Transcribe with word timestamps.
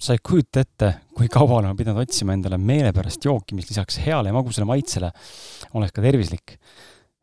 sa 0.00 0.16
ei 0.16 0.22
kujuta 0.24 0.62
ette, 0.64 0.90
kui 1.16 1.28
kaua 1.32 1.58
olen 1.58 1.76
pidanud 1.76 2.00
otsima 2.00 2.32
endale 2.32 2.56
meelepärast 2.60 3.24
jooki, 3.26 3.56
mis 3.56 3.68
lisaks 3.68 4.00
heale 4.00 4.30
ja 4.30 4.36
magusale 4.36 4.66
maitsele 4.68 5.10
oleks 5.76 5.94
ka 5.96 6.04
tervislik. 6.04 6.56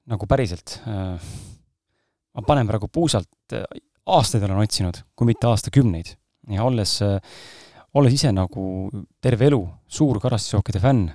nagu 0.08 0.24
päriselt. 0.24 0.78
Äh, 0.88 1.32
ma 2.32 2.42
panen 2.48 2.68
praegu 2.70 2.88
puusalt, 2.88 3.28
äh, 3.52 3.66
aastaid 4.08 4.46
olen 4.48 4.62
otsinud, 4.62 5.02
kui 5.18 5.28
mitte 5.28 5.50
aastakümneid. 5.50 6.14
ja 6.54 6.64
olles, 6.64 7.02
äh, 7.02 7.18
olles 7.94 8.14
ise 8.14 8.32
nagu 8.32 8.90
terve 9.20 9.50
elu 9.50 9.60
suur 9.88 10.22
karastusjookide 10.24 10.80
fänn, 10.80 11.10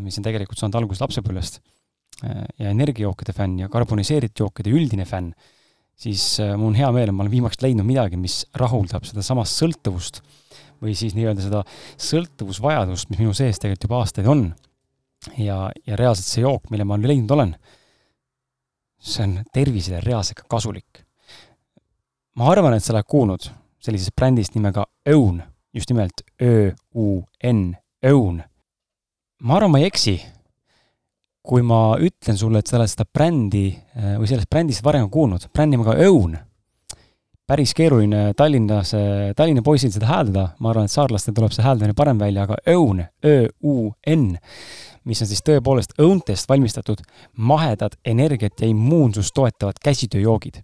mis 0.00 0.16
on 0.16 0.24
tegelikult 0.24 0.60
saanud 0.60 0.76
alguse 0.76 1.00
lapsepõlvest, 1.02 1.58
ja 2.60 2.68
energiajookide 2.68 3.32
fänn 3.32 3.62
ja 3.62 3.68
karboniseeritud 3.72 4.42
jookide 4.44 4.72
üldine 4.76 5.06
fänn, 5.08 5.32
siis 5.96 6.36
mul 6.56 6.68
on 6.68 6.76
hea 6.76 6.90
meel, 6.92 7.08
et 7.08 7.16
ma 7.16 7.24
olen 7.24 7.32
viimaks 7.32 7.62
leidnud 7.64 7.88
midagi, 7.88 8.20
mis 8.20 8.42
rahuldab 8.60 9.08
sedasamast 9.08 9.56
sõltuvust 9.56 10.20
või 10.80 10.94
siis 10.96 11.14
nii-öelda 11.16 11.44
seda 11.44 11.62
sõltuvusvajadust, 12.00 13.10
mis 13.10 13.20
minu 13.20 13.34
sees 13.36 13.60
tegelikult 13.60 13.86
juba 13.86 14.00
aastaid 14.00 14.30
on. 14.30 14.50
ja, 15.36 15.68
ja 15.86 15.96
reaalselt 16.00 16.26
see 16.26 16.44
jook, 16.46 16.70
mille 16.72 16.86
ma 16.88 16.96
leidnud 16.96 17.30
olen, 17.36 17.54
see 19.00 19.24
on 19.26 19.38
tervisele 19.52 20.00
reaalselt 20.04 20.40
ka 20.40 20.48
kasulik. 20.56 21.04
ma 22.36 22.50
arvan, 22.52 22.74
et 22.74 22.84
sa 22.84 22.94
oled 22.94 23.08
kuulnud 23.08 23.50
sellisest 23.80 24.16
brändist 24.16 24.54
nimega 24.54 24.86
Own, 25.12 25.42
just 25.72 25.90
nimelt 25.90 26.24
Ö-U-N, 26.40 27.76
Own. 28.12 28.42
ma 29.42 29.56
arvan, 29.56 29.70
ma 29.72 29.80
ei 29.80 29.88
eksi, 29.88 30.18
kui 31.42 31.62
ma 31.64 31.96
ütlen 32.00 32.36
sulle, 32.36 32.60
et 32.60 32.68
sa 32.68 32.76
oled 32.78 32.92
seda 32.92 33.04
brändi 33.08 33.72
või 33.96 34.28
sellest 34.28 34.48
brändist 34.52 34.84
varem 34.84 35.08
kuulnud, 35.12 35.48
brändi 35.52 35.76
nimega 35.76 35.96
Own 36.08 36.38
päris 37.50 37.72
keeruline 37.74 38.30
Tallinnas, 38.38 38.92
Tallinna 39.36 39.62
poisil 39.66 39.90
seda 39.90 40.06
hääldada, 40.06 40.44
ma 40.62 40.70
arvan, 40.70 40.86
et 40.86 40.92
saarlastel 40.94 41.34
tuleb 41.34 41.50
see 41.54 41.64
hääldamine 41.64 41.96
parem 41.98 42.20
välja, 42.20 42.44
aga 42.46 42.58
õun, 42.70 43.02
Ö-U-N, 43.26 44.36
mis 45.10 45.22
on 45.24 45.30
siis 45.30 45.42
tõepoolest 45.48 45.96
õuntest 45.98 46.46
valmistatud 46.50 47.02
mahedad 47.50 47.98
energiat 48.06 48.62
ja 48.62 48.70
immuunsust 48.70 49.34
toetavad 49.34 49.82
käsitööjoogid. 49.82 50.62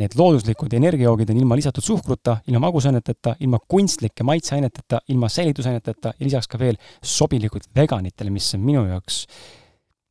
Need 0.00 0.20
looduslikud 0.20 0.76
energiajoogid 0.76 1.32
on 1.32 1.40
ilma 1.40 1.56
lisatud 1.56 1.86
suhkruta, 1.86 2.38
ilma 2.46 2.66
magusaineteta, 2.66 3.38
ilma 3.40 3.64
kunstlike 3.64 4.26
maitseaineteta, 4.28 5.00
ilma 5.08 5.32
säilitusaineteta 5.32 6.12
ja 6.12 6.28
lisaks 6.28 6.48
ka 6.52 6.60
veel 6.60 6.76
sobilikud 7.00 7.70
veganitele, 7.76 8.30
mis 8.34 8.52
on 8.52 8.66
minu 8.68 8.84
jaoks 8.90 9.24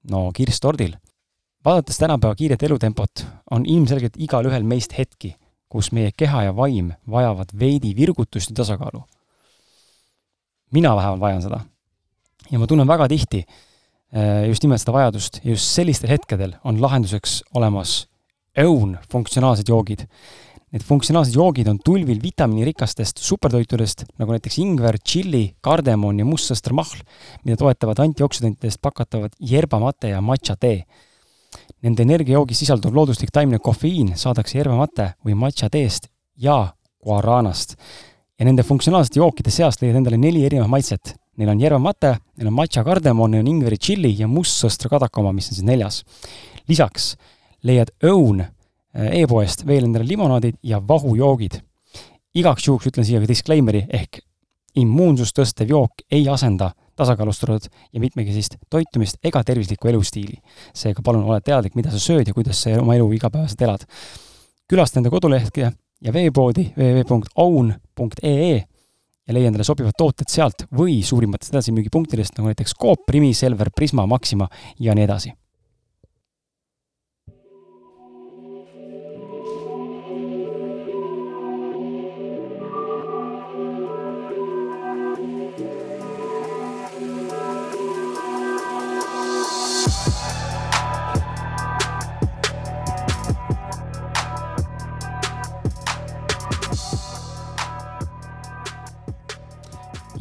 no 0.10 0.32
kirss 0.34 0.66
tordil. 0.66 0.98
vaadates 1.66 1.98
tänapäeva 1.98 2.36
kiiret 2.36 2.64
elutempot, 2.64 3.28
on 3.52 3.66
ilmselgelt 3.66 4.18
igalühel 4.18 4.64
meist 4.64 4.98
hetki 4.98 5.36
kus 5.70 5.92
meie 5.92 6.12
keha 6.16 6.48
ja 6.48 6.56
vaim 6.56 6.94
vajavad 7.10 7.52
veidi 7.60 7.94
virgutust 7.96 8.50
ja 8.50 8.56
tasakaalu. 8.56 9.04
mina 10.72 10.96
vähemalt 10.96 11.20
vajan 11.20 11.42
seda. 11.42 11.60
ja 12.52 12.60
ma 12.60 12.68
tunnen 12.68 12.88
väga 12.88 13.08
tihti 13.08 13.46
eh, 14.12 14.48
just 14.48 14.64
nimelt 14.64 14.82
seda 14.82 14.94
vajadust 14.94 15.40
ja 15.44 15.52
just 15.52 15.66
sellistel 15.66 16.10
hetkedel 16.10 16.56
on 16.64 16.82
lahenduseks 16.82 17.44
olemas 17.54 18.08
õun 18.58 18.98
funktsionaalsed 19.12 19.70
joogid. 19.70 20.08
Need 20.73 20.84
funktsionaalsed 20.84 21.36
joogid 21.36 21.68
on 21.72 21.78
tulvil 21.80 22.20
vitamiinirikastest 22.20 23.22
supertoitudest, 23.23 24.04
nagu 24.20 24.34
näiteks 24.36 24.58
ingver, 24.60 24.98
tšilli, 25.00 25.56
kardemon 25.64 26.20
ja 26.20 26.26
mustsõstramahl, 26.28 27.06
mida 27.45 27.56
toetavad 27.62 28.02
antioksüdantidest 28.04 28.82
pakatavad 28.84 29.38
yerbamate 29.40 30.12
ja 30.12 30.20
matša 30.22 30.58
tee 30.60 30.82
Nende 31.86 32.02
energiajoogis 32.08 32.64
sisalduv 32.64 32.95
looduslik 32.95 33.30
taimne 33.33 33.59
kofeiin 33.61 34.16
saadakse 34.17 34.58
yerba-mate 34.58 35.11
või 35.25 35.36
matša 35.38 35.70
teest 35.70 36.08
ja 36.42 36.73
guaranast. 37.06 37.75
ja 38.39 38.45
nende 38.45 38.64
funktsionaalsete 38.64 39.20
jookide 39.20 39.52
seast 39.52 39.81
leiad 39.81 39.95
endale 39.98 40.17
neli 40.17 40.44
erinevat 40.45 40.70
maitset. 40.70 41.16
Neil 41.38 41.50
on 41.50 41.61
yerba-mate, 41.61 42.16
neil 42.38 42.50
on 42.50 42.53
matša 42.53 42.83
kardemon, 42.83 43.31
neil 43.31 43.45
on 43.45 43.52
ingveri 43.52 43.78
tšilli 43.78 44.16
ja 44.20 44.28
mustsõstra 44.28 44.89
kadaka 44.89 45.22
oma, 45.22 45.33
mis 45.33 45.50
on 45.52 45.58
siis 45.58 45.66
neljas. 45.66 46.03
lisaks 46.67 47.16
leiad 47.64 47.92
õun 48.04 48.42
äh, 48.42 49.21
e-poest 49.21 49.66
veel 49.66 49.86
endale 49.86 50.05
limonaadid 50.08 50.58
ja 50.64 50.82
vahujoogid. 50.87 51.61
igaks 52.33 52.67
juhuks 52.67 52.87
ütlen 52.87 53.05
siia 53.05 53.21
ka 53.21 53.27
disclaimer'i 53.27 53.86
ehk 53.89 54.20
immuunsust 54.76 55.37
tõstev 55.37 55.70
jook 55.70 56.02
ei 56.11 56.27
asenda 56.30 56.71
tasakaalustatud 56.98 57.70
ja 57.94 58.02
mitmekesist 58.04 58.58
toitumist 58.70 59.20
ega 59.24 59.44
tervislikku 59.44 59.88
elustiili. 59.88 60.38
seega 60.74 61.02
palun 61.06 61.24
ole 61.30 61.42
teadlik, 61.42 61.76
mida 61.76 61.92
sa 61.94 62.02
sööd 62.02 62.28
ja 62.28 62.34
kuidas 62.34 62.64
sa 62.66 62.78
oma 62.82 62.96
elu 62.98 63.12
igapäevaselt 63.20 63.62
elad. 63.62 63.86
külasta 64.68 65.00
enda 65.00 65.10
kodulehte 65.14 65.72
ja 66.02 66.14
veepoodi 66.14 66.72
www.own.ee 66.78 68.54
ja 69.28 69.34
leia 69.34 69.48
endale 69.52 69.64
sobivad 69.68 69.98
tooted 69.98 70.30
sealt 70.32 70.68
või 70.72 71.02
suurimatest 71.04 71.54
edasimüügipunktidest, 71.54 72.38
nagu 72.38 72.48
näiteks 72.48 72.78
Coop, 72.80 73.04
Primi, 73.06 73.34
Selver, 73.34 73.72
Prisma, 73.76 74.08
Maxima 74.08 74.48
ja 74.80 74.96
nii 74.96 75.04
edasi 75.08 75.34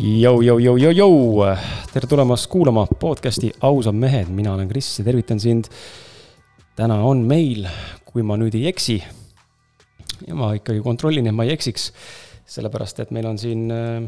Jou, 0.07 0.43
jou, 0.45 0.61
jou, 0.63 0.77
jou, 0.79 0.91
jou, 0.95 1.47
tere 1.91 2.07
tulemast 2.07 2.47
kuulama 2.47 2.85
podcasti 3.01 3.49
Ausad 3.67 3.97
mehed, 3.99 4.29
mina 4.31 4.53
olen 4.55 4.69
Kris 4.71 4.93
ja 5.01 5.05
tervitan 5.05 5.41
sind. 5.43 5.67
täna 6.79 7.01
on 7.03 7.25
meil, 7.27 7.67
kui 8.07 8.23
ma 8.23 8.37
nüüd 8.39 8.55
ei 8.55 8.69
eksi, 8.71 9.01
ja 10.29 10.37
ma 10.39 10.53
ikkagi 10.55 10.85
kontrollin, 10.85 11.27
et 11.27 11.35
ma 11.35 11.43
ei 11.49 11.57
eksiks, 11.57 11.89
sellepärast 12.55 13.03
et 13.03 13.11
meil 13.11 13.27
on 13.27 13.41
siin, 13.41 13.67
äh, 13.73 14.07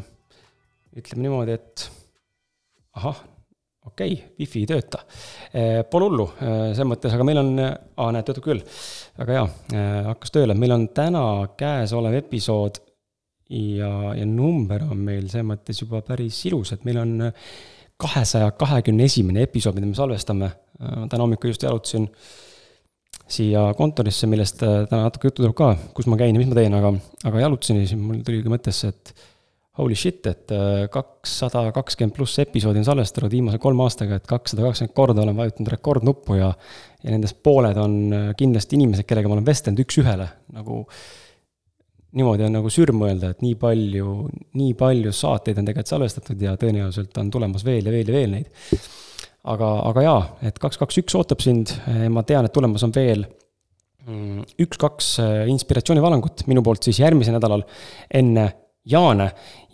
ütleme 1.00 1.24
niimoodi, 1.24 1.58
et 1.58 1.90
ahah, 2.94 3.18
okei 3.90 4.12
okay,, 4.12 4.34
wifi 4.38 4.62
ei 4.62 4.70
tööta. 4.70 5.02
Äh, 5.50 5.82
pole 5.90 6.12
hullu, 6.12 6.28
äh, 6.36 6.58
selles 6.76 6.92
mõttes, 6.92 7.16
aga 7.16 7.26
meil 7.26 7.42
on, 7.42 7.54
aa 7.58 8.12
näed, 8.14 8.28
töötab 8.28 8.46
küll, 8.46 8.62
väga 9.18 9.40
hea, 9.40 9.48
hakkas 10.12 10.36
tööle, 10.36 10.54
meil 10.54 10.78
on 10.78 10.92
täna 10.94 11.24
käesolev 11.58 12.20
episood 12.22 12.84
ja, 13.48 13.92
ja 14.14 14.26
number 14.26 14.84
on 14.90 15.00
meil 15.04 15.28
selles 15.28 15.46
mõttes 15.48 15.80
juba 15.82 16.02
päris 16.06 16.40
ilus, 16.50 16.74
et 16.74 16.84
meil 16.88 17.00
on 17.00 17.14
kahesaja 17.98 18.50
kahekümne 18.58 19.08
esimene 19.08 19.46
episood, 19.48 19.78
mida 19.78 19.88
me 19.88 19.96
salvestame. 19.98 20.50
täna 20.78 21.24
hommikul 21.24 21.50
just 21.50 21.64
jalutasin 21.66 22.04
siia 23.28 23.64
kontorisse, 23.76 24.28
millest 24.30 24.62
äh, 24.62 24.84
täna 24.88 25.08
natuke 25.08 25.28
juttu 25.28 25.42
tuleb 25.42 25.56
ka, 25.58 25.72
kus 25.96 26.06
ma 26.08 26.16
käin 26.20 26.36
ja 26.36 26.40
mis 26.40 26.48
ma 26.48 26.56
teen, 26.56 26.76
aga, 26.78 26.92
aga 27.28 27.42
jalutasin 27.42 27.80
ja 27.80 27.88
siis 27.88 28.00
mul 28.00 28.22
tuligi 28.24 28.52
mõttesse, 28.52 28.92
et 28.92 29.12
holy 29.78 29.96
shit, 29.98 30.22
et 30.30 30.54
äh, 30.54 30.86
kakssada 30.92 31.66
kakskümmend 31.74 32.16
pluss 32.16 32.38
episoodi 32.44 32.80
on 32.80 32.86
salvestatud 32.86 33.34
viimase 33.34 33.60
kolme 33.62 33.84
aastaga, 33.84 34.20
et 34.20 34.30
kakssada 34.30 34.64
kakskümmend 34.64 34.94
korda 34.96 35.24
olen 35.24 35.36
vajutanud 35.38 35.72
rekordnuppu 35.74 36.38
ja 36.38 36.52
ja 36.98 37.12
nendest 37.14 37.42
pooled 37.42 37.76
on 37.78 37.98
äh, 38.14 38.28
kindlasti 38.38 38.78
inimesed, 38.78 39.06
kellega 39.06 39.30
ma 39.30 39.36
olen 39.36 39.50
vestelnud 39.50 39.82
üks-ühele, 39.84 40.30
nagu 40.54 40.80
äh, 40.86 41.27
niimoodi 42.16 42.46
on 42.46 42.54
nagu 42.56 42.70
sürm 42.72 43.02
mõelda, 43.02 43.32
et 43.34 43.42
nii 43.44 43.56
palju, 43.60 44.12
nii 44.56 44.76
palju 44.78 45.12
saateid 45.12 45.60
on 45.60 45.68
tegelikult 45.68 45.92
salvestatud 45.92 46.44
ja 46.44 46.54
tõenäoliselt 46.60 47.18
on 47.20 47.32
tulemas 47.32 47.66
veel 47.66 47.88
ja 47.88 47.92
veel 47.92 48.08
ja 48.08 48.14
veel 48.16 48.32
neid. 48.36 48.86
aga, 49.48 49.68
aga 49.90 50.04
jaa, 50.04 50.22
et 50.48 50.58
kaks, 50.60 50.80
kaks, 50.80 51.02
üks 51.02 51.18
ootab 51.18 51.44
sind, 51.44 51.74
ma 52.12 52.24
tean, 52.26 52.48
et 52.48 52.54
tulemas 52.54 52.84
on 52.86 52.94
veel 52.96 53.26
mm, 54.08 54.46
üks-kaks 54.64 55.10
äh, 55.24 55.42
inspiratsioonivalangut 55.52 56.46
minu 56.50 56.64
poolt 56.64 56.88
siis 56.88 57.02
järgmisel 57.04 57.36
nädalal 57.36 57.66
enne 58.14 58.48
Jaane 58.88 59.26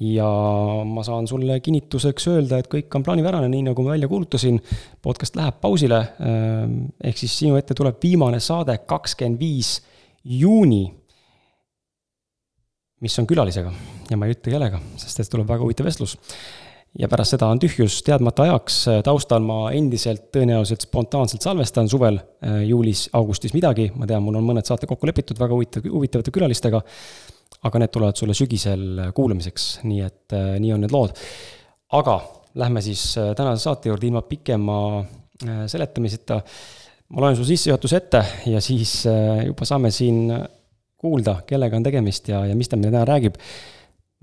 ja 0.02 0.26
ma 0.88 1.04
saan 1.06 1.28
sulle 1.30 1.60
kinnituseks 1.62 2.24
öelda, 2.32 2.58
et 2.58 2.66
kõik 2.72 2.96
on 2.98 3.04
plaanipärane, 3.06 3.46
nii 3.52 3.68
nagu 3.68 3.84
ma 3.86 3.92
välja 3.92 4.08
kuulutasin. 4.10 4.58
podcast 5.02 5.36
läheb 5.38 5.60
pausile, 5.62 6.00
äh, 6.02 6.66
ehk 7.10 7.22
siis 7.22 7.38
sinu 7.44 7.54
ette 7.60 7.78
tuleb 7.78 8.02
viimane 8.02 8.42
saade, 8.42 8.80
kakskümmend 8.90 9.38
viis 9.38 9.76
juuni 10.24 10.82
mis 13.04 13.16
on 13.20 13.28
külalisega 13.28 13.72
ja 14.10 14.18
ma 14.18 14.28
ei 14.28 14.36
ütle 14.36 14.54
kellega, 14.54 14.80
sest 15.00 15.20
et 15.20 15.32
tuleb 15.32 15.48
väga 15.48 15.64
huvitav 15.64 15.88
vestlus. 15.88 16.16
ja 16.94 17.08
pärast 17.10 17.34
seda 17.34 17.48
on 17.50 17.58
tühjus 17.58 17.96
teadmata 18.06 18.44
ajaks, 18.46 18.76
taustal 19.04 19.42
ma 19.42 19.58
endiselt 19.74 20.28
tõenäoliselt 20.34 20.86
spontaanselt 20.86 21.42
salvestan 21.42 21.90
suvel, 21.90 22.20
äh, 22.46 22.60
juulis, 22.68 23.08
augustis 23.18 23.54
midagi, 23.56 23.88
ma 23.98 24.06
tean, 24.06 24.22
mul 24.22 24.38
on 24.38 24.46
mõned 24.46 24.68
saated 24.68 24.88
kokku 24.88 25.10
lepitud 25.10 25.40
väga 25.40 25.56
huvitav, 25.56 25.88
huvitavate 25.90 26.34
külalistega, 26.34 26.80
aga 27.66 27.82
need 27.82 27.92
tulevad 27.92 28.20
sulle 28.20 28.36
sügisel 28.38 29.10
kuulamiseks, 29.16 29.68
nii 29.88 30.00
et 30.06 30.38
äh, 30.38 30.54
nii 30.62 30.72
on 30.76 30.86
need 30.86 30.94
lood. 30.94 31.18
aga 31.98 32.18
lähme 32.54 32.80
siis 32.82 33.02
tänase 33.36 33.66
saate 33.66 33.90
juurde 33.90 34.06
ilma 34.06 34.22
pikema 34.22 35.04
seletamiseta. 35.66 36.40
ma 37.08 37.20
loen 37.20 37.36
su 37.36 37.44
sissejuhatuse 37.44 37.96
ette 37.96 38.20
ja 38.46 38.60
siis 38.62 39.02
juba 39.46 39.66
saame 39.66 39.90
siin 39.90 40.30
kuulda, 41.04 41.38
kellega 41.48 41.78
on 41.78 41.86
tegemist 41.86 42.28
ja, 42.32 42.44
ja 42.48 42.56
mis 42.58 42.70
ta 42.70 42.80
meile 42.80 42.94
täna 42.94 43.06
räägib. 43.08 43.40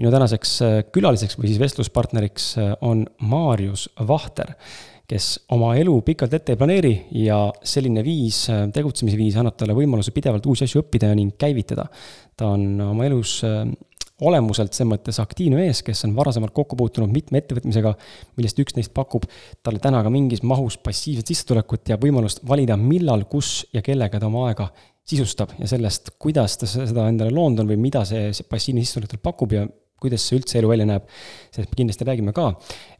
minu 0.01 0.11
tänaseks 0.11 0.55
külaliseks 0.91 1.37
või 1.37 1.51
siis 1.51 1.59
vestluspartneriks 1.61 2.55
on 2.81 3.05
Maarjus 3.29 3.89
Vahter, 4.07 4.55
kes 5.05 5.27
oma 5.53 5.75
elu 5.77 5.93
pikalt 6.07 6.33
ette 6.33 6.55
ei 6.55 6.57
planeeri 6.57 6.93
ja 7.21 7.37
selline 7.63 8.03
viis, 8.03 8.47
tegutsemisviis 8.73 9.37
annab 9.37 9.59
talle 9.59 9.75
võimaluse 9.77 10.13
pidevalt 10.15 10.47
uusi 10.47 10.65
asju 10.65 10.81
õppida 10.81 11.11
ning 11.15 11.37
käivitada. 11.37 11.85
ta 12.35 12.47
on 12.55 12.81
oma 12.81 13.05
elus 13.05 13.41
olemuselt 14.21 14.75
selles 14.75 14.89
mõttes 14.91 15.19
aktiivne 15.21 15.57
mees, 15.57 15.81
kes 15.85 16.05
on 16.05 16.13
varasemalt 16.17 16.53
kokku 16.55 16.77
puutunud 16.79 17.11
mitme 17.13 17.41
ettevõtmisega, 17.41 17.93
millest 18.37 18.61
üks 18.61 18.77
neist 18.77 18.93
pakub 18.93 19.25
talle 19.65 19.81
täna 19.81 20.03
ka 20.05 20.13
mingis 20.13 20.43
mahus 20.47 20.77
passiivset 20.81 21.31
sissetulekut 21.33 21.89
ja 21.91 21.97
võimalust 22.01 22.43
valida, 22.47 22.77
millal, 22.77 23.25
kus 23.29 23.65
ja 23.73 23.83
kellega 23.85 24.21
ta 24.21 24.29
oma 24.29 24.47
aega 24.49 24.69
sisustab 25.11 25.53
ja 25.59 25.69
sellest, 25.69 26.15
kuidas 26.21 26.57
ta 26.61 26.69
seda 26.69 27.07
endale 27.11 27.33
loonud 27.35 27.63
on 27.63 27.71
või 27.73 27.79
mida 27.89 28.05
see, 28.07 28.31
see 28.35 28.47
passiivne 28.49 28.83
sissetulek 28.85 29.21
pakub 29.23 29.55
ja 29.55 29.67
kuidas 30.01 30.23
see 30.25 30.39
üldse 30.39 30.57
elu 30.57 30.69
välja 30.71 30.87
näeb, 30.89 31.09
sellest 31.53 31.73
me 31.73 31.77
kindlasti 31.77 32.05
räägime 32.07 32.33
ka. 32.33 32.47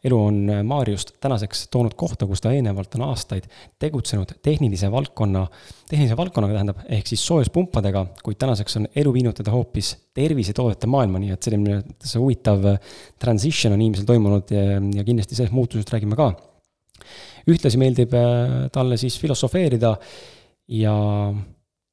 elu 0.05 0.17
on 0.21 0.37
äh, 0.53 0.59
Maarjust 0.67 1.15
tänaseks 1.23 1.63
toonud 1.73 1.95
kohta, 1.97 2.27
kus 2.29 2.43
ta 2.43 2.51
eelnevalt 2.53 2.93
on 2.97 3.07
aastaid 3.07 3.47
tegutsenud 3.81 4.35
tehnilise 4.45 4.91
valdkonna, 4.93 5.45
tehnilise 5.89 6.17
valdkonnaga 6.17 6.57
tähendab, 6.57 6.83
ehk 6.89 7.09
siis 7.09 7.23
soojuspumpadega, 7.25 8.05
kuid 8.25 8.37
tänaseks 8.41 8.77
on 8.77 8.87
elu 9.01 9.13
viinud 9.17 9.37
teda 9.37 9.53
hoopis 9.53 9.95
tervisetoodete 10.17 10.89
maailma, 10.91 11.21
nii 11.23 11.33
et 11.33 11.49
selline 11.49 11.79
see 11.97 12.21
huvitav 12.21 12.67
äh, 12.75 12.93
transition 13.21 13.73
on 13.73 13.81
inimesel 13.81 14.09
toimunud 14.09 14.53
ja, 14.53 14.77
ja 14.77 15.07
kindlasti 15.07 15.37
sellest 15.37 15.57
muutusest 15.57 15.93
räägime 15.95 16.19
ka. 16.19 16.31
ühtlasi 17.49 17.81
meeldib 17.81 18.13
äh, 18.13 18.69
talle 18.73 19.01
siis 19.01 19.17
filosofeerida 19.19 19.95
ja 20.77 20.93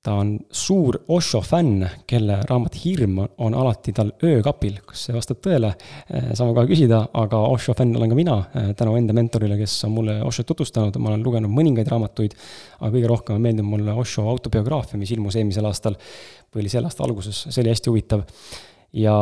ta 0.09 0.15
on 0.17 0.31
suur 0.51 0.97
Osho 1.13 1.41
fänn, 1.45 1.85
kelle 2.09 2.39
raamat 2.49 2.79
Hirm 2.81 3.19
on 3.45 3.55
alati 3.55 3.93
tal 3.93 4.15
öökapil. 4.25 4.79
kas 4.89 5.05
see 5.07 5.17
vastab 5.17 5.43
tõele? 5.45 5.75
Eh, 6.09 6.31
saame 6.39 6.55
kohe 6.57 6.71
küsida, 6.71 7.03
aga 7.21 7.41
Osho 7.53 7.75
fänn 7.77 7.97
olen 7.99 8.15
ka 8.15 8.17
mina 8.17 8.39
eh, 8.47 8.71
tänu 8.79 8.97
enda 8.97 9.17
mentorile, 9.17 9.59
kes 9.61 9.77
on 9.85 9.93
mulle 9.99 10.17
Oshot 10.25 10.49
tutvustanud, 10.49 10.97
ma 11.03 11.13
olen 11.13 11.27
lugenud 11.27 11.53
mõningaid 11.53 11.91
raamatuid, 11.93 12.37
aga 12.81 12.93
kõige 12.95 13.13
rohkem 13.13 13.45
meeldib 13.45 13.69
mulle 13.69 13.97
Osho 14.01 14.25
autobiograafia, 14.33 15.01
mis 15.01 15.13
ilmus 15.13 15.37
eelmisel 15.37 15.69
aastal 15.69 15.99
või 16.55 16.65
oli 16.65 16.73
selle 16.73 16.89
aasta 16.89 17.05
alguses, 17.05 17.45
see 17.51 17.63
oli 17.65 17.75
hästi 17.75 17.93
huvitav. 17.93 18.25
ja, 18.97 19.17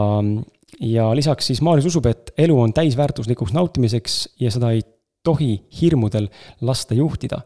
ja 0.87 1.11
lisaks 1.19 1.50
siis 1.50 1.65
Maarjus 1.67 1.91
usub, 1.91 2.06
et 2.06 2.31
elu 2.47 2.61
on 2.62 2.75
täisväärtuslikuks 2.77 3.56
nautimiseks 3.56 4.21
ja 4.38 4.55
seda 4.55 4.71
ei 4.77 4.87
tohi 5.27 5.56
hirmudel 5.81 6.29
lasta 6.62 6.94
juhtida 6.94 7.43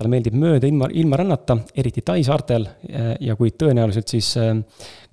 talle 0.00 0.14
meeldib 0.14 0.36
mööda 0.40 0.68
ilma, 0.68 0.88
ilma 0.96 1.20
rännata, 1.20 1.58
eriti 1.76 2.02
Tai 2.06 2.22
saartel 2.24 2.66
ja 3.20 3.36
kui 3.36 3.52
tõenäoliselt 3.52 4.08
siis 4.12 4.32
äh, 4.40 4.54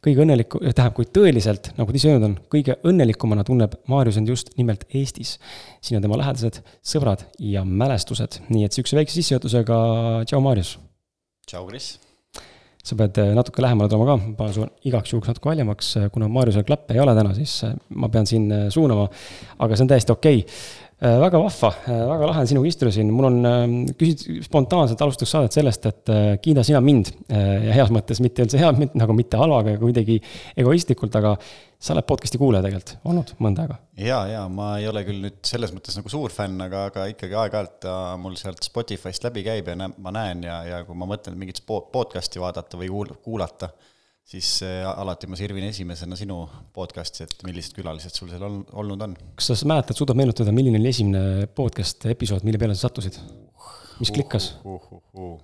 kõige 0.04 0.24
õnnelikum, 0.24 0.63
tähendab, 0.69 0.95
kui 0.95 1.07
tõeliselt, 1.12 1.72
nagu 1.78 1.92
ta 1.92 2.00
ise 2.00 2.12
öelnud 2.13 2.28
on, 2.30 2.36
kõige 2.54 2.78
õnnelikumana 2.88 3.44
tunneb 3.48 3.75
Maarjus 3.92 4.19
end 4.22 4.31
just 4.31 4.54
nimelt 4.60 4.86
Eestis. 4.95 5.36
siin 5.81 6.00
on 6.00 6.06
tema 6.06 6.19
lähedased, 6.22 6.62
sõbrad 6.86 7.25
ja 7.44 7.66
mälestused, 7.68 8.42
nii 8.48 8.68
et 8.68 8.75
sihukese 8.75 9.00
väikse 9.00 9.19
sissejuhatusega, 9.19 9.80
tšau, 10.30 10.44
Maarjus! 10.45 10.78
tšau, 11.48 11.66
Kris! 11.69 11.98
sa 12.88 12.95
pead 12.95 13.18
natuke 13.36 13.60
lähemale 13.60 13.92
tooma 13.92 14.06
ka, 14.07 14.13
ma 14.24 14.36
panen 14.38 14.54
su 14.56 14.66
igaks 14.88 15.12
juhuks 15.12 15.28
natuke 15.28 15.50
valjemaks, 15.50 15.90
kuna 16.13 16.30
Maarjusel 16.31 16.63
klappe 16.68 16.95
ei 16.95 17.01
ole 17.04 17.12
täna, 17.18 17.33
siis 17.36 17.60
ma 18.00 18.07
pean 18.13 18.30
siin 18.30 18.48
suunama, 18.72 19.10
aga 19.60 19.75
see 19.75 19.83
on 19.83 19.92
täiesti 19.92 20.16
okei 20.16 20.45
okay 20.45 20.87
väga 20.97 21.38
vahva, 21.38 21.69
äh, 21.85 21.99
väga 22.09 22.27
lahe 22.31 22.41
on 22.41 22.49
sinuga 22.49 22.69
istuda 22.71 22.91
siin, 22.94 23.11
mul 23.13 23.27
on, 23.29 23.35
ähm, 23.45 23.73
küsid 23.99 24.41
spontaanselt 24.47 25.01
alustaks 25.05 25.29
saadet 25.35 25.53
sellest, 25.53 25.85
et 25.85 26.09
äh, 26.09 26.29
kiida 26.41 26.63
sina 26.65 26.81
mind 26.81 27.11
ja 27.29 27.75
heas 27.75 27.91
mõttes, 27.94 28.21
mitte 28.23 28.41
üldse 28.41 28.57
hea, 28.57 28.71
nagu 28.97 29.13
mitte 29.13 29.38
halvaga 29.38 29.75
ega 29.75 29.81
kuidagi 29.83 30.17
egoistlikult, 30.57 31.13
aga 31.19 31.35
sa 31.77 31.94
oled 31.94 32.07
podcast'i 32.09 32.39
kuulaja 32.41 32.65
tegelikult 32.65 32.95
olnud 33.05 33.33
mõnda 33.45 33.67
aega. 33.67 33.77
ja, 34.01 34.23
ja 34.31 34.45
ma 34.49 34.71
ei 34.81 34.88
ole 34.89 35.03
küll 35.05 35.21
nüüd 35.27 35.38
selles 35.45 35.73
mõttes 35.75 35.99
nagu 35.99 36.09
suur 36.09 36.33
fänn, 36.33 36.57
aga, 36.65 36.88
aga 36.89 37.05
ikkagi 37.11 37.38
aeg-ajalt 37.44 37.77
ta 37.85 37.97
mul 38.17 38.39
sealt 38.39 38.65
Spotify'st 38.65 39.27
läbi 39.29 39.45
käib 39.45 39.69
ja 39.69 39.77
ma 39.77 40.15
näen 40.15 40.41
ja, 40.49 40.63
ja 40.65 40.81
kui 40.88 40.97
ma 40.97 41.09
mõtlen 41.09 41.38
mingit 41.38 41.61
podcast'i 41.67 42.41
vaadata 42.41 42.81
või 42.81 42.89
kuulata 43.21 43.69
siis 44.27 44.50
äh, 44.65 44.83
alati 44.88 45.29
ma 45.31 45.39
sirvin 45.39 45.68
esimesena 45.69 46.18
sinu 46.19 46.41
podcast'i, 46.75 47.27
et 47.27 47.45
millised 47.47 47.75
külalised 47.77 48.15
sul 48.15 48.31
seal 48.31 48.44
on, 48.47 48.62
olnud 48.81 49.06
on. 49.06 49.13
kas 49.39 49.53
sa 49.53 49.69
mäletad, 49.69 49.97
suudad 50.00 50.19
meenutada, 50.19 50.53
milline 50.56 50.79
oli 50.81 50.91
esimene 50.91 51.51
podcast 51.56 52.09
episood, 52.12 52.47
mille 52.47 52.59
peale 52.62 52.75
sa 52.75 52.88
sattusid? 52.88 53.19
mis 54.01 54.12
klikkas 54.13 54.51
uh,? 54.63 54.91
Uh, 54.91 55.00
uh, 55.15 55.38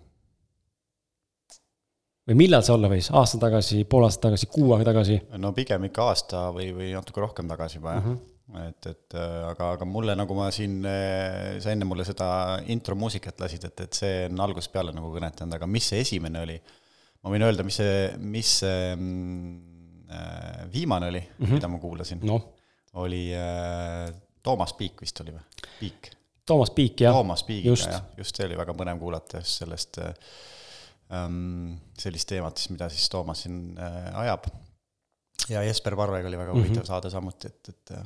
või 2.27 2.37
millal 2.43 2.63
see 2.63 2.75
olla 2.75 2.91
võis, 2.91 3.09
aasta 3.15 3.39
tagasi, 3.41 3.81
pool 3.89 4.05
aastat 4.07 4.29
tagasi, 4.29 4.51
kuu 4.51 4.75
aega 4.75 4.91
tagasi? 4.91 5.17
no 5.39 5.55
pigem 5.55 5.89
ikka 5.89 6.11
aasta 6.11 6.45
või, 6.55 6.69
või 6.75 6.91
natuke 6.95 7.23
rohkem 7.23 7.49
tagasi 7.51 7.79
juba 7.81 7.97
jah 7.97 8.05
uh. 8.05 8.13
-huh 8.13 8.29
et, 8.67 8.85
et 8.89 9.15
äh, 9.15 9.43
aga, 9.47 9.69
aga 9.77 9.85
mulle, 9.87 10.13
nagu 10.19 10.35
ma 10.35 10.49
siin, 10.53 10.81
äh, 10.85 11.55
sa 11.63 11.71
enne 11.71 11.87
mulle 11.87 12.03
seda 12.05 12.59
intro 12.69 12.93
muusikat 12.99 13.39
lasid, 13.39 13.63
et, 13.69 13.83
et 13.87 13.97
see 13.97 14.17
on 14.27 14.43
algusest 14.43 14.73
peale 14.73 14.91
nagu 14.93 15.09
kõnetanud, 15.15 15.55
aga 15.55 15.69
mis 15.71 15.87
see 15.89 16.03
esimene 16.03 16.43
oli? 16.43 16.57
Ma 17.23 17.33
võin 17.33 17.45
öelda, 17.47 17.65
mis 17.67 17.77
see, 17.79 17.99
mis 18.19 18.49
see 18.63 18.89
mm, 18.95 19.53
äh, 20.11 20.65
viimane 20.73 21.11
oli 21.13 21.21
mm, 21.21 21.45
-hmm. 21.45 21.59
mida 21.59 21.69
ma 21.71 21.79
kuulasin 21.79 22.23
no.. 22.27 22.39
oli 23.03 23.25
äh, 23.37 24.09
Toomas 24.43 24.75
Piik 24.79 25.01
vist 25.01 25.21
oli 25.23 25.35
või? 25.35 25.43
Piik. 25.79 26.11
Toomas 26.45 26.73
Piik, 26.75 27.05
jah. 27.05 27.15
Toomas 27.15 27.45
Piigiga, 27.47 27.75
jah, 27.79 28.03
just 28.19 28.35
see 28.35 28.47
oli 28.49 28.57
väga 28.59 28.75
põnev 28.75 28.99
kuulata 28.99 29.39
just 29.39 29.63
sellest 29.63 30.01
äh, 30.03 30.11
ähm,, 31.15 31.77
sellist 31.99 32.27
teemat 32.27 32.59
siis, 32.59 32.73
mida 32.75 32.89
siis 32.91 33.07
Toomas 33.09 33.45
siin 33.45 33.77
äh, 33.79 34.09
ajab. 34.25 34.49
ja 35.49 35.63
Jesper 35.63 35.95
Parvega 35.95 36.27
oli 36.27 36.37
väga 36.37 36.51
huvitav 36.51 36.75
mm 36.75 36.81
-hmm. 36.81 36.91
saade 36.91 37.09
samuti, 37.09 37.47
et, 37.47 37.69
et 37.69 37.97
Äh, 37.97 38.03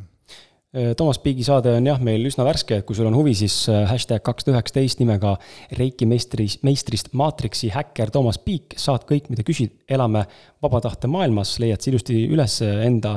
Toomas 0.97 1.17
Piigi 1.23 1.45
saade 1.47 1.71
on 1.77 1.85
jah, 1.87 2.01
meil 2.03 2.27
üsna 2.27 2.43
värske, 2.43 2.81
kui 2.83 2.95
sul 2.97 3.07
on 3.07 3.15
huvi, 3.15 3.31
siis 3.39 3.53
äh, 3.71 3.85
hashtag 3.87 4.19
kakssada 4.25 4.51
üheksateist 4.51 4.99
nimega 4.99 5.37
Reiki 5.79 6.05
meistris, 6.05 6.57
meistrist 6.67 7.13
maatriksi 7.15 7.69
häkker 7.71 8.11
Toomas 8.11 8.37
Piik, 8.43 8.75
saad 8.75 9.05
kõik, 9.07 9.29
mida 9.31 9.45
küsid, 9.47 9.77
elame 9.87 10.25
vaba 10.61 10.81
tahte 10.83 11.07
maailmas, 11.07 11.55
leiad 11.63 11.79
sa 11.79 11.89
ilusti 11.93 12.19
üles 12.27 12.59
enda 12.67 13.15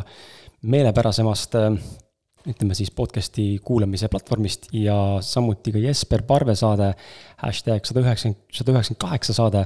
meelepärasemast 0.62 1.58
äh, 1.58 1.82
ütleme 2.48 2.74
siis 2.76 2.88
podcast'i 2.96 3.58
kuulamise 3.64 4.08
platvormist 4.08 4.70
ja 4.72 4.94
samuti 5.24 5.72
ka 5.74 5.80
Jesper 5.82 6.22
Parve 6.26 6.54
saade, 6.56 6.94
hashtag 7.42 7.84
sada 7.88 8.00
üheksakümmend, 8.00 8.40
sada 8.56 8.72
üheksakümmend 8.72 9.00
kaheksa 9.02 9.36
saade. 9.36 9.64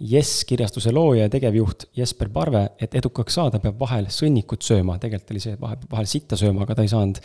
Jess 0.00 0.46
kirjastuse 0.48 0.92
looja 0.92 1.26
ja 1.26 1.32
tegevjuht 1.32 1.86
Jesper 1.96 2.30
Parve, 2.32 2.64
et 2.80 2.96
edukaks 2.96 3.36
saada, 3.36 3.60
peab 3.62 3.76
vahel 3.80 4.08
sõnnikut 4.12 4.64
sööma, 4.64 4.96
tegelikult 5.02 5.34
oli 5.36 5.44
see, 5.44 5.58
et 5.58 5.62
vahel, 5.62 5.84
vahel 5.92 6.08
sitta 6.10 6.38
sööma, 6.40 6.64
aga 6.64 6.78
ta 6.78 6.86
ei 6.86 6.92
saanud. 6.94 7.20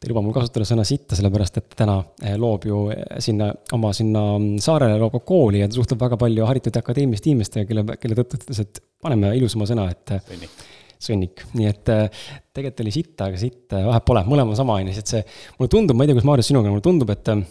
ta 0.00 0.08
ei 0.08 0.14
luba 0.14 0.24
mul 0.24 0.32
kasutada 0.32 0.64
sõna 0.64 0.86
sitta, 0.88 1.16
sellepärast 1.18 1.60
et 1.60 1.76
täna 1.76 1.98
eh, 2.24 2.38
loob 2.40 2.64
ju 2.64 2.82
eh, 2.94 3.04
sinna 3.20 3.52
oma 3.76 3.92
sinna 3.92 4.24
saarele 4.64 4.96
loob 4.98 5.18
ka 5.18 5.24
kooli 5.28 5.60
ja 5.60 5.68
ta 5.68 5.76
suhtleb 5.76 6.00
väga 6.00 6.16
palju 6.16 6.48
haritud 6.48 6.80
akadeemiliste 6.80 7.28
inimestega, 7.28 7.68
kelle, 7.68 8.00
kelle 8.00 8.16
tõttu 8.22 8.40
ütles, 8.40 8.64
et 8.64 8.80
paneme 9.04 9.36
ilusama 9.36 9.68
sõna, 9.68 9.90
et 9.92 10.16
Sõnnik 10.24 10.62
sõnnik, 11.00 11.44
nii 11.56 11.68
et 11.70 11.90
äh, 11.92 12.22
tegelikult 12.54 12.84
oli 12.84 12.94
sitt, 12.94 13.14
aga 13.24 13.40
sitt 13.40 13.74
äh, 13.76 13.86
vahet 13.88 14.06
pole, 14.06 14.22
mõlema 14.28 14.56
sama, 14.58 14.78
siis 14.90 15.02
et 15.02 15.14
see, 15.14 15.22
mulle 15.58 15.72
tundub, 15.72 15.96
ma 15.96 16.04
ei 16.04 16.10
tea, 16.10 16.18
kuidas 16.18 16.28
Maarjas 16.28 16.50
sinuga, 16.52 16.72
mulle 16.72 16.84
tundub, 16.84 17.12
et 17.14 17.30
äh, 17.32 17.44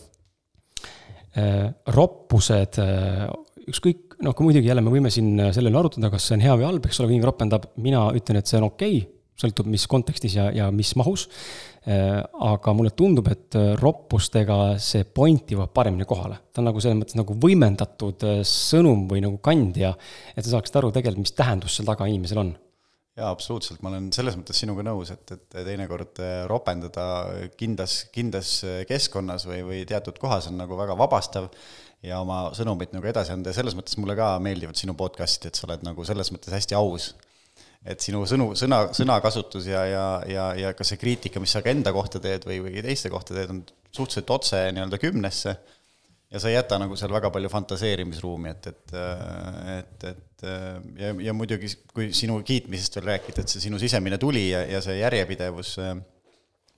äh, 1.42 1.64
roppused 1.96 2.82
äh,, 2.84 3.24
ükskõik, 3.70 4.20
noh, 4.26 4.36
kui 4.38 4.50
muidugi 4.50 4.70
jälle 4.70 4.84
me 4.86 4.94
võime 4.94 5.12
siin 5.14 5.38
selle 5.54 5.72
üle 5.72 5.82
arutada, 5.82 6.12
kas 6.14 6.28
see 6.28 6.38
on 6.38 6.46
hea 6.46 6.58
või 6.58 6.68
halb, 6.68 6.86
eks 6.86 7.02
ole, 7.02 7.10
kui 7.10 7.18
inimene 7.18 7.32
ropendab, 7.32 7.72
mina 7.82 8.08
ütlen, 8.18 8.40
et 8.42 8.50
see 8.50 8.62
on 8.62 8.70
okei 8.70 9.02
okay,, 9.02 9.16
sõltub, 9.40 9.70
mis 9.72 9.86
kontekstis 9.88 10.34
ja, 10.36 10.50
ja 10.52 10.70
mis 10.76 10.92
mahus 11.00 11.30
äh,. 11.88 12.20
aga 12.44 12.74
mulle 12.76 12.92
tundub, 12.98 13.30
et 13.32 13.56
roppustega 13.80 14.76
see 14.84 15.06
point 15.08 15.54
jõuab 15.54 15.72
paremini 15.74 16.06
kohale. 16.06 16.42
ta 16.52 16.62
on 16.62 16.70
nagu 16.70 16.82
selles 16.84 17.00
mõttes 17.00 17.18
nagu 17.18 17.38
võimendatud 17.40 18.26
sõnum 18.46 19.08
või 19.10 19.24
nagu 19.26 19.40
kandja, 19.42 19.96
et 20.36 20.44
sa 20.44 20.58
saaksid 20.58 20.82
aru 20.82 20.92
tegelikult, 20.94 21.24
mis 21.24 21.38
tähendus 21.38 21.80
seal 21.80 21.88
taga 21.88 22.10
inimesel 22.12 22.44
on 22.44 22.52
jaa, 23.20 23.30
absoluutselt, 23.34 23.82
ma 23.84 23.92
olen 23.92 24.10
selles 24.16 24.38
mõttes 24.40 24.60
sinuga 24.62 24.84
nõus, 24.88 25.12
et, 25.14 25.36
et 25.36 25.58
teinekord 25.68 26.22
eh, 26.24 26.42
ropendada 26.50 27.06
kindlas, 27.60 28.02
kindlas 28.16 28.54
eh, 28.68 28.82
keskkonnas 28.90 29.46
või, 29.50 29.62
või 29.68 29.80
teatud 29.90 30.20
kohas 30.22 30.50
on 30.52 30.60
nagu 30.60 30.78
väga 30.80 30.96
vabastav 31.00 31.50
ja 32.06 32.22
oma 32.24 32.46
sõnumit 32.56 32.94
nagu 32.96 33.10
edasi 33.10 33.34
anda 33.36 33.52
ja 33.52 33.58
selles 33.58 33.76
mõttes 33.78 33.98
mulle 34.00 34.16
ka 34.20 34.32
meeldivad 34.44 34.80
sinu 34.80 34.96
podcast'id, 35.00 35.50
et 35.50 35.60
sa 35.60 35.68
oled 35.68 35.84
nagu 35.88 36.06
selles 36.08 36.32
mõttes 36.36 36.56
hästi 36.56 36.78
aus. 36.80 37.14
et 37.88 38.04
sinu 38.04 38.26
sõnu, 38.28 38.52
sõna, 38.60 38.82
sõnakasutus 38.96 39.68
ja, 39.70 39.86
ja, 39.88 40.06
ja, 40.28 40.46
ja 40.60 40.72
ka 40.76 40.84
see 40.84 41.00
kriitika, 41.00 41.40
mis 41.40 41.54
sa 41.56 41.62
ka 41.64 41.72
enda 41.72 41.94
kohta 41.96 42.20
teed 42.20 42.44
või, 42.48 42.60
või 42.66 42.84
teiste 42.84 43.12
kohta 43.12 43.36
teed, 43.36 43.52
on 43.54 43.62
suhteliselt 43.88 44.34
otse 44.36 44.60
nii-öelda 44.76 45.00
kümnesse 45.00 45.54
ja 46.30 46.42
sa 46.42 46.52
ei 46.52 46.58
jäta 46.58 46.80
nagu 46.80 46.98
seal 47.00 47.14
väga 47.14 47.32
palju 47.32 47.52
fantaseerimisruumi, 47.52 48.52
et, 48.52 48.68
et, 48.68 48.98
et, 49.78 50.10
et 50.12 50.26
ja, 50.44 51.12
ja 51.24 51.36
muidugi, 51.36 51.72
kui 51.94 52.10
sinu 52.16 52.40
kiitmisest 52.46 53.00
veel 53.00 53.12
rääkida, 53.14 53.44
et 53.44 53.54
see 53.54 53.66
sinu 53.68 53.80
sisemine 53.82 54.20
tuli 54.22 54.50
ja, 54.50 54.64
ja 54.70 54.82
see 54.84 55.00
järjepidevus, 55.00 55.76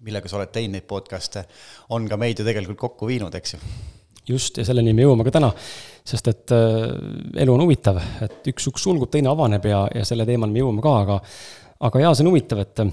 millega 0.02 0.30
sa 0.30 0.40
oled 0.40 0.54
teinud 0.54 0.78
neid 0.78 0.88
podcast'e, 0.90 1.46
on 1.94 2.08
ka 2.10 2.20
meid 2.22 2.42
ju 2.42 2.48
tegelikult 2.48 2.80
kokku 2.82 3.10
viinud, 3.10 3.36
eks 3.38 3.56
ju. 3.56 3.62
just, 4.34 4.58
ja 4.58 4.66
selleni 4.68 4.94
me 4.98 5.06
jõuame 5.06 5.26
ka 5.28 5.36
täna, 5.38 5.52
sest 6.08 6.32
et 6.32 6.54
äh, 6.56 6.90
elu 7.44 7.56
on 7.56 7.66
huvitav, 7.66 8.02
et 8.26 8.52
üks 8.54 8.70
uks 8.72 8.88
sulgub, 8.88 9.12
teine 9.14 9.32
avaneb 9.32 9.66
ja, 9.70 9.86
ja 9.96 10.06
selle 10.08 10.26
teemani 10.30 10.58
me 10.58 10.64
jõuame 10.64 10.86
ka, 10.86 10.98
aga 11.06 11.22
aga 11.88 12.04
jaa, 12.04 12.14
see 12.16 12.26
on 12.26 12.32
huvitav, 12.32 12.62
et 12.62 12.84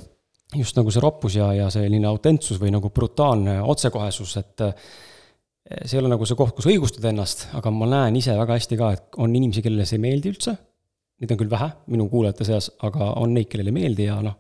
just 0.57 0.79
nagu 0.79 0.93
see 0.93 1.03
roppus 1.05 1.37
ja, 1.37 1.51
ja 1.57 1.69
selline 1.73 2.09
autentsus 2.09 2.61
või 2.61 2.73
nagu 2.73 2.91
brutaalne 2.95 3.59
otsekohesus, 3.69 4.37
et 4.41 4.65
see 5.69 5.99
ei 5.99 6.03
ole 6.03 6.13
nagu 6.13 6.27
see 6.29 6.39
koht, 6.39 6.55
kus 6.57 6.69
õigustada 6.71 7.11
ennast, 7.13 7.49
aga 7.59 7.73
ma 7.75 7.89
näen 7.91 8.17
ise 8.21 8.37
väga 8.39 8.57
hästi 8.57 8.79
ka, 8.81 8.93
et 8.97 9.21
on 9.21 9.35
inimesi, 9.35 9.65
kellele 9.65 9.85
see 9.89 9.99
ei 9.99 10.05
meeldi 10.07 10.33
üldse. 10.33 10.57
Neid 11.19 11.35
on 11.35 11.41
küll 11.41 11.51
vähe 11.51 11.69
minu 11.91 12.07
kuulajate 12.09 12.47
seas, 12.47 12.71
aga 12.87 13.13
on 13.19 13.35
neid, 13.35 13.49
kellele 13.51 13.73
ei 13.73 13.77
meeldi 13.81 14.07
ja 14.07 14.21
noh, 14.25 14.39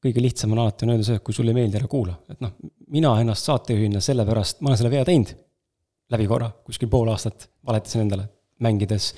kõige 0.00 0.22
lihtsam 0.22 0.54
on 0.54 0.62
alati 0.62 0.86
on 0.86 0.94
öelda 0.94 1.06
see, 1.06 1.20
et 1.20 1.24
kui 1.26 1.36
sulle 1.36 1.52
ei 1.52 1.58
meeldi, 1.58 1.76
ära 1.80 1.90
kuula. 1.90 2.16
et 2.30 2.40
noh, 2.40 2.54
mina 2.94 3.12
ennast 3.20 3.48
saatejuhina 3.50 4.00
sellepärast, 4.04 4.60
ma 4.60 4.70
olen 4.70 4.80
selle 4.80 4.92
vea 4.94 5.04
teinud 5.08 5.34
läbi 6.10 6.28
korra, 6.30 6.50
kuskil 6.66 6.90
pool 6.90 7.10
aastat 7.12 7.48
valetasin 7.66 8.04
endale, 8.06 8.24
mängides 8.64 9.10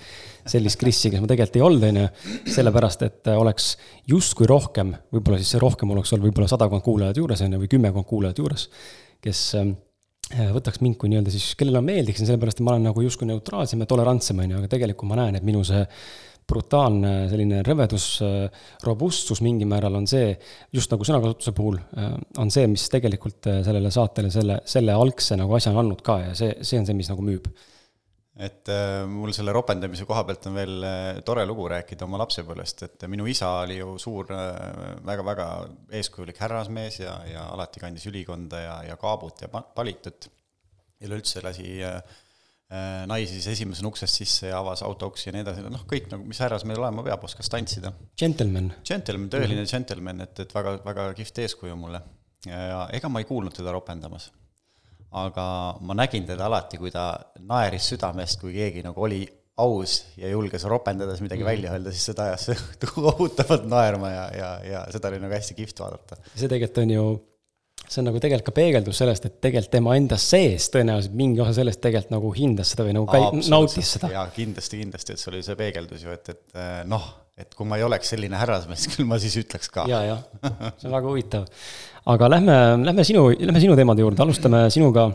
sellist 0.49 0.79
Krissi, 0.81 1.11
kes 1.11 1.23
ma 1.23 1.29
tegelikult 1.31 1.57
ei 1.59 1.65
olnud, 1.67 1.87
on 1.89 2.01
ju, 2.03 2.09
sellepärast 2.57 3.07
et 3.07 3.31
oleks 3.33 3.73
justkui 4.11 4.49
rohkem, 4.51 4.93
võib-olla 5.15 5.41
siis 5.41 5.55
see 5.55 5.63
rohkem 5.63 5.95
oleks 5.95 6.13
olnud 6.13 6.29
võib-olla 6.29 6.51
sadakond 6.51 6.85
kuulajat 6.85 7.23
juures, 7.23 7.43
on 7.47 7.57
ju, 7.57 7.63
või 7.63 7.73
kümmekond 7.73 8.09
kuulajat 8.09 8.43
juures, 8.43 8.69
kes 9.23 9.47
võtaks 10.55 10.83
mind 10.83 10.99
kui 11.01 11.11
nii-öelda 11.13 11.33
siis, 11.35 11.53
kellele 11.59 11.81
ma 11.83 11.93
meeldiksin, 11.93 12.29
sellepärast 12.29 12.61
et 12.61 12.67
ma 12.67 12.75
olen 12.75 12.87
nagu 12.91 13.05
justkui 13.05 13.29
neutraalsem 13.29 13.83
ja 13.83 13.89
tolerantsem, 13.91 14.43
on 14.43 14.55
ju, 14.55 14.61
aga 14.63 14.71
tegelikult 14.73 15.11
ma 15.11 15.19
näen, 15.23 15.39
et 15.39 15.47
minu 15.47 15.65
see 15.67 15.83
brutaalne 16.53 17.13
selline 17.31 17.61
rõvedus, 17.65 18.07
robustsus 18.85 19.41
mingil 19.45 19.69
määral 19.71 19.95
on 20.01 20.09
see, 20.11 20.33
just 20.75 20.91
nagu 20.93 21.07
sõnakasutuse 21.07 21.55
puhul, 21.57 21.79
on 22.43 22.51
see, 22.53 22.67
mis 22.71 22.89
tegelikult 22.93 23.49
sellele 23.65 23.93
saatele 23.95 24.33
selle, 24.35 24.59
selle 24.69 24.97
algse 24.97 25.39
nagu 25.39 25.55
asja 25.57 25.73
on 25.73 25.85
andnud 25.85 26.03
ka 26.05 26.19
ja 26.27 26.35
see, 26.39 26.57
see 26.61 26.81
on 26.81 26.89
see, 26.89 26.99
mis 26.99 27.13
nagu 27.13 27.25
müüb 27.25 27.49
et 28.43 28.71
äh, 28.73 29.05
mul 29.07 29.33
selle 29.37 29.55
ropendamise 29.55 30.07
koha 30.09 30.25
pealt 30.29 30.49
on 30.51 30.57
veel 30.59 30.87
äh, 30.87 31.21
tore 31.27 31.45
lugu 31.47 31.69
rääkida 31.71 32.07
oma 32.09 32.21
lapsepõlvest, 32.25 32.87
et 32.89 33.07
minu 33.13 33.29
isa 33.31 33.51
oli 33.63 33.79
ju 33.79 33.97
suur 34.03 34.33
äh, 34.35 34.99
väga-väga 35.07 35.49
eeskujulik 36.01 36.41
härrasmees 36.43 37.01
ja, 37.05 37.17
ja 37.29 37.47
alati 37.55 37.83
kandis 37.83 38.09
ülikonda 38.11 38.65
ja, 38.65 38.77
ja 38.91 38.99
kaabut 39.01 39.45
ja 39.45 39.53
palitut. 39.53 40.31
üleüldse 41.03 41.41
lasi 41.43 41.81
äh, 41.83 41.99
Äh, 42.73 43.03
naisi 43.05 43.35
siis 43.37 43.51
esimesena 43.53 43.91
uksest 43.91 44.17
sisse 44.17 44.49
ja 44.49 44.57
avas 44.63 44.81
autouksi 44.87 45.27
ja 45.27 45.33
nii 45.35 45.43
edasi, 45.45 45.65
noh, 45.69 45.83
kõik 45.89 46.07
nagu, 46.09 46.25
mis 46.25 46.39
härras 46.41 46.63
meil 46.65 46.79
olema 46.81 47.03
peab, 47.05 47.27
oskas 47.29 47.51
tantsida. 47.53 47.91
Gentleman. 48.17 48.71
Gentleman, 48.89 49.27
tõeline 49.29 49.59
mm 49.59 49.67
-hmm. 49.67 49.73
gentleman, 49.75 50.23
et, 50.25 50.41
et 50.41 50.55
väga, 50.57 50.79
väga 50.87 51.05
kihvt 51.19 51.43
eeskuju 51.45 51.77
mulle. 51.77 52.01
ja 52.47 52.87
ega 52.97 53.11
ma 53.13 53.21
ei 53.21 53.29
kuulnud 53.29 53.53
teda 53.55 53.75
ropendamas. 53.77 54.31
Aga 55.13 55.47
ma 55.85 55.97
nägin 55.99 56.27
teda 56.29 56.47
alati, 56.49 56.81
kui 56.81 56.93
ta 56.93 57.13
naeris 57.49 57.91
südamest, 57.93 58.41
kui 58.41 58.55
keegi 58.57 58.85
nagu 58.87 59.05
oli 59.05 59.23
aus 59.63 59.99
ja 60.17 60.31
julges 60.33 60.65
ropendades 60.65 61.21
midagi 61.21 61.45
mm 61.45 61.51
välja 61.53 61.73
öelda, 61.75 61.93
siis 61.93 62.07
seda 62.09 62.31
ajas 62.31 62.49
kohutavalt 62.95 63.67
naerma 63.69 64.11
ja, 64.11 64.25
ja, 64.37 64.49
ja 64.65 64.87
seda 64.95 65.11
oli 65.13 65.21
nagu 65.21 65.35
hästi 65.35 65.59
kihvt 65.59 65.85
vaadata. 65.85 66.17
see 66.33 66.49
tegelikult 66.49 66.83
on 66.85 66.95
ju 66.95 67.05
see 67.93 68.01
on 68.01 68.09
nagu 68.09 68.21
tegelikult 68.23 68.49
ka 68.49 68.55
peegeldus 68.57 69.01
sellest, 69.03 69.27
et 69.29 69.39
tegelikult 69.45 69.73
tema 69.75 69.97
enda 69.99 70.19
sees 70.21 70.69
tõenäoliselt 70.73 71.17
mingi 71.19 71.43
osa 71.45 71.57
sellest 71.59 71.83
tegelikult 71.85 72.15
nagu 72.15 72.33
hindas 72.37 72.73
seda 72.73 72.87
või 72.87 72.97
nagu 72.97 73.09
kai-, 73.11 73.43
nautis 73.53 73.97
seda. 73.97 74.13
jaa, 74.15 74.25
kindlasti, 74.35 74.81
kindlasti, 74.81 75.17
et 75.17 75.23
see 75.23 75.33
oli 75.33 75.43
see 75.45 75.59
peegeldus 75.59 76.07
ju, 76.07 76.15
et, 76.15 76.33
et 76.33 76.63
eh, 76.63 76.79
noh, 76.89 77.09
et 77.39 77.57
kui 77.59 77.69
ma 77.69 77.79
ei 77.81 77.87
oleks 77.87 78.13
selline 78.15 78.39
härrasmees, 78.39 78.89
küll 78.95 79.09
ma 79.09 79.19
siis 79.23 79.37
ütleks 79.43 79.73
ka. 79.73 79.87
jaa, 79.91 80.03
jah, 80.09 80.23
see 80.81 80.89
on 80.89 80.97
väga 80.97 81.11
huvitav. 81.11 81.49
Aga 82.11 82.29
lähme, 82.33 82.57
lähme 82.87 83.05
sinu, 83.07 83.29
lähme 83.39 83.61
sinu 83.63 83.77
teemade 83.79 84.03
juurde, 84.03 84.23
alustame 84.25 84.65
sinuga 84.75 85.07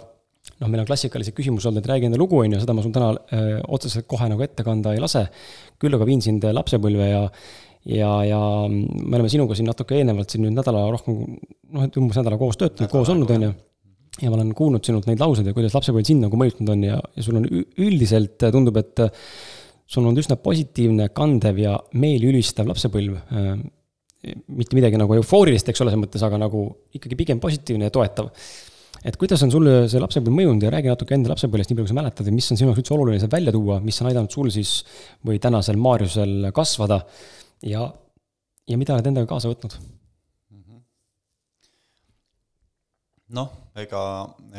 noh, 0.61 0.69
meil 0.69 0.81
on 0.81 0.87
klassikalised 0.87 1.35
küsimused 1.35 1.69
olnud, 1.69 1.83
et 1.83 1.91
räägi 1.91 2.09
enda 2.09 2.19
lugu, 2.19 2.39
on 2.41 2.55
ju, 2.55 2.59
seda 2.63 2.75
ma 2.75 2.83
sul 2.85 2.93
täna 2.95 3.11
öö, 3.13 3.39
eh, 3.57 3.61
otseselt 3.75 4.07
kohe 4.09 4.29
nagu 4.31 4.43
ette 4.45 4.65
kanda 4.65 4.93
ei 4.95 5.01
lase. 5.03 5.27
küll 5.79 5.95
aga 5.97 6.07
viin 6.07 6.23
sind 6.23 6.45
lapsepõlve 6.57 7.09
ja 7.11 7.23
ja, 7.87 8.09
ja 8.27 8.39
me 8.67 9.15
oleme 9.15 9.29
sinuga 9.31 9.55
siin 9.55 9.69
natuke 9.69 9.95
eelnevalt 9.99 10.31
siin 10.31 10.43
nüüd 10.43 10.57
nädala 10.57 10.87
rohkem, 10.91 11.21
noh, 11.73 11.85
et 11.85 11.99
umbes 11.99 12.19
nädala 12.19 12.39
koos 12.39 12.59
töötanud, 12.59 12.91
koos 12.91 13.11
olnud, 13.13 13.31
on 13.35 13.47
ju. 13.47 13.53
ja 14.23 14.31
ma 14.31 14.39
olen 14.39 14.51
kuulnud 14.57 14.87
sinult 14.87 15.07
neid 15.07 15.21
lauseid 15.21 15.47
ja 15.47 15.55
kuidas 15.55 15.75
lapsepõlv 15.77 16.07
sind 16.07 16.25
nagu 16.25 16.39
mõjutanud 16.39 16.73
on 16.73 16.83
ja, 16.87 16.97
ja 17.15 17.23
sul 17.23 17.39
on 17.39 17.47
üldiselt 17.47 18.47
tundub, 18.51 18.79
et 18.81 19.05
sul 19.87 20.03
on 20.03 20.11
olnud 20.11 20.23
üsna 20.23 20.39
positiivne, 20.41 21.11
kandev 21.15 21.61
ja 21.61 21.77
meeli 21.95 22.27
ülistav 22.31 22.67
lapsepõlv. 22.67 23.21
Mitte 24.23 24.77
midagi 24.77 24.97
nagu 24.99 25.13
eufoorilist, 25.17 25.69
eks 25.69 25.83
ole, 25.83 25.93
selles 25.93 26.03
mõttes, 26.07 26.23
aga 26.25 26.39
nagu 26.41 26.63
ikkagi 26.97 27.19
pigem 27.19 27.41
positiivne 27.43 27.89
ja 27.89 27.93
toetav 27.93 28.31
et 29.05 29.17
kuidas 29.19 29.43
on 29.45 29.51
sulle 29.53 29.75
see 29.91 30.01
lapsepõlv 30.01 30.35
mõjunud 30.35 30.65
ja 30.65 30.71
räägi 30.73 30.91
natuke 30.91 31.15
enda 31.17 31.31
lapsepõlvest, 31.31 31.69
nii 31.69 31.77
palju 31.77 31.87
kui 31.87 31.93
sa 31.93 31.99
mäletad 31.99 32.29
ja 32.29 32.33
mis 32.33 32.49
on 32.51 32.59
sinu 32.59 32.71
jaoks 32.71 32.81
üldse 32.81 32.95
oluline 32.95 33.21
sealt 33.21 33.35
välja 33.35 33.53
tuua, 33.55 33.79
mis 33.83 33.99
on 34.01 34.09
aidanud 34.09 34.33
sul 34.33 34.49
siis 34.53 34.79
või 35.27 35.41
tänasel 35.43 35.77
Maarjusel 35.81 36.49
kasvada 36.55 37.01
ja, 37.67 37.85
ja 38.67 38.79
mida 38.79 38.97
oled 38.97 39.11
endaga 39.11 39.29
kaasa 39.29 39.51
võtnud? 39.51 39.77
Mhm. 40.55 40.81
noh, 43.37 43.53
ega, 43.77 44.03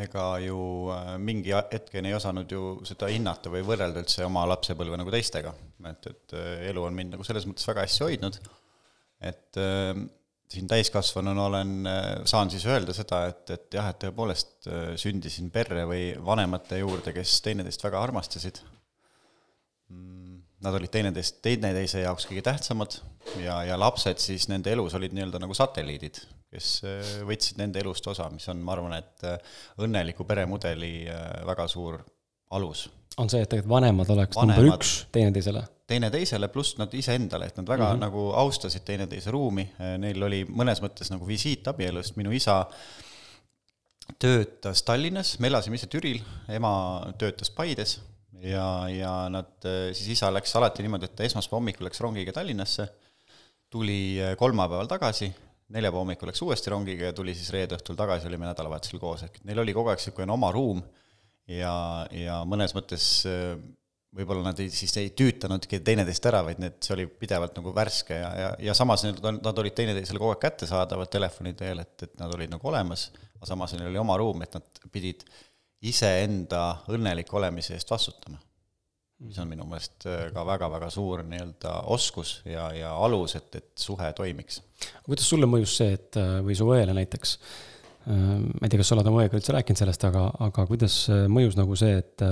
ega 0.05 0.29
ju 0.45 0.61
äh, 0.95 1.13
mingi 1.19 1.57
hetkeni 1.57 2.13
ei 2.13 2.19
osanud 2.19 2.53
ju 2.53 2.79
seda 2.89 3.11
hinnata 3.11 3.53
või 3.53 3.65
võrrelda 3.67 4.05
üldse 4.05 4.27
oma 4.29 4.47
lapsepõlve 4.55 5.01
nagu 5.01 5.15
teistega. 5.15 5.55
et, 5.91 6.13
et 6.13 6.39
äh, 6.39 6.71
elu 6.71 6.87
on 6.87 6.95
mind 6.95 7.17
nagu 7.17 7.27
selles 7.27 7.49
mõttes 7.49 7.67
väga 7.69 7.87
hästi 7.89 8.07
hoidnud, 8.07 8.41
et 9.21 9.61
äh, 9.61 9.93
siin 10.49 10.69
täiskasvanuna 10.71 11.45
olen, 11.45 11.73
saan 12.25 12.49
siis 12.49 12.65
öelda 12.65 12.95
seda, 12.97 13.27
et, 13.29 13.43
et 13.53 13.75
jah, 13.77 13.91
et 13.93 13.99
tõepoolest 14.01 14.65
sündisin 14.97 15.51
perre 15.53 15.83
või 15.85 16.15
vanemate 16.25 16.79
juurde, 16.81 17.13
kes 17.13 17.35
teineteist 17.45 17.85
väga 17.85 18.01
armastasid 18.01 18.63
nad 20.65 20.75
olid 20.75 20.91
teineteist, 20.93 21.39
teineteise 21.45 22.03
jaoks 22.03 22.27
kõige 22.29 22.43
tähtsamad 22.49 22.99
ja, 23.43 23.61
ja 23.69 23.79
lapsed 23.79 24.19
siis 24.23 24.49
nende 24.51 24.73
elus 24.75 24.97
olid 24.99 25.15
nii-öelda 25.15 25.41
nagu 25.43 25.55
satelliidid, 25.55 26.19
kes 26.53 26.71
äh, 26.87 27.13
võtsid 27.29 27.61
nende 27.63 27.83
elust 27.83 28.07
osa, 28.11 28.27
mis 28.33 28.49
on, 28.51 28.63
ma 28.67 28.75
arvan, 28.75 28.97
et 28.99 29.27
äh, 29.29 29.59
õnneliku 29.85 30.27
peremudeli 30.29 30.93
äh, 31.07 31.27
väga 31.47 31.69
suur 31.71 32.01
alus. 32.59 32.89
on 33.17 33.31
see, 33.31 33.43
et 33.43 33.51
tegelikult 33.51 33.77
vanemad 33.77 34.15
oleks 34.17 34.39
vanemad, 34.39 34.65
number 34.65 34.81
üks 34.81 34.95
teineteisele? 35.15 35.63
Teineteisele, 35.89 36.51
pluss 36.53 36.77
nad 36.79 36.93
iseendale, 36.95 37.49
et 37.49 37.57
nad 37.57 37.69
väga 37.69 37.87
mm 37.87 37.97
-hmm. 37.97 38.05
nagu 38.05 38.31
austasid 38.43 38.85
teineteise 38.85 39.31
ruumi, 39.31 39.65
neil 39.99 40.23
oli 40.23 40.45
mõnes 40.45 40.83
mõttes 40.85 41.11
nagu 41.11 41.27
visiit 41.27 41.69
abielust, 41.69 42.17
minu 42.17 42.33
isa 42.33 42.67
töötas 44.19 44.83
Tallinnas, 44.83 45.39
me 45.39 45.49
elasime 45.49 45.77
ise 45.77 45.87
Türil, 45.87 46.21
ema 46.49 46.73
töötas 47.19 47.51
Paides 47.51 47.99
ja, 48.43 48.89
ja 48.89 49.29
nad, 49.33 49.51
siis 49.93 50.09
isa 50.17 50.31
läks 50.33 50.55
alati 50.57 50.83
niimoodi, 50.83 51.05
et 51.05 51.17
ta 51.17 51.25
esmaspäeva 51.25 51.61
hommikul 51.61 51.89
läks 51.89 52.01
rongiga 52.01 52.33
Tallinnasse, 52.33 52.89
tuli 53.71 54.19
kolmapäeval 54.39 54.87
tagasi, 54.87 55.33
neljapäeva 55.69 56.05
hommikul 56.05 56.29
läks 56.29 56.43
uuesti 56.43 56.71
rongiga 56.71 57.11
ja 57.11 57.13
tuli 57.13 57.35
siis 57.35 57.51
reede 57.55 57.77
õhtul 57.77 57.97
tagasi, 57.97 58.29
olime 58.29 58.49
nädalavahetusel 58.49 59.01
koos, 59.01 59.23
ehk 59.23 59.41
neil 59.45 59.65
oli 59.65 59.77
kogu 59.77 59.93
aeg 59.93 60.01
niisugune 60.01 60.33
oma 60.33 60.53
ruum 60.53 60.83
ja, 61.49 62.07
ja 62.13 62.43
mõnes 62.49 62.75
mõttes 62.77 63.25
võib-olla 64.17 64.47
nad 64.47 64.61
ei, 64.63 64.71
siis 64.73 64.95
ei 65.01 65.11
tüütanudki 65.17 65.83
teineteist 65.85 66.27
ära, 66.31 66.41
vaid 66.47 66.61
need, 66.63 66.79
see 66.85 66.95
oli 66.95 67.07
pidevalt 67.21 67.59
nagu 67.59 67.73
värske 67.77 68.17
ja, 68.17 68.31
ja, 68.41 68.51
ja 68.71 68.77
samas 68.77 69.05
nad, 69.05 69.21
nad 69.43 69.61
olid 69.61 69.77
teineteisele 69.77 70.21
kogu 70.21 70.33
aeg 70.33 70.43
kättesaadavad 70.47 71.13
telefoni 71.13 71.53
teel, 71.59 71.83
et, 71.85 71.95
et 72.07 72.15
nad 72.21 72.33
olid 72.35 72.53
nagu 72.55 72.71
olemas, 72.71 73.09
aga 73.37 73.51
samas 73.51 73.77
neil 73.77 73.91
oli 73.91 74.01
oma 74.01 74.17
ruum, 74.21 74.43
et 74.45 74.57
nad 74.57 74.83
pidid 74.93 75.27
iseenda 75.85 76.63
õnnelik 76.91 77.33
olemise 77.37 77.77
eest 77.77 77.91
vastutama. 77.93 78.41
mis 79.19 79.39
on 79.43 79.49
minu 79.51 79.65
meelest 79.67 80.07
äh, 80.07 80.29
ka 80.31 80.45
väga-väga 80.47 80.89
suur 80.95 81.25
nii-öelda 81.27 81.73
oskus 81.91 82.37
ja, 82.47 82.69
ja 82.75 82.93
alus, 82.95 83.35
et, 83.35 83.55
et 83.59 83.71
suhe 83.77 84.13
toimiks. 84.15 84.63
kuidas 85.05 85.29
sulle 85.29 85.47
mõjus 85.47 85.75
see, 85.81 85.97
et 85.99 86.17
äh, 86.17 86.39
või 86.47 86.57
su 86.57 86.67
õele 86.71 86.95
näiteks, 86.97 87.35
äh, 88.07 88.15
ma 88.41 88.63
ei 88.65 88.71
tea, 88.71 88.81
kas 88.81 88.89
sa 88.89 88.97
oled 88.97 89.11
oma 89.11 89.25
õega 89.25 89.37
üldse 89.37 89.55
rääkinud 89.55 89.83
sellest, 89.83 90.07
aga, 90.09 90.31
aga 90.49 90.67
kuidas 90.71 90.97
mõjus 91.29 91.59
nagu 91.59 91.77
see, 91.79 91.99
et 91.99 92.25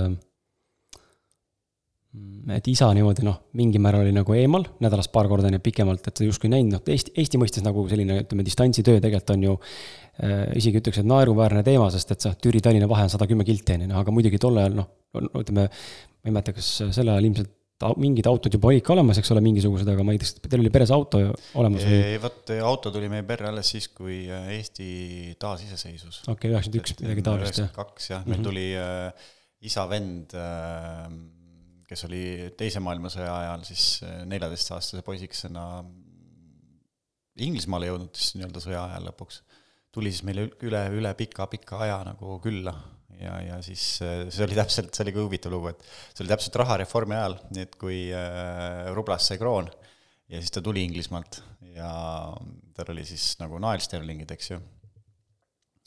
et 2.55 2.67
isa 2.71 2.87
niimoodi 2.95 3.25
noh, 3.27 3.41
mingil 3.59 3.81
määral 3.83 4.05
oli 4.05 4.13
nagu 4.15 4.35
eemal, 4.37 4.63
nädalas 4.83 5.09
paar 5.11 5.27
korda 5.27 5.49
on 5.49 5.57
ju 5.57 5.63
pikemalt, 5.63 6.05
et 6.07 6.19
sa 6.19 6.27
justkui 6.27 6.51
näinud, 6.51 6.77
noh, 6.77 6.83
Eesti, 6.93 7.13
Eesti 7.19 7.41
mõistes 7.41 7.65
nagu 7.65 7.83
selline, 7.91 8.21
ütleme, 8.23 8.45
distantsitöö 8.47 9.01
tegelikult 9.03 9.33
on 9.35 9.43
ju 9.49 9.57
äh, 9.57 10.45
isegi 10.59 10.81
ütleks, 10.81 11.01
et 11.01 11.09
naeruväärne 11.11 11.65
teema, 11.67 11.89
sest 11.93 12.15
et 12.15 12.23
see 12.23 12.39
Türi-Tallinna 12.45 12.87
vahe 12.89 13.07
on 13.07 13.13
sada 13.13 13.27
kümme 13.29 13.47
kilti, 13.47 13.75
on 13.75 13.85
ju, 13.85 13.91
noh, 13.91 14.01
aga 14.03 14.15
muidugi 14.15 14.39
tol 14.41 14.59
ajal 14.61 14.79
noh, 14.79 14.89
ütleme, 15.27 15.67
ma 15.67 16.31
ei 16.31 16.35
mäleta, 16.35 16.55
kas 16.55 16.71
sel 16.85 17.11
ajal 17.11 17.27
ilmselt 17.27 17.53
mingid 18.01 18.25
autod 18.25 18.55
juba 18.55 18.71
olid 18.71 18.81
ka 18.81 18.95
olemas, 18.95 19.19
eks 19.21 19.29
ole, 19.35 19.41
mingisugused, 19.45 19.89
aga 19.91 20.05
ma 20.05 20.15
ei 20.15 20.21
tea, 20.21 20.31
kas 20.39 20.49
teil 20.49 20.63
oli 20.63 20.71
peres 20.73 20.89
auto 20.95 21.19
olemas 21.61 21.83
või? 21.85 22.15
vot 22.23 22.53
auto 22.71 22.89
tuli 22.95 23.09
meie 23.11 23.25
perre 23.27 23.51
alles 23.51 23.69
siis, 23.75 23.91
kui 23.93 24.23
äh, 24.25 24.47
Eesti 24.55 25.35
taasiseseisvus. 25.37 26.23
okei 26.23 26.33
okay,, 26.33 26.53
üheksakümmend 26.55 26.81
üks, 26.81 26.95
midagi 27.03 27.25
taolist, 27.27 27.59
jah. 27.61 27.69
kaks 27.75 28.09
jah, 28.15 28.23
meil 28.25 28.39
mm 28.39 28.41
-hmm. 28.41 28.47
tuli 28.49 28.65
äh, 28.81 29.27
isa-vend 29.69 30.33
äh, 30.33 31.05
kes 31.87 32.03
oli 32.07 32.21
Teise 32.59 32.81
maailmasõja 32.83 33.31
ajal 33.43 33.63
siis 33.67 33.85
äh, 34.05 34.21
neljateistaastase 34.29 35.05
poisikesena 35.07 35.63
Inglismaale 37.45 37.91
jõudnud 37.91 38.17
siis 38.17 38.35
nii-öelda 38.35 38.61
sõja 38.63 38.83
ajal 38.89 39.11
lõpuks, 39.11 39.41
tuli 39.93 40.11
siis 40.13 40.25
meile 40.25 40.47
üle, 40.65 40.83
üle 40.97 41.11
pika-pika 41.19 41.83
aja 41.85 41.99
nagu 42.07 42.39
külla 42.43 42.73
ja, 43.21 43.35
ja 43.41 43.59
siis 43.65 43.83
äh, 44.05 44.25
see 44.33 44.45
oli 44.45 44.57
täpselt, 44.57 44.93
see 44.93 45.05
oli 45.05 45.13
ka 45.15 45.25
huvitav 45.25 45.53
lugu, 45.53 45.71
et 45.71 45.85
see 46.13 46.23
oli 46.25 46.33
täpselt 46.33 46.57
rahareformi 46.61 47.17
ajal, 47.17 47.37
nii 47.53 47.67
et 47.67 47.77
kui 47.81 47.99
äh, 48.15 48.87
rublast 48.97 49.31
sai 49.31 49.39
kroon, 49.41 49.69
ja 50.31 50.41
siis 50.41 50.53
ta 50.53 50.63
tuli 50.65 50.83
Inglismaalt 50.87 51.41
ja 51.75 51.91
tal 52.77 52.91
oli 52.93 53.05
siis 53.07 53.35
nagu 53.41 53.61
naelsterlingid, 53.63 54.33
eks 54.33 54.51
ju. 54.53 54.59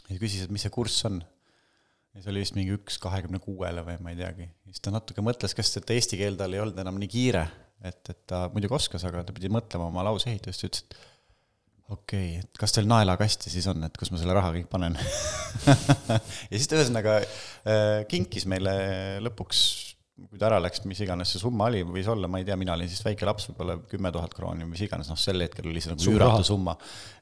ja 0.09 0.19
küsis, 0.19 0.47
et 0.47 0.55
mis 0.55 0.65
see 0.67 0.75
kurss 0.75 1.07
on. 1.09 1.21
Ja 2.15 2.23
see 2.23 2.33
oli 2.33 2.43
vist 2.43 2.57
mingi 2.57 2.75
üks 2.75 2.99
kahekümne 3.03 3.41
kuuele 3.43 3.85
või 3.87 3.99
ma 4.03 4.15
ei 4.15 4.19
teagi. 4.19 4.49
siis 4.69 4.83
ta 4.85 4.93
natuke 4.95 5.23
mõtles, 5.25 5.55
kas, 5.57 5.73
et 5.79 5.95
eesti 5.95 6.19
keel 6.21 6.39
tal 6.41 6.55
ei 6.55 6.63
olnud 6.63 6.79
enam 6.83 6.99
nii 7.01 7.11
kiire, 7.11 7.45
et, 7.87 8.03
et 8.13 8.25
ta 8.31 8.47
muidugi 8.55 8.77
oskas, 8.81 9.05
aga 9.09 9.23
ta 9.27 9.37
pidi 9.37 9.53
mõtlema 9.53 9.89
oma 9.91 10.05
lauseehitust, 10.11 10.67
ütles, 10.67 10.85
et 10.87 10.99
okei 11.91 12.37
okay,, 12.37 12.43
et 12.45 12.61
kas 12.61 12.75
teil 12.75 12.89
naelakasti 12.91 13.51
siis 13.53 13.67
on, 13.71 13.83
et 13.87 13.97
kus 13.99 14.13
ma 14.15 14.21
selle 14.21 14.35
raha 14.37 14.53
kõik 14.55 14.69
panen 14.71 14.99
ja 16.51 16.55
siis 16.55 16.69
ta 16.71 16.79
ühesõnaga 16.79 17.17
äh, 17.21 18.03
kinkis 18.11 18.47
meile 18.51 18.75
lõpuks 19.25 19.63
kui 20.29 20.41
ta 20.41 20.49
ära 20.51 20.59
läks, 20.61 20.83
mis 20.89 21.01
iganes 21.05 21.31
see 21.33 21.41
summa 21.41 21.69
oli, 21.71 21.81
võis 21.87 22.09
olla, 22.11 22.29
ma 22.31 22.41
ei 22.41 22.45
tea, 22.47 22.57
mina 22.61 22.75
olin 22.77 22.89
siis 22.91 23.01
väike 23.05 23.27
laps, 23.29 23.49
võib-olla 23.51 23.79
kümme 23.89 24.11
tuhat 24.13 24.35
krooni 24.37 24.67
või 24.67 24.75
mis 24.75 24.83
iganes, 24.85 25.09
noh, 25.09 25.19
sel 25.21 25.41
hetkel 25.45 25.71
oli 25.71 25.81
see 25.81 25.95
nagu 25.95 26.13
üüratu 26.13 26.45
summa, 26.47 26.75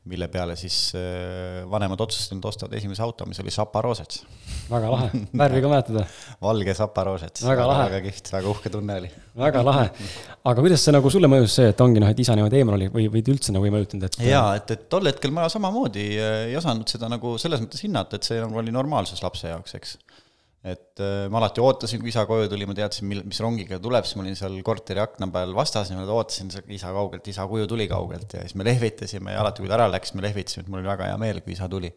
mille 0.08 0.28
peale 0.32 0.56
siis 0.58 0.76
äh, 0.98 1.60
vanemad 1.70 2.00
otsustasid, 2.02 2.38
nad 2.38 2.48
ostavad 2.50 2.74
esimese 2.78 3.04
auto, 3.04 3.26
mis 3.28 3.38
oli 3.42 3.52
Zaporozets. 3.54 4.24
väga 4.70 4.90
lahe, 4.94 5.22
värvi 5.42 5.62
ka 5.64 5.72
mäletada? 5.72 6.04
valge 6.48 6.74
Zaporozets. 6.80 7.44
väga 7.46 7.68
lahe. 7.70 7.86
väga 7.92 8.02
kihvt, 8.08 8.32
väga 8.34 8.52
uhke 8.54 8.72
tunne 8.74 8.98
oli. 9.02 9.12
väga 9.44 9.64
lahe. 9.68 9.86
aga 10.42 10.64
kuidas 10.64 10.82
see 10.82 10.96
nagu 10.96 11.12
sulle 11.14 11.30
mõjus 11.30 11.58
see, 11.60 11.70
et 11.74 11.84
ongi 11.84 12.02
noh, 12.02 12.10
et 12.10 12.24
isa 12.24 12.34
niimoodi 12.38 12.62
eemal 12.62 12.78
oli 12.80 12.90
või, 12.94 13.06
või 13.12 13.24
üldse 13.34 13.54
nagu 13.54 13.68
ei 13.68 13.74
mõjutanud, 13.76 14.08
et? 14.08 14.20
jaa, 14.26 14.56
et, 14.58 14.74
et 14.74 14.88
tol 14.90 15.06
hetkel 15.06 15.34
ma 15.36 15.46
samamoodi 15.52 16.08
äh, 16.16 16.40
ei 16.48 16.58
osanud 16.58 16.88
seda 16.90 17.12
nagu 17.12 17.36
selles 17.38 17.62
mõttes 17.62 17.84
hinnata, 17.86 18.18
et 18.18 18.26
see 18.26 18.42
nagu 18.42 18.58
oli 18.58 18.74
normaalsus 18.74 19.22
lapse 19.22 19.52
jaoks, 19.52 19.78
eks 19.78 19.98
et 20.66 20.98
äh, 20.98 21.28
ma 21.30 21.38
alati 21.38 21.62
ootasin, 21.62 22.00
kui 22.02 22.10
isa 22.10 22.24
koju 22.26 22.48
tuli, 22.50 22.66
ma 22.66 22.74
teadsin, 22.74 23.06
mil, 23.10 23.22
mis 23.28 23.38
rongiga 23.42 23.78
tuleb, 23.82 24.06
siis 24.06 24.18
ma 24.18 24.24
olin 24.24 24.38
seal 24.38 24.56
korteri 24.66 25.02
akna 25.02 25.28
peal 25.34 25.54
vastas, 25.54 25.92
niimoodi 25.92 26.14
ootasin 26.14 26.50
isa 26.74 26.90
kaugelt, 26.94 27.28
isa 27.30 27.46
kuju 27.50 27.68
tuli 27.70 27.86
kaugelt 27.90 28.34
ja 28.34 28.42
siis 28.42 28.56
me 28.58 28.66
lehvitasime 28.66 29.36
ja 29.36 29.42
alati, 29.44 29.62
kui 29.62 29.70
ta 29.70 29.76
ära 29.78 29.86
läks, 29.92 30.16
me 30.18 30.24
lehvitasime, 30.26 30.64
et 30.66 30.72
mul 30.72 30.82
oli 30.82 30.90
väga 30.90 31.10
hea 31.12 31.18
meel, 31.22 31.42
kui 31.44 31.54
isa 31.54 31.68
tuli. 31.70 31.92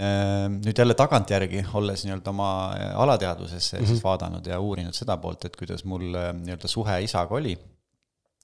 Äh, 0.00 0.46
nüüd 0.54 0.78
jälle 0.80 0.96
tagantjärgi, 0.96 1.66
olles 1.76 2.06
nii-öelda 2.06 2.32
oma 2.32 2.50
äh, 2.78 2.94
alateadvusesse 3.04 3.76
mm 3.76 3.82
-hmm. 3.82 3.92
siis 3.92 4.04
vaadanud 4.04 4.46
ja 4.46 4.60
uurinud 4.60 4.96
seda 4.96 5.18
poolt, 5.20 5.44
et 5.44 5.56
kuidas 5.60 5.84
mul 5.84 6.06
nii-öelda 6.14 6.70
suhe 6.70 7.02
isaga 7.04 7.36
oli, 7.36 7.58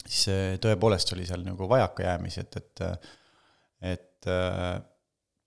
siis 0.05 0.61
tõepoolest 0.61 1.15
oli 1.17 1.25
seal 1.27 1.47
nagu 1.47 1.69
vajakajäämisi, 1.69 2.41
et, 2.41 2.57
et 2.57 2.85
et 3.95 4.27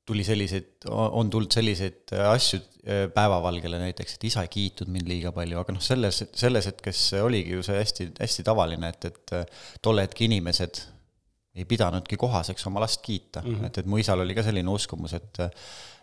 tuli 0.09 0.25
selliseid, 0.25 0.87
on 0.89 1.29
tulnud 1.29 1.53
selliseid 1.53 2.13
äh, 2.17 2.25
asju 2.31 2.59
äh, 2.59 3.03
päevavalgele 3.13 3.79
näiteks, 3.81 4.17
et 4.17 4.25
isa 4.31 4.43
ei 4.45 4.51
kiitnud 4.53 4.91
mind 4.93 5.09
liiga 5.09 5.33
palju, 5.35 5.59
aga 5.61 5.75
noh, 5.75 5.83
selles, 5.83 6.23
selles 6.37 6.69
hetkes 6.71 7.03
oligi 7.21 7.53
ju 7.57 7.65
see 7.65 7.77
hästi, 7.77 8.09
hästi 8.19 8.47
tavaline, 8.47 8.89
et, 8.93 9.09
et 9.11 9.35
äh, 9.37 9.61
tolle 9.85 10.07
hetke 10.07 10.25
inimesed 10.27 10.81
ei 11.59 11.65
pidanudki 11.69 12.17
kohaseks 12.19 12.67
oma 12.69 12.81
last 12.83 13.01
kiita 13.05 13.41
mm, 13.43 13.55
-hmm. 13.55 13.69
et, 13.69 13.79
et 13.81 13.87
mu 13.89 13.99
isal 14.01 14.21
oli 14.23 14.35
ka 14.37 14.45
selline 14.45 14.69
uskumus, 14.71 15.15
et 15.17 15.45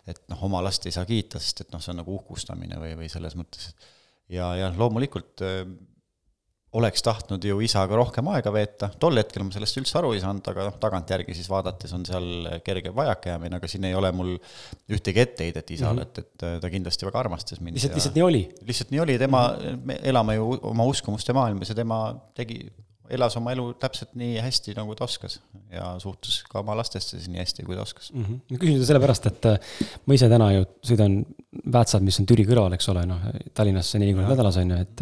et 0.06 0.20
noh, 0.30 0.42
oma 0.46 0.60
last 0.62 0.86
ei 0.86 0.94
saa 0.94 1.06
kiita, 1.06 1.40
sest 1.42 1.64
et 1.64 1.72
noh, 1.74 1.82
see 1.82 1.90
on 1.90 2.00
nagu 2.02 2.14
uhkustamine 2.14 2.78
või, 2.78 2.92
või 2.98 3.08
selles 3.10 3.34
mõttes, 3.34 3.72
ja, 4.30 4.52
ja 4.54 4.68
loomulikult 4.76 5.42
oleks 6.76 7.04
tahtnud 7.04 7.44
ju 7.46 7.58
isaga 7.64 7.96
rohkem 7.98 8.28
aega 8.34 8.52
veeta, 8.52 8.88
tol 9.00 9.16
hetkel 9.20 9.46
ma 9.46 9.54
sellest 9.54 9.80
üldse 9.80 9.98
aru 10.00 10.12
ei 10.16 10.22
saanud, 10.22 10.44
aga 10.52 10.68
noh, 10.68 10.78
tagantjärgi 10.82 11.36
siis 11.36 11.48
vaadates 11.50 11.92
on 11.96 12.04
seal 12.08 12.48
kerge 12.66 12.92
vajakajäämine, 12.96 13.60
aga 13.60 13.70
siin 13.70 13.86
ei 13.88 13.96
ole 13.96 14.10
mul 14.16 14.34
ühtegi 14.92 15.22
etteheidet 15.24 15.70
isale 15.76 16.04
mm, 16.04 16.16
-hmm. 16.16 16.24
et, 16.24 16.48
et 16.48 16.64
ta 16.64 16.72
kindlasti 16.72 17.08
väga 17.08 17.22
armastas 17.24 17.62
mind. 17.62 17.78
lihtsalt, 17.78 17.96
lihtsalt 17.96 18.18
nii 18.18 18.26
oli? 18.26 18.42
lihtsalt 18.68 18.92
nii 18.94 19.04
oli, 19.06 19.18
tema 19.18 19.46
mm, 19.48 19.62
-hmm. 19.62 19.86
me 19.92 20.00
elame 20.02 20.34
ju 20.34 20.58
oma 20.72 20.84
uskumuste 20.84 21.32
maailmas 21.36 21.72
ja 21.72 21.78
tema 21.78 22.00
tegi, 22.34 22.60
elas 23.10 23.36
oma 23.40 23.54
elu 23.54 23.70
täpselt 23.80 24.12
nii 24.18 24.36
hästi, 24.42 24.76
nagu 24.76 24.94
ta 24.98 25.06
oskas 25.06 25.40
ja 25.72 25.94
suhtus 26.02 26.42
ka 26.50 26.60
oma 26.60 26.76
lastesse 26.76 27.16
siis 27.16 27.30
nii 27.32 27.40
hästi, 27.40 27.64
kui 27.64 27.78
ta 27.78 27.86
oskas 27.86 28.12
mm. 28.12 28.24
-hmm. 28.24 28.38
ma 28.50 28.60
küsin 28.60 28.76
seda 28.76 28.90
sellepärast, 28.92 29.26
et 29.32 29.50
äh, 29.54 29.58
ma 30.06 30.14
ise 30.14 30.28
täna 30.28 30.52
ju 30.52 30.68
sõidan 30.92 31.24
Väätsad, 31.72 32.02
mis 32.04 32.18
on 32.20 32.26
Türi 32.28 32.44
kõrval, 32.44 32.74
eks 32.76 32.88
ole, 32.92 33.06
noh, 33.08 33.20
Tallinnasse 33.54 33.98
neli 33.98 34.12
korda 34.12 34.34
nädalas, 34.34 34.58
on 34.60 34.70
ju, 34.70 34.76
et 34.76 35.00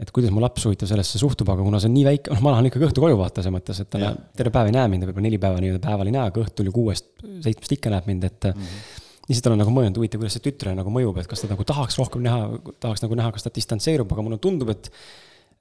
et 0.00 0.10
kuidas 0.14 0.32
mu 0.34 0.40
laps 0.42 0.64
huvitav 0.66 0.88
sellesse 0.90 1.20
suhtub, 1.20 1.50
aga 1.52 1.62
kuna 1.66 1.80
see 1.82 1.90
on 1.90 1.96
nii 1.98 2.06
väike, 2.08 2.32
noh, 2.32 2.40
ma 2.44 2.54
lähen 2.54 2.70
ikkagi 2.70 2.88
õhtu 2.88 3.04
koju 3.04 3.18
vaata, 3.20 3.42
selles 3.42 3.54
mõttes, 3.58 3.82
et 3.84 3.90
ta 3.92 4.00
ja. 4.02 4.10
terve 4.38 4.54
päev 4.54 4.70
ei 4.70 4.76
näe 4.78 4.88
mind, 4.90 5.06
võib-olla 5.08 5.28
neli 5.28 5.40
päeva 5.42 5.62
nii-öelda 5.62 5.82
päeval 5.84 6.10
ei 6.10 6.16
näe, 6.16 6.32
aga 6.32 6.42
õhtul 6.42 6.70
ju 6.70 6.74
kuuest-seitsmest 6.78 7.76
ikka 7.76 7.92
näeb 7.92 8.08
mind, 8.10 8.28
et 8.30 8.50
mm 8.50 8.66
-hmm 8.66 9.00
lihtsalt 9.28 9.52
olen 9.52 9.60
nagu 9.62 9.72
mõelnud, 9.72 9.98
huvitav, 10.00 10.20
kuidas 10.20 10.36
see 10.36 10.44
tütrele 10.44 10.74
nagu 10.74 10.92
mõjub, 10.92 11.18
et 11.22 11.28
kas 11.30 11.44
ta 11.44 11.50
nagu 11.50 11.64
tahaks 11.66 11.98
rohkem 12.00 12.24
näha, 12.24 12.48
tahaks 12.82 13.04
nagu 13.04 13.18
näha, 13.18 13.30
kas 13.34 13.46
ta 13.46 13.52
distantseerub, 13.54 14.10
aga 14.12 14.24
mulle 14.26 14.38
tundub, 14.42 14.72
et 14.74 14.90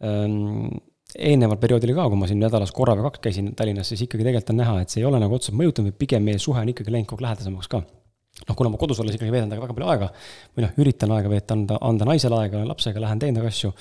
ähm, 0.02 0.72
eelneval 1.16 1.60
perioodil 1.62 1.94
ka, 1.96 2.08
kui 2.10 2.20
ma 2.20 2.30
siin 2.30 2.42
nädalas 2.42 2.72
korra 2.76 2.96
või 2.98 3.08
kaks 3.10 3.24
käisin 3.28 3.52
Tallinnas, 3.58 3.92
siis 3.92 4.06
ikkagi 4.08 4.26
tegelikult 4.26 4.54
on 4.54 4.62
näha, 4.64 4.76
et 4.82 4.94
see 4.94 5.02
ei 5.04 5.08
ole 5.08 5.20
nagu 5.22 5.36
otseselt 5.38 5.58
mõjutanud, 5.60 5.96
pigem 6.00 6.24
meie 6.26 6.40
suhe 6.42 6.62
on 6.62 6.72
ikkagi 6.72 6.94
läinud 6.94 7.10
kogu 7.10 7.22
aeg 7.22 7.30
lähedasemaks 7.30 7.72
ka. 7.72 7.84
noh, 8.48 8.56
kuna 8.58 8.72
ma 8.74 8.80
kodus 8.80 9.00
olles 9.04 9.18
ikkagi 9.18 9.34
veedan 9.34 9.52
temaga 9.52 9.68
väga 9.68 9.76
palju 9.78 9.90
aega 9.92 10.08
või 10.56 10.64
noh, 10.66 10.72
üritan 10.82 11.12
aega 11.18 11.30
veeta, 11.30 11.58
anda, 11.58 11.78
anda 11.84 12.08
naisele 12.08 12.38
aega, 12.40 12.64
lapsega 12.66 13.04
lähen 13.04 13.20
teen 13.20 13.36
temaga 13.36 13.52
asju 13.52 13.74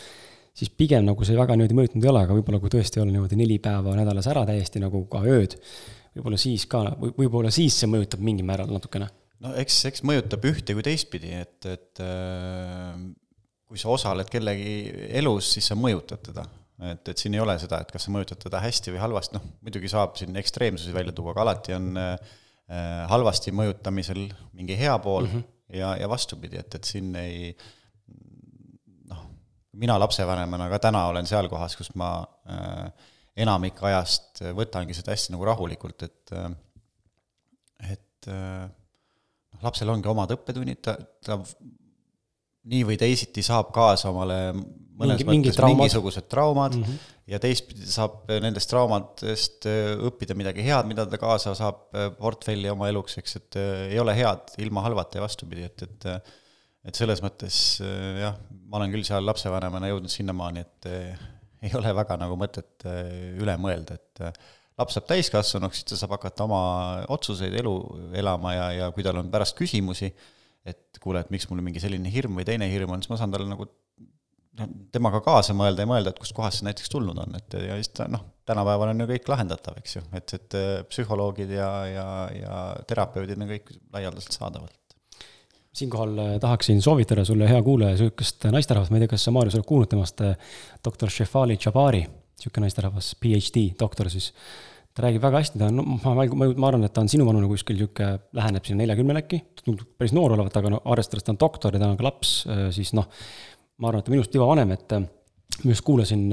siis 0.60 0.72
pigem 0.76 1.06
nagu 1.08 1.26
see 1.26 1.38
väga 1.38 1.56
niimoodi 1.56 1.76
mõjutanud 1.78 2.04
ei 2.04 2.12
ole, 2.12 2.24
aga 2.26 2.36
võib-olla 2.36 2.60
kui 2.62 2.72
tõesti 2.72 3.00
olla 3.00 3.14
niimoodi 3.14 3.38
neli 3.40 3.56
päeva 3.62 3.94
nädalas 3.96 4.28
ära 4.30 4.44
täiesti 4.48 4.82
nagu 4.82 5.02
ka 5.10 5.22
ööd, 5.24 5.56
võib-olla 6.16 6.40
siis 6.40 6.66
ka, 6.70 6.82
võib-olla 7.00 7.52
siis 7.54 7.78
see 7.80 7.90
mõjutab 7.90 8.22
mingil 8.24 8.48
määral 8.48 8.72
natukene. 8.74 9.08
no 9.44 9.54
eks, 9.60 9.80
eks 9.90 10.04
mõjutab 10.06 10.44
ühte 10.50 10.76
kui 10.76 10.84
teistpidi, 10.86 11.32
et, 11.40 11.58
et 11.70 12.02
äh, 12.04 12.92
kui 13.70 13.80
sa 13.80 13.92
osaled 13.94 14.28
kellegi 14.32 14.74
elus, 15.22 15.54
siis 15.56 15.70
sa 15.72 15.78
mõjutad 15.78 16.24
teda. 16.28 16.44
et, 16.90 17.08
et 17.12 17.24
siin 17.24 17.36
ei 17.36 17.42
ole 17.44 17.56
seda, 17.62 17.80
et 17.80 17.92
kas 17.92 18.08
sa 18.08 18.12
mõjutad 18.12 18.40
teda 18.42 18.60
hästi 18.60 18.96
või 18.96 19.04
halvasti, 19.06 19.38
noh, 19.38 19.48
muidugi 19.64 19.88
saab 19.92 20.20
siin 20.20 20.36
ekstreemsusi 20.40 20.92
välja 20.96 21.16
tuua, 21.16 21.32
aga 21.32 21.46
alati 21.46 21.76
on 21.76 21.90
äh, 22.00 22.38
halvasti 23.10 23.52
mõjutamisel 23.56 24.26
mingi 24.54 24.76
hea 24.78 24.92
pool 25.02 25.24
mm 25.24 25.32
-hmm. 25.32 25.76
ja, 25.80 25.96
ja 26.00 26.08
vastupidi, 26.08 26.60
et, 26.60 26.74
et 26.74 26.84
siin 26.84 27.14
ei 27.16 27.54
äh, 27.54 27.68
mina 29.78 29.96
lapsevanemana 30.00 30.68
ka 30.72 30.80
täna 30.86 31.04
olen 31.10 31.28
seal 31.28 31.48
kohas, 31.50 31.76
kus 31.78 31.92
ma 31.98 32.10
äh, 32.50 32.90
enamik 33.40 33.78
ajast 33.86 34.42
võtangi 34.56 34.96
seda 34.96 35.14
hästi 35.14 35.34
nagu 35.36 35.46
rahulikult, 35.46 36.06
et 36.08 36.34
äh, 36.36 36.50
et 37.92 38.28
äh, 38.28 38.66
noh, 38.66 39.62
lapsel 39.64 39.92
ongi 39.92 40.10
omad 40.10 40.34
õppetunnid, 40.34 40.82
ta, 40.84 40.96
ta 41.24 41.38
nii 42.70 42.82
või 42.90 42.98
teisiti 43.00 43.44
saab 43.46 43.70
kaasa 43.72 44.10
omale 44.10 44.40
mõnes 44.52 45.22
Mingi, 45.22 45.48
mõttes 45.48 45.56
traumad. 45.56 45.78
mingisugused 45.78 46.26
traumad 46.28 46.74
mm 46.76 46.82
-hmm. 46.84 47.14
ja 47.32 47.38
teistpidi 47.40 47.86
saab 47.88 48.28
nendest 48.28 48.68
traumadest 48.68 49.64
õppida 50.10 50.36
midagi 50.36 50.66
head, 50.66 50.90
mida 50.90 51.06
ta 51.08 51.16
kaasa 51.20 51.54
saab 51.56 51.86
portfelli 52.18 52.68
oma 52.68 52.90
eluks, 52.90 53.16
eks, 53.22 53.36
et 53.40 53.60
ei 53.94 53.98
ole 54.02 54.12
head 54.18 54.52
ilma 54.60 54.84
halvata 54.84 55.16
ja 55.16 55.24
vastupidi, 55.24 55.64
et, 55.70 55.86
et 55.88 56.30
et 56.86 56.96
selles 56.96 57.20
mõttes 57.24 57.56
äh, 57.84 58.22
jah, 58.24 58.38
ma 58.70 58.80
olen 58.80 58.94
küll 58.94 59.04
seal 59.06 59.26
lapsevanemana 59.26 59.90
jõudnud 59.90 60.12
sinnamaani, 60.12 60.64
et 60.64 60.88
äh, 60.88 61.26
ei 61.66 61.74
ole 61.76 61.92
väga 61.96 62.16
nagu 62.20 62.38
mõtet 62.40 62.86
äh, 62.88 63.36
üle 63.40 63.56
mõelda, 63.60 63.98
et 64.00 64.40
laps 64.80 64.96
saab 64.96 65.10
täiskasvanuks, 65.10 65.82
siis 65.82 65.90
ta 65.90 66.00
saab 66.00 66.16
hakata 66.16 66.46
oma 66.46 66.62
otsuseid, 67.12 67.56
elu 67.60 67.74
elama 68.16 68.54
ja, 68.56 68.70
ja 68.78 68.88
kui 68.96 69.04
tal 69.04 69.20
on 69.20 69.28
pärast 69.32 69.58
küsimusi, 69.58 70.08
et 70.64 71.00
kuule, 71.02 71.20
et 71.20 71.30
miks 71.32 71.48
mul 71.50 71.60
mingi 71.64 71.82
selline 71.82 72.12
hirm 72.12 72.40
või 72.40 72.48
teine 72.48 72.68
hirm 72.70 72.96
on, 72.96 73.04
siis 73.04 73.12
ma 73.12 73.20
saan 73.20 73.32
talle 73.34 73.48
nagu 73.50 73.68
noh, 74.56 74.74
temaga 74.92 75.20
kaasa 75.24 75.56
mõelda 75.56 75.84
ja 75.84 75.90
mõelda, 75.90 76.14
et 76.14 76.20
kustkohast 76.20 76.60
see 76.60 76.68
näiteks 76.68 76.92
tulnud 76.92 77.20
on, 77.20 77.36
et 77.36 77.60
ja 77.60 77.76
siis 77.76 77.92
ta 77.92 78.08
noh, 78.08 78.24
tänapäeval 78.48 78.94
on 78.94 79.04
ju 79.04 79.12
kõik 79.12 79.28
lahendatav, 79.34 79.76
eks 79.84 79.98
ju, 79.98 80.04
et, 80.16 80.36
et 80.40 80.60
psühholoogid 80.88 81.52
ja, 81.60 81.70
ja, 81.92 82.10
ja 82.32 82.60
terapeudid 82.88 83.36
on 83.36 83.52
kõik 83.52 83.72
laialdaselt 83.92 84.40
saadaval 84.40 84.72
siinkohal 85.72 86.18
äh, 86.18 86.38
tahaksin 86.40 86.82
soovitada 86.82 87.24
sulle, 87.24 87.48
hea 87.48 87.62
kuulaja, 87.62 87.96
sihukest 87.96 88.44
naisterahvast, 88.50 88.90
ma 88.90 88.98
ei 88.98 89.04
tea, 89.04 89.12
kas 89.12 89.26
sa, 89.26 89.34
Maarja, 89.34 89.54
sa 89.54 89.60
oled 89.60 89.68
kuulnud 89.68 89.90
temast, 89.90 90.22
äh, 90.26 90.56
doktor 90.84 91.12
Shefali 91.12 91.58
Jabari, 91.64 92.02
sihuke 92.40 92.62
naisterahvas, 92.64 93.14
PhD 93.22 93.70
doktor 93.78 94.10
siis. 94.10 94.32
ta 94.94 95.04
räägib 95.04 95.22
väga 95.22 95.38
hästi, 95.38 95.58
ta 95.60 95.68
on, 95.70 95.84
ma, 95.86 96.14
ma, 96.18 96.24
ma, 96.34 96.46
ma 96.58 96.66
arvan, 96.66 96.84
et 96.84 96.92
ta 96.92 97.04
on 97.04 97.08
sinuvanune 97.08 97.46
kuskil 97.46 97.76
sihuke, 97.78 98.08
läheneb 98.34 98.64
sinna 98.66 98.82
neljakümnele 98.82 99.22
äkki, 99.22 99.38
tundub 99.62 99.86
päris 99.98 100.10
noor 100.16 100.34
olevat, 100.34 100.56
aga 100.58 100.72
no 100.74 100.80
arvestades 100.90 101.22
ta 101.22 101.30
on 101.30 101.38
doktor 101.38 101.76
ja 101.76 101.82
ta 101.82 101.92
on 101.92 102.00
ka 102.00 102.08
laps, 102.08 102.32
äh, 102.50 102.64
siis 102.74 102.90
noh, 102.98 103.06
ma 103.78 103.92
arvan, 103.92 104.02
et 104.02 104.10
ta 104.10 104.14
minust 104.16 104.34
tiba 104.34 104.48
vanem, 104.50 104.74
et 104.74 104.96
ma 104.98 105.70
just 105.70 105.86
kuulasin, 105.86 106.26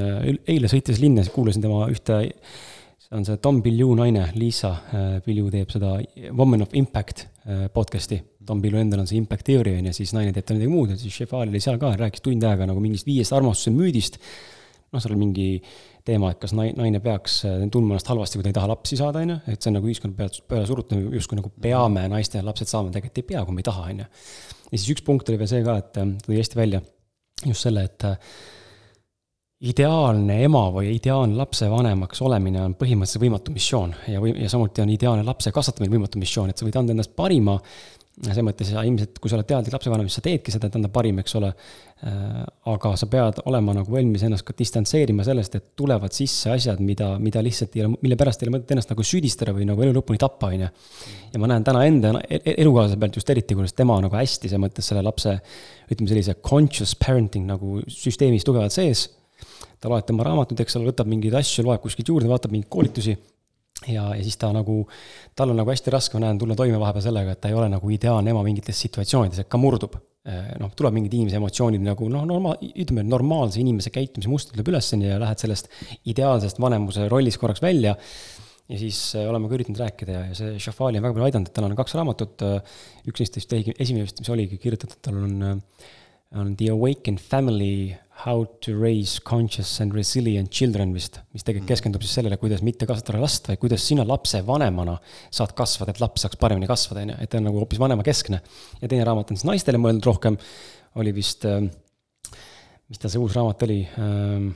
eile 0.50 0.72
sõites 0.72 0.98
linna, 1.04 1.22
kuulasin 1.34 1.62
tema 1.62 1.86
ühte 1.94 2.18
see 3.08 3.18
on 3.18 3.26
see 3.26 3.40
Tom 3.44 3.62
Bilju 3.64 3.94
naine, 3.96 4.30
Liisa 4.36 4.74
Bilju 5.26 5.52
teeb 5.54 5.72
seda 5.72 5.96
Woman 6.36 6.68
of 6.68 6.76
Impact 6.76 7.28
podcast'i 7.74 8.20
Tom 8.48 8.62
Pillu 8.64 8.80
endal 8.80 9.04
on 9.04 9.10
see 9.10 9.20
impact 9.20 9.46
theory 9.48 9.76
on 9.78 9.90
ju, 9.90 9.96
siis 9.98 10.14
naine 10.16 10.32
teeb 10.36 10.48
tal 10.48 10.58
midagi 10.58 10.72
muud 10.72 10.94
ja 10.94 10.98
siis 11.00 11.16
Šefal 11.22 11.50
oli 11.50 11.62
seal 11.64 11.80
ka, 11.82 11.92
rääkis 12.00 12.24
tund 12.24 12.44
aega 12.48 12.68
nagu 12.70 12.82
mingist 12.84 13.08
viiest 13.08 13.36
armastuse 13.36 13.74
müüdist. 13.76 14.20
noh, 14.94 15.04
seal 15.04 15.14
oli 15.14 15.20
mingi 15.26 15.48
teema, 16.08 16.30
et 16.32 16.40
kas 16.40 16.54
naine 16.56 17.02
peaks 17.04 17.42
äh, 17.44 17.66
tundma 17.68 17.98
ennast 17.98 18.08
halvasti, 18.08 18.40
kui 18.40 18.46
ta 18.46 18.54
ei 18.54 18.56
taha 18.56 18.70
lapsi 18.72 18.96
saada, 18.96 19.20
on 19.26 19.34
ju, 19.34 19.40
et 19.52 19.60
see 19.60 19.72
on 19.74 19.76
nagu 19.76 19.90
ühiskonna 19.92 20.16
peale, 20.16 20.44
peale 20.48 20.70
surutud, 20.70 21.10
justkui 21.18 21.42
nagu 21.42 21.52
peame 21.66 22.06
naiste 22.14 22.40
lapsed 22.46 22.72
saama, 22.72 22.94
tegelikult 22.96 23.20
ei 23.20 23.28
pea, 23.34 23.42
kui 23.44 23.58
me 23.58 23.60
ei 23.60 23.68
taha, 23.68 23.90
on 23.92 24.00
ju. 24.06 24.08
ja 24.70 24.78
siis 24.78 24.94
üks 24.96 25.04
punkt 25.04 25.28
oli 25.28 25.42
veel 25.42 25.52
see 25.52 25.66
ka, 25.68 25.76
et 25.84 26.00
äh, 26.00 26.14
tõi 26.24 26.40
hästi 26.40 26.62
välja 26.62 26.82
just 27.44 27.68
selle, 27.68 27.84
et 27.90 28.08
äh, 28.08 28.38
ideaalne 29.58 30.42
ema 30.46 30.68
või 30.70 30.92
ideaalne 30.94 31.38
lapsevanemaks 31.40 32.22
olemine 32.22 32.62
on 32.62 32.76
põhimõtteliselt 32.78 33.24
võimatu 33.24 33.54
missioon 33.56 33.96
ja 34.12 34.22
või, 34.22 34.36
ja 34.38 34.50
samuti 34.54 34.84
on 34.84 34.92
ideaalne 34.94 35.26
lapse 35.26 35.52
kasvatamine 35.54 35.96
võimatu 35.96 36.22
missioon, 36.22 36.52
et 36.52 36.60
sa 36.60 36.68
võid 36.68 36.78
anda 36.78 36.94
endast 36.94 37.16
parima 37.18 37.58
selles 38.18 38.46
mõttes 38.46 38.72
ja 38.74 38.82
ilmselt, 38.86 39.20
kui 39.22 39.30
sa 39.30 39.38
oled 39.38 39.46
teadlik 39.46 39.76
lapsevanem, 39.76 40.08
siis 40.10 40.18
sa 40.18 40.24
teedki 40.26 40.54
seda, 40.54 40.70
et 40.70 40.78
anda 40.80 40.90
parim, 40.90 41.20
eks 41.22 41.36
ole. 41.38 41.52
Äh, 41.98 42.40
aga 42.70 42.92
sa 42.98 43.08
pead 43.10 43.40
olema 43.50 43.74
nagu 43.74 43.94
valmis 43.94 44.22
ennast 44.26 44.46
ka 44.46 44.54
distantseerima 44.58 45.24
sellest, 45.26 45.56
et 45.58 45.68
tulevad 45.78 46.14
sisse 46.14 46.52
asjad, 46.54 46.82
mida, 46.86 47.12
mida 47.22 47.42
lihtsalt 47.46 47.78
ei 47.78 47.86
ole, 47.86 47.98
mille 48.02 48.18
pärast 48.18 48.42
ei 48.42 48.50
ole 48.50 48.56
mõtet 48.58 48.74
ennast 48.74 48.94
nagu 48.94 49.06
süüdistada 49.06 49.54
või 49.54 49.66
nagu 49.70 49.86
elu 49.86 49.96
lõpuni 49.98 50.22
tappa, 50.22 50.52
on 50.54 50.66
ju. 50.66 50.70
ja 51.34 51.42
ma 51.42 51.50
näen 51.50 51.66
täna 51.66 51.82
enda 51.90 52.14
e-, 52.22 52.38
e-, 52.38 52.56
elukaaslase 52.62 53.00
pealt 53.02 53.18
just 53.18 53.34
eriti, 53.34 53.58
kuidas 53.58 53.74
tema 53.78 53.98
nagu 54.02 54.18
hästi 54.18 54.50
selles 54.50 54.66
mõttes 54.66 54.90
selle 54.94 55.06
lapse, 55.06 55.34
ütleme 55.90 56.14
sellise 56.14 56.38
conscious 56.46 56.94
parenting 57.02 57.50
nagu 57.50 57.82
süsteemis 57.86 58.46
tugevalt 58.46 58.78
sees. 58.78 59.08
Ta 59.80 59.90
loeb 59.92 60.06
tema 60.08 60.26
raamatuid, 60.28 60.62
eks 60.64 60.80
ole, 60.80 60.92
võtab 60.92 61.10
mingeid 61.10 61.36
asju, 61.38 61.66
loeb 61.68 61.82
kuskilt 61.84 62.10
juurde, 62.14 62.30
vaatab 62.32 62.54
mingeid 62.56 62.72
koolitusi 62.74 63.18
ja, 63.86 64.10
ja 64.16 64.24
siis 64.24 64.38
ta 64.40 64.50
nagu, 64.56 64.82
tal 65.38 65.54
on 65.54 65.60
nagu 65.62 65.72
hästi 65.72 65.94
raske, 65.94 66.18
ma 66.18 66.26
näen, 66.26 66.40
tulla 66.42 66.58
toime 66.58 66.80
vahepeal 66.82 67.06
sellega, 67.10 67.36
et 67.36 67.42
ta 67.44 67.52
ei 67.52 67.58
ole 67.58 67.70
nagu 67.72 67.92
ideaalne 67.94 68.34
ema 68.34 68.44
mingites 68.46 68.80
situatsioonides, 68.88 69.44
et 69.44 69.52
ka 69.52 69.60
murdub. 69.62 69.98
Eh, 70.28 70.56
noh, 70.60 70.74
tuleb 70.76 70.92
mingid 70.98 71.14
inimese 71.16 71.38
emotsioonid 71.40 71.84
nagu 71.86 72.10
noh, 72.12 72.26
normaal, 72.28 72.58
ütleme, 72.84 73.06
normaalse 73.08 73.62
inimese 73.62 73.94
käitumise 73.96 74.28
muster 74.28 74.58
tuleb 74.58 74.74
üleseni 74.74 75.08
ja 75.08 75.20
lähed 75.22 75.40
sellest 75.40 75.70
ideaalsest 76.12 76.60
vanemuse 76.60 77.06
rollist 77.08 77.40
korraks 77.40 77.64
välja. 77.64 77.96
ja 78.68 78.80
siis 78.82 78.98
äh, 79.16 79.24
oleme 79.30 79.48
ka 79.48 79.56
üritanud 79.56 79.80
rääkida 79.80 80.12
ja, 80.12 80.26
ja 80.28 80.36
see 80.36 80.58
Shafali 80.60 81.00
on 81.00 81.06
väga 81.06 81.16
palju 81.16 81.28
aidanud, 81.30 81.48
et 81.48 81.56
tal 81.56 81.70
on 81.70 81.78
kaks 81.78 81.96
raamatut. 81.96 82.44
üks 83.08 83.24
neist 83.24 83.40
vist, 83.40 83.56
esimene 83.56 84.04
vist, 84.04 84.20
mis 84.20 84.34
oligi 84.34 84.60
kirjutatud, 84.60 85.00
tal 85.00 85.22
on, 85.22 85.62
on 86.36 86.52
The 86.60 86.74
Awakened 86.74 87.24
Family 87.24 87.96
How 88.18 88.46
to 88.66 88.74
raise 88.74 89.22
conscious 89.22 89.76
and 89.84 89.94
resilient 89.94 90.50
children 90.50 90.94
vist, 90.96 91.20
mis 91.36 91.46
tegelikult 91.46 91.68
mm. 91.68 91.74
keskendub 91.76 92.02
siis 92.02 92.16
sellele, 92.18 92.40
kuidas 92.42 92.64
mitte 92.66 92.88
kasvatada 92.90 93.22
last, 93.22 93.46
vaid 93.52 93.62
kuidas 93.62 93.86
sina 93.86 94.06
lapsevanemana 94.10 94.96
saad 95.30 95.54
kasvada, 95.58 95.94
et 95.94 96.02
laps 96.02 96.26
saaks 96.26 96.40
paremini 96.42 96.70
kasvada, 96.70 97.06
on 97.06 97.14
ju, 97.14 97.18
et 97.22 97.30
ta 97.30 97.38
on 97.38 97.46
nagu 97.46 97.62
hoopis 97.62 97.82
vanemakeskne. 97.82 98.42
ja 98.82 98.90
teine 98.90 99.06
raamat 99.06 99.32
on 99.32 99.38
siis 99.38 99.46
naistele 99.52 99.82
mõeldud 99.82 100.10
rohkem, 100.10 100.40
oli 100.98 101.14
vist, 101.14 101.46
ähm, 101.46 101.70
mis 102.90 102.98
ta 102.98 103.12
see 103.12 103.22
uus 103.22 103.38
raamat 103.38 103.68
oli 103.70 103.84
ähm,? 104.02 104.56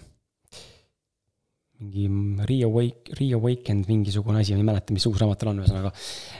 Mingi 1.82 2.06
Reawake, 2.48 3.16
Reawakened 3.18 3.90
mingisugune 3.90 4.42
asi, 4.42 4.54
ma 4.54 4.62
ei 4.62 4.68
mäleta, 4.70 4.94
mis 4.96 5.06
uus 5.10 5.20
raamat 5.22 5.42
tal 5.42 5.52
on, 5.52 5.62
ühesõnaga. 5.64 5.92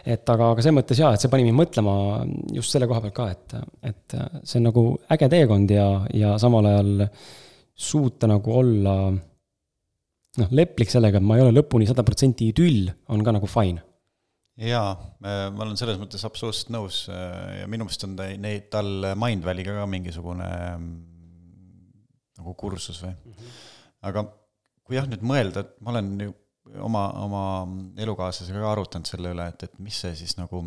et 0.06 0.34
aga, 0.34 0.52
aga 0.54 0.64
selles 0.64 0.78
mõttes 0.78 1.02
jaa, 1.02 1.12
et 1.16 1.24
see 1.24 1.32
pani 1.34 1.48
mind 1.48 1.58
mõtlema 1.58 1.96
just 2.54 2.74
selle 2.74 2.90
koha 2.90 3.02
pealt 3.06 3.18
ka, 3.18 3.28
et, 3.34 3.56
et 3.92 4.18
see 4.44 4.60
on 4.62 4.68
nagu 4.70 4.86
äge 5.16 5.30
teekond 5.34 5.74
ja, 5.74 5.88
ja 6.14 6.34
samal 6.42 6.70
ajal 6.70 7.08
suuta 7.74 8.30
nagu 8.30 8.58
olla 8.62 8.96
noh, 9.12 10.52
leplik 10.54 10.94
sellega, 10.94 11.18
et 11.18 11.26
ma 11.26 11.40
ei 11.40 11.46
ole 11.46 11.56
lõpuni 11.58 11.90
sada 11.90 12.06
protsenti 12.08 12.52
idüll, 12.54 12.92
on 13.10 13.26
ka 13.26 13.34
nagu 13.36 13.50
fine 13.50 13.82
jaa, 14.62 14.92
ma 15.24 15.64
olen 15.64 15.78
selles 15.80 15.98
mõttes 15.98 16.22
absoluutselt 16.28 16.70
nõus 16.76 17.06
ja 17.10 17.66
minu 17.72 17.88
meelest 17.88 18.06
on 18.06 18.14
ta, 18.20 18.28
neid, 18.38 18.68
tal 18.74 18.92
Mindvalley'ga 19.18 19.80
ka 19.80 19.88
mingisugune 19.90 20.52
nagu 22.42 22.54
kursus 22.60 23.00
või 23.02 23.14
mm. 23.16 23.34
-hmm. 23.34 23.58
aga 24.10 24.26
kui 24.92 25.00
jah, 25.00 25.08
nüüd 25.08 25.22
mõelda, 25.24 25.64
et 25.64 25.70
ma 25.80 25.94
olen 25.94 26.08
oma, 26.84 27.06
oma 27.24 27.44
elukaaslasega 28.04 28.60
ka 28.60 28.74
arutanud 28.74 29.08
selle 29.08 29.32
üle, 29.32 29.46
et, 29.54 29.64
et 29.70 29.80
mis 29.80 29.96
see 30.04 30.12
siis 30.20 30.36
nagu 30.36 30.66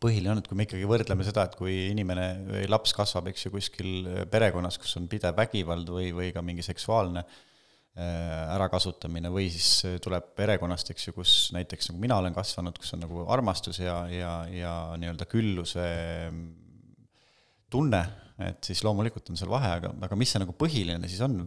põhiline 0.00 0.32
on, 0.32 0.40
et 0.40 0.48
kui 0.48 0.56
me 0.56 0.64
ikkagi 0.64 0.88
võrdleme 0.88 1.26
seda, 1.26 1.44
et 1.44 1.58
kui 1.58 1.74
inimene 1.90 2.26
või 2.46 2.64
laps 2.70 2.96
kasvab, 2.96 3.28
eks 3.28 3.44
ju, 3.44 3.52
kuskil 3.52 4.08
perekonnas, 4.32 4.80
kus 4.80 4.96
on 4.96 5.10
pidev 5.10 5.36
vägivald 5.36 5.92
või, 5.92 6.08
või 6.16 6.30
ka 6.32 6.40
mingi 6.46 6.64
seksuaalne 6.64 7.26
äh, 7.26 8.56
ärakasutamine 8.56 9.34
või 9.34 9.50
siis 9.52 10.00
tuleb 10.00 10.32
perekonnast, 10.40 10.94
eks 10.94 11.10
ju, 11.10 11.16
kus 11.20 11.36
näiteks 11.58 11.92
nagu 11.92 12.00
mina 12.00 12.22
olen 12.22 12.40
kasvanud, 12.40 12.80
kus 12.80 12.96
on 12.96 13.04
nagu 13.04 13.28
armastus 13.36 13.82
ja, 13.84 14.00
ja, 14.14 14.34
ja 14.48 14.74
nii-öelda 14.96 15.28
külluse 15.28 15.88
tunne, 17.70 18.06
et 18.48 18.64
siis 18.64 18.80
loomulikult 18.86 19.28
on 19.28 19.36
seal 19.36 19.52
vahe, 19.52 19.76
aga, 19.82 19.92
aga 20.08 20.16
mis 20.16 20.32
see 20.32 20.40
nagu 20.40 20.56
põhiline 20.56 21.10
siis 21.10 21.20
on 21.28 21.42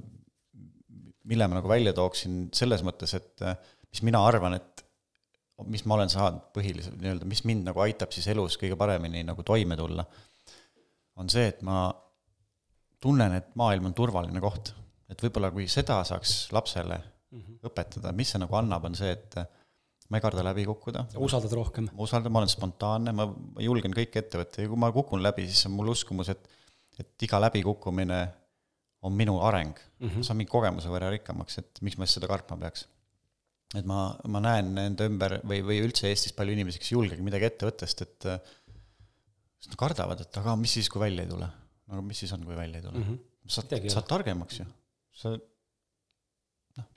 mille 1.29 1.47
ma 1.47 1.59
nagu 1.59 1.71
välja 1.71 1.93
tooksin 1.95 2.47
selles 2.55 2.83
mõttes, 2.85 3.15
et 3.17 3.43
äh, 3.45 3.57
mis 3.89 4.03
mina 4.07 4.23
arvan, 4.27 4.57
et 4.59 4.83
mis 5.69 5.83
ma 5.87 5.97
olen 5.97 6.11
saanud 6.11 6.49
põhiliselt 6.55 6.97
nii-öelda, 6.99 7.27
mis 7.29 7.43
mind 7.47 7.67
nagu 7.69 7.83
aitab 7.83 8.11
siis 8.11 8.27
elus 8.33 8.57
kõige 8.59 8.77
paremini 8.79 9.21
nagu 9.27 9.45
toime 9.47 9.77
tulla, 9.79 10.05
on 11.21 11.29
see, 11.29 11.45
et 11.51 11.61
ma 11.65 11.85
tunnen, 13.03 13.37
et 13.37 13.51
maailm 13.59 13.91
on 13.91 13.95
turvaline 13.97 14.41
koht. 14.43 14.73
et 15.11 15.21
võib-olla 15.21 15.51
kui 15.53 15.67
seda 15.69 15.99
saaks 16.07 16.51
lapsele 16.55 16.95
mm 16.97 17.39
-hmm. 17.39 17.57
õpetada, 17.69 18.13
mis 18.15 18.31
see 18.33 18.39
nagu 18.41 18.55
annab, 18.57 18.85
on 18.89 18.95
see, 18.95 19.11
et 19.11 19.37
äh, 19.37 19.45
ma 20.09 20.17
ei 20.17 20.21
karda 20.25 20.43
läbi 20.43 20.65
kukkuda. 20.65 21.05
usaldad 21.17 21.53
rohkem? 21.53 21.89
ma 21.93 22.03
usaldan, 22.07 22.31
ma 22.31 22.39
olen 22.39 22.49
spontaanne, 22.49 23.11
ma, 23.11 23.27
ma 23.27 23.61
julgen 23.61 23.93
kõike 23.93 24.23
ette 24.23 24.41
võtta 24.41 24.61
ja 24.61 24.71
kui 24.71 24.79
ma 24.79 24.91
kukun 24.91 25.23
läbi, 25.23 25.47
siis 25.47 25.65
on 25.69 25.77
mul 25.77 25.93
uskumus, 25.93 26.29
et 26.29 26.49
et 26.99 27.25
iga 27.25 27.39
läbikukkumine 27.41 28.19
on 29.03 29.13
minu 29.13 29.37
areng 29.43 29.75
mm. 29.75 30.09
-hmm. 30.09 30.25
saan 30.25 30.39
mingi 30.39 30.51
kogemuse 30.51 30.91
võrra 30.91 31.11
rikkamaks, 31.13 31.59
et 31.61 31.81
miks 31.81 31.99
ma 31.99 32.07
siis 32.07 32.19
seda 32.19 32.29
kartma 32.31 32.57
peaks. 32.57 32.87
et 33.75 33.85
ma, 33.89 34.13
ma 34.27 34.39
näen 34.43 34.77
enda 34.77 35.07
ümber 35.09 35.39
või, 35.43 35.63
või 35.65 35.79
üldse 35.83 36.07
Eestis 36.09 36.35
palju 36.37 36.53
inimesi, 36.53 36.79
kes 36.79 36.91
ei 36.91 36.97
julgegi 36.97 37.25
midagi 37.25 37.49
ette 37.49 37.67
võtta, 37.69 37.89
sest 37.89 38.05
et 38.07 38.29
sest 39.63 39.71
nad 39.71 39.79
kardavad, 39.79 40.19
et 40.25 40.41
aga 40.41 40.57
mis 40.59 40.75
siis, 40.75 40.89
kui 40.91 41.01
välja 41.03 41.23
ei 41.23 41.31
tule. 41.31 41.47
aga 41.93 42.03
mis 42.03 42.19
siis 42.23 42.31
on, 42.35 42.43
kui 42.47 42.55
välja 42.57 42.81
ei 42.81 42.85
tule 42.85 42.99
mm? 42.99 43.07
-hmm. 43.07 43.49
saad, 43.55 43.73
saad 43.95 44.07
targemaks 44.09 44.59
ju. 44.59 44.65
sa 45.21 45.31
noh, 46.79 46.87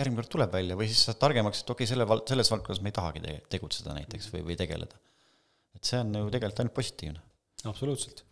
järgmine 0.00 0.22
kord 0.22 0.32
tuleb 0.32 0.54
välja 0.56 0.78
või 0.80 0.88
siis 0.88 1.02
saad 1.08 1.20
targemaks, 1.20 1.60
et 1.60 1.72
okei 1.74 1.84
okay,, 1.84 1.90
selle 1.92 2.08
val-, 2.08 2.24
selles 2.28 2.52
valdkonnas 2.52 2.82
me 2.84 2.92
ei 2.92 2.98
tahagi 3.00 3.24
te-, 3.26 3.40
tegutseda 3.56 3.96
näiteks 3.98 4.30
või, 4.32 4.46
või 4.48 4.56
tegeleda. 4.60 5.00
et 5.76 5.92
see 5.92 6.00
on 6.00 6.14
ju 6.22 6.30
tegelikult 6.32 6.64
ainult 6.64 6.78
positiivne. 6.80 7.20
absoluutselt. 7.72 8.24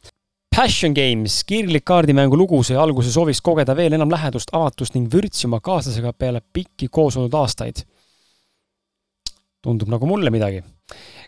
Passion 0.59 0.91
Games, 0.91 1.45
kirglik 1.47 1.85
kaardimängu 1.87 2.35
lugu 2.35 2.59
sai 2.67 2.75
alguse 2.83 3.13
soovist 3.15 3.45
kogeda 3.47 3.77
veel 3.79 3.95
enam 3.95 4.11
lähedust, 4.11 4.51
avatust 4.51 4.97
ning 4.97 5.05
vürtsi 5.13 5.47
oma 5.47 5.61
kaaslasega 5.63 6.11
peale 6.19 6.41
pikki 6.43 6.89
koos 6.91 7.15
olnud 7.15 7.37
aastaid. 7.39 7.85
tundub 9.63 9.93
nagu 9.95 10.07
mulle 10.11 10.33
midagi. 10.35 10.65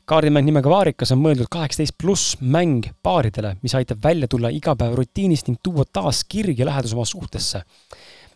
kaardimäng 0.05 0.51
nimega 0.51 0.71
Vaarikas 0.73 1.15
on 1.15 1.23
mõeldud 1.23 1.47
kaheksateist 1.47 1.95
pluss 2.03 2.41
mäng 2.41 2.89
paaridele, 3.03 3.55
mis 3.63 3.75
aitab 3.79 4.03
välja 4.03 4.27
tulla 4.27 4.51
igapäevarutiinist 4.51 5.47
ning 5.47 5.63
tuua 5.63 5.85
taas 5.87 6.25
kirg 6.25 6.59
ja 6.59 6.67
lähedus 6.67 6.97
oma 6.99 7.05
suhtesse 7.05 7.63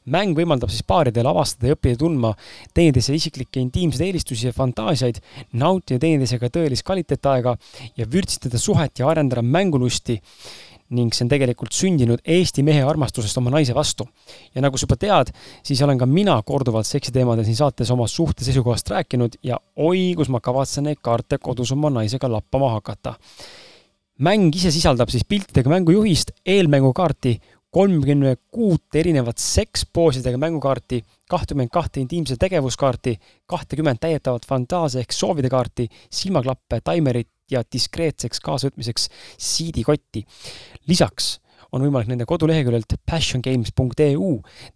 mäng 0.05 0.37
võimaldab 0.37 0.71
siis 0.71 0.85
paaridel 0.87 1.27
avastada 1.27 1.71
ja 1.71 1.77
õppida 1.79 1.97
tundma 1.97 2.35
teineteise 2.77 3.15
isiklikke 3.17 3.61
intiimseid 3.61 4.05
eelistusi 4.07 4.47
ja 4.51 4.53
fantaasiaid, 4.53 5.21
nautida 5.57 6.03
teineteisega 6.03 6.51
tõelist 6.53 6.85
kvaliteetaega 6.85 7.57
ja 7.97 8.07
vürtsitada 8.13 8.61
suhet 8.61 9.01
ja 9.01 9.09
arendada 9.09 9.43
mängulusti 9.43 10.21
ning 10.91 11.15
see 11.15 11.25
on 11.25 11.31
tegelikult 11.33 11.73
sündinud 11.73 12.21
Eesti 12.25 12.63
mehe 12.67 12.83
armastusest 12.85 13.39
oma 13.41 13.53
naise 13.55 13.75
vastu. 13.75 14.07
ja 14.55 14.61
nagu 14.63 14.79
sa 14.79 14.85
juba 14.85 14.97
tead, 15.01 15.33
siis 15.65 15.83
olen 15.83 15.99
ka 15.99 16.07
mina 16.07 16.37
korduvalt 16.43 16.87
seksiteemadel 16.87 17.45
siin 17.45 17.57
saates 17.57 17.91
oma 17.91 18.07
suhte 18.07 18.45
seisukohast 18.45 18.91
rääkinud 18.91 19.39
ja 19.43 19.59
oi, 19.77 20.13
kus 20.17 20.29
ma 20.29 20.41
kavatsen 20.41 20.85
neid 20.85 21.01
kaarte 21.03 21.39
kodus 21.39 21.73
oma 21.73 21.91
naisega 21.91 22.31
lappama 22.31 22.71
hakata. 22.77 23.15
mäng 24.19 24.55
ise 24.55 24.71
sisaldab 24.71 25.11
siis 25.11 25.25
piltidega 25.25 25.71
mängujuhist, 25.71 26.31
eelmängukaarti, 26.47 27.41
kolmkümmend 27.75 28.39
kuut 28.55 28.95
erinevat 28.95 29.41
sekspoosidega 29.43 30.39
mängukaarti, 30.39 31.01
kahtekümmend 31.31 31.73
kahte 31.75 32.01
intiimse 32.01 32.37
tegevuskaarti, 32.39 33.17
kahtekümmet 33.51 33.99
täietavat 34.01 34.47
fantaasia 34.47 35.03
ehk 35.03 35.13
soovide 35.13 35.51
kaarti, 35.51 35.89
silmaklappe, 36.11 36.79
taimerit 36.85 37.29
ja 37.51 37.63
diskreetseks 37.73 38.41
kaasavõtmiseks 38.41 39.09
siidikotti. 39.39 40.25
lisaks 40.89 41.39
on 41.75 41.83
võimalik 41.83 42.09
nende 42.11 42.27
koduleheküljelt 42.29 42.97
passiongames.eu 43.11 44.31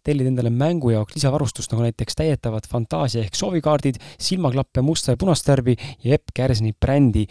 tellida 0.04 0.33
endale 0.33 0.50
mängu 0.50 0.90
jaoks 0.90 1.14
lisavarustust, 1.14 1.70
nagu 1.72 1.85
näiteks 1.87 2.18
täietavad 2.18 2.66
fantaasia 2.68 3.22
ehk 3.22 3.38
soovikaardid, 3.38 4.00
silmaklappe 4.18 4.83
musta 4.83 5.14
ja 5.14 5.20
punast 5.20 5.48
värvi 5.48 5.76
ja 6.04 6.18
Epp 6.18 6.35
Kärsini 6.35 6.74
brändi 6.74 7.26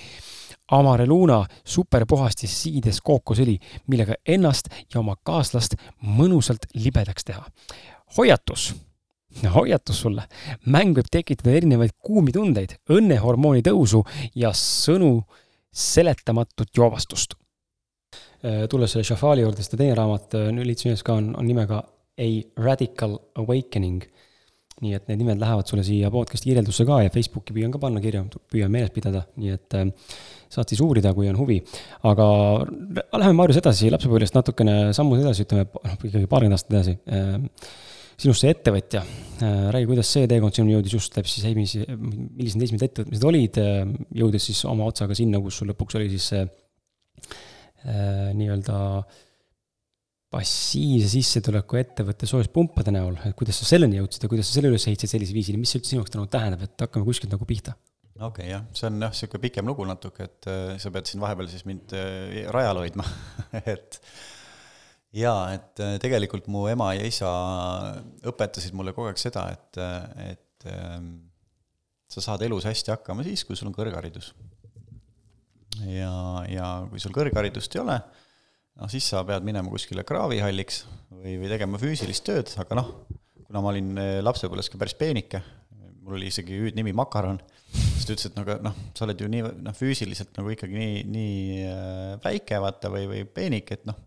Amareluna 0.71 1.45
superpuhastis 1.63 2.55
siides 2.63 2.99
kookosõli, 3.01 3.55
millega 3.87 4.17
ennast 4.27 4.67
ja 4.93 4.99
oma 4.99 5.15
kaaslast 5.23 5.77
mõnusalt 6.03 6.67
libedaks 6.75 7.27
teha. 7.27 7.45
hoiatus 8.17 8.73
hoiatus 9.53 10.01
sulle, 10.01 10.25
mäng 10.65 10.97
võib 10.97 11.09
tekitada 11.11 11.55
erinevaid 11.57 11.93
kuumi 12.03 12.33
tundeid, 12.35 12.77
õnnehormooni 12.93 13.63
tõusu 13.65 14.03
ja 14.35 14.53
sõnu 14.55 15.19
seletamatut 15.77 16.71
joovastust. 16.77 17.37
Äh, 18.45 18.65
tulles 18.69 18.93
selle 18.93 19.05
Shafali 19.07 19.43
juurde, 19.45 19.61
siis 19.61 19.73
ta 19.73 19.79
teine 19.79 19.95
raamat, 19.97 20.37
äh, 20.37 20.49
liitsin 20.61 20.93
üles 20.93 21.03
ka, 21.05 21.17
on, 21.17 21.33
on 21.37 21.47
nimega 21.47 21.81
A 22.17 22.29
Radical 22.61 23.17
Awakening. 23.37 24.05
nii 24.77 24.93
et 24.93 25.07
need 25.09 25.17
nimed 25.17 25.39
lähevad 25.41 25.65
sulle 25.65 25.81
siia 25.81 26.11
podcast'i 26.13 26.51
kirjeldusse 26.51 26.83
ka 26.85 26.99
ja 27.01 27.09
Facebooki 27.09 27.49
püüan 27.55 27.71
ka 27.73 27.79
panna 27.81 27.97
kirja, 27.97 28.19
püüan 28.53 28.69
meeles 28.69 28.91
pidada, 28.93 29.23
nii 29.41 29.55
et 29.55 29.73
äh, 29.73 29.87
saad 30.53 30.69
siis 30.69 30.83
uurida, 30.85 31.15
kui 31.17 31.25
on 31.31 31.39
huvi. 31.39 31.57
aga 32.05 32.27
läheme, 33.17 33.33
Marius, 33.39 33.57
edasi 33.57 33.89
lapsepõlvest 33.89 34.37
natukene 34.37 34.93
sammud 34.93 35.23
edasi, 35.23 35.47
ütleme, 35.47 35.65
noh, 35.73 35.97
ikkagi 35.97 36.29
paarkümmend 36.29 36.59
aastat 36.59 36.77
edasi. 36.77 36.93
Sinust 38.17 38.43
see 38.43 38.53
ettevõtja, 38.53 39.03
räägi, 39.73 39.87
kuidas 39.89 40.09
see 40.15 40.29
teekond 40.29 40.55
sinuni 40.55 40.73
jõudis 40.73 40.95
just 40.97 41.17
läbi 41.17 41.29
siis, 41.29 41.45
millised 41.45 42.57
need 42.57 42.67
esimesed 42.67 42.87
ettevõtmised 42.87 43.27
olid, 43.29 43.59
jõudes 44.23 44.49
siis 44.49 44.63
oma 44.69 44.87
otsaga 44.89 45.17
sinna, 45.17 45.41
kus 45.43 45.59
sul 45.61 45.69
lõpuks 45.69 45.99
oli 45.99 46.09
siis 46.15 46.31
see 46.33 46.47
nii-öelda 48.37 48.77
äh, 48.97 49.23
passiivse 50.33 51.09
sissetuleku 51.11 51.79
ettevõtte 51.79 52.27
soojuspumpade 52.27 52.91
näol, 52.91 53.15
et 53.29 53.35
kuidas 53.37 53.61
sa 53.61 53.67
selleni 53.69 53.99
jõudsid 54.01 54.25
ja 54.25 54.31
kuidas 54.31 54.49
sa 54.49 54.57
selle 54.57 54.71
üles 54.73 54.87
ehitasid 54.89 55.15
sellisel 55.15 55.37
viisil, 55.37 55.59
mis 55.59 55.71
see 55.71 55.79
üldse 55.79 55.93
sinu 55.93 56.01
jaoks 56.01 56.13
täna 56.15 56.27
tähendab, 56.31 56.65
et 56.67 56.83
hakkame 56.83 57.07
kuskilt 57.07 57.31
nagu 57.33 57.47
pihta? 57.47 57.77
okei 58.17 58.27
okay,, 58.27 58.49
jah, 58.49 58.65
see 58.75 58.89
on 58.89 58.97
jah, 59.05 59.13
niisugune 59.13 59.43
pikem 59.45 59.69
lugu 59.69 59.85
natuke, 59.87 60.27
et 60.27 60.49
äh, 60.51 60.73
sa 60.83 60.91
pead 60.91 61.07
siin 61.07 61.23
vahepeal 61.23 61.47
siis 61.51 61.63
mind 61.69 61.95
äh, 61.95 62.43
rajal 62.51 62.81
hoidma. 62.81 63.05
Et 63.73 64.01
jaa, 65.15 65.53
et 65.55 65.83
äh, 65.83 65.95
tegelikult 66.03 66.49
mu 66.51 66.65
ema 66.71 66.91
ja 66.97 67.05
isa 67.07 67.31
õpetasid 68.27 68.75
mulle 68.77 68.93
kogu 68.95 69.11
aeg 69.11 69.21
seda, 69.21 69.47
et, 69.55 69.81
et 70.27 70.69
äh, 70.71 70.99
sa 72.11 72.23
saad 72.23 72.43
elus 72.47 72.67
hästi 72.67 72.93
hakkama 72.95 73.25
siis, 73.27 73.43
kui 73.47 73.57
sul 73.59 73.69
on 73.69 73.75
kõrgharidus. 73.75 74.33
ja, 75.85 76.13
ja 76.49 76.71
kui 76.89 77.01
sul 77.03 77.15
kõrgharidust 77.15 77.75
ei 77.75 77.83
ole, 77.83 77.99
noh, 78.77 78.89
siis 78.91 79.07
sa 79.11 79.23
pead 79.27 79.45
minema 79.45 79.71
kuskile 79.73 80.05
kraavihalliks 80.07 80.85
või, 81.11 81.37
või 81.41 81.51
tegema 81.51 81.81
füüsilist 81.81 82.25
tööd, 82.27 82.53
aga 82.61 82.79
noh, 82.79 82.91
kuna 83.47 83.63
ma 83.63 83.71
olin 83.73 83.93
eh, 84.01 84.17
lapsepõlves 84.23 84.71
ka 84.71 84.79
päris 84.81 84.97
peenike, 84.97 85.43
mul 86.03 86.17
oli 86.17 86.29
isegi 86.31 86.55
hüüdnimi 86.55 86.93
Makaron, 86.95 87.39
siis 87.67 88.07
ta 88.07 88.15
ütles, 88.15 88.29
et 88.29 88.37
no 88.37 88.45
aga 88.47 88.57
noh, 88.63 88.75
sa 88.95 89.05
oled 89.05 89.21
ju 89.21 89.29
nii 89.31 89.45
noh, 89.65 89.75
füüsiliselt 89.75 90.35
nagu 90.39 90.53
ikkagi 90.55 90.79
nii, 90.79 91.01
nii 91.11 91.63
äh, 91.67 92.11
väike, 92.23 92.61
vaata, 92.63 92.91
või, 92.93 93.07
või 93.11 93.23
peenik, 93.37 93.75
et 93.75 93.87
noh, 93.89 93.99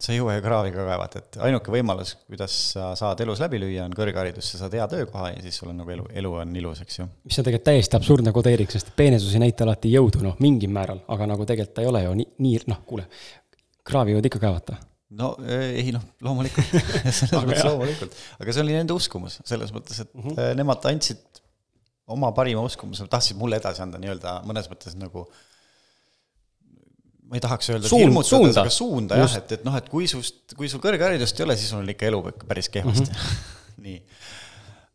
sa 0.00 0.12
ei 0.12 0.18
jõua 0.18 0.36
ju 0.36 0.42
kraavi 0.44 0.72
ka 0.74 0.86
kaevata, 0.88 1.20
et 1.22 1.36
ainuke 1.46 1.72
võimalus, 1.74 2.14
kuidas 2.26 2.54
sa 2.72 2.90
saad 2.98 3.20
elus 3.24 3.42
läbi 3.42 3.60
lüüa, 3.62 3.84
on 3.86 3.94
kõrgharidus, 3.94 4.48
sa 4.50 4.64
saad 4.64 4.74
hea 4.74 4.86
töökoha 4.90 5.30
ja 5.34 5.42
siis 5.44 5.60
sul 5.60 5.70
on 5.70 5.78
nagu 5.82 5.94
elu, 5.94 6.06
elu 6.22 6.32
on 6.40 6.56
ilus, 6.60 6.82
eks 6.84 6.98
ju. 6.98 7.06
mis 7.28 7.38
on 7.38 7.46
tegelikult 7.46 7.68
täiesti 7.70 7.98
absurdne 7.98 8.32
kodeering, 8.34 8.70
sest 8.74 8.90
peenesus 8.96 9.36
ei 9.36 9.44
näita 9.44 9.66
alati 9.66 9.92
jõudu, 9.92 10.24
noh, 10.26 10.34
mingil 10.42 10.72
määral, 10.74 11.04
aga 11.14 11.30
nagu 11.30 11.46
tegelikult 11.46 11.76
ta 11.78 11.86
ei 11.86 11.92
ole 11.92 12.02
ju 12.06 12.16
nii, 12.22 12.28
nii, 12.46 12.64
noh, 12.72 12.82
kuule, 12.88 13.06
kraavi 13.86 14.18
võid 14.18 14.30
ikka 14.30 14.42
kaevata 14.42 14.80
no 15.14 15.34
ei 15.46 15.92
noh, 15.94 16.02
loomulikult 16.24 16.74
selles 17.20 17.36
mõttes 17.38 17.64
loomulikult, 17.68 18.20
aga 18.40 18.54
see 18.54 18.64
oli 18.64 18.76
nende 18.76 18.96
uskumus, 18.96 19.38
selles 19.46 19.70
mõttes, 19.74 20.02
et 20.02 20.10
mm 20.10 20.30
-hmm. 20.30 20.58
nemad 20.58 20.90
andsid 20.90 21.42
oma 22.10 22.32
parima 22.36 22.64
uskumuse, 22.66 23.06
tahtsid 23.10 23.38
mulle 23.40 23.60
edasi 23.60 23.82
anda 23.84 24.00
nii-öelda 24.00 24.40
mõnes 24.48 24.68
mõttes 24.70 24.96
nagu 24.98 25.28
ma 27.28 27.38
ei 27.38 27.42
tahaks 27.44 27.72
öelda 27.72 27.90
Suund, 27.90 28.04
hirmutada, 28.04 28.62
aga 28.64 28.72
suunda. 28.72 29.18
jah, 29.24 29.36
et, 29.40 29.58
et 29.58 29.66
noh, 29.66 29.76
et 29.80 29.90
kui 29.90 30.08
sust, 30.10 30.56
kui 30.58 30.70
sul 30.70 30.82
kõrgharidust 30.84 31.40
ei 31.40 31.46
ole, 31.48 31.58
siis 31.60 31.72
on 31.76 31.88
ikka 31.88 32.10
elu 32.10 32.22
päris 32.44 32.70
kehvasti. 32.72 33.10
Mm. 33.10 33.20
-hmm. 33.20 33.52
nii. 33.88 34.00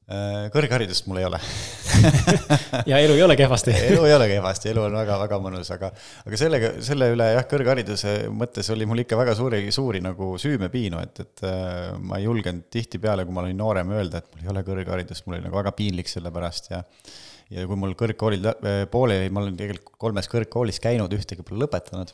Äh, 0.09 0.47
kõrgharidust 0.49 1.05
mul 1.05 1.19
ei 1.21 1.25
ole. 1.27 1.37
Ja 2.89 2.97
elu 2.97 3.13
ei 3.13 3.21
ole 3.21 3.35
kehvasti. 3.37 3.73
Elu 3.91 4.05
ei 4.07 4.13
ole 4.15 4.25
kehvasti, 4.31 4.71
elu 4.71 4.81
on 4.87 4.95
väga-väga 4.97 5.37
mõnus, 5.41 5.69
aga, 5.75 5.91
aga 6.25 6.39
sellega, 6.39 6.71
selle 6.85 7.11
üle 7.13 7.27
jah, 7.35 7.45
kõrghariduse 7.49 8.13
mõttes 8.33 8.71
oli 8.73 8.87
mul 8.89 9.03
ikka 9.03 9.19
väga 9.19 9.35
suuri, 9.37 9.61
suuri 9.75 10.01
nagu 10.01 10.31
süümepiinu, 10.41 11.01
et, 11.05 11.21
et 11.25 11.45
äh, 11.45 11.91
ma 12.01 12.17
ei 12.17 12.25
julgenud 12.25 12.65
tihtipeale, 12.73 13.25
kui 13.27 13.37
ma 13.37 13.43
olin 13.43 13.61
noorem, 13.61 13.93
öelda, 13.99 14.23
et 14.23 14.31
mul 14.33 14.47
ei 14.47 14.53
ole 14.55 14.65
kõrgharidust, 14.71 15.27
mul 15.27 15.37
oli 15.37 15.45
nagu 15.45 15.61
väga 15.61 15.75
piinlik 15.77 16.09
selle 16.09 16.33
pärast 16.33 16.71
ja 16.73 16.81
ja 17.49 17.65
kui 17.67 17.79
mul 17.79 17.95
kõrgkoolid 17.99 18.49
äh, 18.51 18.81
pooleli, 18.91 19.29
ma 19.33 19.43
olen 19.43 19.57
tegelikult 19.59 19.97
kolmes 20.01 20.29
kõrgkoolis 20.31 20.81
käinud, 20.83 21.13
ühtegi 21.17 21.45
pole 21.45 21.65
lõpetanud 21.65 22.13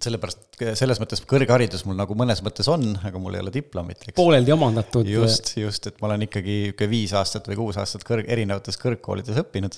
sellepärast, 0.00 0.44
selles 0.78 1.00
mõttes 1.02 1.20
kõrgharidus 1.28 1.84
mul 1.84 1.98
nagu 1.98 2.14
mõnes 2.16 2.40
mõttes 2.44 2.68
on, 2.72 2.94
aga 3.04 3.20
mul 3.20 3.36
ei 3.36 3.42
ole 3.44 3.52
diplomit. 3.54 4.06
pooleldi 4.16 4.54
omandatud. 4.54 5.08
just, 5.08 5.52
just, 5.60 5.88
et 5.90 5.98
ma 6.00 6.08
olen 6.08 6.24
ikkagi 6.28 6.58
niisugune 6.68 6.92
viis 6.92 7.12
aastat 7.18 7.50
või 7.50 7.58
kuus 7.60 7.80
aastat 7.80 8.06
kõrg, 8.08 8.28
erinevates 8.32 8.80
kõrgkoolides 8.80 9.40
õppinud. 9.42 9.76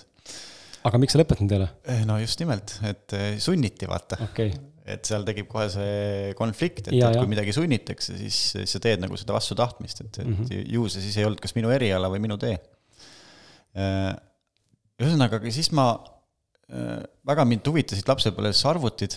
aga 0.86 1.00
miks 1.02 1.16
sa 1.16 1.20
lõpetanud 1.22 1.56
ei 1.56 1.60
ole? 1.60 1.68
Eh, 1.90 2.04
no 2.06 2.20
just 2.22 2.44
nimelt, 2.44 2.76
et 2.86 3.16
sunniti, 3.42 3.88
vaata 3.90 4.20
okay.. 4.28 4.52
et 4.86 5.10
seal 5.10 5.26
tekib 5.26 5.50
kohe 5.50 5.66
see 5.72 6.30
konflikt, 6.38 6.86
et, 6.86 6.94
et 6.94 7.18
kui 7.18 7.32
midagi 7.34 7.56
sunnitakse, 7.56 8.14
siis 8.20 8.70
sa 8.70 8.82
teed 8.84 9.02
nagu 9.02 9.18
seda 9.18 9.34
vastu 9.34 9.58
tahtmist, 9.58 10.04
et, 10.06 10.12
et 10.20 10.28
mm 10.28 10.38
-hmm. 10.44 10.70
ju 10.76 10.86
see 10.86 11.02
siis 11.08 11.18
ei 11.18 11.26
olnud 11.26 11.42
kas 11.42 11.58
minu 11.58 11.74
eriala 11.74 12.12
või 12.12 12.22
minu 12.28 12.38
tee. 12.38 12.54
Ühesõnaga, 15.02 15.40
aga 15.40 15.50
siis 15.54 15.72
ma, 15.74 15.88
väga 17.26 17.44
mind 17.48 17.66
huvitasid 17.66 18.06
lapsepõlves 18.08 18.60
arvutid 18.70 19.16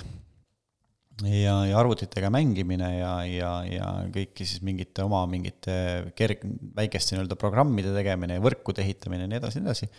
ja, 1.26 1.56
ja 1.70 1.78
arvutitega 1.80 2.30
mängimine 2.34 2.90
ja, 2.98 3.14
ja, 3.26 3.52
ja 3.70 3.88
kõiki 4.14 4.46
siis 4.46 4.62
mingite 4.66 5.06
oma 5.06 5.24
mingite 5.30 5.78
kerg-, 6.18 6.46
väikeste 6.78 7.16
nii-öelda 7.16 7.38
programmide 7.40 7.94
tegemine 7.96 8.38
ja 8.38 8.44
võrkude 8.44 8.84
ehitamine 8.84 9.26
ja 9.26 9.32
nii 9.32 9.40
edasi, 9.40 9.62
nii 9.62 9.70
edasi. 9.70 9.90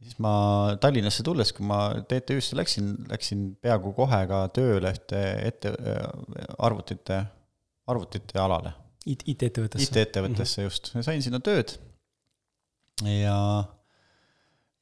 siis 0.00 0.18
ma 0.24 0.34
Tallinnasse 0.80 1.26
tulles, 1.26 1.52
kui 1.56 1.66
ma 1.68 1.80
TTÜ-sse 2.00 2.58
läksin, 2.58 2.94
läksin 3.10 3.46
peaaegu 3.64 3.92
kohe 3.96 4.22
ka 4.30 4.44
tööle 4.56 4.94
ühte 4.94 5.22
ette, 5.44 5.74
arvutite, 6.58 7.24
arvutite 7.90 8.40
alale. 8.40 8.72
IT-ettevõttesse. 9.04 9.90
IT-ettevõttesse 9.90 10.62
mm 10.62 10.68
-hmm. 10.68 10.70
just, 10.70 10.94
sain 11.04 11.20
sinna 11.22 11.40
tööd 11.44 11.76
ja, 13.04 13.36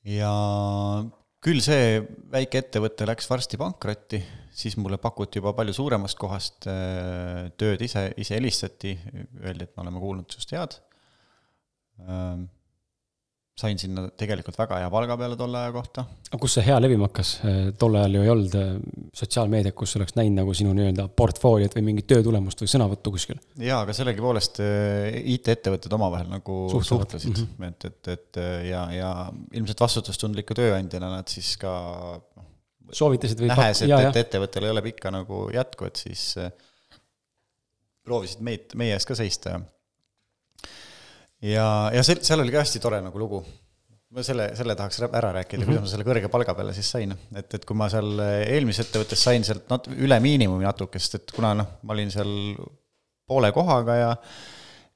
ja 0.08 0.32
küll 1.42 1.62
see 1.64 2.00
väike 2.32 2.62
ettevõte 2.62 3.06
läks 3.08 3.28
varsti 3.30 3.58
pankrotti 3.60 4.22
siis 4.52 4.76
mulle 4.76 4.98
pakuti 5.00 5.40
juba 5.40 5.54
palju 5.56 5.74
suuremast 5.76 6.18
kohast 6.20 6.68
äh, 6.70 7.48
tööd 7.60 7.82
ise, 7.84 8.08
ise 8.20 8.36
helistati, 8.36 8.94
öeldi, 9.42 9.66
et 9.66 9.76
me 9.76 9.84
oleme 9.86 10.02
kuulnud 10.02 10.34
sinust 10.34 10.52
head. 10.56 10.76
Sain 13.52 13.76
sinna 13.76 14.06
tegelikult 14.16 14.56
väga 14.56 14.78
hea 14.80 14.88
palga 14.90 15.16
peale 15.20 15.36
tolle 15.36 15.58
aja 15.60 15.72
kohta. 15.74 16.06
aga 16.30 16.38
kus 16.40 16.54
see 16.56 16.64
hea 16.64 16.78
levima 16.80 17.04
hakkas? 17.10 17.32
Äh, 17.44 17.58
tol 17.78 17.98
ajal 18.00 18.16
ju 18.16 18.22
ei 18.24 18.30
olnud 18.32 18.54
äh, 18.56 18.70
sotsiaalmeediat, 19.18 19.76
kus 19.76 19.92
oleks 19.98 20.16
näinud 20.16 20.40
nagu 20.40 20.54
sinu 20.56 20.72
nii-öelda 20.78 21.04
portfooliot 21.20 21.76
või 21.76 21.84
mingit 21.90 22.08
töötulemust 22.08 22.64
või 22.64 22.72
sõnavõttu 22.72 23.12
kuskil. 23.12 23.42
jaa, 23.60 23.82
aga 23.84 23.96
sellegipoolest 23.98 24.62
IT-ettevõtted 25.34 25.98
omavahel 25.98 26.32
nagu 26.32 26.56
Suhtavad. 26.72 27.12
suhtlesid 27.12 27.34
mm, 27.34 27.52
-hmm. 27.58 27.68
et, 27.68 27.90
et, 27.90 28.12
et 28.16 28.42
ja, 28.70 28.86
ja 28.96 29.12
ilmselt 29.52 29.84
vastutustundliku 29.84 30.56
tööandjana 30.56 31.12
nad 31.18 31.28
siis 31.28 31.52
ka 31.60 31.74
noh, 32.16 32.48
soovitasid 32.92 33.40
või 33.40 33.52
nähes, 33.52 33.84
et, 33.84 33.92
et 34.08 34.20
ettevõttel 34.24 34.66
ei 34.66 34.74
ole 34.74 34.84
pikka 34.84 35.12
nagu 35.12 35.44
jätku, 35.54 35.88
et 35.88 36.00
siis 36.06 36.24
äh, 36.40 36.50
proovisid 38.06 38.42
meid, 38.44 38.72
meie 38.78 38.96
eest 38.96 39.08
ka 39.08 39.16
seista 39.18 39.56
ja 39.56 39.62
ja, 41.42 41.66
ja 41.94 42.04
see, 42.06 42.20
seal 42.24 42.42
oli 42.44 42.54
ka 42.54 42.62
hästi 42.62 42.82
tore 42.82 43.02
nagu 43.04 43.18
lugu. 43.20 43.42
ma 44.12 44.20
selle, 44.26 44.50
selle 44.56 44.76
tahaks 44.76 45.00
ära 45.06 45.30
rääkida 45.38 45.62
mm, 45.62 45.64
-hmm. 45.64 45.66
kuidas 45.66 45.84
ma 45.86 45.90
selle 45.94 46.04
kõrge 46.04 46.28
palga 46.28 46.54
peale 46.54 46.74
siis 46.76 46.90
sain. 46.90 47.14
et, 47.34 47.54
et 47.54 47.64
kui 47.64 47.76
ma 47.76 47.88
seal 47.92 48.20
eelmises 48.22 48.86
ettevõttes 48.86 49.22
sain 49.28 49.44
sealt 49.44 49.68
nat-, 49.72 49.90
üle 49.96 50.20
miinimumi 50.20 50.68
natuke, 50.68 51.00
sest 51.00 51.20
et 51.20 51.36
kuna 51.36 51.54
noh, 51.58 51.78
ma 51.82 51.96
olin 51.96 52.10
seal 52.12 52.32
poole 53.26 53.52
kohaga 53.52 53.96
ja 53.96 54.10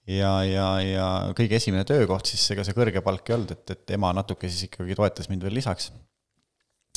ja, 0.06 0.32
ja, 0.46 0.66
ja 0.86 1.06
kõige 1.34 1.56
esimene 1.58 1.84
töökoht, 1.84 2.28
siis 2.30 2.44
ega 2.54 2.62
see 2.62 2.76
kõrge 2.76 3.02
palk 3.02 3.30
ei 3.30 3.34
olnud, 3.38 3.56
et, 3.56 3.70
et 3.74 3.96
ema 3.96 4.12
natuke 4.14 4.50
siis 4.50 4.68
ikkagi 4.68 4.94
toetas 4.94 5.30
mind 5.32 5.42
veel 5.42 5.56
lisaks 5.58 5.90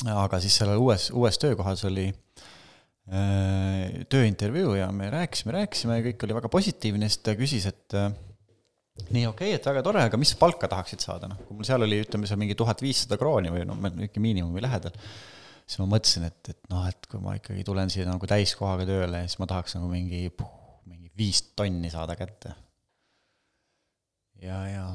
aga 0.08 0.40
siis 0.40 0.56
sellel 0.60 0.80
uues, 0.80 1.10
uues 1.12 1.38
töökohas 1.40 1.82
oli 1.88 2.06
äh, 2.08 4.00
tööintervjuu 4.12 4.74
ja 4.78 4.88
me 4.94 5.10
rääkisime, 5.12 5.54
rääkisime 5.58 5.98
ja 5.98 6.06
kõik 6.08 6.24
oli 6.24 6.36
väga 6.38 6.52
positiivne, 6.52 7.10
siis 7.10 7.22
ta 7.24 7.36
küsis, 7.38 7.66
et 7.68 7.96
äh, 7.98 8.12
nii 9.08 9.26
okei 9.30 9.52
okay,, 9.52 9.58
et 9.58 9.68
väga 9.70 9.82
tore, 9.86 10.04
aga 10.08 10.20
mis 10.20 10.32
palka 10.38 10.68
tahaksid 10.70 11.04
saada, 11.04 11.30
noh, 11.30 11.40
kui 11.46 11.58
mul 11.58 11.68
seal 11.68 11.86
oli, 11.86 12.00
ütleme 12.04 12.28
seal 12.28 12.40
mingi 12.40 12.56
tuhat 12.58 12.82
viissada 12.84 13.18
krooni 13.20 13.52
või 13.54 13.66
noh, 13.68 13.78
ikka 14.06 14.22
miinimumi 14.22 14.64
lähedal, 14.64 14.96
siis 15.64 15.80
ma 15.82 15.88
mõtlesin, 15.94 16.26
et, 16.30 16.52
et 16.54 16.72
noh, 16.72 16.86
et 16.90 17.10
kui 17.10 17.22
ma 17.22 17.36
ikkagi 17.38 17.66
tulen 17.66 17.92
siia 17.92 18.08
nagu 18.08 18.30
täiskohaga 18.30 18.88
tööle, 18.88 19.22
siis 19.26 19.40
ma 19.42 19.48
tahaks 19.50 19.76
nagu 19.78 19.90
mingi, 19.92 20.26
mingi 20.90 21.12
viis 21.18 21.42
tonni 21.58 21.92
saada 21.92 22.18
kätte. 22.18 22.56
ja, 24.44 24.64
ja 24.68 24.90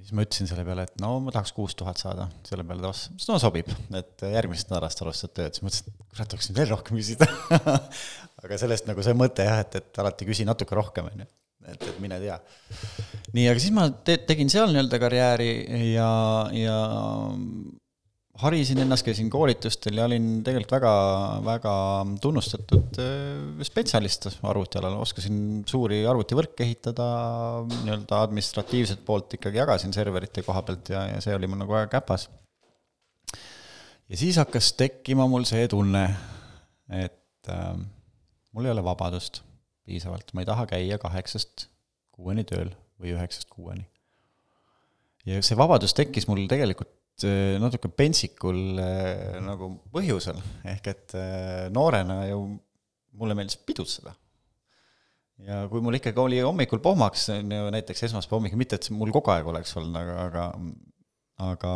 ja 0.00 0.06
siis 0.06 0.16
ma 0.16 0.24
ütlesin 0.24 0.48
selle 0.48 0.64
peale, 0.64 0.86
et 0.88 1.02
no 1.02 1.12
ma 1.20 1.32
tahaks 1.34 1.52
kuus 1.52 1.74
tuhat 1.76 2.00
saada, 2.00 2.26
selle 2.48 2.64
peale 2.64 2.80
ta 2.80 2.92
vastas, 2.92 3.26
no 3.28 3.36
sobib, 3.42 3.68
et 3.98 4.24
järgmisest 4.24 4.70
nädalast 4.72 5.02
alustad 5.04 5.34
tööd, 5.36 5.56
siis 5.56 5.64
mõtlesin, 5.66 5.90
et 5.92 6.06
kurat, 6.06 6.30
tahaks 6.32 6.48
nüüd 6.48 6.60
veel 6.62 6.72
rohkem 6.72 6.96
küsida. 7.00 7.28
Aga 8.40 8.56
sellest 8.62 8.88
nagu 8.88 9.04
see 9.04 9.16
mõte 9.18 9.44
jah, 9.44 9.60
et, 9.60 9.76
et 9.76 10.00
alati 10.00 10.28
küsi 10.28 10.46
natuke 10.48 10.78
rohkem, 10.78 11.10
on 11.10 11.24
ju, 11.24 11.28
et, 11.74 11.88
et 11.92 12.00
mine 12.02 12.20
tea. 12.22 12.38
nii, 13.34 13.46
aga 13.50 13.58
siis 13.62 13.74
ma 13.76 13.88
te, 13.90 14.18
tegin 14.28 14.50
seal 14.52 14.72
nii-öelda 14.72 15.00
karjääri 15.02 15.50
ja, 15.92 16.10
ja 16.56 16.78
harisin 18.40 18.80
ennast, 18.84 19.04
käisin 19.04 19.30
koolitustel 19.30 19.98
ja 20.00 20.06
olin 20.08 20.28
tegelikult 20.44 20.72
väga, 20.78 20.92
väga 21.44 21.74
tunnustatud 22.22 23.00
äh, 23.02 23.64
spetsialist 23.66 24.28
arvutialal, 24.48 24.96
oskasin 25.04 25.60
suuri 25.68 26.02
arvutivõrke 26.08 26.64
ehitada, 26.64 27.08
nii-öelda 27.84 28.22
administratiivset 28.24 29.04
poolt 29.06 29.36
ikkagi 29.36 29.60
jagasin 29.60 29.94
serverite 29.96 30.44
koha 30.46 30.64
pealt 30.66 30.92
ja, 30.94 31.06
ja 31.14 31.20
see 31.24 31.36
oli 31.36 31.50
mul 31.50 31.62
nagu 31.64 31.76
väga 31.76 31.90
käpas. 31.98 32.28
ja 34.08 34.16
siis 34.16 34.40
hakkas 34.40 34.72
tekkima 34.78 35.28
mul 35.30 35.46
see 35.48 35.68
tunne, 35.68 36.06
et 37.02 37.52
äh, 37.52 37.76
mul 38.52 38.68
ei 38.68 38.76
ole 38.76 38.84
vabadust 38.84 39.44
piisavalt, 39.88 40.34
ma 40.34 40.44
ei 40.44 40.48
taha 40.48 40.66
käia 40.70 40.98
kaheksast 41.02 41.68
kuueni 42.14 42.44
tööl 42.48 42.72
või 43.00 43.14
üheksast 43.16 43.48
kuueni. 43.52 43.86
ja 45.26 45.42
see 45.44 45.58
vabadus 45.58 45.94
tekkis 45.96 46.28
mul 46.28 46.46
tegelikult 46.50 46.92
Eh, 47.26 47.58
natuke 47.60 47.90
pentsikul 47.92 48.80
eh, 48.80 49.36
nagu 49.44 49.74
põhjusel, 49.92 50.38
ehk 50.72 50.86
et 50.88 51.14
eh, 51.18 51.66
noorena 51.72 52.22
ju 52.30 52.38
mulle 53.20 53.36
meeldis 53.36 53.58
pidutseda. 53.66 54.14
ja 55.44 55.64
kui 55.68 55.82
mul 55.84 55.98
ikkagi 55.98 56.20
oli 56.20 56.40
hommikul 56.40 56.80
pohmaks, 56.84 57.28
on 57.34 57.52
ju 57.52 57.68
näiteks 57.74 58.06
esmaspäeva 58.08 58.38
hommikul, 58.38 58.60
mitte 58.60 58.78
et 58.78 58.88
see 58.88 58.96
mul 58.96 59.12
kogu 59.12 59.32
aeg 59.34 59.48
oleks 59.52 59.76
olnud, 59.76 59.98
aga, 60.00 60.16
aga 60.24 60.46
aga 61.50 61.74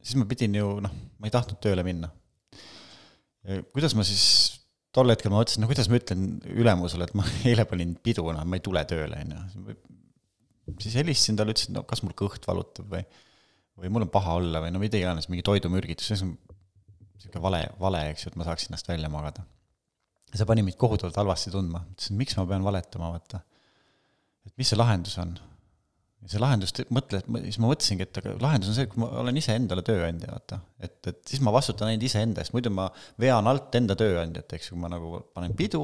siis 0.00 0.16
ma 0.20 0.28
pidin 0.28 0.56
ju 0.56 0.78
noh, 0.84 0.96
ma 1.18 1.28
ei 1.28 1.34
tahtnud 1.34 1.60
tööle 1.64 1.84
minna. 1.84 2.08
kuidas 3.72 3.92
ma 3.96 4.04
siis, 4.06 4.24
tol 4.94 5.10
hetkel 5.10 5.32
ma 5.32 5.40
mõtlesin, 5.40 5.64
no 5.64 5.68
kuidas 5.70 5.90
ma 5.90 5.98
ütlen 5.98 6.24
ülemusele, 6.54 7.08
et 7.08 7.18
ma 7.18 7.26
eile 7.50 7.66
panin 7.68 7.96
pidu, 8.02 8.26
noh, 8.30 8.46
ma 8.46 8.58
ei 8.58 8.64
tule 8.64 8.84
tööle, 8.88 9.20
on 9.24 9.36
ju. 9.36 9.76
siis 10.86 10.98
helistasin 11.00 11.38
talle, 11.40 11.54
ütlesin, 11.56 11.74
no 11.76 11.84
kas 11.88 12.04
mul 12.04 12.16
kõht 12.18 12.46
valutab 12.48 12.90
või 12.92 13.04
või 13.80 13.90
mul 13.90 14.06
on 14.06 14.10
paha 14.12 14.36
olla 14.38 14.62
või 14.62 14.72
no 14.74 14.80
mida 14.82 14.98
iganes, 14.98 15.28
mingi 15.30 15.44
toidumürgitus, 15.46 16.06
see 16.10 16.20
on 16.22 16.34
niisugune 16.36 17.42
vale, 17.42 17.62
vale, 17.80 18.04
eks 18.12 18.26
ju, 18.26 18.32
et 18.32 18.38
ma 18.38 18.46
saaks 18.46 18.68
ennast 18.68 18.88
välja 18.88 19.10
magada. 19.10 19.44
ja 20.30 20.40
see 20.40 20.46
pani 20.46 20.62
mind 20.66 20.78
kohutavalt 20.78 21.18
halvasti 21.18 21.52
tundma, 21.54 21.84
ütlesin, 21.94 22.18
miks 22.20 22.38
ma 22.38 22.46
pean 22.50 22.66
valetama, 22.66 23.10
vaata. 23.16 23.42
et 24.46 24.54
mis 24.60 24.70
see 24.70 24.78
lahendus 24.78 25.18
on? 25.22 25.34
See 26.30 26.40
lahendus, 26.40 26.72
mõtle, 26.94 27.20
siis 27.44 27.58
ma 27.60 27.68
mõtlesingi, 27.68 28.06
et 28.06 28.18
aga 28.20 28.34
lahendus 28.40 28.70
on 28.72 28.76
see, 28.78 28.86
et 28.88 28.96
ma 29.00 29.08
olen 29.20 29.38
iseendale 29.40 29.84
tööandja, 29.84 30.30
vaata. 30.32 30.58
et, 30.80 30.96
et 31.10 31.20
siis 31.28 31.42
ma 31.44 31.52
vastutan 31.54 31.90
ainult 31.90 32.06
iseenda 32.08 32.40
eest, 32.40 32.54
muidu 32.56 32.72
ma 32.72 32.86
vean 33.20 33.48
alt 33.50 33.76
enda 33.76 33.96
tööandjat, 33.98 34.56
eks 34.56 34.70
ju, 34.70 34.78
ma 34.80 34.88
nagu 34.92 35.20
panen 35.36 35.52
pidu, 35.58 35.82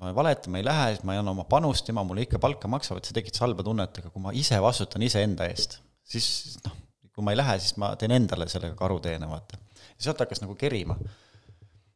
ma 0.00 0.10
valetama 0.16 0.58
ei 0.58 0.66
lähe, 0.66 0.88
siis 0.96 1.06
ma 1.06 1.14
ei 1.14 1.22
anna 1.22 1.34
oma 1.36 1.46
panust, 1.50 1.86
tema 1.86 2.02
mulle 2.06 2.26
ikka 2.26 2.40
palka 2.42 2.70
maksab, 2.70 2.98
et 2.98 3.06
see 3.06 3.16
tekitas 3.16 3.44
halba 3.44 3.66
tunnet, 3.66 4.02
aga 4.02 4.10
kui 4.10 4.24
ma 4.24 4.34
ise 4.34 4.58
vastutan 4.62 5.06
iseenda 5.06 5.46
eest, 5.52 5.78
siis 6.06 6.58
noh, 6.66 6.74
kui 7.14 7.24
ma 7.26 7.34
ei 7.34 7.38
lähe, 7.38 7.58
siis 7.62 7.78
ma 7.80 7.92
teen 8.00 8.16
endale 8.16 8.48
sellega 8.50 8.74
karuteene, 8.78 9.30
vaata. 9.30 9.62
ja 9.94 10.08
sealt 10.08 10.26
hakkas 10.26 10.42
nagu 10.42 10.58
kerima. 10.58 10.98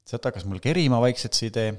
sealt 0.07 0.25
hakkas 0.27 0.47
mul 0.49 0.63
kerima 0.63 0.99
vaikselt 1.03 1.37
see 1.37 1.51
idee 1.51 1.75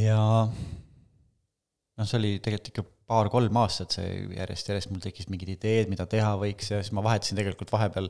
ja 0.00 0.18
noh, 0.46 2.06
see 2.06 2.18
oli 2.18 2.32
tegelikult 2.42 2.70
ikka 2.72 2.86
paar-kolm 3.10 3.56
aastat, 3.60 3.98
see 3.98 4.24
järjest-järjest 4.38 4.92
mul 4.92 5.02
tekkis 5.04 5.28
mingid 5.32 5.54
ideed, 5.56 5.90
mida 5.92 6.06
teha 6.10 6.34
võiks 6.40 6.70
ja 6.72 6.80
siis 6.80 6.94
ma 6.96 7.04
vahetasin 7.04 7.38
tegelikult 7.40 7.72
vahepeal 7.74 8.08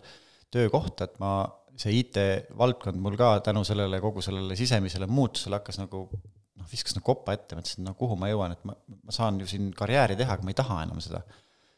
töökohta, 0.54 1.08
et 1.08 1.18
ma, 1.22 1.34
see 1.80 1.96
IT-valdkond 2.02 3.00
mul 3.02 3.18
ka 3.18 3.36
tänu 3.46 3.64
sellele, 3.66 3.98
kogu 4.02 4.22
sellele 4.22 4.54
sisemisele 4.58 5.08
muutusele 5.10 5.58
hakkas 5.58 5.80
nagu 5.82 6.04
noh, 6.12 6.68
viskas 6.70 6.94
nagu 6.94 7.06
koppa 7.08 7.34
ette, 7.34 7.58
mõtlesin, 7.58 7.82
no 7.86 7.96
kuhu 7.98 8.18
ma 8.20 8.30
jõuan, 8.30 8.54
et 8.54 8.62
ma, 8.68 8.76
ma 9.02 9.14
saan 9.14 9.40
ju 9.42 9.50
siin 9.50 9.72
karjääri 9.74 10.18
teha, 10.20 10.38
aga 10.38 10.46
ma 10.46 10.54
ei 10.54 10.60
taha 10.62 10.84
enam 10.86 11.02
seda 11.02 11.24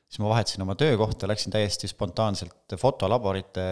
siis 0.07 0.23
ma 0.23 0.31
vahetasin 0.31 0.63
oma 0.63 0.77
töökohta, 0.79 1.29
läksin 1.29 1.55
täiesti 1.55 1.89
spontaanselt 1.91 2.77
fotolaborite 2.79 3.65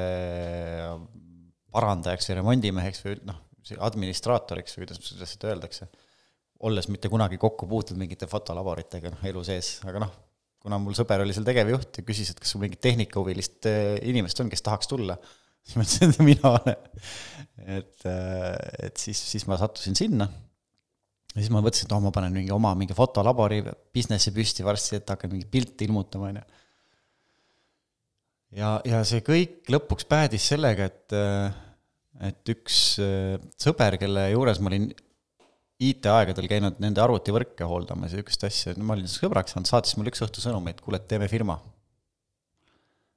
parandajaks 1.75 2.31
ja 2.31 2.39
remondimeheks 2.41 3.05
või 3.07 3.19
noh, 3.29 3.39
administraatoriks 3.87 4.77
või 4.77 4.85
kuidas, 4.85 5.01
kuidas 5.03 5.35
seda 5.37 5.53
öeldakse. 5.53 5.89
Olles 6.65 6.89
mitte 6.89 7.11
kunagi 7.13 7.39
kokku 7.41 7.69
puutunud 7.69 8.01
mingite 8.01 8.29
fotolaboritega 8.31 9.13
noh, 9.13 9.25
elu 9.29 9.43
sees, 9.47 9.77
aga 9.89 10.05
noh, 10.05 10.15
kuna 10.65 10.79
mul 10.81 10.97
sõber 10.97 11.25
oli 11.25 11.35
seal 11.37 11.47
tegevjuht 11.47 12.01
ja 12.01 12.07
küsis, 12.07 12.33
et 12.33 12.41
kas 12.41 12.55
sul 12.55 12.63
mingit 12.63 12.81
tehnikahuvilist 12.85 13.69
äh, 13.69 13.99
inimest 14.09 14.41
on, 14.41 14.51
kes 14.53 14.65
tahaks 14.65 14.89
tulla, 14.91 15.19
siis 15.65 15.77
ma 15.77 15.85
ütlesin, 15.87 16.15
et 16.15 16.25
mina 16.25 16.55
olen. 16.55 16.89
et, 17.79 18.09
äh, 18.09 18.51
et 18.89 19.01
siis, 19.01 19.21
siis 19.35 19.47
ma 19.51 19.61
sattusin 19.61 19.97
sinna 19.99 20.29
ja 21.35 21.41
siis 21.43 21.53
ma 21.53 21.61
mõtlesin, 21.61 21.89
et 21.89 21.97
oh, 21.97 22.03
ma 22.05 22.15
panen 22.15 22.35
mingi 22.37 22.53
oma 22.55 22.73
mingi 22.79 22.97
fotolabori 22.97 23.63
businessi 23.95 24.33
püsti 24.35 24.67
varsti, 24.67 25.01
et 25.01 25.15
hakkan 25.15 25.35
mingit 25.35 25.51
pilti 25.53 25.89
ilmutama, 25.89 26.31
on 26.31 26.41
ju. 26.41 26.45
ja, 28.63 28.75
ja 28.89 29.03
see 29.09 29.25
kõik 29.27 29.73
lõpuks 29.75 30.07
päädis 30.09 30.47
sellega, 30.55 30.87
et, 30.89 31.17
et 32.31 32.55
üks 32.55 32.85
sõber, 33.61 33.99
kelle 34.01 34.31
juures 34.31 34.63
ma 34.63 34.73
olin 34.73 34.93
IT-aegadel 35.83 36.47
käinud 36.51 36.79
nende 36.83 37.03
arvutivõrke 37.03 37.67
hooldamas 37.67 38.13
ja 38.13 38.21
niisugust 38.21 38.47
asja, 38.47 38.75
ma 38.79 38.95
olin 38.95 39.11
sõbraks 39.11 39.57
saanud, 39.57 39.69
saatis 39.69 39.97
mulle 39.99 40.13
üks 40.13 40.23
õhtu 40.23 40.45
sõnumi, 40.45 40.71
et 40.71 40.83
kuule, 40.85 41.01
et 41.01 41.09
teeme 41.11 41.27
firma. 41.29 41.59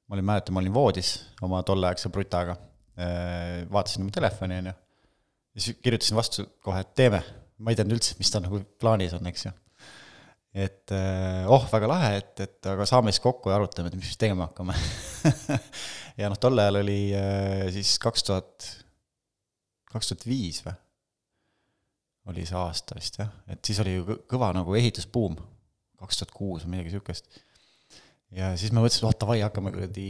ma 0.07 0.15
olin, 0.15 0.25
mäletan, 0.25 0.55
ma 0.55 0.63
olin 0.63 0.73
voodis 0.73 1.17
oma 1.43 1.59
tolleaegse 1.67 2.09
brutaga, 2.09 2.57
äh, 2.97 3.67
vaatasin 3.69 4.05
oma 4.05 4.15
telefoni, 4.15 4.61
on 4.63 4.71
ju, 4.71 4.77
ja 5.53 5.65
siis 5.65 5.77
kirjutasin 5.83 6.17
vastu 6.17 6.47
kohe, 6.63 6.81
et 6.81 6.95
teeme 6.97 7.21
ma 7.57 7.73
ei 7.73 7.77
teadnud 7.77 7.97
üldse, 7.97 8.17
mis 8.19 8.31
tal 8.33 8.43
nagu 8.45 8.59
plaanis 8.81 9.15
on, 9.17 9.25
eks 9.29 9.47
ju. 9.47 9.53
et 10.57 10.93
eh, 10.95 11.45
oh, 11.53 11.65
väga 11.71 11.89
lahe, 11.89 12.11
et, 12.21 12.33
et 12.45 12.69
aga 12.71 12.85
saame 12.89 13.13
siis 13.13 13.23
kokku 13.23 13.51
ja 13.51 13.57
arutame, 13.59 13.91
et 13.91 13.97
mis 13.97 14.09
siis 14.11 14.19
tegema 14.21 14.49
hakkame 14.49 14.75
ja 16.19 16.31
noh, 16.31 16.39
tol 16.41 16.57
ajal 16.61 16.81
oli 16.83 16.99
eh, 17.17 17.67
siis 17.75 17.95
kaks 18.01 18.27
tuhat, 18.29 18.69
kaks 19.93 20.13
tuhat 20.13 20.27
viis 20.29 20.61
või? 20.65 20.77
Oli 22.31 22.45
see 22.47 22.57
aasta 22.59 22.97
vist 22.97 23.19
jah, 23.21 23.29
et 23.51 23.61
siis 23.65 23.79
oli 23.83 23.97
ju 23.97 24.17
kõva 24.29 24.51
nagu 24.55 24.75
ehitusbuum, 24.77 25.37
kaks 26.01 26.21
tuhat 26.21 26.33
kuus 26.35 26.65
või 26.65 26.75
midagi 26.75 26.91
niisugust. 26.91 27.29
ja 28.35 28.51
siis 28.59 28.73
me 28.73 28.83
mõtlesime, 28.83 29.09
oh 29.09 29.17
davai, 29.19 29.39
hakkame 29.45 29.73
kuradi 29.75 30.09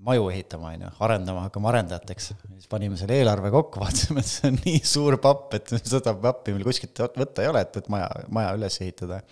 maju 0.00 0.30
ehitama, 0.32 0.72
on 0.74 0.84
ju, 0.86 0.90
arendama, 1.06 1.46
hakkame 1.46 1.70
arendajateks. 1.70 2.30
siis 2.56 2.68
panime 2.70 2.98
selle 3.00 3.18
eelarve 3.20 3.52
kokku, 3.54 3.80
vaatasime, 3.84 4.24
et 4.24 4.30
see 4.30 4.50
on 4.50 4.60
nii 4.64 4.82
suur 4.94 5.18
papp, 5.22 5.56
et 5.58 5.74
seda 5.94 6.14
pappi 6.18 6.56
meil 6.56 6.66
kuskilt 6.66 7.02
võtta 7.08 7.44
ei 7.44 7.50
ole, 7.52 7.64
et, 7.66 7.80
et 7.82 7.90
maja, 7.92 8.08
maja 8.32 8.54
üles 8.58 8.80
ehitada. 8.82 9.22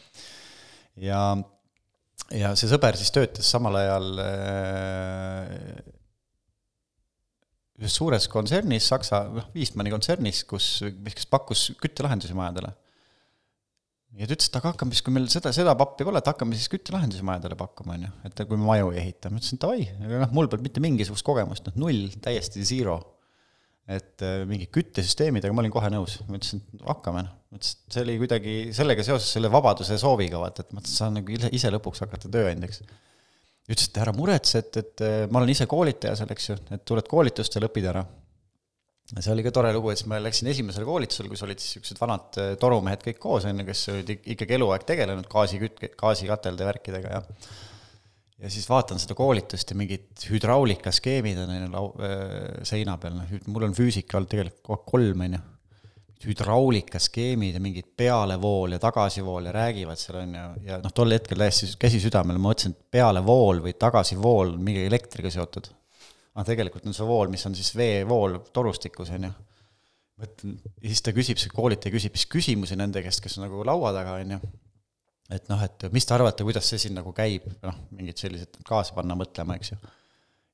ja, 1.09 1.23
ja 2.35 2.55
see 2.59 2.71
sõber 2.71 2.99
siis 3.01 3.15
töötas 3.15 3.51
samal 3.51 3.81
ajal 3.81 4.25
äh, 4.25 5.97
ühes 7.79 7.95
suures 7.95 8.27
kontsernis, 8.31 8.89
Saksa, 8.91 9.23
noh, 9.31 9.49
Wiesmanni 9.55 9.93
kontsernis, 9.95 10.43
kus, 10.49 10.79
mis 11.05 11.29
pakkus 11.31 11.69
küttelahendusi 11.79 12.37
majadele 12.37 12.75
ja 14.17 14.27
ta 14.27 14.35
ütles, 14.35 14.49
et 14.49 14.57
aga 14.59 14.73
hakkame 14.73 14.97
siis, 14.97 15.05
kui 15.05 15.15
meil 15.15 15.29
seda, 15.33 15.53
seda 15.55 15.75
pappi 15.79 16.07
pole, 16.07 16.21
et 16.21 16.31
hakkame 16.31 16.57
siis 16.57 16.71
küttelahendusi 16.73 17.27
majadele 17.27 17.59
pakkuma, 17.59 17.99
on 17.99 18.07
ju, 18.07 18.13
et 18.29 18.43
kui 18.49 18.59
me 18.59 18.67
maju 18.67 18.93
ei 18.95 19.03
ehita. 19.03 19.31
ma 19.33 19.41
ütlesin 19.41 19.61
davai, 19.63 19.85
aga 20.01 20.23
noh, 20.25 20.35
mul 20.35 20.49
polnud 20.51 20.67
mitte 20.67 20.83
mingisugust 20.83 21.27
kogemust, 21.27 21.69
noh 21.69 21.79
null, 21.85 22.09
täiesti 22.25 22.65
zero. 22.67 22.99
et 23.89 24.21
äh, 24.21 24.43
mingid 24.45 24.69
küttesüsteemidega 24.69 25.55
ma 25.57 25.63
olin 25.63 25.73
kohe 25.73 25.89
nõus, 25.89 26.19
ma 26.29 26.37
ütlesin, 26.37 26.61
et 26.77 26.83
hakkame, 26.85 27.23
noh. 27.25 27.37
ma 27.49 27.61
ütlesin, 27.61 27.85
et 27.87 27.95
see 27.95 28.03
oli 28.05 28.17
kuidagi 28.21 28.57
sellega 28.77 29.05
seoses 29.07 29.31
selle 29.37 29.49
vabaduse 29.53 29.97
sooviga, 30.01 30.41
vaata, 30.43 30.67
et 30.67 30.75
ma 30.77 30.85
saan 30.85 31.17
nagu 31.17 31.39
ise 31.49 31.73
lõpuks 31.73 32.05
hakata 32.05 32.29
tööandjaks. 32.33 32.83
Ütles, 33.69 33.91
et 33.91 34.01
ära 34.01 34.15
muretse, 34.17 34.63
et, 34.65 34.81
et 34.81 35.05
äh, 35.05 35.19
ma 35.31 35.43
olen 35.43 35.53
ise 35.53 35.69
koolitaja 35.71 36.17
seal, 36.19 36.33
eks 36.35 36.51
ju, 36.51 36.59
et 36.77 36.87
tuled 36.89 37.09
koolitustele, 37.11 37.69
õpid 37.71 37.91
ära 37.93 38.07
see 39.09 39.33
oli 39.33 39.45
ka 39.47 39.53
tore 39.57 39.71
lugu, 39.73 39.89
et 39.89 40.01
siis 40.01 40.09
ma 40.11 40.19
läksin 40.21 40.51
esimesele 40.53 40.85
koolitusele, 40.85 41.31
kus 41.33 41.43
olid 41.47 41.63
siis 41.63 41.79
niisugused 41.79 42.01
vanad 42.03 42.39
äh, 42.43 42.51
torumehed 42.61 43.05
kõik 43.07 43.21
koos, 43.23 43.47
on 43.49 43.63
ju, 43.63 43.65
kes 43.71 43.87
olid 43.95 44.13
ikkagi 44.19 44.59
eluaeg 44.59 44.85
tegelenud 44.89 45.29
gaasiküt-, 45.33 45.81
gaasikatelde 45.97 46.69
värkidega 46.69 47.17
ja 47.17 47.23
ja 48.39 48.51
siis 48.55 48.69
vaatan 48.71 49.01
seda 49.03 49.17
koolitust 49.19 49.73
ja 49.73 49.77
mingid 49.79 50.27
hüdraulikaskeemid 50.31 51.41
on, 51.43 51.55
on 51.55 51.63
ju, 51.65 51.71
lau-, 51.73 51.95
äh, 52.05 52.59
seina 52.69 52.99
peal, 53.01 53.17
noh, 53.19 53.33
mul 53.51 53.67
on 53.67 53.75
füüsika 53.75 54.19
olnud 54.19 54.31
tegelikult 54.31 54.85
kolm, 54.87 55.25
on 55.27 55.39
ju. 55.39 55.41
Hüdraulikaskeemid 56.27 57.55
ja 57.55 57.61
mingid 57.63 57.87
pealevool 57.97 58.75
ja 58.75 58.81
tagasivool 58.83 59.47
ja 59.47 59.53
räägivad 59.55 60.01
seal, 60.01 60.23
on 60.25 60.35
ju, 60.35 60.47
ja 60.67 60.79
noh, 60.83 60.95
tol 60.95 61.15
hetkel 61.15 61.39
täiesti 61.39 61.71
käsi 61.79 62.01
südamel, 62.03 62.41
ma 62.41 62.51
mõtlesin, 62.51 62.75
et 62.75 62.97
pealevool 62.99 63.63
või 63.67 63.77
tagasivool 63.79 64.57
on 64.57 64.65
mingi 64.67 64.87
elektriga 64.89 65.31
seotud 65.31 65.71
aga 66.39 66.47
tegelikult 66.53 66.87
on 66.87 66.95
see 66.95 67.07
vool, 67.07 67.31
mis 67.33 67.43
on 67.49 67.57
siis 67.59 67.73
veevool 67.75 68.39
torustikus, 68.55 69.11
on 69.17 69.27
ju. 69.27 69.33
mõtlen, 70.23 70.55
ja 70.79 70.87
siis 70.93 71.03
ta 71.03 71.15
küsib, 71.15 71.41
see 71.43 71.51
koolitaja 71.51 71.95
küsib 71.95 72.15
siis 72.15 72.31
küsimusi 72.31 72.79
nende 72.79 73.03
käest, 73.03 73.23
kes 73.25 73.39
on 73.39 73.49
nagu 73.49 73.65
laua 73.67 73.91
taga, 73.97 74.15
on 74.23 74.37
ju. 74.37 74.39
et 75.35 75.51
noh, 75.51 75.65
et 75.67 75.89
mis 75.95 76.07
te 76.07 76.15
arvate, 76.15 76.47
kuidas 76.47 76.71
see 76.71 76.79
siin 76.85 76.95
nagu 76.99 77.11
käib, 77.17 77.49
noh, 77.65 77.83
mingid 77.91 78.23
sellised 78.23 78.61
kaasa 78.69 78.95
panna 78.95 79.19
mõtlema, 79.19 79.59
eks 79.59 79.75
ju. 79.75 79.81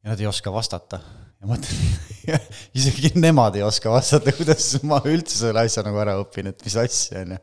ja 0.01 0.15
nad 0.15 0.25
ei 0.25 0.31
oska 0.31 0.53
vastata. 0.53 1.03
Ja 1.45 1.49
mõtlen 1.51 1.81
isegi 2.79 3.13
nemad 3.21 3.57
ei 3.59 3.65
oska 3.67 3.93
vastata, 3.93 4.33
kuidas 4.35 4.71
ma 4.89 5.01
üldse 5.05 5.37
selle 5.43 5.65
asja 5.65 5.85
nagu 5.87 6.01
ära 6.01 6.17
õpin, 6.23 6.49
et 6.51 6.65
mis 6.65 6.77
asja, 6.81 7.25
on 7.25 7.37
ju. 7.37 7.43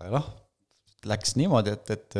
aga 0.00 0.16
noh 0.18 0.32
läks 1.04 1.34
niimoodi, 1.36 1.74
et, 1.76 1.90
et, 1.92 2.14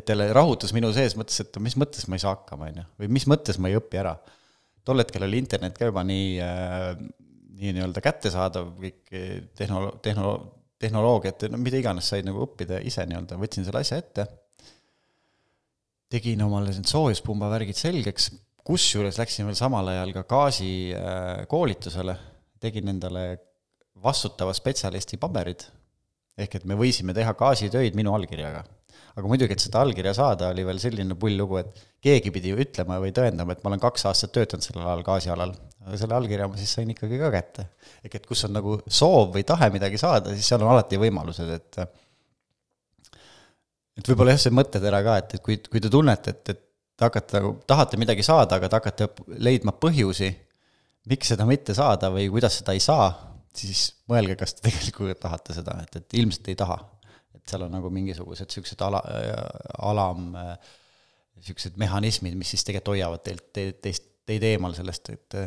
et 0.00 0.08
jälle 0.08 0.30
rahutus 0.32 0.72
minu 0.72 0.88
sees, 0.96 1.12
mõtles, 1.20 1.36
et 1.42 1.58
mis 1.60 1.74
mõttes 1.76 2.06
ma 2.08 2.16
ei 2.16 2.22
saa 2.22 2.32
hakkama, 2.32 2.70
on 2.72 2.78
ju, 2.80 2.84
või 3.02 3.10
mis 3.12 3.26
mõttes 3.28 3.58
ma 3.60 3.68
ei 3.68 3.76
õpi 3.76 4.00
ära. 4.00 4.14
Tol 4.88 5.02
hetkel 5.02 5.26
oli 5.26 5.36
internet 5.42 5.76
ka 5.76 5.90
juba 5.90 6.00
nii 6.06 6.30
äh,, 6.40 6.94
nii 7.56 7.72
nii-öelda 7.76 8.02
kättesaadav, 8.04 8.72
kõik 8.80 9.12
tehno-, 9.56 9.94
tehno-, 10.04 10.38
tehnoloogiat, 10.80 11.46
no 11.52 11.60
mida 11.60 11.80
iganes 11.80 12.10
said 12.12 12.26
nagu 12.26 12.42
õppida 12.44 12.82
ise 12.84 13.04
nii-öelda, 13.08 13.38
võtsin 13.40 13.66
selle 13.66 13.80
asja 13.84 14.00
ette, 14.02 14.26
tegin 16.12 16.44
omale 16.44 16.74
need 16.74 16.88
soojuspumba 16.90 17.48
värgid 17.52 17.78
selgeks, 17.80 18.30
kusjuures 18.66 19.18
läksin 19.20 19.46
veel 19.48 19.58
samal 19.58 19.88
ajal 19.92 20.12
ka 20.16 20.24
gaasikoolitusele, 20.30 22.16
tegin 22.62 22.90
endale 22.94 23.26
vastutava 24.02 24.54
spetsialisti 24.56 25.18
paberid, 25.22 25.64
ehk 26.36 26.58
et 26.58 26.66
me 26.68 26.76
võisime 26.78 27.14
teha 27.16 27.32
gaasitöid 27.38 27.96
minu 27.96 28.14
allkirjaga 28.16 28.64
aga 29.16 29.30
muidugi, 29.30 29.56
et 29.56 29.64
seda 29.64 29.80
allkirja 29.80 30.12
saada, 30.16 30.50
oli 30.52 30.64
veel 30.68 30.80
selline 30.80 31.16
pull 31.18 31.38
lugu, 31.40 31.56
et 31.62 31.84
keegi 32.04 32.32
pidi 32.34 32.52
ütlema 32.52 32.98
või 33.00 33.14
tõendama, 33.16 33.54
et 33.54 33.62
ma 33.64 33.72
olen 33.72 33.80
kaks 33.80 34.04
aastat 34.10 34.34
töötanud 34.36 34.64
sellel 34.64 34.84
alal 34.84 35.04
gaasialal. 35.06 35.54
aga 35.86 36.00
selle 36.00 36.16
allkirja 36.18 36.48
ma 36.50 36.58
siis 36.60 36.74
sain 36.76 36.90
ikkagi 36.92 37.20
ka 37.20 37.30
kätte. 37.32 37.68
ehk 38.04 38.18
et 38.18 38.26
kus 38.28 38.44
on 38.44 38.52
nagu 38.58 38.76
soov 38.86 39.32
või 39.36 39.46
tahe 39.48 39.70
midagi 39.72 40.00
saada, 40.02 40.34
siis 40.36 40.48
seal 40.50 40.64
on 40.66 40.74
alati 40.74 41.00
võimalused, 41.00 41.48
et 41.54 41.80
et 43.96 44.08
võib-olla 44.10 44.34
jah, 44.34 44.42
see 44.44 44.52
mõttetera 44.52 45.00
ka, 45.02 45.16
et, 45.22 45.34
et 45.38 45.42
kui, 45.42 45.56
kui 45.64 45.80
te 45.80 45.88
tunnete, 45.88 46.36
et, 46.36 46.52
et 46.52 46.65
te 46.96 47.06
hakkate 47.06 47.40
nagu, 47.40 47.52
tahate 47.68 48.00
midagi 48.00 48.24
saada, 48.26 48.58
aga 48.58 48.70
te 48.70 48.80
hakkate 48.80 49.08
leidma 49.42 49.74
põhjusi, 49.76 50.30
miks 51.10 51.32
seda 51.32 51.46
mitte 51.48 51.76
saada 51.76 52.10
või 52.14 52.28
kuidas 52.32 52.58
seda 52.60 52.74
ei 52.76 52.82
saa, 52.82 53.10
siis 53.56 53.88
mõelge, 54.10 54.38
kas 54.40 54.56
te 54.56 54.64
tegelikult 54.68 55.20
tahate 55.22 55.56
seda, 55.56 55.78
et, 55.84 56.00
et 56.00 56.18
ilmselt 56.20 56.50
ei 56.52 56.58
taha. 56.58 56.80
Et 57.36 57.44
seal 57.46 57.66
on 57.66 57.72
nagu 57.76 57.92
mingisugused 57.92 58.48
niisugused 58.48 58.82
ala, 58.82 59.02
alam, 59.86 60.32
niisugused 61.36 61.78
mehhanismid, 61.80 62.34
mis 62.38 62.54
siis 62.54 62.64
tegelikult 62.66 62.96
hoiavad 62.96 63.24
teilt, 63.26 63.48
te, 63.54 63.70
teist, 63.84 64.08
teid 64.26 64.44
eemal 64.48 64.74
sellest, 64.76 65.12
et 65.14 65.40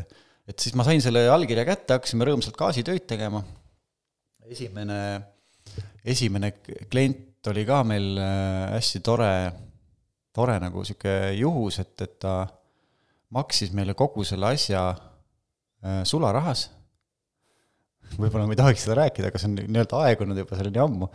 et 0.50 0.64
siis 0.64 0.74
ma 0.74 0.86
sain 0.88 1.02
selle 1.04 1.28
allkirja 1.30 1.66
kätte, 1.68 2.00
hakkasime 2.00 2.26
rõõmsalt 2.26 2.56
gaasitöid 2.58 3.06
tegema, 3.10 3.44
esimene, 4.50 5.00
esimene 6.02 6.56
klient 6.90 7.50
oli 7.52 7.66
ka 7.68 7.84
meil 7.88 8.18
äh, 8.20 8.72
hästi 8.74 9.02
tore, 9.06 9.30
tore 10.36 10.58
nagu 10.62 10.84
niisugune 10.84 11.34
juhus, 11.40 11.80
et, 11.84 11.96
et 12.06 12.18
ta 12.22 12.34
maksis 13.36 13.74
meile 13.76 13.96
kogu 13.98 14.26
selle 14.28 14.54
asja 14.54 14.84
äh, 14.94 16.04
sularahas. 16.08 16.68
Võib-olla 18.18 18.48
ma 18.50 18.56
ei 18.56 18.58
tohiks 18.58 18.88
seda 18.88 18.98
rääkida, 19.04 19.30
aga 19.30 19.42
see 19.42 19.52
on 19.52 19.58
nii-öelda 19.60 20.00
aegunud 20.08 20.40
juba, 20.42 20.56
see 20.58 20.66
oli 20.66 20.74
nii 20.74 20.82
ammu, 20.82 21.10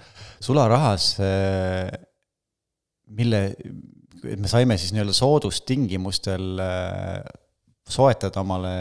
sularahas, 0.47 1.09
äh, 1.27 1.89
mille, 3.19 3.41
et 4.23 4.39
me 4.41 4.51
saime 4.51 4.79
siis 4.79 4.95
nii-öelda 4.95 5.17
soodustingimustel 5.17 6.63
äh, 6.63 7.25
soetada 7.85 8.41
omale 8.45 8.77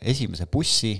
esimese 0.00 0.48
bussi, 0.50 0.96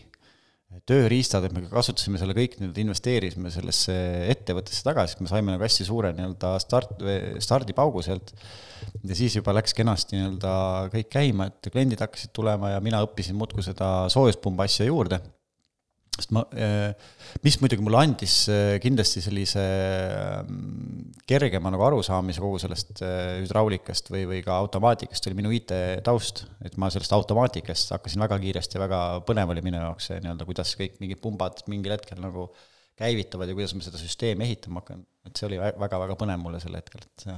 tööriistad, 0.88 1.44
et 1.46 1.54
me 1.56 1.62
kasutasime 1.68 2.20
selle 2.20 2.34
kõik 2.36 2.58
nüüd, 2.60 2.76
investeerisime 2.82 3.50
sellesse 3.52 3.94
ettevõttesse 4.32 4.84
tagasi, 4.84 5.16
et 5.16 5.24
me 5.24 5.30
saime 5.30 5.54
nagu 5.54 5.64
hästi 5.64 5.86
suure 5.88 6.12
nii-öelda 6.16 6.52
start, 6.62 7.00
stardipaugu 7.44 8.04
sealt. 8.04 8.34
ja 9.04 9.16
siis 9.16 9.38
juba 9.38 9.54
läks 9.56 9.74
kenasti 9.76 10.16
nii-öelda 10.16 10.52
kõik 10.92 11.10
käima, 11.12 11.48
et 11.48 11.72
kliendid 11.72 12.04
hakkasid 12.04 12.34
tulema 12.36 12.74
ja 12.74 12.84
mina 12.84 13.00
õppisin 13.04 13.36
muudkui 13.38 13.64
seda 13.64 14.08
soojuspumba 14.12 14.68
asja 14.68 14.88
juurde 14.88 15.22
sest 16.18 16.32
ma, 16.34 16.42
eh, 16.58 16.90
mis 17.44 17.58
muidugi 17.62 17.84
mulle 17.84 18.00
andis 18.02 18.34
eh, 18.50 18.76
kindlasti 18.82 19.22
sellise 19.22 19.64
mm, 20.42 21.20
kergema 21.28 21.70
nagu 21.72 21.84
arusaamise 21.86 22.42
kogu 22.42 22.58
sellest 22.62 23.02
eh, 23.06 23.38
hüdraulikast 23.44 24.10
või, 24.12 24.24
või 24.30 24.40
ka 24.44 24.56
automaatikast, 24.58 25.28
oli 25.30 25.38
minu 25.38 25.52
IT-taust. 25.54 26.44
et 26.66 26.78
ma 26.80 26.90
sellest 26.92 27.14
automaatikast 27.14 27.94
hakkasin 27.94 28.24
väga 28.26 28.40
kiiresti, 28.42 28.82
väga 28.82 29.02
põnev 29.28 29.54
oli 29.54 29.62
minu 29.64 29.80
jaoks 29.82 30.10
see 30.10 30.18
nii-öelda, 30.24 30.48
kuidas 30.48 30.74
kõik 30.80 30.98
mingid 31.02 31.22
pumbad 31.22 31.62
mingil 31.70 31.94
hetkel 31.94 32.20
nagu 32.22 32.48
käivituvad 32.98 33.50
ja 33.50 33.54
kuidas 33.54 33.76
ma 33.78 33.86
seda 33.86 34.00
süsteemi 34.00 34.48
ehitama 34.48 34.82
hakkan, 34.82 35.06
et 35.28 35.38
see 35.38 35.46
oli 35.46 35.62
väga-väga 35.62 36.18
põnev 36.18 36.42
mulle 36.42 36.58
sel 36.62 36.74
hetkel, 36.74 37.04
et 37.06 37.28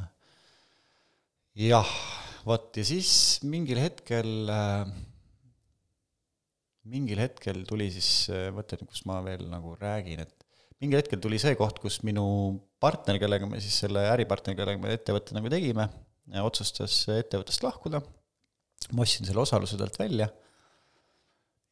jah, 1.69 1.93
vot 2.49 2.81
ja 2.81 2.87
siis 2.87 3.13
mingil 3.45 3.81
hetkel 3.83 4.49
äh, 4.49 4.89
mingil 6.91 7.21
hetkel 7.23 7.65
tuli 7.69 7.89
siis, 7.95 8.29
mõtlen, 8.55 8.87
kus 8.89 9.05
ma 9.09 9.21
veel 9.25 9.47
nagu 9.51 9.75
räägin, 9.79 10.23
et 10.25 10.47
mingil 10.83 11.01
hetkel 11.01 11.21
tuli 11.23 11.39
see 11.41 11.57
koht, 11.59 11.81
kus 11.83 12.01
minu 12.07 12.25
partner, 12.83 13.19
kellega 13.23 13.49
me 13.49 13.61
siis 13.63 13.77
selle 13.85 14.07
äripartner, 14.13 14.57
kellega 14.59 14.81
me 14.81 14.95
ettevõtte 14.97 15.37
nagu 15.37 15.53
tegime, 15.53 15.89
otsustas 16.43 17.03
ettevõttest 17.13 17.65
lahkuda. 17.67 18.03
ma 18.97 19.05
ostsin 19.05 19.29
selle 19.29 19.43
osaluse 19.43 19.77
talt 19.77 19.99
välja. 20.01 20.31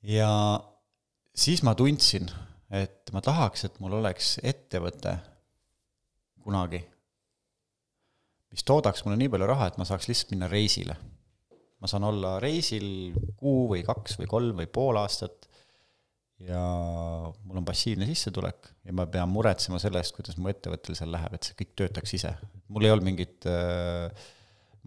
ja 0.02 0.30
siis 1.34 1.62
ma 1.62 1.74
tundsin, 1.74 2.28
et 2.70 3.10
ma 3.12 3.22
tahaks, 3.24 3.64
et 3.64 3.80
mul 3.80 3.98
oleks 3.98 4.38
ettevõte 4.42 5.16
kunagi, 6.44 6.82
mis 8.52 8.64
toodaks 8.64 9.04
mulle 9.04 9.18
nii 9.20 9.32
palju 9.32 9.48
raha, 9.48 9.68
et 9.68 9.78
ma 9.80 9.84
saaks 9.88 10.08
lihtsalt 10.08 10.36
minna 10.36 10.48
reisile 10.48 10.96
ma 11.78 11.90
saan 11.90 12.06
olla 12.08 12.36
reisil 12.42 12.88
kuu 13.38 13.68
või 13.72 13.84
kaks 13.86 14.18
või 14.20 14.30
kolm 14.30 14.62
või 14.62 14.70
pool 14.72 14.98
aastat 14.98 15.48
ja 16.42 16.62
mul 17.44 17.60
on 17.60 17.66
passiivne 17.66 18.06
sissetulek 18.06 18.72
ja 18.86 18.94
ma 18.94 19.06
pean 19.10 19.30
muretsema 19.30 19.80
selle 19.82 20.02
eest, 20.02 20.14
kuidas 20.16 20.38
mu 20.38 20.50
ettevõttel 20.52 20.98
seal 20.98 21.10
läheb, 21.14 21.34
et 21.34 21.48
see 21.48 21.56
kõik 21.58 21.72
töötaks 21.78 22.14
ise. 22.18 22.34
mul 22.68 22.86
ei 22.86 22.94
olnud 22.94 23.08
mingit 23.08 23.48
äh, 23.50 24.28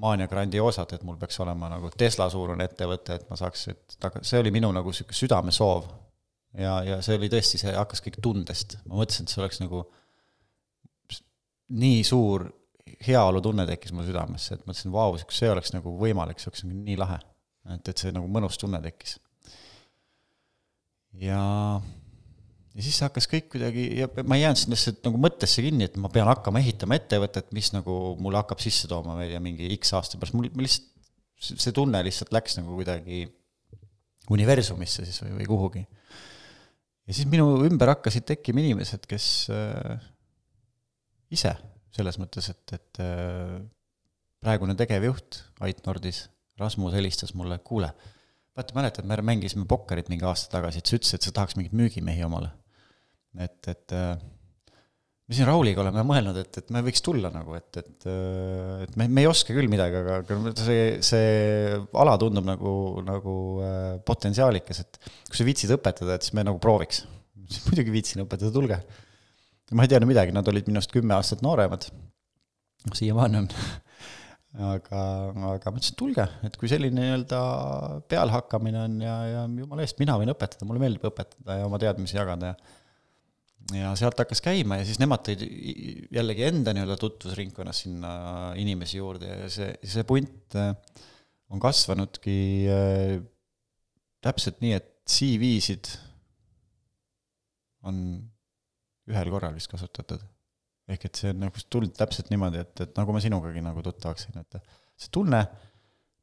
maania 0.02 0.30
grandiosat, 0.32 0.96
et 0.96 1.04
mul 1.04 1.20
peaks 1.20 1.40
olema 1.44 1.70
nagu 1.72 1.92
Tesla-suurune 1.98 2.66
ettevõte, 2.70 3.20
et 3.20 3.28
ma 3.30 3.38
saaks, 3.40 3.68
et 3.74 4.08
aga 4.08 4.24
see 4.26 4.40
oli 4.40 4.54
minu 4.56 4.72
nagu 4.76 4.94
niisugune 4.94 5.18
südamesoov. 5.18 5.90
ja, 6.58 6.78
ja 6.88 7.02
see 7.04 7.20
oli 7.20 7.30
tõesti, 7.32 7.60
see 7.62 7.76
hakkas 7.76 8.04
kõik 8.06 8.22
tundest, 8.24 8.80
ma 8.88 9.02
mõtlesin, 9.02 9.28
et 9.28 9.36
see 9.36 9.44
oleks 9.44 9.62
nagu 9.64 9.84
nii 11.82 12.02
suur 12.08 12.48
heaolutunne 13.06 13.66
tekkis 13.70 13.94
mul 13.96 14.06
südamesse, 14.08 14.56
et 14.56 14.68
mõtlesin, 14.68 14.94
vau, 14.94 15.16
see 15.34 15.50
oleks 15.52 15.74
nagu 15.76 15.96
võimalik, 16.00 16.42
see 16.42 16.52
oleks 16.52 16.66
nagu 16.66 16.78
nii 16.86 17.00
lahe. 17.02 17.18
et, 17.76 17.90
et 17.90 17.98
see 18.04 18.14
nagu 18.14 18.30
mõnus 18.32 18.60
tunne 18.62 18.82
tekkis. 18.84 19.18
ja, 21.22 21.42
ja 22.76 22.86
siis 22.86 23.02
hakkas 23.06 23.28
kõik 23.32 23.50
kuidagi, 23.56 23.88
ja 24.02 24.10
ma 24.24 24.38
ei 24.38 24.46
jäänud 24.46 24.62
sinnasse 24.62 24.96
nagu 25.06 25.22
mõttesse 25.22 25.66
kinni, 25.66 25.90
et 25.90 25.98
ma 26.02 26.12
pean 26.14 26.30
hakkama 26.30 26.62
ehitama 26.62 26.98
ettevõtet, 27.00 27.52
mis 27.58 27.72
nagu 27.76 27.98
mulle 28.22 28.42
hakkab 28.42 28.62
sisse 28.64 28.90
tooma 28.92 29.18
veel 29.20 29.36
ja 29.36 29.44
mingi 29.44 29.70
X 29.80 29.96
aasta 29.98 30.22
pärast, 30.22 30.38
mul 30.38 30.50
lihtsalt, 30.62 30.90
see 31.42 31.74
tunne 31.74 32.04
lihtsalt 32.06 32.34
läks 32.36 32.60
nagu 32.60 32.78
kuidagi 32.78 33.26
universumisse 34.32 35.08
siis 35.08 35.24
või, 35.24 35.34
või 35.40 35.50
kuhugi. 35.50 35.82
ja 37.10 37.18
siis 37.18 37.26
minu 37.30 37.50
ümber 37.66 37.96
hakkasid 37.96 38.30
tekkima 38.30 38.62
inimesed, 38.62 39.10
kes 39.10 39.26
äh, 39.50 40.10
ise 41.34 41.56
selles 41.96 42.18
mõttes, 42.22 42.50
et, 42.52 42.76
et 42.78 43.04
äh, 43.04 43.60
praegune 44.42 44.76
tegevjuht 44.80 45.42
Ait 45.66 45.84
Nordis, 45.88 46.26
Rasmus 46.62 46.96
helistas 46.98 47.36
mulle, 47.38 47.60
kuule, 47.66 47.92
vaata, 48.58 48.76
mäletad, 48.78 49.08
me 49.08 49.18
mängisime 49.26 49.68
pokkerit 49.70 50.12
mingi 50.12 50.28
aasta 50.28 50.58
tagasi, 50.58 50.82
et 50.82 50.90
sa 50.90 50.98
ütlesid, 50.98 51.18
et 51.20 51.28
sa 51.28 51.34
tahaks 51.38 51.58
mingeid 51.58 51.76
müügimehi 51.78 52.24
omale. 52.28 52.52
et, 53.40 53.60
et 53.72 53.96
äh, 53.96 54.16
me 55.28 55.38
siin 55.38 55.48
Rauliga 55.48 55.84
oleme 55.84 56.04
mõelnud, 56.08 56.38
et, 56.42 56.58
et 56.60 56.74
me 56.76 56.82
võiks 56.84 57.04
tulla 57.06 57.32
nagu, 57.32 57.56
et, 57.60 57.70
et, 57.80 58.08
äh, 58.12 58.82
et 58.88 58.98
me, 59.00 59.08
me 59.08 59.24
ei 59.24 59.30
oska 59.32 59.56
küll 59.56 59.72
midagi, 59.72 60.02
aga 60.02 60.56
see, 60.60 60.90
see 61.06 61.78
ala 62.04 62.18
tundub 62.22 62.48
nagu, 62.48 62.74
nagu 63.08 63.36
potentsiaalikas, 64.08 64.84
et 64.84 65.02
kui 65.30 65.40
sa 65.40 65.48
viitsid 65.48 65.76
õpetada, 65.78 66.18
et 66.18 66.28
siis 66.28 66.36
me 66.38 66.48
nagu 66.48 66.60
prooviks. 66.64 67.06
muidugi 67.68 67.92
viitsin 67.92 68.24
õpetada, 68.24 68.52
tulge 68.56 68.80
ma 69.72 69.86
ei 69.86 69.92
teadnud 69.92 70.12
midagi, 70.12 70.34
nad 70.36 70.48
olid 70.52 70.68
minust 70.70 70.92
kümme 70.94 71.16
aastat 71.18 71.44
nooremad, 71.46 71.88
siiamaani 72.98 73.44
on. 73.44 73.50
Aga, 74.52 75.02
aga 75.32 75.72
ma 75.72 75.80
ütlesin, 75.80 75.96
tulge, 75.96 76.26
et 76.44 76.58
kui 76.60 76.68
selline 76.68 76.98
nii-öelda 76.98 77.38
pealehakkamine 78.12 78.82
on 78.84 78.98
ja, 79.00 79.14
ja 79.30 79.44
jumala 79.48 79.86
eest, 79.86 79.96
mina 80.02 80.18
võin 80.20 80.34
õpetada, 80.34 80.68
mulle 80.68 80.82
meeldib 80.84 81.06
õpetada 81.08 81.56
ja 81.62 81.70
oma 81.70 81.80
teadmisi 81.80 82.18
jagada 82.20 82.52
ja 82.52 82.58
ja 83.76 83.92
sealt 83.96 84.20
hakkas 84.20 84.42
käima 84.44 84.80
ja 84.80 84.86
siis 84.88 85.00
nemad 85.00 85.24
tõid 85.26 85.44
jällegi 86.12 86.46
enda 86.48 86.74
nii-öelda 86.76 86.98
tutvusringkonnas 87.00 87.84
sinna 87.86 88.12
inimesi 88.60 88.98
juurde 89.00 89.30
ja 89.30 89.50
see, 89.54 89.70
see 89.86 90.04
punt 90.08 90.58
äh, 90.60 90.74
on 91.52 91.62
kasvanudki 91.62 92.38
äh, 92.72 93.20
täpselt 94.24 94.60
nii, 94.64 94.76
et 94.78 94.90
CV-sid 95.12 95.94
on 97.88 98.02
ühel 99.12 99.34
korral 99.34 99.58
vist 99.58 99.72
kasutatud. 99.72 100.24
ehk 100.92 101.06
et 101.08 101.20
see 101.22 101.32
on 101.32 101.44
nagu 101.46 101.66
tulnud 101.72 101.94
täpselt 101.96 102.32
niimoodi, 102.34 102.64
et, 102.66 102.74
et 102.84 102.96
nagu 102.98 103.14
ma 103.16 103.22
sinugagi 103.24 103.62
nagu 103.64 103.84
tuttavaks 103.86 104.26
sain, 104.28 104.42
et 104.42 104.58
see 105.00 105.12
tunne, 105.14 105.40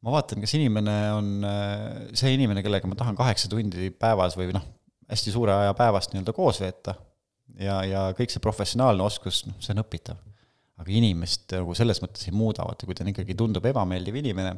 ma 0.04 0.14
vaatan, 0.14 0.42
kas 0.44 0.54
inimene 0.58 0.96
on 1.14 1.30
see 2.18 2.34
inimene, 2.34 2.62
kellega 2.66 2.90
ma 2.90 2.98
tahan 2.98 3.16
kaheksa 3.18 3.48
tundi 3.52 3.88
päevas 3.94 4.36
või 4.38 4.50
noh, 4.56 4.66
hästi 5.08 5.32
suure 5.32 5.54
aja 5.54 5.76
päevast 5.78 6.12
nii-öelda 6.12 6.34
koos 6.36 6.60
veeta 6.60 6.98
ja, 7.56 7.78
ja 7.86 8.02
kõik 8.16 8.32
see 8.32 8.42
professionaalne 8.44 9.04
oskus, 9.04 9.44
noh, 9.48 9.56
see 9.62 9.74
on 9.76 9.82
õpitav. 9.84 10.18
aga 10.78 10.92
inimest 10.94 11.56
nagu 11.56 11.74
selles 11.74 11.98
mõttes 12.04 12.28
ei 12.28 12.34
muuda, 12.36 12.66
vaata, 12.68 12.86
kui 12.86 12.94
ta 12.94 13.02
on 13.02 13.10
ikkagi, 13.10 13.34
tundub 13.38 13.64
ebameeldiv 13.66 14.20
inimene, 14.20 14.52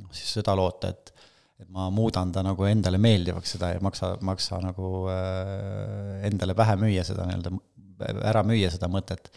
noh 0.00 0.14
siis 0.14 0.30
seda 0.38 0.54
loota, 0.56 0.92
et 0.94 1.12
et 1.58 1.68
ma 1.74 1.88
muudan 1.90 2.30
ta 2.34 2.42
nagu 2.46 2.66
endale 2.68 3.00
meeldivaks, 3.02 3.56
seda 3.56 3.72
ei 3.74 3.80
maksa, 3.82 4.12
maksa 4.26 4.60
nagu 4.62 5.06
äh, 5.10 6.20
endale 6.28 6.54
pähe 6.58 6.76
müüa 6.78 7.04
seda 7.06 7.26
nii-öelda, 7.26 7.52
ära 8.30 8.44
müüa 8.46 8.70
seda 8.74 8.90
mõtet. 8.92 9.32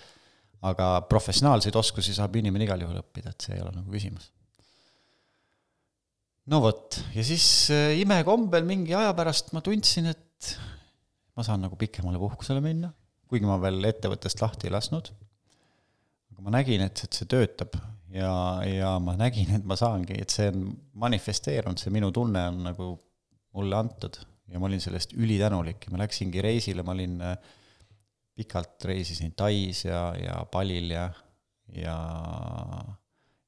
aga 0.61 0.87
professionaalseid 1.09 1.73
oskusi 1.79 2.13
saab 2.13 2.35
inimene 2.37 2.67
igal 2.67 2.83
juhul 2.83 2.99
õppida, 2.99 3.31
et 3.33 3.41
see 3.41 3.55
ei 3.55 3.63
ole 3.63 3.71
nagu 3.73 3.89
küsimus. 3.89 4.29
no 6.53 6.61
vot, 6.61 6.99
ja 7.15 7.25
siis 7.25 7.45
äh, 7.73 7.97
imekombel 8.03 8.67
mingi 8.69 8.93
aja 8.97 9.15
pärast 9.17 9.49
ma 9.57 9.65
tundsin, 9.65 10.11
et 10.13 10.53
ma 11.33 11.45
saan 11.47 11.65
nagu 11.65 11.79
pikemale 11.79 12.21
puhkusele 12.21 12.61
minna, 12.61 12.91
kuigi 13.31 13.49
ma 13.49 13.57
veel 13.63 13.81
ettevõttest 13.89 14.45
lahti 14.45 14.69
ei 14.69 14.75
lasknud. 14.77 15.09
aga 16.35 16.45
ma 16.45 16.53
nägin, 16.59 16.85
et, 16.85 17.01
et 17.07 17.17
see 17.17 17.25
töötab 17.33 17.81
ja, 18.13 18.33
ja 18.67 18.91
ma 19.03 19.15
nägin, 19.19 19.55
et 19.57 19.65
ma 19.67 19.77
saangi, 19.79 20.17
et 20.21 20.33
see 20.33 20.49
on 20.51 20.67
manifesteerunud, 21.03 21.79
see 21.81 21.93
minu 21.93 22.11
tunne 22.15 22.43
on 22.51 22.61
nagu 22.69 22.91
mulle 23.57 23.79
antud. 23.79 24.19
Ja 24.51 24.59
ma 24.59 24.67
olin 24.67 24.81
sellest 24.83 25.13
ülitänulik. 25.15 25.85
Ja 25.85 25.93
ma 25.93 26.01
läksingi 26.01 26.41
reisile, 26.43 26.83
ma 26.83 26.91
olin 26.95 27.19
äh, 27.23 27.37
pikalt 28.35 28.83
reisisin 28.89 29.31
Tais 29.37 29.85
ja, 29.85 30.09
ja 30.19 30.41
Balil 30.51 30.91
ja, 30.91 31.05
ja 31.75 31.95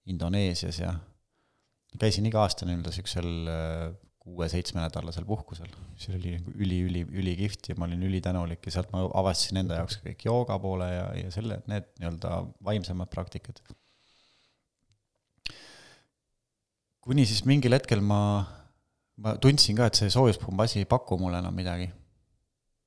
Indoneesias 0.07 0.79
ja 0.79 0.93
käisin 1.99 2.25
iga 2.27 2.41
aasta 2.43 2.65
nii-öelda 2.67 2.91
niisugusel 2.91 3.51
äh, 3.51 3.83
kuue-seitsmenädalasel 4.23 5.25
puhkusel, 5.27 5.71
mis 5.91 6.07
oli 6.15 6.37
nagu 6.37 6.53
üli, 6.55 6.77
üli, 6.87 7.01
ülikihvt 7.19 7.67
ja 7.69 7.75
ma 7.75 7.89
olin 7.89 8.05
ülitänulik 8.07 8.63
ja 8.63 8.77
sealt 8.77 8.93
ma 8.95 9.03
avastasin 9.19 9.59
enda 9.59 9.81
jaoks 9.81 9.99
kõik 10.05 10.23
jooga 10.23 10.55
poole 10.63 10.87
ja, 10.87 11.09
ja 11.19 11.31
selle, 11.35 11.59
need 11.67 11.89
nii-öelda 11.99 12.37
vaimsemad 12.63 13.11
praktikad 13.11 13.59
kuni 17.03 17.25
siis 17.27 17.43
mingil 17.47 17.75
hetkel 17.75 18.03
ma, 18.03 18.19
ma 19.23 19.35
tundsin 19.41 19.77
ka, 19.77 19.89
et 19.89 19.99
see 19.99 20.11
soojuspumba 20.13 20.67
asi 20.67 20.81
ei 20.81 20.89
paku 20.89 21.19
mulle 21.21 21.41
enam 21.43 21.55
midagi. 21.55 21.89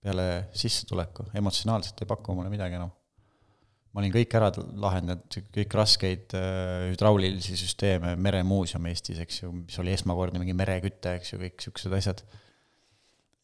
peale 0.06 0.46
sissetuleku, 0.54 1.24
emotsionaalselt 1.34 1.98
ei 2.04 2.06
paku 2.06 2.36
mulle 2.36 2.52
midagi 2.52 2.78
enam. 2.78 2.92
ma 3.92 4.02
olin 4.02 4.12
kõik 4.12 4.34
ära 4.36 4.50
lahendanud, 4.84 5.36
kõik 5.56 5.74
raskeid 5.78 6.34
äh, 6.36 6.90
hüdraulilisi 6.92 7.54
süsteeme, 7.56 8.12
meremuuseum 8.20 8.84
Eestis, 8.90 9.22
eks 9.24 9.38
ju, 9.40 9.52
mis 9.62 9.78
oli 9.80 9.94
esmakordne 9.96 10.42
mingi 10.42 10.52
mereküte, 10.56 11.14
eks 11.16 11.32
ju, 11.32 11.38
kõik 11.40 11.56
niisugused 11.56 11.96
asjad. 11.96 12.20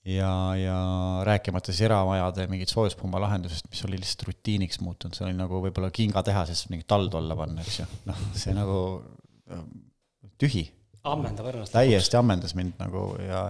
ja, 0.05 0.33
ja 0.61 0.77
rääkimata 1.25 1.73
siis 1.73 1.87
eramajade 1.89 2.47
mingit 2.53 2.73
soojuspumba 2.73 3.23
lahendusest, 3.25 3.71
mis 3.73 3.81
oli 3.89 4.01
lihtsalt 4.03 4.27
rutiiniks 4.29 4.83
muutunud, 4.85 5.17
see 5.17 5.25
oli 5.29 5.39
nagu 5.39 5.63
võib-olla 5.65 5.93
kingatehases 5.95 6.67
mingi 6.69 6.85
tald 6.89 7.17
olla 7.17 7.39
panna, 7.39 7.65
eks 7.65 7.81
ju, 7.81 7.89
noh, 8.11 8.23
see 8.37 8.53
nagu 8.57 8.77
tühi. 10.43 10.67
ammendab 11.09 11.49
ära. 11.51 11.65
täiesti 11.71 12.19
ammendas 12.19 12.57
mind 12.59 12.77
nagu 12.83 13.09
ja 13.23 13.47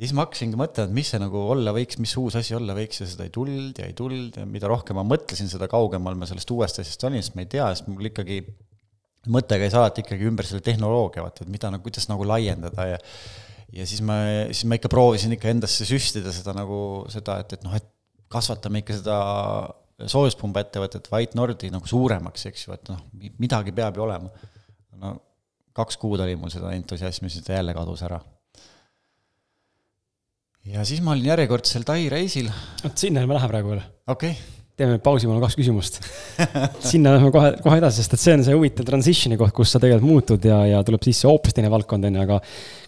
siis 0.00 0.14
ma 0.16 0.24
hakkasingi 0.24 0.58
mõtlema, 0.58 0.88
et 0.90 0.96
mis 0.96 1.12
see 1.12 1.20
nagu 1.22 1.44
olla 1.54 1.74
võiks, 1.76 2.00
mis 2.02 2.14
uus 2.18 2.36
asi 2.38 2.56
olla 2.56 2.74
võiks 2.76 3.02
ja 3.02 3.08
seda 3.10 3.26
ei 3.28 3.32
tulnud 3.34 3.78
ja 3.78 3.88
ei 3.90 3.94
tulnud 3.96 4.40
ja 4.40 4.46
mida 4.48 4.70
rohkem 4.70 4.98
ma 4.98 5.06
mõtlesin, 5.06 5.50
seda 5.50 5.68
kaugemal 5.70 6.18
ma 6.18 6.26
sellest 6.30 6.50
uuest 6.50 6.80
asjast 6.82 7.06
olin, 7.06 7.22
sest 7.22 7.36
ma 7.38 7.44
ei 7.44 7.50
tea, 7.52 7.68
sest 7.74 7.90
mul 7.90 8.10
ikkagi 8.10 8.40
mõte 9.30 9.58
käis 9.60 9.74
alati 9.78 10.02
ikkagi 10.04 10.26
ümber 10.28 10.46
selle 10.48 10.64
tehnoloogia, 10.66 11.22
vaata, 11.24 11.46
et 11.46 11.52
mida 11.52 11.70
nagu, 11.72 11.84
kuidas 11.86 12.08
nagu 12.10 12.26
laiendada 12.28 12.88
ja 12.94 13.00
ja 13.74 13.86
siis 13.88 14.02
ma, 14.06 14.16
siis 14.50 14.66
ma 14.70 14.78
ikka 14.78 14.90
proovisin 14.92 15.34
ikka 15.34 15.50
endasse 15.50 15.86
süstida 15.88 16.30
seda 16.34 16.52
nagu 16.54 16.78
seda, 17.10 17.40
et, 17.42 17.56
et 17.56 17.64
noh, 17.66 17.74
et 17.74 17.86
kasvatame 18.30 18.82
ikka 18.82 18.98
seda 19.00 19.16
soojuspumba 20.10 20.62
ettevõtet 20.64 21.08
White 21.10 21.38
Nordi 21.38 21.70
nagu 21.74 21.88
suuremaks, 21.88 22.48
eks 22.50 22.66
ju, 22.66 22.74
et 22.74 22.90
noh, 22.90 23.00
midagi 23.42 23.74
peab 23.74 23.98
ju 23.98 24.04
olema. 24.06 24.30
no 25.00 25.14
kaks 25.74 25.98
kuud 26.00 26.22
oli 26.22 26.36
mul 26.38 26.52
seda 26.54 26.72
entusiasmi, 26.76 27.30
siis 27.32 27.44
ta 27.46 27.58
jälle 27.58 27.74
kadus 27.76 28.02
ära. 28.06 28.20
ja 30.70 30.84
siis 30.88 31.02
ma 31.04 31.12
olin 31.12 31.32
järjekordsel 31.32 31.84
Tai 31.84 32.02
reisil. 32.08 32.50
vot 32.84 32.98
sinna 32.98 33.24
me 33.26 33.36
läheme 33.36 33.50
praegu 33.50 33.72
veel. 33.74 33.82
okei 34.06 34.30
okay. 34.30 34.60
teeme 34.78 35.00
pausi, 35.02 35.26
mul 35.26 35.40
on 35.40 35.44
kaks 35.44 35.58
küsimust 35.58 35.98
sinna 36.92 37.16
lähme 37.16 37.32
kohe, 37.34 37.50
kohe 37.64 37.80
edasi, 37.82 38.02
sest 38.02 38.16
et 38.16 38.22
see 38.22 38.36
on 38.38 38.46
see 38.46 38.54
huvitav 38.54 38.86
transition'i 38.88 39.38
koht, 39.40 39.54
kus 39.56 39.74
sa 39.74 39.82
tegelikult 39.82 40.12
muutud 40.12 40.48
ja, 40.50 40.62
ja 40.70 40.84
tuleb 40.86 41.04
sisse 41.06 41.28
hoopis 41.30 41.58
teine 41.58 41.72
valdkond, 41.74 42.06
on 42.06 42.20
ju, 42.20 42.24
aga 42.28 42.40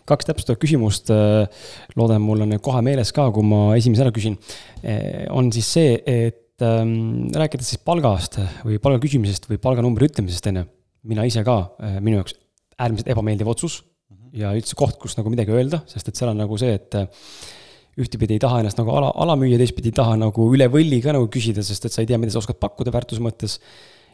kaks 0.07 0.31
täpsustavat 0.31 0.63
küsimust, 0.63 1.11
äh, 1.11 1.69
loodan, 1.99 2.23
mul 2.23 2.47
on 2.47 2.57
kohe 2.63 2.87
meeles 2.87 3.11
ka, 3.15 3.29
kui 3.35 3.47
ma 3.47 3.63
esimese 3.75 4.07
ära 4.07 4.15
küsin, 4.15 4.39
äh, 4.87 5.27
on 5.35 5.51
siis 5.55 5.75
see, 5.79 5.99
et 6.07 6.63
ähm, 6.63 7.27
rääkides 7.35 7.75
siis 7.75 7.83
palgast 7.83 8.39
või 8.63 8.79
palga 8.83 9.03
küsimisest 9.03 9.51
või 9.51 9.59
palganumbri 9.63 10.07
ütlemisest, 10.07 10.53
on 10.53 10.63
ju, 10.63 10.69
mina 11.11 11.27
ise 11.27 11.43
ka, 11.47 11.61
äh, 11.83 11.99
minu 11.99 12.23
jaoks 12.23 12.39
äärmiselt 12.77 13.11
ebameeldiv 13.15 13.49
otsus 13.53 13.81
mm 13.83 14.17
-hmm. 14.17 14.39
ja 14.43 14.53
üldse 14.57 14.77
koht, 14.79 14.99
kus 15.03 15.17
nagu 15.19 15.33
midagi 15.33 15.55
öelda, 15.55 15.83
sest 15.87 16.09
et 16.09 16.17
seal 16.17 16.33
on 16.33 16.41
nagu 16.43 16.59
see, 16.61 16.75
et 16.75 16.95
äh, 16.95 17.07
ühtepidi 17.97 18.37
ei 18.37 18.43
taha 18.43 18.61
ennast 18.61 18.79
nagu 18.81 18.93
ala, 18.93 19.11
ala 19.17 19.37
müüa, 19.41 19.59
teistpidi 19.61 19.93
ei 19.93 19.99
taha 19.99 20.17
nagu 20.21 20.49
üle 20.53 20.69
võlli 20.73 21.01
ka 21.05 21.15
nagu 21.17 21.29
küsida, 21.33 21.65
sest 21.65 21.89
et 21.89 21.95
sa 21.95 22.03
ei 22.03 22.11
tea, 22.11 22.19
mida 22.21 22.35
sa 22.35 22.43
oskad 22.43 22.59
pakkuda 22.61 22.93
väärtuse 22.93 23.25
mõttes. 23.25 23.61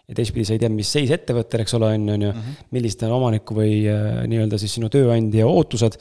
ja 0.08 0.16
teistpidi 0.18 0.44
sa 0.46 0.54
ei 0.54 0.58
tea, 0.58 0.68
mis 0.68 0.90
seis 0.90 1.10
ettevõttel, 1.14 1.62
eks 1.62 1.74
ole, 1.78 1.92
on, 1.94 2.08
on 2.10 2.22
ju, 2.26 2.30
mhm. 2.32 2.54
millised 2.74 3.02
on 3.06 3.16
omaniku 3.18 3.54
või 3.54 3.82
äh, 3.90 4.22
nii-öelda 4.30 4.58
siis 4.58 4.74
sinu 4.78 4.90
tööandja 4.90 5.46
ootused 5.46 5.98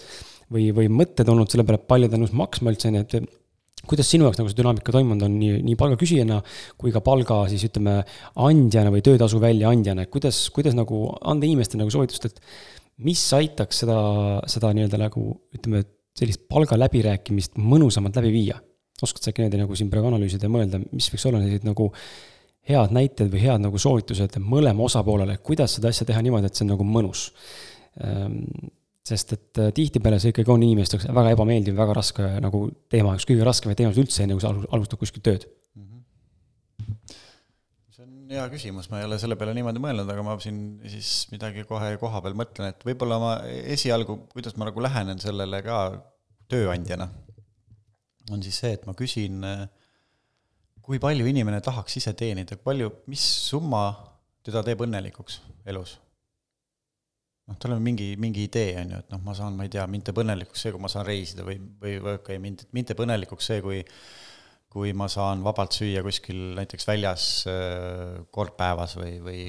või, 0.52 0.72
või 0.76 0.90
mõtted 0.90 1.30
olnud 1.30 1.50
selle 1.50 1.66
peale, 1.68 1.82
palju 1.88 2.10
ta 2.10 2.18
on 2.18 2.26
nõus 2.26 2.34
maksma 2.36 2.74
üldse, 2.74 2.90
on 2.90 2.98
ju, 3.00 3.06
et 3.06 3.41
kuidas 3.90 4.10
sinu 4.12 4.28
jaoks 4.28 4.40
nagu 4.40 4.52
see 4.52 4.60
dünaamika 4.60 4.94
toimunud 4.94 5.26
on 5.26 5.38
nii, 5.40 5.62
nii 5.66 5.78
palga 5.80 5.98
küsijana 6.00 6.42
kui 6.80 6.94
ka 6.94 7.02
palga 7.06 7.44
siis 7.52 7.64
ütleme, 7.68 8.02
andjana 8.48 8.94
või 8.94 9.04
töötasu 9.06 9.42
väljaandjana, 9.42 10.06
et 10.06 10.14
kuidas, 10.14 10.44
kuidas 10.54 10.78
nagu 10.78 11.08
anda 11.22 11.48
inimestele 11.48 11.84
nagu 11.84 11.94
soovitust, 11.94 12.30
et 12.30 12.44
mis 13.06 13.22
aitaks 13.38 13.84
seda, 13.84 14.02
seda 14.52 14.74
nii-öelda 14.78 15.00
nagu 15.02 15.26
ütleme, 15.58 15.86
sellist 16.18 16.44
palgaläbirääkimist 16.52 17.58
mõnusamalt 17.62 18.20
läbi 18.22 18.36
viia? 18.36 18.60
oskad 19.02 19.24
sa 19.24 19.32
äkki 19.32 19.42
niimoodi 19.42 19.58
nagu 19.58 19.76
siin 19.78 19.88
praegu 19.90 20.12
analüüsida 20.12 20.46
ja 20.46 20.52
mõelda, 20.54 20.78
mis 20.94 21.08
võiks 21.10 21.24
olla 21.26 21.40
sellised 21.42 21.64
nagu 21.66 21.88
head 22.70 22.92
näited 22.94 23.32
või 23.34 23.42
head 23.42 23.64
nagu 23.64 23.80
soovitused 23.82 24.38
mõlema 24.46 24.86
osapoolele, 24.86 25.40
kuidas 25.42 25.74
seda 25.78 25.90
asja 25.90 26.06
teha 26.06 26.22
niimoodi, 26.22 26.52
et 26.52 26.60
see 26.60 26.68
on 26.68 26.76
nagu 26.76 26.86
mõnus? 26.86 27.24
Sest 29.02 29.34
et 29.34 29.58
äh, 29.58 29.72
tihtipeale 29.74 30.20
see 30.22 30.30
ikkagi 30.30 30.52
on 30.54 30.62
inimeste 30.62 31.00
jaoks 31.00 31.08
väga 31.10 31.34
ebameeldiv, 31.34 31.74
väga 31.78 31.96
raske 31.98 32.28
nagu 32.44 32.68
teema, 32.92 33.16
üks 33.18 33.26
kõige 33.26 33.48
raskemaid 33.48 33.80
teemasid 33.80 34.04
üldse, 34.04 34.22
enne 34.22 34.38
kui 34.38 34.44
sa 34.44 34.52
alustad 34.54 35.02
kuskilt 35.02 35.26
tööd 35.26 35.48
mm. 35.50 35.88
-hmm. 35.88 37.16
see 37.96 38.06
on 38.06 38.36
hea 38.36 38.44
küsimus, 38.52 38.92
ma 38.92 39.00
ei 39.02 39.08
ole 39.08 39.18
selle 39.24 39.38
peale 39.40 39.56
niimoodi 39.58 39.82
mõelnud, 39.82 40.12
aga 40.14 40.26
ma 40.28 40.36
siin 40.44 40.60
siis 40.86 41.10
midagi 41.34 41.66
kohe 41.70 41.96
koha 42.04 42.22
peal 42.22 42.38
mõtlen, 42.44 42.76
et 42.76 42.86
võib-olla 42.86 43.18
ma 43.24 43.32
esialgu, 43.74 44.20
kuidas 44.36 44.54
ma 44.62 44.70
nagu 44.70 44.86
lähenen 44.86 45.24
sellele 45.24 45.64
ka 45.66 45.82
tööandjana, 46.54 47.10
on 48.30 48.46
siis 48.46 48.62
see, 48.62 48.76
et 48.78 48.86
ma 48.86 48.94
küsin, 48.94 49.42
kui 50.86 51.02
palju 51.02 51.26
inimene 51.26 51.58
tahaks 51.66 51.98
ise 51.98 52.14
teenida, 52.14 52.54
palju, 52.70 52.94
mis 53.10 53.26
summa 53.50 53.88
teda 54.46 54.62
teeb 54.62 54.86
õnnelikuks 54.86 55.42
elus 55.66 55.98
noh, 57.50 57.60
tal 57.62 57.76
on 57.76 57.84
mingi, 57.84 58.14
mingi 58.22 58.46
idee, 58.48 58.74
on 58.82 58.96
ju, 58.96 59.04
et 59.04 59.14
noh, 59.14 59.22
ma 59.26 59.36
saan, 59.38 59.56
ma 59.58 59.68
ei 59.68 59.72
tea, 59.74 59.86
mind 59.92 60.08
teeb 60.08 60.22
õnnelikuks 60.24 60.66
see, 60.66 60.74
kui 60.74 60.84
ma 60.84 60.92
saan 60.92 61.08
reisida 61.08 61.46
või, 61.48 61.58
või, 61.82 61.96
või 61.98 62.18
okei 62.18 62.36
okay,, 62.36 62.44
mind, 62.44 62.68
mind 62.76 62.92
teeb 62.92 63.06
õnnelikuks 63.06 63.52
see, 63.52 63.64
kui 63.66 63.82
kui 64.72 64.94
ma 64.96 65.10
saan 65.12 65.42
vabalt 65.44 65.76
süüa 65.76 66.00
kuskil 66.06 66.38
näiteks 66.56 66.86
väljas 66.88 67.24
äh, 67.52 68.22
kord 68.32 68.54
päevas 68.56 68.94
või, 68.96 69.18
või, 69.24 69.42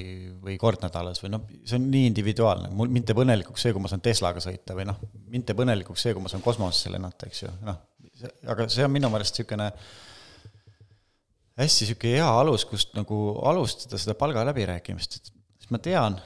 või 0.43 0.57
kord 0.59 0.83
nädalas 0.83 1.23
või 1.23 1.31
noh, 1.31 1.45
see 1.63 1.77
on 1.79 1.85
nii 1.93 2.09
individuaalne, 2.09 2.71
mul, 2.75 2.91
mind 2.91 3.07
teeb 3.07 3.21
õnnelikuks 3.23 3.63
see, 3.63 3.71
kui 3.75 3.83
ma 3.83 3.91
saan 3.91 4.03
Teslaga 4.03 4.43
sõita 4.43 4.75
või 4.75 4.89
noh, 4.89 4.99
mind 5.31 5.47
teeb 5.47 5.63
õnnelikuks 5.63 6.03
see, 6.03 6.15
kui 6.15 6.25
ma 6.25 6.31
saan 6.31 6.43
kosmosesse 6.43 6.91
lennata, 6.91 7.29
eks 7.31 7.45
ju, 7.45 7.53
noh, 7.63 7.79
aga 8.51 8.67
see 8.71 8.83
on 8.83 8.91
minu 8.91 9.07
meelest 9.13 9.39
niisugune 9.39 9.69
hästi 11.61 11.87
niisugune 11.87 12.19
hea 12.19 12.27
alus, 12.41 12.67
kust 12.67 12.91
nagu 12.97 13.23
alustada 13.47 14.01
seda 14.01 14.19
palga 14.19 14.43
läbirääkimist, 14.49 15.21
et 15.21 15.31
siis 15.31 15.71
ma 15.71 15.79
tean, 15.87 16.19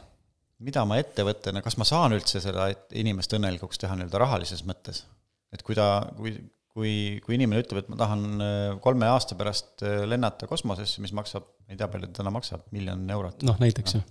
mida 0.63 0.83
ma 0.89 0.97
ettevõttena, 1.01 1.61
kas 1.65 1.77
ma 1.79 1.87
saan 1.87 2.15
üldse 2.17 2.41
seda 2.43 2.67
inimest 2.97 3.33
õnnelikuks 3.37 3.81
teha 3.81 3.97
nii-öelda 3.97 4.21
rahalises 4.23 4.63
mõttes? 4.67 5.05
et 5.53 5.61
kui 5.63 5.77
ta, 5.77 6.03
kui, 6.17 6.33
kui, 6.73 6.91
kui 7.23 7.37
inimene 7.37 7.61
ütleb, 7.63 7.85
et 7.85 7.89
ma 7.91 7.97
tahan 7.99 8.43
äh, 8.43 8.73
kolme 8.83 9.07
aasta 9.07 9.37
pärast 9.39 9.83
äh, 9.85 10.01
lennata 10.09 10.49
kosmosesse, 10.49 11.01
mis 11.03 11.13
maksab, 11.15 11.45
ma 11.63 11.73
ei 11.73 11.79
tea, 11.79 11.87
palju 11.93 12.09
ta 12.09 12.21
täna 12.21 12.33
maksab, 12.35 12.65
miljon 12.75 13.05
eurot. 13.15 13.45
noh, 13.47 13.59
näiteks 13.63 13.95
jah. 13.95 14.03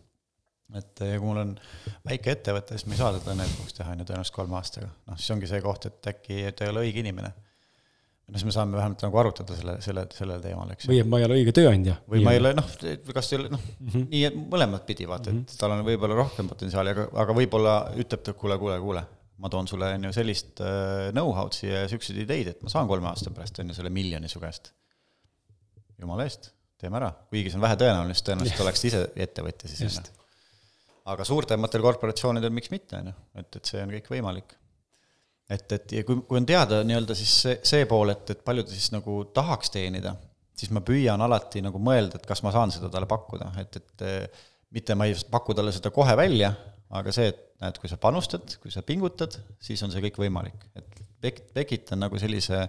et 0.81 1.03
äh, 1.05 1.19
kui 1.19 1.29
mul 1.29 1.43
on 1.43 1.53
väike 2.09 2.33
ettevõte, 2.39 2.79
siis 2.79 2.89
ma 2.89 2.97
ei 2.97 3.03
saa 3.03 3.13
teda 3.19 3.35
õnnelikuks 3.35 3.77
teha, 3.77 3.93
on 3.93 4.01
ju, 4.01 4.09
tõenäoliselt 4.09 4.39
kolme 4.39 4.59
aastaga. 4.61 4.89
noh, 5.11 5.21
siis 5.21 5.35
ongi 5.37 5.51
see 5.51 5.61
koht, 5.67 5.91
et 5.91 6.11
äkki 6.15 6.41
ta 6.57 6.67
ei 6.67 6.73
ole 6.73 6.87
õige 6.87 7.05
inimene 7.05 7.35
no 8.27 8.41
siis 8.41 8.47
me 8.49 8.55
saame 8.55 8.75
vähemalt 8.75 9.03
nagu 9.07 9.19
arutada 9.21 9.57
selle, 9.57 9.77
selle, 9.85 10.07
sellel 10.15 10.41
teemal, 10.43 10.71
eks. 10.75 10.89
või 10.91 10.99
et 11.03 11.11
ma 11.11 11.21
ei 11.21 11.27
ole 11.29 11.37
õige 11.41 11.53
tööandja. 11.55 11.99
või 12.11 12.25
ma 12.27 12.33
ei 12.35 12.41
ole, 12.41 12.53
noh, 12.59 12.73
kas 13.15 13.31
ei 13.33 13.39
ole, 13.39 13.53
noh 13.53 13.63
mm 13.63 13.93
-hmm., 13.93 14.09
nii 14.11 14.49
mõlemat 14.55 14.87
pidi 14.89 15.07
vaata, 15.07 15.31
et 15.31 15.37
mm 15.37 15.45
-hmm. 15.45 15.61
tal 15.61 15.77
on 15.77 15.85
võib-olla 15.87 16.19
rohkem 16.19 16.51
potentsiaali, 16.51 16.95
aga, 16.97 17.07
aga 17.23 17.37
võib-olla 17.39 17.77
ütleb 18.03 18.25
ta, 18.27 18.35
kuule, 18.41 18.59
kuule, 18.63 18.81
kuule, 18.83 19.05
ma 19.45 19.53
toon 19.53 19.71
sulle, 19.71 19.93
on 19.99 20.09
ju, 20.09 20.13
sellist 20.17 20.65
uh, 20.65 21.07
know-how'd 21.13 21.55
siia 21.55 21.85
ja 21.85 21.93
siukseid 21.93 22.19
ideid, 22.25 22.51
et 22.55 22.67
ma 22.67 22.73
saan 22.73 22.91
kolme 22.91 23.11
aasta 23.13 23.31
pärast, 23.31 23.63
on 23.63 23.71
ju, 23.71 23.79
selle 23.79 23.95
miljoni 23.95 24.29
su 24.33 24.43
käest. 24.43 24.73
jumala 25.99 26.27
eest, 26.27 26.51
teeme 26.81 26.99
ära, 26.99 27.13
kuigi 27.31 27.51
see 27.51 27.61
on 27.61 27.65
vähe 27.69 27.79
tõenäoline, 27.81 28.15
sest 28.15 28.27
tõenäoliselt 28.27 28.67
oleks 28.67 28.85
ise 28.91 29.07
ettevõtja 29.17 29.71
siis, 29.71 30.01
on 30.03 30.11
ju. 30.11 30.29
aga 31.15 31.25
suurtematel 31.25 31.81
korporatsioonidel 31.81 32.51
miks 32.51 32.75
mitte, 32.75 32.99
on 32.99 33.13
ju, 33.13 33.19
et, 33.39 33.57
et 33.57 33.65
see 33.71 33.87
on 33.87 33.95
kõik 33.95 34.11
võimalik 34.19 34.59
et, 35.51 35.67
et 35.73 35.93
ja 35.99 36.05
kui, 36.07 36.21
kui 36.27 36.41
on 36.41 36.47
teada 36.49 36.83
nii-öelda 36.87 37.17
siis 37.19 37.35
see, 37.45 37.59
see 37.67 37.87
pool, 37.91 38.13
et, 38.15 38.35
et 38.35 38.43
palju 38.47 38.67
ta 38.67 38.75
siis 38.75 38.91
nagu 38.95 39.21
tahaks 39.37 39.73
teenida, 39.75 40.17
siis 40.57 40.73
ma 40.75 40.83
püüan 40.85 41.23
alati 41.23 41.63
nagu 41.65 41.81
mõelda, 41.83 42.19
et 42.19 42.27
kas 42.29 42.43
ma 42.47 42.53
saan 42.55 42.73
seda 42.75 42.91
talle 42.93 43.09
pakkuda, 43.11 43.53
et, 43.63 43.81
et 43.81 44.07
mitte 44.75 44.97
ma 44.99 45.07
ei 45.09 45.17
paku 45.31 45.55
talle 45.57 45.75
seda 45.75 45.93
kohe 45.95 46.17
välja, 46.19 46.53
aga 46.97 47.15
see, 47.15 47.31
et 47.33 47.43
näed, 47.63 47.79
kui 47.81 47.91
sa 47.91 47.99
panustad, 48.01 48.59
kui 48.63 48.73
sa 48.73 48.83
pingutad, 48.87 49.39
siis 49.63 49.81
on 49.85 49.93
see 49.93 50.03
kõik 50.05 50.21
võimalik, 50.27 50.69
et 50.79 51.01
tek-, 51.25 51.47
tekitan 51.57 52.03
nagu 52.03 52.19
sellise 52.21 52.67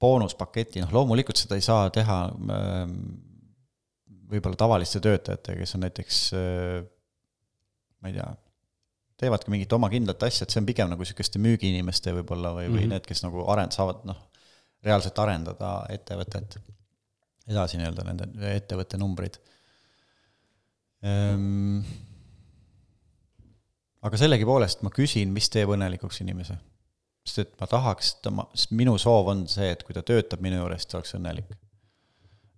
boonuspaketi, 0.00 0.82
noh 0.84 0.92
loomulikult 0.92 1.38
seda 1.40 1.56
ei 1.56 1.64
saa 1.64 1.88
teha 1.94 2.18
ähm, 2.32 2.98
võib-olla 4.28 4.58
tavaliste 4.58 5.00
töötajatega, 5.04 5.62
kes 5.62 5.76
on 5.76 5.84
näiteks 5.86 6.18
ma 8.02 8.10
ei 8.10 8.16
tea, 8.16 8.26
teevadki 9.20 9.52
mingit 9.52 9.72
oma 9.72 9.88
kindlat 9.92 10.22
asja, 10.28 10.44
et 10.44 10.52
see 10.52 10.60
on 10.60 10.68
pigem 10.68 10.90
nagu 10.92 11.04
niisuguste 11.04 11.40
müügiinimeste 11.42 12.12
võib-olla 12.18 12.52
või 12.56 12.66
mm, 12.66 12.72
-hmm. 12.72 12.82
või 12.82 12.90
need, 12.92 13.06
kes 13.08 13.22
nagu 13.24 13.44
arend-, 13.52 13.76
saavad 13.76 14.04
noh, 14.08 14.18
reaalselt 14.86 15.18
arendada 15.22 15.72
ettevõtet, 15.92 16.58
edasi 17.48 17.80
nii-öelda 17.80 18.06
nende 18.06 18.52
ettevõtte 18.54 19.00
numbrid 19.00 19.38
ehm,. 21.02 21.80
aga 24.06 24.20
sellegipoolest 24.20 24.84
ma 24.86 24.92
küsin, 24.94 25.32
mis 25.34 25.48
teeb 25.50 25.72
õnnelikuks 25.74 26.20
inimese. 26.22 26.58
sest 27.26 27.38
et 27.42 27.54
ma 27.60 27.66
tahaks, 27.66 28.16
ta, 28.22 28.30
ma, 28.30 28.44
minu 28.70 28.98
soov 29.02 29.32
on 29.32 29.46
see, 29.50 29.72
et 29.72 29.82
kui 29.82 29.96
ta 29.96 30.04
töötab 30.06 30.44
minu 30.44 30.60
juures, 30.60 30.86
ta 30.86 31.00
oleks 31.00 31.16
õnnelik 31.18 31.56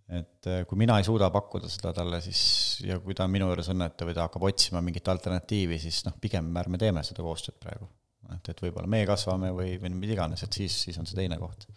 et 0.08 0.48
äh, 0.48 0.62
kui 0.68 0.78
mina 0.80 0.96
ei 0.98 1.04
suuda 1.04 1.28
pakkuda 1.32 1.68
seda 1.68 1.92
talle, 1.96 2.20
siis 2.24 2.40
ja 2.86 2.96
kui 3.02 3.16
ta 3.16 3.26
on 3.28 3.32
minu 3.32 3.50
juures 3.50 3.68
õnnetu 3.74 4.08
või 4.08 4.16
ta 4.16 4.24
hakkab 4.24 4.46
otsima 4.48 4.80
mingit 4.84 5.08
alternatiivi, 5.12 5.76
siis 5.82 6.00
noh, 6.06 6.14
pigem 6.20 6.48
ärme 6.56 6.80
teeme 6.80 7.02
seda 7.04 7.24
koostööd 7.24 7.58
praegu. 7.60 7.88
et, 8.34 8.48
et 8.48 8.62
võib-olla 8.64 8.88
meie 8.88 9.06
kasvame 9.08 9.52
või, 9.56 9.76
või 9.80 9.92
mida 9.96 10.16
iganes, 10.16 10.44
et 10.44 10.60
siis, 10.60 10.78
siis 10.86 10.96
on 11.00 11.08
see 11.08 11.18
teine 11.18 11.36
koht. 11.40 11.68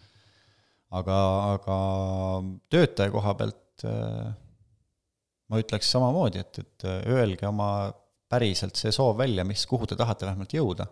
aga, 0.96 1.18
aga 1.58 1.76
töötaja 2.72 3.12
koha 3.12 3.36
pealt 3.42 3.86
äh, 3.90 4.32
ma 5.52 5.60
ütleks 5.60 5.92
samamoodi, 5.92 6.40
et, 6.40 6.64
et 6.64 6.88
äh, 6.88 7.04
öelge 7.12 7.48
oma 7.52 7.92
päriselt 8.32 8.80
see 8.80 8.96
soov 8.96 9.18
välja, 9.20 9.44
mis, 9.44 9.66
kuhu 9.68 9.90
te 9.92 10.00
tahate 10.00 10.30
vähemalt 10.30 10.56
jõuda. 10.56 10.88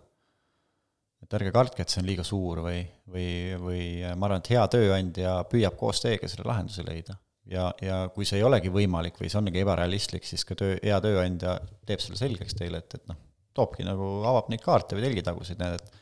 et 1.24 1.34
ärge 1.40 1.56
kartke, 1.56 1.82
et 1.82 1.88
see 1.88 2.04
on 2.04 2.06
liiga 2.08 2.24
suur 2.24 2.60
või, 2.68 2.84
või, 3.08 3.26
või 3.64 3.82
ma 4.12 4.28
arvan, 4.28 4.44
et 4.44 4.52
hea 4.52 4.68
tööandja 4.76 5.34
püüab 5.48 5.80
koos 5.80 6.04
teiega 6.04 6.28
selle 6.28 6.48
lahenduse 6.48 6.84
leida 6.84 7.16
ja, 7.48 7.70
ja 7.82 8.02
kui 8.14 8.28
see 8.28 8.40
ei 8.40 8.46
olegi 8.46 8.72
võimalik 8.72 9.18
või 9.20 9.30
see 9.30 9.40
ongi 9.40 9.62
ebarealistlik, 9.62 10.26
siis 10.26 10.44
ka 10.48 10.56
töö, 10.58 10.76
hea 10.82 11.00
tööandja 11.04 11.56
teeb 11.88 12.02
selle 12.02 12.20
selgeks 12.20 12.56
teile, 12.58 12.82
et, 12.82 12.98
et 12.98 13.08
noh, 13.10 13.18
toobki 13.56 13.86
nagu, 13.86 14.20
avab 14.28 14.50
neid 14.52 14.62
kaarte 14.64 14.96
või 14.96 15.06
telgitaguseid, 15.06 15.60
näed, 15.60 15.80
et 15.80 15.98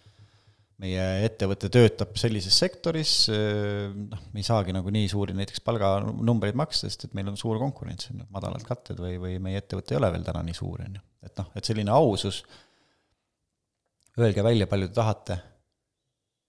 meie 0.79 1.05
ettevõte 1.27 1.71
töötab 1.75 2.15
sellises 2.21 2.55
sektoris, 2.61 3.13
noh, 3.29 4.21
me 4.33 4.43
ei 4.43 4.47
saagi 4.47 4.75
nagu 4.75 4.93
nii 4.95 5.09
suuri 5.11 5.35
näiteks 5.35 5.65
palganumbreid 5.67 6.59
maksta, 6.59 6.87
sest 6.87 7.09
et 7.09 7.17
meil 7.19 7.31
on 7.33 7.39
suur 7.41 7.59
konkurents, 7.59 8.13
on 8.13 8.23
ju, 8.23 8.29
madalad 8.35 8.63
katted 8.67 9.01
või, 9.03 9.17
või 9.23 9.37
meie 9.43 9.59
ettevõte 9.59 9.97
ei 9.97 9.99
ole 9.99 10.13
veel 10.15 10.27
täna 10.27 10.45
nii 10.47 10.59
suur, 10.59 10.85
on 10.87 11.01
ju. 11.01 11.05
et 11.27 11.43
noh, 11.43 11.51
et 11.59 11.71
selline 11.71 11.95
ausus, 11.95 12.45
öelge 14.19 14.45
välja, 14.47 14.71
palju 14.71 14.91
te 14.91 14.99
tahate 15.01 15.41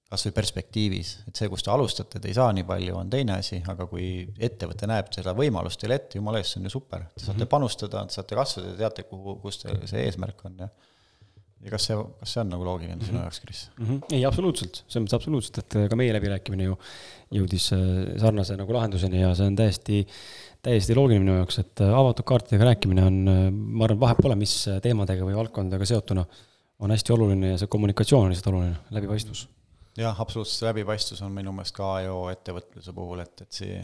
kas 0.09 0.25
või 0.25 0.33
perspektiivis, 0.39 1.09
et 1.29 1.37
see, 1.37 1.49
kus 1.51 1.63
te 1.65 1.69
alustate, 1.69 2.19
te 2.21 2.31
ei 2.31 2.33
saa 2.33 2.49
nii 2.55 2.65
palju, 2.65 2.95
on 2.97 3.09
teine 3.13 3.35
asi, 3.37 3.59
aga 3.69 3.85
kui 3.89 4.07
ettevõte 4.41 4.89
näeb 4.89 5.11
seda 5.13 5.35
võimalust 5.37 5.81
teile 5.81 5.99
ette, 5.99 6.17
jumala 6.17 6.41
eest, 6.41 6.55
see 6.55 6.61
on 6.63 6.65
ju 6.65 6.73
super. 6.73 7.03
Te 7.13 7.21
saate 7.21 7.35
mm 7.35 7.43
-hmm. 7.43 7.51
panustada, 7.51 8.05
te 8.05 8.17
saate 8.17 8.39
kasvada, 8.39 8.71
te 8.71 8.77
teate, 8.77 9.03
kuhu, 9.11 9.35
kus 9.43 9.61
te, 9.61 9.75
see 9.91 10.05
eesmärk 10.07 10.45
on 10.49 10.63
ja 10.65 10.69
ja 11.59 11.73
kas 11.73 11.89
see, 11.89 11.95
kas 12.21 12.33
see 12.33 12.41
on 12.41 12.51
nagu 12.53 12.65
loogiline 12.65 12.95
mm 12.95 13.01
-hmm. 13.01 13.05
sinu 13.05 13.19
jaoks, 13.19 13.39
Kris 13.39 13.71
mm? 13.77 13.85
-hmm. 13.85 14.15
ei, 14.15 14.25
absoluutselt, 14.25 14.83
selles 14.87 15.03
mõttes 15.03 15.15
absoluutselt, 15.15 15.57
et 15.57 15.89
ka 15.89 15.95
meie 15.95 16.13
läbirääkimine 16.13 16.63
ju 16.69 16.77
jõudis 17.35 17.73
äh, 17.75 18.15
sarnase 18.21 18.55
nagu 18.57 18.73
lahenduseni 18.73 19.21
ja 19.21 19.33
see 19.35 19.47
on 19.51 19.55
täiesti, 19.55 20.07
täiesti 20.61 20.95
loogiline 20.95 21.25
minu 21.25 21.35
jaoks, 21.41 21.59
et 21.59 21.81
äh, 21.83 21.93
avatud 22.01 22.25
kaartidega 22.31 22.71
rääkimine 22.71 23.03
on, 23.03 23.19
äh, 23.27 23.45
ma 23.51 23.85
arvan, 23.89 23.99
vahet 23.99 24.23
pole, 24.23 24.39
mis 24.39 24.55
teemadega 24.81 25.25
või 25.25 25.35
valdkondadega 25.35 25.85
seotuna, 25.85 26.25
on 26.79 26.91
hästi 26.95 27.13
oluline 27.13 27.53
ja 27.53 27.57
see 27.57 27.67
kommunikatsioon 27.67 28.29
on 28.29 28.31
lihtsalt 28.31 28.53
oluline, 28.53 28.75
läbipaistvus 28.95 29.47
jah, 29.99 30.21
absoluutselt, 30.21 30.69
läbipaistvus 30.69 31.21
on 31.25 31.35
minu 31.35 31.53
meelest 31.55 31.75
ka 31.75 31.93
AEO 31.97 32.23
ettevõtluse 32.31 32.95
puhul, 32.95 33.23
et, 33.23 33.43
et 33.45 33.59
see, 33.59 33.77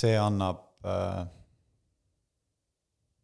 see 0.00 0.14
annab, 0.18 0.64
äh, 0.88 1.22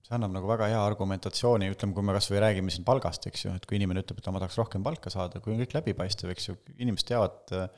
see 0.06 0.16
annab 0.18 0.36
nagu 0.36 0.50
väga 0.50 0.70
hea 0.72 0.80
argumentatsiooni, 0.86 1.70
ütleme, 1.74 1.96
kui 1.96 2.06
me 2.06 2.16
kas 2.16 2.30
või 2.32 2.42
räägime 2.46 2.74
siin 2.74 2.86
palgast, 2.86 3.26
eks 3.30 3.46
ju, 3.46 3.54
et 3.58 3.66
kui 3.66 3.80
inimene 3.80 4.04
ütleb, 4.04 4.22
et 4.22 4.32
ma 4.32 4.42
tahaks 4.42 4.58
rohkem 4.60 4.86
palka 4.86 5.12
saada, 5.12 5.42
kui 5.42 5.54
on 5.54 5.62
kõik 5.64 5.76
läbipaistev, 5.80 6.32
eks 6.34 6.50
ju, 6.50 6.58
inimesed 6.78 7.10
teavad, 7.10 7.42
äh, 7.56 7.68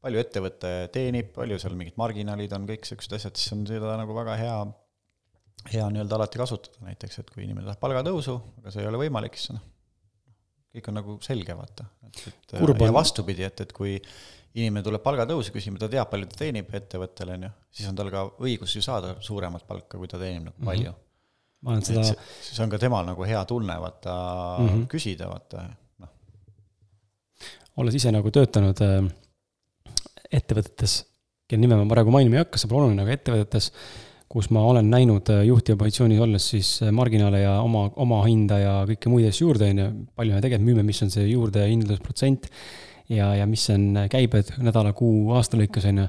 palju 0.00 0.22
ettevõte 0.22 0.76
teenib, 0.94 1.34
palju 1.36 1.58
seal 1.60 1.76
mingid 1.78 1.98
marginaalid 2.00 2.54
on, 2.56 2.68
kõik 2.68 2.86
niisugused 2.86 3.18
asjad, 3.18 3.36
siis 3.36 3.52
on 3.56 3.66
seda 3.68 3.98
nagu 4.00 4.16
väga 4.16 4.38
hea, 4.40 4.60
hea 5.74 5.90
nii-öelda 5.92 6.16
alati 6.16 6.40
kasutada 6.40 6.88
näiteks, 6.88 7.20
et 7.20 7.34
kui 7.34 7.44
inimene 7.44 7.68
tahab 7.68 7.82
palgatõusu, 7.84 8.40
aga 8.62 8.72
see 8.72 8.82
ei 8.82 8.88
ole 8.88 9.02
võimalik, 9.02 9.36
siis 9.36 9.52
noh, 9.58 9.66
kõik 10.74 10.90
on 10.90 10.98
nagu 11.00 11.16
selge, 11.24 11.54
vaata. 11.56 11.86
et, 12.06 12.20
Kurban. 12.52 12.90
ja 12.90 12.94
vastupidi, 12.94 13.44
et, 13.46 13.62
et 13.64 13.72
kui 13.74 13.96
inimene 14.58 14.82
tuleb 14.86 15.02
palgatõusu 15.04 15.54
küsima, 15.54 15.78
ta 15.78 15.88
teab, 15.90 16.08
palju 16.10 16.30
ta 16.30 16.40
teenib 16.42 16.72
ettevõttele, 16.74 17.36
on 17.38 17.46
ju, 17.46 17.52
siis 17.78 17.90
on 17.90 17.98
tal 17.98 18.10
ka 18.12 18.24
õigus 18.42 18.74
ju 18.76 18.82
saada 18.84 19.14
suuremat 19.22 19.66
palka, 19.68 19.98
kui 19.98 20.10
ta 20.10 20.18
teenib 20.20 20.48
nagu 20.48 20.66
palju 20.66 20.90
mm. 20.90 20.96
-hmm. 20.96 21.66
ma 21.66 21.74
olen 21.74 21.86
seda 21.86 22.04
siis 22.08 22.58
on 22.64 22.72
ka 22.72 22.80
temal 22.82 23.06
nagu 23.06 23.26
hea 23.26 23.44
tunne, 23.44 23.76
vaata 23.80 24.14
mm, 24.58 24.68
-hmm. 24.68 24.86
küsida, 24.90 25.28
vaata, 25.30 25.68
noh. 26.02 26.10
olles 27.76 27.94
ise 27.94 28.12
nagu 28.14 28.30
töötanud 28.30 28.82
äh, 28.86 29.10
ettevõtetes, 30.30 31.04
kelle 31.48 31.60
nime 31.66 31.78
ma 31.78 31.86
praegu 31.90 32.10
mainima 32.14 32.38
ei 32.38 32.44
hakka, 32.44 32.58
see 32.58 32.70
pole 32.70 32.86
oluline, 32.86 33.02
aga 33.02 33.18
ettevõtetes 33.18 33.72
kus 34.30 34.50
ma 34.54 34.62
olen 34.62 34.90
näinud 34.92 35.30
äh, 35.32 35.42
juhtiva 35.48 35.78
positsioonis 35.80 36.20
olles 36.22 36.44
siis 36.52 36.68
äh, 36.84 36.92
marginaale 36.94 37.42
ja 37.42 37.56
oma, 37.64 37.88
oma 37.98 38.20
hinda 38.26 38.60
ja 38.60 38.74
kõike 38.88 39.10
muid 39.10 39.26
asju 39.30 39.48
juurde, 39.48 39.70
on 39.72 39.80
ju, 39.82 39.86
palju 40.18 40.36
me 40.36 40.42
tegelikult 40.44 40.68
müüme, 40.68 40.84
mis 40.86 41.00
on 41.02 41.10
see 41.10 41.24
juurdehindlusprotsent 41.32 42.46
ja, 43.10 43.32
ja 43.40 43.48
mis 43.50 43.64
on 43.74 43.88
äh, 44.04 44.10
käibed 44.12 44.52
nädala, 44.62 44.94
kuu, 44.96 45.32
aasta 45.34 45.58
lõikes, 45.58 45.88
on 45.90 46.04
ju. 46.04 46.06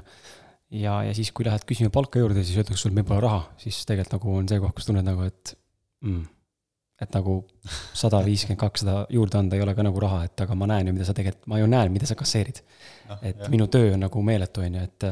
ja, 0.84 1.00
ja 1.08 1.16
siis, 1.18 1.32
kui 1.34 1.48
lähed 1.48 1.66
küsima 1.66 1.90
palka 1.94 2.22
juurde, 2.22 2.44
siis 2.46 2.60
öeldakse, 2.60 2.84
sul 2.84 2.94
meil 2.94 3.08
pole 3.08 3.24
raha, 3.24 3.42
siis 3.62 3.80
tegelikult 3.88 4.20
nagu 4.20 4.38
on 4.38 4.52
see 4.52 4.62
koht, 4.62 4.76
kus 4.78 4.86
tunned 4.90 5.08
nagu, 5.08 5.26
et 5.26 5.54
mm, 6.06 6.22
et 7.02 7.16
nagu 7.16 7.40
sada 7.98 8.20
viiskümmend, 8.22 8.60
kakssada 8.60 9.00
juurde 9.10 9.40
anda 9.40 9.58
ei 9.58 9.64
ole 9.64 9.74
ka 9.74 9.82
nagu 9.82 9.98
raha, 10.04 10.20
et 10.28 10.44
aga 10.44 10.54
ma 10.54 10.68
näen 10.70 10.92
ju, 10.92 10.94
mida 10.94 11.08
sa 11.08 11.16
tegelikult, 11.18 11.48
ma 11.50 11.58
ju 11.58 11.66
näen, 11.66 11.90
mida 11.90 12.06
sa 12.06 12.14
kasseerid. 12.14 12.62
Ah, 13.08 13.18
et 13.18 13.42
jah. 13.42 13.50
minu 13.50 13.66
töö 13.66 13.96
on 13.96 14.06
nagu 14.06 14.22
meeletu, 14.22 14.62
on 14.62 14.78
ju, 14.78 14.84
et 14.86 15.08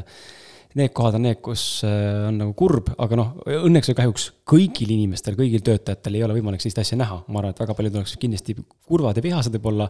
need 0.79 0.93
kohad 0.95 1.17
on 1.17 1.25
need, 1.27 1.39
kus 1.43 1.63
äh, 1.87 2.27
on 2.29 2.39
nagu 2.39 2.55
kurb, 2.57 2.91
aga 3.01 3.19
noh, 3.19 3.31
õnneks 3.67 3.91
või 3.91 3.99
kahjuks 3.99 4.27
kõigil 4.47 4.93
inimestel, 4.95 5.37
kõigil 5.39 5.63
töötajatel 5.65 6.17
ei 6.17 6.25
ole 6.27 6.37
võimalik 6.39 6.63
sellist 6.63 6.81
asja 6.83 6.99
näha. 6.99 7.21
ma 7.27 7.41
arvan, 7.41 7.55
et 7.55 7.63
väga 7.63 7.75
paljud 7.77 7.97
oleks 8.01 8.17
kindlasti 8.21 8.55
kurvad 8.87 9.19
ja 9.19 9.25
vihased 9.25 9.57
võib-olla 9.57 9.89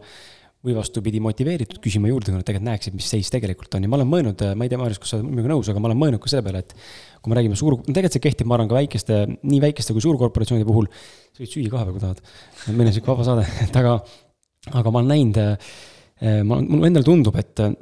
või 0.61 0.75
vastupidi, 0.77 1.17
motiveeritud 1.25 1.79
küsima 1.81 2.09
juurde, 2.11 2.29
kui 2.29 2.37
nad 2.37 2.45
tegelikult 2.45 2.67
näeksid, 2.67 2.93
mis 2.93 3.07
seis 3.09 3.31
tegelikult 3.33 3.73
on. 3.73 3.85
Ja 3.85 3.89
ma 3.89 3.97
olen 3.97 4.09
mõelnud, 4.11 4.43
ma 4.53 4.65
ei 4.67 4.69
tea, 4.69 4.77
Maris, 4.77 4.99
kas 5.01 5.09
sa 5.09 5.17
oled 5.17 5.31
minuga 5.31 5.49
nõus, 5.49 5.71
aga 5.73 5.81
ma 5.81 5.89
olen 5.89 5.97
mõelnud 5.97 6.21
ka 6.21 6.29
selle 6.29 6.45
peale, 6.45 6.61
et 6.61 6.75
kui 7.17 7.33
me 7.33 7.37
räägime 7.39 7.57
suur, 7.57 7.79
tegelikult 7.87 8.17
see 8.17 8.25
kehtib, 8.27 8.49
ma 8.49 8.59
arvan, 8.59 8.69
ka 8.69 8.77
väikeste, 8.77 9.17
nii 9.41 9.61
väikeste 9.63 9.95
kui 9.97 10.05
suurkorporatsioonide 10.05 10.67
puhul, 10.69 10.85
sa 11.33 11.41
võid 11.41 11.55
süüa 11.55 11.71
ka 11.73 11.81
veel, 11.81 11.95
kui 11.97 12.03
tahad, 12.05 12.21
meil 12.75 12.91
on 12.91 12.93
sihuke 12.93 13.09
vaba 13.09 13.25
saade, 13.25 13.47
et 13.65 13.81
aga, 13.81 13.95
aga 14.69 14.93
ma 14.93 15.01
olen 15.01 15.11
näinud 15.15 15.41
Äh, 15.41 15.57
ma, 16.45 16.59
mulle 16.61 16.91
endale 16.91 17.05
tundub, 17.05 17.35
et 17.41 17.59
äh, 17.63 17.73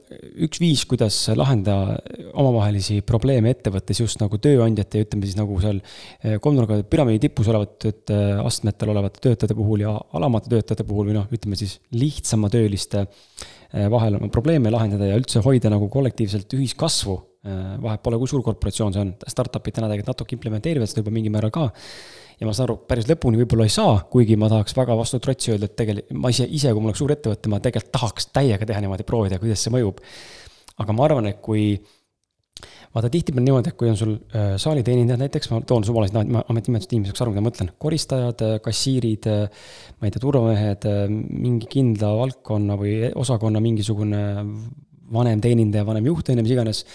üks 0.45 0.61
viis, 0.63 0.85
kuidas 0.87 1.17
lahendada 1.35 1.97
omavahelisi 2.39 3.01
probleeme 3.07 3.51
ettevõttes 3.51 3.99
just 3.99 4.21
nagu 4.21 4.39
tööandjate 4.39 5.01
ja 5.01 5.07
ütleme 5.07 5.27
siis 5.27 5.35
nagu 5.39 5.57
seal 5.59 5.81
äh, 5.81 6.37
kolmnurga 6.43 6.79
püramiidi 6.87 7.27
tipus 7.27 7.49
olevate 7.51 7.91
astmetel 8.39 8.93
olevate 8.93 9.23
töötajate 9.25 9.57
puhul 9.57 9.83
ja 9.83 9.95
alamate 10.15 10.51
töötajate 10.53 10.87
puhul 10.87 11.11
või 11.11 11.17
noh, 11.19 11.27
ütleme 11.35 11.59
siis 11.59 11.79
lihtsama 11.95 12.51
tööliste 12.53 13.05
vahel 13.69 14.15
oma 14.17 14.31
probleeme 14.33 14.71
lahendada 14.73 15.11
ja 15.11 15.17
üldse 15.19 15.43
hoida 15.45 15.69
nagu 15.69 15.85
kollektiivselt 15.93 16.55
ühiskasvu. 16.57 17.19
vahet 17.83 18.01
pole, 18.03 18.17
kui 18.19 18.27
suur 18.27 18.41
korporatsioon 18.43 18.95
see 18.95 19.03
on, 19.03 19.11
startup'id 19.29 19.75
täna 19.77 19.87
tegelikult 19.87 20.09
natuke 20.11 20.35
implementeerivad 20.35 20.89
seda 20.89 21.03
juba 21.03 21.13
mingil 21.13 21.31
määral 21.31 21.53
ka 21.53 21.69
ja 22.39 22.47
ma 22.47 22.55
saan 22.55 22.69
aru, 22.69 22.79
päris 22.87 23.07
lõpuni 23.09 23.39
võib-olla 23.41 23.67
ei 23.67 23.73
saa, 23.73 23.99
kuigi 24.11 24.37
ma 24.39 24.49
tahaks 24.51 24.75
väga 24.77 24.95
vastu 24.99 25.19
trotsi 25.23 25.53
öelda, 25.53 25.67
et 25.67 25.75
tegelikult 25.79 26.19
ma 26.23 26.31
ise, 26.31 26.47
ise, 26.47 26.71
kui 26.71 26.83
mul 26.83 26.93
oleks 26.93 27.01
suur 27.03 27.13
ettevõte, 27.15 27.51
ma 27.51 27.59
tegelikult 27.63 27.93
tahaks 27.95 28.29
täiega 28.35 28.67
teha 28.67 28.83
niimoodi, 28.83 29.05
proovida, 29.07 29.39
kuidas 29.41 29.63
see 29.65 29.73
mõjub. 29.75 29.99
aga 30.79 30.95
ma 30.95 31.03
arvan, 31.03 31.27
et 31.27 31.41
kui 31.43 31.73
vaata 32.95 33.09
tihtipeale 33.11 33.43
niimoodi, 33.43 33.71
et 33.71 33.77
kui 33.79 33.89
on 33.91 33.97
sul 33.99 34.13
äh, 34.15 34.53
saaliteenindajad 34.61 35.23
näiteks, 35.25 35.51
ma 35.51 35.59
toon 35.67 35.83
suvalised 35.87 36.15
ametimehed 36.15 36.87
inimeseks 36.87 37.23
aru, 37.23 37.33
mida 37.35 37.43
ma 37.43 37.49
mõtlen, 37.49 37.71
koristajad, 37.85 38.43
äh, 38.45 38.55
kassiirid 38.63 39.27
äh,, 39.29 39.65
ma 39.99 40.07
ei 40.07 40.15
tea, 40.15 40.23
turvamehed 40.23 40.87
äh,, 40.87 41.01
mingi 41.11 41.67
kindla 41.71 42.13
valdkonna 42.21 42.79
või 42.79 42.95
osakonna 43.19 43.61
mingisugune 43.63 44.23
vanem 45.11 45.43
teenindaja, 45.43 45.87
vanem 45.87 46.07
juht, 46.07 46.31
on 46.31 46.39
ju, 46.39 46.45
mis 46.45 46.55
iganes 46.55 46.85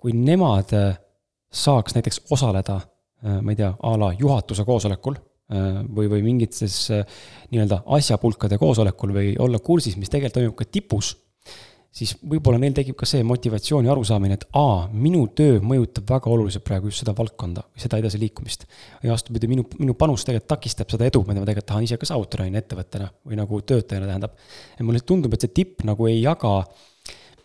kui 0.00 0.14
nemad 0.16 0.70
saaks 1.52 1.92
näiteks 1.92 2.22
osaleda 2.32 2.78
ma 3.22 3.52
ei 3.52 3.58
tea, 3.58 3.72
a 3.76 3.96
la 4.00 4.12
juhatuse 4.16 4.64
koosolekul, 4.64 5.18
või, 5.50 6.06
või 6.08 6.22
mingites 6.22 6.76
nii-öelda 7.50 7.82
asjapulkade 7.96 8.58
koosolekul 8.58 9.12
või 9.16 9.32
olla 9.42 9.58
kursis, 9.58 9.96
mis 9.98 10.12
tegelikult 10.12 10.38
toimub 10.38 10.56
ka 10.60 10.68
tipus 10.70 11.10
siis 11.94 12.12
võib-olla 12.22 12.60
neil 12.62 12.74
tekib 12.74 12.96
ka 12.98 13.06
see 13.08 13.22
motivatsioon 13.26 13.86
ja 13.86 13.92
arusaamine, 13.94 14.36
et 14.38 14.46
aa, 14.58 14.84
minu 14.92 15.24
töö 15.36 15.58
mõjutab 15.64 16.06
väga 16.12 16.30
oluliselt 16.30 16.64
praegu 16.66 16.90
just 16.90 17.02
seda 17.02 17.14
valdkonda 17.16 17.64
seda 17.80 17.98
edasiliikumist. 18.02 18.66
ja 19.02 19.12
vastupidi, 19.12 19.50
minu, 19.50 19.66
minu 19.78 19.96
panus 19.98 20.24
tegelikult 20.26 20.52
takistab 20.54 20.92
seda 20.92 21.08
edu, 21.10 21.24
mida 21.26 21.42
ma 21.42 21.48
tegelikult 21.48 21.70
tahan 21.72 21.88
ise 21.88 21.98
ka 21.98 22.08
saavutada, 22.08 22.46
on 22.46 22.54
ju, 22.54 22.62
ettevõttena 22.62 23.10
või 23.26 23.40
nagu 23.40 23.60
töötajana 23.72 24.06
tähendab. 24.06 24.38
ja 24.78 24.86
mulle 24.86 25.02
tundub, 25.06 25.34
et 25.34 25.46
see 25.46 25.56
tipp 25.60 25.84
nagu 25.88 26.06
ei 26.10 26.20
jaga 26.20 26.54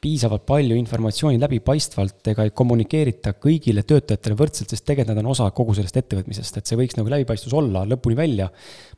piisavalt 0.06 0.46
palju 0.46 0.78
informatsiooni 0.78 1.40
läbipaistvalt 1.42 2.30
ega 2.30 2.46
ei 2.46 2.54
kommunikeerita 2.54 3.34
kõigile 3.42 3.82
töötajatele 3.88 4.38
võrdselt, 4.38 4.70
sest 4.70 4.86
tegelikult 4.86 5.16
nad 5.16 5.24
on 5.24 5.32
osa 5.34 5.48
kogu 5.56 5.74
sellest 5.78 5.98
ettevõtmisest, 6.02 6.60
et 6.60 6.70
see 6.70 6.78
võiks 6.78 6.98
nagu 7.00 7.10
läbipaistvus 7.10 7.56
olla 7.58 7.86
lõpuni 7.90 8.18
välja. 8.20 8.52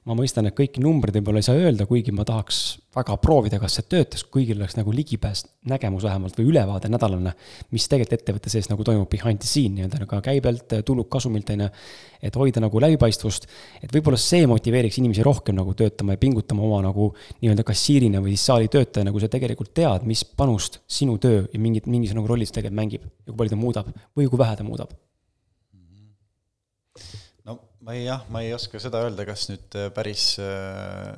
Ma 0.07 0.15
mõistan, 0.17 0.49
et 0.49 0.55
kõiki 0.57 0.83
numbreid 0.83 1.15
võib-olla 1.19 1.43
ei 1.43 1.47
saa 1.47 1.59
öelda, 1.59 1.87
kuigi 1.87 2.15
ma 2.15 2.27
tahaks 2.27 2.61
väga 2.97 3.15
proovida, 3.21 3.59
kas 3.61 3.77
see 3.77 3.85
töötas, 3.89 4.23
kõigil 4.33 4.57
oleks 4.59 4.75
nagu 4.77 4.91
ligipääs, 4.93 5.43
nägemus 5.69 6.05
vähemalt 6.07 6.37
või 6.39 6.49
ülevaade 6.51 6.89
nädalane, 6.91 7.33
mis 7.73 7.87
tegelikult 7.89 8.17
ettevõtte 8.17 8.51
sees 8.51 8.69
nagu 8.71 8.85
toimub 8.87 9.09
behind 9.11 9.41
the 9.43 9.49
scene 9.49 9.75
nii-öelda 9.77 10.01
nagu 10.03 10.19
käibelt, 10.25 10.75
tulult, 10.87 11.09
kasumilt, 11.13 11.51
on 11.53 11.65
ju. 11.67 11.69
et 12.27 12.35
hoida 12.35 12.61
nagu 12.63 12.81
läbipaistvust, 12.81 13.47
et 13.83 13.93
võib-olla 13.93 14.17
see 14.21 14.47
motiveeriks 14.49 14.97
inimesi 15.01 15.25
rohkem 15.25 15.55
nagu 15.57 15.75
töötama 15.77 16.15
ja 16.15 16.21
pingutama 16.21 16.65
oma 16.65 16.81
nagu 16.87 17.11
nii-öelda 17.43 17.65
kassiirina 17.67 18.23
või 18.23 18.33
siis 18.35 18.47
saali 18.49 18.71
töötajana, 18.73 19.13
kui 19.13 19.21
sa 19.21 19.29
tegelikult 19.29 19.73
tead, 19.77 20.07
mis 20.09 20.25
panust 20.25 20.81
sinu 20.87 21.19
töö 21.21 21.45
ja 21.45 21.61
mingit, 21.61 21.85
mingis 21.85 22.17
nagu 22.17 22.27
rollis 22.27 22.53
tegelikult 22.55 22.81
mängib 22.81 23.05
ja 23.05 23.31
kui 23.31 23.37
palju 23.43 23.53
ta 23.53 23.61
muudab 23.61 23.93
või 24.17 24.29
kui 24.31 24.41
vähe 24.41 24.57
ta 24.57 24.65
muudab 24.65 24.97
ma 27.87 27.93
ei 27.95 28.03
jah, 28.03 28.25
ma 28.27 28.41
ei 28.43 28.51
oska 28.51 28.81
seda 28.83 28.99
öelda, 29.05 29.23
kas 29.23 29.45
nüüd 29.47 29.75
äh, 29.79 29.87
päris 29.95 30.33
äh, 30.43 31.13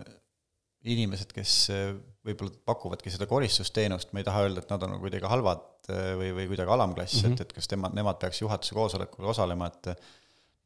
inimesed, 0.88 1.34
kes 1.36 1.54
äh, 1.74 1.90
võib-olla 2.26 2.54
pakuvadki 2.70 3.12
seda 3.12 3.28
koristusteenust, 3.30 4.14
ma 4.14 4.22
ei 4.22 4.28
taha 4.28 4.46
öelda, 4.46 4.64
et 4.64 4.72
nad 4.72 4.86
on 4.88 4.96
kuidagi 5.02 5.28
halvad 5.28 5.66
äh, 5.92 6.14
või, 6.20 6.32
või 6.38 6.48
kuidagi 6.54 6.76
alamklass 6.76 7.20
mm, 7.20 7.26
-hmm. 7.26 7.36
et, 7.36 7.48
et 7.48 7.56
kas 7.58 7.68
tema, 7.72 7.92
nemad 7.96 8.20
peaks 8.22 8.42
juhatuse 8.44 8.78
koosolekul 8.78 9.32
osalema, 9.34 9.68
et 9.68 9.92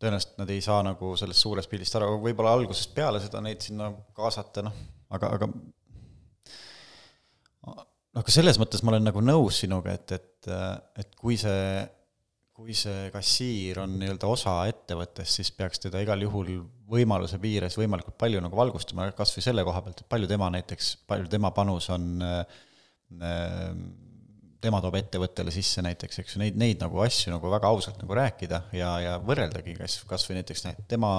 tõenäoliselt 0.04 0.38
nad 0.42 0.50
ei 0.52 0.62
saa 0.62 0.82
nagu 0.86 1.14
sellest 1.18 1.46
suurest 1.46 1.72
pildist 1.72 1.96
aru, 1.98 2.18
võib-olla 2.22 2.54
algusest 2.58 2.94
peale 2.96 3.22
seda 3.24 3.42
neid 3.42 3.64
sinna 3.64 3.90
kaasata, 4.18 4.66
noh, 4.68 4.76
aga, 5.16 5.32
aga 5.38 5.50
ka 8.22 8.34
selles 8.34 8.60
mõttes 8.62 8.84
ma 8.84 8.94
olen 8.94 9.08
nagu 9.10 9.24
nõus 9.26 9.64
sinuga, 9.64 9.96
et, 9.98 10.12
et, 10.20 10.50
et 11.02 11.16
kui 11.18 11.38
see 11.42 11.82
kui 12.54 12.76
see 12.78 13.10
kassiir 13.14 13.80
on 13.82 13.96
nii-öelda 13.98 14.30
osa 14.30 14.60
ettevõttest, 14.70 15.40
siis 15.40 15.50
peaks 15.58 15.82
teda 15.82 16.04
igal 16.04 16.22
juhul 16.22 16.52
võimaluse 16.94 17.40
piires 17.42 17.78
võimalikult 17.80 18.18
palju 18.22 18.44
nagu 18.46 18.60
valgustama, 18.60 19.10
kas 19.18 19.34
või 19.34 19.46
selle 19.48 19.66
koha 19.66 19.82
pealt, 19.82 20.04
et 20.04 20.10
palju 20.10 20.30
tema 20.30 20.52
näiteks, 20.54 20.94
palju 21.10 21.32
tema 21.32 21.50
panus 21.56 21.90
on 21.94 22.22
äh, 22.22 22.44
tema 24.64 24.80
toob 24.84 24.96
ettevõttele 25.00 25.52
sisse 25.54 25.84
näiteks, 25.84 26.22
eks 26.22 26.36
ju, 26.36 26.42
neid, 26.44 26.58
neid 26.60 26.82
nagu 26.84 27.02
asju 27.04 27.34
nagu 27.34 27.52
väga 27.52 27.70
ausalt 27.74 28.00
nagu 28.00 28.16
rääkida 28.18 28.62
ja, 28.78 28.92
ja 29.04 29.16
võrreldagi, 29.24 29.76
kas, 29.80 29.98
kas 30.08 30.26
või 30.30 30.40
näiteks 30.40 30.66
tema, 30.92 31.12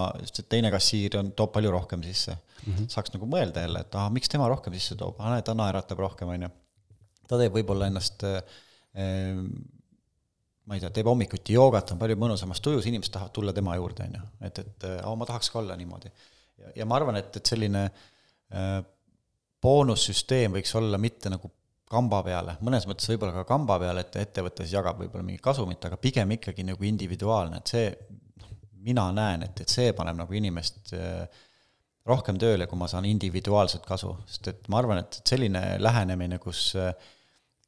teine 0.48 0.70
kassiir 0.74 1.18
on, 1.20 1.32
toob 1.36 1.52
palju 1.56 1.72
rohkem 1.74 2.04
sisse 2.06 2.36
mm. 2.36 2.70
-hmm. 2.70 2.90
saaks 2.94 3.12
nagu 3.16 3.28
mõelda 3.30 3.66
jälle, 3.66 3.84
et 3.84 3.98
ahah, 3.98 4.12
miks 4.14 4.32
tema 4.32 4.48
rohkem 4.50 4.76
sisse 4.78 4.96
toob, 5.00 5.18
aa, 5.18 5.34
näed, 5.34 5.46
ta 5.46 5.56
naeratab 5.58 6.00
rohkem, 6.06 6.30
on 6.36 6.46
ju. 6.46 6.52
ta 7.28 7.40
teeb 7.42 7.58
võib-olla 7.58 7.90
ennast 7.90 8.24
äh, 8.28 8.40
ma 10.64 10.76
ei 10.76 10.80
tea, 10.80 10.90
teeb 10.96 11.08
hommikuti 11.10 11.56
joogat, 11.56 11.92
on 11.92 12.00
palju 12.00 12.16
mõnusamas 12.20 12.62
tujus, 12.64 12.86
inimesed 12.88 13.12
tahavad 13.14 13.34
tulla 13.36 13.52
tema 13.56 13.76
juurde, 13.76 14.06
on 14.08 14.16
ju, 14.18 14.22
et, 14.48 14.62
et 14.62 14.86
aa, 14.96 15.12
ma 15.18 15.28
tahaks 15.28 15.50
ka 15.52 15.60
olla 15.60 15.76
niimoodi. 15.76 16.12
ja, 16.76 16.86
ma 16.88 16.96
arvan, 16.96 17.18
et, 17.20 17.36
et 17.36 17.52
selline 17.52 17.84
äh, 17.84 18.78
boonussüsteem 19.64 20.56
võiks 20.56 20.72
olla 20.80 21.00
mitte 21.00 21.32
nagu 21.32 21.50
kamba 21.94 22.22
peale, 22.26 22.56
mõnes 22.64 22.88
mõttes 22.88 23.10
võib-olla 23.12 23.34
ka 23.36 23.46
kamba 23.48 23.78
peale, 23.82 24.06
et 24.06 24.16
ettevõte 24.22 24.64
siis 24.64 24.76
jagab 24.78 25.02
võib-olla 25.02 25.26
mingit 25.26 25.44
kasumit, 25.44 25.84
aga 25.84 26.00
pigem 26.00 26.32
ikkagi 26.38 26.64
nagu 26.66 26.88
individuaalne, 26.88 27.60
et 27.60 27.74
see, 27.74 27.90
noh, 28.40 28.54
mina 28.86 29.10
näen, 29.14 29.44
et, 29.46 29.64
et 29.66 29.74
see 29.78 29.92
paneb 29.96 30.16
nagu 30.22 30.40
inimest 30.40 30.94
äh, 30.96 31.42
rohkem 32.08 32.40
tööle, 32.40 32.66
kui 32.68 32.80
ma 32.80 32.88
saan 32.88 33.04
individuaalset 33.08 33.84
kasu, 33.88 34.14
sest 34.28 34.48
et 34.52 34.72
ma 34.72 34.80
arvan, 34.80 35.04
et 35.04 35.20
selline 35.28 35.62
lähenemine, 35.80 36.40
kus 36.40 36.70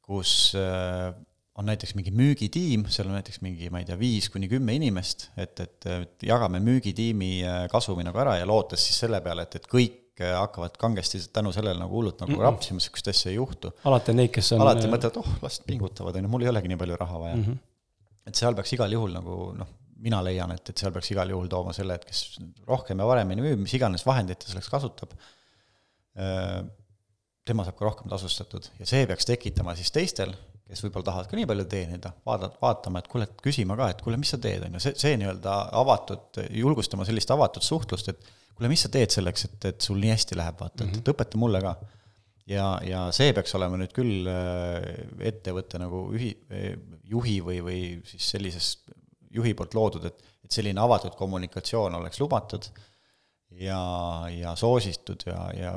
kus 0.07 0.55
äh, 0.55 1.11
on 1.57 1.65
näiteks 1.65 1.95
mingi 1.97 2.11
müügitiim, 2.13 2.85
seal 2.93 3.07
on 3.09 3.15
näiteks 3.17 3.39
mingi, 3.41 3.69
ma 3.73 3.81
ei 3.81 3.87
tea, 3.87 3.97
viis 3.99 4.29
kuni 4.33 4.49
kümme 4.51 4.75
inimest, 4.77 5.29
et, 5.39 5.57
et, 5.63 5.87
et 5.89 6.27
jagame 6.29 6.61
müügitiimi 6.63 7.31
äh, 7.41 7.63
kasumi 7.71 8.05
nagu 8.05 8.21
ära 8.21 8.35
ja 8.37 8.45
lootes 8.49 8.83
siis 8.85 8.99
selle 9.05 9.19
peale, 9.25 9.47
et, 9.47 9.57
et 9.57 9.65
kõik 9.71 10.21
äh, 10.21 10.35
hakkavad 10.37 10.77
kangesti 10.81 11.23
tänu 11.33 11.53
sellele 11.55 11.81
nagu 11.81 11.97
hullult 11.97 12.21
nagu 12.21 12.35
mm 12.35 12.37
-mm. 12.37 12.45
rapsima, 12.45 12.83
sihukest 12.83 13.09
asja 13.13 13.31
ei 13.31 13.39
juhtu. 13.39 13.73
alati 13.89 14.13
on 14.13 14.21
neid, 14.21 14.31
kes 14.35 14.51
on 14.53 14.61
alati 14.65 14.91
mõtlevad, 14.91 15.17
oh, 15.23 15.31
las 15.41 15.59
pingutavad, 15.65 16.15
on 16.15 16.27
ju, 16.27 16.31
mul 16.35 16.45
ei 16.45 16.51
olegi 16.53 16.69
nii 16.73 16.81
palju 16.83 16.99
raha 17.01 17.19
vaja 17.19 17.35
mm. 17.35 17.43
-hmm. 17.43 17.57
et 18.29 18.35
seal 18.35 18.55
peaks 18.55 18.73
igal 18.77 18.93
juhul 18.93 19.17
nagu 19.17 19.37
noh, 19.57 19.71
mina 19.97 20.21
leian, 20.23 20.51
et, 20.53 20.69
et 20.69 20.77
seal 20.77 20.93
peaks 20.93 21.09
igal 21.11 21.29
juhul 21.29 21.47
tooma 21.49 21.73
selle, 21.73 21.95
et 21.95 22.05
kes 22.05 22.37
rohkem 22.67 22.99
ja 22.99 23.05
paremini 23.05 23.41
müüb, 23.41 23.63
mis 23.63 23.73
iganes 23.73 24.05
vahendit 24.05 24.39
ta 24.39 24.51
selleks 24.51 24.69
kasutab, 24.69 25.17
äh, 26.21 26.61
tema 27.45 27.65
saab 27.65 27.79
ka 27.79 27.85
rohkem 27.85 28.13
tasustatud 28.13 28.69
ja 28.77 28.85
see 28.85 29.07
peaks 29.07 29.25
tekitama 29.25 29.73
siis 29.75 29.89
teistel 29.95 30.35
kes 30.67 30.83
võib-olla 30.83 31.07
tahavad 31.09 31.29
ka 31.29 31.37
nii 31.39 31.47
palju 31.49 31.65
teenida, 31.71 32.11
vaadata, 32.27 32.59
vaatama, 32.61 33.01
et 33.01 33.09
kuule, 33.11 33.27
et 33.27 33.43
küsima 33.43 33.77
ka, 33.79 33.89
et 33.93 34.01
kuule, 34.03 34.19
mis 34.19 34.31
sa 34.33 34.39
teed, 34.41 34.65
on 34.67 34.75
ju, 34.75 34.83
see, 34.83 34.97
see 34.99 35.19
nii-öelda 35.21 35.53
avatud, 35.79 36.41
julgustama 36.59 37.07
sellist 37.07 37.31
avatud 37.33 37.63
suhtlust, 37.63 38.11
et 38.11 38.31
kuule, 38.57 38.71
mis 38.71 38.83
sa 38.83 38.91
teed 38.93 39.13
selleks, 39.13 39.47
et, 39.47 39.69
et 39.71 39.87
sul 39.87 40.01
nii 40.01 40.11
hästi 40.11 40.39
läheb, 40.39 40.57
vaata 40.59 40.83
mm, 40.83 40.91
-hmm. 40.91 41.03
et 41.03 41.13
õpeta 41.13 41.39
mulle 41.39 41.61
ka. 41.63 41.75
ja, 42.51 42.67
ja 42.83 43.05
see 43.15 43.33
peaks 43.35 43.55
olema 43.59 43.79
nüüd 43.79 43.93
küll 43.95 44.27
äh, 44.31 44.81
ettevõtte 45.31 45.79
nagu 45.79 46.07
ühi, 46.15 46.33
juhi 47.03 47.39
või, 47.43 47.61
või 47.63 47.81
siis 48.07 48.29
sellises 48.35 48.73
juhi 49.31 49.53
poolt 49.53 49.75
loodud, 49.77 50.05
et, 50.09 50.23
et 50.43 50.51
selline 50.51 50.81
avatud 50.81 51.15
kommunikatsioon 51.15 51.95
oleks 51.95 52.19
lubatud 52.19 52.67
ja, 53.51 53.81
ja 54.31 54.55
soositud 54.55 55.27
ja, 55.27 55.39
ja 55.55 55.73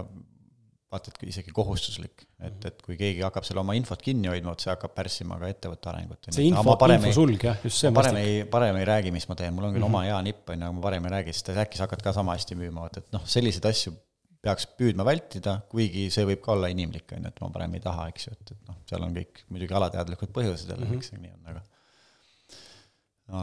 vaata, 0.91 1.13
et 1.13 1.29
isegi 1.31 1.53
kohustuslik, 1.55 2.25
et, 2.43 2.65
et 2.67 2.81
kui 2.83 2.97
keegi 2.99 3.23
hakkab 3.23 3.47
seal 3.47 3.61
oma 3.63 3.77
infot 3.79 4.01
kinni 4.03 4.31
hoidma, 4.31 4.55
vot 4.55 4.65
see 4.65 4.73
hakkab 4.73 4.95
pärssima 4.97 5.39
ka 5.39 5.51
ettevõtte 5.53 5.91
arengut. 5.93 6.31
see 6.35 6.49
info, 6.49 6.75
infosulg 6.97 7.47
jah, 7.47 7.59
just 7.63 7.79
see 7.79 7.91
on 7.91 7.97
parem 7.97 8.19
ei, 8.19 8.37
parem 8.51 8.79
ei 8.81 8.87
räägi, 8.89 9.13
mis 9.15 9.29
ma 9.31 9.37
teen, 9.39 9.55
mul 9.55 9.69
on 9.69 9.77
küll 9.77 9.85
mm 9.85 9.87
-hmm. 9.87 10.01
oma 10.01 10.09
hea 10.09 10.21
nipp, 10.27 10.51
on 10.51 10.59
ju, 10.59 10.67
aga 10.67 10.77
ma 10.79 10.85
parem 10.89 11.07
ei 11.07 11.15
räägi, 11.17 11.35
sest 11.37 11.53
äkki 11.55 11.79
sa 11.79 11.87
hakkad 11.87 12.03
ka 12.09 12.15
sama 12.17 12.35
hästi 12.35 12.59
müüma, 12.59 12.87
vot 12.89 12.99
et 12.99 13.13
noh, 13.15 13.27
selliseid 13.37 13.71
asju 13.71 13.95
peaks 14.43 14.67
püüdma 14.81 15.05
vältida, 15.07 15.61
kuigi 15.71 16.09
see 16.11 16.25
võib 16.27 16.41
ka 16.43 16.57
olla 16.57 16.71
inimlik, 16.73 17.13
on 17.13 17.23
ju, 17.23 17.33
et 17.35 17.43
ma 17.45 17.51
parem 17.55 17.75
ei 17.79 17.83
taha, 17.85 18.09
eks 18.11 18.27
ju, 18.27 18.33
et, 18.35 18.55
et 18.57 18.69
noh, 18.73 18.79
seal 18.91 19.05
on 19.07 19.15
kõik 19.15 19.45
muidugi 19.49 19.77
alateadlikud 19.79 20.33
põhjused 20.35 20.73
jälle 20.73 20.87
mm, 20.87 20.91
-hmm. 20.91 20.97
miks 20.97 21.13
see 21.13 21.21
nii 21.21 21.33
on, 21.37 21.43
aga 21.53 21.63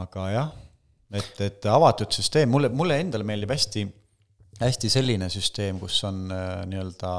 aga 0.02 0.26
jah, 0.34 0.52
et, 1.16 1.40
et 1.46 1.70
avatud 1.72 2.12
süsteem, 2.12 2.50
mulle, 2.52 2.68
mulle 2.68 2.98
endale 3.00 3.24
meeldib 3.24 3.54
hästi 3.54 3.86
hästi 4.58 4.90
selline 4.92 5.28
süsteem, 5.32 5.78
kus 5.82 6.00
on 6.08 6.26
äh, 6.34 6.64
nii-öelda 6.68 7.12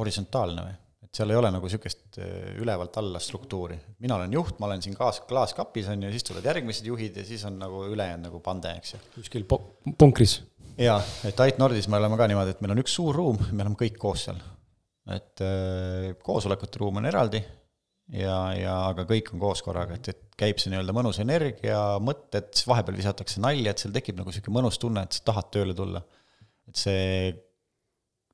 horisontaalne 0.00 0.64
või, 0.64 0.76
et 1.04 1.18
seal 1.18 1.32
ei 1.32 1.38
ole 1.38 1.50
nagu 1.52 1.68
niisugust 1.68 2.18
äh, 2.20 2.54
ülevalt 2.62 2.96
alla 3.00 3.20
struktuuri. 3.22 3.76
mina 4.04 4.16
olen 4.16 4.32
juht, 4.32 4.58
ma 4.60 4.70
olen 4.70 4.82
siin 4.84 4.96
kaas, 4.96 5.20
klaaskapis, 5.28 5.90
on 5.92 6.06
ju, 6.06 6.12
siis 6.14 6.26
tulevad 6.28 6.48
järgmised 6.52 6.88
juhid 6.88 7.20
ja 7.20 7.26
siis 7.28 7.44
on 7.48 7.58
nagu 7.60 7.84
ülejäänud 7.90 8.30
nagu 8.30 8.40
pande, 8.44 8.72
eks 8.80 8.94
ju. 8.94 9.02
kuskil 9.18 9.46
punkris. 9.98 10.40
jaa, 10.78 11.00
et 11.28 11.40
Ait 11.40 11.60
Nordis 11.60 11.88
me 11.88 12.00
oleme 12.00 12.20
ka 12.20 12.30
niimoodi, 12.30 12.56
et 12.56 12.64
meil 12.64 12.76
on 12.76 12.84
üks 12.84 12.96
suur 13.00 13.16
ruum, 13.16 13.40
me 13.50 13.66
oleme 13.66 13.78
kõik 13.78 13.98
koos 14.00 14.28
seal. 14.28 14.40
et 15.12 15.44
äh, 15.44 16.14
koosolekute 16.24 16.80
ruum 16.80 17.02
on 17.02 17.10
eraldi 17.10 17.42
ja, 18.16 18.38
ja 18.56 18.78
aga 18.88 19.04
kõik 19.08 19.34
on 19.34 19.42
koos 19.42 19.60
korraga, 19.66 19.98
et, 19.98 20.08
et 20.08 20.40
käib 20.42 20.58
see 20.58 20.72
nii-öelda 20.72 20.96
mõnus 20.96 21.20
energia, 21.22 21.78
mõtted, 22.02 22.48
siis 22.56 22.66
vahepeal 22.70 22.96
visatakse 22.96 23.42
nalja, 23.44 23.72
et 23.74 23.84
seal 23.84 23.92
tekib 23.94 24.16
nagu 24.18 24.32
niisugune 24.32 24.58
mõnus 24.58 24.80
tunne, 24.80 25.04
et 25.04 25.18
sa 25.18 25.28
tahad 25.28 25.52
tööle 25.52 25.76
tulla 25.76 26.00
et 26.70 26.78
see 26.78 27.32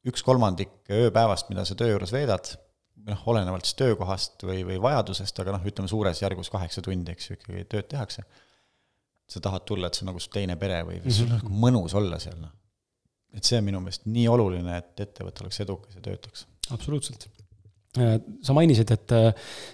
üks 0.08 0.24
kolmandik 0.24 0.72
ööpäevast, 0.92 1.50
mida 1.52 1.64
sa 1.68 1.76
töö 1.78 1.92
juures 1.92 2.12
veedad, 2.14 2.50
noh, 3.08 3.24
olenevalt 3.30 3.68
siis 3.68 3.78
töökohast 3.78 4.44
või, 4.46 4.62
või 4.68 4.78
vajadusest, 4.82 5.40
aga 5.42 5.56
noh, 5.56 5.66
ütleme 5.68 5.90
suures 5.90 6.22
järgus 6.22 6.52
kaheksa 6.52 6.84
tundi, 6.84 7.14
eks 7.14 7.30
ju, 7.30 7.38
ikkagi 7.38 7.64
tööd 7.72 7.90
tehakse, 7.92 8.24
sa 9.28 9.42
tahad 9.44 9.66
tulla, 9.68 9.88
et 9.88 9.98
see 9.98 10.06
on 10.06 10.12
nagu 10.12 10.22
su 10.22 10.32
teine 10.32 10.56
pere 10.60 10.80
või 10.88 11.00
-hmm. 11.00 11.16
sul 11.18 11.28
on 11.28 11.42
nagu 11.42 11.64
mõnus 11.66 11.96
olla 11.98 12.20
seal, 12.22 12.38
noh. 12.40 12.54
et 13.34 13.44
see 13.44 13.58
on 13.60 13.66
minu 13.68 13.82
meelest 13.84 14.06
nii 14.08 14.28
oluline, 14.28 14.78
et 14.78 15.04
ettevõte 15.08 15.44
oleks 15.44 15.60
edukas 15.66 15.98
ja 15.98 16.04
töötaks. 16.04 16.46
absoluutselt 16.70 17.28
Äh, 17.96 18.18
sa 18.44 18.52
mainisid, 18.52 18.90
et 18.92 19.12
äh, 19.16 19.30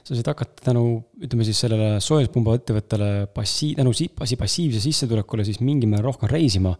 sa 0.07 0.15
said 0.15 0.29
hakata 0.31 0.69
tänu, 0.71 0.85
ütleme 1.27 1.45
siis 1.45 1.59
sellele 1.65 1.99
soojuspumba 2.05 2.55
ettevõttele 2.61 3.09
passi-, 3.35 3.73
tänu 3.75 3.91
si-, 3.97 4.13
passiivse 4.15 4.79
sissetulekule 4.85 5.45
siis 5.45 5.59
mingil 5.59 5.91
määral 5.91 6.13
rohkem 6.13 6.31
reisima, 6.31 6.77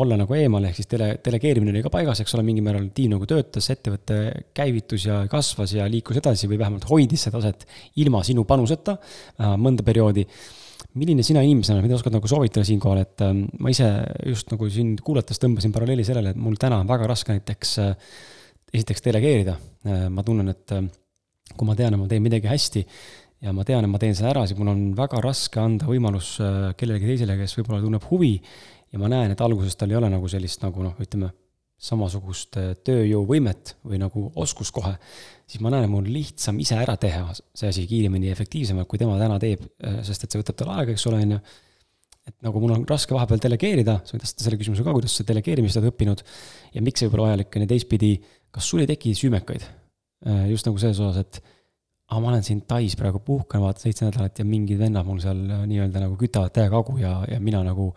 olla 0.00 0.18
nagu 0.18 0.34
eemal, 0.34 0.64
ehk 0.68 0.80
siis 0.80 0.90
dele-, 0.90 1.14
delegeerimine 1.24 1.70
oli 1.74 1.84
ka 1.84 1.92
paigas, 1.92 2.20
eks 2.24 2.34
ole, 2.34 2.42
mingil 2.46 2.66
määral 2.66 2.88
tiim 2.94 3.14
nagu 3.14 3.28
töötas, 3.30 3.70
ettevõte 3.70 4.18
käivitus 4.56 5.06
ja 5.06 5.22
kasvas 5.30 5.76
ja 5.76 5.86
liikus 5.90 6.18
edasi 6.18 6.50
või 6.50 6.58
vähemalt 6.60 6.88
hoidis 6.90 7.28
seda 7.28 7.38
taset 7.38 7.66
ilma 8.02 8.24
sinu 8.26 8.46
panuseta 8.48 8.98
mõnda 9.38 9.86
perioodi 9.86 10.26
milline 10.98 11.24
sina 11.26 11.42
inimesena, 11.44 11.82
mida 11.82 11.96
oskad 11.96 12.14
nagu 12.14 12.28
soovitada 12.30 12.64
siinkohal, 12.66 13.02
et 13.02 13.24
ähm, 13.26 13.44
ma 13.62 13.72
ise 13.72 13.88
just 14.28 14.50
nagu 14.52 14.68
sind 14.70 15.02
kuulates 15.06 15.40
tõmbasin 15.42 15.74
paralleeli 15.74 16.06
sellele, 16.06 16.34
et 16.34 16.40
mul 16.40 16.58
täna 16.60 16.80
on 16.82 16.90
väga 16.90 17.08
raske 17.10 17.34
näiteks 17.34 17.74
äh, 17.82 18.14
esiteks 18.74 19.04
delegeerida. 19.06 19.56
Äh, 19.88 20.06
ma 20.14 20.24
tunnen, 20.26 20.52
et 20.54 20.74
äh, 20.74 20.84
kui 21.54 21.68
ma 21.68 21.76
tean, 21.78 21.96
et 21.96 22.02
ma 22.02 22.10
teen 22.10 22.22
midagi 22.24 22.50
hästi 22.50 22.84
ja 23.44 23.54
ma 23.56 23.66
tean, 23.66 23.86
et 23.86 23.90
ma 23.90 24.00
teen 24.02 24.14
selle 24.16 24.30
ära, 24.30 24.44
siis 24.46 24.58
mul 24.58 24.70
on 24.72 24.84
väga 24.96 25.20
raske 25.24 25.60
anda 25.60 25.88
võimalus 25.88 26.36
kellelegi 26.78 27.10
teisele, 27.10 27.36
kes 27.42 27.58
võib-olla 27.58 27.82
tunneb 27.82 28.06
huvi 28.08 28.36
ja 28.94 29.00
ma 29.02 29.10
näen, 29.10 29.34
et 29.34 29.42
alguses 29.42 29.74
tal 29.78 29.90
ei 29.90 29.98
ole 29.98 30.08
nagu 30.12 30.28
sellist 30.30 30.62
nagu 30.62 30.84
noh, 30.86 30.94
ütleme, 31.02 31.32
samasugust 31.84 32.56
tööjõuvõimet 32.86 33.74
või 33.84 33.98
nagu 34.00 34.28
oskust 34.40 34.72
kohe, 34.72 34.94
siis 35.50 35.60
ma 35.64 35.72
näen, 35.74 35.84
et 35.84 35.92
mul 35.92 36.04
on 36.04 36.12
lihtsam 36.14 36.60
ise 36.62 36.78
ära 36.78 36.94
teha 37.00 37.26
see 37.34 37.68
asi 37.68 37.84
kiiremini 37.90 38.30
ja 38.30 38.36
efektiivsemalt, 38.36 38.88
kui 38.88 39.00
tema 39.00 39.18
täna 39.20 39.40
teeb, 39.42 39.64
sest 40.06 40.24
et 40.24 40.32
see 40.32 40.40
võtab 40.40 40.60
tal 40.60 40.70
aega, 40.76 40.94
eks 40.94 41.06
ole, 41.10 41.20
on 41.26 41.34
ju. 41.36 41.40
et 42.30 42.36
nagu 42.46 42.62
mul 42.62 42.76
on 42.78 42.86
raske 42.88 43.12
vahepeal 43.12 43.42
delegeerida, 43.42 43.98
sa 44.06 44.14
võid 44.14 44.24
vastata 44.24 44.46
selle 44.46 44.60
küsimuse 44.60 44.86
ka, 44.86 44.94
kuidas 44.96 45.18
sa 45.18 45.26
delegeerimist 45.28 45.80
oled 45.80 45.90
õppinud 45.90 46.22
ja 46.76 46.84
miks 46.84 47.02
see 47.02 47.10
võib 47.10 47.18
olla 47.18 47.32
vajalik, 47.32 47.50
on 47.58 47.66
ju 47.66 47.72
teistpidi, 47.74 48.12
kas 48.54 48.70
sul 48.70 48.84
ei 48.84 48.92
teki 48.94 49.16
süümekaid? 49.18 49.66
just 50.48 50.64
nagu 50.64 50.78
selles 50.80 51.02
osas, 51.04 51.20
et 51.20 51.42
aga 52.08 52.20
ma 52.22 52.30
olen 52.30 52.44
siin 52.46 52.62
Tais 52.68 52.94
praegu 52.96 53.20
puhkan, 53.24 53.60
vaata 53.60 53.82
seitse 53.82 54.06
nädalat 54.06 54.38
ja 54.40 54.44
mingid 54.48 54.78
vennad 54.80 55.04
mul 55.04 55.20
seal 55.20 55.40
nii-öelda 55.68 56.00
nagu 56.04 56.16
kütavad 56.20 56.54
täiega 56.54 56.78
hagu 56.78 56.96
ja, 57.00 57.18
ja 57.28 57.36
mina 57.44 57.60
nagu 57.66 57.90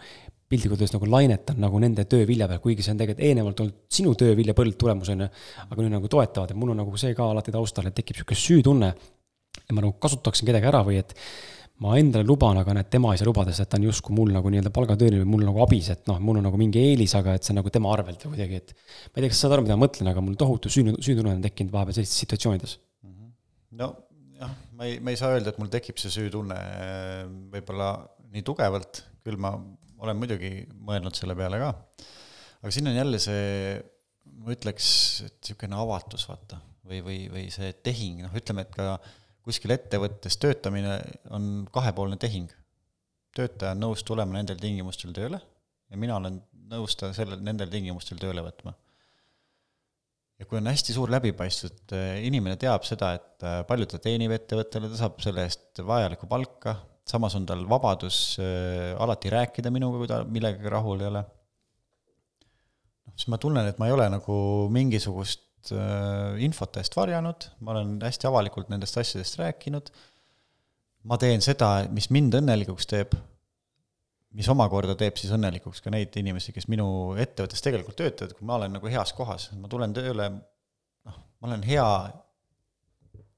piltlikult 0.47 0.79
öeldes 0.79 0.95
nagu 0.95 1.09
lainetan 1.11 1.59
nagu 1.59 1.79
nende 1.83 2.05
töö 2.09 2.27
vilja 2.27 2.47
peal, 2.47 2.61
kuigi 2.63 2.85
see 2.85 2.93
on 2.93 3.01
tegelikult 3.01 3.27
eelnevalt 3.27 3.61
olnud 3.63 3.97
sinu 3.97 4.13
töö 4.19 4.35
vilja 4.37 4.55
põldtulemus, 4.57 5.11
on 5.13 5.25
ju. 5.25 5.27
aga 5.67 5.83
nüüd 5.83 5.95
nagu 5.97 6.11
toetavad, 6.11 6.53
et 6.53 6.59
mul 6.59 6.71
on 6.73 6.81
nagu 6.83 7.01
see 7.01 7.13
ka 7.17 7.27
alati 7.33 7.53
taustal, 7.55 7.89
et 7.89 7.97
tekib 7.97 8.21
sihuke 8.21 8.37
süütunne. 8.37 8.93
ja 9.57 9.75
ma 9.75 9.83
nagu 9.83 9.97
kasutaksin 9.99 10.47
kedagi 10.47 10.69
ära 10.69 10.83
või 10.87 11.01
et 11.01 11.15
ma 11.83 11.93
endale 11.99 12.25
luban, 12.25 12.57
aga 12.57 12.73
näed, 12.73 12.89
tema 12.93 13.11
ei 13.13 13.19
saa 13.19 13.27
lubada, 13.29 13.53
sest 13.53 13.69
ta 13.69 13.77
on 13.77 13.85
justkui 13.85 14.15
mul 14.17 14.31
nagu 14.33 14.49
nii-öelda 14.49 14.71
palgatööline 14.73 15.21
või 15.21 15.31
mul 15.35 15.45
nagu 15.45 15.61
abis, 15.65 15.91
et 15.93 16.07
noh, 16.09 16.17
mul 16.23 16.39
on 16.39 16.47
nagu 16.47 16.57
mingi 16.57 16.81
eelis, 16.81 17.13
aga 17.19 17.35
et 17.37 17.45
see 17.45 17.53
on 17.53 17.59
nagu 17.61 17.73
tema 17.73 17.91
arvelt 17.93 18.23
või 18.25 18.33
kuidagi, 18.33 18.61
et. 18.63 18.73
ma 19.11 19.19
ei 19.19 19.25
tea, 19.25 19.29
kas 19.33 19.41
sa 19.41 19.45
saad 19.45 19.57
aru, 19.57 19.67
mida 19.67 19.77
ma 19.77 19.85
mõtlen, 19.85 20.09
aga 20.09 20.23
mul 20.25 20.39
tohutu 20.41 20.71
süü, 20.73 20.95
süütunne 20.95 21.35
on 21.35 21.43
tekkinud 21.43 21.73
vahepeal 21.75 21.99
sellistes 21.99 22.23
situatsioonides. 22.25 22.77
Mhm. 23.05 23.29
no 23.81 23.91
jah, 24.39 24.55
ma 24.73 24.89
ei, 24.89 24.97
ma 25.03 25.13
ei 25.13 25.19
saa 25.19 25.35
öelda, 25.35 25.53
et 25.53 25.61
mul 25.61 25.69
tekib 25.73 26.01
see 26.01 26.13
süütunne 26.13 26.57
võib-olla 27.53 27.91
nii 28.33 28.45
tugevalt, 28.47 29.03
küll 29.25 29.37
ma 29.41 29.53
olen 30.03 30.19
muidugi 30.19 30.51
mõelnud 30.87 31.17
selle 31.17 31.35
peale 31.37 31.59
ka. 31.61 31.73
aga 32.61 32.73
siin 32.73 32.89
on 32.91 32.97
jälle 32.97 33.19
see, 33.21 33.77
ma 34.37 34.53
ütleks, 34.53 34.89
et 35.25 35.37
niisugune 35.41 35.79
avatus, 35.81 36.27
vaata, 36.29 36.59
või, 36.87 37.01
või, 37.05 37.19
või 37.33 37.45
see 37.53 37.73
tehing, 37.85 38.23
noh, 38.25 38.35
ütleme, 38.37 38.65
et 38.67 38.73
ka 38.75 38.97
kuskil 39.47 39.71
ettevõttes 39.75 40.35
töötamine 40.41 40.97
on 41.35 41.67
kahepoolne 41.73 42.17
tehing. 42.19 42.49
töötaja 43.37 43.75
on 43.75 43.83
nõus 43.85 44.01
tulema 44.03 44.33
nendel 44.33 44.57
tingimustel 44.59 45.13
tööle 45.13 45.39
ja 45.91 45.99
mina 45.99 46.17
olen 46.17 46.41
nõus 46.71 46.97
ta 46.99 47.13
sellel, 47.15 47.41
nendel 47.43 47.71
tingimustel 47.71 48.19
tööle 48.21 48.43
võtma. 48.45 48.73
ja 50.37 50.45
kui 50.45 50.59
on 50.59 50.69
hästi 50.69 50.93
suur 50.93 51.09
läbipaistvus, 51.13 51.71
et 51.73 51.95
eh, 51.97 52.25
inimene 52.27 52.57
teab 52.61 52.85
seda, 52.85 53.13
et 53.17 53.45
eh, 53.47 53.61
palju 53.69 53.87
ta 53.89 54.01
teenib 54.03 54.35
ettevõttele, 54.35 54.91
ta 54.91 54.99
saab 54.99 55.21
selle 55.23 55.47
eest 55.47 55.81
vajalikku 55.85 56.29
palka, 56.29 56.75
samas 57.07 57.35
on 57.37 57.45
tal 57.47 57.63
vabadus 57.69 58.37
äh, 58.41 58.93
alati 59.01 59.31
rääkida 59.31 59.71
minuga, 59.73 60.01
kui 60.01 60.09
ta 60.09 60.21
millegagi 60.27 60.71
rahul 60.71 61.01
ei 61.01 61.09
ole. 61.11 61.23
noh, 63.07 63.15
siis 63.15 63.29
ma 63.31 63.39
tunnen, 63.41 63.69
et 63.69 63.79
ma 63.79 63.87
ei 63.87 63.95
ole 63.95 64.09
nagu 64.11 64.35
mingisugust 64.73 65.71
äh, 65.75 66.37
infot 66.43 66.79
eest 66.81 66.97
varjanud, 66.97 67.49
ma 67.63 67.75
olen 67.75 67.95
hästi 68.03 68.29
avalikult 68.29 68.71
nendest 68.73 68.99
asjadest 68.99 69.39
rääkinud, 69.41 69.91
ma 71.07 71.19
teen 71.21 71.43
seda, 71.43 71.71
mis 71.93 72.09
mind 72.13 72.35
õnnelikuks 72.41 72.89
teeb, 72.91 73.15
mis 74.37 74.49
omakorda 74.51 74.97
teeb 74.99 75.17
siis 75.17 75.31
õnnelikuks 75.33 75.81
ka 75.81 75.93
neid 75.93 76.15
inimesi, 76.19 76.51
kes 76.53 76.67
minu 76.69 77.15
ettevõttes 77.17 77.63
tegelikult 77.63 77.97
töötavad, 78.01 78.35
kui 78.37 78.45
ma 78.47 78.59
olen 78.59 78.75
nagu 78.77 78.91
heas 78.91 79.15
kohas, 79.15 79.49
ma 79.57 79.71
tulen 79.71 79.95
tööle, 79.95 80.27
noh, 81.07 81.23
ma 81.39 81.51
olen 81.53 81.63
hea 81.65 81.87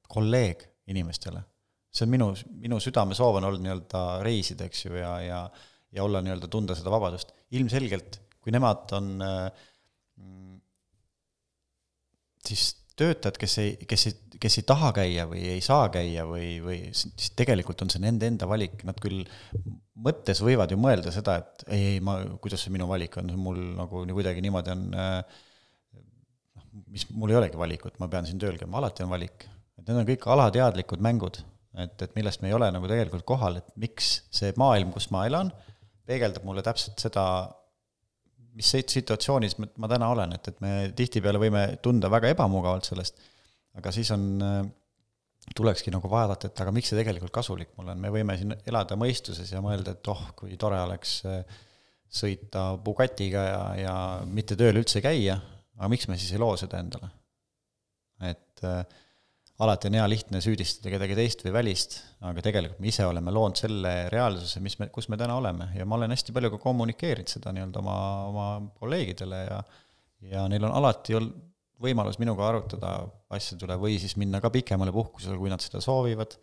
kolleeg 0.09 0.65
inimestele 0.89 1.45
see 1.89 2.05
on 2.05 2.13
minu, 2.13 2.29
minu 2.61 2.77
südamesoov 2.83 3.39
on 3.39 3.49
olnud 3.49 3.63
nii-öelda 3.65 4.03
reisida, 4.25 4.67
eks 4.69 4.85
ju, 4.85 4.93
ja, 4.99 5.15
ja 5.25 5.41
ja 5.91 6.03
olla 6.03 6.21
nii-öelda, 6.21 6.49
tunda 6.51 6.75
seda 6.77 6.91
vabadust. 6.93 7.33
ilmselgelt, 7.57 8.19
kui 8.39 8.53
nemad 8.53 8.91
on 8.97 9.07
mm, 9.19 10.59
siis 12.45 12.67
töötajad, 12.99 13.39
kes 13.41 13.57
ei, 13.63 13.75
kes 13.89 14.07
ei, 14.09 14.15
kes 14.43 14.59
ei 14.59 14.65
taha 14.69 14.91
käia 14.95 15.25
või 15.29 15.41
ei 15.55 15.61
saa 15.65 15.87
käia 15.93 16.25
või, 16.29 16.59
või 16.63 16.79
siis 16.93 17.31
tegelikult 17.39 17.81
on 17.85 17.91
see 17.93 18.03
nende 18.03 18.27
enda 18.29 18.47
valik, 18.49 18.83
nad 18.87 18.99
küll 19.01 19.23
mõttes 19.99 20.43
võivad 20.45 20.71
ju 20.71 20.79
mõelda 20.79 21.13
seda, 21.15 21.39
et 21.41 21.67
ei, 21.67 21.85
ei, 21.95 22.01
ma, 22.03 22.19
kuidas 22.43 22.65
see 22.65 22.75
minu 22.75 22.87
valik 22.89 23.17
on, 23.21 23.31
mul 23.39 23.61
nagu 23.79 24.03
nii 24.05 24.17
kuidagi 24.19 24.43
niimoodi 24.45 24.75
on 24.75 24.83
äh, 24.93 25.39
noh, 25.95 26.67
mis, 26.91 27.07
mul 27.15 27.33
ei 27.33 27.39
olegi 27.39 27.59
valikut, 27.59 27.97
ma 28.03 28.11
pean 28.11 28.27
siin 28.29 28.41
tööl 28.41 28.59
käima, 28.59 28.77
alati 28.81 29.07
on 29.07 29.15
valik. 29.15 29.47
et 29.79 29.87
need 29.87 30.03
on 30.03 30.11
kõik 30.11 30.29
alateadlikud 30.35 31.01
mängud 31.01 31.41
et, 31.77 32.01
et 32.01 32.15
millest 32.17 32.41
me 32.41 32.49
ei 32.49 32.57
ole 32.57 32.69
nagu 32.73 32.89
tegelikult 32.89 33.25
kohal, 33.27 33.59
et 33.61 33.71
miks 33.81 34.11
see 34.33 34.51
maailm, 34.59 34.93
kus 34.95 35.09
ma 35.13 35.25
elan, 35.29 35.51
peegeldab 36.09 36.45
mulle 36.47 36.63
täpselt 36.65 37.01
seda, 37.01 37.23
mis 38.57 38.71
situatsioonis 38.73 39.59
ma 39.61 39.89
täna 39.91 40.09
olen, 40.13 40.33
et, 40.35 40.49
et 40.51 40.61
me 40.63 40.73
tihtipeale 40.97 41.41
võime 41.41 41.65
tunda 41.85 42.09
väga 42.11 42.33
ebamugavalt 42.33 42.89
sellest, 42.89 43.21
aga 43.77 43.93
siis 43.93 44.09
on, 44.15 44.25
tulekski 45.55 45.93
nagu 45.93 46.09
vaadata, 46.11 46.49
et 46.49 46.61
aga 46.61 46.73
miks 46.75 46.91
see 46.91 46.99
tegelikult 46.99 47.33
kasulik 47.33 47.71
mulle 47.77 47.93
on, 47.95 48.01
me 48.01 48.11
võime 48.13 48.35
siin 48.37 48.53
elada 48.69 48.97
mõistuses 48.99 49.49
ja 49.53 49.61
mõelda, 49.63 49.95
et 49.95 50.11
oh, 50.11 50.25
kui 50.37 50.57
tore 50.59 50.79
oleks 50.81 51.19
sõita 52.09 52.71
Bugatiga 52.81 53.45
ja, 53.45 53.61
ja 53.77 53.95
mitte 54.25 54.57
tööl 54.59 54.81
üldse 54.81 55.01
käia, 55.05 55.37
aga 55.77 55.91
miks 55.93 56.09
me 56.09 56.17
siis 56.19 56.33
ei 56.33 56.41
loo 56.41 56.55
seda 56.59 56.81
endale? 56.81 57.13
et 58.27 58.65
äh, 58.67 58.81
alati 59.59 59.89
on 59.89 59.97
hea 59.99 60.05
lihtne 60.07 60.39
süüdistada 60.43 60.93
kedagi 60.93 61.17
teist 61.17 61.43
või 61.43 61.53
välist, 61.57 61.97
aga 62.23 62.43
tegelikult 62.45 62.79
me 62.79 62.91
ise 62.91 63.05
oleme 63.07 63.33
loonud 63.35 63.59
selle 63.59 63.93
reaalsuse, 64.13 64.61
mis 64.63 64.77
me, 64.79 64.87
kus 64.93 65.09
me 65.11 65.19
täna 65.19 65.35
oleme 65.35 65.71
ja 65.75 65.85
ma 65.85 65.97
olen 65.99 66.15
hästi 66.15 66.35
palju 66.35 66.53
ka 66.53 66.61
kommunikeerinud 66.63 67.31
seda 67.31 67.51
nii-öelda 67.55 67.81
oma, 67.83 67.97
oma 68.29 68.47
kolleegidele 68.79 69.43
ja 69.45 69.61
ja 70.29 70.47
neil 70.51 70.65
on 70.67 70.73
alati 70.75 71.15
olnud 71.15 71.35
võimalus 71.79 72.19
minuga 72.19 72.47
arutada 72.49 72.93
asjade 73.35 73.63
üle 73.67 73.77
või 73.79 73.99
siis 74.01 74.17
minna 74.19 74.41
ka 74.43 74.51
pikemale 74.51 74.91
puhkusele, 74.91 75.37
kui 75.39 75.51
nad 75.51 75.63
seda 75.63 75.81
soovivad. 75.83 76.37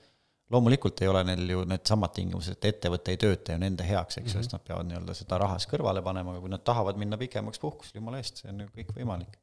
loomulikult 0.51 1.01
ei 1.03 1.09
ole 1.11 1.25
neil 1.27 1.51
ju 1.51 1.65
needsamad 1.67 2.13
tingimused, 2.15 2.55
et 2.57 2.65
ettevõte 2.71 3.11
ei 3.13 3.19
tööta 3.21 3.53
ju 3.53 3.59
nende 3.59 3.85
heaks, 3.85 4.17
eks 4.17 4.23
ju 4.23 4.23
mm 4.23 4.41
-hmm., 4.41 4.45
sest 4.45 4.53
nad 4.53 4.63
peavad 4.65 4.87
nii-öelda 4.87 5.15
seda 5.15 5.39
rahas 5.39 5.67
kõrvale 5.67 6.03
panema, 6.03 6.31
aga 6.31 6.41
kui 6.41 6.51
nad 6.51 6.65
tahavad 6.65 6.97
minna 6.97 7.19
pikemaks 7.19 7.59
puhkusele, 7.59 7.99
jumala 8.01 8.23
eest, 8.23 8.37
see 8.37 8.53
on 8.53 8.61
ju 8.61 8.69
kõik 8.77 8.95
võimalik 8.97 9.37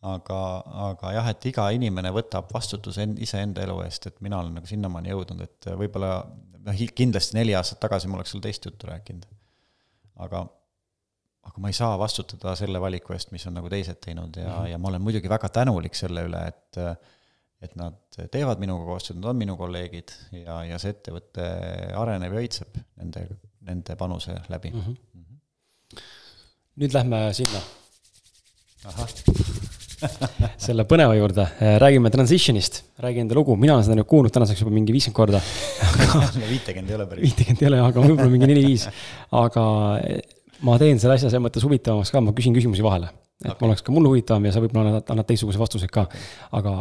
aga, 0.00 0.38
aga 0.88 1.12
jah, 1.16 1.28
et 1.34 1.46
iga 1.50 1.66
inimene 1.76 2.12
võtab 2.14 2.48
vastutuse 2.54 3.04
end, 3.04 3.18
iseenda 3.20 3.64
elu 3.66 3.76
eest, 3.84 4.08
et 4.08 4.22
mina 4.24 4.38
olen 4.40 4.56
nagu 4.56 4.68
sinnamaani 4.68 5.12
jõudnud, 5.12 5.42
et 5.44 5.68
võib-olla 5.76 6.14
noh, 6.64 6.80
kindlasti 6.96 7.36
neli 7.36 7.54
aastat 7.56 7.82
tagasi 7.82 8.08
ma 8.08 8.18
oleks 8.18 8.32
sulle 8.34 8.46
teist 8.48 8.64
juttu 8.64 8.88
rääkinud. 8.88 9.28
aga, 10.24 10.42
aga 11.48 11.62
ma 11.62 11.68
ei 11.68 11.76
saa 11.76 11.98
vastutada 12.00 12.54
selle 12.56 12.80
valiku 12.80 13.16
eest, 13.16 13.32
mis 13.32 13.46
on 13.48 13.56
nagu 13.60 13.68
teised 13.72 14.00
teinud 14.04 14.36
ja 14.36 14.48
mm, 14.48 14.56
-hmm. 14.56 14.70
ja 14.72 14.78
ma 14.78 14.88
olen 14.88 15.02
muidugi 15.02 15.28
väga 15.28 15.48
tänulik 15.48 15.94
selle 15.94 16.24
üle, 16.28 16.46
et 16.48 16.84
et 17.60 17.74
nad 17.76 17.96
teevad 18.32 18.60
minuga 18.60 18.86
koostööd, 18.88 19.18
nad 19.20 19.34
on 19.34 19.36
minu 19.36 19.56
kolleegid 19.56 20.12
ja, 20.32 20.62
ja 20.64 20.78
see 20.80 20.94
ettevõte 20.94 21.44
areneb 21.92 22.32
ja 22.32 22.40
õitseb 22.40 22.78
nende, 22.96 23.26
nende 23.68 23.96
panuse 24.00 24.38
läbi 24.48 24.72
mm. 24.72 24.80
-hmm. 24.80 26.04
nüüd 26.80 26.96
lähme 26.96 27.26
sinna. 27.36 27.60
ahah 28.84 29.59
selle 30.66 30.84
põneva 30.88 31.14
juurde, 31.18 31.46
räägime 31.82 32.10
Transitionist, 32.12 32.82
räägi 33.02 33.24
enda 33.24 33.36
lugu, 33.36 33.56
mina 33.60 33.76
olen 33.76 33.86
seda 33.86 33.98
nüüd 33.98 34.08
kuulnud 34.10 34.34
tänaseks 34.34 34.62
juba 34.64 34.72
mingi 34.74 34.94
viiskümmend 34.94 35.16
korda 35.16 35.40
viitekümmet 36.52 36.92
ei 36.92 36.98
ole 36.98 37.06
päris. 37.10 37.24
viitekümmet 37.28 37.64
ei 37.64 37.70
ole, 37.70 37.80
aga 37.84 38.04
võib-olla 38.04 38.30
mingi 38.32 38.50
neli-viis. 38.50 38.86
aga 39.40 39.64
ma 40.66 40.76
teen 40.80 41.00
selle 41.02 41.16
asja 41.18 41.28
selles 41.28 41.44
mõttes 41.44 41.64
huvitavamaks 41.66 42.12
ka, 42.14 42.22
ma 42.24 42.34
küsin 42.36 42.56
küsimusi 42.56 42.84
vahele. 42.84 43.12
et 43.44 43.52
okay. 43.52 43.60
ma 43.60 43.70
oleks 43.70 43.84
ka 43.86 43.94
mulle 43.94 44.12
huvitavam 44.12 44.48
ja 44.48 44.54
sa 44.54 44.64
võib-olla 44.64 44.94
annad, 44.94 45.06
annad 45.12 45.28
teistsuguse 45.28 45.60
vastuseid 45.60 45.92
ka. 45.94 46.06
aga 46.58 46.74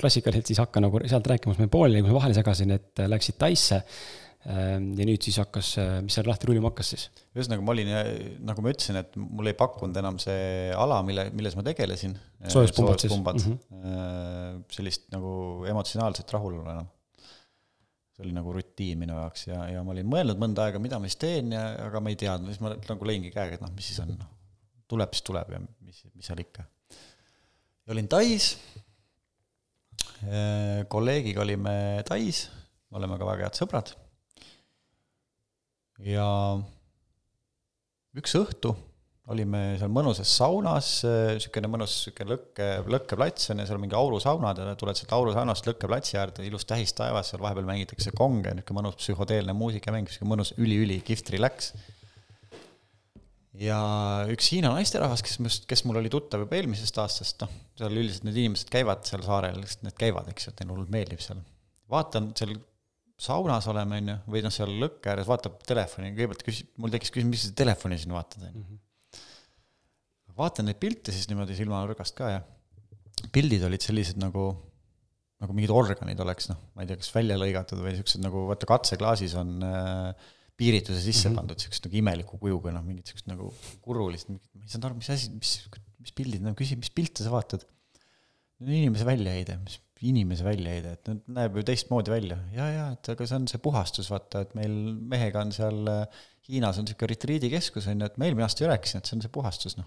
klassikaliselt 0.00 0.50
siis 0.50 0.62
hakka 0.62 0.82
nagu 0.82 1.02
sealt 1.06 1.30
rääkima, 1.34 1.54
siis 1.54 1.66
me 1.66 1.72
pooleli, 1.72 2.02
kui 2.02 2.14
ma 2.14 2.20
vahele 2.20 2.38
segasin, 2.38 2.74
et 2.78 3.06
läksid 3.10 3.38
Taisse 3.42 3.82
ja 4.42 5.04
nüüd 5.06 5.22
siis 5.22 5.36
hakkas, 5.38 5.68
äh, 5.78 6.00
mis 6.02 6.16
seal 6.16 6.26
lahti 6.26 6.48
rullima 6.48 6.72
hakkas 6.72 6.88
siis? 6.94 7.04
ühesõnaga, 7.36 7.62
ma 7.62 7.74
olin, 7.76 7.90
äh, 7.94 8.08
nagu 8.42 8.64
ma 8.64 8.72
ütlesin, 8.72 8.98
et 8.98 9.14
mul 9.18 9.50
ei 9.50 9.54
pakkunud 9.58 10.00
enam 10.00 10.18
see 10.22 10.72
ala, 10.74 10.98
mille, 11.06 11.28
milles 11.36 11.54
ma 11.58 11.62
tegelesin. 11.66 12.16
Äh, 12.40 12.50
soojuspumbad 12.50 13.04
siis? 13.04 13.14
Mm 13.14 13.54
-hmm. 13.70 14.64
sellist 14.74 15.06
nagu 15.14 15.64
emotsionaalset 15.70 16.34
rahulolu 16.34 16.68
enam. 16.74 16.90
see 18.12 18.26
oli 18.26 18.34
nagu 18.36 18.52
rutiin 18.52 18.98
minu 18.98 19.14
jaoks 19.14 19.46
ja, 19.46 19.62
ja 19.72 19.82
ma 19.82 19.94
olin 19.94 20.06
mõelnud 20.10 20.36
mõnda 20.36 20.66
aega, 20.66 20.78
mida 20.78 20.98
ma 20.98 21.08
siis 21.08 21.16
teen 21.16 21.52
ja, 21.52 21.62
aga 21.86 22.00
ma 22.00 22.10
ei 22.10 22.18
teadnud, 22.20 22.50
siis 22.50 22.60
ma 22.60 22.74
nagu 22.74 23.08
lõingi 23.08 23.30
käega, 23.32 23.54
et 23.56 23.62
noh, 23.62 23.70
mis 23.72 23.86
siis 23.88 24.02
on, 24.02 24.10
noh, 24.18 24.28
tuleb, 24.86 25.14
siis 25.14 25.24
tuleb 25.24 25.54
ja 25.54 25.62
mis, 25.62 26.02
mis 26.12 26.26
seal 26.26 26.42
ikka. 26.42 26.66
ja 27.86 27.94
olin 27.94 28.08
Tais, 28.08 28.58
kolleegiga 30.88 31.40
olime 31.40 32.02
Tais, 32.04 32.50
me 32.90 33.00
oleme 33.00 33.16
ka 33.16 33.30
väga 33.32 33.48
head 33.48 33.62
sõbrad 33.62 33.96
ja 36.06 36.26
üks 38.18 38.34
õhtu 38.38 38.74
olime 39.30 39.76
seal 39.78 39.90
mõnusas 39.92 40.30
saunas, 40.34 40.88
niisugune 41.04 41.70
mõnus 41.70 41.94
niisugune 41.94 42.34
lõkke, 42.34 42.66
lõkkeplats 42.90 43.52
on 43.52 43.62
ja 43.62 43.66
seal 43.68 43.78
on 43.78 43.84
mingi 43.84 43.96
aurusaunad 43.96 44.58
ja 44.58 44.74
tuled 44.78 44.98
sealt 44.98 45.14
aurusaunast 45.14 45.68
lõkkeplatsi 45.68 46.18
äärde, 46.18 46.46
ilus 46.48 46.66
tähistaevas, 46.68 47.30
seal 47.30 47.42
vahepeal 47.44 47.68
mängitakse 47.68 48.14
konge, 48.18 48.50
niisugune 48.50 48.80
mõnus 48.80 48.98
psühhodeelne 48.98 49.54
muusikamäng, 49.56 50.10
niisugune 50.10 50.34
mõnus 50.34 50.54
üli-üli 50.58 50.98
kihvt 51.06 51.30
relax. 51.36 51.70
ja 53.62 53.78
üks 54.32 54.50
Hiina 54.50 54.72
naisterahvas, 54.74 55.22
kes 55.22 55.38
must, 55.44 55.70
kes 55.70 55.84
mul 55.86 56.00
oli 56.02 56.10
tuttav 56.10 56.42
juba 56.42 56.58
eelmisest 56.58 56.98
aastast, 56.98 57.44
noh, 57.44 57.54
seal 57.78 57.94
üldiselt 57.94 58.26
need 58.26 58.42
inimesed 58.42 58.74
käivad 58.74 59.06
seal 59.06 59.22
saarel, 59.22 59.62
lihtsalt 59.62 59.86
need 59.86 59.98
käivad, 60.02 60.34
eks 60.34 60.48
ju, 60.48 60.54
et 60.54 60.62
neile 60.62 60.74
hullult 60.74 60.92
meeldib 60.92 61.22
seal. 61.22 61.38
vaatan 61.92 62.32
seal 62.38 62.56
saunas 63.22 63.68
oleme, 63.70 64.00
on 64.02 64.12
ju, 64.12 64.16
või 64.34 64.42
noh, 64.44 64.52
seal 64.54 64.72
lõkke 64.82 65.12
ääres 65.12 65.28
vaatab 65.30 65.60
telefoni, 65.66 66.10
kõigepealt 66.16 66.42
küsis, 66.46 66.66
mul 66.82 66.92
tekkis 66.94 67.12
küsimus, 67.14 67.36
mis 67.36 67.44
sa 67.48 67.58
telefoni 67.62 67.98
siin 68.00 68.14
vaatad, 68.16 68.48
on 68.48 68.56
ju 68.58 68.80
vaatan 70.38 70.68
neid 70.68 70.80
pilte 70.82 71.14
siis 71.14 71.28
niimoodi 71.30 71.56
silmanurgast 71.58 72.16
ka 72.18 72.30
ja 72.32 72.42
pildid 73.34 73.64
olid 73.66 73.84
sellised 73.84 74.20
nagu, 74.20 74.46
nagu 75.42 75.56
mingid 75.56 75.72
organid 75.74 76.20
oleks, 76.24 76.48
noh, 76.50 76.60
ma 76.74 76.84
ei 76.84 76.90
tea, 76.90 76.98
kas 77.00 77.12
välja 77.14 77.36
lõigatud 77.40 77.82
või 77.82 77.94
siuksed 77.98 78.22
nagu, 78.24 78.46
vaata 78.48 78.68
katseklaasis 78.70 79.36
on 79.40 79.52
äh, 79.66 80.32
piirituse 80.58 81.00
sisse 81.00 81.28
mm 81.28 81.34
-hmm. 81.34 81.42
pandud, 81.42 81.62
siuksed 81.62 81.86
nagu 81.86 82.00
imeliku 82.00 82.40
kujuga, 82.40 82.72
noh, 82.74 82.84
mingid 82.86 83.12
siuksed 83.12 83.30
nagu 83.30 83.52
kurulist, 83.84 84.32
ma 84.32 84.40
ei 84.64 84.72
saanud 84.72 84.90
aru, 84.90 85.00
mis 85.02 85.12
asi, 85.14 85.30
mis, 85.36 85.54
mis 86.02 86.16
pildid, 86.16 86.42
no 86.44 86.56
küsi, 86.58 86.78
mis 86.80 86.90
pilte 86.90 87.24
sa 87.24 87.32
vaatad? 87.34 87.68
inimese 88.62 89.02
väljaheide, 89.02 89.56
mis 89.58 89.80
inimese 90.10 90.46
väljaheide, 90.46 90.96
et 90.96 91.10
nad 91.10 91.22
näeb 91.38 91.56
ju 91.58 91.64
teistmoodi 91.68 92.12
välja. 92.12 92.38
ja, 92.56 92.68
ja, 92.72 92.84
et 92.96 93.12
aga 93.14 93.26
see 93.28 93.38
on 93.38 93.48
see 93.50 93.62
puhastus, 93.62 94.10
vaata, 94.12 94.42
et 94.46 94.54
meil 94.58 94.76
mehega 95.14 95.44
on 95.46 95.54
seal 95.54 95.82
äh, 95.92 96.22
Hiinas 96.42 96.80
on 96.80 96.88
niisugune 96.88 97.12
retriidikeskus, 97.12 97.86
on 97.86 98.00
ju, 98.02 98.06
et 98.10 98.16
ma 98.18 98.26
eelmine 98.26 98.42
aasta 98.48 98.64
ju 98.64 98.70
rääkisin, 98.72 98.98
et 98.98 99.08
see 99.08 99.14
on 99.14 99.22
see 99.22 99.30
puhastus, 99.32 99.76
noh 99.78 99.86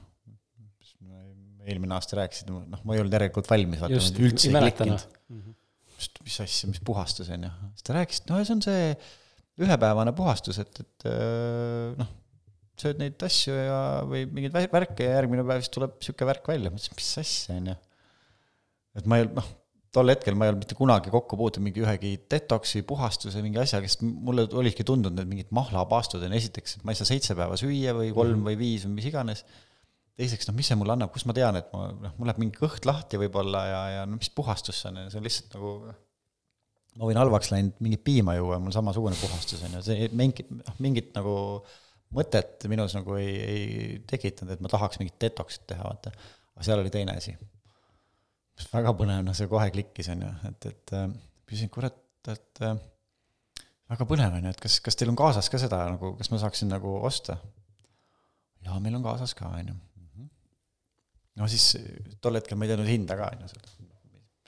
eelmine 1.65 1.95
aasta 1.97 2.19
rääkisid, 2.19 2.51
noh, 2.51 2.81
ma 2.85 2.95
ei 2.95 3.01
olnud 3.01 3.15
järelikult 3.15 3.49
valmis, 3.49 3.81
vaata, 3.81 4.01
üldse 4.21 4.49
ei 4.51 4.57
klikkinud. 4.57 5.05
Mhm. 5.33 5.55
mis, 6.25 6.35
asja, 6.43 6.67
mis 6.69 6.81
puhastus 6.83 7.29
on 7.31 7.47
ju, 7.47 7.49
siis 7.77 7.85
ta 7.87 7.95
rääkis, 7.95 8.21
et 8.21 8.31
no 8.31 8.37
see 8.43 8.53
on 8.57 8.61
see 8.65 8.79
ühepäevane 9.63 10.11
puhastus, 10.17 10.59
et, 10.61 10.81
et 10.83 11.05
äh, 11.07 11.93
noh, 11.97 12.09
sööd 12.81 12.99
neid 12.99 13.21
asju 13.23 13.55
ja, 13.55 13.77
või 14.03 14.25
mingeid 14.27 14.73
värke 14.73 15.07
ja 15.07 15.15
järgmine 15.21 15.45
päev 15.47 15.63
siis 15.63 15.71
tuleb 15.71 15.95
niisugune 15.95 16.29
värk 16.33 16.49
välja, 16.51 16.71
ma 16.71 16.75
mõtlesin, 16.75 16.97
mis 16.99 17.11
asja, 17.23 17.55
on 17.61 17.69
ju. 17.71 17.77
et 18.99 19.07
ma 19.07 19.17
ei 19.17 19.25
olnud, 19.25 19.39
noh, 19.39 19.47
tol 19.95 20.11
hetkel 20.11 20.35
ma 20.37 20.47
ei 20.47 20.51
olnud 20.51 20.65
mitte 20.65 20.77
kunagi 20.77 21.11
kokku 21.13 21.37
puutunud 21.39 21.69
mingi 21.69 21.83
ühegi 21.83 22.15
detoksi, 22.31 22.83
puhastuse, 22.87 23.43
mingi 23.45 23.61
asjaga, 23.61 23.89
sest 23.89 24.03
mulle 24.03 24.47
olidki 24.59 24.85
tundunud 24.87 25.17
need 25.19 25.31
mingid 25.31 25.53
mahlapaastud 25.55 26.23
on 26.27 26.35
esiteks, 26.35 26.77
et 26.77 26.87
ma 26.87 26.93
ei 26.93 26.99
saa 26.99 27.09
seitse 27.09 27.37
päeva 27.37 27.57
süüa 27.59 27.95
või 27.97 28.11
kolm 28.15 28.39
mm 28.39 28.49
või 28.49 28.59
viis 28.59 28.87
või 28.87 28.97
mis 28.99 29.07
iganes 29.09 29.45
teiseks, 30.15 30.47
noh, 30.47 30.55
mis 30.55 30.67
see 30.71 30.77
mulle 30.79 30.95
annab, 30.95 31.11
kus 31.11 31.25
ma 31.27 31.35
tean, 31.35 31.57
et 31.59 31.71
ma, 31.75 31.87
noh, 31.91 32.17
mul 32.17 32.29
läheb 32.29 32.41
mingi 32.43 32.59
kõht 32.59 32.87
lahti 32.87 33.19
võib-olla 33.19 33.63
ja, 33.67 33.79
ja 33.97 34.03
no 34.07 34.19
mis 34.19 34.31
puhastus 34.31 34.83
see 34.83 34.91
on, 34.91 34.99
see 35.11 35.19
on 35.19 35.25
lihtsalt 35.25 35.55
nagu 35.57 35.71
ma 36.95 37.09
võin 37.09 37.19
halvaks 37.19 37.51
läinud 37.51 37.81
mingit 37.83 38.03
piima 38.05 38.37
juua, 38.37 38.59
mul 38.63 38.75
samasugune 38.75 39.17
puhastus 39.19 39.63
on 39.67 39.75
ju, 39.77 39.83
see 39.87 40.07
mingit, 40.15 40.51
noh, 40.55 40.77
mingit 40.83 41.11
nagu 41.17 41.35
mõtet 42.15 42.67
minus 42.71 42.95
nagu 42.95 43.17
ei, 43.19 43.33
ei 43.43 43.99
tekitanud, 44.07 44.55
et 44.55 44.63
ma 44.63 44.71
tahaks 44.71 45.01
mingit 45.01 45.17
detox'it 45.21 45.65
teha, 45.73 45.83
vaata. 45.83 46.13
aga 46.55 46.67
seal 46.67 46.81
oli 46.83 46.93
teine 46.93 47.17
asi. 47.19 47.35
Väga 48.71 48.93
põnev, 48.97 49.23
noh, 49.25 49.35
see 49.37 49.49
kohe 49.51 49.69
klikkis, 49.73 50.11
on 50.13 50.25
ju, 50.25 50.33
et, 50.49 50.69
et 50.71 50.95
äh, 50.95 51.07
küsisin, 51.47 51.71
kurat, 51.73 51.97
et 52.31 52.61
äh, 52.63 52.77
väga 53.91 54.07
põnev, 54.09 54.37
on 54.37 54.47
ju, 54.47 54.53
et 54.55 54.61
kas, 54.63 54.79
kas 54.83 54.97
teil 54.99 55.11
on 55.11 55.19
kaasas 55.19 55.51
ka 55.51 55.59
seda 55.61 55.81
nagu, 55.91 56.15
kas 56.19 56.31
ma 56.31 56.41
saaksin 56.41 56.71
nagu 56.71 56.97
osta? 57.01 57.39
jaa, 58.65 58.79
meil 58.81 58.95
on 58.97 59.03
kaasas 59.05 59.35
ka, 59.37 59.51
on 59.59 59.73
ju 59.73 59.81
no 61.39 61.49
siis 61.51 61.75
tol 62.23 62.39
hetkel 62.39 62.57
ma 62.59 62.65
ei 62.65 62.71
teadnud 62.71 62.89
hinda 62.89 63.17
ka, 63.19 63.29
on 63.33 63.43
ju, 63.43 63.51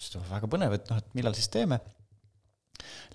see 0.08 0.24
väga 0.30 0.50
põnev, 0.52 0.78
et 0.78 0.90
noh, 0.92 1.02
et 1.02 1.18
millal 1.18 1.36
siis 1.38 1.50
teeme. 1.54 1.80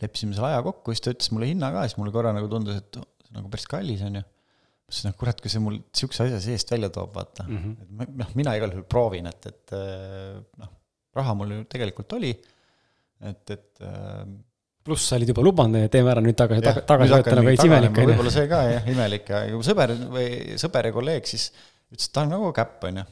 leppisime 0.03 0.35
selle 0.35 0.51
aja 0.51 0.63
kokku, 0.67 0.93
siis 0.93 1.05
ta 1.05 1.13
ütles 1.15 1.31
mulle 1.33 1.49
hinna 1.49 1.71
ka, 1.75 1.87
siis 1.87 1.99
mulle 2.01 2.13
korra 2.15 2.33
nagu 2.35 2.49
tundus, 2.51 2.81
et 2.83 2.99
oh, 2.99 3.07
see 3.23 3.33
on 3.33 3.41
nagu 3.41 3.51
päris 3.53 3.69
kallis, 3.71 4.03
on 4.05 4.19
ju. 4.19 4.23
ma 4.23 4.91
ütlesin, 4.91 5.13
et 5.13 5.19
kurat, 5.21 5.41
kui 5.41 5.53
see 5.53 5.63
mul 5.63 5.79
niisuguse 5.79 6.27
asja 6.27 6.41
seest 6.43 6.75
välja 6.75 6.91
toob, 6.93 7.15
vaata 7.17 7.47
mm, 7.47 7.59
-hmm. 7.63 7.83
et 7.85 7.93
ma, 7.99 8.09
noh, 8.25 8.33
mina 8.41 8.57
igal 8.59 8.75
juhul 8.75 8.89
proovin, 8.91 9.31
et, 9.31 9.47
et 9.53 9.75
noh, 10.61 10.73
raha 11.17 11.35
mul 11.39 11.57
ju 11.57 11.65
tegelikult 11.71 12.17
oli, 12.19 12.33
et, 13.29 13.55
et 13.55 13.85
pluss 14.83 15.09
sa 15.09 15.19
olid 15.19 15.31
juba 15.31 15.45
lubanud, 15.47 15.89
teeme 15.93 16.11
ära 16.13 16.23
nüüd 16.25 16.37
tagasi, 16.39 16.65
tagasi 16.89 17.15
võtta 17.15 17.37
nagu 17.39 17.51
veits 17.51 17.67
imelik. 17.69 17.99
võib-olla 18.03 18.35
see 18.35 18.49
ka 18.51 18.63
jah, 18.67 18.89
imelik. 18.91 19.31
Ja 19.31 19.65
sõber 19.69 19.95
või 20.15 20.29
sõber 20.61 20.89
ja 20.91 20.95
kolleeg 20.97 21.29
siis 21.31 21.51
ütles, 21.93 22.09
et 22.09 22.15
ta 22.15 22.25
on 22.27 22.35
nagu 22.35 22.51
käpp, 22.57 22.81
on 22.89 23.03
ju 23.03 23.09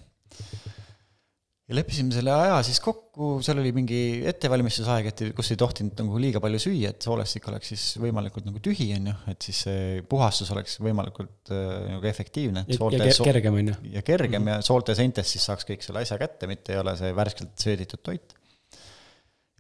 ja 1.71 1.77
leppisime 1.79 2.11
selle 2.11 2.33
aja 2.35 2.57
siis 2.67 2.81
kokku, 2.83 3.37
seal 3.47 3.61
oli 3.63 3.71
mingi 3.75 3.99
ettevalmistusaeg, 4.27 5.07
et 5.13 5.23
kus 5.39 5.53
ei 5.55 5.59
tohtinud 5.61 6.01
nagu 6.03 6.19
liiga 6.23 6.43
palju 6.43 6.59
süüa, 6.65 6.91
et 6.91 7.07
soolestik 7.07 7.47
oleks 7.53 7.71
siis 7.71 7.85
võimalikult 8.03 8.49
nagu 8.49 8.63
tühi, 8.65 8.89
on 8.97 9.07
ju, 9.13 9.15
et 9.31 9.47
siis 9.47 9.61
see 9.69 9.85
puhastus 10.11 10.51
oleks 10.51 10.81
võimalikult 10.83 11.53
äh, 11.55 11.93
nagu 11.93 12.11
efektiivne. 12.11 12.65
ja, 12.67 12.91
ja 12.99 13.15
kergem, 13.31 13.61
on 13.63 13.71
ju. 13.71 13.79
ja 13.95 14.03
kergem 14.03 14.43
mm 14.43 14.49
-hmm. 14.49 14.59
ja 14.59 14.67
soolte 14.67 14.99
seintest 14.99 15.37
siis 15.37 15.47
saaks 15.47 15.69
kõik 15.69 15.87
selle 15.87 16.03
asja 16.03 16.19
kätte, 16.19 16.51
mitte 16.51 16.75
ei 16.75 16.83
ole 16.83 16.97
see 16.99 17.15
värskelt 17.15 17.55
sööditud 17.55 18.03
toit. 18.03 18.35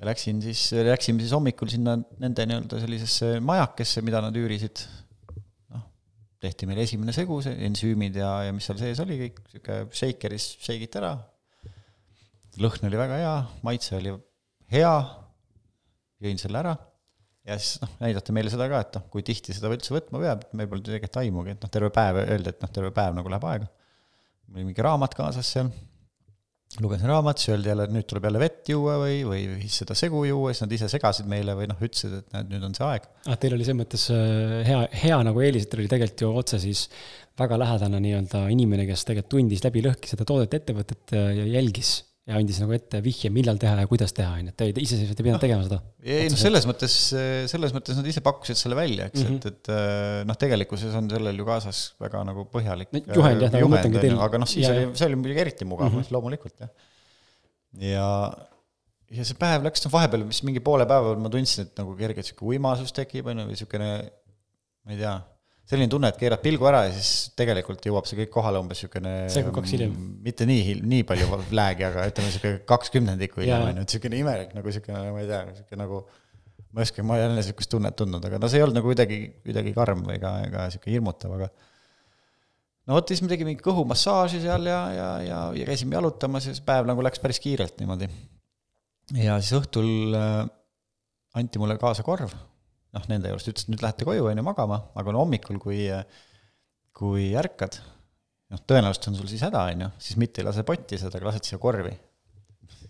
ja 0.01 0.11
läksin 0.11 0.43
siis, 0.43 0.73
läksime 0.73 1.23
siis 1.23 1.33
hommikul 1.33 1.71
sinna 1.71 1.95
nende 2.19 2.47
nii-öelda 2.47 2.81
sellisesse 2.81 3.39
majakesse, 3.41 4.03
mida 4.03 4.21
nad 4.21 4.35
üürisid 4.35 4.83
tehti 6.41 6.67
meil 6.67 6.81
esimene 6.81 7.13
segu, 7.13 7.39
see 7.45 7.53
ensüümid 7.69 8.17
ja, 8.17 8.31
ja 8.47 8.53
mis 8.57 8.65
seal 8.65 8.79
sees 8.81 9.01
oli 9.05 9.19
kõik, 9.27 9.43
sihuke 9.53 9.83
shakeris 9.93 10.55
shake'iti 10.59 10.99
ära. 10.99 11.19
Lõhn 12.61 12.87
oli 12.89 13.01
väga 13.01 13.19
hea, 13.23 13.35
maitse 13.67 13.97
oli 13.99 14.15
hea, 14.75 14.95
jõin 16.21 16.41
selle 16.41 16.63
ära 16.63 16.77
ja 17.47 17.59
siis 17.59 17.81
noh, 17.83 17.93
näidati 18.03 18.35
meile 18.37 18.53
seda 18.53 18.69
ka, 18.71 18.81
et 18.85 18.97
noh, 18.99 19.07
kui 19.13 19.25
tihti 19.27 19.55
seda 19.57 19.71
üldse 19.73 19.95
võtma 19.95 20.23
peab, 20.23 20.49
meil 20.57 20.71
polnud 20.71 20.89
tegelikult 20.89 21.21
aimugi, 21.23 21.55
et 21.57 21.63
noh, 21.65 21.73
terve 21.73 21.93
päev 21.95 22.23
öeldi, 22.25 22.53
et 22.53 22.65
noh, 22.65 22.73
terve 22.75 22.91
päev 22.97 23.15
nagu 23.17 23.33
läheb 23.33 23.47
aega. 23.53 23.71
mul 24.51 24.61
oli 24.61 24.73
mingi 24.73 24.85
raamat 24.85 25.17
kaasas 25.19 25.55
seal 25.57 25.71
lugesin 26.79 27.11
raamat, 27.11 27.41
siis 27.41 27.51
öeldi 27.51 27.67
jälle, 27.73 27.85
et 27.89 27.95
nüüd 27.95 28.07
tuleb 28.07 28.29
jälle 28.29 28.41
vett 28.43 28.69
juua 28.71 28.95
või, 29.01 29.17
või 29.27 29.41
siis 29.65 29.81
seda 29.83 29.97
segu 29.99 30.21
juua, 30.23 30.53
siis 30.53 30.63
nad 30.63 30.75
ise 30.77 30.91
segasid 30.93 31.27
meile 31.31 31.57
või 31.59 31.67
noh, 31.71 31.81
ütlesid, 31.83 32.13
et 32.21 32.37
näed, 32.37 32.53
nüüd 32.53 32.69
on 32.69 32.77
see 32.77 32.85
aeg. 32.87 33.09
ah, 33.27 33.39
teil 33.41 33.57
oli 33.57 33.67
selles 33.67 33.81
mõttes 33.81 34.05
äh, 34.15 34.61
hea, 34.69 34.85
hea 35.03 35.19
nagu 35.27 35.43
eelis, 35.43 35.67
et 35.67 35.73
teil 35.73 35.83
oli 35.83 35.91
tegelikult 35.91 36.23
ju 36.23 36.31
otse 36.45 36.61
siis 36.63 36.85
väga 37.41 37.59
lähedane 37.59 37.99
nii-öelda 38.05 38.45
inimene, 38.55 38.87
kes 38.87 39.03
tegelikult 39.09 39.35
tundis 39.35 39.65
läbi 39.67 39.83
lõhki 39.89 40.13
seda 40.13 40.29
toodet, 40.29 40.55
ettevõtet 40.61 41.17
äh, 41.19 41.33
ja 41.41 41.49
jälgis 41.57 41.97
ja 42.29 42.37
andis 42.37 42.59
nagu 42.61 42.75
ette 42.77 43.01
vihje, 43.03 43.31
millal 43.33 43.59
teha 43.61 43.79
ja 43.81 43.89
kuidas 43.89 44.13
teha, 44.17 44.35
on 44.37 44.51
ju, 44.51 44.53
et 44.53 44.59
te 44.61 44.83
iseseisvalt 44.83 45.23
ei 45.23 45.27
pidanud 45.27 45.43
tegema 45.43 45.65
seda. 45.65 45.79
ei 46.05 46.29
noh, 46.31 46.41
selles 46.41 46.67
mõttes, 46.69 46.97
selles 47.51 47.73
mõttes 47.77 47.97
nad 47.97 48.11
ise 48.13 48.23
pakkusid 48.25 48.61
selle 48.61 48.77
välja, 48.79 49.09
eks 49.09 49.23
mm, 49.23 49.31
-hmm. 49.31 49.41
et, 49.41 49.49
et 49.49 49.73
äh, 49.73 50.21
noh, 50.29 50.39
tegelikkuses 50.45 50.95
on 51.01 51.09
sellel 51.11 51.41
ju 51.41 51.49
kaasas 51.49 51.83
väga 52.03 52.23
nagu 52.29 52.45
põhjalik 52.53 52.93
no, 52.93 53.03
juhend 53.17 53.47
jah, 53.47 53.55
nagu 53.57 53.71
ma 53.73 53.79
mõtlengi 53.79 54.05
teil. 54.05 54.21
aga 54.29 54.43
noh, 54.43 54.51
siis 54.53 54.67
ja, 54.67 54.75
oli, 54.77 54.87
see 55.01 55.09
oli 55.09 55.19
muidugi 55.23 55.45
eriti 55.47 55.69
mugav 55.69 55.89
mm, 55.89 55.97
-hmm. 55.97 56.15
loomulikult 56.17 56.65
jah. 56.67 56.71
ja, 57.89 58.07
ja 59.17 59.29
see 59.33 59.41
päev 59.41 59.65
läks, 59.67 59.87
noh 59.87 59.97
vahepeal 59.97 60.29
vist 60.29 60.45
mingi 60.47 60.63
poole 60.65 60.87
päeva 60.91 61.17
ma 61.17 61.33
tundsin, 61.33 61.67
et 61.67 61.83
nagu 61.83 61.97
kergelt 61.99 62.29
sihuke 62.29 62.53
uimasus 62.53 62.93
tekib, 63.01 63.33
on 63.33 63.43
ju, 63.43 63.49
või 63.49 63.57
niisugune, 63.57 63.93
ma 64.85 64.95
ei 64.95 65.01
tea 65.01 65.17
selline 65.71 65.91
tunne, 65.91 66.11
et 66.11 66.19
keerad 66.19 66.43
pilgu 66.43 66.67
ära 66.67 66.83
ja 66.89 66.95
siis 66.95 67.31
tegelikult 67.39 67.85
jõuab 67.87 68.09
see 68.09 68.19
kõik 68.25 68.33
kohale 68.35 68.59
umbes 68.63 68.81
niisugune 68.81 69.13
sekund 69.31 69.55
kaks 69.61 69.75
hiljem. 69.77 69.93
mitte 70.25 70.47
nii 70.49 70.65
hil-, 70.67 70.83
nii 70.95 71.05
palju 71.07 71.39
läägi, 71.61 71.87
aga 71.87 72.09
ütleme 72.11 72.31
niisugune 72.31 72.63
kaks 72.73 72.91
kümnendikku 72.97 73.45
hiljem 73.45 73.69
on 73.69 73.79
ju, 73.79 73.85
et 73.85 73.95
niisugune 73.95 74.19
imelik 74.19 74.57
nagu 74.57 74.73
niisugune, 74.73 75.05
ma 75.15 75.23
ei 75.23 75.31
tea, 75.31 75.45
niisugune 75.53 75.83
nagu 75.85 76.03
ma 76.71 76.83
ei 76.83 76.89
oska, 76.89 77.07
ma 77.07 77.19
ei 77.19 77.27
ole 77.29 77.39
niisugust 77.39 77.71
tunnet 77.71 77.99
tundnud, 77.99 78.27
aga 78.27 78.43
no 78.43 78.51
see 78.51 78.59
ei 78.59 78.67
olnud 78.67 78.81
nagu 78.81 78.91
kuidagi, 78.91 79.21
kuidagi 79.47 79.75
karm 79.79 80.03
või 80.11 80.19
ka, 80.23 80.35
ega 80.49 80.67
niisugune 80.67 80.97
hirmutav, 80.97 81.39
aga 81.39 81.51
no 82.91 82.99
vot, 82.99 83.15
siis 83.15 83.23
me 83.23 83.31
tegime 83.31 83.55
kõhumassaaži 83.63 84.43
seal 84.43 84.67
ja, 84.67 84.83
ja, 84.97 85.09
ja, 85.23 85.41
ja 85.55 85.71
käisime 85.71 85.99
jalutamas 86.01 86.51
ja 86.51 86.57
see 86.57 86.67
päev 86.67 86.91
nagu 86.91 87.07
läks 87.07 87.23
päris 87.23 87.39
kiirelt 87.43 87.79
niimoodi. 87.79 88.11
ja 89.23 89.39
siis 89.39 89.55
õhtul 89.63 90.19
äh, 90.19 90.47
anti 91.39 91.63
mulle 91.63 91.79
kaasa 91.79 92.03
korv 92.07 92.35
noh, 92.97 93.07
nende 93.11 93.31
juurest 93.31 93.51
ütles, 93.53 93.67
et 93.67 93.73
nüüd 93.73 93.85
lähete 93.85 94.07
koju, 94.09 94.29
on 94.31 94.41
ju, 94.41 94.45
magama, 94.47 94.81
aga 94.99 95.15
no 95.15 95.23
hommikul, 95.23 95.59
kui, 95.63 95.87
kui 96.97 97.31
ärkad, 97.39 97.81
noh, 98.51 98.63
tõenäoliselt 98.67 99.11
on 99.13 99.19
sul 99.21 99.31
siis 99.31 99.45
häda, 99.47 99.65
on 99.73 99.85
ju, 99.87 99.91
siis 100.07 100.21
mitte 100.21 100.43
ei 100.43 100.49
lase 100.49 100.65
potti 100.67 100.99
seda, 101.01 101.19
aga 101.19 101.31
lased 101.31 101.51
siia 101.51 101.61
korvi. 101.63 101.93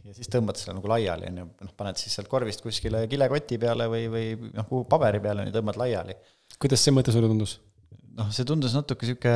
ja 0.09 0.17
siis 0.17 0.31
tõmbad 0.33 0.59
selle 0.59 0.79
nagu 0.79 0.91
laiali, 0.91 1.31
on 1.31 1.43
ju, 1.43 1.49
noh, 1.67 1.73
paned 1.79 2.01
siis 2.01 2.17
sealt 2.17 2.31
korvist 2.33 2.65
kuskile 2.65 3.05
kilekoti 3.11 3.61
peale 3.63 3.89
või, 3.93 4.07
või 4.13 4.53
noh, 4.57 4.69
kuhu 4.69 4.87
paberi 4.91 5.21
peale, 5.23 5.45
on 5.45 5.51
ju, 5.53 5.57
tõmbad 5.59 5.81
laiali. 5.81 6.17
kuidas 6.59 6.85
see 6.85 6.97
mõte 6.97 7.15
sulle 7.15 7.29
tundus? 7.31 7.59
noh, 8.17 8.31
see 8.35 8.47
tundus 8.49 8.73
natuke 8.77 9.07
sihuke, 9.07 9.35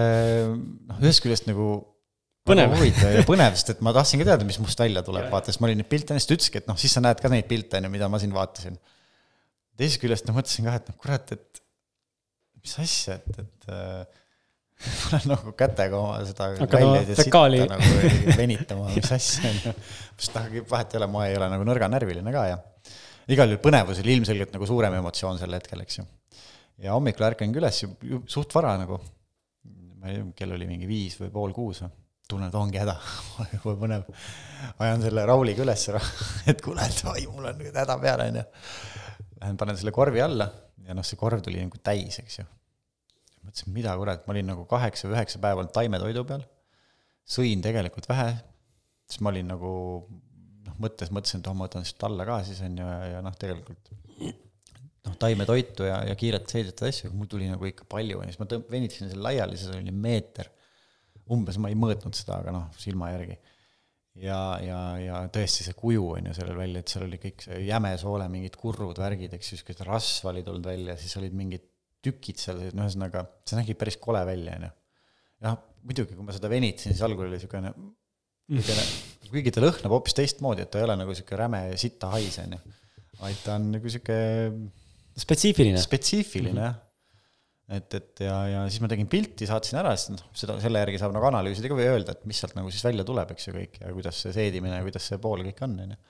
noh, 0.89 1.03
ühest 1.05 1.23
küljest 1.25 1.47
nagu 1.51 1.69
põnev. 2.49 2.73
huvitav 2.77 3.13
ja 3.15 3.23
põnev, 3.29 3.55
sest 3.57 3.77
et 3.77 3.85
ma 3.85 3.93
tahtsin 3.97 4.21
ka 4.21 4.27
teada, 4.33 4.49
mis 4.49 4.59
must 4.61 4.81
välja 4.81 5.05
tuleb, 5.05 5.29
vaata, 5.33 5.53
sest 5.53 5.63
ma 5.63 5.69
olin 5.69 5.81
neid 5.81 5.89
pilte, 5.93 6.17
siis 6.17 6.29
ta 6.29 6.37
ütleski, 6.37 6.61
et 6.61 6.69
noh, 6.69 6.81
siis 6.81 6.97
sa 6.97 7.05
näed 7.05 7.21
ka 7.23 7.31
neid 7.33 7.49
pilte, 7.49 7.79
on 7.79 7.89
ju, 7.89 7.93
mida 7.95 8.09
ma 8.13 8.21
siin 8.21 8.35
vaatasin 8.35 8.77
teisest 9.79 10.03
küljest 10.03 10.29
noh, 10.29 10.37
mõtlesin 10.39 10.69
ka, 10.69 10.77
et 10.81 10.91
noh, 10.91 10.99
kurat, 11.01 11.33
et 11.37 11.63
mis 12.65 12.77
asja, 12.83 13.19
et, 13.21 13.41
et 13.45 13.73
äh, 13.73 14.21
ma 14.85 15.19
olen 15.19 15.33
nagu 15.35 15.55
kätega 15.59 15.99
oma 15.99 16.21
seda 16.27 16.51
Hakkad 16.59 16.87
oma 16.87 17.03
fekaali- 17.21 17.65
nagu 17.71 17.91
venitama, 18.41 18.91
mis 18.95 19.11
asja 19.15 19.51
on 19.51 19.61
ju. 19.69 19.75
sest 20.19 20.39
noh, 20.39 20.49
vahet 20.71 20.95
ei 20.95 21.01
ole, 21.03 21.11
ma 21.15 21.27
ei 21.31 21.39
ole 21.39 21.51
nagu 21.53 21.67
nõrganärviline 21.69 22.35
ka 22.35 22.47
ja 22.51 22.61
igal 23.33 23.49
juhul 23.49 23.63
põnevus 23.65 24.01
oli 24.03 24.19
ilmselgelt 24.19 24.55
nagu 24.57 24.67
suurem 24.69 24.97
emotsioon 24.99 25.39
sel 25.41 25.55
hetkel, 25.57 25.85
eks 25.85 26.01
ju. 26.01 26.07
ja 26.85 26.97
hommikul 26.97 27.29
ärkangi 27.31 27.61
üles 27.61 27.83
ju 27.85 28.23
suht 28.31 28.55
vara 28.57 28.75
nagu, 28.81 28.99
ma 30.01 30.11
ei 30.11 30.19
tea, 30.19 30.33
kell 30.43 30.57
oli 30.57 30.69
mingi 30.69 30.89
viis 30.91 31.17
või 31.21 31.31
pool 31.33 31.55
kuus 31.57 31.85
või, 31.85 31.95
tunnen, 32.29 32.51
et 32.51 32.59
ongi 32.59 32.81
häda 32.83 32.97
juba 33.55 33.77
põnev. 33.85 34.11
ajan 34.85 35.07
selle 35.07 35.27
Rauliga 35.31 35.65
üles, 35.65 35.87
et 36.51 36.65
kuule, 36.65 36.85
et 36.85 37.01
oi, 37.15 37.25
mul 37.33 37.53
on 37.53 37.63
nüüd 37.63 37.81
häda 37.81 37.99
peal, 38.03 38.27
on 38.27 38.43
ju. 38.43 38.47
Lähen 39.45 39.59
panen 39.61 39.77
selle 39.77 39.93
korvi 39.93 40.23
alla 40.25 40.49
ja 40.87 40.97
noh, 40.97 41.05
see 41.05 41.21
korv 41.21 41.43
tuli 41.45 41.61
nagu 41.61 41.81
täis, 41.85 42.17
eks 42.23 42.39
ju. 42.41 42.45
mõtlesin, 43.45 43.73
mida 43.77 43.93
kurat, 44.01 44.25
ma 44.25 44.33
olin 44.33 44.49
nagu 44.55 44.65
kaheksa 44.69 45.09
või 45.09 45.19
üheksa 45.19 45.41
päeva 45.43 45.61
olnud 45.61 45.75
taimetoidu 45.77 46.25
peal, 46.29 46.47
sõin 47.29 47.61
tegelikult 47.65 48.09
vähe, 48.09 48.31
siis 49.05 49.21
ma 49.21 49.33
olin 49.35 49.53
nagu 49.53 49.73
noh, 50.65 50.79
mõttes 50.81 51.13
mõtlesin, 51.13 51.45
et 51.45 51.51
oh, 51.51 51.57
ma 51.59 51.69
võtan 51.69 51.85
siit 51.85 52.09
alla 52.09 52.25
ka 52.29 52.41
siis 52.49 52.63
on 52.65 52.81
ju, 52.81 52.89
ja, 52.89 53.13
ja 53.15 53.23
noh, 53.25 53.37
tegelikult 53.37 53.93
noh, 55.05 55.17
taimetoitu 55.21 55.89
ja, 55.89 56.01
ja 56.09 56.17
kiirelt 56.19 56.51
seidetud 56.51 56.89
asju, 56.89 57.13
mul 57.17 57.29
tuli 57.31 57.49
nagu 57.51 57.69
ikka 57.69 57.87
palju 57.91 58.21
ja 58.23 58.31
siis 58.31 58.41
ma 58.41 58.49
tõmb-, 58.51 58.71
venitasin 58.73 59.13
selle 59.13 59.29
laiali, 59.29 59.61
see 59.61 59.77
oli 59.77 59.95
meeter. 59.95 60.51
umbes, 61.35 61.57
ma 61.57 61.71
ei 61.73 61.77
mõõtnud 61.79 62.17
seda, 62.17 62.37
aga 62.43 62.53
noh, 62.53 62.65
silma 62.77 63.11
järgi. 63.15 63.39
Ja, 64.23 64.39
ja, 64.63 64.81
ja 65.01 65.21
tõesti 65.33 65.67
see 65.67 65.77
kuju 65.79 66.07
on 66.17 66.31
ju 66.31 66.37
sellel 66.37 66.59
välja, 66.59 66.83
et 66.83 66.93
seal 66.93 67.07
oli 67.09 67.19
kõik 67.23 67.47
see 67.47 67.61
jämesoole 67.67 68.29
mingid 68.33 68.59
kurrud, 68.61 68.99
värgid, 69.01 69.35
eks 69.37 69.53
ju, 69.53 69.61
siukest 69.61 69.85
rasva 69.89 70.33
oli 70.33 70.45
tulnud 70.47 70.69
välja, 70.69 70.97
siis 71.01 71.17
olid 71.21 71.35
mingid 71.37 71.67
tükid 72.05 72.41
seal, 72.41 72.61
no 72.77 72.85
ühesõnaga, 72.85 73.25
see 73.49 73.59
nägi 73.59 73.77
päris 73.81 73.99
kole 74.03 74.23
välja, 74.29 74.59
on 74.59 74.69
ju. 74.69 74.73
jah, 75.49 75.59
muidugi, 75.83 76.17
kui 76.17 76.27
ma 76.27 76.37
seda 76.37 76.51
venitasin, 76.53 76.95
siis 76.95 77.05
algul 77.07 77.27
oli 77.27 77.41
siukene 77.43 77.73
niisugune, 78.55 78.87
kuigi 79.33 79.53
ta 79.55 79.65
lõhnab 79.65 79.97
hoopis 79.97 80.17
teistmoodi, 80.19 80.65
et 80.65 80.73
ta 80.73 80.81
ei 80.81 80.87
ole 80.87 80.99
nagu 81.01 81.15
niisugune 81.15 81.41
räme 81.41 81.63
sita 81.81 82.13
hais, 82.15 82.39
on 82.45 82.57
ju. 82.57 82.75
vaid 83.23 83.45
ta 83.45 83.59
on 83.59 83.71
nagu 83.75 83.91
niisugune 83.91 84.71
spetsiifiline. 85.25 85.83
spetsiifiline 85.83 86.69
jah. 86.69 86.81
Et, 87.73 87.97
et 87.97 88.25
ja, 88.27 88.37
ja 88.51 88.63
siis 88.69 88.83
ma 88.85 88.91
tegin 88.93 89.09
pilti, 89.11 89.49
saatsin 89.49 89.79
ära, 89.81 89.95
sest 89.97 90.13
noh, 90.15 90.25
seda, 90.37 90.57
selle 90.63 90.83
järgi 90.83 91.01
saab 91.01 91.15
nagu 91.17 91.29
analüüsida 91.31 91.71
ka 91.71 91.79
või 91.79 91.87
öelda, 91.89 92.17
et 92.17 92.27
mis 92.29 92.41
sealt 92.43 92.57
nagu 92.59 92.73
siis 92.73 92.85
välja 92.85 93.07
tuleb, 93.09 93.33
eks 93.35 93.49
ju, 93.49 93.55
kõik 93.57 93.79
ja 93.81 93.93
kuidas 93.97 94.21
see 94.25 94.35
seedimine 94.37 94.77
ja 94.77 94.85
kuidas 94.85 95.09
see 95.11 95.21
pool 95.23 95.45
kõik 95.47 95.63
on, 95.67 95.79
on 95.87 95.95
ju. 95.95 96.01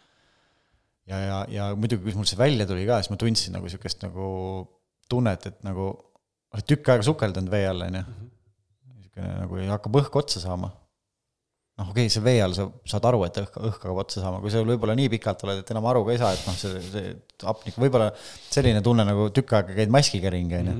ja, 1.12 1.20
ja, 1.20 1.40
ja 1.56 1.68
muidugi, 1.78 2.08
kui 2.08 2.18
mul 2.18 2.30
see 2.30 2.40
välja 2.40 2.66
tuli 2.70 2.86
ka, 2.88 3.00
siis 3.02 3.14
ma 3.14 3.20
tundsin 3.20 3.54
nagu 3.54 3.68
niisugust 3.70 4.02
nagu 4.06 4.28
tunnet, 5.10 5.50
et 5.50 5.60
nagu 5.66 5.90
oled 6.54 6.70
tükk 6.70 6.94
aega 6.94 7.06
sukeldanud 7.06 7.52
vee 7.52 7.68
all, 7.70 7.86
on 7.86 8.00
ju. 8.00 8.06
niisugune 8.94 9.36
nagu 9.44 9.68
hakkab 9.76 10.02
õhk 10.02 10.24
otsa 10.24 10.42
saama 10.42 10.72
noh, 11.78 11.90
okei 11.90 12.06
okay,, 12.06 12.12
see 12.12 12.22
vee 12.24 12.42
all 12.42 12.54
sa 12.56 12.66
saad 12.94 13.06
aru, 13.10 13.22
et 13.26 13.38
õhk, 13.42 13.56
õhk 13.58 13.78
hakkab 13.78 14.02
otsa 14.04 14.22
saama, 14.22 14.40
kui 14.42 14.52
sa 14.52 14.62
võib-olla 14.66 14.94
nii 14.98 15.10
pikalt 15.16 15.42
oled, 15.46 15.62
et 15.62 15.72
enam 15.74 15.88
aru 15.90 16.04
ka 16.06 16.14
ei 16.14 16.20
saa, 16.22 16.34
et 16.36 16.44
noh, 16.46 16.58
see, 16.58 16.82
see 16.92 17.14
hapnik, 17.42 17.78
võib-olla 17.82 18.12
selline 18.18 18.82
tunne 18.84 19.06
nagu 19.06 19.26
tükk 19.34 19.56
aega 19.58 19.74
käid 19.78 19.94
maskiga 19.94 20.32
ringi, 20.34 20.60
on 20.60 20.70
ju. 20.70 20.76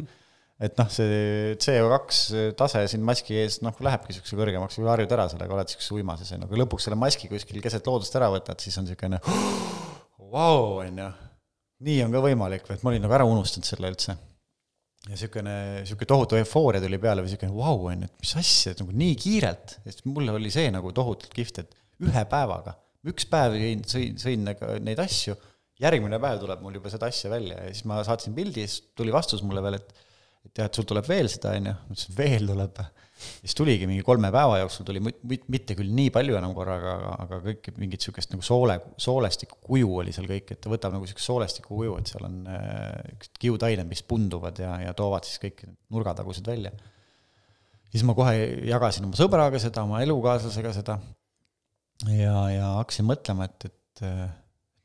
Et 0.62 0.76
noh, 0.78 0.90
see 0.92 1.54
CO2 1.58 2.52
tase 2.58 2.84
siin 2.92 3.02
maski 3.06 3.34
ees, 3.40 3.56
noh, 3.66 3.74
lähebki 3.82 4.12
niisuguse 4.12 4.36
kõrgemaks, 4.38 4.76
kui 4.78 4.86
harjud 4.86 5.14
ära 5.16 5.24
sellega, 5.32 5.56
oled 5.56 5.66
niisuguses 5.66 5.94
uimases, 5.96 6.30
on 6.36 6.44
ju, 6.44 6.50
kui 6.52 6.60
lõpuks 6.60 6.86
selle 6.86 6.98
maski 7.00 7.30
kuskil 7.30 7.58
keset 7.64 7.90
loodust 7.90 8.14
ära 8.14 8.28
võtad, 8.30 8.62
siis 8.62 8.78
on 8.78 8.86
niisugune 8.86 9.18
vau, 10.30 10.78
on 10.84 11.02
ju. 11.02 11.08
nii 11.88 12.04
on 12.06 12.14
ka 12.14 12.22
võimalik, 12.22 12.70
et 12.70 12.86
ma 12.86 12.92
olin 12.92 13.02
nagu 13.02 13.16
ära 13.18 13.26
unustanud 13.26 13.66
selle 13.66 13.90
üldse 13.90 14.14
ja 14.14 15.10
niisugune, 15.12 15.56
niisugune 15.82 16.08
tohutu 16.08 16.38
eufooria 16.38 16.80
tuli 16.84 17.00
peale 17.02 17.24
või 17.24 17.32
niisugune 17.32 17.56
vau, 17.58 17.90
on 17.90 18.06
ju, 18.06 18.12
et 18.12 18.22
mis 18.22 18.36
asja, 18.40 18.72
et 18.72 18.84
nagu 18.84 18.94
nii 19.02 19.18
kiirelt, 19.20 19.76
sest 19.84 20.06
mulle 20.08 20.32
oli 20.38 20.54
see 20.54 20.70
nagu 20.72 20.94
tohutult 20.96 21.34
kihvt, 21.34 21.60
et 21.64 21.74
ühe 22.06 22.24
päevaga, 22.30 22.76
üks 23.10 23.26
päev 23.30 23.58
jõin, 23.58 23.84
sõin, 23.90 24.16
sõin 24.22 24.46
nagu 24.48 24.70
neid 24.86 25.02
asju, 25.02 25.36
järgmine 25.82 26.22
päev 26.22 26.40
tuleb 26.40 26.62
mul 26.64 26.78
juba 26.78 26.92
seda 26.92 27.10
asja 27.10 27.28
välja 27.32 27.58
ja 27.58 27.74
siis 27.74 27.84
ma 27.90 27.98
saatsin 28.06 28.38
pildi, 28.38 28.64
siis 28.64 28.94
tuli 28.96 29.12
vastus 29.12 29.42
mulle 29.44 29.62
veel, 29.64 29.82
et 29.82 30.04
et 30.44 30.60
jah, 30.60 30.68
et 30.68 30.76
sul 30.76 30.86
tuleb 30.88 31.06
veel 31.08 31.28
seda, 31.30 31.54
on 31.56 31.70
ju, 31.70 31.72
ma 31.74 31.96
ütlesin, 31.96 32.14
veel 32.18 32.46
tuleb. 32.50 32.84
siis 33.40 33.54
tuligi 33.56 33.86
mingi 33.88 34.02
kolme 34.04 34.28
päeva 34.34 34.58
jooksul 34.60 34.84
tuli 34.88 35.00
mit-, 35.00 35.46
mitte 35.48 35.76
küll 35.78 35.92
nii 35.96 36.10
palju 36.12 36.36
enam 36.36 36.52
korraga, 36.56 36.96
aga, 36.98 37.12
aga 37.24 37.38
kõik 37.46 37.70
mingit 37.78 38.02
niisugust 38.02 38.34
nagu 38.34 38.44
soole, 38.44 38.76
soolestiku 39.00 39.60
kuju 39.64 39.92
oli 40.02 40.12
seal 40.12 40.26
kõik, 40.28 40.50
et 40.52 40.60
ta 40.60 40.72
võtab 40.72 40.96
nagu 40.96 41.06
niisugust 41.06 41.30
soolestiku 41.30 41.78
kuju, 41.78 41.94
et 42.00 42.10
seal 42.10 42.26
on 42.28 42.40
äh, 42.50 43.28
kiudained, 43.40 43.88
mis 43.88 44.02
punduvad 44.06 44.60
ja, 44.60 44.74
ja 44.82 44.96
toovad 44.98 45.28
siis 45.28 45.40
kõik 45.42 45.64
nurgatagused 45.94 46.46
välja. 46.50 46.74
siis 47.92 48.04
ma 48.04 48.16
kohe 48.18 48.34
jagasin 48.68 49.08
oma 49.08 49.18
sõbraga 49.18 49.62
seda, 49.62 49.86
oma 49.86 50.02
elukaaslasega 50.04 50.74
seda 50.76 50.98
ja, 52.10 52.36
ja 52.52 52.74
hakkasin 52.80 53.08
mõtlema, 53.08 53.48
et, 53.48 53.70
et 53.70 54.04
äh, 54.04 54.26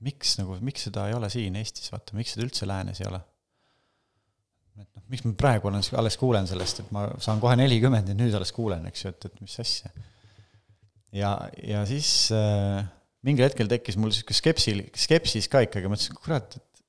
miks 0.05 0.37
nagu, 0.39 0.61
miks 0.63 0.87
seda 0.87 1.09
ei 1.09 1.17
ole 1.17 1.33
siin 1.33 1.59
Eestis, 1.59 1.91
vaata, 1.91 2.15
miks 2.15 2.37
seda 2.37 2.47
üldse 2.47 2.69
läänes 2.69 3.03
ei 3.03 3.09
ole 3.09 3.19
et 3.19 3.28
miks 5.09 5.25
ma 5.25 5.33
praegu 5.37 5.69
olen, 5.69 5.83
alles 5.97 6.17
kuulen 6.21 6.47
sellest, 6.49 6.83
et 6.83 6.93
ma 6.93 7.07
saan 7.23 7.41
kohe 7.41 7.55
nelikümmend 7.59 8.11
ja 8.11 8.15
nüüd 8.17 8.35
alles 8.37 8.53
kuulen, 8.55 8.85
eks 8.89 9.05
ju, 9.05 9.13
et, 9.13 9.29
et 9.29 9.43
mis 9.43 9.55
asja. 9.63 9.91
ja, 11.17 11.33
ja 11.65 11.83
siis 11.89 12.09
äh, 12.35 12.83
mingil 13.25 13.47
hetkel 13.47 13.69
tekkis 13.71 13.97
mul 13.99 14.13
sihuke 14.15 14.37
skepsil, 14.37 14.83
skepsis 14.97 15.49
ka 15.51 15.63
ikkagi, 15.65 15.89
mõtlesin, 15.91 16.19
kurat, 16.19 16.59
et 16.59 16.83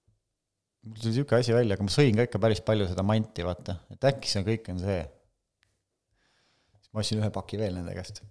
mul 0.85 1.01
tuli 1.01 1.15
niisugune 1.15 1.41
asi 1.41 1.57
välja, 1.57 1.79
aga 1.79 1.87
ma 1.87 1.95
sõin 1.95 2.19
ka 2.21 2.29
ikka 2.29 2.43
päris 2.45 2.63
palju 2.67 2.91
seda 2.91 3.07
manti, 3.07 3.47
vaata, 3.47 3.79
et 3.95 4.11
äkki 4.13 4.33
see 4.33 4.45
kõik 4.47 4.71
on 4.75 4.85
see. 4.85 5.01
siis 6.77 6.93
ma 6.93 7.05
ostsin 7.05 7.25
ühe 7.25 7.33
paki 7.35 7.61
veel 7.61 7.77
nende 7.81 7.97
käest. 7.97 8.23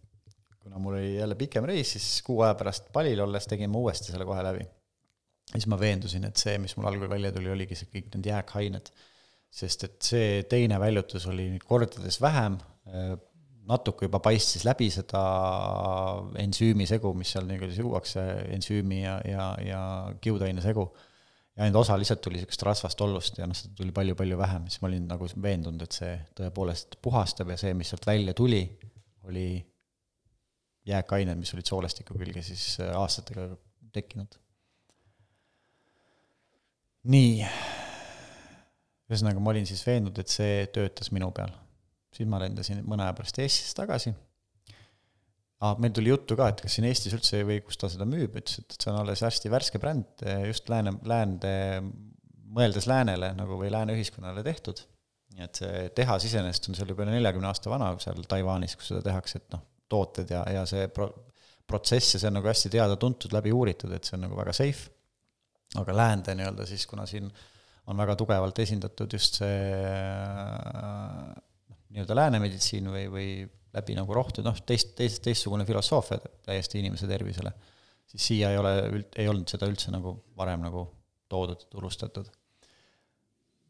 kuna 0.60 0.78
mul 0.78 1.00
oli 1.00 1.16
jälle 1.16 1.36
pikem 1.40 1.66
reis, 1.66 1.96
siis 1.96 2.22
kuu 2.26 2.44
aja 2.46 2.54
pärast 2.60 2.92
palil 2.94 3.26
olles 3.26 3.48
tegin 3.50 3.72
ma 3.74 3.82
uuesti 3.82 4.14
selle 4.14 4.26
kohe 4.30 4.46
läbi. 4.46 4.70
siis 5.50 5.66
ma 5.66 5.82
veendusin, 5.82 6.30
et 6.30 6.38
see, 6.38 6.58
mis 6.62 6.78
mul 6.78 6.94
algul 6.94 7.10
välja 7.10 7.34
tuli, 7.34 7.50
oligi 7.50 7.78
see 7.78 7.90
kõik 7.90 8.14
need 8.14 8.30
jääkained 8.30 8.94
sest 9.50 9.84
et 9.88 9.98
see 10.06 10.44
teine 10.50 10.78
väljutus 10.82 11.26
oli 11.32 11.52
kordades 11.66 12.20
vähem, 12.22 12.60
natuke 13.70 14.08
juba 14.08 14.22
paistis 14.24 14.66
läbi 14.66 14.90
seda 14.94 15.22
ensüümisegu, 16.42 17.12
mis 17.18 17.36
seal 17.36 17.46
nii-öelda 17.50 17.78
juuakse, 17.78 18.26
ensüümi 18.56 19.04
ja, 19.04 19.20
ja, 19.30 19.46
ja 19.66 19.82
kiudaine 20.22 20.64
segu. 20.66 20.88
ja 21.56 21.66
ainult 21.66 21.82
osa 21.84 21.98
lihtsalt 22.00 22.22
tuli 22.24 22.40
niisugust 22.40 22.64
rasvast 22.64 23.02
ollust 23.04 23.40
ja 23.42 23.48
noh, 23.50 23.58
seda 23.58 23.76
tuli 23.78 23.94
palju-palju 23.96 24.38
vähem, 24.40 24.68
siis 24.70 24.82
ma 24.82 24.90
olin 24.90 25.10
nagu 25.10 25.28
veendunud, 25.44 25.82
et 25.86 25.98
see 25.98 26.14
tõepoolest 26.38 26.98
puhastab 27.04 27.52
ja 27.54 27.58
see, 27.60 27.74
mis 27.78 27.92
sealt 27.92 28.08
välja 28.08 28.34
tuli, 28.38 28.62
oli 29.28 29.50
jääkained, 30.90 31.38
mis 31.38 31.52
olid 31.54 31.70
soolestiku 31.70 32.18
külge 32.18 32.46
siis 32.46 32.80
aastatega 32.88 33.52
tekkinud. 33.94 34.40
nii 37.10 37.46
ühesõnaga, 39.10 39.42
ma 39.42 39.54
olin 39.54 39.68
siis 39.68 39.82
veendunud, 39.86 40.22
et 40.22 40.32
see 40.32 40.66
töötas 40.74 41.12
minu 41.16 41.32
peal. 41.36 41.52
siis 42.14 42.30
ma 42.30 42.40
lendasin 42.42 42.82
mõne 42.90 43.06
aja 43.06 43.14
pärast 43.18 43.38
Eestisse 43.42 43.76
tagasi 43.78 44.14
ah,. 45.62 45.76
meil 45.82 45.94
tuli 45.96 46.10
juttu 46.10 46.38
ka, 46.38 46.50
et 46.52 46.62
kas 46.66 46.78
siin 46.78 46.88
Eestis 46.90 47.16
üldse 47.18 47.42
või 47.46 47.60
kus 47.66 47.78
ta 47.78 47.90
seda 47.92 48.08
müüb, 48.10 48.38
ütles, 48.42 48.62
et 48.62 48.78
see 48.78 48.92
on 48.94 49.02
alles 49.02 49.24
hästi 49.26 49.52
värske 49.54 49.82
bränd, 49.82 50.24
just 50.48 50.70
lääne, 50.72 50.96
läände, 51.10 51.54
mõeldes 52.54 52.90
läänele 52.90 53.34
nagu 53.38 53.60
või 53.60 53.72
lääne 53.74 53.98
ühiskonnale 53.98 54.46
tehtud. 54.46 54.86
nii 55.36 55.46
et 55.46 55.62
see 55.62 55.82
tehas 55.98 56.26
iseenesest 56.26 56.70
on 56.70 56.78
seal 56.78 56.90
juba 56.90 57.06
üle 57.06 57.18
neljakümne 57.18 57.50
aasta 57.50 57.70
vana 57.70 57.92
seal 58.02 58.24
Taiwanis, 58.30 58.78
kus 58.78 58.94
seda 58.94 59.04
tehakse, 59.06 59.42
et 59.42 59.54
noh, 59.54 59.66
tooted 59.90 60.32
ja, 60.34 60.42
ja 60.54 60.66
see 60.70 60.88
pro-, 60.94 61.12
protsess 61.70 62.16
ja 62.16 62.22
see 62.22 62.30
on 62.30 62.40
nagu 62.40 62.50
hästi 62.50 62.72
teada-tuntud, 62.74 63.34
läbi 63.34 63.54
uuritud, 63.54 63.94
et 63.94 64.06
see 64.06 64.18
on 64.18 64.26
nagu 64.26 64.38
väga 64.38 64.54
safe. 64.54 64.90
aga 65.78 65.94
läände 65.94 66.34
nii-öelda 66.34 66.66
siis, 66.66 66.88
kuna 66.90 67.06
siin 67.06 67.28
äh, 67.30 67.59
on 67.90 67.98
väga 67.98 68.16
tugevalt 68.20 68.60
esindatud 68.62 69.14
just 69.18 69.40
see 69.42 69.60
noh, 71.70 71.80
nii-öelda 71.90 72.18
lääne 72.18 72.42
meditsiin 72.44 72.90
või, 72.94 73.06
või 73.12 73.30
läbi 73.76 73.96
nagu 73.98 74.16
rohtu, 74.16 74.44
noh, 74.46 74.58
teist, 74.66 74.96
teist, 74.98 75.22
teistsugune 75.26 75.66
filosoofia 75.68 76.20
täiesti 76.46 76.82
inimese 76.82 77.10
tervisele, 77.10 77.54
siis 78.10 78.32
siia 78.32 78.54
ei 78.54 78.60
ole 78.62 78.74
üld-, 78.90 79.14
ei 79.20 79.30
olnud 79.30 79.50
seda 79.52 79.70
üldse 79.70 79.94
nagu 79.94 80.16
varem 80.38 80.66
nagu 80.66 80.88
toodud, 81.30 81.68
turustatud. 81.70 82.30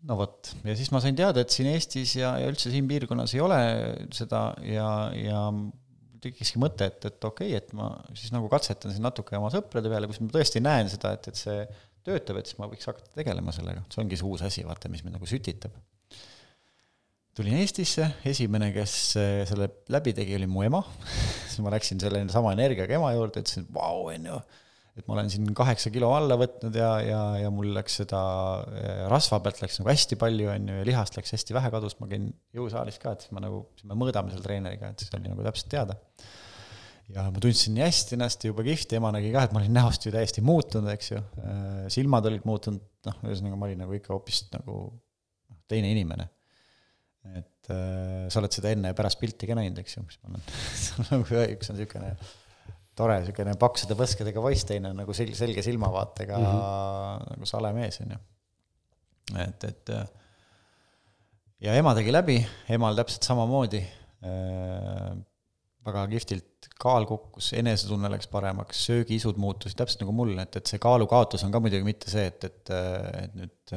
no 0.08 0.16
vot, 0.20 0.54
ja 0.64 0.76
siis 0.80 0.92
ma 0.96 1.02
sain 1.04 1.18
teada, 1.18 1.44
et 1.44 1.52
siin 1.52 1.68
Eestis 1.74 2.16
ja, 2.20 2.38
ja 2.40 2.48
üldse 2.52 2.72
siin 2.72 2.88
piirkonnas 2.88 3.36
ei 3.36 3.44
ole 3.44 3.60
seda 4.16 4.46
ja, 4.64 4.88
ja 5.16 5.44
tekkiski 6.24 6.60
mõte, 6.60 6.88
et, 6.88 7.04
et 7.08 7.28
okei 7.28 7.52
okay,, 7.52 7.60
et 7.60 7.76
ma 7.76 7.92
siis 8.14 8.32
nagu 8.36 8.48
katsetan 8.52 8.96
siin 8.96 9.04
natuke 9.04 9.36
oma 9.40 9.52
sõprade 9.52 9.92
peale, 9.92 10.08
kus 10.08 10.22
ma 10.24 10.32
tõesti 10.32 10.64
näen 10.64 10.92
seda, 10.92 11.14
et, 11.16 11.28
et 11.32 11.40
see 11.40 11.64
töötab, 12.08 12.40
et 12.40 12.50
siis 12.50 12.60
ma 12.62 12.70
võiks 12.72 12.88
hakata 12.90 13.12
tegelema 13.18 13.54
sellega, 13.56 13.84
see 13.92 14.04
ongi 14.04 14.20
see 14.20 14.28
uus 14.30 14.44
asi, 14.46 14.66
vaata, 14.68 14.92
mis 14.92 15.04
mind 15.06 15.18
nagu 15.18 15.30
sütitab. 15.30 15.76
tulin 17.38 17.60
Eestisse, 17.62 18.10
esimene, 18.28 18.72
kes 18.76 18.96
äh, 19.20 19.44
selle 19.50 19.70
läbi 19.94 20.16
tegi, 20.18 20.36
oli 20.36 20.48
mu 20.50 20.66
ema 20.68 20.82
siis 21.50 21.60
ma 21.64 21.72
läksin 21.76 22.02
selle 22.02 22.26
sama 22.34 22.56
energiaga 22.58 22.98
ema 23.00 23.14
juurde, 23.16 23.44
ütlesin, 23.44 23.68
vau, 23.76 24.10
on 24.14 24.28
ju, 24.32 24.42
et 25.00 25.08
ma 25.08 25.16
olen 25.16 25.32
siin 25.32 25.48
kaheksa 25.56 25.92
kilo 25.94 26.10
alla 26.16 26.36
võtnud 26.40 26.76
ja, 26.76 26.90
ja, 27.06 27.22
ja 27.46 27.54
mul 27.54 27.72
läks 27.78 28.02
seda 28.02 28.20
eh, 28.74 29.06
rasva 29.12 29.40
pealt 29.46 29.62
läks 29.64 29.80
nagu 29.80 29.92
hästi 29.92 30.20
palju, 30.20 30.50
on 30.52 30.72
ju, 30.72 30.82
ja 30.82 30.88
lihast 30.88 31.16
läks 31.20 31.36
hästi 31.38 31.56
vähe 31.56 31.72
kadus, 31.74 31.96
ma 32.02 32.10
käin 32.12 32.30
jõusaalis 32.58 33.00
ka, 33.02 33.16
et 33.16 33.26
siis 33.26 33.36
ma 33.36 33.44
nagu, 33.46 33.64
siis 33.80 33.88
me 33.90 33.98
mõõdame 34.00 34.34
seal 34.34 34.44
treeneriga, 34.44 34.92
et 34.92 35.04
siis 35.04 35.14
oli 35.16 35.32
nagu 35.32 35.46
täpselt 35.46 35.72
teada. 35.72 36.00
Ja 37.14 37.26
ma 37.34 37.42
tundsin 37.42 37.76
nii 37.76 37.86
hästi 37.86 38.18
ennast, 38.18 38.44
jube 38.46 38.66
kihvt, 38.68 38.94
ema 38.98 39.12
nägi 39.16 39.32
ka, 39.34 39.46
et 39.48 39.54
ma 39.56 39.62
olin 39.62 39.76
näost 39.80 40.06
ju 40.06 40.14
täiesti 40.14 40.44
muutunud, 40.46 40.90
eks 40.94 41.14
ju, 41.14 41.22
eh, 41.44 41.86
silmad 41.94 42.28
olid 42.30 42.46
muutunud, 42.48 42.84
noh, 43.08 43.22
ühesõnaga 43.26 43.58
ma 43.58 43.70
olin 43.70 43.82
nagu 43.84 43.96
ikka 43.98 44.14
hoopis 44.14 44.44
nagu 44.54 44.82
noh, 44.90 45.62
teine 45.70 45.94
inimene. 45.96 46.30
et 47.36 47.68
äh, 47.74 48.30
sa 48.32 48.40
oled 48.40 48.54
seda 48.56 48.72
enne 48.72 48.90
ja 48.90 48.96
pärast 48.98 49.20
pilti 49.20 49.46
ka 49.46 49.58
näinud, 49.58 49.78
eks 49.82 49.98
ju, 49.98 50.04
mis 50.06 50.16
ma 50.24 50.32
olen 50.32 50.46
nagu 51.12 51.42
üks 51.44 51.70
on 51.70 51.76
niisugune 51.78 52.14
tore 52.98 53.18
niisugune 53.20 53.56
paksude 53.60 53.98
põskedega 54.00 54.44
poiss, 54.44 54.66
teine 54.68 54.94
on 54.94 55.02
nagu 55.04 55.16
sel-, 55.16 55.36
selge 55.38 55.64
silmavaatega 55.66 56.40
mm 56.40 56.48
-hmm. 56.48 57.28
nagu 57.34 57.50
sale 57.52 57.74
mees, 57.76 58.00
on 58.06 58.16
ju. 58.16 58.20
et, 59.44 59.68
et 59.68 59.94
ja 61.68 61.76
ema 61.76 61.94
tegi 61.98 62.16
läbi, 62.16 62.40
emal 62.76 62.98
täpselt 62.98 63.28
samamoodi 63.28 63.84
äh,, 63.84 65.12
väga 65.86 66.08
kihvtilt 66.16 66.59
kaal 66.80 67.06
kukkus, 67.10 67.52
enesetunne 67.60 68.12
läks 68.14 68.30
paremaks, 68.32 68.86
söögiisud 68.88 69.40
muutusid 69.42 69.78
täpselt 69.80 70.06
nagu 70.06 70.16
mul, 70.16 70.32
et, 70.40 70.56
et 70.56 70.72
see 70.72 70.80
kaalukaotus 70.82 71.44
on 71.44 71.52
ka 71.52 71.60
muidugi 71.64 71.88
mitte 71.88 72.12
see, 72.12 72.30
et, 72.32 72.48
et, 72.48 72.72
et 73.24 73.36
nüüd 73.36 73.74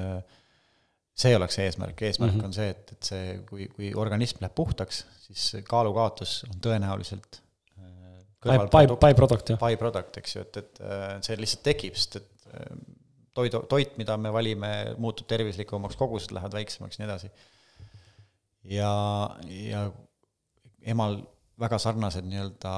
see 1.23 1.37
oleks 1.37 1.59
eesmärk, 1.65 2.03
eesmärk 2.09 2.37
mm 2.37 2.41
-hmm. 2.41 2.51
on 2.51 2.55
see, 2.57 2.69
et, 2.71 2.93
et 2.93 3.11
see, 3.11 3.39
kui, 3.49 3.67
kui 3.75 3.93
organism 3.95 4.41
läheb 4.41 4.55
puhtaks, 4.55 5.05
siis 5.27 5.65
kaalukaotus 5.69 6.45
on 6.49 6.61
tõenäoliselt 6.69 7.43
by, 8.43 8.87
by 8.97 9.15
product, 9.15 9.51
jah. 9.51 9.61
By 9.61 9.77
product, 9.79 10.19
eks 10.19 10.37
ju, 10.37 10.45
et, 10.47 10.57
et 10.63 11.27
see 11.27 11.39
lihtsalt 11.39 11.65
tekib, 11.67 11.99
sest 11.99 12.19
et 12.23 12.49
äh, 12.55 12.71
toidu, 13.35 13.63
toit, 13.71 13.95
mida 14.01 14.17
me 14.21 14.33
valime, 14.35 14.73
muutub 15.03 15.29
tervislikumaks, 15.31 15.99
kogused 16.01 16.35
lähevad 16.35 16.57
väiksemaks, 16.59 16.99
nii 16.99 17.09
edasi. 17.09 17.31
ja, 18.79 18.93
ja 19.49 19.85
emal 20.95 21.21
väga 21.63 21.79
sarnased 21.83 22.27
nii-öelda 22.29 22.73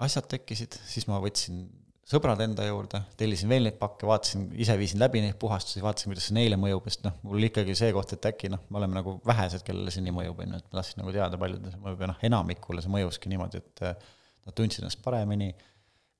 asjad 0.00 0.26
tekkisid, 0.32 0.78
siis 0.88 1.06
ma 1.10 1.20
võtsin 1.22 1.66
sõbrad 2.10 2.40
enda 2.42 2.64
juurde, 2.66 3.02
tellisin 3.20 3.50
veel 3.52 3.68
neid 3.68 3.76
pakke, 3.78 4.06
vaatasin, 4.08 4.48
ise 4.58 4.74
viisin 4.80 4.98
läbi 5.02 5.22
neid 5.22 5.36
puhastusi, 5.40 5.82
vaatasin, 5.84 6.10
kuidas 6.10 6.26
see 6.26 6.36
neile 6.38 6.58
mõjub, 6.58 6.88
sest 6.90 7.04
noh, 7.06 7.14
mul 7.26 7.46
ikkagi 7.46 7.76
see 7.78 7.92
koht, 7.94 8.14
et 8.16 8.30
äkki 8.32 8.50
noh, 8.50 8.64
me 8.72 8.80
oleme 8.80 8.98
nagu 8.98 9.14
vähesed, 9.26 9.62
kellele 9.66 9.92
see 9.94 10.02
nii 10.06 10.16
mõjub, 10.16 10.40
on 10.42 10.56
ju, 10.56 10.60
et 10.62 10.66
ma 10.66 10.80
tahtsin 10.80 11.02
nagu 11.02 11.14
teada, 11.14 11.38
paljudele 11.40 11.74
see 11.74 11.84
mõjub 11.84 12.02
ja 12.02 12.10
noh, 12.10 12.24
enamikule 12.30 12.82
see 12.82 12.94
mõjuski 12.96 13.30
niimoodi, 13.30 13.62
et 13.62 13.84
nad 13.84 14.56
tundsid 14.58 14.82
ennast 14.82 15.02
paremini, 15.04 15.52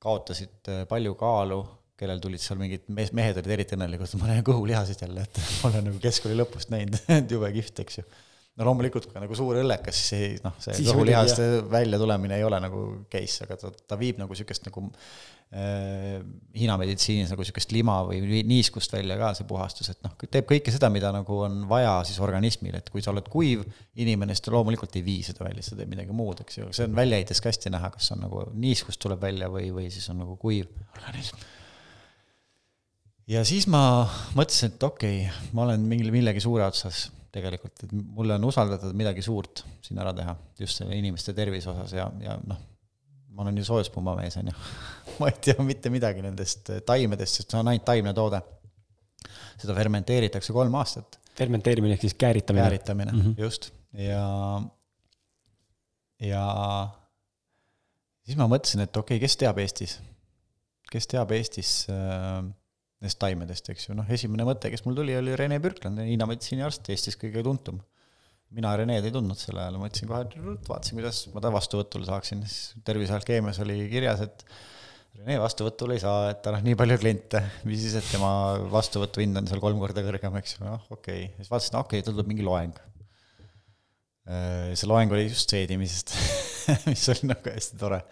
kaotasid 0.00 0.70
äh, 0.72 0.82
palju 0.88 1.16
kaalu, 1.18 1.60
kellel 2.00 2.22
tulid 2.22 2.40
seal 2.40 2.60
mingid 2.60 2.86
mees, 2.96 3.10
mehed 3.16 3.36
olid 3.40 3.54
eriti 3.56 3.76
õnnelikud, 3.76 4.14
ma 4.20 4.30
näen 4.30 4.44
kõhulihasid 4.46 5.02
jälle, 5.04 5.26
et 5.26 5.40
ma 5.60 5.72
olen 5.72 5.90
nagu 5.90 6.00
keskkooli 6.02 6.38
lõpust 6.38 6.72
näinud, 6.72 6.96
et 7.18 7.34
jube 7.34 7.50
kihvt, 7.56 7.82
eks 7.84 8.00
ju. 8.00 8.06
No 8.60 8.68
loomulikult, 8.68 9.08
kui 9.08 9.22
nagu 9.22 9.36
suur 9.38 9.58
õllekas, 9.62 10.04
siis 10.12 10.44
noh, 10.44 10.54
see 10.60 10.84
kõhulihaste 10.84 11.50
välja 11.72 12.00
tulemine 12.00 12.36
ei 12.36 12.46
ole 12.46 12.60
nagu 12.62 12.86
case, 13.12 13.46
aga 13.46 13.56
ta, 13.60 13.72
ta 13.72 14.00
viib 14.00 14.20
nagu 14.20 14.36
niisugust 14.36 14.68
nagu 14.68 14.84
Äh, 15.50 16.20
Hiina 16.54 16.76
meditsiinis 16.78 17.32
nagu 17.32 17.42
niisugust 17.42 17.72
lima 17.74 17.96
või 18.06 18.42
niiskust 18.46 18.92
välja 18.94 19.16
ka, 19.18 19.32
see 19.34 19.48
puhastus, 19.50 19.88
et 19.90 19.98
noh, 20.06 20.12
teeb 20.30 20.46
kõike 20.46 20.70
seda, 20.70 20.86
mida 20.94 21.10
nagu 21.10 21.40
on 21.42 21.64
vaja 21.70 21.96
siis 22.06 22.20
organismil, 22.22 22.76
et 22.78 22.86
kui 22.94 23.02
sa 23.02 23.10
oled 23.10 23.26
kuiv 23.32 23.64
inimene, 23.98 24.36
siis 24.36 24.46
ta 24.46 24.54
loomulikult 24.54 24.94
ei 24.94 25.02
vii 25.08 25.24
seda 25.26 25.48
välja, 25.48 25.64
sa 25.66 25.74
teed 25.74 25.90
midagi 25.90 26.14
muud, 26.14 26.44
eks 26.44 26.60
ju, 26.60 26.68
see 26.76 26.86
on 26.86 26.94
väljaheitest 26.94 27.42
ka 27.42 27.50
hästi 27.50 27.74
näha, 27.74 27.90
kas 27.96 28.12
on 28.14 28.22
nagu 28.28 28.44
niiskust 28.62 29.02
tuleb 29.02 29.26
välja 29.26 29.50
või, 29.50 29.72
või 29.74 29.90
siis 29.90 30.06
on 30.14 30.22
nagu 30.22 30.38
kuiv 30.38 30.70
organism. 31.00 31.42
ja 33.34 33.42
siis 33.42 33.66
ma 33.66 34.06
mõtlesin, 34.38 34.70
et 34.70 34.86
okei 34.86 35.24
okay,, 35.24 35.50
ma 35.50 35.66
olen 35.66 35.82
mingil, 35.82 36.14
millegi 36.14 36.46
suure 36.46 36.70
otsas 36.70 37.08
tegelikult, 37.34 37.84
et 37.84 37.92
mulle 37.94 38.36
on 38.36 38.44
usaldatud 38.48 38.96
midagi 38.98 39.22
suurt 39.22 39.64
siin 39.84 40.00
ära 40.02 40.12
teha, 40.16 40.34
just 40.58 40.80
selle 40.80 40.98
inimeste 40.98 41.34
tervise 41.36 41.70
osas 41.72 41.94
ja, 41.94 42.08
ja 42.24 42.36
noh, 42.42 42.58
ma 43.36 43.44
olen 43.44 43.60
ju 43.60 43.66
soojuspumbamees, 43.68 44.38
on 44.40 44.50
ju. 44.50 44.56
ma 45.20 45.30
ei 45.30 45.38
tea 45.46 45.66
mitte 45.66 45.92
midagi 45.94 46.24
nendest 46.24 46.72
taimedest, 46.86 47.40
sest 47.40 47.54
see 47.54 47.60
on 47.60 47.70
ainult 47.70 47.86
taimne 47.86 48.14
toode. 48.16 48.42
seda 49.60 49.76
fermenteeritakse 49.76 50.56
kolm 50.56 50.74
aastat. 50.80 51.20
fermenteerimine 51.38 51.94
ehk 51.94 52.06
siis 52.08 52.16
kääritamine. 52.18 52.64
kääritamine 52.64 53.12
mm, 53.12 53.20
-hmm. 53.20 53.40
just, 53.40 53.70
ja, 53.92 54.62
ja 56.20 56.44
siis 58.24 58.38
ma 58.38 58.48
mõtlesin, 58.50 58.82
et 58.86 58.96
okei 58.96 59.16
okay,, 59.16 59.26
kes 59.26 59.36
teab 59.36 59.58
Eestis, 59.58 59.98
kes 60.90 61.06
teab 61.06 61.30
Eestis 61.36 61.86
äh, 61.92 62.42
nendest 63.00 63.20
taimedest, 63.22 63.70
eks 63.72 63.88
ju, 63.88 63.96
noh, 63.96 64.08
esimene 64.12 64.44
mõte, 64.44 64.68
kes 64.72 64.84
mul 64.84 64.98
tuli, 64.98 65.16
oli 65.16 65.36
Rene 65.38 65.56
Pürkland, 65.64 66.02
Hiina 66.04 66.28
meditsiiniarst, 66.28 66.92
Eestis 66.92 67.16
kõige 67.20 67.42
tuntum 67.46 67.80
mina 68.54 68.72
Reneed 68.78 69.06
ei 69.06 69.14
tundnud 69.14 69.38
sel 69.38 69.58
ajal, 69.60 69.78
ma 69.78 69.88
ütlesin 69.90 70.10
kohe, 70.10 70.24
vaatasin, 70.66 70.98
kuidas 70.98 71.22
ma 71.34 71.42
ta 71.44 71.52
vastuvõtule 71.54 72.06
saaksin, 72.08 72.42
siis 72.46 72.82
Tervise 72.86 73.14
Alkeemias 73.14 73.60
oli 73.62 73.84
kirjas, 73.92 74.24
et 74.26 74.44
Rene 75.20 75.36
vastuvõtule 75.42 75.96
ei 75.96 76.02
saa, 76.02 76.30
et 76.32 76.40
tal 76.42 76.56
on 76.58 76.64
nii 76.66 76.76
palju 76.78 76.96
kliente, 77.02 77.42
mis 77.68 77.82
siis, 77.82 77.96
et 77.98 78.06
tema 78.10 78.30
vastuvõtuhind 78.72 79.38
on 79.38 79.50
seal 79.50 79.62
kolm 79.62 79.78
korda 79.82 80.02
kõrgem, 80.06 80.38
eks 80.40 80.56
ju, 80.56 80.64
noh, 80.66 80.86
okei 80.90 81.26
okay., 81.28 81.34
siis 81.38 81.50
vaatasin, 81.52 81.76
okei 81.78 82.00
okay,, 82.00 82.06
tal 82.06 82.16
tuleb 82.16 82.30
mingi 82.30 82.46
loeng. 82.46 82.78
Äh, 84.30 84.70
see 84.78 84.88
loeng 84.90 85.12
oli 85.14 85.28
just 85.28 85.50
seedimisest 85.50 86.14
mis 86.90 87.06
oli 87.14 87.30
nagu 87.30 87.54
hästi 87.54 87.78
tore. 87.78 88.02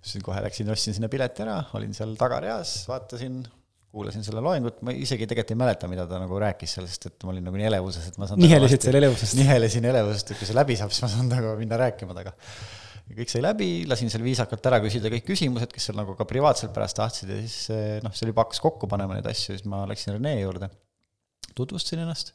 siis 0.00 0.24
kohe 0.24 0.40
läksin, 0.44 0.68
ostsin 0.72 0.96
sinna 0.96 1.08
pileti 1.12 1.44
ära, 1.44 1.56
olin 1.76 1.96
seal 1.96 2.16
tagareas, 2.20 2.82
vaatasin 2.88 3.42
kuulasin 3.90 4.24
selle 4.26 4.42
loengut, 4.44 4.80
ma 4.86 4.94
isegi 4.94 5.26
tegelikult 5.26 5.54
ei 5.54 5.58
mäleta, 5.58 5.88
mida 5.90 6.04
ta 6.10 6.20
nagu 6.22 6.38
rääkis 6.42 6.76
seal, 6.76 6.86
sest 6.90 7.08
et 7.10 7.24
ma 7.26 7.32
olin 7.34 7.46
nagu 7.48 7.58
nii 7.58 7.66
elevuses, 7.70 8.10
et 8.10 8.18
ma 8.22 8.28
saan 8.30 8.42
nihelesid 8.42 8.86
seal 8.86 8.98
elevusest? 9.00 9.38
nihelesin 9.40 9.88
elevusest, 9.90 10.30
et 10.30 10.40
kui 10.40 10.48
see 10.48 10.56
läbi 10.56 10.76
saab, 10.78 10.92
siis 10.94 11.04
ma 11.04 11.10
saan 11.14 11.30
nagu 11.32 11.56
minna 11.58 11.78
rääkima 11.80 12.14
temaga. 12.14 12.34
kõik 13.10 13.32
sai 13.32 13.42
läbi, 13.42 13.70
lasin 13.90 14.12
seal 14.12 14.22
viisakalt 14.22 14.68
ära 14.70 14.78
küsida 14.84 15.10
kõik 15.10 15.26
küsimused, 15.32 15.72
kes 15.74 15.90
seal 15.90 15.98
nagu 15.98 16.14
ka 16.18 16.26
privaatselt 16.30 16.70
pärast 16.76 17.00
tahtsid 17.00 17.32
ja 17.34 17.40
siis 17.42 18.04
noh, 18.04 18.14
see 18.14 18.28
oli 18.28 18.36
pakkus 18.36 18.62
kokku 18.62 18.86
panema 18.90 19.16
neid 19.18 19.26
asju, 19.26 19.56
siis 19.56 19.66
ma 19.66 19.82
läksin 19.90 20.14
Rene 20.14 20.36
juurde, 20.38 20.70
tutvustasin 21.58 22.04
ennast 22.04 22.30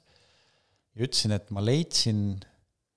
ja 0.96 1.08
ütlesin, 1.08 1.38
et 1.38 1.56
ma 1.56 1.64
leidsin 1.64 2.28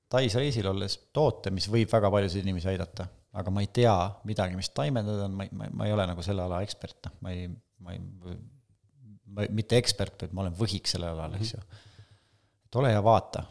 Tais 0.08 0.32
reisil 0.40 0.64
olles 0.70 0.94
toote, 1.12 1.50
mis 1.52 1.66
võib 1.68 1.90
väga 1.92 2.08
paljusid 2.08 2.40
inimesi 2.40 2.70
aidata, 2.70 3.04
aga 3.36 3.52
ma 3.52 3.60
ei 3.60 3.68
tea 3.76 3.92
midagi, 4.24 4.56
mis 4.56 4.70
taimed 4.72 5.04
need 5.04 5.18
on, 5.26 5.34
ma 5.36 5.44
ei, 5.44 5.50
ma 5.52 5.84
ei 5.84 5.92
ole 5.92 6.06
nagu 6.08 6.24
selle 6.24 6.46
ala 6.46 6.62
ekspert, 6.64 6.96
noh, 7.04 7.18
ma 7.26 7.34
ei, 7.34 7.44
ma 7.84 7.94
ei, 7.94 8.00
ma 9.34 9.46
mitte 9.54 9.78
ekspert, 9.78 10.24
vaid 10.24 10.34
ma 10.34 10.44
olen 10.46 10.58
võhik 10.58 10.90
sellel 10.90 11.14
alal, 11.14 11.38
eks 11.38 11.54
ju. 11.54 11.62
et 12.68 12.78
ole 12.80 12.92
ja 12.92 13.00
vaata, 13.04 13.44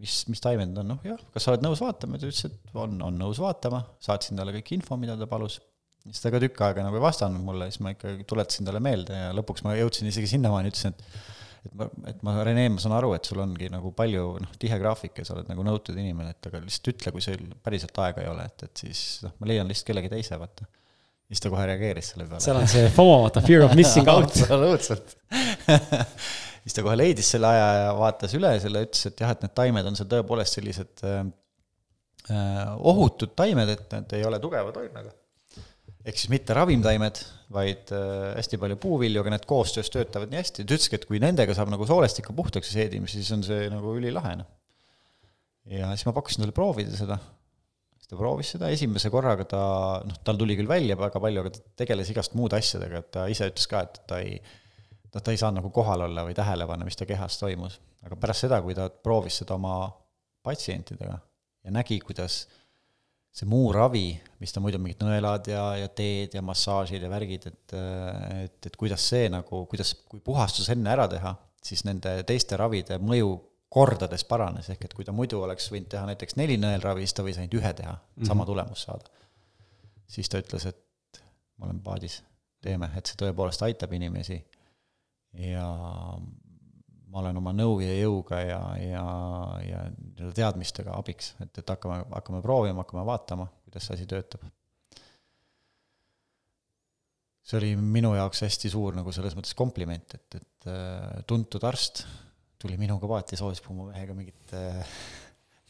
mis, 0.00 0.20
mis 0.32 0.42
taimed 0.42 0.78
on, 0.82 0.94
noh 0.94 1.02
jah, 1.06 1.20
kas 1.34 1.46
sa 1.46 1.54
oled 1.54 1.64
nõus 1.64 1.82
vaatama, 1.84 2.20
ta 2.20 2.30
ütles, 2.30 2.46
et 2.48 2.78
on, 2.78 2.96
on 3.08 3.18
nõus 3.20 3.40
vaatama, 3.42 3.82
saatsin 4.02 4.40
talle 4.40 4.54
kõik 4.58 4.72
info, 4.78 4.98
mida 5.00 5.18
ta 5.20 5.28
palus. 5.30 5.60
siis 6.06 6.22
ta 6.22 6.32
ka 6.32 6.40
tükk 6.42 6.62
aega 6.64 6.86
nagu 6.86 6.96
ei 6.96 7.04
vastanud 7.04 7.44
mulle, 7.44 7.68
siis 7.70 7.82
ma 7.84 7.92
ikkagi 7.96 8.24
tuletasin 8.28 8.68
talle 8.68 8.80
meelde 8.84 9.18
ja 9.18 9.34
lõpuks 9.36 9.66
ma 9.66 9.76
jõudsin 9.78 10.08
isegi 10.10 10.34
sinnamaani, 10.36 10.72
ütlesin, 10.72 10.96
et 10.96 11.28
et 11.60 11.74
ma, 11.76 11.86
et 12.08 12.22
ma, 12.24 12.34
Rene, 12.40 12.62
ma 12.72 12.80
saan 12.80 12.94
aru, 12.96 13.10
et 13.12 13.26
sul 13.28 13.42
ongi 13.42 13.68
nagu 13.68 13.90
palju 13.92 14.22
noh, 14.40 14.52
tihe 14.62 14.78
graafik 14.80 15.18
ja 15.20 15.26
sa 15.28 15.34
oled 15.34 15.50
nagu 15.50 15.64
nõutud 15.66 15.98
inimene, 16.00 16.32
et 16.32 16.46
aga 16.48 16.62
lihtsalt 16.64 16.94
ütle, 16.94 17.12
kui 17.12 17.24
sul 17.24 17.42
päriselt 17.60 18.00
aega 18.00 18.24
ei 18.24 18.30
ole, 18.30 18.46
et, 18.48 18.64
et 18.64 18.84
siis 18.86 19.02
noh, 19.26 19.34
ma 19.36 19.50
leian 19.50 19.68
lihtsalt 19.68 19.90
kellegi 19.90 20.08
teise, 20.14 20.38
vaata 20.40 20.64
siis 21.30 21.42
ta 21.42 21.50
kohe 21.52 21.66
reageeris 21.70 22.12
selle 22.12 22.26
peale. 22.26 22.42
seal 22.42 22.58
on 22.58 22.70
see 22.70 22.90
FOMO, 22.94 23.20
vaata, 23.24 23.42
fear 23.46 23.64
of 23.66 23.76
missing 23.78 24.08
out. 24.10 24.30
absoluutselt 24.30 25.14
siis 26.64 26.76
ta 26.76 26.84
kohe 26.86 26.96
leidis 26.98 27.30
selle 27.34 27.50
aja 27.50 27.68
ja 27.84 27.90
vaatas 27.98 28.34
üle 28.38 28.52
selle, 28.62 28.84
ütles, 28.88 29.06
et 29.08 29.22
jah, 29.22 29.32
et 29.34 29.44
need 29.46 29.54
taimed 29.56 29.90
on 29.90 29.98
seal 29.98 30.10
tõepoolest 30.10 30.58
sellised 30.58 31.04
äh, 31.06 31.22
äh, 32.34 32.60
ohutud 32.92 33.34
taimed, 33.38 33.74
et 33.76 33.96
need 33.96 34.16
ei 34.18 34.26
ole 34.28 34.40
tugeva 34.42 34.74
toimega. 34.74 35.14
ehk 36.00 36.16
siis 36.18 36.30
mitte 36.32 36.56
ravimtaimed, 36.56 37.22
vaid 37.54 37.92
äh, 37.94 38.06
hästi 38.38 38.60
palju 38.62 38.78
puuvilju, 38.82 39.22
aga 39.22 39.36
need 39.36 39.48
koostöös 39.50 39.90
töötavad 39.94 40.32
nii 40.32 40.42
hästi, 40.42 40.64
ta 40.64 40.76
ütleski, 40.78 40.98
et 40.98 41.08
kui 41.08 41.22
nendega 41.22 41.56
saab 41.56 41.72
nagu 41.72 41.86
soolestikku 41.88 42.34
puhtaks 42.36 42.72
seedima, 42.74 43.10
siis 43.10 43.30
on 43.36 43.46
see 43.46 43.68
nagu 43.72 43.94
ülilahe, 43.98 44.40
noh. 44.42 44.50
ja 45.70 45.92
siis 45.94 46.08
ma 46.08 46.16
pakkusin 46.16 46.44
talle 46.44 46.56
proovida 46.56 46.96
seda 46.98 47.20
ta 48.10 48.18
proovis 48.18 48.54
seda, 48.56 48.70
esimese 48.74 49.10
korraga 49.12 49.46
ta, 49.48 49.62
noh, 50.06 50.18
tal 50.26 50.38
tuli 50.40 50.56
küll 50.58 50.70
välja 50.70 50.96
väga 50.98 51.22
palju, 51.22 51.44
aga 51.44 51.54
ta 51.54 51.62
tegeles 51.84 52.10
igast 52.10 52.34
muude 52.38 52.58
asjadega, 52.58 53.04
et 53.04 53.10
ta 53.14 53.26
ise 53.30 53.46
ütles 53.52 53.70
ka, 53.70 53.84
et 53.86 54.00
ta 54.10 54.18
ei, 54.24 54.38
noh, 55.14 55.20
ta 55.20 55.30
ei 55.30 55.38
saanud 55.40 55.60
nagu 55.60 55.70
kohal 55.74 56.08
olla 56.08 56.26
või 56.26 56.34
tähele 56.36 56.66
panna, 56.70 56.88
mis 56.88 56.98
ta 56.98 57.06
kehas 57.08 57.38
toimus. 57.38 57.78
aga 58.06 58.16
pärast 58.18 58.46
seda, 58.46 58.62
kui 58.64 58.74
ta 58.74 58.88
proovis 58.90 59.42
seda 59.42 59.54
oma 59.54 59.74
patsientidega 60.46 61.18
ja 61.64 61.74
nägi, 61.74 62.00
kuidas 62.02 62.42
see 63.30 63.46
muu 63.46 63.68
ravi, 63.72 64.08
mis 64.42 64.50
ta 64.50 64.62
muidu 64.62 64.80
mingid 64.82 65.04
nõelad 65.06 65.46
ja, 65.52 65.64
ja 65.78 65.90
teed 65.94 66.34
ja 66.34 66.42
massaažid 66.42 67.04
ja 67.04 67.10
värgid, 67.12 67.46
et, 67.46 67.74
et, 67.76 68.58
et 68.66 68.78
kuidas 68.80 69.04
see 69.12 69.28
nagu, 69.30 69.62
kuidas, 69.70 69.94
kui 70.10 70.18
puhastus 70.24 70.72
enne 70.74 70.90
ära 70.90 71.06
teha, 71.10 71.36
siis 71.62 71.84
nende 71.86 72.16
teiste 72.26 72.58
ravide 72.58 72.98
mõju 72.98 73.36
kordades 73.70 74.24
paranes, 74.26 74.68
ehk 74.72 74.88
et 74.88 74.94
kui 74.98 75.06
ta 75.06 75.14
muidu 75.14 75.40
oleks 75.44 75.70
võinud 75.70 75.90
teha 75.92 76.02
näiteks 76.08 76.36
neli 76.40 76.56
nõelravi, 76.58 77.06
siis 77.06 77.14
ta 77.14 77.24
võis 77.26 77.38
ainult 77.38 77.54
ühe 77.60 77.72
teha, 77.78 77.94
sama 77.94 78.24
mm 78.24 78.40
-hmm. 78.40 78.46
tulemus 78.46 78.82
saada. 78.82 79.10
siis 80.10 80.28
ta 80.28 80.40
ütles, 80.42 80.66
et 80.66 81.22
ma 81.56 81.66
olen 81.66 81.80
paadis. 81.80 82.22
teeme, 82.60 82.90
et 82.96 83.06
see 83.06 83.16
tõepoolest 83.16 83.62
aitab 83.62 83.92
inimesi. 83.92 84.44
ja 85.32 85.66
ma 87.10 87.18
olen 87.18 87.36
oma 87.36 87.52
nõu 87.52 87.80
ja 87.80 87.94
jõuga 87.94 88.40
ja, 88.40 88.60
ja, 88.78 89.04
ja 89.68 90.32
teadmistega 90.34 90.94
abiks, 90.98 91.34
et, 91.40 91.58
et 91.58 91.68
hakkame, 91.68 92.04
hakkame 92.10 92.42
proovima, 92.42 92.82
hakkame 92.82 93.04
vaatama, 93.06 93.46
kuidas 93.64 93.86
see 93.86 93.94
asi 93.94 94.06
töötab. 94.06 94.40
see 97.42 97.58
oli 97.58 97.76
minu 97.76 98.14
jaoks 98.14 98.42
hästi 98.42 98.70
suur 98.70 98.94
nagu 98.94 99.12
selles 99.12 99.34
mõttes 99.34 99.54
kompliment, 99.58 100.14
et, 100.14 100.34
et 100.34 100.66
äh, 100.70 101.22
tuntud 101.26 101.64
arst 101.64 102.04
tuli 102.60 102.76
minuga 102.80 103.08
paati 103.08 103.38
soojuspummu 103.40 103.88
mehega 103.90 104.14
mingit 104.16 104.54
äh, 104.56 104.94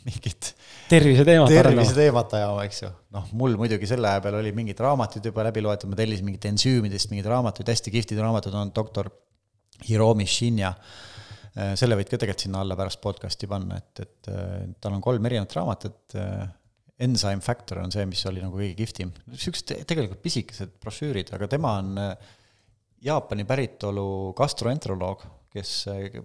mingit 0.07 0.55
terviseteemat 0.89 1.53
terviseteemat 1.53 2.35
ajama, 2.39 2.65
eks 2.69 2.83
ju. 2.85 2.91
noh, 3.17 3.29
mul 3.37 3.57
muidugi 3.61 3.89
selle 3.91 4.09
aja 4.11 4.23
peal 4.25 4.39
oli 4.41 4.53
mingid 4.57 4.81
raamatud 4.81 5.27
juba 5.31 5.45
läbi 5.47 5.65
loetud, 5.65 5.93
ma 5.93 5.99
tellisin 5.99 6.27
mingit 6.27 6.49
ensüümidest 6.51 7.12
mingeid 7.12 7.29
raamatuid, 7.31 7.69
hästi 7.71 7.93
kihvtid 7.95 8.21
raamatud 8.23 8.57
on 8.57 8.73
doktor 8.77 9.11
Hiromi 9.89 10.27
Shinya. 10.29 10.73
Äh, 11.51 11.75
selle 11.79 11.99
võid 11.99 12.09
ka 12.09 12.17
tegelikult 12.17 12.47
sinna 12.47 12.65
alla 12.65 12.79
pärast 12.79 13.01
podcast'i 13.05 13.49
panna, 13.51 13.81
et, 13.81 14.03
et 14.07 14.33
äh, 14.33 14.67
tal 14.81 14.97
on 14.97 15.05
kolm 15.05 15.31
erinevat 15.31 15.57
raamatut. 15.59 16.19
Enzyme 17.01 17.41
Factor 17.41 17.79
on 17.81 17.93
see, 17.93 18.03
mis 18.05 18.21
oli 18.29 18.43
nagu 18.45 18.59
kõige 18.59 18.75
kihvtim. 18.77 19.12
niisugused 19.33 19.71
tegelikult 19.89 20.21
pisikesed 20.21 20.75
brošüürid, 20.83 21.31
aga 21.33 21.47
tema 21.49 21.79
on 21.81 21.95
Jaapani 23.01 23.47
päritolu 23.49 24.05
gastroenteroloog, 24.37 25.25
kes 25.51 25.74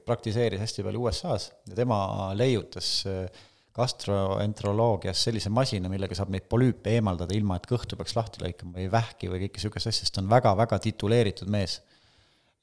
praktiseeris 0.06 0.62
hästi 0.62 0.86
palju 0.86 1.04
USA-s 1.08 1.52
ja 1.70 1.78
tema 1.78 1.98
leiutas 2.38 2.90
äh, 3.10 3.44
gastroenteroloogias 3.76 5.20
sellise 5.28 5.52
masina, 5.52 5.90
millega 5.92 6.16
saab 6.16 6.32
neid 6.32 6.48
polüüpe 6.52 6.94
eemaldada, 6.96 7.36
ilma 7.36 7.58
et 7.60 7.68
kõhtu 7.68 7.98
peaks 8.00 8.16
lahti 8.16 8.44
lõikama 8.44 8.78
või 8.78 8.88
vähki 8.92 9.30
või 9.32 9.42
kõike 9.44 9.60
niisugust 9.60 9.90
asja, 9.92 10.06
sest 10.06 10.16
ta 10.16 10.24
on 10.24 10.32
väga-väga 10.32 10.80
tituleeritud 10.86 11.52
mees. 11.52 11.82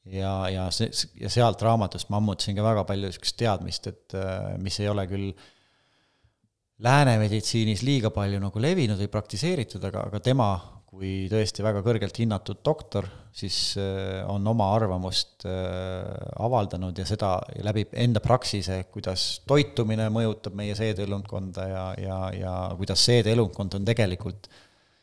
ja, 0.09 0.33
ja 0.51 0.69
see, 0.75 0.89
ja 1.21 1.29
sealt 1.31 1.63
raamatust 1.63 2.09
ma 2.11 2.19
ammutasin 2.19 2.57
ka 2.57 2.65
väga 2.65 2.87
palju 2.89 3.11
niisugust 3.11 3.37
teadmist, 3.43 3.91
et 3.93 4.17
äh, 4.17 4.55
mis 4.59 4.81
ei 4.81 4.89
ole 4.89 5.05
küll 5.11 5.35
lääne 6.83 7.19
meditsiinis 7.21 7.85
liiga 7.87 8.11
palju 8.11 8.41
nagu 8.41 8.65
levinud 8.65 8.99
või 9.05 9.13
praktiseeritud, 9.13 9.85
aga, 9.91 10.09
aga 10.09 10.23
tema 10.25 10.49
kui 10.93 11.27
tõesti 11.33 11.65
väga 11.65 11.81
kõrgelt 11.81 12.19
hinnatud 12.21 12.59
doktor, 12.65 13.07
siis 13.33 13.79
äh, 13.81 14.21
on 14.29 14.45
oma 14.51 14.67
arvamust 14.75 15.47
äh, 15.49 16.05
avaldanud 16.45 16.99
ja 17.01 17.07
seda 17.09 17.39
läbi 17.65 17.87
enda 18.03 18.21
praksise, 18.21 18.77
kuidas 18.93 19.41
toitumine 19.49 20.11
mõjutab 20.13 20.59
meie 20.59 20.75
seedeelundkonda 20.77 21.65
ja, 21.71 21.87
ja, 21.97 22.19
ja 22.37 22.53
kuidas 22.77 23.07
seedeelundkond 23.09 23.79
on 23.79 23.89
tegelikult 23.89 24.51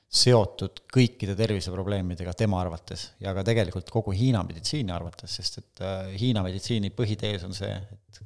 seotud 0.09 0.83
kõikide 0.93 1.33
terviseprobleemidega 1.37 2.35
tema 2.37 2.61
arvates 2.61 3.07
ja 3.21 3.33
ka 3.33 3.41
tegelikult 3.45 3.89
kogu 3.93 4.13
Hiina 4.13 4.43
meditsiini 4.45 4.93
arvates, 4.93 5.39
sest 5.41 5.59
et 5.63 5.83
äh, 5.85 6.13
Hiina 6.21 6.45
meditsiini 6.45 6.93
põhitees 6.93 7.47
on 7.49 7.57
see, 7.57 7.73
et 7.73 8.21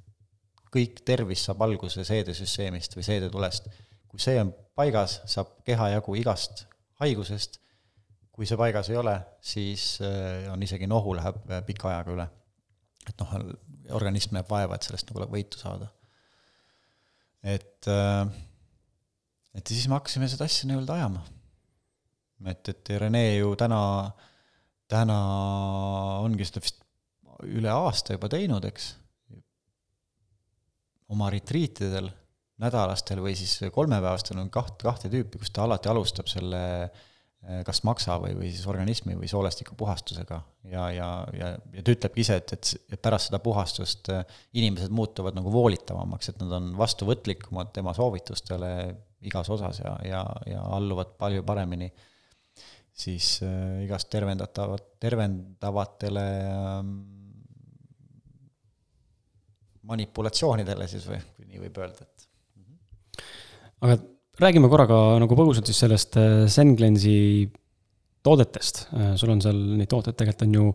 kõik 0.73 0.99
tervis 1.07 1.47
saab 1.47 1.63
alguse 1.63 2.03
seedesüsteemist 2.03 2.99
või 2.99 3.07
seedetulest. 3.07 3.71
kui 4.11 4.19
see 4.19 4.35
on 4.43 4.51
paigas, 4.75 5.21
saab 5.31 5.55
keha 5.63 5.93
jagu 5.95 6.19
igast 6.19 6.65
haigusest, 7.03 7.59
kui 8.33 8.47
see 8.49 8.57
paigas 8.59 8.89
ei 8.89 8.97
ole, 8.99 9.13
siis 9.43 9.97
äh, 10.03 10.47
on 10.53 10.63
isegi 10.65 10.89
nohu 10.89 11.13
läheb 11.17 11.43
äh, 11.51 11.61
pika 11.67 11.91
ajaga 11.91 12.15
üle. 12.15 12.29
et 13.03 13.19
noh, 13.19 13.33
organism 13.97 14.37
näeb 14.37 14.47
vaeva, 14.49 14.77
et 14.77 14.87
sellest 14.87 15.09
nagu 15.11 15.27
võitu 15.31 15.59
saada. 15.59 15.91
et, 17.43 17.87
äh, 17.91 18.25
et 19.53 19.67
siis 19.67 19.87
me 19.87 19.99
hakkasime 19.99 20.29
seda 20.31 20.47
asja 20.49 20.69
nii-öelda 20.69 20.97
ajama. 20.97 21.23
et, 22.49 22.73
et 22.73 22.95
Rene 23.03 23.23
ju 23.37 23.53
täna, 23.59 23.83
täna 24.91 25.19
ongi 26.23 26.47
seda 26.47 26.63
vist 26.63 26.81
üle 27.43 27.71
aasta 27.71 28.15
juba 28.15 28.29
teinud, 28.31 28.65
eks, 28.65 28.93
oma 31.13 31.29
retriitidel 31.33 32.09
nädalastel 32.61 33.21
või 33.23 33.33
siis 33.37 33.57
kolmepäevastel 33.73 34.37
on 34.41 34.51
kaht, 34.53 34.77
kahte 34.83 35.09
tüüpi, 35.11 35.41
kus 35.41 35.51
ta 35.53 35.65
alati 35.65 35.89
alustab 35.89 36.29
selle 36.29 36.61
eh, 36.83 37.63
kas 37.65 37.81
maksa 37.87 38.19
või, 38.21 38.35
või 38.37 38.51
siis 38.53 38.67
organismi 38.69 39.17
või 39.17 39.29
soolestiku 39.31 39.77
puhastusega. 39.79 40.39
Ja, 40.69 40.85
ja, 40.93 41.09
ja, 41.37 41.49
ja 41.73 41.83
ta 41.83 41.95
ütlebki 41.95 42.23
ise, 42.23 42.37
et, 42.43 42.53
et, 42.55 42.73
et 42.93 43.01
pärast 43.01 43.31
seda 43.31 43.41
puhastust 43.43 44.13
eh, 44.13 44.23
inimesed 44.61 44.93
muutuvad 44.93 45.35
nagu 45.39 45.51
voolitavamaks, 45.53 46.29
et 46.29 46.41
nad 46.43 46.53
on 46.59 46.71
vastuvõtlikumad 46.77 47.73
tema 47.75 47.95
soovitustele 47.97 48.73
igas 49.23 49.49
osas 49.49 49.79
ja, 49.79 49.97
ja, 50.05 50.23
ja 50.49 50.65
alluvad 50.77 51.15
palju 51.19 51.45
paremini 51.47 51.89
siis 52.93 53.39
äh, 53.43 53.83
igast 53.83 54.09
tervendatavat, 54.13 54.85
tervendavatele 55.01 56.25
äh, 56.45 56.83
manipulatsioonidele 59.89 60.87
siis 60.87 61.07
või, 61.09 61.19
kui 61.35 61.49
nii 61.49 61.63
võib 61.65 61.81
öelda, 61.81 62.05
et 62.05 62.12
aga 63.83 63.97
räägime 64.41 64.69
korraga 64.71 64.99
nagu 65.21 65.37
põgusalt 65.37 65.69
siis 65.69 65.83
sellest 65.83 66.17
äh, 66.19 66.45
Senglensi 66.51 67.17
toodetest. 68.25 68.87
Äh, 68.95 69.11
sul 69.19 69.33
on 69.33 69.43
seal 69.43 69.59
neid 69.77 69.91
tooteid 69.91 70.17
tegelikult 70.19 70.47
on 70.47 70.57
ju 70.57 70.71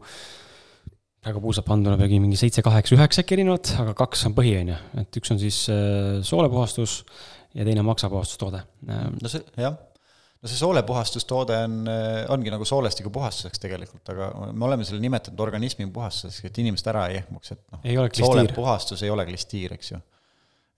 praegu 1.18 1.42
puusalt 1.42 1.66
panduna 1.66 1.98
peagi 1.98 2.20
mingi 2.22 2.38
seitse, 2.38 2.62
kaheksa, 2.62 2.94
üheksa 2.94 3.24
äkki 3.24 3.34
erinevat, 3.34 3.72
aga 3.82 3.96
kaks 3.98 4.22
on 4.28 4.36
põhi, 4.36 4.54
on 4.60 4.70
ju. 4.70 4.78
et 5.02 5.20
üks 5.20 5.34
on 5.34 5.42
siis 5.42 5.64
äh, 5.72 6.20
soolepuhastus 6.26 7.02
ja 7.58 7.66
teine 7.66 7.82
maksapuhastustoode. 7.86 8.60
no 8.86 9.30
see, 9.32 9.42
jah 9.58 9.74
no 9.74 10.46
see 10.46 10.60
soolepuhastustoode 10.60 11.56
on, 11.66 11.80
ongi 12.30 12.52
nagu 12.54 12.66
soolestiku 12.68 13.10
puhastuseks 13.10 13.58
tegelikult, 13.64 14.04
aga 14.12 14.28
me 14.52 14.68
oleme 14.68 14.86
selle 14.86 15.02
nimetanud 15.02 15.40
organismi 15.42 15.88
puhastuseks, 15.90 16.44
et 16.46 16.60
inimesed 16.62 16.92
ära 16.92 17.08
ei 17.10 17.18
ehmuks, 17.24 17.56
et 17.56 17.64
noh, 17.74 17.82
soolepuhastus 18.20 19.02
ei 19.02 19.10
ole 19.10 19.26
klistiir, 19.26 19.74
eks 19.74 19.96
ju 19.96 19.98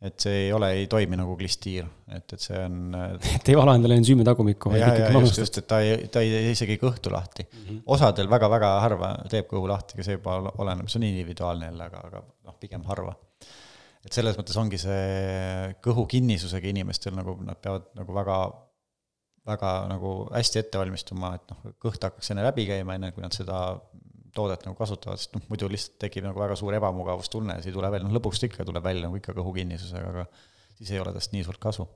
et 0.00 0.16
see 0.22 0.46
ei 0.46 0.52
ole, 0.56 0.70
ei 0.78 0.86
toimi 0.88 1.16
nagu 1.20 1.34
klistiir, 1.36 1.84
et, 2.08 2.32
et 2.32 2.40
see 2.40 2.56
on. 2.56 2.94
et 3.36 3.50
ei 3.52 3.56
vala 3.58 3.74
endale 3.76 3.98
ensüümi 4.00 4.24
tagumikku. 4.24 4.72
jah, 4.78 4.94
ja 4.96 5.10
just, 5.12 5.40
just, 5.42 5.58
et 5.60 5.68
ta 5.68 5.82
ei, 5.84 6.06
ta 6.12 6.22
ei, 6.24 6.52
isegi 6.54 6.76
ei 6.76 6.80
kõhtu 6.80 7.12
lahti 7.12 7.44
mm. 7.44 7.66
-hmm. 7.66 7.82
osadel 7.96 8.30
väga-väga 8.32 8.70
harva 8.86 9.12
teeb 9.32 9.50
kõhu 9.50 9.68
lahti, 9.68 9.98
aga 9.98 10.06
see 10.06 10.16
juba 10.16 10.38
oleneb, 10.56 10.88
see 10.88 11.02
on 11.02 11.06
individuaalne 11.10 11.68
jälle, 11.68 11.90
aga, 11.90 12.06
aga 12.08 12.24
noh, 12.48 12.56
pigem 12.62 12.86
harva. 12.88 13.14
et 14.00 14.16
selles 14.16 14.38
mõttes 14.40 14.56
ongi 14.56 14.80
see 14.80 15.76
kõhu 15.84 16.06
kinnisusega 16.08 16.72
inimestel 16.72 17.12
nagu 17.18 17.36
nad 17.44 17.60
peavad 17.60 17.90
nagu 18.00 18.16
väga, 18.16 18.38
väga 19.52 19.74
nagu 19.92 20.14
hästi 20.32 20.62
ette 20.62 20.80
valmistuma, 20.80 21.34
et 21.36 21.52
noh, 21.52 21.74
kõht 21.76 22.00
hakkaks 22.08 22.32
enne 22.32 22.46
läbi 22.48 22.64
käima, 22.72 22.96
enne 22.96 23.12
kui 23.12 23.20
nad 23.20 23.36
seda 23.36 23.60
toodet 24.34 24.64
nagu 24.66 24.78
kasutavad, 24.78 25.20
sest 25.20 25.34
noh, 25.36 25.44
muidu 25.50 25.68
lihtsalt 25.70 25.98
tekib 26.06 26.26
nagu 26.26 26.40
väga 26.40 26.56
suur 26.58 26.74
ebamugavustunne 26.78 27.56
ja 27.56 27.64
siis 27.64 27.72
ei 27.72 27.76
tule 27.76 27.90
välja, 27.92 28.06
noh 28.06 28.16
lõpuks 28.16 28.40
ta 28.40 28.48
ikka 28.50 28.66
tuleb 28.68 28.86
välja 28.86 29.06
nagu 29.06 29.18
ikka 29.18 29.34
kõhukinnisusega, 29.36 30.12
aga 30.14 30.26
siis 30.78 30.92
ei 30.94 31.02
ole 31.02 31.14
tast 31.16 31.34
nii 31.34 31.44
suurt 31.46 31.60
kasu. 31.62 31.86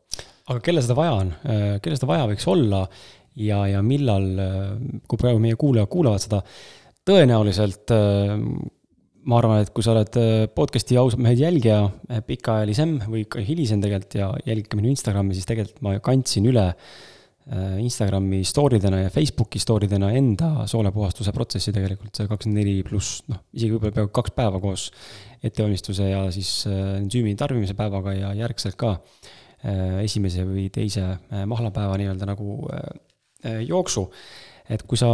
aga 0.48 0.60
kellel 0.64 0.84
seda 0.84 0.98
vaja 0.98 1.16
on, 1.22 1.34
äh, 1.48 1.66
kellel 1.84 2.00
seda 2.00 2.10
vaja 2.10 2.28
võiks 2.30 2.48
olla 2.50 2.84
ja, 3.40 3.64
ja 3.70 3.82
millal, 3.86 4.30
äh, 4.44 4.62
kui 5.08 5.20
praegu 5.20 5.42
meie 5.42 5.58
kuulajad 5.60 5.92
kuulavad 5.92 6.24
seda, 6.24 6.42
tõenäoliselt 7.06 7.94
äh, 7.94 8.36
ma 9.24 9.40
arvan, 9.40 9.62
et 9.64 9.72
kui 9.72 9.86
sa 9.86 9.94
oled 9.94 10.18
podcast'i 10.52 10.98
ausad 11.00 11.22
mehed 11.24 11.40
jälgija, 11.40 11.78
pikaajalisem 12.26 12.98
või 13.08 13.22
ka 13.24 13.40
hilisem 13.40 13.80
tegelikult 13.80 14.18
ja 14.18 14.26
jälgid 14.44 14.68
ka 14.68 14.76
minu 14.76 14.90
Instagrami, 14.92 15.32
siis 15.32 15.48
tegelikult 15.48 15.80
ma 15.86 15.94
kandsin 16.04 16.44
üle 16.50 16.66
Äh, 16.74 17.13
Instagrami 17.44 18.38
story 18.48 18.78
dena 18.80 19.02
ja 19.02 19.10
Facebooki 19.12 19.60
story 19.60 19.84
dena 19.90 20.08
enda 20.16 20.64
soolepuhastuse 20.70 21.32
protsessi 21.36 21.74
tegelikult, 21.76 22.14
see 22.16 22.28
kakskümmend 22.30 22.62
neli 22.62 22.78
pluss, 22.86 23.18
noh, 23.28 23.42
isegi 23.52 23.74
võib-olla 23.74 23.92
peaaegu 23.98 24.12
kaks 24.16 24.32
päeva 24.38 24.60
koos 24.62 24.86
ettevalmistuse 25.44 26.08
ja 26.08 26.22
siis 26.32 26.52
äh, 26.70 26.78
ensüümi 27.02 27.34
tarbimise 27.36 27.76
päevaga 27.76 28.14
ja 28.16 28.32
järgselt 28.38 28.78
ka 28.80 28.94
äh, 28.94 30.00
esimese 30.06 30.46
või 30.48 30.70
teise 30.72 31.10
mahlapäeva 31.50 32.00
nii-öelda 32.00 32.30
nagu 32.32 32.56
jooksu. 33.68 34.06
et 34.72 34.82
kui 34.88 34.96
sa 34.96 35.10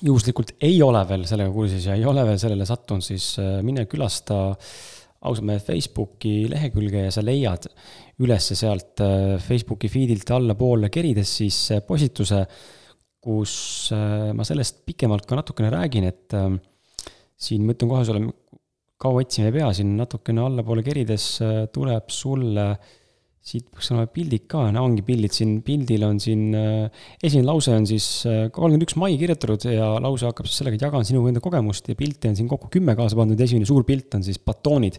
juhuslikult 0.00 0.54
ei 0.64 0.78
ole 0.82 1.02
veel 1.08 1.26
sellega 1.28 1.52
kursis 1.52 1.84
ja 1.84 1.98
ei 2.00 2.04
ole 2.08 2.24
veel 2.24 2.38
sellele 2.40 2.64
sattunud, 2.64 3.04
siis 3.04 3.34
mine 3.60 3.84
külasta 3.84 4.54
ausalt 5.24 5.46
meelde 5.48 5.64
Facebooki 5.64 6.34
lehekülge 6.50 7.06
ja 7.06 7.12
sa 7.14 7.24
leiad 7.24 7.68
üles 8.24 8.48
sealt 8.56 9.02
äh, 9.04 9.36
Facebooki 9.42 9.90
feed'ilt 9.92 10.30
allapoole 10.32 10.90
kerides 10.92 11.36
siis 11.40 11.58
äh, 11.74 11.82
postituse, 11.84 12.42
kus 13.22 13.54
äh, 13.94 14.32
ma 14.36 14.46
sellest 14.46 14.84
pikemalt 14.88 15.26
ka 15.28 15.38
natukene 15.40 15.72
räägin, 15.74 16.08
et 16.08 16.36
siin 17.36 17.64
ma 17.66 17.74
ütlen 17.74 17.90
kohe 17.90 18.04
sulle, 18.08 18.22
kaua 19.00 19.24
otsima 19.24 19.50
ei 19.50 19.56
pea, 19.58 19.72
siin 19.76 19.96
natukene 19.98 20.44
allapoole 20.46 20.84
kerides 20.86 21.26
tuleb 21.74 22.12
sulle 22.14 22.70
siit 23.46 23.68
peaks 23.70 23.92
olema 23.92 24.08
pildid 24.10 24.46
ka, 24.50 24.64
no 24.74 24.82
ongi 24.88 25.04
pildid 25.06 25.34
siin, 25.34 25.60
pildil 25.66 26.02
on 26.02 26.18
siin, 26.22 26.48
esimene 27.22 27.46
lause 27.46 27.74
on 27.76 27.86
siis 27.86 28.06
kolmkümmend 28.26 28.86
üks 28.88 28.96
mai 28.98 29.14
kirjutatud 29.20 29.68
ja 29.70 29.92
lause 30.02 30.26
hakkab 30.26 30.48
siis 30.50 30.58
sellega, 30.62 30.80
et 30.80 30.86
jagan 30.88 31.06
sinuga 31.06 31.30
enda 31.30 31.42
kogemust 31.44 31.86
ja 31.92 31.98
pilte 31.98 32.32
on 32.32 32.38
siin 32.38 32.50
kokku 32.50 32.70
kümme 32.72 32.96
kaasa 32.98 33.18
pandud, 33.18 33.40
esimene 33.46 33.68
suur 33.68 33.86
pilt 33.86 34.18
on 34.18 34.26
siis 34.26 34.42
batoonid. 34.42 34.98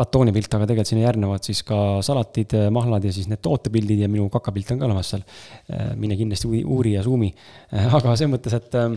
Batoonipilt, 0.00 0.48
aga 0.56 0.64
tegelikult 0.68 0.88
sinna 0.88 1.02
järgnevad 1.02 1.44
siis 1.44 1.60
ka 1.66 1.76
salatid, 2.04 2.54
mahlad 2.72 3.04
ja 3.04 3.10
siis 3.12 3.26
need 3.28 3.42
tootepildid 3.44 4.00
ja 4.00 4.08
minu 4.08 4.30
kakapilt 4.32 4.70
on 4.72 4.80
ka 4.80 4.86
olemas 4.88 5.10
seal. 5.12 5.24
Äh, 5.68 5.90
mine 6.00 6.16
kindlasti 6.16 6.48
uuri 6.62 6.94
ja 6.94 7.02
suumi. 7.04 7.28
Äh, 7.74 7.90
aga 7.98 8.14
selles 8.14 8.32
mõttes, 8.32 8.54
et 8.56 8.78
äh, 8.80 8.94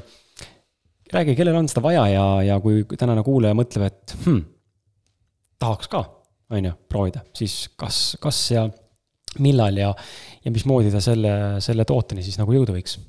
räägi, 1.12 1.36
kellel 1.40 1.60
on 1.60 1.68
seda 1.72 1.84
vaja 1.84 2.06
ja, 2.14 2.26
ja 2.48 2.60
kui 2.64 2.86
tänane 2.94 3.26
kuulaja 3.26 3.58
mõtleb, 3.58 3.90
et 3.90 4.16
hmm, 4.22 4.46
tahaks 5.60 5.92
ka, 5.92 6.06
on 6.54 6.70
ju, 6.70 6.76
proovida, 6.90 7.24
siis 7.38 7.58
kas, 7.80 8.04
kas 8.22 8.40
ja 8.54 8.68
millal 9.44 9.78
ja, 9.80 9.90
ja 10.44 10.54
mismoodi 10.54 10.92
ta 10.94 11.02
selle, 11.04 11.34
selle 11.64 11.86
tooteni 11.90 12.26
siis 12.26 12.38
nagu 12.42 12.54
jõuda 12.56 12.76
võiks? 12.76 13.00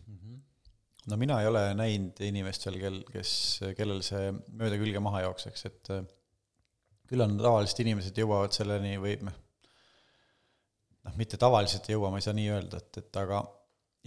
no 1.10 1.18
mina 1.20 1.40
ei 1.42 1.48
ole 1.50 1.66
näinud 1.76 2.20
inimest 2.24 2.64
veel, 2.68 2.78
kel, 2.80 3.00
kes, 3.12 3.32
kellel 3.76 4.00
see 4.06 4.30
mööda 4.56 4.78
külge 4.80 5.02
maha 5.04 5.24
jookseks, 5.26 5.66
et 5.68 5.90
küll 7.10 7.24
on 7.24 7.36
tavaliselt 7.40 7.82
inimesed 7.84 8.20
jõuavad 8.22 8.56
selleni 8.56 8.96
või 9.02 9.18
noh, 9.24 9.36
noh, 11.04 11.18
mitte 11.20 11.40
tavaliselt 11.40 11.90
ei 11.90 11.98
jõua, 11.98 12.12
ma 12.12 12.20
ei 12.20 12.26
saa 12.26 12.36
nii 12.36 12.48
öelda, 12.54 12.80
et, 12.80 13.02
et 13.02 13.20
aga 13.20 13.42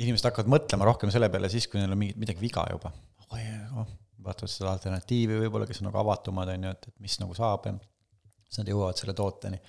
inimesed 0.02 0.30
hakkavad 0.30 0.50
mõtlema 0.52 0.88
rohkem 0.90 1.14
selle 1.14 1.30
peale 1.34 1.50
siis, 1.54 1.70
kui 1.70 1.82
neil 1.82 1.94
on 1.94 2.02
mingi, 2.02 2.18
midagi 2.20 2.42
viga 2.42 2.66
juba. 2.72 2.92
Oh, 3.28 3.88
vaatavad 4.24 4.52
seda 4.52 4.72
alternatiivi 4.72 5.38
võib-olla, 5.44 5.68
kes 5.70 5.82
on 5.82 5.90
nagu 5.90 6.02
avatumad, 6.02 6.50
on 6.54 6.68
ju, 6.68 6.74
et, 6.74 6.90
et 6.90 7.04
mis 7.04 7.18
nagu 7.22 7.38
saab 7.38 7.70
ja 7.70 7.76
siis 8.48 8.62
nad 8.64 8.72
jõuavad 8.72 9.00
selle 9.00 9.16
tooteni. 9.18 9.60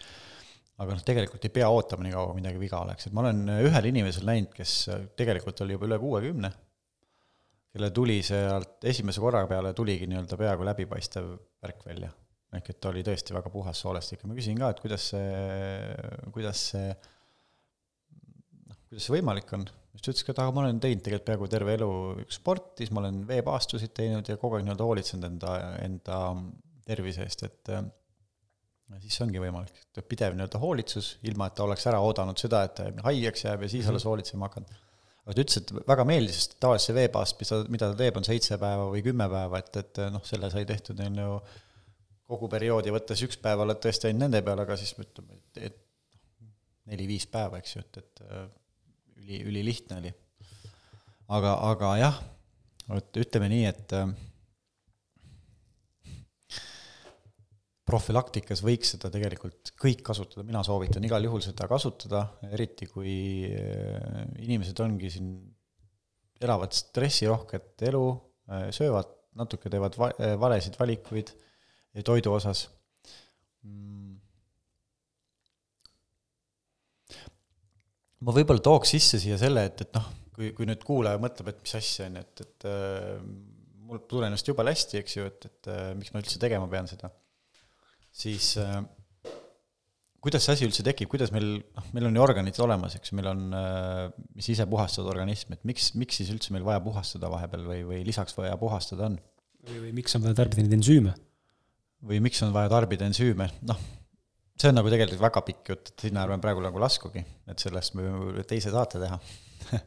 aga 0.78 0.94
noh, 0.94 1.02
tegelikult 1.02 1.42
ei 1.42 1.50
pea 1.50 1.68
ootama 1.74 2.06
nii 2.06 2.14
kaua, 2.14 2.30
kui 2.30 2.38
midagi 2.38 2.60
viga 2.62 2.78
oleks, 2.84 3.09
et 3.09 3.14
ma 3.16 3.24
olen 3.24 3.40
ühel 3.66 3.90
inimesel 3.90 4.28
näinud, 4.28 4.52
kes 4.55 4.74
tegelikult 5.18 5.64
oli 5.64 5.74
juba 5.74 5.88
üle 5.88 5.98
kuuekümne, 5.98 6.52
kellel 7.74 7.92
tuli 7.94 8.20
sealt 8.26 8.86
esimese 8.86 9.22
korra 9.22 9.42
peale 9.50 9.74
tuligi 9.76 10.06
nii-öelda 10.10 10.38
peaaegu 10.38 10.66
läbipaistev 10.70 11.32
värk 11.64 11.84
välja. 11.86 12.10
ehk 12.55 12.70
et 12.72 12.78
ta 12.80 12.88
oli 12.88 13.02
tõesti 13.05 13.34
väga 13.36 13.50
puhas 13.52 13.80
soolestik. 13.82 14.22
ja 14.22 14.30
ma 14.30 14.38
küsin 14.38 14.59
ka, 14.60 14.70
et 14.72 14.80
kuidas 14.80 15.10
see, 15.10 15.26
kuidas 16.32 16.62
see 16.70 16.86
noh, 18.70 18.78
kuidas 18.86 19.05
see 19.05 19.16
võimalik 19.18 19.52
on, 19.59 19.66
siis 19.92 20.06
ta 20.06 20.14
ütles 20.14 20.24
ka, 20.24 20.32
et 20.32 20.42
aga 20.44 20.55
ma 20.55 20.62
olen 20.64 20.80
teinud 20.80 21.02
tegelikult 21.05 21.28
peaaegu 21.28 21.50
terve 21.52 21.74
elu 21.76 21.90
sporti, 22.38 22.84
siis 22.84 22.94
ma 22.94 23.02
olen 23.02 23.20
veepaastusid 23.28 23.92
teinud 23.98 24.30
ja 24.30 24.38
kogu 24.40 24.56
aeg 24.56 24.64
nii-öelda 24.64 24.88
hoolitsenud 24.88 25.28
enda, 25.28 25.55
enda 25.82 26.20
tervise 26.88 27.26
eest, 27.26 27.44
et 27.50 27.74
ja 28.89 29.01
siis 29.02 29.20
ongi 29.24 29.40
võimalik, 29.43 29.78
et 29.97 30.05
pidev 30.09 30.36
nii-öelda 30.36 30.60
hoolitsus, 30.62 31.15
ilma 31.28 31.48
et 31.48 31.56
ta 31.59 31.65
oleks 31.66 31.86
ära 31.90 32.01
oodanud 32.05 32.40
seda, 32.40 32.62
et 32.66 32.77
ta 32.78 32.89
haigeks 33.05 33.44
jääb 33.44 33.65
ja 33.65 33.73
siis 33.73 33.89
alles 33.89 34.05
mhm. 34.05 34.12
hoolitsema 34.12 34.48
hakanud. 34.48 34.77
aga 35.24 35.36
ta 35.36 35.44
ütles, 35.44 35.60
et 35.60 35.73
väga 35.90 36.05
meeldis, 36.09 36.39
sest 36.40 36.59
tavaliselt 36.62 36.89
see 36.89 36.98
veepaast, 36.98 37.40
mis 37.40 37.52
ta, 37.52 37.59
mida 37.77 37.90
ta 37.93 37.98
teeb, 38.01 38.20
on 38.20 38.28
seitse 38.28 38.59
päeva 38.60 38.86
või 38.89 39.02
kümme 39.05 39.27
päeva, 39.28 39.60
et, 39.60 39.81
et 39.82 40.01
noh, 40.15 40.24
selle 40.24 40.48
sai 40.55 40.65
tehtud 40.69 41.02
on 41.05 41.20
ju 41.24 41.35
kogu 42.28 42.48
perioodi 42.52 42.93
võttes 42.93 43.20
üks 43.24 43.40
päev 43.40 43.65
oled 43.65 43.81
tõesti 43.81 44.09
ainult 44.09 44.27
nende 44.27 44.40
peal, 44.44 44.60
aga 44.65 44.77
siis 44.81 44.94
ütleme, 44.97 45.36
et, 45.36 45.60
et 45.70 45.85
neli-viis 46.89 47.28
päeva, 47.28 47.60
eks 47.60 47.77
ju, 47.77 47.85
et, 47.85 48.01
et 48.02 48.24
äh, 48.24 48.48
üli, 49.23 49.43
ülilihtne 49.52 50.01
oli. 50.01 50.12
aga, 51.36 51.55
aga 51.70 51.93
jah, 52.01 52.20
et 52.97 53.20
ütleme 53.20 53.48
nii, 53.52 53.65
et 53.69 53.97
äh, 53.97 54.12
profülaktikas 57.89 58.62
võiks 58.65 58.94
seda 58.94 59.10
tegelikult 59.12 59.73
kõik 59.81 60.05
kasutada, 60.06 60.44
mina 60.47 60.62
soovitan 60.66 61.05
igal 61.09 61.24
juhul 61.24 61.43
seda 61.44 61.69
kasutada, 61.70 62.24
eriti 62.52 62.89
kui 62.90 63.16
äh, 63.48 64.24
inimesed 64.44 64.85
ongi 64.85 65.12
siin, 65.16 65.32
elavad 66.39 66.70
stressirohket 66.77 67.82
elu, 67.89 68.05
söövad 68.70 69.09
natuke, 69.39 69.66
teevad 69.73 69.97
va-, 69.98 70.12
valesid 70.39 70.77
valikuid 70.78 71.32
toidu 72.06 72.31
osas. 72.36 72.69
Mm.. 73.66 74.15
ma 78.24 78.35
võib-olla 78.35 78.62
tooks 78.65 78.94
sisse 78.97 79.20
siia 79.23 79.39
selle, 79.40 79.65
et, 79.69 79.82
et 79.85 79.94
noh, 79.94 80.06
kui, 80.35 80.51
kui 80.56 80.66
nüüd 80.69 80.82
kuulaja 80.86 81.20
mõtleb, 81.23 81.52
et 81.52 81.62
mis 81.62 81.74
asja, 81.78 82.09
on 82.09 82.19
ju, 82.19 82.24
et, 82.24 82.44
et 82.44 82.69
äh, 82.70 83.15
mul 83.89 84.02
tunnen 84.10 84.31
ennast 84.31 84.48
jube 84.48 84.66
hästi, 84.66 85.01
eks 85.02 85.19
ju, 85.19 85.27
et, 85.31 85.48
et 85.51 85.70
äh, 85.73 85.90
miks 85.98 86.15
ma 86.15 86.23
üldse 86.23 86.40
tegema 86.43 86.69
pean 86.70 86.90
seda, 86.90 87.10
siis 88.18 88.52
äh, 88.60 88.80
kuidas 90.24 90.44
see 90.44 90.56
asi 90.56 90.66
üldse 90.66 90.84
tekib, 90.86 91.10
kuidas 91.12 91.30
meil, 91.34 91.58
noh, 91.76 91.90
meil 91.94 92.08
on 92.08 92.18
ju 92.18 92.24
organid 92.24 92.58
olemas, 92.64 92.96
eks 92.98 93.12
ju, 93.12 93.18
meil 93.18 93.30
on, 93.30 93.44
äh, 93.54 94.04
mis 94.38 94.50
ise 94.54 94.66
puhastavad 94.70 95.12
organismi, 95.14 95.58
et 95.58 95.68
miks, 95.68 95.92
miks 95.98 96.20
siis 96.20 96.32
üldse 96.34 96.54
meil 96.54 96.66
vaja 96.66 96.82
puhastada 96.84 97.30
vahepeal 97.32 97.66
või, 97.68 97.84
või 97.86 98.00
lisaks 98.06 98.36
vaja 98.38 98.58
puhastada 98.60 99.08
on? 99.08 99.18
või, 99.68 99.84
või 99.86 99.94
miks 100.00 100.18
on 100.18 100.24
vaja 100.26 100.40
tarbida 100.40 100.64
neid 100.64 100.78
ensüüme? 100.80 101.14
või 102.08 102.20
miks 102.22 102.42
on 102.46 102.54
vaja 102.54 102.70
tarbida 102.70 103.06
ensüüme, 103.08 103.48
noh, 103.66 103.86
see 104.58 104.70
on 104.70 104.78
nagu 104.78 104.90
tegelikult 104.90 105.22
väga 105.22 105.44
pikk 105.46 105.72
jutt, 105.72 105.92
et 105.92 106.08
sinna 106.08 106.26
ärme 106.26 106.38
praegu 106.42 106.62
nagu 106.62 106.82
laskugi, 106.82 107.22
et 107.50 107.62
sellest 107.62 107.94
me 107.98 108.06
võime 108.06 108.46
teise 108.46 108.74
saate 108.74 109.00
teha 109.02 109.18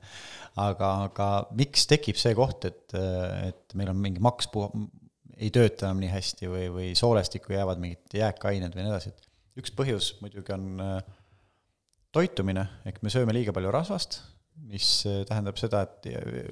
aga, 0.67 0.89
aga 1.09 1.29
miks 1.59 1.87
tekib 1.91 2.19
see 2.19 2.35
koht, 2.37 2.67
et, 2.67 2.95
et 2.95 3.75
meil 3.79 3.91
on 3.91 3.99
mingi 3.99 4.23
maks 4.23 4.47
puh-, 4.51 4.71
ei 5.41 5.49
tööta 5.53 5.87
enam 5.87 6.01
nii 6.03 6.11
hästi 6.11 6.49
või, 6.51 6.67
või 6.73 6.89
soolestikku 6.97 7.55
jäävad 7.55 7.81
mingid 7.81 8.19
jääkained 8.19 8.75
või 8.75 8.85
nii 8.85 8.93
edasi, 8.93 9.13
et 9.13 9.61
üks 9.61 9.73
põhjus 9.75 10.13
muidugi 10.21 10.53
on 10.55 10.67
äh, 10.83 10.99
toitumine, 12.13 12.67
ehk 12.87 13.01
me 13.01 13.13
sööme 13.13 13.33
liiga 13.35 13.53
palju 13.55 13.71
rasvast, 13.73 14.19
mis 14.69 14.87
äh, 15.09 15.21
tähendab 15.27 15.57
seda, 15.59 15.83
et 15.87 16.09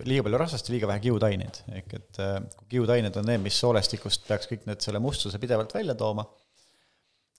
liiga 0.07 0.25
palju 0.25 0.41
rasvast 0.41 0.69
ja 0.69 0.75
liiga 0.75 0.89
vähe 0.89 1.03
kiudaineid, 1.05 1.61
ehk 1.81 1.97
et 1.99 2.21
äh, 2.23 2.37
kui 2.57 2.71
kiudained 2.77 3.19
on 3.21 3.29
need, 3.29 3.43
mis 3.45 3.59
soolestikust 3.61 4.25
peaks 4.27 4.49
kõik 4.49 4.65
need, 4.69 4.81
selle 4.83 5.01
mustuse 5.03 5.41
pidevalt 5.41 5.75
välja 5.75 5.95
tooma, 5.99 6.25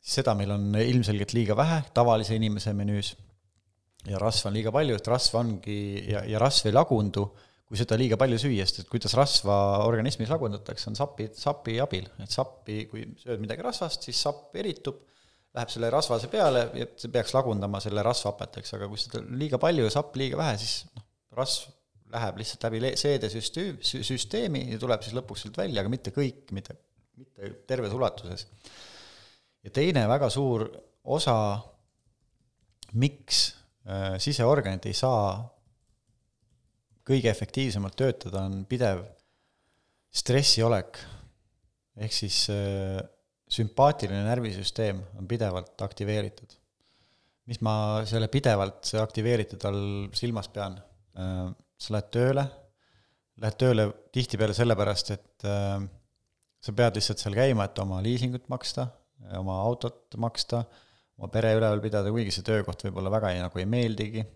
siis 0.01 0.21
seda 0.21 0.37
meil 0.39 0.55
on 0.55 0.71
ilmselgelt 0.81 1.35
liiga 1.37 1.59
vähe 1.59 1.83
tavalise 1.97 2.39
inimese 2.39 2.77
menüüs. 2.77 3.15
Ja 4.09 4.17
rasva 4.17 4.49
on 4.49 4.55
liiga 4.57 4.71
palju, 4.73 4.95
et 4.97 5.09
rasv 5.13 5.35
ongi, 5.37 5.81
ja, 6.09 6.23
ja 6.25 6.39
rasv 6.41 6.71
ei 6.71 6.73
lagundu, 6.73 7.27
kui 7.71 7.79
seda 7.79 7.95
liiga 7.95 8.17
palju 8.19 8.35
süüa, 8.43 8.65
sest 8.67 8.81
et 8.83 8.89
kuidas 8.91 9.13
rasva 9.15 9.57
organismis 9.87 10.31
lagundatakse, 10.33 10.89
on 10.91 10.97
sapi, 10.99 11.29
sapi 11.39 11.77
abil, 11.79 12.09
et 12.19 12.33
sappi, 12.35 12.81
kui 12.91 13.05
sööd 13.21 13.39
midagi 13.45 13.63
rasvast, 13.63 14.09
siis 14.09 14.19
sapp 14.27 14.57
eritub 14.59 15.05
läheb 15.55 15.71
selle 15.71 15.91
rasvase 15.95 16.27
peale 16.31 16.65
ja 16.75 16.89
see 16.99 17.13
peaks 17.15 17.35
lagundama 17.35 17.79
selle 17.83 18.03
rasvhapet, 18.07 18.59
eks, 18.59 18.75
aga 18.75 18.89
kui 18.91 18.99
seda 18.99 19.23
liiga 19.39 19.61
palju 19.63 19.87
ja 19.87 19.93
sapp 19.95 20.19
liiga 20.19 20.39
vähe, 20.41 20.57
siis 20.59 20.81
noh, 20.97 21.07
rasv 21.39 21.71
läheb 22.11 22.41
lihtsalt 22.41 22.67
läbi 22.67 22.93
seedesüsteem, 22.99 23.79
süsteemi 23.87 24.65
ja 24.73 24.79
tuleb 24.83 25.07
siis 25.07 25.15
lõpuks 25.15 25.47
sealt 25.47 25.63
välja, 25.63 25.85
aga 25.85 25.93
mitte 25.93 26.11
kõik, 26.15 26.49
mitte, 26.57 26.75
mitte 27.19 27.53
terves 27.71 27.95
ulatuses. 27.95 28.49
ja 29.63 29.71
teine 29.75 30.09
väga 30.11 30.27
suur 30.35 30.67
osa, 31.07 31.37
miks 32.99 33.45
äh, 33.87 34.19
siseorganid 34.19 34.91
ei 34.91 34.97
saa 34.99 35.39
kõige 37.11 37.31
efektiivsemalt 37.33 37.97
töötada, 37.99 38.45
on 38.47 38.65
pidev 38.71 39.03
stressiolek. 40.11 40.99
ehk 42.01 42.15
siis 42.15 42.45
äh, 42.53 43.01
sümpaatiline 43.51 44.23
närvisüsteem 44.29 45.01
on 45.19 45.29
pidevalt 45.29 45.83
aktiveeritud. 45.83 46.57
mis 47.51 47.61
ma 47.67 47.75
selle 48.07 48.29
pidevalt 48.31 48.93
aktiveeritud 49.03 49.65
all 49.67 49.83
silmas 50.15 50.49
pean? 50.49 50.79
Äh, 51.19 51.49
sa 51.81 51.95
lähed 51.97 52.11
tööle, 52.13 52.45
lähed 53.41 53.57
tööle 53.59 53.89
tihtipeale 54.13 54.55
sellepärast, 54.55 55.15
et 55.17 55.49
äh, 55.49 55.81
sa 56.61 56.77
pead 56.77 56.99
lihtsalt 56.99 57.23
seal 57.23 57.35
käima, 57.35 57.67
et 57.67 57.79
oma 57.83 58.03
liisingut 58.05 58.47
maksta, 58.53 58.87
oma 59.39 59.57
autot 59.65 60.15
maksta, 60.21 60.63
oma 61.19 61.31
pere 61.33 61.55
üleval 61.57 61.81
pidada, 61.83 62.13
kuigi 62.13 62.35
see 62.35 62.47
töökoht 62.47 62.85
võib-olla 62.87 63.13
väga 63.17 63.33
ei, 63.35 63.41
nagu 63.43 63.61
ei 63.61 63.67
meeldigi 63.69 64.27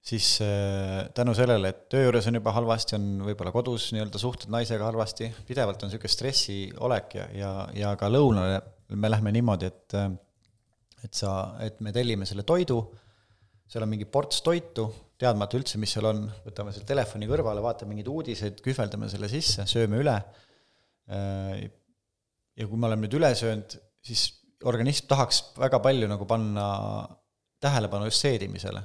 siis 0.00 0.38
äh, 0.40 1.10
tänu 1.14 1.34
sellele, 1.36 1.74
et 1.74 1.84
töö 1.92 2.06
juures 2.06 2.26
on 2.30 2.38
juba 2.38 2.54
halvasti, 2.56 2.96
on 2.96 3.08
võib-olla 3.28 3.52
kodus 3.52 3.90
nii-öelda 3.94 4.20
suhted 4.20 4.52
naisega 4.52 4.88
halvasti, 4.88 5.28
pidevalt 5.48 5.82
on 5.84 5.90
niisugune 5.90 6.14
stressiolek 6.14 7.16
ja, 7.18 7.28
ja, 7.36 7.52
ja 7.76 7.92
ka 8.00 8.08
lõunale 8.08 8.62
me 8.96 9.10
lähme 9.12 9.32
niimoodi, 9.36 9.68
et 9.70 9.96
äh, 10.00 10.10
et 11.04 11.16
sa, 11.16 11.56
et 11.64 11.78
me 11.80 11.92
tellime 11.96 12.26
selle 12.28 12.44
toidu, 12.44 12.80
seal 13.70 13.84
on 13.86 13.88
mingi 13.88 14.04
ports 14.10 14.42
toitu, 14.44 14.84
teadmata 15.20 15.56
üldse, 15.56 15.78
mis 15.80 15.92
seal 15.94 16.08
on, 16.10 16.26
võtame 16.44 16.74
selle 16.74 16.88
telefoni 16.88 17.28
kõrvale, 17.30 17.62
vaatame 17.64 17.94
mingeid 17.94 18.10
uudiseid, 18.12 18.60
kühveldame 18.64 19.08
selle 19.12 19.30
sisse, 19.32 19.64
sööme 19.70 20.00
üle, 20.02 20.16
äh, 21.12 21.64
ja 22.60 22.68
kui 22.68 22.80
me 22.80 22.90
oleme 22.90 23.06
nüüd 23.06 23.16
üle 23.20 23.32
söönud, 23.38 23.78
siis 24.04 24.26
organism 24.68 25.08
tahaks 25.08 25.42
väga 25.56 25.80
palju 25.80 26.08
nagu 26.10 26.26
panna 26.28 26.64
tähelepanu 27.64 28.08
just 28.08 28.24
seedimisele 28.24 28.82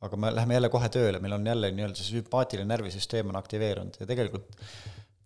aga 0.00 0.16
me 0.16 0.30
läheme 0.34 0.56
jälle 0.56 0.70
kohe 0.72 0.88
tööle, 0.92 1.20
meil 1.20 1.36
on 1.36 1.46
jälle 1.46 1.70
nii-öelda 1.76 1.98
see 1.98 2.16
sümpaatiline 2.16 2.68
närvisüsteem 2.70 3.32
on 3.32 3.36
aktiveerunud 3.40 4.00
ja 4.00 4.08
tegelikult 4.08 4.56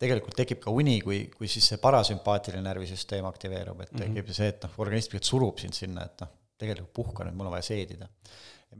tegelikult 0.04 0.36
tekib 0.36 0.62
ka 0.64 0.72
uni, 0.74 0.96
kui, 1.04 1.20
kui 1.32 1.48
siis 1.50 1.68
see 1.72 1.80
parasümpaatiline 1.82 2.64
närvisüsteem 2.66 3.26
aktiveerub, 3.28 3.84
et 3.84 3.92
mhm. 3.92 4.00
tekib 4.02 4.24
mm 4.24 4.30
-hmm. 4.30 4.40
see, 4.40 4.48
et 4.52 4.66
noh, 4.66 4.80
organism 4.82 5.12
tegelikult 5.12 5.30
surub 5.30 5.62
sind 5.62 5.78
sinna, 5.78 6.08
et 6.08 6.24
noh, 6.24 6.32
tegelikult 6.60 6.92
puhka 6.96 7.26
nüüd, 7.26 7.36
mul 7.38 7.50
on 7.50 7.56
vaja 7.56 7.70
seedida. 7.70 8.08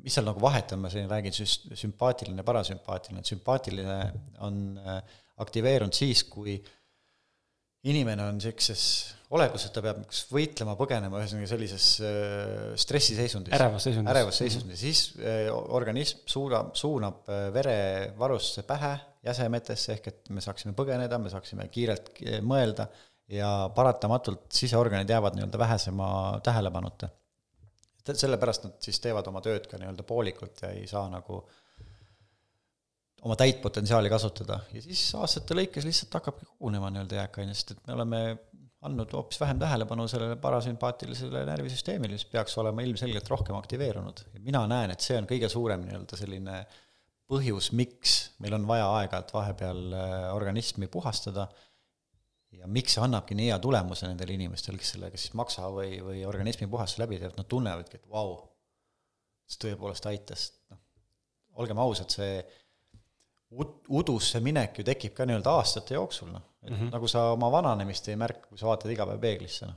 mis 0.02 0.14
seal 0.16 0.24
nagu 0.26 0.40
vahet 0.42 0.72
on, 0.74 0.80
ma 0.82 0.88
siin 0.90 1.04
räägin 1.10 1.32
süs-, 1.32 1.68
sümpaatiline, 1.78 2.42
parasümpaatiline, 2.42 3.20
et 3.20 3.28
sümpaatiline 3.30 3.98
on 4.42 4.56
äh, 4.78 4.96
aktiveerunud 5.38 5.94
siis, 5.94 6.24
kui 6.24 6.56
inimene 7.90 8.24
on 8.28 8.39
niisuguses 8.39 8.85
olekus, 9.35 9.65
et 9.66 9.74
ta 9.74 9.82
peab 9.85 10.02
kas 10.09 10.23
võitlema, 10.31 10.77
põgenema, 10.78 11.20
ühesõnaga 11.23 11.48
sellises 11.51 11.89
äh, 12.05 12.74
stressiseisundis. 12.81 13.55
ärevas 13.56 13.86
seisundis. 13.89 14.12
ärevas 14.12 14.39
seisundis, 14.40 14.85
siis 14.85 15.02
äh, 15.19 15.48
organism 15.51 16.23
suudab, 16.31 16.74
suunab 16.78 17.27
äh, 17.28 17.48
verevarustuse 17.55 18.65
pähe 18.69 18.93
jäsemetesse, 19.24 19.97
ehk 19.97 20.09
et 20.12 20.31
me 20.36 20.44
saaksime 20.44 20.74
põgeneda, 20.77 21.19
me 21.19 21.32
saaksime 21.32 21.66
kiirelt 21.73 22.12
mõelda 22.44 22.89
ja 23.32 23.51
paratamatult 23.74 24.52
siseorganid 24.52 25.09
jäävad 25.09 25.39
nii-öelda 25.39 25.59
vähesema 25.59 26.09
tähelepanuta. 26.44 27.09
sellepärast 28.05 28.66
nad 28.69 28.74
siis 28.85 29.01
teevad 29.01 29.27
oma 29.32 29.40
tööd 29.40 29.66
ka 29.66 29.81
nii-öelda 29.81 30.05
poolikult 30.05 30.61
ja 30.62 30.74
ei 30.77 30.86
saa 30.86 31.09
nagu 31.09 31.40
oma 33.24 33.36
täit 33.40 33.60
potentsiaali 33.64 34.10
kasutada 34.12 34.60
ja 34.74 34.82
siis 34.84 35.06
aastate 35.16 35.56
lõikes 35.56 35.86
lihtsalt 35.86 36.18
hakkabki 36.18 36.46
kogunema 36.51 36.90
nii-öelda 36.92 37.22
jääkaine, 37.22 37.56
sest 37.56 37.74
et 37.74 37.86
me 37.88 37.96
oleme 37.96 38.20
andnud 38.84 39.12
hoopis 39.16 39.40
vähem 39.40 39.60
tähelepanu 39.60 40.05
sellele 40.10 40.36
parasümpaatilisele 40.40 41.44
närvisüsteemile, 41.48 42.18
mis 42.18 42.26
peaks 42.28 42.56
olema 42.60 42.84
ilmselgelt 42.84 43.28
rohkem 43.32 43.56
aktiveerunud. 43.56 44.26
mina 44.44 44.66
näen, 44.68 44.92
et 44.92 45.05
see 45.05 45.16
on 45.16 45.28
kõige 45.30 45.48
suurem 45.48 45.86
nii-öelda 45.86 46.18
selline 46.20 46.59
põhjus, 47.30 47.70
miks 47.72 48.16
meil 48.44 48.59
on 48.59 48.66
vaja 48.68 48.90
aeg-ajalt 48.98 49.32
vahepeal 49.32 49.84
äh, 49.96 50.26
organismi 50.36 50.90
puhastada 50.92 51.48
ja 52.52 52.68
miks 52.70 52.96
see 52.96 53.05
annabki 53.05 53.36
nii 53.38 53.48
hea 53.48 53.59
tulemuse 53.62 54.10
nendele 54.10 54.36
inimestele, 54.36 54.78
kes 54.80 54.94
sellega 54.96 55.20
siis 55.20 55.32
maksa 55.38 55.70
või, 55.72 55.96
või 56.05 56.20
organismi 56.28 56.68
puhastuse 56.70 57.02
läbi 57.02 57.18
teevad, 57.22 57.38
nad 57.40 57.48
tunnevadki, 57.51 58.02
et 58.02 58.10
vau, 58.12 58.36
see 59.48 59.64
tõepoolest 59.64 60.06
aitas, 60.12 60.51
noh, 60.70 60.82
olgem 61.64 61.80
ausad, 61.80 62.12
see 62.12 62.36
udusse 63.89 64.40
minek 64.43 64.78
ju 64.81 64.85
tekib 64.86 65.14
ka 65.16 65.26
nii-öelda 65.28 65.56
aastate 65.60 65.97
jooksul, 65.98 66.31
noh. 66.32 66.43
et 66.62 66.70
mm 66.70 66.76
-hmm. 66.76 66.93
nagu 66.97 67.09
sa 67.09 67.31
oma 67.32 67.51
vananemist 67.52 68.09
ei 68.09 68.16
märka, 68.16 68.48
kui 68.48 68.59
sa 68.59 68.66
vaatad 68.66 68.90
iga 68.90 69.06
päev 69.06 69.20
peeglisse, 69.20 69.66
noh. 69.66 69.76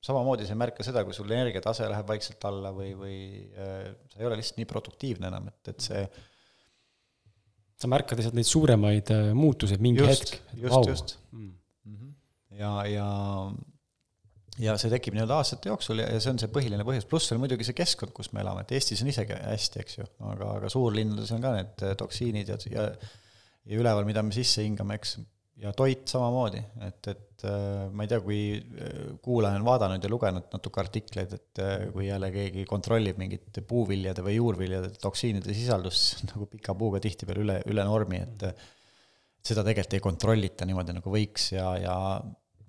samamoodi 0.00 0.46
sa 0.46 0.54
ei 0.56 0.62
märka 0.62 0.86
seda, 0.86 1.04
kui 1.04 1.14
sul 1.14 1.30
energiatase 1.30 1.88
läheb 1.88 2.08
vaikselt 2.08 2.44
alla 2.44 2.72
või, 2.72 2.94
või 2.98 3.18
äh, 3.52 3.92
sa 4.12 4.20
ei 4.20 4.26
ole 4.26 4.40
lihtsalt 4.40 4.62
nii 4.62 4.70
produktiivne 4.72 5.30
enam, 5.32 5.48
et, 5.48 5.68
et 5.68 5.80
see 5.80 6.08
sa 7.80 7.90
märkad 7.90 8.18
lihtsalt 8.18 8.38
neid 8.38 8.48
suuremaid 8.48 9.10
äh, 9.14 9.30
muutuseid 9.36 9.82
mingi 9.84 10.02
just, 10.02 10.34
hetk. 10.34 10.42
just, 10.54 10.88
just 10.88 11.16
mm. 11.32 11.54
-hmm. 11.86 12.12
ja, 12.58 12.86
ja 12.86 13.08
ja 14.62 14.76
see 14.78 14.90
tekib 14.92 15.16
nii-öelda 15.16 15.38
aastate 15.40 15.70
jooksul 15.70 16.02
ja, 16.02 16.08
ja 16.14 16.22
see 16.22 16.30
on 16.30 16.38
see 16.40 16.50
põhiline 16.52 16.86
põhjus, 16.86 17.08
pluss 17.10 17.30
veel 17.32 17.40
muidugi 17.42 17.66
see 17.66 17.76
keskkond, 17.76 18.14
kus 18.14 18.30
me 18.34 18.42
elame, 18.44 18.62
et 18.64 18.74
Eestis 18.76 19.02
on 19.02 19.10
isegi 19.10 19.36
hästi, 19.40 19.82
eks 19.82 19.98
ju, 19.98 20.08
aga, 20.30 20.50
aga 20.60 20.72
suurlinnades 20.72 21.32
on 21.34 21.44
ka 21.44 21.54
need 21.56 21.86
äh, 21.86 21.94
toksiinid 21.98 22.52
ja, 22.52 22.58
ja 22.70 22.88
ja 23.64 23.78
üleval, 23.80 24.04
mida 24.04 24.20
me 24.20 24.34
sisse 24.36 24.60
hingame, 24.60 24.98
eks, 25.00 25.16
ja 25.62 25.70
toit 25.72 26.04
samamoodi, 26.10 26.60
et, 26.84 27.08
et 27.08 27.46
äh, 27.48 27.86
ma 27.96 28.04
ei 28.04 28.10
tea, 28.12 28.20
kui 28.22 28.38
äh, 28.60 29.08
kuulaja 29.24 29.56
on 29.58 29.64
vaadanud 29.66 30.04
ja 30.04 30.12
lugenud 30.12 30.52
natuke 30.52 30.82
artikleid, 30.84 31.34
et 31.38 31.62
kui 31.94 32.06
jälle 32.10 32.30
keegi 32.34 32.66
kontrollib 32.68 33.18
mingit 33.18 33.62
puuviljade 33.66 34.22
või 34.26 34.36
juurviljade 34.36 34.92
toksiinide 35.02 35.56
sisaldust, 35.56 36.12
siis 36.12 36.28
nagu 36.30 36.46
pika 36.52 36.76
puuga 36.78 37.02
tihtipeale 37.02 37.42
üle, 37.46 37.58
üle 37.72 37.88
normi, 37.88 38.22
et 38.22 38.46
seda 39.44 39.64
tegelikult 39.66 39.98
ei 39.98 40.04
kontrollita 40.04 40.68
niimoodi, 40.68 40.94
nagu 41.00 41.16
võiks 41.16 41.50
ja, 41.56 41.72
ja 41.80 41.96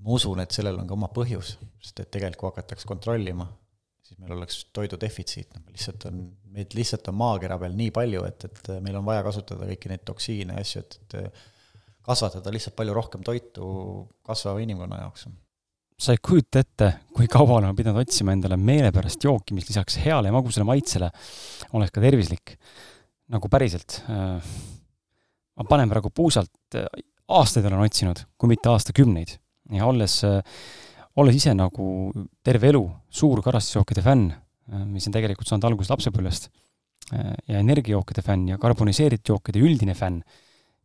ma 0.06 0.14
usun, 0.14 0.42
et 0.44 0.54
sellel 0.54 0.78
on 0.78 0.88
ka 0.90 0.94
oma 0.94 1.10
põhjus, 1.14 1.56
sest 1.82 2.02
et 2.04 2.12
tegelikult 2.14 2.42
kui 2.42 2.52
hakataks 2.52 2.86
kontrollima, 2.90 3.48
siis 4.06 4.20
meil 4.22 4.36
oleks 4.38 4.60
toidu 4.76 5.00
defitsiit, 5.02 5.50
noh 5.56 5.72
lihtsalt 5.74 6.06
on, 6.12 6.20
meid 6.54 6.76
lihtsalt 6.78 7.10
on 7.10 7.18
maakera 7.18 7.58
peal 7.62 7.74
nii 7.78 7.90
palju, 7.96 8.26
et, 8.30 8.46
et 8.46 8.70
meil 8.86 9.00
on 9.00 9.08
vaja 9.08 9.24
kasutada 9.26 9.66
kõiki 9.72 9.90
neid 9.90 10.04
toksiine 10.06 10.60
ja 10.60 10.66
asju, 10.66 10.84
et, 10.84 11.00
et 11.24 11.40
kasvatada 12.06 12.54
lihtsalt 12.54 12.78
palju 12.78 12.94
rohkem 12.94 13.24
toitu 13.26 13.70
kasvava 14.26 14.62
inimkonna 14.62 15.02
jaoks. 15.02 15.26
sa 15.98 16.14
ei 16.14 16.22
kujuta 16.22 16.62
ette, 16.62 16.92
kui 17.16 17.26
kaua 17.32 17.58
olen 17.58 17.76
pidanud 17.76 18.04
otsima 18.04 18.36
endale 18.36 18.60
meelepärast 18.62 19.26
jooki, 19.26 19.56
mis 19.58 19.70
lisaks 19.72 19.98
heale 20.04 20.30
ja 20.30 20.36
magusale 20.36 20.68
maitsele 20.70 21.10
oleks 21.74 21.96
ka 21.96 22.04
tervislik. 22.04 22.60
nagu 23.34 23.50
päriselt. 23.50 24.04
Äh, 24.06 24.50
ma 25.58 25.64
panen 25.66 25.90
praegu 25.90 26.12
puusalt, 26.14 26.54
äh, 26.78 26.86
aastaid 27.26 27.66
olen 27.66 27.88
otsinud, 27.88 28.22
kui 28.38 28.52
mitte 28.52 28.70
aastakümneid 28.70 29.40
ja 29.74 29.88
olles, 29.88 30.20
olles 31.16 31.36
ise 31.38 31.56
nagu 31.58 32.12
terve 32.46 32.70
elu 32.70 32.84
suur 33.10 33.42
karastusjookide 33.46 34.04
fänn, 34.06 34.30
mis 34.92 35.08
on 35.08 35.16
tegelikult 35.16 35.50
saanud 35.50 35.70
alguse 35.70 35.94
lapsepõlvest, 35.94 36.50
ja 37.12 37.60
energiajookide 37.62 38.24
fänn 38.26 38.50
ja 38.50 38.58
karboniseeritud 38.62 39.36
jookide 39.36 39.62
üldine 39.62 39.94
fänn, 39.98 40.24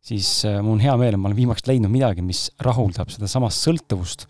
siis 0.01 0.29
äh, 0.45 0.59
mul 0.61 0.77
on 0.77 0.83
hea 0.83 0.93
meel, 0.97 1.15
et 1.15 1.21
ma 1.21 1.29
olen 1.29 1.37
viimaks 1.37 1.65
leidnud 1.69 1.91
midagi, 1.93 2.25
mis 2.25 2.47
rahuldab 2.65 3.11
sedasama 3.13 3.51
sõltuvust 3.53 4.27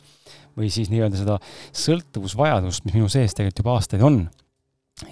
või 0.60 0.68
siis 0.72 0.92
nii-öelda 0.92 1.20
seda 1.20 1.38
sõltuvusvajadust, 1.84 2.86
mis 2.86 2.96
minu 2.98 3.10
sees 3.12 3.36
tegelikult 3.36 3.64
juba 3.64 3.76
aastaid 3.78 4.04
on. 4.04 4.22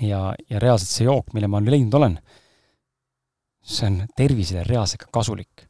ja, 0.03 0.33
ja 0.51 0.59
reaalselt 0.59 0.91
see 0.91 1.07
jook, 1.07 1.33
mille 1.33 1.47
ma 1.47 1.61
leidnud 1.63 1.95
olen, 1.95 2.17
see 3.63 3.87
on 3.87 4.01
tervisele 4.15 4.65
reaalselt 4.67 5.05
ka 5.05 5.11
kasulik. 5.19 5.67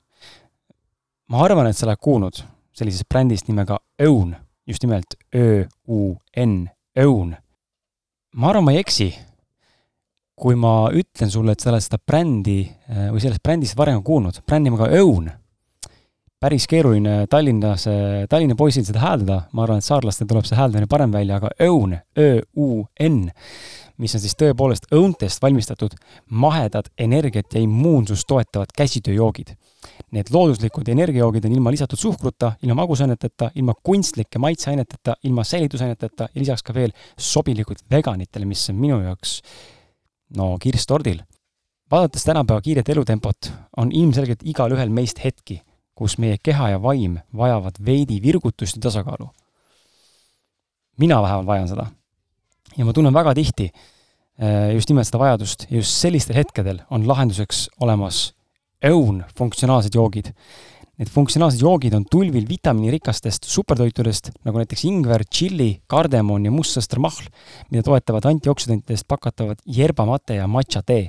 ma 1.29 1.43
arvan, 1.45 1.69
et 1.69 1.77
sa 1.77 1.85
oled 1.85 2.01
kuulnud 2.01 2.41
sellisest 2.79 3.07
brändist 3.11 3.49
nimega 3.49 3.79
Own, 4.05 4.35
just 4.67 4.83
nimelt 4.85 5.17
Ö-U-N, 5.35 6.69
Own. 7.03 7.33
ma 8.35 8.49
arvan, 8.51 8.65
ma 8.65 8.75
ei 8.75 8.83
eksi, 8.83 9.09
kui 10.39 10.55
ma 10.55 10.89
ütlen 10.95 11.31
sulle, 11.31 11.53
et 11.53 11.63
sa 11.63 11.71
oled 11.73 11.83
seda 11.83 11.99
brändi 11.99 12.61
äh, 12.63 13.09
või 13.11 13.23
sellest 13.23 13.43
brändist 13.43 13.77
varem 13.79 14.01
kuulnud, 14.05 14.41
brändi 14.47 14.71
nimega 14.71 14.89
Own. 15.01 15.29
päris 16.39 16.69
keeruline 16.71 17.25
Tallinnas, 17.27 17.83
Tallinna 18.31 18.55
poisil 18.55 18.85
seda 18.87 19.01
hääldada, 19.03 19.41
ma 19.51 19.65
arvan, 19.65 19.81
et 19.81 19.87
saarlastel 19.87 20.27
tuleb 20.29 20.45
see 20.47 20.55
hääldamine 20.55 20.87
parem 20.87 21.11
välja, 21.11 21.41
aga 21.41 21.51
Own, 21.67 21.97
Ö-U-N, 22.15 23.25
mis 23.99 24.15
on 24.15 24.23
siis 24.23 24.37
tõepoolest 24.39 24.87
õuntest 24.95 25.43
valmistatud 25.43 25.97
mahedad 26.31 26.87
energiat 26.95 27.51
ja 27.51 27.59
immuunsust 27.65 28.27
toetavad 28.29 28.71
käsitööjoogid 28.77 29.57
Need 30.09 30.31
looduslikud 30.33 30.87
energiajoogid 30.89 31.45
on 31.45 31.53
ilma 31.53 31.71
lisatud 31.71 31.99
suhkruta, 32.01 32.55
ilma 32.63 32.79
magusaineteta, 32.81 33.51
ilma 33.55 33.75
kunstlike 33.83 34.39
maitseaineteta, 34.41 35.15
ilma 35.23 35.43
säilitusaineteta 35.45 36.29
ja 36.33 36.41
lisaks 36.41 36.65
ka 36.65 36.73
veel 36.73 36.93
sobilikud 37.13 37.83
veganitele, 37.91 38.47
mis 38.49 38.63
on 38.73 38.79
minu 38.81 38.97
jaoks 39.03 39.35
no 40.37 40.55
kirss 40.61 40.89
tordil. 40.89 41.21
vaadates 41.91 42.23
tänapäeva 42.23 42.61
kiiret 42.61 42.89
elutempot, 42.89 43.51
on 43.77 43.91
ilmselgelt 43.91 44.41
igalühel 44.45 44.89
meist 44.89 45.23
hetki, 45.23 45.61
kus 45.93 46.17
meie 46.17 46.37
keha 46.43 46.69
ja 46.69 46.81
vaim 46.81 47.19
vajavad 47.35 47.77
veidi 47.85 48.21
virgutust 48.21 48.75
ja 48.75 48.81
tasakaalu. 48.81 49.29
mina 50.97 51.21
vähemalt 51.21 51.47
vajan 51.47 51.67
seda. 51.67 51.85
ja 52.77 52.85
ma 52.85 52.93
tunnen 52.93 53.13
väga 53.13 53.33
tihti 53.33 53.69
eh, 53.69 54.73
just 54.73 54.89
nimelt 54.89 55.07
seda 55.07 55.19
vajadust 55.19 55.67
ja 55.69 55.77
just 55.77 55.91
sellistel 55.91 56.35
hetkedel 56.35 56.81
on 56.89 57.07
lahenduseks 57.07 57.69
olemas 57.79 58.38
õun 58.85 59.23
funktsionaalsed 59.35 59.95
joogid. 59.95 60.31
Need 60.99 61.11
funktsionaalsed 61.13 61.61
joogid 61.63 61.93
on 61.95 62.03
tulvil 62.11 62.43
vitamiinirikastest 62.47 63.47
supertoitudest, 63.47 64.33
nagu 64.43 64.59
näiteks 64.59 64.83
ingver, 64.89 65.23
tšilli, 65.23 65.69
kardemon 65.87 66.43
ja 66.43 66.51
mustsõstramahl, 66.51 67.29
mida 67.71 67.85
toetavad 67.87 68.27
antioksüdantidest 68.33 69.07
pakatavad 69.07 69.61
yerbamate 69.63 70.41
ja 70.41 70.47
matša 70.51 70.81
tee. 70.83 71.05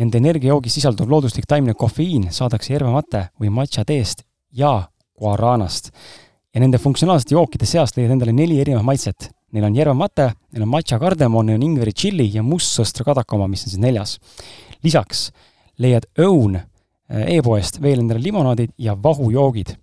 Nende 0.00 0.22
energiajoogis 0.22 0.78
sisalduv 0.78 1.10
looduslik 1.12 1.44
taimne 1.48 1.74
kofeiin 1.76 2.30
saadakse 2.32 2.72
yerbamate 2.72 3.26
või 3.40 3.52
matša 3.52 3.84
teest 3.88 4.24
ja 4.56 4.88
guaranast. 5.18 5.92
ja 6.54 6.60
nende 6.60 6.78
funktsionaalsete 6.78 7.34
jookide 7.34 7.66
seast 7.66 7.96
leiad 7.96 8.10
endale 8.10 8.32
neli 8.32 8.60
erinevat 8.60 8.84
maitset. 8.84 9.28
Neil 9.52 9.64
on 9.68 9.76
yerbamate, 9.76 10.30
neil 10.52 10.64
on 10.64 10.72
matša 10.72 10.98
kardemon, 10.98 11.46
neil 11.46 11.60
on 11.60 11.66
ingveri 11.66 11.92
tšilli 11.92 12.30
ja 12.34 12.42
mustsõstra 12.42 13.04
kadakoma, 13.04 13.46
mis 13.48 13.66
on 13.66 13.74
siis 13.74 13.80
neljas. 13.80 14.18
lisaks 14.82 15.30
leiad 15.78 16.08
Own 16.18 16.56
äh, 16.56 16.64
e-poest 17.36 17.82
veel 17.82 18.02
endale 18.02 18.22
limonaadid 18.22 18.74
ja 18.78 18.96
vahujoogid. 19.02 19.76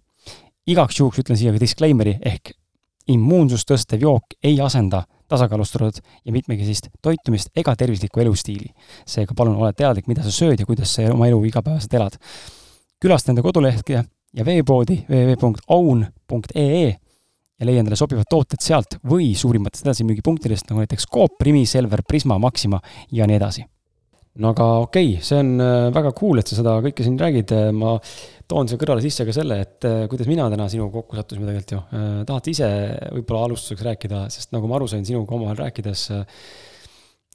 igaks 0.67 0.99
juhuks 0.99 1.19
ütlen 1.21 1.37
siia 1.37 1.53
ka 1.53 1.59
disclaimer'i 1.61 2.17
ehk 2.25 2.55
immuunsust 3.13 3.69
tõstev 3.69 4.01
jook 4.01 4.33
ei 4.43 4.57
asenda 4.61 5.03
tasakaalustatud 5.29 6.01
ja 6.25 6.33
mitmekesist 6.33 6.89
toitumist 7.01 7.49
ega 7.55 7.75
tervislikku 7.75 8.19
elustiili. 8.19 8.73
seega 9.05 9.33
palun 9.37 9.55
ole 9.55 9.73
teadlik, 9.73 10.07
mida 10.07 10.23
sa 10.23 10.31
sööd 10.31 10.59
ja 10.59 10.65
kuidas 10.65 10.93
sa 10.95 11.09
oma 11.13 11.27
elu 11.27 11.43
igapäevaselt 11.45 11.93
elad. 11.93 12.17
külasta 13.01 13.31
enda 13.31 13.41
kodulehte 13.41 14.03
ja 14.33 14.45
veepoodi 14.45 15.05
www.own.ee 15.09 16.95
ja 17.59 17.65
leia 17.65 17.79
endale 17.79 17.95
sobivad 17.95 18.27
tooted 18.29 18.59
sealt 18.59 18.97
või 19.09 19.35
suurimatest 19.35 19.85
edasimüügipunktidest, 19.85 20.67
nagu 20.69 20.83
näiteks 20.83 21.07
Coop, 21.07 21.39
Rimi, 21.41 21.65
Selver, 21.65 22.03
Prisma, 22.07 22.39
Maxima 22.39 22.81
ja 23.11 23.27
nii 23.27 23.39
edasi 23.39 23.65
no 24.41 24.51
aga 24.51 24.65
okei 24.83 25.13
okay,, 25.15 25.23
see 25.23 25.39
on 25.39 25.55
äh, 25.63 25.89
väga 25.95 26.11
cool, 26.17 26.41
et 26.41 26.49
sa 26.49 26.57
seda 26.59 26.75
kõike 26.83 27.05
siin 27.05 27.17
räägid, 27.19 27.53
äh, 27.55 27.69
ma 27.75 27.95
toon 28.51 28.69
siia 28.69 28.79
kõrvale 28.81 29.03
sisse 29.03 29.25
ka 29.27 29.35
selle, 29.35 29.61
et 29.63 29.87
äh, 29.87 30.03
kuidas 30.11 30.29
mina 30.29 30.47
täna 30.51 30.67
sinuga 30.71 30.99
kokku 30.99 31.19
sattusime 31.19 31.47
tegelikult 31.47 31.75
ju. 31.75 31.81
tahad 32.27 32.49
ise 32.51 32.69
võib-olla 33.15 33.45
alustuseks 33.49 33.85
rääkida, 33.87 34.25
sest 34.33 34.51
nagu 34.55 34.69
ma 34.69 34.79
aru 34.79 34.89
sain 34.91 35.07
sinuga 35.07 35.37
omavahel 35.37 35.63
rääkides, 35.63 36.07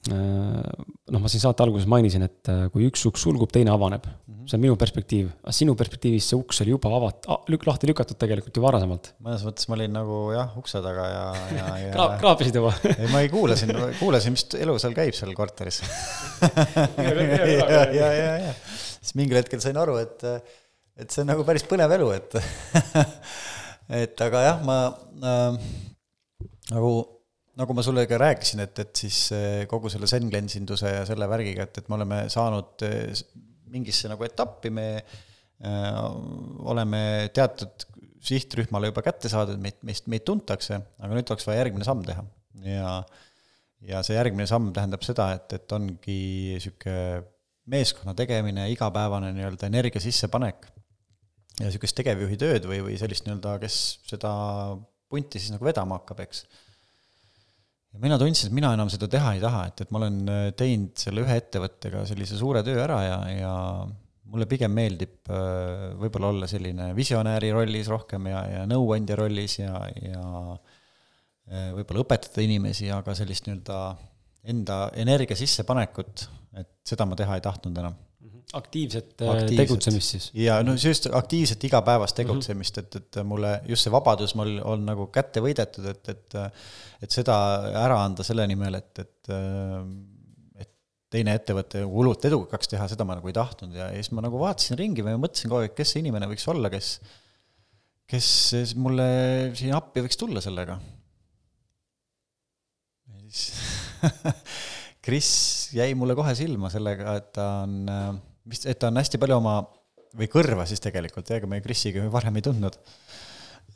noh, 0.09 1.19
ma 1.21 1.29
siin 1.29 1.43
saate 1.43 1.61
alguses 1.61 1.85
mainisin, 1.89 2.25
et 2.25 2.49
kui 2.73 2.87
üks 2.87 3.03
uks 3.05 3.21
sulgub, 3.21 3.51
teine 3.53 3.69
avaneb. 3.73 4.07
-hmm. 4.41 4.49
see 4.49 4.57
on 4.57 4.63
minu 4.63 4.77
perspektiiv, 4.79 5.29
aga 5.43 5.53
sinu 5.55 5.75
perspektiivis 5.77 6.27
see 6.31 6.39
uks 6.39 6.61
oli 6.63 6.73
juba 6.73 6.91
avat-, 6.97 7.27
lük-, 7.51 7.67
lahti 7.67 7.89
lükatud 7.89 8.17
tegelikult 8.21 8.57
ju 8.57 8.63
varasemalt. 8.63 9.11
mõnes 9.23 9.45
mõttes 9.45 9.69
ma 9.69 9.77
olin 9.77 9.93
nagu 9.95 10.17
jah, 10.35 10.55
ukse 10.57 10.81
taga 10.83 11.07
ja, 11.11 11.23
ja, 11.57 11.67
ja 11.85 11.91
Kraap, 11.95 12.15
kraapisid 12.23 12.57
juba 12.61 12.73
ei, 12.91 13.11
ma 13.13 13.21
ei 13.21 13.29
kuulasin, 13.33 13.73
kuulasin, 13.99 14.35
mis 14.37 14.47
elu 14.57 14.77
seal 14.81 14.97
käib 14.97 15.17
seal 15.17 15.33
korteris 15.37 15.81
ja, 17.05 17.13
ja, 17.13 17.85
ja, 17.93 18.33
ja 18.47 18.53
siis 18.57 19.15
mingil 19.19 19.41
hetkel 19.41 19.61
sain 19.63 19.77
aru, 19.81 19.99
et 20.01 20.27
et 21.01 21.09
see 21.09 21.23
on 21.23 21.31
nagu 21.31 21.45
päris 21.47 21.65
põnev 21.67 21.93
elu, 21.97 22.11
et 22.17 22.37
et 24.01 24.27
aga 24.27 24.45
jah, 24.47 24.61
ma 24.65 24.77
äh, 25.21 25.61
nagu, 26.73 26.93
nagu 27.61 27.77
ma 27.77 27.85
sulle 27.85 28.07
ka 28.09 28.17
rääkisin, 28.19 28.65
et, 28.65 28.83
et 28.83 29.03
siis 29.05 29.23
kogu 29.69 29.91
selle 29.93 30.09
zen-cleansinduse 30.09 30.95
ja 30.97 31.05
selle 31.07 31.29
värgiga, 31.29 31.67
et, 31.67 31.81
et 31.81 31.89
me 31.91 31.99
oleme 31.99 32.23
saanud 32.33 32.85
mingisse 33.71 34.11
nagu 34.11 34.25
etappi, 34.27 34.71
me 34.73 34.87
äh, 34.99 35.97
oleme 36.71 37.01
teatud 37.35 37.87
sihtrühmale 38.21 38.91
juba 38.91 39.03
kätte 39.05 39.31
saadud, 39.31 39.57
meid, 39.61 39.79
meist, 39.87 40.07
meid 40.11 40.25
tuntakse, 40.27 40.77
aga 41.01 41.17
nüüd 41.17 41.33
oleks 41.33 41.47
vaja 41.47 41.63
järgmine 41.63 41.87
samm 41.87 42.03
teha 42.05 42.25
ja 42.67 42.95
ja 43.81 44.03
see 44.05 44.13
järgmine 44.13 44.45
samm 44.45 44.69
tähendab 44.75 45.01
seda, 45.01 45.31
et, 45.33 45.55
et 45.57 45.73
ongi 45.73 46.17
niisugune 46.53 47.23
meeskonna 47.71 48.13
tegemine, 48.17 48.67
igapäevane 48.73 49.31
nii-öelda 49.33 49.69
energia 49.71 50.01
sissepanek 50.03 50.67
ja 51.57 51.65
niisugust 51.65 51.97
tegevjuhi 51.97 52.37
tööd 52.41 52.67
või, 52.69 52.81
või 52.85 52.97
sellist 53.01 53.25
nii-öelda, 53.25 53.55
kes 53.63 53.77
seda 54.09 54.31
punti 55.11 55.41
siis 55.41 55.53
nagu 55.55 55.65
vedama 55.65 55.97
hakkab, 55.97 56.21
eks. 56.27 56.43
Ja 57.91 57.99
mina 57.99 58.17
tundsin, 58.19 58.49
et 58.49 58.55
mina 58.55 58.71
enam 58.75 58.91
seda 58.91 59.09
teha 59.11 59.33
ei 59.35 59.41
taha, 59.43 59.65
et, 59.71 59.83
et 59.83 59.91
ma 59.91 60.01
olen 60.01 60.19
äh, 60.31 60.43
teinud 60.57 60.93
selle 60.99 61.25
ühe 61.25 61.39
ettevõttega 61.41 62.05
sellise 62.09 62.39
suure 62.39 62.63
töö 62.67 62.79
ära 62.83 63.01
ja, 63.03 63.17
ja 63.35 63.55
mulle 64.31 64.47
pigem 64.49 64.71
meeldib 64.75 65.31
äh, 65.31 65.89
võib-olla 65.99 66.31
olla 66.31 66.49
selline 66.49 66.91
visionääri 66.97 67.51
rollis 67.55 67.89
rohkem 67.91 68.29
ja, 68.31 68.43
ja 68.55 68.67
nõuandja 68.69 69.17
rollis 69.19 69.57
ja, 69.59 69.81
ja 70.05 70.27
äh, 70.55 71.71
võib-olla 71.75 72.05
õpetada 72.05 72.45
inimesi, 72.45 72.87
aga 72.95 73.15
sellist 73.17 73.49
nii-öelda 73.49 73.81
enda 74.51 74.77
energia 74.97 75.37
sissepanekut, 75.37 76.23
et 76.57 76.71
seda 76.87 77.05
ma 77.05 77.17
teha 77.19 77.35
ei 77.37 77.43
tahtnud 77.45 77.75
enam. 77.77 77.97
Mhm. 78.21 78.45
aktiivset, 78.57 79.11
tegutsemist 79.57 80.15
siis? 80.15 80.29
ja 80.37 80.59
no 80.63 80.75
just 80.77 81.07
aktiivset 81.11 81.63
igapäevast 81.67 82.15
mhm. 82.15 82.21
tegutsemist 82.23 82.77
mm, 82.77 82.87
-hmm. 82.87 83.03
et, 83.03 83.17
et 83.19 83.27
mulle 83.27 83.51
just 83.67 83.83
see 83.83 83.93
vabadus 83.93 84.35
mul 84.37 84.59
on 84.63 84.85
nagu 84.85 85.07
kätte 85.11 85.43
võidetud, 85.43 85.87
et, 85.91 86.09
et 86.15 86.39
et 87.01 87.13
seda 87.13 87.35
ära 87.81 88.01
anda 88.05 88.25
selle 88.25 88.45
nimel, 88.49 88.77
et, 88.77 89.03
et 89.03 89.31
et 90.61 90.71
teine 91.11 91.33
ettevõte 91.37 91.81
nagu 91.83 91.97
hullult 91.97 92.27
edukaks 92.29 92.71
teha, 92.71 92.85
seda 92.91 93.07
ma 93.07 93.17
nagu 93.17 93.31
ei 93.31 93.35
tahtnud 93.35 93.73
ja, 93.75 93.89
ja 93.91 94.03
siis 94.03 94.13
ma 94.15 94.23
nagu 94.25 94.39
vaatasin 94.41 94.79
ringi 94.79 95.05
või 95.05 95.17
mõtlesin 95.21 95.51
kogu 95.51 95.65
aeg, 95.65 95.75
kes 95.77 95.95
see 95.95 96.05
inimene 96.05 96.29
võiks 96.31 96.47
olla, 96.51 96.71
kes 96.73 96.95
kes 98.11 98.75
mulle 98.79 99.07
siia 99.57 99.77
appi 99.79 100.03
võiks 100.03 100.19
tulla 100.19 100.43
sellega. 100.43 100.77
ja 103.07 103.21
siis 103.23 103.51
Kris 105.05 105.29
jäi 105.73 105.95
mulle 105.97 106.13
kohe 106.17 106.33
silma 106.37 106.69
sellega, 106.73 107.15
et 107.17 107.31
ta 107.33 107.45
on, 107.63 107.77
vist, 108.49 108.67
et 108.69 108.77
ta 108.77 108.91
on 108.91 108.99
hästi 108.99 109.17
palju 109.21 109.39
oma, 109.39 109.55
või 110.17 110.27
kõrva 110.29 110.67
siis 110.69 110.83
tegelikult, 110.83 111.31
ega 111.33 111.49
me 111.49 111.61
Krisiga 111.63 112.03
varem 112.13 112.37
ei 112.37 112.45
tundnud. 112.45 112.77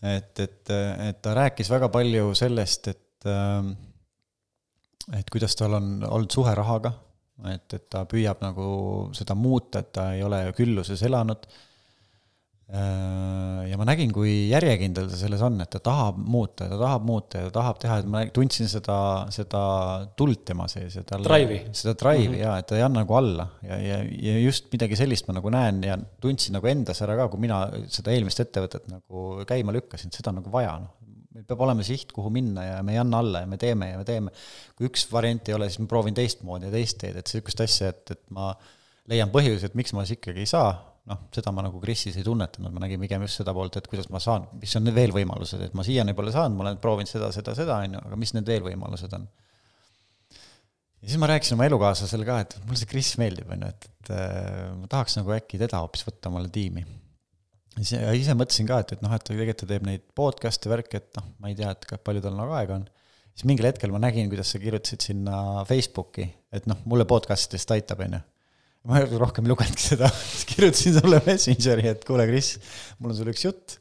et, 0.05 0.43
et, 0.43 0.73
et 1.07 1.21
ta 1.23 1.33
rääkis 1.37 1.71
väga 1.71 1.89
palju 1.93 2.35
sellest, 2.37 2.91
et, 2.93 3.04
et 5.19 5.29
kuidas 5.33 5.55
tal 5.55 5.77
on 5.77 5.89
olnud 6.07 6.31
suhe 6.33 6.55
rahaga, 6.55 6.93
et, 7.51 7.67
et 7.73 7.87
ta 7.89 8.05
püüab 8.09 8.41
nagu 8.43 8.67
seda 9.17 9.35
muuta, 9.37 9.81
et 9.83 9.91
ta 9.95 10.11
ei 10.15 10.23
ole 10.25 10.41
külluses 10.57 11.03
elanud 11.05 11.47
Äh, 12.65 13.59
ja 13.69 13.77
ma 13.77 13.85
nägin, 13.85 14.09
kui 14.09 14.47
järjekindel 14.49 15.05
ta 15.11 15.17
selles 15.19 15.41
on, 15.45 15.59
et 15.61 15.69
ta 15.69 15.77
tahab 15.85 16.17
muuta 16.17 16.65
ja 16.65 16.71
ta 16.71 16.79
tahab 16.81 17.03
muuta 17.05 17.43
ja 17.43 17.49
ta 17.51 17.59
tahab 17.59 17.77
teha, 17.83 17.97
et 18.01 18.07
ma 18.09 18.23
tundsin 18.33 18.65
seda, 18.71 18.95
seda 19.29 19.61
tuld 20.17 20.41
tema 20.49 20.65
sees 20.71 20.95
ja 20.97 21.03
tal 21.05 21.21
seda 21.77 21.93
drive'i 21.93 22.25
mm 22.25 22.33
-hmm. 22.33 22.41
jaa, 22.41 22.55
et 22.57 22.67
ta 22.71 22.79
ei 22.79 22.81
anna 22.81 23.03
nagu 23.03 23.17
alla 23.19 23.45
ja, 23.61 23.77
ja, 23.77 23.99
ja 24.01 24.39
just 24.47 24.73
midagi 24.73 24.97
sellist 24.97 25.27
ma 25.27 25.37
nagu 25.37 25.53
näen 25.53 25.83
ja 25.85 25.99
tundsin 26.21 26.57
nagu 26.57 26.65
endas 26.73 27.03
ära 27.05 27.19
ka, 27.19 27.29
kui 27.29 27.45
mina 27.45 27.59
seda 27.85 28.15
eelmist 28.15 28.41
ettevõtet 28.41 28.89
nagu 28.89 29.45
käima 29.45 29.75
lükkasin, 29.77 30.09
et 30.09 30.17
seda 30.17 30.33
on 30.33 30.41
nagu 30.41 30.49
vaja, 30.49 30.79
noh. 30.81 31.04
Meil 31.35 31.45
peab 31.47 31.61
olema 31.65 31.83
siht, 31.83 32.13
kuhu 32.15 32.31
minna 32.31 32.63
ja 32.63 32.79
me 32.85 32.95
ei 32.95 33.01
anna 33.01 33.19
alla 33.19 33.43
ja 33.43 33.51
me 33.51 33.59
teeme 33.59 33.91
ja 33.91 33.99
me 33.99 34.07
teeme. 34.07 34.31
kui 34.77 34.87
üks 34.87 35.05
variant 35.11 35.51
ei 35.51 35.57
ole, 35.57 35.67
siis 35.69 35.83
ma 35.83 35.91
proovin 35.91 36.15
teistmoodi 36.15 36.69
ja 36.69 36.73
teist 36.73 37.01
teed, 37.01 37.19
et 37.19 37.31
sihukest 37.31 37.63
asja, 37.65 37.91
et, 37.91 38.15
et 38.15 38.23
ma 38.35 38.53
leian 39.11 39.31
põhjuse, 39.33 39.67
et 39.67 39.75
miks 39.77 39.93
ma 39.93 40.05
siis 40.05 40.19
ikkagi 40.19 40.45
ei 40.45 40.49
saa 40.49 40.73
noh, 41.09 41.25
seda 41.33 41.53
ma 41.53 41.65
nagu 41.65 41.79
Krisis 41.81 42.17
ei 42.17 42.25
tunnetanud, 42.25 42.73
ma 42.73 42.83
nägin 42.83 43.01
pigem 43.03 43.25
just 43.27 43.41
seda 43.41 43.53
poolt, 43.55 43.77
et 43.77 43.87
kuidas 43.89 44.07
ma 44.13 44.21
saan, 44.23 44.47
mis 44.61 44.73
on 44.77 44.85
need 44.87 44.95
veel 44.97 45.13
võimalused, 45.15 45.61
et 45.67 45.75
ma 45.77 45.85
siiani 45.85 46.15
pole 46.17 46.33
saanud, 46.33 46.57
ma 46.57 46.65
olen 46.65 46.79
proovinud 46.81 47.11
seda, 47.11 47.29
seda, 47.35 47.53
seda, 47.57 47.77
on 47.85 47.97
ju, 47.97 48.03
aga 48.09 48.19
mis 48.21 48.33
need 48.37 48.49
veel 48.49 48.65
võimalused 48.65 49.13
on. 49.17 49.27
ja 51.03 51.11
siis 51.11 51.21
ma 51.21 51.29
rääkisin 51.29 51.59
oma 51.59 51.69
elukaaslasele 51.69 52.25
ka, 52.27 52.39
et 52.47 52.57
mulle 52.63 52.81
see 52.81 52.89
Kris 52.89 53.13
meeldib, 53.21 53.51
on 53.53 53.67
ju, 53.67 53.73
et, 53.75 53.89
et 53.91 54.13
äh, 54.17 54.71
ma 54.79 54.89
tahaks 54.91 55.19
nagu 55.19 55.35
äkki 55.37 55.61
teda 55.61 55.83
hoopis 55.83 56.07
võtta 56.07 56.33
omale 56.33 56.49
tiimi. 56.53 56.85
Siis 57.81 58.21
ise 58.21 58.35
mõtlesin 58.37 58.69
ka, 58.69 58.81
et, 58.83 58.93
et 58.95 59.01
noh, 59.03 59.15
et 59.15 59.25
tegelikult 59.27 59.63
ta 59.63 59.71
teeb 59.71 59.87
neid 59.87 60.05
podcast'e, 60.17 60.71
värke, 60.71 61.01
et 61.01 61.19
noh, 61.19 61.27
ma 61.43 61.51
ei 61.51 61.57
tea, 61.57 61.73
et 61.75 61.97
palju 62.05 62.23
tal 62.23 62.37
nagu 62.37 62.55
aega 62.55 62.79
on 62.79 62.85
siis 63.35 63.47
mingil 63.49 63.67
hetkel 63.67 63.91
ma 63.91 63.99
nägin, 63.99 64.29
kuidas 64.31 64.53
sa 64.53 64.61
kirjutasid 64.63 65.03
sinna 65.09 65.65
Facebooki, 65.67 66.29
et 66.55 66.69
noh, 66.71 66.79
mulle 66.87 67.07
podcast 67.09 67.51
idest 67.51 67.73
aitab, 67.75 68.05
on 68.05 68.17
ju 68.19 68.21
ma 68.85 69.01
rohkem 69.01 69.47
ei 69.47 69.51
lugenudki 69.51 69.81
seda, 69.81 70.09
siis 70.13 70.45
kirjutasin 70.51 70.99
sulle 70.99 71.19
Messengeri, 71.25 71.89
et 71.89 72.05
kuule, 72.07 72.27
Kris, 72.29 72.55
mul 72.99 73.13
on 73.13 73.17
sulle 73.17 73.33
üks 73.33 73.45
jutt. 73.47 73.79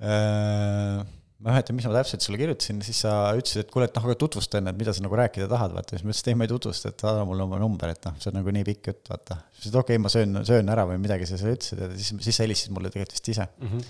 Äh, 0.00 1.02
ma 1.40 1.48
ei 1.48 1.56
mäleta, 1.56 1.72
mis 1.72 1.86
ma 1.88 1.94
täpselt 1.94 2.24
sulle 2.24 2.38
kirjutasin, 2.40 2.82
siis 2.84 2.98
sa 3.00 3.12
ütlesid, 3.32 3.62
et 3.64 3.70
kuule, 3.72 3.86
et 3.88 3.94
noh, 3.96 4.04
aga 4.04 4.16
tutvusta 4.20 4.60
enne, 4.60 4.74
et 4.74 4.80
mida 4.80 4.92
sa 4.92 5.04
nagu 5.04 5.16
rääkida 5.16 5.46
tahad, 5.48 5.72
vaata, 5.72 5.96
siis 5.96 6.04
ma 6.04 6.12
ütlesin, 6.12 6.26
et 6.26 6.32
ei, 6.34 6.36
ma 6.36 6.44
ei 6.46 6.52
tutvusta, 6.52 6.92
et 6.92 7.04
saada 7.04 7.22
mulle 7.28 7.46
oma 7.46 7.60
number, 7.62 7.92
et 7.94 8.08
noh, 8.08 8.18
see 8.20 8.28
on 8.28 8.36
nagu 8.36 8.54
nii 8.56 8.66
pikk 8.66 8.90
jutt, 8.90 9.02
vaata. 9.08 9.38
siis 9.54 9.70
ütlesid, 9.70 9.78
okei 9.80 9.96
okay,, 9.96 10.02
ma 10.04 10.12
söön, 10.12 10.42
söön 10.50 10.72
ära 10.74 10.84
või 10.90 11.00
midagi 11.00 11.28
sa 11.30 11.40
seal 11.40 11.56
ütlesid 11.56 11.80
ja 11.80 11.88
siis, 11.94 12.12
siis 12.26 12.36
sa 12.36 12.44
helistasid 12.44 12.76
mulle 12.76 12.92
tegelikult 12.92 13.16
vist 13.16 13.32
ise 13.32 13.48
mm. 13.48 13.72
-hmm. 13.72 13.88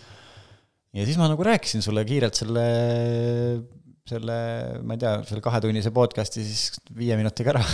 ja 1.00 1.08
siis 1.10 1.18
ma 1.18 1.26
nagu 1.32 1.48
rääkisin 1.50 1.82
sulle 1.82 2.06
kiirelt 2.06 2.38
selle, 2.38 2.66
selle, 4.14 4.38
ma 4.86 4.94
ei 4.94 5.02
tea, 5.02 5.16
selle 5.32 5.42
kahetunnise 5.42 5.90
podcast'i 5.96 6.46
siis 6.46 6.78
viie 7.02 7.18
minutiga 7.18 7.56
ära 7.56 7.66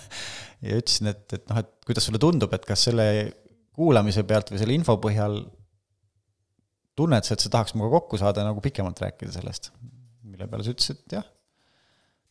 ja 0.66 0.82
ütlesin, 0.82 1.14
et, 1.14 1.24
et 1.38 1.46
noh, 1.46 1.62
et 1.62 1.72
kuidas 1.86 2.10
sulle 2.10 2.18
tundub, 2.22 2.58
et 2.58 2.66
kas 2.66 2.90
selle 2.90 3.06
kuulamise 3.72 4.26
pealt 4.26 4.50
või 4.50 4.58
selle 4.60 4.74
info 4.74 4.98
põhjal 4.98 5.44
tunned 6.98 7.26
sa, 7.26 7.36
et 7.36 7.44
sa 7.44 7.52
tahaks 7.52 7.76
minuga 7.76 7.98
kokku 7.98 8.20
saada 8.20 8.44
nagu 8.46 8.62
pikemalt 8.64 9.00
rääkida 9.02 9.34
sellest? 9.34 9.72
mille 10.32 10.48
peale 10.48 10.64
sa 10.64 10.72
ütlesid, 10.72 11.00
et 11.04 11.16
jah, 11.18 11.26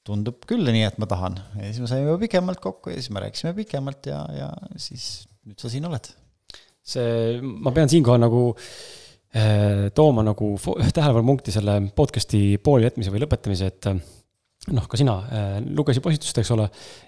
tundub 0.08 0.42
küll 0.50 0.66
nii, 0.66 0.86
et 0.88 0.98
ma 1.02 1.08
tahan. 1.10 1.38
ja 1.60 1.68
siis 1.68 1.82
me 1.84 1.90
saime 1.92 2.08
juba 2.08 2.22
pikemalt 2.24 2.62
kokku 2.64 2.94
ja 2.94 2.98
siis 2.98 3.12
me 3.14 3.22
rääkisime 3.26 3.54
pikemalt 3.58 4.10
ja, 4.10 4.24
ja 4.34 4.50
siis 4.82 5.28
nüüd 5.46 5.62
sa 5.62 5.70
siin 5.72 5.86
oled. 5.90 6.10
see, 6.82 7.38
ma 7.42 7.74
pean 7.76 7.92
siinkohal 7.92 8.22
nagu 8.24 8.48
eh, 9.34 9.92
tooma 9.98 10.26
nagu 10.26 10.56
tähelepanupunkti 10.62 11.54
selle 11.54 11.78
podcast'i 11.98 12.58
pooli 12.64 12.90
jätmise 12.90 13.14
või 13.14 13.22
lõpetamise, 13.26 13.70
et 13.70 13.92
noh, 14.70 14.86
ka 14.86 15.00
sina 15.00 15.16
äh, 15.26 15.54
lugesid 15.74 16.04
postitust, 16.06 16.38
eks 16.38 16.52
ole, 16.54 16.68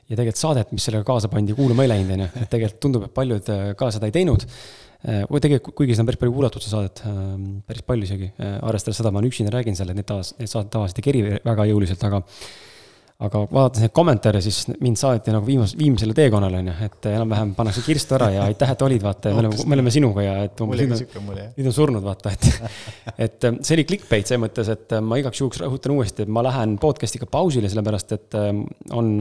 ja 0.10 0.16
tegelikult 0.16 0.42
saadet, 0.42 0.72
mis 0.74 0.86
sellega 0.88 1.06
kaasa 1.06 1.30
pandi, 1.30 1.54
kuulama 1.58 1.86
ei 1.86 1.92
läinud, 1.92 2.16
on 2.16 2.24
ju, 2.26 2.30
et 2.42 2.50
tegelikult 2.50 2.82
tundub, 2.82 3.06
et 3.06 3.14
paljud 3.14 3.52
äh, 3.54 3.66
ka 3.78 3.90
seda 3.94 4.10
ei 4.10 4.16
teinud 4.16 4.46
äh,. 5.04 5.24
tegelikult, 5.40 5.76
kuigi 5.78 5.96
seda 5.96 6.06
on 6.06 6.12
päris 6.12 6.22
palju 6.24 6.36
kuulatud, 6.36 6.66
seda 6.66 6.82
saadet 6.82 7.04
äh,, 7.08 7.32
päris 7.70 7.88
palju 7.88 8.10
isegi 8.10 8.30
äh,, 8.34 8.60
arvestades 8.64 9.02
seda, 9.02 9.14
ma 9.14 9.24
üksinda 9.28 9.54
räägin 9.56 9.80
seal, 9.80 9.94
et 9.94 10.00
need 10.00 10.10
taas, 10.10 10.34
need 10.40 10.52
saated 10.52 10.74
tavaliselt 10.76 11.02
ei 11.02 11.10
keri 11.10 11.26
väga 11.44 11.68
jõuliselt, 11.72 12.06
aga 12.10 12.24
aga 13.24 13.44
vaadates 13.48 13.84
neid 13.84 13.94
kommentaare, 13.96 14.40
siis 14.44 14.64
mind 14.82 15.00
saadeti 15.00 15.34
nagu 15.34 15.46
viimas-, 15.48 15.76
viimsele 15.80 16.16
teekonnale, 16.18 16.60
on 16.64 16.72
ju, 16.72 16.74
et 16.88 17.08
enam-vähem 17.14 17.54
pannakse 17.58 17.84
kirstu 17.86 18.18
ära 18.18 18.30
ja 18.34 18.48
aitäh, 18.50 18.74
et 18.74 18.84
olid, 18.86 19.04
vaata, 19.06 19.32
me 19.36 19.44
oleme, 19.44 19.68
me 19.70 19.78
oleme 19.78 19.94
sinuga 19.94 20.26
ja 20.26 20.34
et 20.48 20.64
umbes 20.66 20.82
nüüd 20.82 21.16
on, 21.22 21.30
nüüd 21.54 21.70
on 21.70 21.78
surnud, 21.78 22.04
vaata, 22.04 22.34
et 22.34 22.50
et 23.28 23.48
see 23.62 23.78
oli 23.78 23.88
clickbait 23.88 24.28
selles 24.28 24.44
mõttes, 24.44 24.72
et 24.74 24.98
ma 25.06 25.22
igaks 25.22 25.44
juhuks 25.44 25.62
rõhutan 25.64 25.96
uuesti, 25.96 26.26
et 26.26 26.34
ma 26.34 26.44
lähen 26.46 26.76
podcast'iga 26.82 27.30
pausile, 27.32 27.72
sellepärast 27.72 28.18
et 28.18 28.40
on 28.92 29.16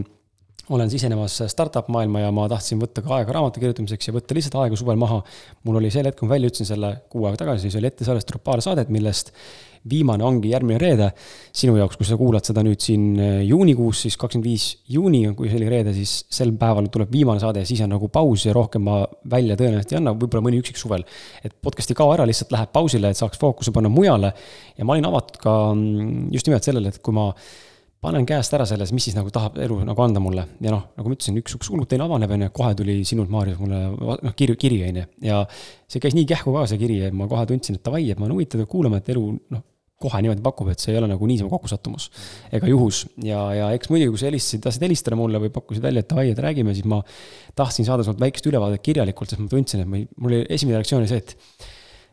olen 0.71 0.91
sisenemas 0.91 1.43
startup 1.51 1.89
maailma 1.89 2.23
ja 2.23 2.31
ma 2.35 2.47
tahtsin 2.51 2.81
võtta 2.81 3.03
ka 3.03 3.17
aega 3.19 3.35
raamatu 3.35 3.61
kirjutamiseks 3.61 4.09
ja 4.09 4.15
võtta 4.15 4.37
lihtsalt 4.37 4.61
aega 4.63 4.79
suvel 4.79 5.01
maha. 5.01 5.23
mul 5.65 5.81
oli 5.81 5.91
sel 5.91 6.07
hetkel, 6.07 6.23
kui 6.23 6.29
ma 6.31 6.37
välja 6.37 6.53
ütlesin 6.53 6.69
selle 6.69 6.95
kuu 7.11 7.27
aega 7.27 7.43
tagasi, 7.45 7.67
siis 7.67 7.81
oli 7.81 7.91
ette 7.91 8.07
salvestatud 8.07 8.45
paar 8.47 8.63
saadet, 8.63 8.93
millest 8.95 9.33
viimane 9.91 10.23
ongi 10.25 10.53
järgmine 10.53 10.79
reede. 10.79 11.09
sinu 11.53 11.75
jaoks, 11.77 11.97
kui 11.99 12.07
sa 12.07 12.17
kuulad 12.17 12.47
seda 12.47 12.63
nüüd 12.63 12.81
siin 12.81 13.19
eh, 13.19 13.41
juunikuus, 13.49 14.05
siis 14.05 14.17
kakskümmend 14.21 14.47
viis 14.47 14.67
juuni, 14.95 15.25
kui 15.37 15.51
see 15.51 15.59
oli 15.59 15.73
reede, 15.73 15.95
siis 15.97 16.15
sel 16.31 16.55
päeval 16.59 16.87
tuleb 16.93 17.11
viimane 17.13 17.43
saade 17.43 17.65
ja 17.65 17.69
siis 17.69 17.83
on 17.83 17.91
nagu 17.93 18.09
paus 18.13 18.47
ja 18.47 18.55
rohkem 18.57 18.87
ma 18.87 19.01
välja 19.35 19.59
tõenäoliselt 19.59 19.97
ei 19.97 19.99
anna, 19.99 20.15
võib-olla 20.15 20.47
mõni 20.47 20.63
üksik 20.63 20.79
suvel. 20.79 21.05
et 21.43 21.59
podcast 21.61 21.91
ei 21.91 21.99
kao 21.99 22.15
ära, 22.15 22.27
lihtsalt 22.29 22.55
läheb 22.55 22.73
pausile, 22.73 23.11
et 23.11 23.19
saaks 23.19 23.41
fookuse 23.43 23.75
panna 23.75 23.91
mujale. 23.91 24.33
ja 24.79 24.87
ma 24.87 24.95
olin 24.95 25.11
avatud 25.11 25.43
ka 25.43 25.59
mm, 25.75 26.31
just 26.33 26.47
nimelt 26.47 26.71
sellele, 26.71 26.95
et 26.95 27.03
kui 27.03 27.19
ma 27.19 27.33
panen 28.03 28.27
käest 28.27 28.55
ära 28.57 28.66
selles, 28.66 28.91
mis 28.95 29.07
siis 29.07 29.16
nagu 29.16 29.31
tahab 29.35 29.59
elu 29.62 29.79
nagu 29.87 30.03
anda 30.03 30.20
mulle 30.23 30.45
ja 30.62 30.73
noh, 30.74 30.89
nagu 30.99 31.11
ma 31.11 31.16
ütlesin, 31.16 31.39
üks, 31.39 31.55
üks 31.59 31.70
hulk 31.70 31.89
teine 31.91 32.07
avaneb, 32.09 32.33
on 32.35 32.47
ju, 32.47 32.53
kohe 32.57 32.73
tuli 32.79 32.97
sinult, 33.07 33.31
Maarja, 33.33 33.59
mulle 33.61 33.83
noh, 33.95 34.35
kiri, 34.39 34.57
kiri, 34.59 34.81
on 34.89 35.03
ju. 35.03 35.05
ja 35.29 35.43
see 35.91 36.03
käis 36.03 36.16
nii 36.19 36.27
kähku 36.29 36.55
ka, 36.57 36.65
see 36.70 36.81
kiri, 36.81 36.99
et 37.09 37.15
ma 37.16 37.29
kohe 37.31 37.45
tundsin, 37.51 37.79
et 37.79 37.85
davai, 37.87 38.09
et 38.11 38.19
ma 38.19 38.27
olen 38.27 38.41
huvitatud 38.41 38.66
kuulama, 38.70 38.99
et 38.99 39.12
elu 39.15 39.23
noh, 39.55 39.62
kohe 40.03 40.19
niimoodi 40.24 40.43
pakub, 40.43 40.70
et 40.73 40.83
see 40.83 40.91
ei 40.95 40.99
ole 40.99 41.07
nagu 41.12 41.29
niisama 41.31 41.53
kokkusattumus 41.53 42.09
ega 42.59 42.66
juhus. 42.66 43.05
ja, 43.23 43.43
ja 43.55 43.69
eks 43.77 43.93
muidugi, 43.93 44.11
kui 44.16 44.23
sa 44.23 44.27
helistasid, 44.33 44.65
tahtsid 44.65 44.87
helistada 44.89 45.19
mulle 45.19 45.39
või 45.45 45.53
pakkusid 45.55 45.85
välja, 45.85 46.03
et 46.03 46.11
davai, 46.11 46.27
et 46.33 46.43
räägime, 46.43 46.74
siis 46.74 46.89
ma 46.91 46.99
tahtsin 47.59 47.87
saada 47.87 48.07
sult 48.07 48.19
väikest 48.23 48.51
ülevaadet 48.51 48.83
kirjalikult, 48.83 49.31
sest 49.31 49.45
ma 49.45 49.47
tundsin, 49.53 49.85
et 49.85 49.93
ma 49.93 50.01
ei, 50.01 50.09
mul 50.19 50.35
oli 50.35 50.43
esimene 50.51 50.81
reaktsioon 50.81 51.05
oli 51.05 51.12
see, 51.12 51.23
et 51.23 51.70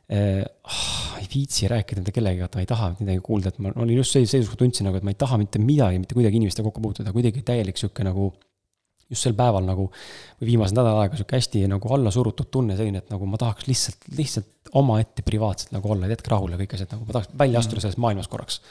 eh, 0.10 0.44
oh, 0.44 0.92
ei 1.20 1.28
viitsi 1.30 1.70
rääkida 1.72 2.04
mitte 2.04 2.14
kellegagi, 2.16 2.44
vaata, 2.44 2.60
ma 2.60 2.66
ei 2.66 2.70
taha 2.70 2.92
midagi 3.00 3.24
kuulda, 3.26 3.54
et 3.54 3.64
ma 3.64 3.74
olin 3.76 3.98
just 4.00 4.16
sellises 4.16 4.38
seisus, 4.38 4.52
kus 4.52 4.62
tundsin 4.62 4.88
nagu, 4.90 5.00
et 5.00 5.06
ma 5.06 5.14
ei 5.14 5.20
taha 5.20 5.40
mitte 5.42 5.62
midagi, 5.62 6.02
mitte 6.02 6.18
kuidagi 6.18 6.40
inimestega 6.42 6.68
kokku 6.68 6.84
puutuda, 6.84 7.14
kuidagi 7.16 7.44
täielik 7.46 7.80
sihuke 7.80 8.06
nagu 8.08 8.32
just 9.10 9.26
sel 9.26 9.36
päeval 9.38 9.66
nagu 9.66 9.88
või 9.90 10.52
viimase 10.52 10.76
nädala 10.78 11.04
aega 11.04 11.18
sihuke 11.18 11.38
hästi 11.38 11.64
nagu 11.72 11.94
alla 11.96 12.14
surutud 12.14 12.52
tunne 12.54 12.78
selline, 12.78 13.02
et 13.02 13.14
nagu 13.14 13.30
ma 13.30 13.40
tahaks 13.42 13.66
lihtsalt, 13.70 14.10
lihtsalt 14.18 14.74
omaette 14.80 15.26
privaatselt 15.26 15.74
nagu 15.74 15.94
olla, 15.96 16.06
et 16.06 16.14
jätke 16.18 16.34
rahule 16.34 16.60
kõik 16.62 16.76
asjad, 16.78 16.94
nagu 16.94 17.08
ma 17.08 17.18
tahaks 17.18 17.34
välja 17.42 17.64
astuda 17.64 17.86
sellest 17.86 18.02
maailmast 18.06 18.32
korraks. 18.32 18.62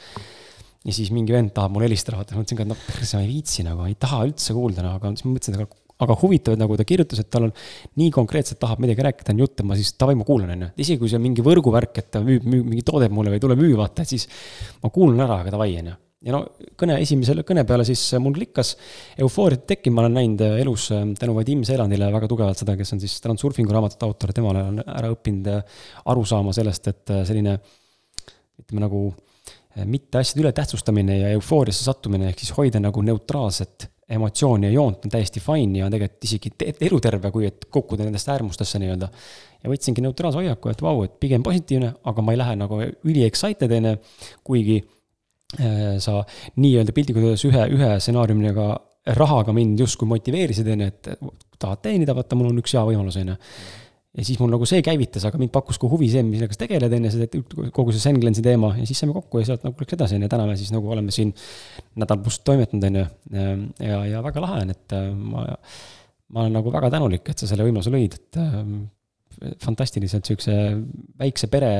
ja 0.87 0.95
siis 0.95 1.11
mingi 1.11 1.35
vend 1.35 1.51
tahab 1.55 1.75
mulle 1.75 1.89
helistada, 1.89 2.21
vaata, 2.21 2.37
ma 2.37 2.43
mõtlesin 2.43 2.59
ka, 2.59 2.67
et 2.67 2.71
noh, 2.71 2.83
perse, 2.87 3.17
ma 3.17 3.25
ei 3.25 3.31
viitsi 3.33 3.67
nagu, 3.67 3.83
ei 3.83 3.97
taha 3.99 4.23
üldse 4.29 4.55
kuulda, 4.55 4.85
no 4.85 4.95
aga 4.95 5.11
siis 5.11 5.27
ma 5.27 5.33
mõtlesin, 5.35 5.57
et 5.57 5.78
aga 5.99 6.17
huvitav, 6.21 6.55
et 6.55 6.61
nagu 6.61 6.77
ta 6.79 6.87
kirjutas, 6.87 7.21
et 7.23 7.29
tal 7.31 7.49
on 7.49 7.55
nii 7.99 8.11
konkreetselt 8.15 8.59
tahab 8.61 8.83
midagi 8.83 9.03
rääkida, 9.05 9.33
on 9.35 9.43
jutt, 9.43 9.57
et 9.59 9.67
ma 9.67 9.79
siis 9.79 9.93
davai, 9.99 10.15
ma 10.19 10.27
kuulan, 10.27 10.53
on 10.55 10.67
ju. 10.67 10.73
isegi 10.85 11.01
kui 11.01 11.11
see 11.11 11.19
on 11.19 11.25
mingi 11.25 11.45
võrguvärk, 11.45 12.03
et 12.03 12.11
ta 12.15 12.23
müüb, 12.23 12.45
müüb 12.47 12.69
mingi 12.73 12.85
toode 12.87 13.09
mulle 13.11 13.33
või 13.35 13.41
tuleb 13.43 13.59
müüa, 13.59 13.79
vaata, 13.81 14.05
et 14.05 14.13
siis 14.15 14.29
ma 14.83 14.93
kuulan 14.95 15.25
ära, 15.27 15.41
aga 15.43 15.57
davai, 15.57 15.73
on 15.81 15.91
ju 15.91 15.97
ja 16.25 16.35
no 16.35 16.41
kõne, 16.79 16.97
esimesele 17.03 17.45
kõne 17.47 17.63
peale 17.67 17.85
siis 17.87 18.01
mul 18.19 18.35
klikkas 18.35 18.73
eufooriat 19.23 19.63
tekkinud, 19.69 19.95
ma 19.95 20.03
olen 20.05 20.17
näinud 20.19 20.43
äh, 20.43 20.57
elus 20.63 20.89
äh, 20.95 21.05
tänu 21.19 21.35
Vadim 21.37 21.63
Seelandile 21.67 22.09
väga 22.11 22.27
tugevalt 22.31 22.59
seda, 22.59 22.75
kes 22.79 22.91
on 22.95 23.03
siis 23.03 23.15
Transurfingu 23.23 23.75
raamatute 23.75 24.07
autor, 24.07 24.33
temale 24.35 24.65
on 24.71 24.81
ära 24.83 25.11
õppinud 25.13 25.47
äh, 25.53 25.79
aru 26.11 26.25
saama 26.27 26.55
sellest, 26.55 26.91
et 26.91 27.15
selline 27.27 27.55
ütleme 28.59 28.83
nagu 28.83 29.03
mitte 29.87 30.19
asjade 30.19 30.43
ületähtsustamine 30.43 31.15
ja 31.21 31.29
eufooriasse 31.37 31.85
sattumine, 31.85 32.33
ehk 32.33 32.41
siis 32.41 32.51
hoida 32.57 32.81
nagu 32.83 33.03
neutraalset 33.05 33.87
emotsiooni 34.09 34.67
ja 34.67 34.73
joont 34.73 35.05
on 35.05 35.11
täiesti 35.13 35.41
fine 35.43 35.79
ja 35.79 35.87
on 35.87 35.93
tegelikult 35.93 36.29
isegi 36.29 36.51
eluterve, 36.89 37.31
kui 37.31 37.45
et 37.47 37.67
kukkuda 37.71 38.07
nendest 38.07 38.29
äärmustesse 38.29 38.81
nii-öelda. 38.81 39.09
ja 39.63 39.69
võtsingi 39.69 40.01
neutraalse 40.01 40.39
hoiaku, 40.41 40.69
et 40.71 40.81
vau, 40.81 41.03
et 41.05 41.19
pigem 41.19 41.43
positiivne, 41.43 41.93
aga 42.09 42.23
ma 42.23 42.33
ei 42.33 42.39
lähe 42.41 42.55
nagu 42.59 42.79
üli 42.81 43.25
excited, 43.27 43.71
on 43.75 43.91
ju, 43.91 43.97
kuigi 44.47 44.79
Äh, 45.57 45.97
sa 45.97 46.21
nii-öelda 46.61 46.93
piltlikult 46.93 47.25
öeldes 47.25 47.43
ühe, 47.49 47.63
ühe 47.73 47.87
stsenaariumiga 47.97 48.67
rahaga 49.17 49.53
mind 49.55 49.79
justkui 49.81 50.05
motiveerisid, 50.11 50.67
on 50.69 50.83
ju, 50.83 50.89
et 50.91 51.09
tahad 51.57 51.81
teenida, 51.81 52.13
vaata, 52.13 52.37
mul 52.37 52.51
on 52.51 52.59
üks 52.61 52.75
hea 52.77 52.83
võimalus, 52.85 53.17
on 53.17 53.31
ju. 53.33 53.37
Ja 54.17 54.25
siis 54.25 54.39
mul 54.41 54.49
nagu 54.51 54.65
see 54.69 54.81
käivitas, 54.85 55.25
aga 55.27 55.39
mind 55.41 55.53
pakkus 55.53 55.77
ka 55.81 55.89
huvi 55.89 56.09
see, 56.09 56.23
millega 56.25 56.55
sa 56.55 56.63
tegeled, 56.63 56.93
ju, 56.97 57.11
see, 57.13 57.41
kogu 57.75 57.93
see 57.93 58.01
Senglensi 58.01 58.43
teema 58.45 58.73
ja 58.79 58.85
siis 58.89 59.03
saime 59.03 59.13
kokku 59.15 59.41
ja 59.41 59.51
sealt 59.51 59.65
nagu 59.67 59.83
läks 59.83 59.97
edasi, 59.99 60.17
on 60.17 60.25
ju, 60.25 60.31
täna 60.33 60.47
me 60.49 60.55
siis 60.59 60.73
nagu 60.73 60.89
oleme 60.95 61.13
siin 61.13 61.33
nädal 62.01 62.21
pluss 62.23 62.41
toimetanud, 62.47 62.87
on 62.89 63.01
ju. 63.01 63.09
ja, 63.85 63.99
ja 64.09 64.23
väga 64.25 64.45
lahe 64.45 64.63
on, 64.65 64.73
et 64.73 64.95
äh, 64.97 65.11
ma, 65.13 65.45
ma 66.33 66.45
olen 66.45 66.57
nagu 66.57 66.73
väga 66.73 66.89
tänulik, 66.95 67.29
et 67.29 67.43
sa 67.43 67.51
selle 67.51 67.67
võimaluse 67.67 67.93
lõid, 67.93 68.17
et 68.17 68.41
äh, 68.41 68.57
fantastiliselt 69.61 70.25
siukse 70.25 70.53
väikse 71.21 71.47
pere, 71.53 71.71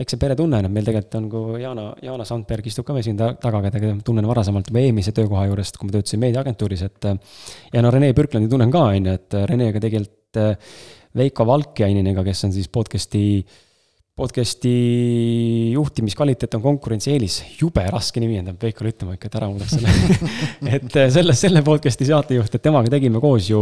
väikse 0.00 0.16
peretunne 0.18 0.62
on, 0.62 0.66
et 0.66 0.72
meil 0.72 0.88
tegelikult 0.88 1.18
on, 1.20 1.30
kui 1.30 1.60
Jana, 1.60 1.90
Jana 2.02 2.24
Sandberg 2.26 2.66
istub 2.66 2.88
ka 2.88 2.96
meil 2.96 3.04
siin 3.04 3.20
taga, 3.20 3.60
keda 3.68 3.92
tunnen 4.06 4.26
varasemalt 4.26 4.72
juba 4.72 4.80
eelmise 4.80 5.12
töökoha 5.14 5.44
juurest, 5.50 5.76
kui 5.76 5.90
ma 5.90 5.98
töötasin 5.98 6.24
meediaagentuuris, 6.24 6.88
et. 6.88 7.10
ja 7.76 7.84
no 7.84 7.92
Rene 7.92 8.14
Pürklandi 8.16 8.48
tunnen 8.50 8.72
ka, 8.72 8.88
on 8.96 9.10
ju, 9.12 9.20
et 9.20 9.42
Renega 9.52 9.82
tegelikult 9.84 10.40
Veiko 11.16 11.46
Valkjaininiga, 11.48 12.24
kes 12.26 12.44
on 12.44 12.52
siis 12.52 12.68
podcast'i 12.72 13.22
podcast'i 14.16 14.70
juhtimiskvaliteet 15.74 16.54
on 16.56 16.62
konkurentsieelis, 16.64 17.34
jube 17.60 17.82
raske 17.92 18.20
nimi 18.22 18.38
on, 18.40 18.46
peab 18.48 18.62
Veikole 18.64 18.92
ütlema 18.94 19.16
ikka, 19.16 19.28
et 19.28 19.36
ära 19.36 19.48
muudaks 19.50 19.74
selle 19.76 19.92
et 20.78 20.96
äh, 20.96 21.10
selle, 21.12 21.34
selle 21.36 21.60
podcast'i 21.64 22.08
saatejuht, 22.08 22.56
et 22.56 22.64
temaga 22.64 22.88
tegime 22.94 23.20
koos 23.20 23.50
ju 23.50 23.60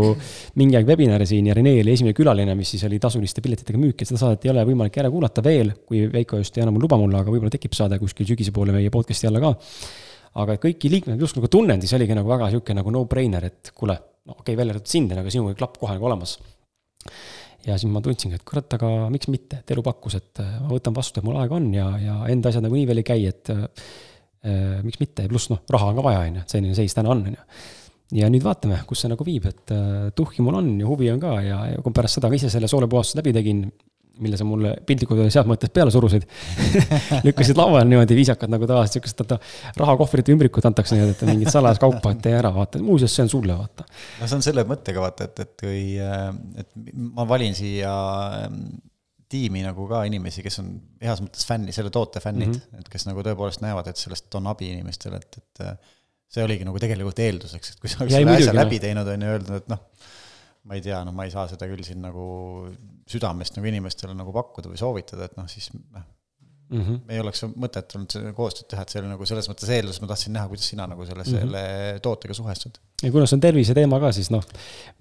mingi 0.63 0.79
aeg 0.79 0.87
webinari 0.93 1.27
siin 1.27 1.51
ja 1.51 1.59
Rene 1.59 1.75
oli 1.83 1.95
esimene 1.97 2.15
külaline, 2.15 2.55
mis 2.59 2.71
siis 2.77 2.87
oli 2.87 3.03
tasuliste 3.03 3.43
piletitega 3.43 3.83
müük, 3.83 3.99
et 3.99 4.11
seda 4.11 4.23
saadet 4.23 4.47
ei 4.47 4.55
ole 4.55 4.63
võimalik 4.71 5.03
ära 5.03 5.11
kuulata 5.11 5.43
veel, 5.43 5.75
kui 5.91 6.07
Veiko 6.15 6.39
just 6.39 6.55
ei 6.55 6.63
anna 6.63 6.75
mul 6.75 6.87
luba 6.87 7.03
mulle, 7.03 7.19
aga 7.19 7.35
võib-olla 7.35 7.55
tekib 7.55 7.75
saade 7.75 7.99
kuskil 8.03 8.31
sügise 8.31 8.55
poole 8.55 8.75
meie 8.79 8.95
podcast'i 8.95 9.31
alla 9.31 9.43
ka. 9.43 9.55
aga 10.43 10.61
kõiki 10.63 10.91
liikmeid 10.91 11.23
just 11.23 11.39
nagu 11.39 11.51
tunnen, 11.51 11.83
siis 11.83 11.99
oligi 11.99 12.15
nagu 12.15 12.31
väga 12.31 12.55
sihuke 12.55 12.79
nagu 12.79 12.95
no-brainer, 12.95 13.51
et 13.51 13.75
kuule, 13.75 13.99
no 14.27 14.39
okei 14.39 14.53
okay,, 14.53 14.61
välja 14.63 14.79
arvatud 14.79 14.99
sind, 14.99 15.19
aga 15.19 15.35
sinuga 15.35 15.59
klapp 15.59 15.83
kohe 15.83 15.99
nagu 15.99 16.15
olemas 16.15 16.39
ja 17.67 17.77
siis 17.81 17.93
ma 17.93 18.03
tundsingi, 18.05 18.39
et 18.39 18.45
kurat, 18.47 18.77
aga 18.77 18.91
miks 19.13 19.31
mitte, 19.33 19.61
et 19.63 19.73
elu 19.75 19.85
pakkus, 19.85 20.19
et 20.19 20.43
äh, 20.43 20.57
ma 20.63 20.73
võtan 20.73 20.97
vastu, 20.97 21.21
et 21.21 21.27
mul 21.27 21.39
aega 21.41 21.57
on 21.59 21.71
ja, 21.75 21.87
ja 22.01 22.19
enda 22.33 22.51
asjad 22.51 22.67
nagunii 22.67 22.89
veel 22.91 23.01
ei 23.01 23.07
käi, 23.09 23.25
et 23.31 23.53
äh, 23.55 23.65
äh 24.45 24.83
miks 24.85 25.01
mitte 25.01 25.27
pluss 25.31 25.51
noh, 25.53 25.63
raha 25.73 25.93
on 25.93 25.99
ka 26.01 26.05
vaja, 26.09 26.27
on 26.27 26.39
ju, 26.39 26.45
et 26.45 26.55
selline 26.57 26.77
seis 26.77 26.97
täna 26.97 27.15
on, 27.15 27.25
on 27.31 27.39
ju. 27.39 27.47
ja 28.21 28.29
nüüd 28.33 28.45
vaatame, 28.45 28.83
kus 28.89 29.05
see 29.05 29.13
nagu 29.13 29.27
viib, 29.27 29.49
et 29.51 29.75
äh, 29.75 30.11
tuhhi 30.17 30.45
mul 30.45 30.61
on 30.61 30.71
ja 30.81 30.91
huvi 30.91 31.11
on 31.15 31.23
ka 31.23 31.39
ja, 31.45 31.65
ja 31.73 31.81
kui 31.85 31.97
pärast 31.97 32.21
seda 32.21 32.31
ka 32.33 32.41
ise 32.41 32.53
selle 32.53 32.71
soolepuhastuse 32.71 33.23
läbi 33.23 33.35
tegin, 33.37 33.65
mille 34.23 34.39
sa 34.39 34.47
mulle 34.47 34.75
piltlikult 34.87 35.19
öeldes 35.19 35.37
heas 35.39 35.49
mõttes 35.49 35.73
peale 35.75 35.93
surusid 35.95 36.27
lükkasid 37.27 37.59
lauale 37.59 37.85
niimoodi 37.89 38.17
viisakalt 38.19 38.53
nagu 38.53 38.69
tavaliselt 38.71 39.01
siukest, 39.01 39.21
vaata, 39.25 39.39
rahakohvrite 39.81 40.35
ümbrikut 40.35 40.67
antakse 40.69 40.95
niimoodi, 40.95 41.17
et 41.17 41.27
mingit 41.31 41.53
salajast 41.55 41.83
kaupa, 41.83 42.15
et 42.15 42.23
tee 42.25 42.35
ära, 42.39 42.53
vaata, 42.55 42.83
muuseas, 42.85 43.15
see 43.17 43.27
on 43.27 43.33
sulle, 43.33 43.59
vaata. 43.59 43.87
no 44.21 44.29
see 44.31 44.39
on 44.39 44.47
selle 44.47 44.67
mõttega, 44.69 45.03
vaata, 45.03 45.29
et, 45.29 45.45
et 45.47 45.55
kui, 45.65 45.83
äh, 46.03 46.29
et 46.63 46.71
ma 47.17 47.27
valin 47.29 47.57
siia 47.59 47.95
ähm, 48.45 48.61
tiimi 49.35 49.65
nagu 49.67 49.89
ka 49.91 50.05
inimesi, 50.09 50.45
kes 50.47 50.61
on 50.63 50.71
heas 51.03 51.23
mõttes 51.25 51.47
fänni, 51.49 51.75
selle 51.75 51.91
toote 51.95 52.23
fännid 52.23 52.53
mm, 52.53 52.61
-hmm. 52.61 52.85
et 52.85 52.93
kes 52.93 53.09
nagu 53.11 53.25
tõepoolest 53.27 53.65
näevad, 53.65 53.91
et 53.91 54.01
sellest 54.01 54.35
on 54.39 54.47
abi 54.53 54.71
inimestele, 54.77 55.19
et, 55.19 55.41
et 55.43 55.67
äh, 55.67 55.95
see 56.35 56.45
oligi 56.47 56.67
nagu 56.67 56.79
tegelikult 56.83 57.19
eelduseks, 57.25 57.75
et 57.75 57.83
kui 57.83 57.91
sa 57.91 58.05
oleks 58.05 58.19
selle 58.19 58.39
asja 58.39 58.55
läbi 58.55 58.79
teinud, 58.83 59.11
on 59.11 59.27
ju, 59.27 59.35
öeldud, 59.37 59.57
et 59.63 59.73
noh, 59.73 59.83
ma 60.69 60.79
ei 60.79 60.85
tea, 60.85 61.03
noh, 61.07 61.15
ma 61.17 61.27
ei 61.27 61.35
saa 61.35 61.49
seda 61.51 61.69
küll 61.71 61.83
siin 61.87 62.01
nagu 62.05 62.29
südamest 63.11 63.59
nagu 63.59 63.69
inimestele 63.69 64.17
nagu 64.17 64.33
pakkuda 64.33 64.73
või 64.73 64.81
soovitada, 64.81 65.29
et 65.29 65.37
noh, 65.39 65.49
siis 65.51 65.71
noh 65.75 66.05
mm 66.71 66.83
-hmm., 66.83 67.13
ei 67.13 67.21
oleks 67.21 67.45
mõtet 67.61 67.95
olnud 67.97 68.33
koostööd 68.37 68.69
teha, 68.71 68.85
et 68.85 68.93
see 68.93 69.01
oli 69.03 69.11
nagu 69.11 69.27
selles 69.29 69.49
mõttes 69.51 69.71
eeldus, 69.77 70.01
ma 70.03 70.09
tahtsin 70.11 70.35
näha, 70.37 70.49
kuidas 70.51 70.69
sina 70.73 70.87
nagu 70.91 71.07
selle 71.07 71.25
mm, 71.25 71.31
-hmm. 71.33 71.41
selle 71.41 72.01
tootega 72.03 72.35
suhestud. 72.35 72.79
ja 73.03 73.13
kuna 73.13 73.27
see 73.27 73.37
on 73.37 73.45
tervise 73.45 73.77
teema 73.77 74.01
ka, 74.01 74.13
siis 74.17 74.31
noh, 74.35 74.45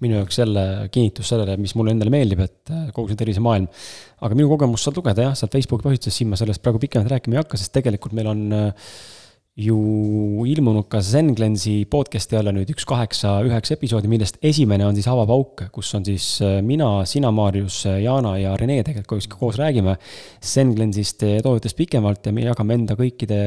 minu 0.04 0.18
jaoks 0.20 0.38
jälle 0.38 0.64
kinnitus 0.92 1.28
sellele, 1.32 1.56
mis 1.56 1.74
mulle 1.74 1.94
endale 1.96 2.12
meeldib, 2.14 2.44
et 2.44 2.70
äh, 2.70 2.86
kogu 2.92 3.08
see 3.08 3.20
tervisemaailm. 3.22 3.68
aga 4.20 4.34
minu 4.34 4.48
kogemust 4.52 4.88
saab 4.88 5.00
lugeda 5.00 5.28
jah, 5.28 5.36
sealt 5.38 5.52
Facebooki 5.52 5.88
postitusest, 5.88 6.20
siin 6.20 6.32
ma 6.32 6.40
sellest 6.40 6.62
praegu 6.62 6.82
pikemalt 6.86 7.10
rääkima 7.16 7.38
ei 7.38 7.42
hakka, 7.42 7.60
sest 7.60 7.72
tegelikult 7.72 8.12
meil 8.12 8.32
on 8.34 8.46
äh, 8.52 8.90
ju 9.54 10.42
ilmunud 10.50 10.88
ka 10.90 10.98
Zen 10.98 11.28
Glensi 11.38 11.84
podcast'i 11.86 12.34
alla 12.34 12.50
nüüd 12.50 12.72
üks 12.72 12.82
kaheksa, 12.90 13.36
üheksa 13.46 13.76
episoodi, 13.76 14.08
millest 14.10 14.40
esimene 14.42 14.82
on 14.82 14.96
siis 14.98 15.06
Avapauk, 15.06 15.68
kus 15.74 15.92
on 15.94 16.02
siis 16.06 16.26
äh, 16.42 16.56
mina, 16.66 16.88
sina, 17.06 17.30
Maarjus, 17.30 17.76
äh, 17.86 18.00
Jana 18.02 18.32
ja 18.40 18.56
Rene 18.58 18.80
tegelikult 18.82 19.28
koos 19.30 19.60
räägime 19.62 19.94
Zen 20.42 20.72
Glensist 20.74 21.22
toodetest 21.22 21.78
pikemalt 21.78 22.26
ja 22.26 22.34
me 22.34 22.48
jagame 22.48 22.80
enda 22.80 22.98
kõikide 22.98 23.38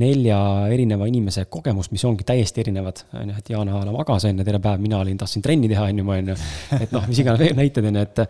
nelja 0.00 0.40
erineva 0.72 1.04
inimese 1.10 1.44
kogemust, 1.52 1.92
mis 1.92 2.06
ongi 2.08 2.24
täiesti 2.24 2.64
erinevad. 2.64 3.04
on 3.20 3.34
ju, 3.34 3.36
et 3.36 3.52
Jana 3.52 3.84
magas 3.92 4.24
ju 4.24 4.32
terve 4.40 4.62
päev, 4.64 4.80
mina 4.80 5.02
olin, 5.04 5.20
tahtsin 5.20 5.44
trenni 5.44 5.68
teha, 5.68 5.84
on 5.92 6.00
ju, 6.00 6.08
on 6.16 6.32
ju. 6.32 6.38
et 6.80 6.96
noh, 6.96 7.04
mis 7.12 7.20
iganes 7.20 7.44
veel 7.44 7.60
näited 7.60 7.84
on 7.84 8.00
ju, 8.00 8.08
et 8.08 8.24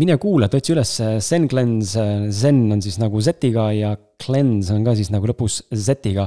mine 0.00 0.16
kuula, 0.16 0.48
otsi 0.48 0.72
üles 0.72 0.96
Zen 1.20 1.52
Glens, 1.52 1.98
Zen 2.32 2.64
on 2.72 2.80
siis 2.80 2.96
nagu 3.02 3.20
Z-iga 3.20 3.68
ja 3.76 3.92
Cleanse 4.22 4.74
on 4.74 4.84
ka 4.86 4.94
siis 4.96 5.12
nagu 5.14 5.28
lõpus 5.28 5.62
Z-iga. 5.74 6.26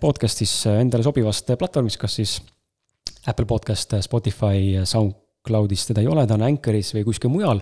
Podcast'is 0.00 0.52
endale 0.72 1.06
sobivast 1.06 1.52
platvormist, 1.54 2.00
kas 2.00 2.16
siis 2.18 2.38
Apple 3.30 3.46
Podcast, 3.46 3.94
Spotify, 4.02 4.80
SoundCloudis 4.88 5.86
teda 5.90 6.02
ei 6.02 6.08
ole, 6.10 6.24
ta 6.26 6.34
on 6.34 6.46
Anchoris 6.48 6.90
või 6.96 7.04
kuskil 7.06 7.30
mujal. 7.30 7.60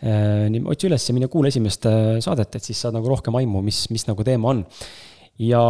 nii 0.00 0.62
otsi 0.70 0.86
üles 0.86 1.08
ja 1.08 1.16
mine 1.16 1.28
kuula 1.32 1.50
esimest 1.50 1.88
saadet, 2.24 2.54
et 2.54 2.64
siis 2.64 2.78
saad 2.78 2.94
nagu 2.94 3.10
rohkem 3.10 3.34
aimu, 3.40 3.64
mis, 3.66 3.82
mis 3.90 4.06
nagu 4.08 4.24
teema 4.24 4.54
on 4.54 4.62
ja, 5.40 5.64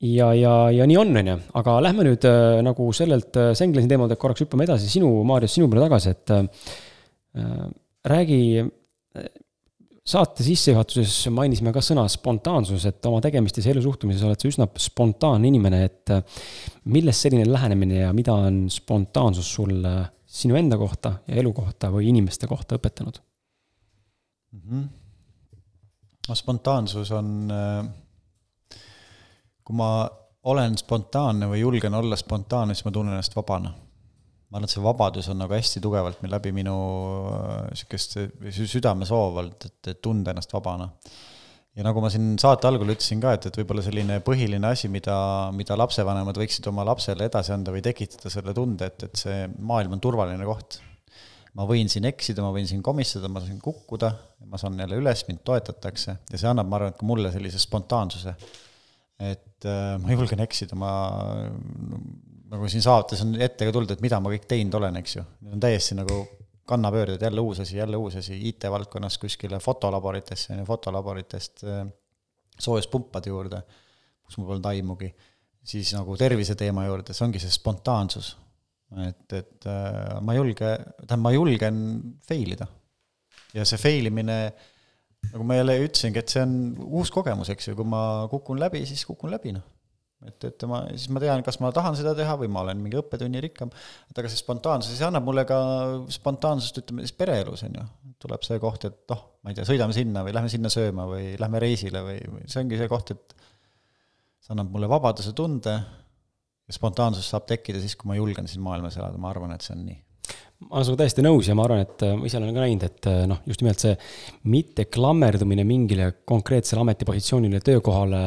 ja, 0.00 0.28
ja, 0.34 0.54
ja 0.72 0.86
nii 0.88 0.98
on, 1.00 1.16
on 1.20 1.30
ju, 1.32 1.36
aga 1.60 1.76
lähme 1.84 2.06
nüüd 2.08 2.26
nagu 2.64 2.88
sellelt 2.96 3.36
Senglesi 3.58 3.90
teemadelt 3.90 4.20
korraks 4.20 4.44
hüppame 4.44 4.66
edasi 4.68 4.90
sinu, 4.92 5.10
Maarjas, 5.28 5.56
sinu 5.58 5.68
peale 5.70 5.86
tagasi, 5.86 6.14
et 6.16 6.34
äh, 6.34 7.66
räägi 8.08 8.42
saate 10.08 10.44
sissejuhatuses 10.46 11.28
mainisime 11.34 11.72
ka 11.74 11.82
sõna 11.84 12.06
spontaansus, 12.08 12.86
et 12.88 13.08
oma 13.10 13.20
tegemistes 13.24 13.66
ja 13.66 13.74
elusuhtumises 13.74 14.24
oled 14.24 14.40
sa 14.40 14.48
üsna 14.48 14.68
spontaanne 14.80 15.50
inimene, 15.50 15.82
et 15.84 16.14
äh, 16.14 16.42
millest 16.88 17.26
selline 17.26 17.44
lähenemine 17.48 18.02
ja 18.06 18.12
mida 18.16 18.36
on 18.48 18.66
spontaansus 18.72 19.52
sulle 19.58 19.94
sinu 20.28 20.56
enda 20.56 20.78
kohta 20.80 21.18
ja 21.28 21.38
elu 21.42 21.52
kohta 21.56 21.92
või 21.92 22.08
inimeste 22.10 22.48
kohta 22.48 22.76
õpetanud 22.80 23.20
mm? 24.52 24.60
-hmm. 24.60 24.84
no 26.28 26.42
spontaansus 26.42 27.12
on 27.16 27.32
äh 27.52 27.88
kui 29.68 29.76
ma 29.76 30.08
olen 30.48 30.78
spontaanne 30.80 31.50
või 31.50 31.60
julgen 31.60 31.94
olla 31.94 32.16
spontaanne, 32.16 32.72
siis 32.72 32.86
ma 32.86 32.92
tunnen 32.94 33.12
ennast 33.12 33.34
vabana. 33.36 33.74
Ma 34.48 34.56
arvan, 34.56 34.68
et 34.68 34.72
see 34.72 34.84
vabadus 34.84 35.28
on 35.28 35.42
nagu 35.42 35.52
hästi 35.52 35.80
tugevalt 35.84 36.22
läbi 36.24 36.52
minu 36.56 36.76
äh, 37.28 37.72
sihukest 37.76 38.16
südamesoov 38.72 39.42
olnud, 39.42 39.66
et 39.68 39.98
tunda 40.04 40.32
ennast 40.32 40.54
vabana. 40.56 40.88
ja 41.76 41.84
nagu 41.86 42.00
ma 42.02 42.08
siin 42.10 42.32
saate 42.40 42.66
algul 42.66 42.94
ütlesin 42.94 43.20
ka, 43.22 43.34
et, 43.36 43.48
et 43.50 43.58
võib-olla 43.60 43.84
selline 43.84 44.18
põhiline 44.24 44.72
asi, 44.72 44.88
mida, 44.90 45.16
mida 45.54 45.76
lapsevanemad 45.78 46.40
võiksid 46.40 46.66
oma 46.72 46.86
lapsele 46.88 47.28
edasi 47.28 47.52
anda 47.54 47.74
või 47.74 47.84
tekitada 47.84 48.32
selle 48.32 48.54
tunde, 48.56 48.88
et, 48.88 49.04
et 49.04 49.20
see 49.20 49.44
maailm 49.58 49.98
on 49.98 50.02
turvaline 50.02 50.48
koht. 50.48 50.80
ma 51.58 51.66
võin 51.68 51.92
siin 51.92 52.08
eksida, 52.08 52.42
ma 52.42 52.54
võin 52.54 52.66
siin 52.70 52.80
komistada, 52.82 53.28
ma 53.28 53.44
saan 53.44 53.60
kukkuda, 53.60 54.12
ma 54.48 54.58
saan 54.60 54.80
jälle 54.80 54.96
üles, 55.02 55.26
mind 55.28 55.44
toetatakse 55.44 56.16
ja 56.16 56.40
see 56.40 56.48
annab, 56.48 56.70
ma 56.70 56.80
arvan, 56.80 56.96
et 56.96 56.98
ka 56.98 57.06
mulle 57.06 57.34
sellise 57.34 57.60
spontaansuse. 57.60 58.34
et 59.28 59.68
äh, 59.68 59.94
ma 60.00 60.16
julgen 60.16 60.40
eksida, 60.40 60.78
ma 60.78 60.90
nagu 62.52 62.68
siin 62.70 62.84
saates 62.84 63.22
on 63.24 63.36
ette 63.40 63.68
ka 63.68 63.74
tulnud, 63.74 63.92
et 63.92 64.04
mida 64.04 64.20
ma 64.22 64.32
kõik 64.32 64.46
teinud 64.48 64.76
olen, 64.78 64.98
eks 65.02 65.16
ju, 65.18 65.24
need 65.44 65.56
on 65.58 65.64
täiesti 65.64 65.96
nagu 65.98 66.20
kannapöörded, 66.68 67.22
jälle 67.24 67.40
uus 67.40 67.62
asi, 67.64 67.76
jälle 67.76 67.96
uus 67.96 68.18
asi, 68.20 68.36
IT-valdkonnas 68.50 69.16
kuskile 69.20 69.60
fotolaboritesse, 69.64 70.52
on 70.52 70.62
ju, 70.62 70.66
fotolaboritest 70.68 71.64
äh, 71.64 71.84
soojuspumpade 72.60 73.32
juurde, 73.32 73.62
kus 74.24 74.36
mul 74.38 74.50
polnud 74.50 74.68
aimugi, 74.68 75.08
siis 75.68 75.94
nagu 75.96 76.16
terviseteema 76.20 76.84
juurde, 76.88 77.16
see 77.16 77.24
ongi 77.28 77.40
see 77.42 77.52
spontaansus. 77.52 78.34
et, 79.04 79.32
et 79.36 79.68
äh, 79.68 80.18
ma 80.24 80.32
ei 80.32 80.40
julge, 80.40 80.74
tähendab, 80.98 81.24
ma 81.24 81.32
julgen 81.34 81.80
fail 82.28 82.52
ida. 82.56 82.68
ja 83.56 83.64
see 83.68 83.80
fail 83.80 84.08
imine, 84.12 84.38
nagu 85.32 85.44
ma 85.48 85.56
jälle 85.56 85.80
ütlesingi, 85.86 86.20
et 86.20 86.36
see 86.36 86.44
on 86.44 86.54
uus 87.00 87.12
kogemus, 87.12 87.48
eks 87.52 87.68
ju, 87.70 87.76
kui 87.76 87.88
ma 87.88 88.02
kukun 88.32 88.60
läbi, 88.60 88.84
siis 88.88 89.04
kukun 89.08 89.32
läbi, 89.32 89.56
noh 89.56 89.77
et, 90.26 90.44
et 90.48 90.64
ma, 90.70 90.80
siis 90.94 91.10
ma 91.14 91.22
tean, 91.22 91.42
kas 91.46 91.60
ma 91.62 91.70
tahan 91.74 91.96
seda 91.98 92.14
teha 92.18 92.34
või 92.40 92.50
ma 92.52 92.64
olen 92.64 92.80
mingi 92.82 92.98
õppetunni 92.98 93.42
rikkam, 93.44 93.70
et 94.10 94.18
aga 94.18 94.30
see 94.30 94.40
spontaansus, 94.40 94.96
see 94.98 95.06
annab 95.06 95.26
mulle 95.28 95.44
ka 95.48 95.58
spontaansust, 96.14 96.82
ütleme 96.82 97.06
siis 97.06 97.14
pereelus, 97.18 97.62
on 97.68 97.78
ju. 97.78 97.86
tuleb 98.24 98.42
see 98.46 98.58
koht, 98.62 98.88
et 98.88 98.98
noh, 99.12 99.22
ma 99.44 99.52
ei 99.52 99.58
tea, 99.58 99.68
sõidame 99.68 99.94
sinna 99.94 100.24
või 100.26 100.34
lähme 100.34 100.50
sinna 100.50 100.72
sööma 100.72 101.06
või 101.06 101.30
lähme 101.38 101.62
reisile 101.62 102.02
või, 102.02 102.18
või 102.34 102.50
see 102.50 102.64
ongi 102.64 102.80
see 102.80 102.90
koht, 102.90 103.14
et 103.14 103.38
see 104.42 104.56
annab 104.56 104.74
mulle 104.74 104.90
vabaduse 104.90 105.34
tunde. 105.38 105.78
Ja 106.68 106.74
spontaansus 106.76 107.24
saab 107.30 107.46
tekkida 107.48 107.78
siis, 107.80 107.94
kui 107.96 108.10
ma 108.10 108.18
julgen 108.18 108.44
siin 108.50 108.60
maailmas 108.60 108.98
elada, 108.98 109.16
ma 109.16 109.30
arvan, 109.30 109.54
et 109.54 109.64
see 109.64 109.72
on 109.72 109.86
nii. 109.86 110.02
Ma 110.58 110.74
olen 110.74 110.84
sinuga 110.84 111.00
täiesti 111.00 111.22
nõus 111.24 111.48
ja 111.48 111.54
ma 111.56 111.64
arvan, 111.64 111.80
et 111.86 112.02
ma 112.18 112.26
ise 112.28 112.36
olen 112.36 112.50
ka 112.52 112.64
näinud, 112.66 112.84
et 112.84 113.08
noh, 113.30 113.38
just 113.48 113.62
nimelt 113.62 113.80
see 113.80 113.94
mitte 114.52 114.84
klammerdumine 114.92 115.64
mingile 115.64 116.10
konkreetsele 116.28 116.82
ametipositsioonile, 116.82 117.62
töökohale, 117.64 118.20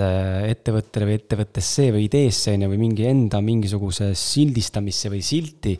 ettevõtte 0.00 0.80
ettevõttele 0.80 1.08
või 1.08 1.18
ettevõttesse 1.18 1.90
või 1.94 2.06
ideesse, 2.06 2.54
on 2.54 2.64
ju, 2.64 2.70
või 2.72 2.80
mingi 2.80 3.06
enda 3.08 3.40
mingisuguse 3.44 4.12
sildistamisse 4.18 5.10
või 5.12 5.22
silti, 5.24 5.76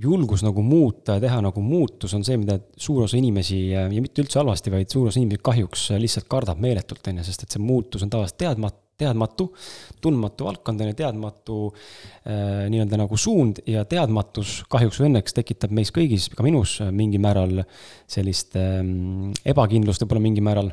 julgus 0.00 0.44
nagu 0.46 0.62
muuta 0.62 1.16
ja 1.18 1.22
teha 1.24 1.40
nagu 1.42 1.62
muutus 1.62 2.14
on 2.14 2.22
see, 2.24 2.38
mida 2.40 2.58
suur 2.78 3.04
osa 3.04 3.18
inimesi 3.18 3.58
ja 3.72 3.88
mitte 3.90 4.22
üldse 4.22 4.38
halvasti, 4.40 4.70
vaid 4.72 4.90
suur 4.90 5.10
osa 5.10 5.20
inimesi 5.20 5.42
kahjuks 5.42 5.90
lihtsalt 5.98 6.28
kardab 6.30 6.60
meeletult, 6.62 7.02
on 7.10 7.20
ju, 7.20 7.26
sest 7.26 7.44
et 7.44 7.56
see 7.56 7.62
muutus 7.62 8.06
on 8.06 8.12
tavaliselt 8.12 8.38
teadmata, 8.40 8.78
teadmatu, 9.00 9.46
tundmatu 10.04 10.44
valdkond 10.44 10.82
on 10.84 10.90
ju, 10.92 10.96
teadmatu 10.98 11.56
äh, 11.70 12.68
nii-öelda 12.70 13.00
nagu 13.00 13.16
suund 13.16 13.62
ja 13.68 13.86
teadmatus 13.88 14.60
kahjuks 14.70 15.00
või 15.00 15.08
õnneks 15.10 15.36
tekitab 15.36 15.72
meis 15.74 15.92
kõigis, 15.96 16.28
ka 16.36 16.44
minus 16.44 16.78
mingil 16.92 17.22
määral 17.24 17.64
sellist 18.10 18.56
äh, 18.60 18.78
ebakindlust 19.48 20.04
võib-olla 20.04 20.28
mingil 20.28 20.46
määral 20.46 20.72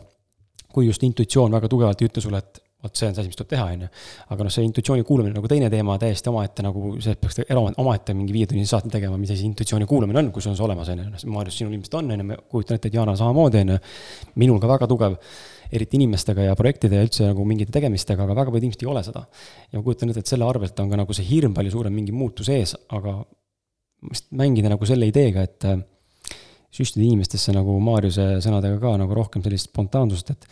kui 0.77 0.85
just 0.85 1.01
intuitsioon 1.07 1.55
väga 1.55 1.69
tugevalt 1.71 2.03
ei 2.03 2.11
ütle 2.11 2.21
sulle, 2.21 2.43
et 2.43 2.61
vot 2.83 2.93
see 2.93 3.07
on 3.09 3.15
see 3.15 3.23
asi, 3.23 3.31
mis 3.31 3.39
tuleb 3.39 3.49
teha, 3.49 3.65
on 3.73 3.83
ju. 3.85 3.89
aga 4.33 4.45
noh, 4.45 4.53
see 4.53 4.65
intuitsiooni 4.67 5.05
kuulamine 5.07 5.33
nagu 5.37 5.49
teine 5.49 5.69
teema, 5.73 5.97
täiesti 6.01 6.29
omaette 6.29 6.65
nagu, 6.65 6.93
see 7.01 7.17
peaks 7.17 7.41
omaette 7.81 8.13
mingi 8.17 8.35
viietunnise 8.35 8.75
saate 8.75 8.91
tegema, 8.93 9.17
mis 9.17 9.33
asi 9.33 9.47
intuitsiooni 9.49 9.87
kuulamine 9.89 10.21
on, 10.21 10.31
kui 10.35 10.45
sul 10.45 10.53
on 10.53 10.59
see 10.59 10.65
olemas, 10.67 10.91
on 10.93 11.01
ju. 11.01 11.07
noh, 11.09 11.25
Maarjus, 11.33 11.57
sinul 11.57 11.73
ilmselt 11.73 11.97
on, 11.97 12.13
on 12.13 12.21
ju, 12.23 12.27
ma 12.29 12.37
kujutan 12.53 12.77
ette, 12.77 12.91
et 12.91 12.99
Jaanal 12.99 13.17
samamoodi, 13.17 13.63
on 13.65 13.73
ju. 13.73 13.79
minul 14.43 14.61
ka 14.61 14.69
väga 14.69 14.89
tugev, 14.93 15.17
eriti 15.73 15.99
inimestega 15.99 16.45
ja 16.45 16.55
projektide 16.55 17.01
ja 17.01 17.07
üldse 17.07 17.25
nagu 17.27 17.43
mingite 17.49 17.73
tegemistega, 17.75 18.23
aga 18.23 18.37
väga 18.37 18.53
paljud 18.53 18.69
inimesed 18.69 18.85
ei 18.85 18.91
ole 18.93 19.03
seda. 19.03 19.25
ja 19.71 19.79
ma 19.79 19.83
kujutan 19.83 20.13
ette, 20.13 20.23
et 20.23 20.35
selle 20.35 20.45
arvelt 20.47 20.79
on 20.79 20.93
ka 20.93 21.01
nagu 21.01 21.17
see 21.17 21.27
hirm 21.27 21.57
palju 21.57 21.73
suurem 21.73 21.97
mingi 21.97 22.15
muutus 22.15 22.53
ees, 22.53 22.77
aga 22.93 23.19
mängida 24.37 24.69
nagu 24.71 24.85
selle 24.85 25.09
ideega, 25.09 25.43
et 25.43 25.65
äh, 25.67 25.81
süstida 26.73 27.05
inimestesse 27.07 27.55
nagu 27.55 27.75
Maarjuse 27.83 28.37
sõnadega 28.45 28.79
ka 28.81 28.93
nagu 29.01 29.17
rohkem 29.17 29.43
sellist 29.45 29.71
spontaansust, 29.71 30.35
et 30.35 30.47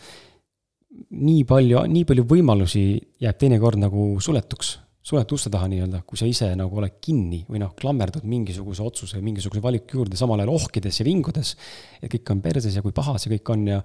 nii 1.10 1.44
palju, 1.48 1.84
nii 1.92 2.04
palju 2.08 2.26
võimalusi 2.28 2.82
jääb 3.22 3.38
teinekord 3.40 3.80
nagu 3.80 4.08
suletuks, 4.22 4.76
suletud 5.06 5.38
uste 5.38 5.50
taha 5.54 5.68
nii-öelda, 5.70 6.02
kui 6.08 6.18
sa 6.18 6.26
ise 6.28 6.48
nagu 6.58 6.80
oled 6.80 6.96
kinni 7.02 7.44
või 7.48 7.60
noh, 7.62 7.74
klammerdud 7.78 8.26
mingisuguse 8.26 8.82
otsuse, 8.82 9.20
mingisuguse 9.22 9.62
valiku 9.62 10.00
juurde, 10.00 10.18
samal 10.18 10.42
ajal 10.42 10.54
ohkides 10.56 11.00
ja 11.00 11.06
vingudes. 11.06 11.54
et 12.02 12.10
kõik 12.12 12.32
on 12.34 12.40
perses 12.42 12.74
ja 12.74 12.82
kui 12.82 12.94
paha 12.96 13.18
see 13.18 13.36
kõik 13.36 13.52
on 13.54 13.68
ja, 13.70 13.82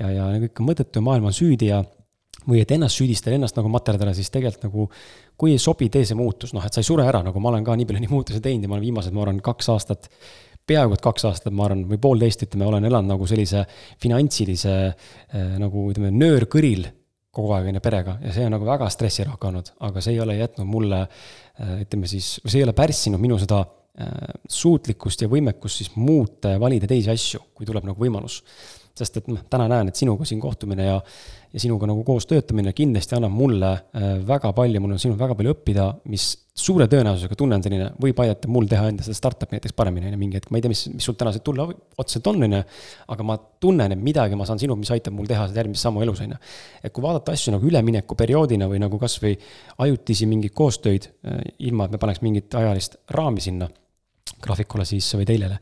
ja, 0.00 0.10
ja 0.10 0.30
kõik 0.46 0.62
on 0.62 0.70
mõttetu 0.72 0.98
ja 0.98 1.06
maailm 1.06 1.30
on 1.30 1.36
süüdi 1.36 1.70
ja 1.70 1.84
või 2.48 2.60
et 2.60 2.72
ennast 2.74 2.98
süüdistada, 2.98 3.36
ennast 3.38 3.56
nagu 3.56 3.70
materdada, 3.72 4.12
siis 4.16 4.30
tegelikult 4.32 4.66
nagu 4.66 4.88
kui 5.40 5.54
ei 5.54 5.60
sobi, 5.62 5.88
tee 5.90 6.04
see 6.04 6.18
muutus, 6.18 6.52
noh, 6.54 6.64
et 6.66 6.74
sa 6.74 6.82
ei 6.82 6.86
sure 6.86 7.06
ära, 7.06 7.22
nagu 7.24 7.40
ma 7.40 7.52
olen 7.52 7.64
ka 7.66 7.76
nii 7.78 7.86
palju 7.88 8.02
neid 8.02 8.12
muutusi 8.12 8.42
teinud 8.42 8.66
ja 8.66 8.70
ma 8.70 8.76
olen 8.76 8.88
viimased, 8.88 9.14
ma 9.14 9.24
arvan, 9.24 9.40
kaks 9.44 9.70
aastat 9.72 10.10
peaaegu 10.68 10.96
et 10.96 11.04
kaks 11.04 11.26
aastat, 11.28 11.52
ma 11.54 11.66
arvan, 11.68 11.84
või 11.88 12.00
poolteist, 12.00 12.44
ütleme, 12.46 12.66
olen 12.68 12.88
elanud 12.88 13.14
nagu 13.14 13.28
sellise 13.28 13.64
finantsilise 14.02 14.74
eh, 14.88 15.56
nagu 15.60 15.88
ütleme, 15.92 16.12
nöörkõril 16.14 16.86
kogu 17.34 17.54
aeg 17.56 17.70
on 17.70 17.78
ju 17.78 17.82
perega 17.84 18.18
ja 18.22 18.32
see 18.34 18.46
on 18.46 18.54
nagu 18.54 18.66
väga 18.66 18.88
stressirohke 18.92 19.48
olnud, 19.50 19.72
aga 19.88 20.02
see 20.04 20.14
ei 20.14 20.20
ole 20.22 20.38
jätnud 20.38 20.70
mulle 20.70 21.02
eh, 21.04 21.80
ütleme 21.84 22.10
siis, 22.10 22.36
see 22.44 22.60
ei 22.60 22.66
ole 22.66 22.76
pärssinud 22.76 23.22
minu 23.22 23.38
seda 23.42 23.60
eh, 23.64 24.32
suutlikkust 24.60 25.26
ja 25.26 25.30
võimekust 25.32 25.82
siis 25.82 25.92
muuta 25.98 26.54
ja 26.54 26.62
valida 26.62 26.88
teisi 26.90 27.12
asju, 27.12 27.42
kui 27.54 27.68
tuleb 27.68 27.90
nagu 27.90 28.00
võimalus. 28.00 28.42
sest 28.94 29.16
et 29.18 29.26
noh, 29.26 29.40
täna 29.50 29.66
näen, 29.66 29.88
et 29.90 29.98
sinuga 29.98 30.24
siin 30.28 30.40
kohtumine 30.40 30.84
ja 30.86 31.00
ja 31.54 31.62
sinuga 31.62 31.86
nagu 31.86 32.02
koos 32.06 32.26
töötamine 32.26 32.72
kindlasti 32.74 33.14
annab 33.14 33.34
mulle 33.34 33.70
väga 34.26 34.50
palju, 34.56 34.80
mul 34.82 34.96
on 34.96 35.02
sinult 35.02 35.20
väga 35.20 35.36
palju 35.38 35.54
õppida, 35.54 35.86
mis 36.10 36.32
suure 36.54 36.86
tõenäosusega 36.90 37.34
tunnen 37.38 37.62
selline, 37.62 37.88
võib 37.98 38.20
aidata 38.22 38.48
mul 38.50 38.68
teha 38.70 38.86
enda 38.90 39.02
seda 39.02 39.16
startup'i 39.18 39.56
näiteks 39.56 39.74
paremini, 39.74 40.06
on 40.06 40.14
ju, 40.14 40.18
mingi 40.20 40.38
hetk, 40.38 40.52
ma 40.54 40.60
ei 40.60 40.62
tea, 40.62 40.70
mis, 40.70 40.84
mis 40.92 41.06
sul 41.08 41.16
täna 41.18 41.32
see 41.34 41.42
tulla 41.46 41.66
otseselt 41.98 42.28
on, 42.30 42.44
on 42.46 42.54
ju. 42.54 42.60
aga 43.14 43.26
ma 43.26 43.36
tunnen, 43.62 43.94
et 43.96 44.04
midagi 44.06 44.38
ma 44.38 44.46
saan 44.46 44.62
sinult, 44.62 44.78
mis 44.78 44.92
aitab 44.94 45.16
mul 45.18 45.26
teha 45.30 45.48
seda 45.50 45.64
järgmist 45.64 45.82
sammu 45.82 46.04
elus, 46.06 46.22
on 46.22 46.36
ju. 46.36 46.38
et 46.86 46.94
kui 46.94 47.02
vaadata 47.02 47.34
asju 47.34 47.56
nagu 47.56 47.66
üleminekuperioodina 47.70 48.70
või 48.70 48.78
nagu 48.84 49.02
kasvõi 49.02 49.34
ajutisi 49.86 50.30
mingeid 50.30 50.54
koostöid, 50.54 51.10
äh, 51.26 51.42
ilma 51.66 51.88
et 51.88 51.96
me 51.96 52.02
paneks 52.06 52.22
mingit 52.22 52.54
ajalist 52.62 53.00
raami 53.18 53.42
sinna 53.42 53.70
graafikule 54.44 54.86
siis 54.86 55.10
või 55.18 55.26
teljele, 55.26 55.58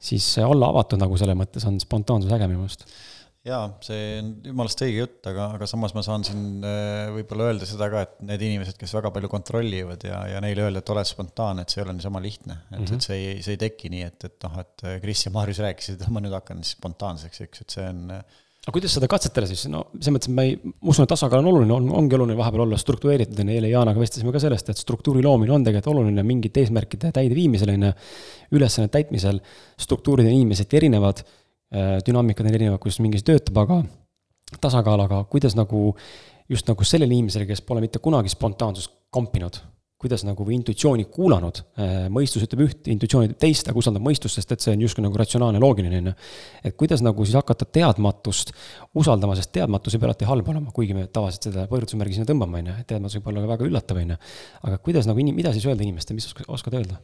siis 0.00 0.32
olla 0.40 0.72
avatud 0.72 1.04
nagu 1.04 1.20
selles 1.20 1.36
mõttes 1.36 1.68
on 1.68 1.76
spontaansus 1.84 2.32
äge 2.32 2.48
minu 2.48 2.64
meelest 2.64 2.88
jaa, 3.46 3.62
see 3.84 4.18
on 4.20 4.32
jumalast 4.50 4.82
õige 4.84 5.04
jutt, 5.04 5.20
aga, 5.30 5.46
aga 5.56 5.68
samas 5.68 5.94
ma 5.96 6.02
saan 6.04 6.26
siin 6.26 6.66
äh, 6.66 7.08
võib-olla 7.14 7.48
öelda 7.48 7.68
seda 7.68 7.88
ka, 7.92 8.04
et 8.04 8.18
need 8.28 8.44
inimesed, 8.50 8.76
kes 8.80 8.92
väga 8.98 9.12
palju 9.14 9.30
kontrollivad 9.32 10.04
ja, 10.04 10.20
ja 10.34 10.42
neile 10.44 10.66
öelda, 10.66 10.82
et 10.82 10.92
ole 10.92 11.06
spontaanne, 11.08 11.64
et 11.64 11.72
see 11.72 11.80
ei 11.80 11.86
ole 11.86 11.96
niisama 11.96 12.20
lihtne. 12.24 12.58
et 12.68 12.76
mm, 12.76 12.84
-hmm. 12.84 13.00
et 13.00 13.08
see 13.08 13.16
ei, 13.16 13.40
see 13.46 13.56
ei 13.56 13.64
teki 13.64 13.94
nii, 13.96 14.04
et, 14.12 14.28
et 14.28 14.46
noh, 14.46 14.60
et 14.60 14.86
Kris 15.00 15.24
ja 15.26 15.32
Marius 15.32 15.64
rääkisid, 15.64 16.04
et 16.04 16.12
ma 16.12 16.20
nüüd 16.20 16.36
hakkan 16.36 16.60
spontaanseks, 16.66 17.40
eks, 17.46 17.64
et 17.64 17.78
see 17.78 17.88
on 17.88 18.06
äh, 18.18 18.38
aga 18.60 18.76
kuidas 18.76 18.92
seda 18.92 19.08
katsetada 19.08 19.48
siis, 19.48 19.64
no 19.72 19.86
selles 19.94 20.12
mõttes, 20.18 20.28
et 20.28 20.36
ma 20.36 20.44
ei, 20.44 20.58
ma 20.60 20.92
usun, 20.92 21.06
et 21.06 21.12
tasakaal 21.14 21.40
on 21.40 21.48
oluline, 21.54 21.72
on, 21.72 21.86
ongi 21.96 22.18
oluline 22.18 22.36
vahepeal 22.36 22.66
olla 22.66 22.76
struktureeritud, 22.76 23.40
on 23.40 23.48
ju, 23.48 23.56
eile 23.56 23.72
Jaanaga 23.72 24.02
vestlesime 24.02 24.34
ka 24.36 24.42
sellest, 24.44 24.68
et 24.68 24.84
struktuuri 24.84 25.24
loomine 25.24 25.56
on 25.56 25.64
tegelikult 25.64 25.94
oluline 25.94 26.26
mingite 26.28 26.60
eesmärkide 26.60 27.08
täideviimisel, 27.16 27.72
on 27.72 27.88
ju, 27.88 27.92
ülesannete 28.60 28.98
täitmisel, 28.98 29.40
struktuurid 29.80 30.28
on 30.28 30.36
inimeseti 30.36 30.76
erinevad 30.76 31.24
Äh, 31.24 31.39
dünaamikad 31.70 32.46
on 32.46 32.54
erinevad, 32.54 32.80
kuidas 32.82 32.98
mingi 33.02 33.20
asi 33.20 33.26
töötab, 33.28 33.60
aga 33.62 33.82
tasakaal, 34.58 35.04
aga 35.06 35.24
kuidas 35.30 35.54
nagu 35.58 35.90
just 36.50 36.70
nagu 36.70 36.86
sellele 36.86 37.14
inimesele, 37.14 37.46
kes 37.46 37.62
pole 37.62 37.82
mitte 37.84 38.00
kunagi 38.02 38.32
spontaansust 38.32 38.96
kompinud, 39.14 39.60
kuidas 40.00 40.22
nagu 40.24 40.44
või 40.46 40.56
intuitsiooni 40.56 41.04
kuulanud, 41.12 41.60
äh, 41.76 41.92
mõistus 42.12 42.46
ütleb 42.46 42.64
üht, 42.64 42.88
intuitsioon 42.90 43.28
ütleb 43.28 43.40
teist, 43.42 43.68
aga 43.68 43.78
usaldab 43.78 44.04
mõistust, 44.06 44.38
sest 44.38 44.54
et 44.54 44.64
see 44.64 44.72
on 44.72 44.84
justkui 44.86 45.04
nagu 45.04 45.20
ratsionaalne, 45.20 45.60
loogiline, 45.62 46.00
on 46.00 46.10
ju. 46.10 46.14
et 46.64 46.76
kuidas 46.80 47.04
nagu 47.04 47.26
siis 47.26 47.36
hakata 47.36 47.68
teadmatust 47.68 48.54
usaldama, 48.96 49.36
sest 49.38 49.52
teadmatus 49.54 49.94
ei 49.94 50.02
pea 50.02 50.10
alati 50.10 50.30
halb 50.30 50.48
olema, 50.54 50.72
kuigi 50.74 50.96
me 50.96 51.06
tavaliselt 51.12 51.50
seda 51.50 51.68
võrdusmärgi 51.70 52.16
sinna 52.18 52.32
tõmbame, 52.32 52.64
on 52.64 52.72
ju, 52.72 52.80
et 52.80 52.90
teadmatus 52.94 53.20
võib 53.20 53.32
olla 53.34 53.44
ka 53.44 53.54
väga 53.54 53.70
üllatav, 53.70 54.02
on 54.02 54.14
ju. 54.16 54.20
aga 54.70 54.82
kuidas 54.88 55.10
nagu 55.10 55.30
mida 55.30 55.52
siis 55.52 55.68
öelda 55.68 55.84
inimestele, 55.84 56.16
mis 56.16 56.32
oskad 56.48 56.80
öelda? 56.80 57.02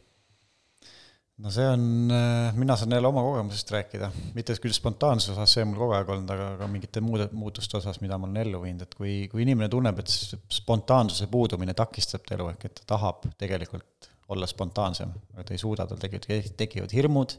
No 1.43 1.51
see 1.53 1.65
on, 1.69 1.83
äh, 2.11 2.55
mina 2.57 2.75
saan 2.77 2.95
jälle 2.95 3.07
oma 3.07 3.21
kogemusest 3.21 3.71
rääkida, 3.75 4.09
mitte 4.35 4.55
küll 4.61 4.73
spontaansuse 4.73 5.35
osas, 5.35 5.53
see 5.53 5.65
on 5.65 5.71
mul 5.71 5.83
kogu 5.83 5.93
aeg 5.97 6.09
olnud, 6.15 6.31
aga 6.33 6.47
ka 6.61 6.69
mingite 6.71 7.03
muude 7.05 7.27
muutuste 7.37 7.77
osas, 7.77 7.99
mida 8.01 8.17
ma 8.17 8.25
olen 8.29 8.41
ellu 8.41 8.61
viinud, 8.63 8.87
et 8.87 8.97
kui, 8.97 9.13
kui 9.31 9.43
inimene 9.45 9.69
tunneb, 9.73 10.01
et 10.01 10.13
spontaansuse 10.57 11.29
puudumine 11.33 11.77
takistab 11.77 12.25
ta 12.25 12.37
elu, 12.37 12.49
ehk 12.55 12.65
et 12.69 12.81
ta 12.81 12.87
tahab 12.95 13.29
tegelikult 13.37 14.09
olla 14.33 14.49
spontaansem, 14.49 15.13
aga 15.35 15.45
ta 15.47 15.55
ei 15.55 15.61
suuda, 15.61 15.85
tal 15.87 16.01
tekivad, 16.01 16.49
tekivad 16.57 16.97
hirmud, 16.97 17.37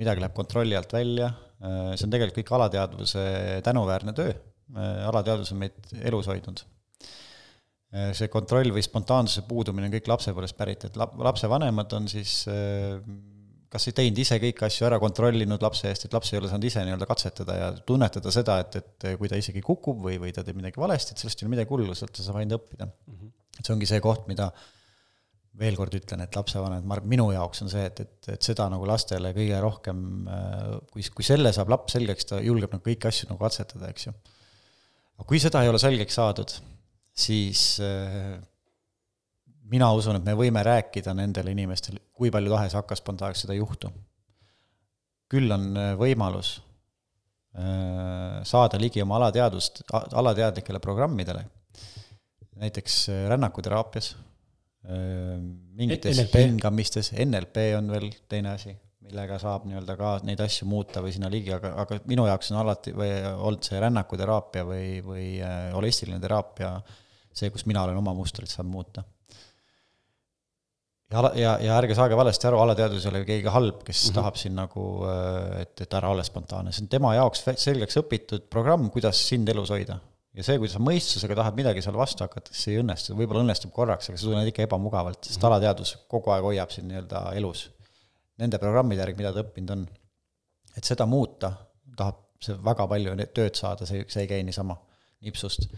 midagi 0.00 0.22
läheb 0.24 0.34
kontrolli 0.34 0.76
alt 0.78 0.92
välja, 0.96 1.30
äh, 1.62 1.94
see 1.94 2.08
on 2.08 2.16
tegelikult 2.16 2.42
kõik 2.42 2.52
alateadvuse 2.58 3.24
tänuväärne 3.66 4.16
töö, 4.18 4.34
äh, 4.74 5.06
alateadvus 5.12 5.54
on 5.54 5.62
meid 5.62 5.94
elus 6.02 6.26
hoidnud 6.30 6.66
see 7.90 8.30
kontroll 8.30 8.70
või 8.70 8.84
spontaansuse 8.86 9.42
puudumine 9.48 9.88
on 9.88 9.94
kõik 9.96 10.08
lapsepõlvest 10.12 10.56
pärit, 10.58 10.84
et 10.86 10.98
lap-, 11.00 11.16
lapsevanemad 11.18 11.96
on 11.98 12.06
siis 12.10 12.44
äh, 12.46 13.00
kas 13.70 13.86
ei 13.86 13.94
teinud 13.96 14.18
ise 14.18 14.38
kõiki 14.42 14.66
asju 14.66 14.86
ära, 14.88 14.98
kontrollinud 15.02 15.62
lapse 15.62 15.86
eest, 15.90 16.06
et 16.06 16.14
laps 16.14 16.32
ei 16.32 16.40
ole 16.40 16.50
saanud 16.50 16.66
ise 16.66 16.82
nii-öelda 16.86 17.06
katsetada 17.06 17.56
ja 17.58 17.68
tunnetada 17.86 18.32
seda, 18.34 18.58
et, 18.64 18.80
et 18.80 19.06
kui 19.20 19.30
ta 19.30 19.38
isegi 19.38 19.62
kukub 19.62 20.02
või, 20.06 20.18
või 20.22 20.34
ta 20.34 20.42
teeb 20.46 20.58
midagi 20.58 20.82
valesti, 20.82 21.14
et 21.14 21.22
sellest 21.22 21.42
ei 21.42 21.46
ole 21.46 21.54
midagi 21.54 21.70
hullu, 21.74 21.94
sealt 21.98 22.14
ta 22.16 22.26
saab 22.26 22.40
ainult 22.40 22.58
õppida 22.58 22.88
mm. 22.88 23.14
-hmm. 23.14 23.32
et 23.58 23.62
see 23.62 23.74
ongi 23.76 23.90
see 23.90 24.02
koht, 24.02 24.26
mida 24.30 24.50
veel 25.60 25.78
kord 25.78 25.94
ütlen, 25.94 26.24
et 26.24 26.36
lapsevanemad, 26.38 26.86
ma 26.86 26.96
arvan, 26.96 27.10
minu 27.10 27.28
jaoks 27.34 27.62
on 27.62 27.70
see, 27.70 27.84
et, 27.86 28.02
et, 28.02 28.28
et 28.34 28.50
seda 28.50 28.66
nagu 28.72 28.86
lastele 28.88 29.32
kõige 29.36 29.62
rohkem, 29.62 30.02
kui, 30.90 31.06
kui 31.14 31.26
selle 31.26 31.52
saab 31.54 31.70
laps 31.70 31.94
selgeks, 31.98 32.26
ta 32.30 32.38
julgeb 32.42 32.74
nagu 32.74 32.86
kõiki 32.86 33.10
asju 33.10 33.30
nagu 33.30 33.42
katsetada, 33.42 33.90
eks 33.90 34.06
ju. 34.08 34.14
aga 35.18 35.26
kui 35.30 35.42
seda 35.42 35.62
ei 35.62 35.70
ole 35.70 35.82
selgeks 35.82 36.16
saadud, 36.18 36.54
siis 37.16 37.80
mina 39.70 39.90
usun, 39.94 40.18
et 40.18 40.26
me 40.26 40.34
võime 40.38 40.62
rääkida 40.66 41.14
nendele 41.16 41.54
inimestele, 41.54 42.02
kui 42.16 42.32
palju 42.34 42.52
tahes 42.52 42.74
hakkas 42.78 43.02
spontaanselt 43.02 43.46
seda 43.46 43.56
ei 43.56 43.62
juhtu. 43.62 43.92
küll 45.30 45.52
on 45.54 45.76
äh, 45.78 45.92
võimalus 45.94 46.56
äh, 47.54 48.40
saada 48.42 48.80
ligi 48.82 49.02
oma 49.02 49.14
alateadvust, 49.20 49.84
alateadlikele 49.94 50.80
programmidele, 50.82 51.44
näiteks 52.58 52.96
äh, 53.12 53.28
rännakuteraapias, 53.30 54.16
mingites 55.76 56.16
hingamistes, 56.32 57.12
NLP 57.12 57.66
on 57.76 57.90
veel 57.92 58.06
teine 58.32 58.54
asi, 58.56 58.72
millega 59.10 59.38
saab 59.42 59.68
nii-öelda 59.68 59.98
ka 59.98 60.16
neid 60.24 60.40
asju 60.40 60.70
muuta 60.70 61.02
või 61.04 61.12
sinna 61.12 61.30
ligi, 61.32 61.52
aga, 61.56 61.74
aga 61.82 62.00
minu 62.10 62.26
jaoks 62.30 62.52
on 62.54 62.62
alati 62.62 62.94
või 62.96 63.12
olnud 63.34 63.66
see 63.66 63.80
rännakuteraapia 63.82 64.66
või, 64.66 64.84
või 65.04 65.28
holistiline 65.74 66.22
teraapia 66.22 66.76
see, 67.32 67.50
kus 67.50 67.66
mina 67.66 67.84
olen 67.84 67.98
oma 68.00 68.14
mustrit 68.16 68.50
saanud 68.50 68.72
muuta 68.72 69.04
ja, 71.10 71.24
ja, 71.34 71.54
ja 71.62 71.78
ärge 71.78 71.96
saage 71.98 72.18
valesti 72.18 72.48
aru, 72.48 72.60
alateadvus 72.64 73.06
ei 73.06 73.12
ole 73.12 73.24
keegi 73.28 73.50
halb, 73.54 73.82
kes 73.86 73.96
mm 73.96 74.10
-hmm. 74.10 74.18
tahab 74.20 74.38
siin 74.40 74.54
nagu, 74.58 74.84
äh, 75.06 75.62
et, 75.62 75.74
et 75.86 75.98
ära 75.98 76.12
ole 76.14 76.24
spontaanne, 76.26 76.72
see 76.72 76.86
on 76.86 76.92
tema 76.92 77.14
jaoks 77.16 77.44
selgeks 77.64 77.98
õpitud 78.02 78.46
programm, 78.50 78.90
kuidas 78.94 79.28
sind 79.28 79.48
elus 79.48 79.74
hoida. 79.74 79.98
ja 80.34 80.44
see, 80.46 80.58
kui 80.62 80.68
sa 80.70 80.78
mõistusega 80.78 81.34
tahad 81.34 81.56
midagi 81.58 81.82
seal 81.82 81.96
vastu 81.98 82.22
hakata, 82.22 82.52
siis 82.52 82.64
see 82.64 82.74
ei 82.76 82.82
õnnestu, 82.84 83.16
võib-olla 83.18 83.42
õnnestub 83.42 83.72
korraks, 83.74 84.08
aga 84.08 84.18
sa 84.18 84.28
tunned 84.28 84.46
ikka 84.52 84.62
ebamugavalt, 84.62 85.24
sest 85.24 85.40
-hmm. 85.40 85.46
alateadvus 85.48 85.96
kogu 86.08 86.30
aeg 86.30 86.46
hoiab 86.46 86.70
sind 86.70 86.86
nii-öelda 86.86 87.32
elus. 87.34 87.70
Nende 88.40 88.58
programmide 88.62 89.04
järgi, 89.04 89.20
mida 89.20 89.34
ta 89.34 89.44
õppinud 89.44 89.74
on. 89.74 89.86
et 90.76 90.86
seda 90.86 91.06
muuta, 91.06 91.50
tahab 91.96 92.26
see 92.40 92.56
väga 92.64 92.86
palju 92.88 93.14
tööd 93.36 93.58
saada, 93.58 93.86
see, 93.88 94.04
see 94.08 94.24
ei 94.24 94.30
käi 94.30 94.44
niisama 94.46 94.76
nipsust. 95.26 95.68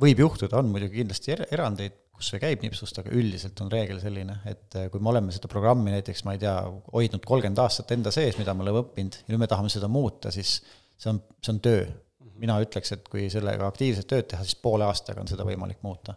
võib 0.00 0.20
juhtuda, 0.24 0.58
on 0.58 0.72
muidugi 0.72 1.00
kindlasti 1.00 1.32
er-, 1.36 1.46
erandeid, 1.54 1.96
kus 2.14 2.30
see 2.30 2.40
käib 2.42 2.62
nipsust, 2.64 2.98
aga 3.00 3.12
üldiselt 3.14 3.60
on 3.62 3.70
reegel 3.72 4.00
selline, 4.02 4.36
et 4.50 4.76
äh, 4.78 4.88
kui 4.90 5.02
me 5.02 5.10
oleme 5.12 5.34
seda 5.34 5.50
programmi 5.50 5.94
näiteks, 5.94 6.24
ma 6.26 6.34
ei 6.34 6.42
tea, 6.42 6.54
hoidnud 6.92 7.24
kolmkümmend 7.26 7.62
aastat 7.62 7.94
enda 7.96 8.12
sees, 8.14 8.38
mida 8.38 8.54
me 8.54 8.66
oleme 8.66 8.82
õppinud, 8.84 9.20
ja 9.22 9.32
nüüd 9.32 9.42
me 9.42 9.50
tahame 9.50 9.72
seda 9.72 9.90
muuta, 9.90 10.32
siis 10.34 10.56
see 10.98 11.10
on, 11.10 11.22
see 11.42 11.54
on 11.56 11.62
töö. 11.64 11.84
mina 12.34 12.56
ütleks, 12.58 12.90
et 12.90 13.04
kui 13.08 13.28
sellega 13.30 13.68
aktiivset 13.70 14.08
tööd 14.10 14.26
teha, 14.30 14.42
siis 14.42 14.58
poole 14.58 14.86
aastaga 14.88 15.22
on 15.22 15.30
seda 15.30 15.46
võimalik 15.46 15.78
muuta. 15.86 16.16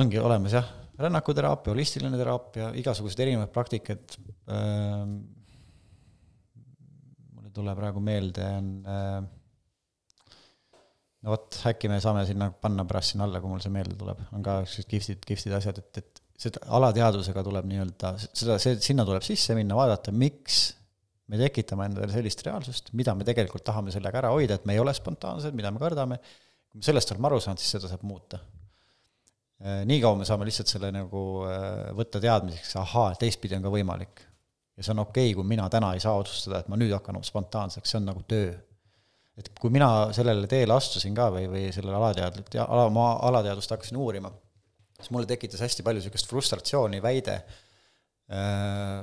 ongi 0.00 0.18
olemas 0.18 0.56
jah, 0.56 0.68
rännakuteraapia, 1.00 1.72
holistiline 1.74 2.18
teraapia, 2.20 2.70
igasugused 2.80 3.20
erinevad 3.24 3.52
praktikad 3.54 4.16
ähm,, 4.52 5.18
mul 7.34 7.48
ei 7.48 7.54
tule 7.56 7.74
praegu 7.78 8.02
meelde, 8.04 8.48
on 8.60 8.72
äh, 8.84 9.20
no 11.20 11.34
vot, 11.34 11.60
äkki 11.70 11.90
me 11.92 12.00
saame 12.02 12.24
sinna 12.28 12.50
panna 12.52 12.86
pärast 12.88 13.14
sinna 13.14 13.28
alla, 13.28 13.40
kui 13.42 13.52
mul 13.52 13.62
see 13.64 13.72
meelde 13.74 13.96
tuleb, 14.00 14.20
on 14.36 14.44
ka 14.44 14.60
siuksed 14.64 14.90
kihvtid, 14.90 15.24
kihvtid 15.28 15.56
asjad, 15.60 15.80
et, 15.82 16.02
et 16.02 16.22
seda 16.40 16.62
alateadvusega 16.78 17.44
tuleb 17.46 17.68
nii-öelda, 17.70 18.14
seda, 18.28 18.60
see, 18.62 18.76
sinna 18.84 19.04
tuleb 19.08 19.24
sisse 19.26 19.56
minna, 19.58 19.76
vaadata, 19.78 20.14
miks 20.16 20.62
me 21.30 21.38
tekitame 21.40 21.86
endale 21.90 22.10
sellist 22.12 22.40
reaalsust, 22.46 22.90
mida 22.98 23.14
me 23.14 23.26
tegelikult 23.28 23.64
tahame 23.66 23.92
sellega 23.94 24.24
ära 24.24 24.32
hoida, 24.34 24.56
et 24.56 24.64
me 24.66 24.74
ei 24.74 24.82
ole 24.82 24.94
spontaansed, 24.96 25.54
mida 25.56 25.70
me 25.74 25.82
kardame, 25.82 26.18
kui 26.70 26.80
me 26.80 26.86
sellest 26.86 27.12
oleme 27.14 27.30
aru 27.30 27.42
saanud, 27.44 27.62
siis 27.62 27.76
seda 27.76 27.90
saab 27.90 28.02
muuta. 28.08 28.40
Äh, 29.60 29.82
niikaua 29.88 30.16
me 30.16 30.24
saame 30.28 30.48
lihtsalt 30.48 30.72
selle 30.72 30.88
nagu 30.94 31.22
äh, 31.44 31.90
võtta 31.96 32.22
teadmiseks, 32.22 32.74
ahaa, 32.80 33.12
teistpidi 33.20 33.58
on 33.58 33.66
ka 33.66 33.72
võimalik. 33.74 34.26
ja 34.76 34.86
see 34.86 34.94
on 34.94 35.04
okei 35.04 35.28
okay,, 35.28 35.36
kui 35.36 35.44
mina 35.44 35.68
täna 35.68 35.92
ei 35.92 36.00
saa 36.00 36.16
otsustada, 36.16 36.62
et 36.62 36.68
ma 36.72 36.78
nüüd 36.80 36.94
hakkan 36.96 37.18
spontaanseks, 37.26 37.90
see 37.92 38.00
on 38.00 38.08
nagu 38.08 38.22
töö 38.28 38.54
et 39.40 39.50
kui 39.60 39.72
mina 39.72 39.88
sellele 40.16 40.48
teele 40.50 40.74
astusin 40.74 41.14
ka 41.16 41.30
või, 41.34 41.46
või 41.50 41.68
sellele 41.74 41.96
alateadlik, 41.96 42.52
ala, 42.64 42.88
ma 42.92 43.06
alateadvust 43.28 43.72
hakkasin 43.74 43.98
uurima, 44.00 44.32
siis 44.98 45.12
mulle 45.14 45.28
tekitas 45.30 45.62
hästi 45.64 45.84
palju 45.86 46.02
niisugust 46.02 46.28
frustratsiooni 46.28 47.00
väide 47.04 47.36
äh, 47.40 49.00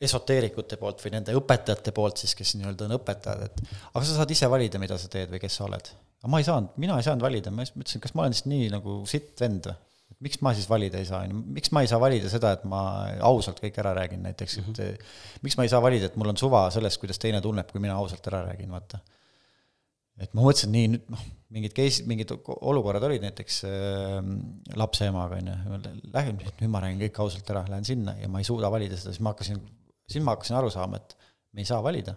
esoteerikute 0.00 0.78
poolt 0.80 1.02
või 1.04 1.14
nende 1.16 1.34
õpetajate 1.36 1.92
poolt 1.96 2.22
siis, 2.22 2.36
kes 2.38 2.54
nii-öelda 2.58 2.86
on 2.86 2.96
õpetajad, 2.96 3.44
et 3.48 3.62
aga 3.92 4.04
sa 4.04 4.20
saad 4.20 4.32
ise 4.32 4.48
valida, 4.50 4.80
mida 4.82 4.98
sa 5.00 5.10
teed 5.12 5.32
või 5.32 5.42
kes 5.42 5.58
sa 5.60 5.66
oled. 5.66 5.92
aga 6.22 6.32
ma 6.32 6.40
ei 6.40 6.48
saanud, 6.48 6.74
mina 6.80 6.98
ei 6.98 7.06
saanud 7.06 7.26
valida, 7.26 7.52
ma 7.54 7.66
mõtlesin, 7.66 8.02
kas 8.02 8.14
ma 8.16 8.26
olen 8.26 8.36
siis 8.36 8.48
nii 8.50 8.70
nagu 8.72 9.00
sitt 9.10 9.34
vend 9.42 9.70
või? 9.70 9.78
Miks 10.20 10.40
ma 10.44 10.52
siis 10.56 10.68
valida 10.68 11.00
ei 11.00 11.06
saa, 11.08 11.22
on 11.24 11.32
ju, 11.32 11.42
miks 11.56 11.72
ma 11.72 11.84
ei 11.84 11.88
saa 11.90 12.00
valida 12.02 12.28
seda, 12.32 12.52
et 12.56 12.66
ma 12.68 12.82
ausalt 13.26 13.62
kõik 13.62 13.78
ära 13.80 13.94
räägin 13.96 14.22
näiteks, 14.26 14.58
et 14.58 14.66
mm 14.66 14.74
-hmm. 14.74 15.14
miks 15.46 15.56
ma 15.56 15.64
ei 15.64 15.72
saa 15.72 15.82
valida, 15.82 16.10
et 16.10 16.16
mul 16.20 16.32
on 16.32 16.36
suva 16.36 16.66
sellest, 16.70 17.00
kuidas 17.00 17.18
teine 17.18 17.40
tunneb, 17.40 17.70
kui 17.72 17.80
mina 17.80 17.96
ausalt 17.96 18.26
ära 18.28 18.44
räägin, 18.50 18.70
vaata 18.70 19.00
et 20.20 20.32
ma 20.36 20.44
mõtlesin 20.44 20.72
nii, 20.74 20.88
nüüd 20.94 21.12
noh, 21.14 21.20
mingid 21.54 21.74
case, 21.76 22.04
mingid 22.08 22.32
olukorrad 22.34 23.04
olid 23.08 23.24
näiteks 23.24 23.60
äh, 23.68 24.18
lapse 24.78 25.08
emaga, 25.08 25.38
on 25.40 25.50
ju, 25.50 26.00
lähen, 26.12 26.40
nüüd 26.60 26.72
ma 26.72 26.82
räägin 26.84 27.00
kõik 27.06 27.20
ausalt 27.24 27.52
ära, 27.54 27.64
lähen 27.72 27.86
sinna 27.88 28.16
ja 28.20 28.28
ma 28.32 28.42
ei 28.42 28.48
suuda 28.48 28.70
valida 28.72 28.98
seda, 29.00 29.14
siis 29.14 29.24
ma 29.24 29.32
hakkasin, 29.34 29.62
siis 30.10 30.24
ma 30.26 30.36
hakkasin 30.36 30.58
aru 30.60 30.72
saama, 30.72 31.00
et 31.00 31.16
me 31.56 31.64
ei 31.64 31.70
saa 31.70 31.80
valida. 31.84 32.16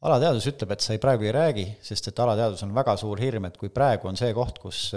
alateadus 0.00 0.48
ütleb, 0.48 0.70
et 0.72 0.80
sa 0.80 0.94
ei, 0.96 1.00
praegu 1.00 1.28
ei 1.28 1.32
räägi, 1.36 1.66
sest 1.84 2.10
et 2.10 2.20
alateadus 2.24 2.64
on 2.66 2.74
väga 2.74 2.96
suur 2.96 3.20
hirm, 3.20 3.46
et 3.46 3.56
kui 3.60 3.68
praegu 3.68 4.08
on 4.08 4.16
see 4.16 4.32
koht, 4.34 4.58
kus 4.58 4.88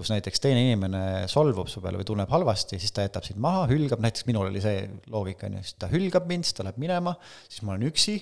kus 0.00 0.10
näiteks 0.12 0.42
teine 0.42 0.64
inimene 0.64 1.04
solvub 1.30 1.68
su 1.70 1.82
peale 1.84 2.00
või 2.00 2.08
tunneb 2.08 2.32
halvasti, 2.32 2.80
siis 2.80 2.92
ta 2.96 3.04
jätab 3.04 3.26
sind 3.28 3.40
maha, 3.42 3.66
hülgab, 3.70 4.00
näiteks 4.02 4.26
minul 4.28 4.48
oli 4.48 4.62
see 4.64 4.82
loogika, 5.12 5.50
on 5.50 5.58
ju, 5.60 5.64
siis 5.68 5.78
ta 5.80 5.90
hülgab 5.92 6.28
mind, 6.30 6.48
siis 6.48 6.56
ta 6.56 6.66
läheb 6.66 6.80
minema, 6.80 7.14
siis 7.46 7.64
ma 7.66 7.76
olen 7.76 7.88
üksi 7.90 8.18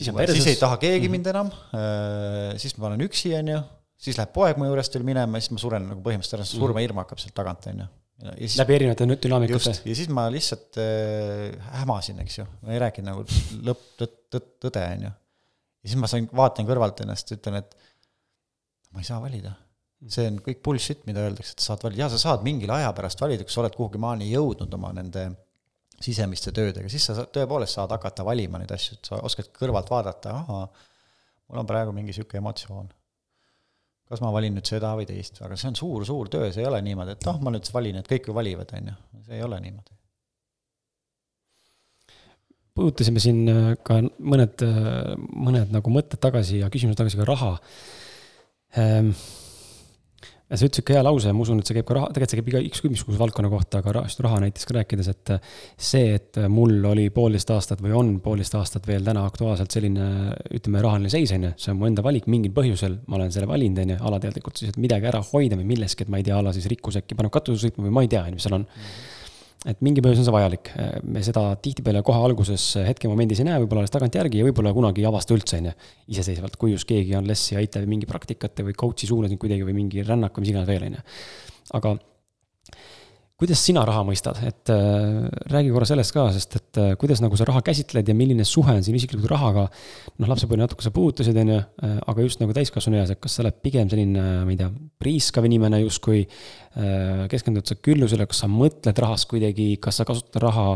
siis, 0.00 0.32
siis 0.32 0.48
ei 0.54 0.56
taha 0.56 0.76
keegi 0.80 1.08
mm 1.08 1.08
-hmm. 1.08 1.12
mind 1.12 1.26
enam, 1.26 1.46
äh, 1.46 2.58
siis 2.58 2.76
ma 2.78 2.86
olen 2.86 3.00
üksi, 3.06 3.34
on 3.38 3.48
ju, 3.48 3.60
siis 3.96 4.18
läheb 4.18 4.32
poeg 4.32 4.58
mu 4.58 4.68
juurest 4.68 4.94
veel 4.94 5.06
minema, 5.06 5.40
siis 5.40 5.54
ma 5.54 5.62
suren 5.62 5.88
nagu 5.88 6.02
põhimõtteliselt 6.04 6.38
ära, 6.40 6.48
see 6.48 6.60
surmahirm 6.60 7.02
hakkab 7.02 7.22
sealt 7.22 7.34
tagant, 7.34 7.66
on 7.72 7.82
ju. 7.84 7.88
Siis, 8.36 8.58
läbi 8.60 8.74
erinevate 8.76 9.06
dünaamikute. 9.24 9.72
ja 9.84 9.94
siis 9.96 10.08
ma 10.12 10.26
lihtsalt 10.28 10.76
äh, 10.76 11.56
hämasin, 11.80 12.18
eks 12.20 12.38
ju, 12.38 12.44
ma 12.62 12.74
ei 12.74 12.82
rääkinud 12.82 13.08
nagu 13.08 13.24
lõpp, 13.68 13.86
tõtt, 14.02 14.50
tõde, 14.60 14.84
on 14.96 15.06
ju. 15.08 15.12
ja 15.82 15.92
siis 15.92 16.00
ma 16.00 16.10
sain, 16.12 16.28
vaatan 16.42 16.68
kõrvalt 16.68 17.00
ennast, 17.00 17.32
ütlen, 17.36 17.62
et 17.62 17.76
ma 18.92 19.00
ei 19.00 19.08
saa 19.08 19.20
valida. 19.22 19.54
See 20.08 20.26
on 20.30 20.38
kõik 20.44 20.62
bullshit, 20.64 21.02
mida 21.08 21.24
öeldakse, 21.26 21.54
et 21.54 21.62
sa 21.62 21.72
saad 21.72 21.84
valida, 21.84 22.04
jaa, 22.04 22.12
sa 22.14 22.20
saad 22.22 22.44
mingil 22.46 22.72
aja 22.72 22.92
pärast 22.96 23.20
valida, 23.20 23.44
kui 23.44 23.52
sa 23.52 23.62
oled 23.64 23.76
kuhugi 23.76 24.00
maani 24.00 24.30
jõudnud 24.30 24.72
oma 24.78 24.94
nende 24.96 25.26
sisemiste 26.00 26.52
töödega, 26.56 26.88
siis 26.88 27.04
sa 27.10 27.26
tõepoolest 27.28 27.76
saad 27.76 27.92
hakata 27.92 28.24
valima 28.24 28.60
neid 28.60 28.72
asju, 28.72 28.96
et 28.96 29.10
sa 29.10 29.20
oskad 29.26 29.50
kõrvalt 29.56 29.92
vaadata, 29.92 30.32
ahaa, 30.38 30.64
mul 31.50 31.60
on 31.60 31.68
praegu 31.68 31.92
mingi 31.92 32.14
niisugune 32.14 32.40
emotsioon. 32.40 32.88
kas 34.10 34.18
ma 34.24 34.32
valin 34.34 34.56
nüüd 34.56 34.66
seda 34.66 34.88
või 34.98 35.04
teist, 35.06 35.36
aga 35.46 35.54
see 35.54 35.68
on 35.70 35.76
suur-suur 35.78 36.28
töö, 36.32 36.48
see 36.50 36.64
ei 36.64 36.66
ole 36.66 36.80
niimoodi, 36.82 37.12
et 37.14 37.26
ah, 37.30 37.36
ma 37.38 37.52
nüüd 37.54 37.68
valin, 37.70 38.00
et 38.00 38.08
kõik 38.10 38.24
ju 38.26 38.34
valivad, 38.34 38.72
on 38.74 38.88
ju, 38.90 38.94
see 39.26 39.36
ei 39.36 39.44
ole 39.46 39.60
niimoodi. 39.60 39.98
puudutasime 42.74 43.20
siin 43.20 43.44
äh, 43.52 43.68
ka 43.84 44.00
mõned, 44.00 44.64
äh, 44.64 45.12
mõned 45.36 45.76
nagu 45.76 45.92
mõtted 45.92 46.22
tagasi 46.22 46.62
ja 46.62 46.72
küsimused 46.72 46.96
tagasi 46.96 47.20
ka 47.20 47.28
raha 47.28 47.52
ehm 48.80 49.12
ja 50.50 50.58
sa 50.58 50.66
ütlesid 50.66 50.86
ka 50.86 50.96
hea 50.96 51.02
lause, 51.06 51.32
ma 51.34 51.44
usun, 51.44 51.60
et 51.62 51.68
see 51.68 51.76
käib 51.78 51.86
ka 51.88 51.96
raha, 51.96 52.10
tegelikult 52.14 52.32
see 52.32 52.40
käib 52.40 52.50
iga, 52.50 52.62
ükskõik 52.70 52.94
missuguse 52.94 53.20
valdkonna 53.20 53.50
kohta, 53.52 53.82
aga 53.82 53.94
rahast, 54.00 54.22
raha 54.24 54.40
näiteks 54.44 54.66
ka 54.66 54.76
rääkides, 54.80 55.10
et 55.12 55.32
see, 55.90 56.16
et 56.18 56.40
mul 56.50 56.74
oli 56.90 57.06
poolteist 57.14 57.52
aastat 57.54 57.84
või 57.84 57.94
on 58.00 58.10
poolteist 58.24 58.56
aastat 58.58 58.88
veel 58.90 59.06
täna 59.06 59.22
aktuaalselt 59.30 59.70
selline, 59.76 60.08
ütleme, 60.58 60.82
rahaline 60.82 61.12
seis, 61.12 61.30
on 61.36 61.46
ju, 61.48 61.52
see 61.60 61.74
on 61.74 61.78
mu 61.78 61.86
enda 61.90 62.04
valik 62.06 62.26
mingil 62.30 62.54
põhjusel, 62.56 62.98
ma 63.06 63.20
olen 63.20 63.30
selle 63.34 63.50
valinud, 63.50 63.78
on 63.84 63.94
ju, 63.94 64.00
alateadlikult 64.10 64.58
siis, 64.60 64.74
et 64.74 64.82
midagi 64.82 65.10
ära 65.12 65.22
hoida 65.30 65.60
või 65.60 65.70
milleski, 65.70 66.06
et 66.06 66.12
ma 66.12 66.18
ei 66.18 66.26
tea, 66.26 66.40
ala 66.40 66.54
siis 66.56 66.66
rikkus 66.72 66.98
äkki 66.98 67.18
paneb 67.18 67.34
katuse 67.34 67.68
sõitma 67.68 67.86
või 67.86 67.96
ma 68.00 68.06
ei 68.06 68.10
tea, 68.10 68.26
on 68.26 68.34
ju, 68.34 68.40
mis 68.40 68.48
seal 68.48 68.58
on 68.58 68.66
mm. 68.66 68.84
-hmm 68.90 69.18
et 69.68 69.80
mingi 69.84 70.00
põhjus 70.04 70.22
on 70.22 70.26
see 70.28 70.34
vajalik, 70.34 70.70
me 71.04 71.22
seda 71.24 71.42
tihtipeale 71.60 72.00
kohe 72.06 72.20
alguses 72.24 72.62
hetkemomendis 72.86 73.42
ei 73.42 73.48
näe, 73.50 73.60
võib-olla 73.60 73.84
alles 73.84 73.92
tagantjärgi 73.92 74.40
ja 74.40 74.46
võib-olla 74.46 74.72
kunagi 74.76 75.04
ei 75.04 75.08
avasta 75.10 75.36
üldse, 75.36 75.60
on 75.60 75.68
ju. 75.68 75.74
iseseisvalt, 76.14 76.56
kui 76.60 76.72
just 76.72 76.88
keegi 76.88 77.16
on 77.18 77.28
lessi 77.28 77.58
aitab 77.60 77.84
mingi 77.90 78.08
praktikate 78.08 78.64
või 78.64 78.76
coach'i 78.80 79.10
suunas 79.10 79.34
kuidagi 79.36 79.66
või 79.66 79.76
mingi 79.82 80.06
rännak 80.06 80.36
või 80.36 80.46
mis 80.46 80.54
iganes 80.54 80.70
veel, 80.70 80.86
on 80.88 80.96
ju. 80.96 81.04
aga 81.80 81.96
kuidas 83.40 83.62
sina 83.64 83.80
raha 83.88 84.02
mõistad, 84.04 84.36
et 84.44 84.70
äh, 84.72 85.28
räägi 85.48 85.70
korra 85.72 85.86
sellest 85.88 86.12
ka, 86.12 86.26
sest 86.34 86.56
et 86.58 86.80
äh, 86.80 86.90
kuidas 87.00 87.22
nagu 87.24 87.38
sa 87.40 87.46
raha 87.48 87.62
käsitled 87.64 88.08
ja 88.08 88.16
milline 88.16 88.44
suhe 88.44 88.74
on 88.76 88.84
siin 88.84 88.98
isiklikult 88.98 89.30
rahaga. 89.32 89.64
noh, 90.20 90.28
lapsepõlve 90.28 90.60
natuke 90.60 90.84
sa 90.84 90.92
puudutasid, 90.92 91.38
on 91.40 91.52
ju, 91.54 91.60
äh, 91.86 91.94
aga 92.12 92.26
just 92.26 92.42
nagu 92.42 92.52
täiskasvanu 92.56 93.00
eas, 93.00 93.14
et 93.14 93.20
kas 93.22 93.38
sa 93.38 93.44
oled 93.44 93.56
pigem 93.64 93.88
selline, 93.88 94.24
ma 94.44 94.52
ei 94.52 94.58
tea, 94.60 94.68
priiskav 95.00 95.48
inimene 95.48 95.80
justkui 95.86 96.26
äh,. 96.26 97.24
keskendud 97.32 97.66
sa 97.66 97.78
küllusele, 97.80 98.26
kas 98.28 98.42
sa 98.44 98.50
mõtled 98.50 99.00
rahast 99.02 99.28
kuidagi, 99.30 99.72
kas 99.82 100.02
sa 100.02 100.06
kasutad 100.08 100.42
raha 100.44 100.66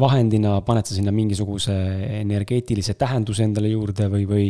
vahendina, 0.00 0.56
paned 0.66 0.88
sa 0.88 0.96
sinna 0.96 1.12
mingisuguse 1.14 1.76
energeetilise 2.22 2.96
tähenduse 2.98 3.44
endale 3.44 3.74
juurde 3.74 4.08
või, 4.08 4.24
või 4.30 4.48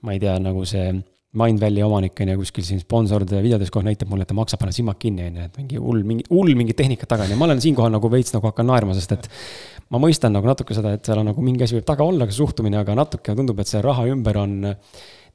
ma 0.00 0.16
ei 0.16 0.22
tea, 0.22 0.38
nagu 0.42 0.64
see 0.66 0.88
Mindvalley 1.36 1.84
omanik 1.84 2.20
on 2.22 2.32
ju 2.32 2.38
kuskil 2.40 2.64
siin 2.64 2.80
sponsoride 2.80 3.40
videodes 3.44 3.70
kogu 3.72 3.84
aeg 3.84 3.92
näitab 3.92 4.10
mulle, 4.12 4.24
et 4.24 4.30
ta 4.30 4.36
maksab, 4.36 4.60
paneb 4.62 4.76
silmad 4.76 4.98
kinni, 5.00 5.26
on 5.28 5.40
ju, 5.40 5.48
et 5.50 5.58
mingi 5.60 5.80
hull, 5.82 6.02
mingi 6.08 6.26
hull 6.30 6.54
mingit 6.58 6.78
tehnikat 6.78 7.10
taga 7.12 7.26
on 7.26 7.34
ju, 7.34 7.38
ma 7.40 7.48
olen 7.48 7.62
siinkohal 7.64 7.92
nagu 7.92 8.10
veits 8.12 8.32
nagu 8.34 8.48
hakkan 8.48 8.70
naerma, 8.70 8.96
sest 8.96 9.16
et. 9.16 9.28
ma 9.92 10.00
mõistan 10.02 10.32
nagu 10.34 10.48
natuke 10.48 10.74
seda, 10.74 10.96
et 10.96 11.06
seal 11.06 11.20
on 11.20 11.28
nagu 11.30 11.42
mingi 11.44 11.62
asi 11.66 11.76
võib 11.76 11.86
taga 11.86 12.06
olla, 12.06 12.26
see 12.26 12.40
suhtumine, 12.40 12.80
aga 12.80 12.96
natuke 12.98 13.36
tundub, 13.38 13.60
et 13.62 13.70
see 13.70 13.82
raha 13.84 14.06
ümber 14.10 14.40
on 14.40 14.56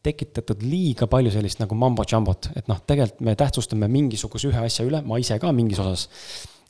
tekitatud 0.01 0.63
liiga 0.65 1.05
palju 1.07 1.31
sellist 1.31 1.61
nagu 1.61 1.77
mambo-jambot, 1.77 2.49
et 2.57 2.67
noh, 2.67 2.81
tegelikult 2.87 3.21
me 3.27 3.37
tähtsustame 3.37 3.87
mingisuguse 3.91 4.49
ühe 4.49 4.65
asja 4.65 4.87
üle, 4.87 5.03
ma 5.05 5.21
ise 5.21 5.37
ka 5.39 5.53
mingis 5.55 5.79
osas 5.83 6.09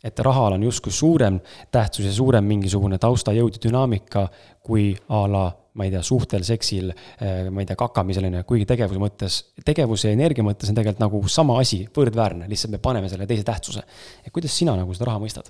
et 0.04 0.20
rahal 0.20 0.56
on 0.58 0.64
justkui 0.66 0.92
suurem 0.92 1.40
tähtsus 1.72 2.06
ja 2.06 2.14
suurem 2.14 2.46
mingisugune 2.50 2.98
taustajõud 3.02 3.58
ja 3.58 3.64
dünaamika 3.68 4.28
kui 4.66 4.92
a 5.10 5.26
la 5.30 5.44
ma 5.80 5.88
ei 5.88 5.94
tea, 5.94 6.02
suhtel, 6.04 6.44
seksil, 6.48 6.92
eh, 6.92 7.50
ma 7.54 7.64
ei 7.64 7.70
tea, 7.70 7.78
kakamisel 7.80 8.28
on 8.28 8.40
ju, 8.40 8.44
kuigi 8.50 8.68
tegevuse 8.70 9.02
mõttes, 9.02 9.38
tegevuse 9.68 10.12
ja 10.12 10.18
energia 10.18 10.46
mõttes 10.46 10.72
on 10.72 10.78
tegelikult 10.78 11.04
nagu 11.06 11.22
sama 11.32 11.60
asi, 11.64 11.84
võrdväärne, 11.96 12.50
lihtsalt 12.52 12.76
me 12.76 12.82
paneme 12.84 13.12
selle 13.12 13.28
teise 13.30 13.48
tähtsuse. 13.48 13.86
et 14.26 14.34
kuidas 14.36 14.58
sina 14.58 14.76
nagu 14.76 14.94
seda 14.98 15.12
raha 15.12 15.24
mõistad 15.24 15.48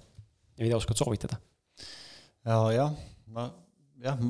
ja 0.57 0.67
mida 0.67 0.77
oskad 0.77 0.99
soovitada? 1.01 1.39
jah, 2.45 2.93
ma 3.33 3.49
jah, 4.01 4.21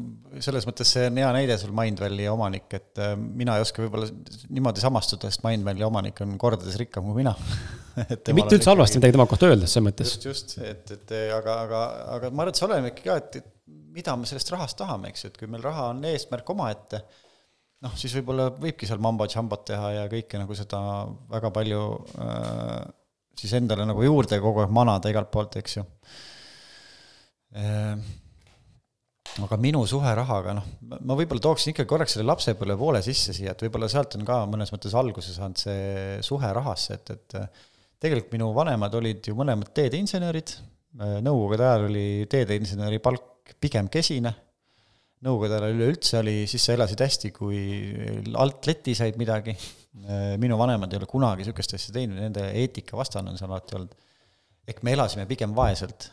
selles 0.44 0.66
mõttes 0.68 0.90
see 0.94 1.08
on 1.10 1.20
hea 1.22 1.30
näide 1.36 1.56
sul 1.60 1.72
Mindvalley 1.76 2.28
omanik, 2.32 2.68
et 2.76 3.02
äh, 3.02 3.14
mina 3.16 3.56
ei 3.58 3.66
oska 3.66 3.84
võib-olla 3.84 4.10
niimoodi 4.52 4.84
samastuda, 4.84 5.32
sest 5.32 5.46
Mindvalley 5.46 5.88
omanik 5.88 6.20
on 6.26 6.36
kordades 6.42 6.78
rikkam 6.82 7.08
kui 7.08 7.22
mina 7.22 7.36
mitte 8.38 8.58
üldse 8.58 8.72
halvasti 8.72 9.00
midagi 9.00 9.16
tema 9.18 9.28
kohta 9.30 9.52
öelda, 9.52 9.70
selles 9.70 9.88
mõttes. 9.90 10.16
just, 10.18 10.28
just, 10.28 10.58
et, 10.64 10.94
et 10.96 11.16
aga, 11.38 11.58
aga, 11.66 11.82
aga 12.18 12.32
ma 12.32 12.46
arvan, 12.46 12.54
et 12.54 12.60
see 12.60 12.68
oleneb 12.68 12.92
ikkagi 12.92 13.10
ka, 13.10 13.18
et 13.22 13.52
mida 13.92 14.16
me 14.18 14.30
sellest 14.30 14.52
rahast 14.54 14.80
tahame, 14.80 15.12
eks 15.12 15.26
ju, 15.26 15.32
et 15.32 15.38
kui 15.40 15.50
meil 15.52 15.64
raha 15.66 15.90
on 15.92 16.02
eesmärk 16.08 16.50
omaette, 16.54 17.02
noh, 17.86 17.94
siis 17.98 18.14
võib-olla 18.18 18.50
võibki 18.62 18.88
seal 18.90 19.02
mambo-jambot 19.04 19.66
teha 19.68 19.94
ja 19.98 20.08
kõike 20.12 20.40
nagu 20.42 20.58
seda 20.58 20.82
väga 21.32 21.52
palju 21.56 21.84
äh, 22.22 22.82
siis 23.38 23.54
endale 23.58 23.88
nagu 23.90 24.04
juurde 24.06 24.40
kogu 24.44 24.64
aeg 24.64 24.74
manada 24.76 25.12
igalt 25.12 25.32
poolt, 25.34 25.58
eks 25.62 25.78
ju. 25.80 25.86
Äh, 27.58 27.96
aga 29.42 29.58
minu 29.62 29.82
suhe 29.88 30.12
rahaga, 30.18 30.56
noh, 30.58 30.68
ma 31.00 31.16
võib-olla 31.18 31.44
tooksin 31.44 31.72
ikka 31.72 31.88
korraks 31.90 32.18
selle 32.18 32.28
lapsepõlve 32.30 32.78
poole 32.80 33.02
sisse 33.06 33.36
siia, 33.36 33.56
et 33.56 33.66
võib-olla 33.66 33.88
sealt 33.92 34.18
on 34.20 34.28
ka 34.28 34.42
mõnes 34.50 34.74
mõttes 34.74 34.96
alguse 34.98 35.36
saanud 35.36 35.60
see 35.62 36.18
suhe 36.26 36.52
rahasse, 36.56 37.00
et, 37.00 37.14
et 37.16 37.62
tegelikult 38.02 38.36
minu 38.36 38.50
vanemad 38.56 38.96
olid 39.00 39.30
ju 39.30 39.38
mõlemad 39.38 39.72
teedeinsenerid, 39.78 40.56
nõukogude 41.24 41.64
ajal 41.64 41.88
oli 41.88 42.08
teedeinseneri 42.32 43.00
palk 43.04 43.31
pigem 43.60 43.90
kesine, 43.92 44.34
nõukogude 45.26 45.58
ajal 45.58 45.76
üleüldse 45.76 46.20
oli, 46.22 46.36
siis 46.50 46.64
sa 46.66 46.76
elasid 46.76 47.04
hästi, 47.04 47.32
kui 47.36 47.60
alt 48.40 48.70
leti 48.70 48.96
said 48.98 49.20
midagi, 49.22 49.56
minu 50.44 50.58
vanemad 50.60 50.94
ei 50.94 51.02
ole 51.02 51.10
kunagi 51.10 51.44
niisugust 51.44 51.76
asja 51.78 51.94
teinud, 51.96 52.22
nende 52.22 52.48
eetika 52.62 52.98
vastane 53.00 53.34
on 53.34 53.38
see 53.40 53.50
alati 53.50 53.78
olnud. 53.80 54.00
ehk 54.72 54.84
me 54.86 54.94
elasime 54.94 55.26
pigem 55.28 55.56
vaeselt 55.58 56.12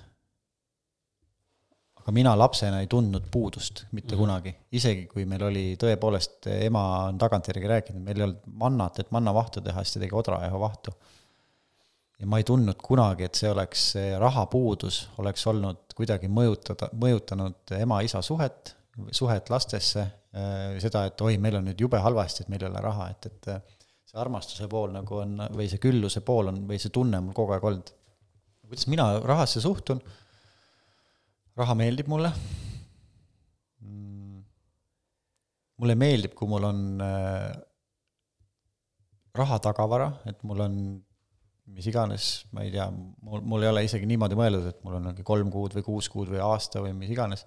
aga 2.08 2.14
mina 2.16 2.30
lapsena 2.40 2.78
ei 2.80 2.86
tundnud 2.88 3.26
puudust 3.30 3.82
mitte 3.92 4.14
mm 4.14 4.16
-hmm. 4.16 4.20
kunagi, 4.20 4.54
isegi 4.72 5.02
kui 5.06 5.26
meil 5.28 5.42
oli 5.44 5.64
tõepoolest, 5.76 6.48
ema 6.64 6.84
on 7.08 7.18
tagantjärgi 7.18 7.68
rääkinud, 7.68 8.00
meil 8.02 8.16
ei 8.16 8.24
olnud 8.24 8.46
mannat, 8.62 8.98
et 8.98 9.10
mannavahtu 9.12 9.60
teha, 9.60 9.84
siis 9.84 9.92
ta 9.92 10.00
tegi 10.00 10.16
odrajahu 10.16 10.60
vahtu. 10.60 10.94
Ja 12.18 12.26
ma 12.26 12.40
ei 12.40 12.46
tundnud 12.46 12.80
kunagi, 12.82 13.28
et 13.28 13.38
see 13.38 13.50
oleks, 13.50 13.84
see 13.94 14.12
rahapuudus 14.18 15.04
oleks 15.22 15.46
olnud 15.50 15.94
kuidagi 15.98 16.30
mõjutada, 16.30 16.90
mõjutanud 16.98 17.74
ema-isa 17.78 18.22
suhet, 18.26 18.74
suhet 19.14 19.50
lastesse, 19.52 20.04
äh, 20.34 20.78
seda, 20.82 21.06
et 21.10 21.26
oi, 21.26 21.36
meil 21.42 21.60
on 21.60 21.68
nüüd 21.70 21.86
jube 21.86 22.00
halvasti, 22.02 22.44
et 22.44 22.52
meil 22.52 22.64
ei 22.64 22.70
ole 22.70 22.82
raha, 22.82 23.10
et, 23.14 23.30
et 23.30 23.50
äh, 23.54 23.76
see 24.08 24.18
armastuse 24.18 24.68
pool 24.70 24.90
nagu 24.94 25.22
on, 25.22 25.38
või 25.54 25.68
see 25.70 25.82
külluse 25.82 26.24
pool 26.26 26.50
on, 26.52 26.62
või 26.68 26.80
see 26.82 26.94
tunne 26.94 27.20
on 27.20 27.28
mul 27.28 27.38
kogu 27.38 27.54
aeg 27.54 27.70
olnud. 27.70 27.94
kuidas 28.68 28.88
mina 28.90 29.10
rahasse 29.24 29.62
suhtun 29.64 30.02
raha 31.58 31.74
meeldib 31.78 32.10
mulle. 32.10 32.32
Mm. 33.82 34.42
mulle 35.78 35.94
meeldib, 35.94 36.34
kui 36.34 36.50
mul 36.50 36.66
on 36.66 36.80
äh, 37.04 37.52
raha 39.38 39.58
tagavara, 39.62 40.10
et 40.26 40.42
mul 40.42 40.66
on 40.66 40.80
mis 41.74 41.88
iganes, 41.90 42.28
ma 42.56 42.64
ei 42.64 42.72
tea, 42.74 42.86
mul, 42.90 43.42
mul 43.46 43.64
ei 43.64 43.70
ole 43.72 43.84
isegi 43.86 44.08
niimoodi 44.08 44.38
mõeldud, 44.38 44.70
et 44.70 44.78
mul 44.86 44.96
on 44.98 45.10
mingi 45.10 45.26
kolm 45.26 45.50
kuud 45.52 45.76
või 45.76 45.84
kuus 45.86 46.08
kuud 46.12 46.30
või 46.32 46.40
aasta 46.42 46.82
või 46.84 46.94
mis 46.96 47.12
iganes. 47.12 47.44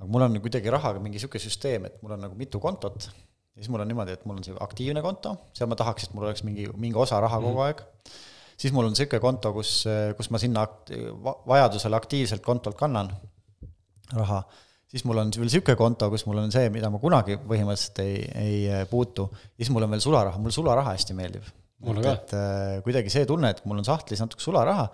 aga 0.00 0.10
mul 0.10 0.26
on 0.26 0.40
kuidagi 0.42 0.72
rahaga 0.72 1.02
mingi 1.02 1.20
niisugune 1.20 1.44
süsteem, 1.44 1.86
et 1.88 2.02
mul 2.02 2.16
on 2.16 2.26
nagu 2.26 2.36
mitu 2.38 2.60
kontot 2.60 3.08
ja 3.54 3.62
siis 3.62 3.70
mul 3.70 3.84
on 3.84 3.90
niimoodi, 3.90 4.16
et 4.16 4.24
mul 4.26 4.40
on 4.40 4.46
see 4.46 4.56
aktiivne 4.66 5.02
konto, 5.04 5.36
seal 5.54 5.70
ma 5.70 5.78
tahaks, 5.78 6.08
et 6.08 6.16
mul 6.16 6.26
oleks 6.26 6.42
mingi, 6.46 6.66
mingi 6.80 6.98
osa 6.98 7.20
raha 7.22 7.38
kogu 7.38 7.54
mhm. 7.54 7.66
aeg. 7.68 7.82
siis 8.58 8.74
mul 8.74 8.88
on 8.88 8.94
niisugune 8.94 9.22
konto, 9.22 9.54
kus, 9.54 9.72
kus 10.18 10.30
ma 10.34 10.42
sinna 10.42 10.66
akt-, 10.66 10.94
vajadusel 11.46 11.94
aktiivselt 12.00 12.42
kontolt 12.42 12.78
kannan 12.78 13.12
raha, 14.14 14.42
siis 14.90 15.06
mul 15.06 15.22
on 15.22 15.30
veel 15.34 15.46
niisugune 15.46 15.78
konto, 15.78 16.10
kus 16.10 16.26
mul 16.26 16.42
on 16.42 16.54
see, 16.54 16.70
mida 16.74 16.90
ma 16.90 17.00
kunagi 17.02 17.38
põhimõtteliselt 17.46 18.02
ei, 18.02 18.24
ei 18.34 18.88
puutu, 18.90 19.28
siis 19.54 19.70
mul 19.74 19.86
on 19.86 19.94
veel 19.94 20.02
sularaha, 20.02 20.42
mulle 20.42 20.58
sularaha 20.58 20.96
hästi 20.96 21.16
meeldib. 21.18 21.46
Et, 21.92 22.10
et 22.10 22.34
äh, 22.38 22.74
kuidagi 22.84 23.12
see 23.12 23.28
tunne, 23.28 23.50
et 23.54 23.62
mul 23.68 23.80
on 23.82 23.86
sahtlis 23.86 24.22
natuke 24.22 24.44
sularaha, 24.44 24.88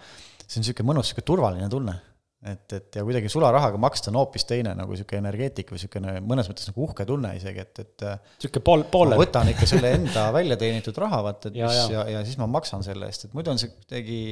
see 0.45 0.61
on 0.61 0.65
niisugune 0.65 0.91
mõnus, 0.93 1.11
niisugune 1.11 1.29
turvaline 1.31 1.69
tunne. 1.73 1.97
et, 2.41 2.73
et 2.73 2.97
ja 2.97 3.03
kuidagi 3.05 3.29
sularahaga 3.29 3.77
maksta 3.77 4.09
on 4.09 4.17
hoopis 4.17 4.47
teine 4.49 4.73
nagu 4.77 4.95
niisugune 4.95 5.21
energeetika 5.21 5.75
või 5.75 5.81
niisugune 5.81 6.15
mõnes 6.25 6.49
mõttes 6.49 6.71
nagu 6.71 6.87
uhke 6.87 7.05
tunne 7.09 7.35
isegi, 7.37 7.67
et, 7.67 7.83
et 7.85 8.07
niisugune 8.07 8.65
pool, 8.65 8.85
poole. 8.93 9.19
võtan 9.21 9.53
ikka 9.53 9.69
selle 9.69 9.95
enda 9.99 10.29
välja 10.39 10.57
teenitud 10.61 11.01
raha, 11.05 11.23
vaata, 11.29 11.53
et 11.53 11.61
ja, 11.61 11.69
mis 11.69 11.97
ja, 11.97 12.07
ja 12.17 12.23
siis 12.25 12.41
ma 12.41 12.49
maksan 12.51 12.87
selle 12.87 13.11
eest, 13.12 13.29
et 13.29 13.37
muidu 13.37 13.53
on 13.53 13.61
see 13.61 13.75
kuidagi, 13.75 14.23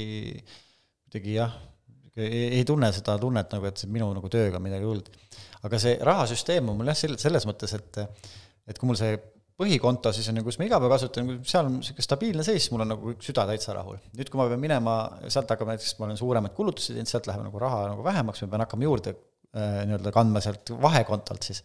kuidagi 1.09 1.37
jah 1.41 1.59
ei, 2.19 2.65
tunne 2.67 2.91
seda 2.95 3.17
tunnet 3.21 3.53
nagu, 3.55 3.69
et 3.69 3.81
see 3.81 3.91
minu 3.93 4.09
nagu 4.15 4.31
tööga 4.33 4.61
midagi 4.63 4.87
hullud. 4.89 5.09
aga 5.67 5.81
see 5.83 5.97
rahasüsteem 6.09 6.71
on 6.71 6.79
mul 6.79 6.91
jah, 6.91 6.99
selles 7.21 7.47
mõttes, 7.49 7.75
et 7.79 8.01
et 8.69 8.79
kui 8.79 8.89
mul 8.91 8.99
see 8.99 9.17
põhikonto 9.59 10.13
siis 10.15 10.29
on 10.31 10.41
ju, 10.41 10.45
kus 10.47 10.61
ma 10.61 10.69
iga 10.69 10.79
päev 10.83 10.95
kasutan, 10.95 11.33
seal 11.47 11.67
on 11.67 11.79
niisugune 11.81 12.07
stabiilne 12.07 12.47
seis, 12.47 12.69
mul 12.73 12.85
on 12.85 12.95
nagu 12.95 13.17
süda 13.25 13.47
täitsa 13.51 13.75
rahul. 13.77 13.99
nüüd, 14.19 14.31
kui 14.31 14.41
ma 14.41 14.47
pean 14.51 14.63
minema, 14.63 14.99
sealt 15.27 15.51
hakkab 15.55 15.73
näiteks, 15.73 15.97
ma 15.99 16.09
olen 16.09 16.21
suuremaid 16.21 16.55
kulutusi 16.57 16.95
teinud, 16.95 17.11
sealt 17.11 17.27
läheb 17.31 17.43
nagu 17.49 17.65
raha 17.65 17.89
nagu 17.95 18.07
vähemaks, 18.07 18.45
ma 18.45 18.55
pean 18.55 18.65
hakkama 18.67 18.87
juurde 18.87 19.15
äh, 19.15 19.83
nii-öelda 19.89 20.15
kandma 20.15 20.45
sealt 20.45 20.75
vahekontolt 20.83 21.51
siis 21.51 21.65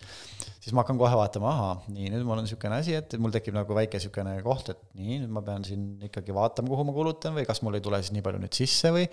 siis 0.63 0.71
ma 0.71 0.83
hakkan 0.83 0.97
kohe 0.99 1.15
vaatama, 1.19 1.49
ahaa, 1.51 1.71
nii, 1.91 2.07
nüüd 2.13 2.21
mul 2.23 2.39
on 2.39 2.45
niisugune 2.47 2.77
asi, 2.77 2.93
et 2.95 3.13
mul 3.19 3.33
tekib 3.35 3.55
nagu 3.57 3.75
väike 3.75 3.99
niisugune 3.99 4.35
koht, 4.45 4.69
et 4.71 4.79
nii, 4.95 5.17
nüüd 5.23 5.33
ma 5.35 5.41
pean 5.43 5.65
siin 5.67 5.87
ikkagi 6.07 6.35
vaatama, 6.35 6.71
kuhu 6.71 6.85
ma 6.87 6.95
kulutan 6.95 7.35
või 7.35 7.43
kas 7.49 7.59
mul 7.65 7.75
ei 7.75 7.83
tule 7.83 7.99
siis 7.99 8.13
nii 8.15 8.23
palju 8.23 8.39
nüüd 8.39 8.55
sisse 8.55 8.93
või 8.95 9.03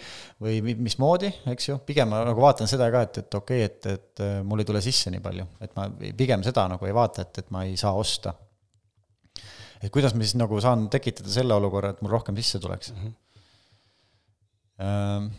või 0.44 0.76
mismoodi, 0.78 1.32
eks 1.50 1.72
ju, 1.72 1.80
pigem 1.86 2.12
ma 2.12 2.22
nagu 2.28 2.44
vaatan 2.44 2.70
seda 2.70 2.86
ka, 2.94 3.02
et, 3.08 3.18
et 3.24 3.38
okei 3.40 3.64
okay,, 3.66 3.72
et, 3.72 3.90
et 3.98 4.22
äh, 4.26 4.36
mul 4.46 4.62
ei 4.62 4.68
tule 4.68 4.84
sisse 4.84 5.10
nii 5.10 5.24
palju, 5.24 5.48
et 5.66 5.74
ma 5.76 5.88
pigem 6.22 6.46
seda 6.46 6.68
nagu 6.70 6.86
ei 6.86 6.94
vaata, 6.94 7.26
et, 7.26 7.42
et 7.42 7.50
ma 7.54 7.66
ei 7.66 7.74
saa 7.80 7.96
osta. 7.98 8.36
Et 9.82 9.92
kuidas 9.92 10.14
ma 10.14 10.24
siis 10.24 10.36
nagu 10.38 10.60
saan 10.60 10.88
tekitada 10.92 11.30
selle 11.32 11.54
olukorra, 11.54 11.94
et 11.94 12.02
mul 12.02 12.12
rohkem 12.12 12.36
sisse 12.36 12.58
tuleks 12.62 12.92
mm. 12.92 13.14
-hmm. 14.80 15.30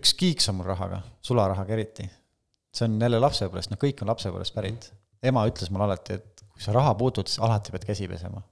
üks 0.00 0.14
kiiks 0.18 0.48
on 0.48 0.60
mul 0.60 0.68
rahaga, 0.72 1.02
sularahaga 1.22 1.72
eriti 1.78 2.10
see 2.74 2.88
on 2.88 2.96
jälle 3.02 3.20
lapsepõlvest, 3.22 3.72
noh, 3.72 3.80
kõik 3.80 4.02
on 4.02 4.10
lapsepõlvest 4.10 4.56
pärit. 4.56 4.90
ema 5.24 5.46
ütles 5.48 5.70
mulle 5.72 5.86
alati, 5.86 6.18
et 6.18 6.42
kui 6.52 6.62
sa 6.62 6.74
raha 6.74 6.92
puutud, 6.98 7.30
siis 7.30 7.40
alati 7.42 7.72
pead 7.72 7.86
käsi 7.88 8.08
pesema. 8.10 8.42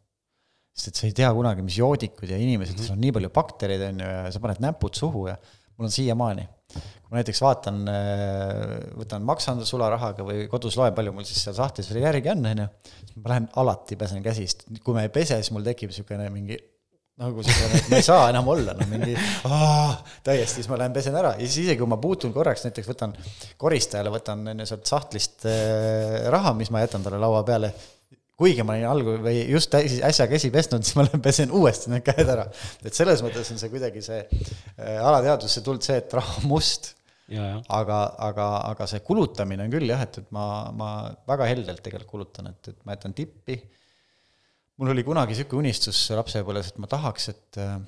sest 0.73 0.89
et 0.89 1.01
sa 1.01 1.07
ei 1.07 1.13
tea 1.13 1.29
kunagi, 1.37 1.63
mis 1.63 1.77
joodikud 1.77 2.31
ja 2.31 2.39
inimesed 2.41 2.75
mm, 2.75 2.81
-hmm. 2.81 2.87
sul 2.87 2.95
on 2.95 3.01
nii 3.01 3.13
palju 3.13 3.31
baktereid, 3.31 3.83
on 3.91 4.01
ju, 4.01 4.07
ja 4.07 4.31
sa 4.33 4.41
paned 4.41 4.61
näpud 4.61 4.95
suhu 4.97 5.27
ja 5.29 5.37
mul 5.83 5.91
on 5.91 5.95
siiamaani. 5.99 6.49
kui 6.73 7.13
ma 7.13 7.21
näiteks 7.21 7.43
vaatan, 7.45 7.81
äh, 7.93 8.75
võtan, 8.97 9.25
maksan 9.29 9.61
sularahaga 9.69 10.25
või 10.25 10.47
kodus 10.49 10.79
loen, 10.81 10.95
palju 10.97 11.13
mul 11.13 11.27
siis 11.29 11.43
seal 11.45 11.59
sahtlis 11.59 11.91
veel 11.93 12.07
järgi 12.07 12.33
on, 12.33 12.47
on 12.49 12.63
ju, 12.65 12.69
siis 13.03 13.17
ma 13.19 13.35
lähen 13.35 13.49
alati 13.61 13.99
pesen 14.01 14.23
käsi, 14.25 14.47
sest 14.49 14.65
kui 14.81 14.97
ma 14.97 15.05
ei 15.05 15.13
pese, 15.13 15.37
siis 15.43 15.53
mul 15.53 15.67
tekib 15.67 15.93
niisugune 15.93 16.31
mingi 16.33 16.57
nagu 17.21 17.45
siukene, 17.45 17.77
et 17.77 17.91
ma 17.93 17.99
ei 18.01 18.05
saa 18.07 18.29
enam 18.33 18.47
olla, 18.49 18.73
no 18.79 18.87
mingi 18.89 19.13
aah, 19.45 19.99
täiesti, 20.25 20.63
siis 20.63 20.71
ma 20.73 20.79
lähen 20.81 20.95
pesen 20.97 21.17
ära 21.19 21.35
ja 21.37 21.45
siis 21.45 21.67
isegi 21.67 21.83
kui 21.83 21.91
ma 21.93 21.99
puutun 22.01 22.33
korraks, 22.33 22.65
näiteks 22.65 22.89
võtan 22.89 23.13
koristajale, 23.61 24.13
võtan 24.15 24.47
sealt 24.65 24.89
sahtlist 24.89 25.45
äh, 25.51 26.23
raha, 26.33 26.55
mis 26.57 26.73
ma 26.73 26.81
jätan 26.81 27.05
talle 27.05 27.21
laua 27.21 27.45
peale, 27.45 27.75
kuigi 28.41 28.65
ma 28.65 28.77
olin 28.77 28.89
algul 28.89 29.21
või 29.23 29.43
just 29.51 29.75
äsja 29.77 30.27
käsi 30.31 30.51
pesnud, 30.55 30.85
siis 30.87 30.97
ma 30.99 31.05
pesen 31.23 31.53
uuesti 31.55 31.93
need 31.93 32.05
käed 32.07 32.29
ära. 32.33 32.47
et 32.83 32.97
selles 32.97 33.23
mõttes 33.25 33.53
on 33.53 33.61
see 33.61 33.71
kuidagi 33.73 34.03
see 34.05 34.23
äh, 34.23 34.99
alateadvusse 35.05 35.63
tulnud 35.65 35.85
see, 35.85 35.99
et 36.01 36.17
raha 36.17 36.41
on 36.41 36.49
must. 36.55 36.93
aga, 37.33 38.01
aga, 38.27 38.49
aga 38.73 38.89
see 38.91 39.01
kulutamine 39.07 39.65
on 39.65 39.73
küll 39.73 39.89
jah, 39.89 40.03
et, 40.05 40.19
et 40.21 40.35
ma, 40.35 40.47
ma 40.77 40.91
väga 41.29 41.49
heldelt 41.53 41.85
tegelikult 41.85 42.11
kulutan, 42.17 42.51
et, 42.51 42.73
et 42.73 42.81
ma 42.85 42.97
jätan 42.97 43.15
tippi. 43.17 43.61
mul 44.81 44.93
oli 44.93 45.05
kunagi 45.07 45.37
niisugune 45.37 45.69
unistus 45.69 46.05
lapsepõlves, 46.17 46.73
et 46.73 46.83
ma 46.83 46.91
tahaks, 46.91 47.29
et 47.33 47.63
äh, 47.63 47.79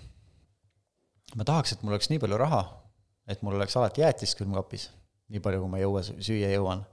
ma 1.34 1.48
tahaks, 1.48 1.74
et 1.74 1.84
mul 1.84 1.96
oleks 1.96 2.12
nii 2.12 2.22
palju 2.22 2.40
raha, 2.40 2.62
et 3.28 3.42
mul 3.42 3.56
oleks 3.58 3.76
alati 3.80 4.04
jäätist 4.04 4.38
külmkapis, 4.38 4.90
nii 5.32 5.42
palju, 5.44 5.64
kui 5.64 5.72
ma 5.72 5.80
jõua, 5.80 6.04
süüa 6.04 6.52
jõuan 6.54 6.84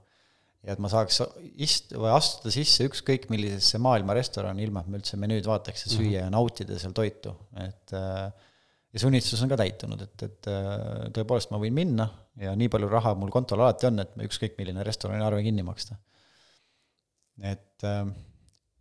ja 0.62 0.76
et 0.76 0.82
ma 0.82 0.90
saaks 0.90 1.20
ist- 1.64 1.92
või 1.96 2.12
astuda 2.14 2.52
sisse 2.54 2.86
ükskõik 2.86 3.28
millisesse 3.32 3.80
maailma 3.82 4.14
restorani, 4.14 4.62
ilma 4.62 4.82
et 4.82 4.90
ma 4.92 5.00
üldse 5.00 5.18
menüüd 5.18 5.46
vaataks 5.48 5.86
ja 5.86 5.92
süüa 5.92 6.06
mm 6.06 6.12
-hmm. 6.12 6.18
ja 6.20 6.30
nautida 6.30 6.78
seal 6.78 6.94
toitu, 6.96 7.34
et 7.64 7.94
äh, 7.98 8.50
ja 8.92 9.00
see 9.00 9.08
unistus 9.08 9.42
on 9.42 9.50
ka 9.50 9.58
täitunud, 9.58 10.02
et, 10.06 10.26
et 10.28 10.50
äh, 10.52 11.08
tõepoolest 11.16 11.50
ma 11.52 11.60
võin 11.62 11.74
minna 11.74 12.08
ja 12.40 12.54
nii 12.56 12.70
palju 12.72 12.90
raha 12.92 13.14
mul 13.18 13.32
kontol 13.34 13.60
alati 13.60 13.88
on, 13.88 14.02
et 14.04 14.14
ükskõik 14.28 14.58
milline 14.58 14.84
restorani 14.86 15.24
arve 15.24 15.42
kinni 15.42 15.64
maksta. 15.66 15.96
et 17.42 17.88
äh, 17.88 18.04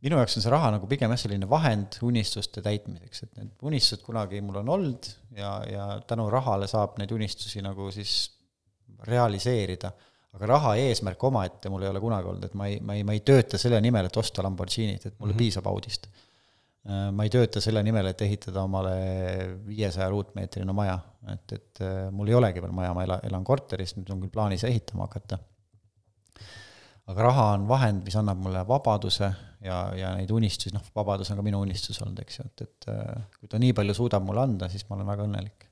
minu 0.05 0.17
jaoks 0.19 0.37
on 0.37 0.45
see 0.45 0.53
raha 0.53 0.69
nagu 0.75 0.89
pigem 0.89 1.13
jah, 1.13 1.21
selline 1.23 1.49
vahend 1.49 1.97
unistuste 2.05 2.61
täitmiseks, 2.61 3.23
et 3.23 3.33
need 3.39 3.65
unistused 3.71 4.05
kunagi 4.05 4.41
mul 4.45 4.61
on 4.61 4.69
olnud 4.75 5.09
ja, 5.37 5.55
ja 5.65 5.87
tänu 6.07 6.29
rahale 6.29 6.69
saab 6.69 6.97
neid 7.01 7.11
unistusi 7.15 7.61
nagu 7.65 7.89
siis 7.95 8.15
realiseerida 9.07 9.91
aga 10.37 10.49
raha 10.53 10.73
eesmärk 10.79 11.23
omaette 11.27 11.69
mul 11.71 11.83
ei 11.85 11.91
ole 11.91 12.01
kunagi 12.03 12.29
olnud, 12.31 12.47
et 12.47 12.57
ma 12.57 12.67
ei, 12.71 12.79
ma 12.83 12.95
ei, 12.95 13.05
ma 13.07 13.15
ei 13.15 13.23
tööta 13.27 13.59
selle 13.61 13.81
nimel, 13.83 14.07
et 14.07 14.17
osta 14.17 14.43
Lamborghinit, 14.45 15.05
et 15.05 15.15
mulle 15.17 15.33
mm 15.33 15.35
-hmm. 15.35 15.43
piisab 15.43 15.67
Audist. 15.67 16.07
Äh, 16.87 17.09
ma 17.11 17.27
ei 17.27 17.29
tööta 17.29 17.61
selle 17.61 17.83
nimel, 17.83 18.07
et 18.09 18.21
ehitada 18.21 18.63
omale 18.63 18.95
viiesaja 19.67 20.09
ruutmeetrine 20.09 20.73
maja, 20.73 20.97
et, 21.33 21.51
et 21.51 21.81
äh, 21.85 22.09
mul 22.11 22.31
ei 22.31 22.37
olegi 22.39 22.63
veel 22.63 22.71
maja, 22.71 22.93
ma 22.93 23.03
elan, 23.03 23.19
elan 23.27 23.43
korteris, 23.43 23.95
nüüd 23.97 24.09
on 24.09 24.21
küll 24.23 24.33
plaanis 24.33 24.63
ehitama 24.63 25.09
hakata. 25.09 25.39
aga 27.11 27.23
raha 27.23 27.45
on 27.53 27.67
vahend, 27.67 28.03
mis 28.05 28.15
annab 28.15 28.37
mulle 28.39 28.61
vabaduse 28.67 29.33
ja, 29.61 29.77
ja 29.97 30.13
neid 30.15 30.29
unistusi, 30.31 30.73
noh, 30.73 30.83
vabadus 30.95 31.31
on 31.31 31.37
ka 31.37 31.43
minu 31.43 31.59
unistus 31.59 32.01
olnud, 32.01 32.19
eks 32.23 32.39
ju, 32.39 32.45
et, 32.45 32.61
et 32.61 32.87
äh, 32.93 33.23
kui 33.39 33.51
ta 33.51 33.59
nii 33.59 33.73
palju 33.73 33.93
suudab 33.93 34.23
mulle 34.23 34.41
anda, 34.41 34.69
siis 34.69 34.87
ma 34.87 34.95
olen 34.95 35.11
väga 35.11 35.27
õnnelik. 35.27 35.67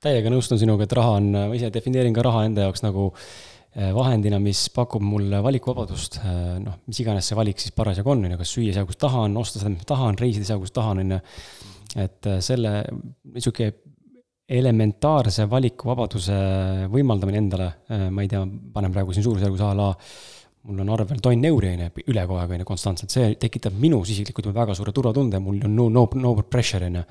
täiega 0.00 0.30
nõustun 0.30 0.58
sinuga, 0.58 0.84
et 0.84 0.92
raha 0.92 1.18
on, 1.18 1.30
ma 1.32 1.54
ise 1.54 1.70
defineerin 1.72 2.14
ka 2.14 2.22
raha 2.24 2.44
enda 2.48 2.64
jaoks 2.64 2.82
nagu 2.82 3.12
Äh, 3.12 3.52
vahendina, 3.74 4.38
mis 4.42 4.68
pakub 4.74 5.02
mulle 5.02 5.40
valikuvabadust, 5.42 6.20
äh, 6.22 6.36
noh, 6.62 6.78
mis 6.86 7.00
iganes 7.02 7.26
see 7.30 7.38
valik 7.38 7.62
siis 7.62 7.74
parasjagu 7.74 8.12
on, 8.12 8.26
on 8.26 8.34
ju, 8.34 8.40
kas 8.40 8.52
süüa 8.54 8.76
seal, 8.76 8.86
kus 8.86 9.00
tahan, 9.02 9.34
osta 9.40 9.62
seda, 9.62 9.72
mis 9.74 9.88
tahan, 9.88 10.18
reisida 10.20 10.46
seal, 10.46 10.60
kus 10.62 10.74
tahan, 10.74 11.02
on 11.02 11.16
ju. 11.16 11.18
et 12.04 12.30
äh, 12.30 12.38
selle 12.44 12.76
niisugune 13.34 13.72
elementaarse 14.54 15.46
valikuvabaduse 15.48 16.34
võimaldamine 16.92 17.38
endale, 17.40 17.68
ma 18.12 18.20
ei 18.20 18.28
tea, 18.28 18.42
panen 18.74 18.92
praegu 18.92 19.14
siin 19.16 19.24
suurusjärgus 19.24 19.62
a 19.64 19.70
la 19.78 19.86
mul 20.68 20.82
on 20.84 20.90
arvel 20.92 21.22
tonn 21.24 21.48
euri, 21.48 21.70
on 21.72 21.82
ju, 21.86 22.04
üle 22.12 22.26
kogu 22.28 22.42
aeg, 22.42 22.52
on 22.52 22.62
ju, 22.62 22.66
konstantselt, 22.68 23.12
see 23.12 23.32
tekitab 23.40 23.76
minus 23.80 24.12
isiklikult 24.12 24.50
väga 24.52 24.76
suure 24.76 24.92
turvatunde, 24.96 25.40
mul 25.40 25.64
on 25.64 25.74
no, 25.76 25.88
no, 25.92 26.04
no 26.20 26.34
pressure, 26.42 26.92
on 26.92 27.00
ju. 27.00 27.06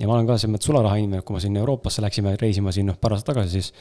ja 0.00 0.08
ma 0.08 0.18
olen 0.18 0.28
ka 0.28 0.36
selles 0.36 0.54
mõttes 0.54 0.70
sularaha 0.70 1.00
inimene, 1.00 1.24
kui 1.24 1.36
me 1.36 1.42
sinna 1.44 1.60
Euroopasse 1.64 2.04
läksime 2.04 2.36
reisima 2.40 2.72
siin, 2.76 2.88
noh, 2.92 3.00
paar 3.00 3.16
aastat 3.16 3.34
tagasi, 3.34 3.60
siis 3.60 3.72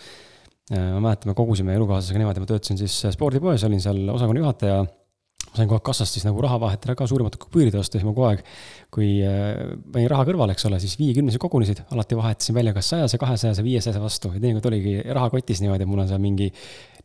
ma 0.70 1.02
mäletan, 1.02 1.32
me 1.32 1.38
kogusime 1.38 1.74
elukaaslasega 1.78 2.22
niimoodi, 2.22 2.44
ma 2.44 2.50
töötasin 2.50 2.80
siis 2.80 2.96
äh, 3.08 3.14
spordipoes, 3.16 3.66
olin 3.66 3.82
seal 3.84 4.02
osakonna 4.14 4.44
juhataja. 4.44 4.80
sain 5.50 5.66
kogu 5.66 5.80
aeg 5.80 5.86
kassast 5.88 6.14
siis 6.14 6.26
nagu 6.28 6.42
raha 6.46 6.60
vahetada 6.62 6.94
ka 6.96 7.08
suuremate 7.10 7.40
kupüürid 7.42 7.74
osta, 7.80 7.98
siis 7.98 8.06
ma 8.06 8.12
kogu 8.14 8.28
aeg, 8.28 8.44
kui 8.94 9.08
äh, 9.26 9.74
panin 9.94 10.10
raha 10.12 10.28
kõrvale, 10.28 10.54
eks 10.54 10.68
ole, 10.70 10.78
siis 10.84 10.94
viiekümnesed 11.00 11.42
kogunesid, 11.42 11.82
alati 11.90 12.18
vahetasin 12.20 12.58
välja 12.60 12.76
kas 12.76 12.92
sajase, 12.94 13.18
kahesajase, 13.18 13.66
viiesajase 13.66 14.04
vastu 14.04 14.34
ja 14.36 14.44
teinekord 14.44 14.70
oligi 14.70 15.00
rahakotis 15.10 15.64
niimoodi, 15.66 15.88
et 15.88 15.90
mul 15.90 16.04
on 16.06 16.12
seal 16.12 16.22
mingi 16.22 16.52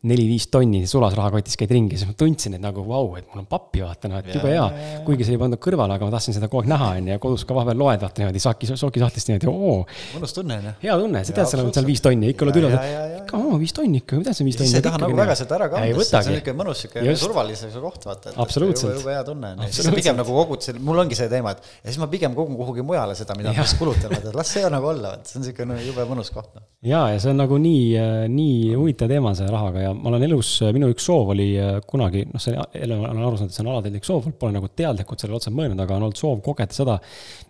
neli-viis 0.05 0.47
tonni 0.53 0.83
sulasrahakotis 0.89 1.57
käid 1.59 1.71
ringi, 1.73 1.97
siis 1.97 2.09
ma 2.09 2.15
tundsin, 2.17 2.55
et 2.57 2.63
nagu 2.63 2.83
vau 2.85 3.15
et 3.17 3.25
mul 3.31 3.41
on 3.41 3.47
pappi, 3.49 3.81
vaata 3.83 4.09
noh, 4.11 4.21
et 4.21 4.29
jube 4.35 4.51
hea. 4.51 4.65
kuigi 5.05 5.25
see 5.27 5.35
ei 5.35 5.41
pandud 5.41 5.61
kõrvale, 5.61 5.97
aga 5.97 6.07
ma 6.07 6.13
tahtsin 6.13 6.35
seda 6.37 6.49
kogu 6.51 6.63
aeg 6.63 6.71
näha, 6.71 6.89
on 6.99 7.09
ju, 7.09 7.15
ja 7.15 7.21
kodus 7.21 7.45
ka 7.47 7.57
vahepeal 7.57 7.79
loed, 7.81 8.03
vaata 8.03 8.21
niimoodi 8.21 8.41
saki, 8.43 8.69
sokisahtlist 8.69 9.31
niimoodi, 9.31 9.49
oo. 9.51 9.77
mõnus 10.15 10.35
tunne, 10.35 10.59
on 10.61 10.69
ju. 10.69 10.73
hea 10.83 10.97
tunne, 11.01 11.23
sa 11.25 11.35
tead, 11.39 11.49
seal 11.51 11.63
on 11.63 11.73
seal 11.75 11.89
viis 11.89 12.03
tonni, 12.05 12.31
ikka 12.33 12.47
oled 12.47 12.59
üleval, 12.61 12.91
ikka, 13.21 13.41
aa, 13.41 13.59
viis 13.61 13.75
tonni 13.75 14.01
ikka, 14.03 14.19
mida 14.21 14.35
see 14.37 14.47
viis 14.47 14.59
tonni. 14.59 14.73
sa 14.73 14.81
ei 14.81 14.85
taha 14.85 15.01
nagu 15.01 15.19
väga 15.19 15.37
seda 15.41 15.57
ära 15.57 15.69
kanda, 15.73 16.05
see 16.05 16.19
on 16.19 16.29
niisugune 16.29 16.57
mõnus, 16.61 16.83
niisugune 16.85 17.17
turvalisuse 17.23 17.83
koht, 17.85 18.07
vaata. 18.09 18.35
absoluutselt. 18.45 18.99
jube 18.99 19.15
hea 19.15 19.25
tunne 19.27 19.53
on 19.55 19.65
ju, 19.65 19.71
siis 19.71 19.89
sa 19.89 19.95
pigem 19.95 20.19
nagu 20.21 20.37
kogud, 20.37 20.69
mul 20.85 21.03
ongi 21.05 21.17
see 21.17 21.31
teema, 21.31 21.55
et 21.55 21.65
ja 21.81 21.89
siis 21.89 22.01
ma 22.03 22.09
pigem 22.11 22.37
kogun 22.37 22.59
kuhugi 22.59 22.85
mujale 22.85 23.17
seda, 23.17 23.37
mida 23.39 23.53
ma 23.55 23.63
just 23.63 23.79
kulutan, 23.81 24.13
et 24.19 24.29
las 24.35 24.53
see 24.53 24.69
nagu 24.71 24.91
olla, 24.91 25.15
et 25.17 25.29
see 25.29 25.39
on 25.39 25.45
niisugune 25.45 25.79
jube 25.85 26.07
mõnus 26.11 26.31
koht. 26.35 26.51
Noh. 26.55 26.67
ja, 26.85 27.07
ja 27.15 27.21
see 27.21 27.33
on 27.33 27.41
nagu 27.41 27.57
nii, 27.61 27.87
nii 28.31 28.75
huvitav 28.75 29.11
teema 29.11 29.33
see 29.37 29.49
rahaga 29.49 29.87
ja 29.87 29.94
ma 29.97 30.11
olen 30.11 30.25
elus 30.27 30.49
minu 30.75 30.89
üks 30.93 31.05
soov 31.07 31.31
oli 31.33 31.47
äh, 31.61 31.77
kunagi, 31.87 32.25
noh, 32.29 32.41
see 32.41 32.55
olen 32.55 33.05
aru 33.09 33.39
saanud, 33.39 33.49
et 33.49 33.57
see 33.57 33.63
on 33.63 33.71
alateadlik 33.73 34.07
soov, 34.07 34.27
pole 34.39 34.55
nagu 34.55 34.69
teadlikult 34.69 35.23
sellele 35.23 35.39
otseselt 35.39 35.57
mõelnud, 35.57 35.81
aga 35.81 35.97
on 35.97 36.07
olnud 36.09 36.19
soov 36.19 36.43
kogeda 36.45 36.75
seda, 36.75 36.99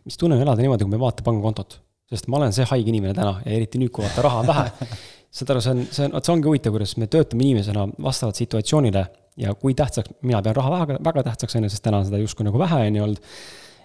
mis 0.05 0.19
tunne 0.21 0.37
on 0.37 0.45
elada 0.45 0.63
niimoodi, 0.63 0.87
kui 0.87 0.93
me 0.93 0.99
ei 0.99 1.05
vaata 1.05 1.25
pangakontot. 1.25 1.81
sest 2.09 2.27
ma 2.29 2.37
olen 2.37 2.53
see 2.53 2.65
haige 2.69 2.91
inimene 2.91 3.15
täna 3.17 3.39
ja 3.41 3.51
eriti 3.57 3.81
nüüd, 3.81 3.91
kui 3.91 4.05
vaata 4.05 4.23
raha 4.25 4.41
on 4.43 4.49
vähe. 4.51 4.89
saad 5.35 5.51
aru, 5.51 5.61
see 5.65 5.73
on, 5.73 5.85
see 5.91 6.05
on, 6.05 6.15
vot 6.15 6.27
see 6.27 6.33
ongi 6.35 6.49
huvitav, 6.51 6.75
kuidas 6.75 6.95
me 7.01 7.09
töötame 7.11 7.43
inimesena 7.47 7.87
vastavalt 8.05 8.39
situatsioonile 8.39 9.05
ja 9.41 9.53
kui 9.59 9.75
tähtsaks, 9.75 10.13
mina 10.23 10.41
pean 10.45 10.55
raha 10.55 10.71
väga, 10.71 10.97
väga 11.03 11.23
tähtsaks, 11.31 11.57
on 11.57 11.67
ju, 11.67 11.73
sest 11.73 11.83
täna 11.83 11.99
on 11.99 12.07
seda 12.07 12.21
justkui 12.21 12.47
nagu 12.47 12.61
vähe, 12.61 12.85
on 12.87 12.99
ju 12.99 13.07
olnud 13.07 13.33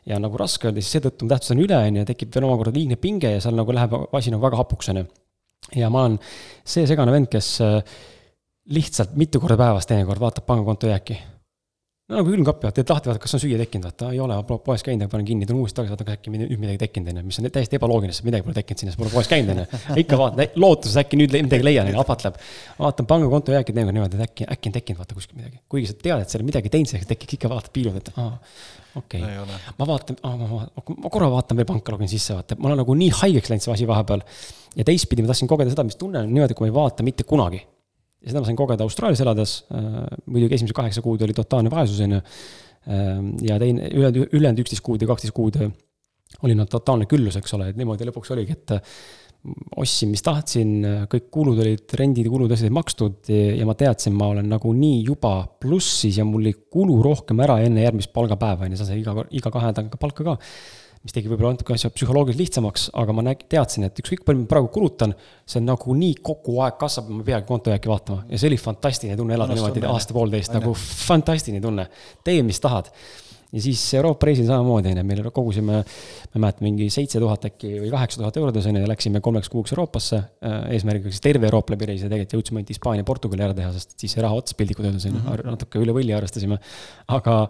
ja 0.08 0.20
nagu 0.20 0.38
raske 0.40 0.68
öelda, 0.68 0.82
siis 0.82 0.96
seetõttu 0.96 1.26
ma 1.26 1.34
tähtsustan 1.34 1.60
üle, 1.62 1.80
on 1.88 2.00
ju, 2.00 2.06
tekib 2.08 2.32
veel 2.34 2.46
omakorda 2.48 2.74
liigne 2.76 2.96
pinge 3.00 3.34
ja 3.34 3.42
seal 3.42 3.56
nagu 3.58 3.74
läheb 3.74 3.96
asi 4.16 4.32
nagu 4.32 4.44
väga 4.44 4.60
hapuks, 4.62 4.90
on 4.92 5.02
ju. 5.02 5.08
ja 5.76 5.90
ma 5.92 6.06
olen 6.06 6.16
see 6.64 6.86
segane 6.88 7.12
vend, 7.14 7.28
kes 7.32 7.50
äh, 7.66 7.98
lihtsalt 8.70 9.16
mitu 9.18 9.40
korda 9.40 9.58
päevas 9.58 9.86
teinekord 9.86 10.20
vaatab 10.20 10.46
pangakonto 10.46 10.86
jääki. 10.86 11.18
no 12.10 12.16
nagu 12.18 12.30
külmkappi, 12.32 12.66
vaata, 12.66 12.74
teed 12.74 12.90
lahti, 12.90 13.06
vaata, 13.06 13.20
kas 13.22 13.36
on 13.36 13.40
süüa 13.42 13.58
tekkinud, 13.60 13.84
vaata, 13.86 14.08
ei 14.10 14.18
ole, 14.20 14.34
poes 14.66 14.82
käinud, 14.82 15.06
panen 15.12 15.26
kinni, 15.28 15.46
tulen 15.46 15.60
uuesti 15.62 15.78
tagasi, 15.78 15.92
vaatan, 15.94 16.08
kas 16.08 16.16
äkki 16.18 16.32
nüüd 16.34 16.54
midagi 16.58 16.80
tekkinud, 16.80 17.10
on 17.12 17.20
ju, 17.20 17.26
mis 17.28 17.38
on 17.38 17.46
täiesti 17.54 17.78
ebaloogiline, 17.78 18.16
sest 18.16 18.26
midagi 18.26 18.42
pole 18.46 18.56
tekkinud 18.56 18.82
sinna, 18.82 18.94
sest 18.94 19.02
pole 19.02 19.12
poes 19.14 19.30
käinud, 19.30 19.52
on 19.54 19.62
ju. 19.62 19.94
ikka 20.02 20.18
vaatan, 20.18 20.58
lootuses 20.64 20.98
äkki 21.04 21.20
nüüd 21.20 21.36
midagi 21.38 21.68
leian, 21.68 21.86
on 21.86 21.94
ju, 21.94 22.02
ahvatleb. 22.02 22.42
vaatan 22.82 23.10
pangakonto 23.14 23.54
jääki 23.54 23.76
teinekord 23.76 23.98
niimoodi, 24.00 24.18
et 24.18 24.26
äkki, 24.26 24.50
äkki 24.56 24.72
on 24.72 24.76
tekkinud, 24.80 25.02
vaata 25.04 25.18
kuskil 25.20 25.38
midagi. 25.38 25.62
kuigi 25.70 25.92
sa 25.92 25.98
tead, 26.02 26.26
et 26.26 26.36
oled 26.40 26.50
midagi 26.50 26.74
teinud, 26.74 26.90
selleks 26.90 27.10
tekiks 27.14 27.38
ikka 27.38 27.54
vaatad, 27.54 27.70
piilud, 27.78 28.02
et 28.02 28.12
aa, 28.18 28.30
okei 28.98 29.22
okay., 29.22 29.64
ma 29.78 29.90
vaatan, 29.94 30.18
ma, 30.26 30.62
ma 31.06 31.14
korra 31.14 31.30
vaatan 31.30 31.62
veel 31.62 31.70
panka, 31.70 31.94
login 31.94 32.10
sisse, 32.10 32.34
vaata, 32.34 32.58
ma 32.58 32.72
olen 32.72 32.82
nagu 32.82 32.98
nii 33.06 33.14
haigeks 33.22 33.54
läinud 33.54 33.68
see 33.68 33.76
asi 33.78 33.86
vahepeal. 33.86 34.26
ja 34.74 34.86
teistpidi 34.88 35.22
ma 35.22 35.30
tahtsin 35.30 35.50
kogeda 35.50 35.70
seda, 35.70 35.86
mis 35.86 35.98
tunne 36.00 36.24
on 36.24 36.34
niimoodi, 36.34 36.58
kui 36.58 36.66
ma 36.66 36.74
ei 36.74 36.80
vaata 36.82 37.06
mitte 37.06 37.22
kunagi 37.28 37.62
ja 38.20 38.32
seda 38.32 38.42
ma 38.42 38.48
sain 38.48 38.58
kogeda 38.58 38.86
Austraalias 38.86 39.22
elades, 39.24 39.54
äh, 39.72 40.02
muidugi 40.26 40.58
esimesed 40.58 40.76
kaheksa 40.76 41.04
kuud 41.04 41.22
oli 41.24 41.36
totaalne 41.36 41.72
vaesus, 41.72 42.00
on 42.04 42.18
ju, 42.18 42.20
ähm, 42.90 43.30
ja 43.46 43.56
teine, 43.60 43.88
ülejäänud, 43.94 44.34
ülejäänud 44.36 44.64
üksteist 44.64 44.84
kuud 44.84 45.02
ja 45.02 45.08
kaksteist 45.10 45.36
kuud 45.36 45.56
äh, 45.60 45.72
oli 46.46 46.54
no 46.56 46.66
totaalne 46.70 47.08
küllus, 47.10 47.38
eks 47.40 47.56
ole, 47.56 47.70
et 47.72 47.80
niimoodi 47.80 48.06
lõpuks 48.08 48.32
oligi, 48.36 48.56
et 48.58 48.76
äh, 48.76 48.98
ostsin, 49.80 50.10
mis 50.12 50.20
tahtsin, 50.20 50.74
kõik 51.08 51.30
kulud 51.32 51.62
olid, 51.62 51.86
rendid, 51.96 52.26
kulud, 52.28 52.52
asjad 52.52 52.68
olid 52.68 52.76
makstud 52.76 53.30
ja 53.32 53.64
ma 53.64 53.72
teadsin, 53.78 54.12
ma 54.12 54.28
olen 54.34 54.50
nagunii 54.52 54.98
juba 55.06 55.32
plussis 55.62 56.18
ja 56.20 56.26
mul 56.28 56.50
ei 56.50 56.58
kulu 56.60 56.98
rohkem 57.06 57.40
ära 57.40 57.56
enne 57.64 57.86
järgmist 57.86 58.12
palgapäeva, 58.12 58.68
on 58.68 58.76
ju, 58.76 58.82
sa 58.82 58.90
saad 58.90 59.00
iga, 59.00 59.24
iga 59.32 59.54
kahe 59.54 59.70
nädalaga 59.70 60.00
palka 60.02 60.26
ka 60.28 60.36
mis 61.00 61.14
tegi 61.16 61.30
võib-olla 61.30 61.54
natuke 61.54 61.72
asja 61.72 61.88
psühholoogiliselt 61.94 62.42
lihtsamaks, 62.42 62.90
aga 63.00 63.14
ma 63.16 63.24
näg-, 63.30 63.46
teadsin, 63.48 63.86
et 63.88 64.02
ükskõik 64.02 64.26
palju 64.26 64.42
ma 64.42 64.50
praegu 64.50 64.68
kulutan, 64.74 65.14
see 65.48 65.62
nagunii 65.64 66.18
kogu 66.26 66.58
aeg 66.66 66.76
kasvab, 66.80 67.08
ma 67.08 67.22
ei 67.22 67.30
peagi 67.30 67.48
kontojääki 67.48 67.90
vaatama 67.90 68.26
ja 68.28 68.40
see 68.40 68.50
oli 68.50 68.60
fantastiline 68.60 69.16
tunne 69.16 69.38
elada 69.38 69.56
niimoodi 69.56 69.86
aasta-poolteist, 69.88 70.52
nagu 70.58 70.76
fantastiline 70.76 71.64
tunne. 71.64 71.88
tee, 72.24 72.44
mis 72.44 72.60
tahad. 72.60 72.92
ja 73.50 73.62
siis 73.64 73.80
Euroopa 73.98 74.28
reisil 74.28 74.44
samamoodi, 74.46 74.92
on 74.92 75.00
ju, 75.00 75.06
meil 75.08 75.24
kogusime, 75.34 75.80
ma 75.80 76.36
ei 76.36 76.44
mäleta, 76.44 76.62
mingi 76.68 76.90
seitse 76.92 77.18
tuhat 77.18 77.48
äkki 77.48 77.72
või 77.80 77.88
kaheksa 77.96 78.20
tuhat 78.20 78.36
eurot, 78.36 78.60
on 78.60 78.76
ju, 78.76 78.84
ja 78.84 78.92
läksime 78.92 79.24
kolmeks 79.24 79.48
kuuks 79.50 79.72
Euroopasse 79.72 80.20
äh, 80.20 80.60
eesmärgiga 80.76 81.10
siis 81.10 81.24
terve 81.24 81.48
Euroopa 81.48 81.74
läbi 81.74 81.88
reisida, 81.94 82.12
tegelikult 82.12 82.36
jõudsime 82.36 82.60
ainult 82.60 82.76
Hispaania, 82.76 83.08
Portugali 83.08 83.48
ära 83.48 83.56
teha, 83.56 83.72
sest 83.74 83.96
siis 83.96 84.14
see 84.14 84.22
raha 84.22 84.36
ots 84.38 84.54
piltlikult 84.54 84.92
öeldes, 84.92 85.08
on 85.08 85.16
ju, 85.16 85.24
mhm. 85.24 85.48
natuke 85.56 85.80
üle 85.80 85.96
võlli 85.96 86.14
arvestasime. 86.14 86.60
aga 87.16 87.40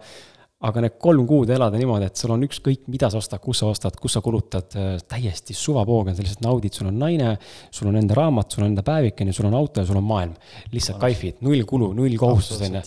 aga 0.60 0.82
need 0.84 0.96
kolm 1.00 1.24
kuud 1.28 1.50
elada 1.54 1.78
niimoodi, 1.80 2.10
et 2.10 2.20
sul 2.20 2.34
on 2.34 2.42
ükskõik, 2.44 2.82
mida 2.92 3.08
sa 3.12 3.20
ostad, 3.20 3.40
kus 3.40 3.62
sa 3.62 3.70
ostad, 3.72 3.94
kus 4.00 4.16
sa 4.16 4.20
kulutad, 4.24 4.74
äh, 4.76 4.90
täiesti 5.08 5.56
suvapoogen, 5.56 6.16
sa 6.16 6.24
lihtsalt 6.24 6.44
naudid, 6.44 6.76
sul 6.76 6.90
on 6.90 6.98
naine, 7.00 7.30
sul 7.72 7.88
on 7.88 7.96
enda 8.00 8.16
raamat, 8.18 8.50
sul 8.52 8.66
on 8.66 8.72
enda 8.74 8.84
päevikene, 8.84 9.32
sul 9.36 9.48
on 9.48 9.56
auto 9.56 9.80
ja 9.80 9.88
sul 9.88 10.00
on 10.00 10.04
maailm. 10.04 10.34
lihtsalt 10.74 11.00
kaifid, 11.00 11.40
null 11.46 11.64
kulu, 11.68 11.94
null 11.96 12.18
kohustust, 12.20 12.66
on 12.68 12.76
ju. 12.76 12.84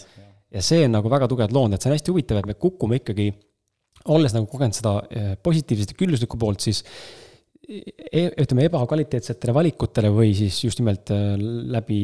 ja 0.54 0.62
see 0.62 0.86
on 0.86 0.94
nagu 1.00 1.10
väga 1.10 1.30
tugev 1.32 1.56
loond, 1.56 1.74
et 1.74 1.82
see 1.82 1.90
on 1.90 1.98
hästi 1.98 2.14
huvitav, 2.14 2.44
et 2.44 2.52
me 2.52 2.58
kukume 2.62 3.02
ikkagi, 3.02 3.32
olles 4.14 4.38
nagu 4.38 4.46
kogenud 4.52 4.78
seda 4.78 4.94
äh, 5.02 5.34
positiivset 5.42 5.96
ja 5.96 5.98
külluslikku 5.98 6.38
poolt, 6.38 6.62
siis 6.62 6.84
e, 7.66 8.28
ütleme, 8.30 8.68
ebakvaliteetsetele 8.70 9.56
valikutele 9.56 10.14
või 10.14 10.36
siis 10.38 10.62
just 10.62 10.84
nimelt 10.84 11.10
äh, 11.16 11.34
läbi 11.74 12.04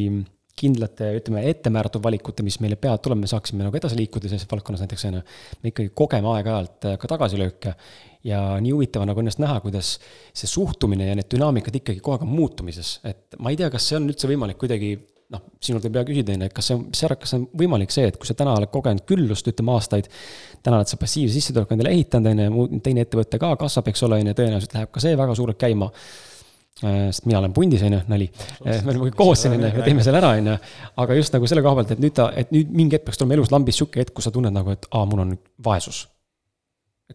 kindlate, 0.60 1.10
ütleme, 1.20 1.44
ettemääratud 1.50 2.04
valikute, 2.04 2.44
mis 2.46 2.60
meile 2.64 2.78
peavad 2.80 3.02
tulema, 3.04 3.24
me 3.26 3.32
saaksime 3.32 3.66
nagu 3.66 3.80
edasi 3.80 3.98
liikuda 4.00 4.32
selles 4.32 4.48
valdkonnas 4.52 4.84
näiteks, 4.84 5.06
on 5.10 5.20
ju. 5.20 5.24
me 5.64 5.74
ikkagi 5.74 5.94
kogeme 5.98 6.32
aeg-ajalt 6.36 6.90
ka 7.02 7.12
tagasilööke 7.14 7.76
ja 8.28 8.42
nii 8.62 8.74
huvitav 8.76 9.06
on 9.06 9.12
nagu 9.14 9.24
ennast 9.24 9.40
näha, 9.40 9.60
kuidas 9.64 9.94
see 10.36 10.50
suhtumine 10.50 11.08
ja 11.08 11.16
need 11.18 11.30
dünaamikad 11.32 11.80
ikkagi 11.80 12.04
kogu 12.04 12.18
aeg 12.18 12.28
on 12.28 12.34
muutumises, 12.34 12.98
et 13.08 13.40
ma 13.40 13.54
ei 13.54 13.60
tea, 13.60 13.72
kas 13.72 13.88
see 13.90 14.00
on 14.00 14.10
üldse 14.12 14.30
võimalik 14.30 14.60
kuidagi 14.60 14.96
noh, 15.30 15.44
sinult 15.62 15.86
ei 15.86 15.94
pea 15.94 16.04
küsida, 16.08 16.34
on 16.34 16.44
ju, 16.44 16.50
et 16.50 16.56
kas 16.58 16.72
see 16.72 16.76
on, 16.76 16.88
mis 16.90 17.00
sa 17.00 17.08
arvad, 17.08 17.22
kas 17.24 17.36
on 17.38 17.46
võimalik 17.62 17.94
see, 17.94 18.08
et 18.10 18.18
kui 18.20 18.28
sa 18.28 18.36
täna 18.38 18.56
oled 18.58 18.72
kogenud 18.74 19.06
küllust, 19.08 19.48
ütleme 19.52 19.76
aastaid, 19.76 20.10
täna 20.66 20.80
oled 20.82 20.90
sa 20.90 20.98
passiivse 21.00 21.38
sissetuleku 21.38 21.76
endale 21.76 21.94
ehitanud, 21.94 22.32
on 22.34 22.42
ju, 22.66 22.82
teine 22.84 23.06
ettevõte 23.06 23.40
ka 23.42 23.54
kasvab, 23.62 23.92
eks 23.94 24.04
ole, 24.08 24.18
on 24.24 24.32
ju, 24.32 24.40
tõenäoliselt 24.42 24.74
läheb 24.76 24.92
ka 24.96 25.04
see 25.04 25.20
väga 25.20 25.38
suurelt 25.38 25.62
käima 25.62 25.92
Äh, 25.94 26.29
sest 26.80 27.26
mina 27.28 27.40
olen 27.42 27.56
pundis, 27.56 27.82
on 27.86 27.96
ju, 27.96 28.02
nali. 28.12 28.28
Äh, 28.64 28.80
me 28.86 28.94
oleme 28.94 29.10
kõik 29.10 29.18
koos 29.20 29.44
siin, 29.44 29.56
on 29.56 29.66
ju, 29.66 29.72
me 29.76 29.88
teeme 29.88 30.06
selle 30.06 30.22
ära, 30.22 30.32
on 30.38 30.52
ju. 30.52 30.56
aga 31.04 31.18
just 31.18 31.36
nagu 31.36 31.50
selle 31.52 31.64
koha 31.66 31.80
pealt, 31.82 31.92
et 31.96 32.04
nüüd 32.04 32.16
ta, 32.16 32.30
et 32.40 32.54
nüüd 32.56 32.72
mingi 32.76 32.98
hetk 32.98 33.10
peaks 33.10 33.20
tulema 33.20 33.38
elus 33.40 33.52
lambis 33.54 33.80
sihuke 33.80 34.04
hetk, 34.04 34.16
kus 34.16 34.30
sa 34.30 34.34
tunned 34.36 34.56
nagu, 34.56 34.76
et 34.76 34.88
aa, 34.92 35.04
mul 35.10 35.26
on 35.26 35.36
vaesus. 35.66 36.06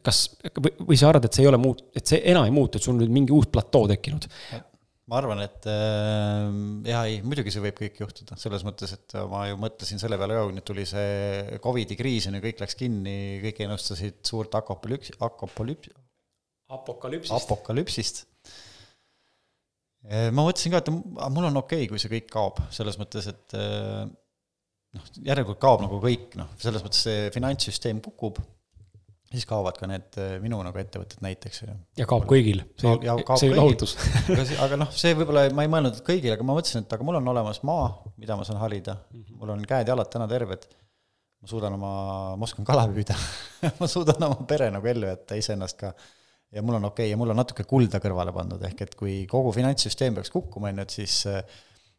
kas, 0.04 0.26
või, 0.58 0.74
või 0.90 1.00
sa 1.00 1.08
arvad, 1.08 1.28
et 1.28 1.36
see 1.36 1.44
ei 1.46 1.50
ole 1.52 1.60
muut-, 1.62 1.84
et 1.96 2.04
see 2.10 2.20
enam 2.32 2.48
ei 2.48 2.54
muutu, 2.54 2.78
et 2.78 2.86
sul 2.86 2.96
on 2.96 3.02
nüüd 3.04 3.12
mingi 3.14 3.34
uus 3.34 3.48
platoo 3.52 3.88
tekkinud? 3.94 4.28
ma 5.08 5.18
arvan, 5.20 5.40
et 5.44 5.66
äh, 5.68 6.44
jaa, 6.88 7.02
ei, 7.08 7.18
muidugi 7.24 7.52
see 7.54 7.64
võib 7.64 7.80
kõik 7.80 7.98
juhtuda, 8.00 8.36
selles 8.40 8.64
mõttes, 8.66 8.92
et 8.96 9.16
ma 9.30 9.46
ju 9.50 9.58
mõtlesin 9.60 10.00
selle 10.00 10.18
peale 10.20 10.36
ka, 10.36 10.44
kui 10.48 10.58
nüüd 10.58 10.68
tuli 10.68 10.86
see 10.88 11.58
Covidi 11.64 11.96
kriis 11.96 12.28
on 12.28 12.38
ju, 12.38 12.44
kõik 12.44 12.64
läks 12.64 12.76
kinni, 12.80 13.16
kõik 13.44 13.64
ennustasid 13.66 14.20
suurt 14.28 14.56
akopolüps-, 14.60 15.16
akopolüps-. 15.24 15.92
apokalüpsist. 16.72 17.36
apokalüpsist 17.36 18.24
ma 20.04 20.44
mõtlesin 20.44 20.74
ka, 20.74 20.82
et 20.82 20.90
mul 20.92 21.48
on 21.48 21.62
okei 21.62 21.84
okay,, 21.84 21.90
kui 21.90 22.02
see 22.02 22.12
kõik 22.12 22.28
kaob, 22.32 22.60
selles 22.74 22.98
mõttes, 23.00 23.28
et 23.30 23.56
noh, 23.56 25.06
järelikult 25.24 25.60
kaob 25.62 25.84
nagu 25.84 26.00
kõik, 26.02 26.34
noh, 26.40 26.50
selles 26.60 26.84
mõttes 26.84 27.06
see 27.06 27.30
finantssüsteem 27.34 28.02
kukub, 28.04 28.38
siis 29.34 29.46
kaovad 29.50 29.78
ka 29.80 29.88
need 29.90 30.18
minu 30.44 30.60
nagu 30.62 30.78
ettevõtted 30.78 31.24
näiteks. 31.24 31.64
ja 31.98 32.06
kaob 32.10 32.26
kõigil, 32.30 32.62
see, 32.78 32.92
see 33.02 33.50
ole 33.50 33.58
lahutus. 33.58 33.96
Aga 34.64 34.78
noh, 34.78 34.92
see 34.94 35.16
võib-olla, 35.16 35.46
ma 35.56 35.66
ei 35.66 35.72
mõelnud 35.72 36.00
kõigile, 36.06 36.36
aga 36.36 36.46
ma 36.46 36.56
mõtlesin, 36.58 36.86
et 36.86 36.96
aga 36.96 37.06
mul 37.06 37.18
on 37.18 37.32
olemas 37.34 37.62
maa, 37.66 37.88
mida 38.20 38.38
ma 38.38 38.46
saan 38.46 38.60
harida, 38.62 38.98
mhm. 39.12 39.38
mul 39.40 39.54
on 39.56 39.64
käed-jalad 39.68 40.12
täna 40.12 40.28
terved, 40.30 40.68
ma 41.44 41.50
suudan 41.50 41.78
oma, 41.78 41.94
ma 42.38 42.46
oskan 42.46 42.68
kala 42.68 42.86
püüda. 42.92 43.16
Ma 43.80 43.88
suudan 43.88 44.20
oma 44.26 44.44
pere 44.48 44.68
nagu 44.72 44.88
ellu 44.88 45.08
jätta, 45.08 45.36
iseennast 45.40 45.78
ka 45.80 45.90
ja 46.54 46.62
mul 46.62 46.78
on 46.78 46.88
okei 46.90 47.06
okay, 47.06 47.12
ja 47.12 47.18
mul 47.20 47.32
on 47.34 47.40
natuke 47.40 47.66
kulda 47.68 48.00
kõrvale 48.02 48.32
pandud, 48.34 48.62
ehk 48.68 48.82
et 48.86 48.96
kui 48.98 49.22
kogu 49.30 49.52
finantssüsteem 49.54 50.18
peaks 50.18 50.32
kukkuma, 50.34 50.70
on 50.70 50.82
ju, 50.82 50.88
et 50.88 50.98
siis 50.98 51.20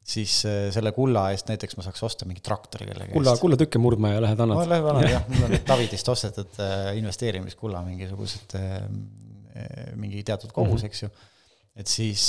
siis 0.06 0.34
äh, 0.45 0.68
selle 0.73 0.91
kulla 0.94 1.30
eest 1.34 1.48
näiteks 1.49 1.80
ma 1.80 1.86
saaks 1.86 2.03
osta 2.06 2.27
mingi 2.30 2.44
traktori 2.45 2.86
kellegi 2.91 3.15
kulla, 3.15 3.34
kullatükke 3.41 3.82
murdma 3.82 4.11
ja 4.14 4.19
lähed 4.22 4.44
annad? 4.44 4.60
ma 4.60 4.68
lähen 4.69 4.90
annan 4.91 5.07
jah, 5.15 5.23
mul 5.32 5.48
on 5.48 5.56
Davidist 5.65 6.11
ostetud 6.14 6.60
äh, 6.61 6.91
investeerimiskulla 6.99 7.82
mingisugused 7.88 8.53
äh,, 8.60 8.76
mingi 9.98 10.22
teatud 10.27 10.53
kogus 10.53 10.84
-hmm. 10.84 10.91
eks 10.91 11.03
ju. 11.03 11.10
et 11.76 11.88
siis 11.88 12.27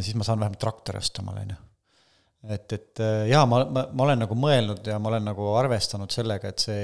siis 0.00 0.14
ma 0.18 0.24
saan 0.26 0.40
vähemalt 0.40 0.58
traktori 0.58 0.98
osta 0.98 1.22
omale, 1.22 1.46
on 1.46 1.54
ju 1.54 1.62
et, 2.52 2.72
et 2.72 3.02
äh, 3.02 3.26
jaa, 3.30 3.44
ma, 3.48 3.60
ma, 3.70 3.84
ma 3.92 4.06
olen 4.06 4.22
nagu 4.24 4.38
mõelnud 4.38 4.86
ja 4.86 4.98
ma 5.02 5.10
olen 5.10 5.28
nagu 5.30 5.48
arvestanud 5.58 6.12
sellega, 6.14 6.50
et 6.52 6.64
see 6.66 6.80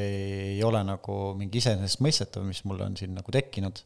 ei 0.53 0.61
ole 0.67 0.83
nagu 0.87 1.19
mingi 1.39 1.61
iseenesestmõistetav, 1.63 2.45
mis 2.47 2.63
mul 2.69 2.83
on 2.87 2.97
siin 2.99 3.15
nagu 3.17 3.35
tekkinud. 3.35 3.83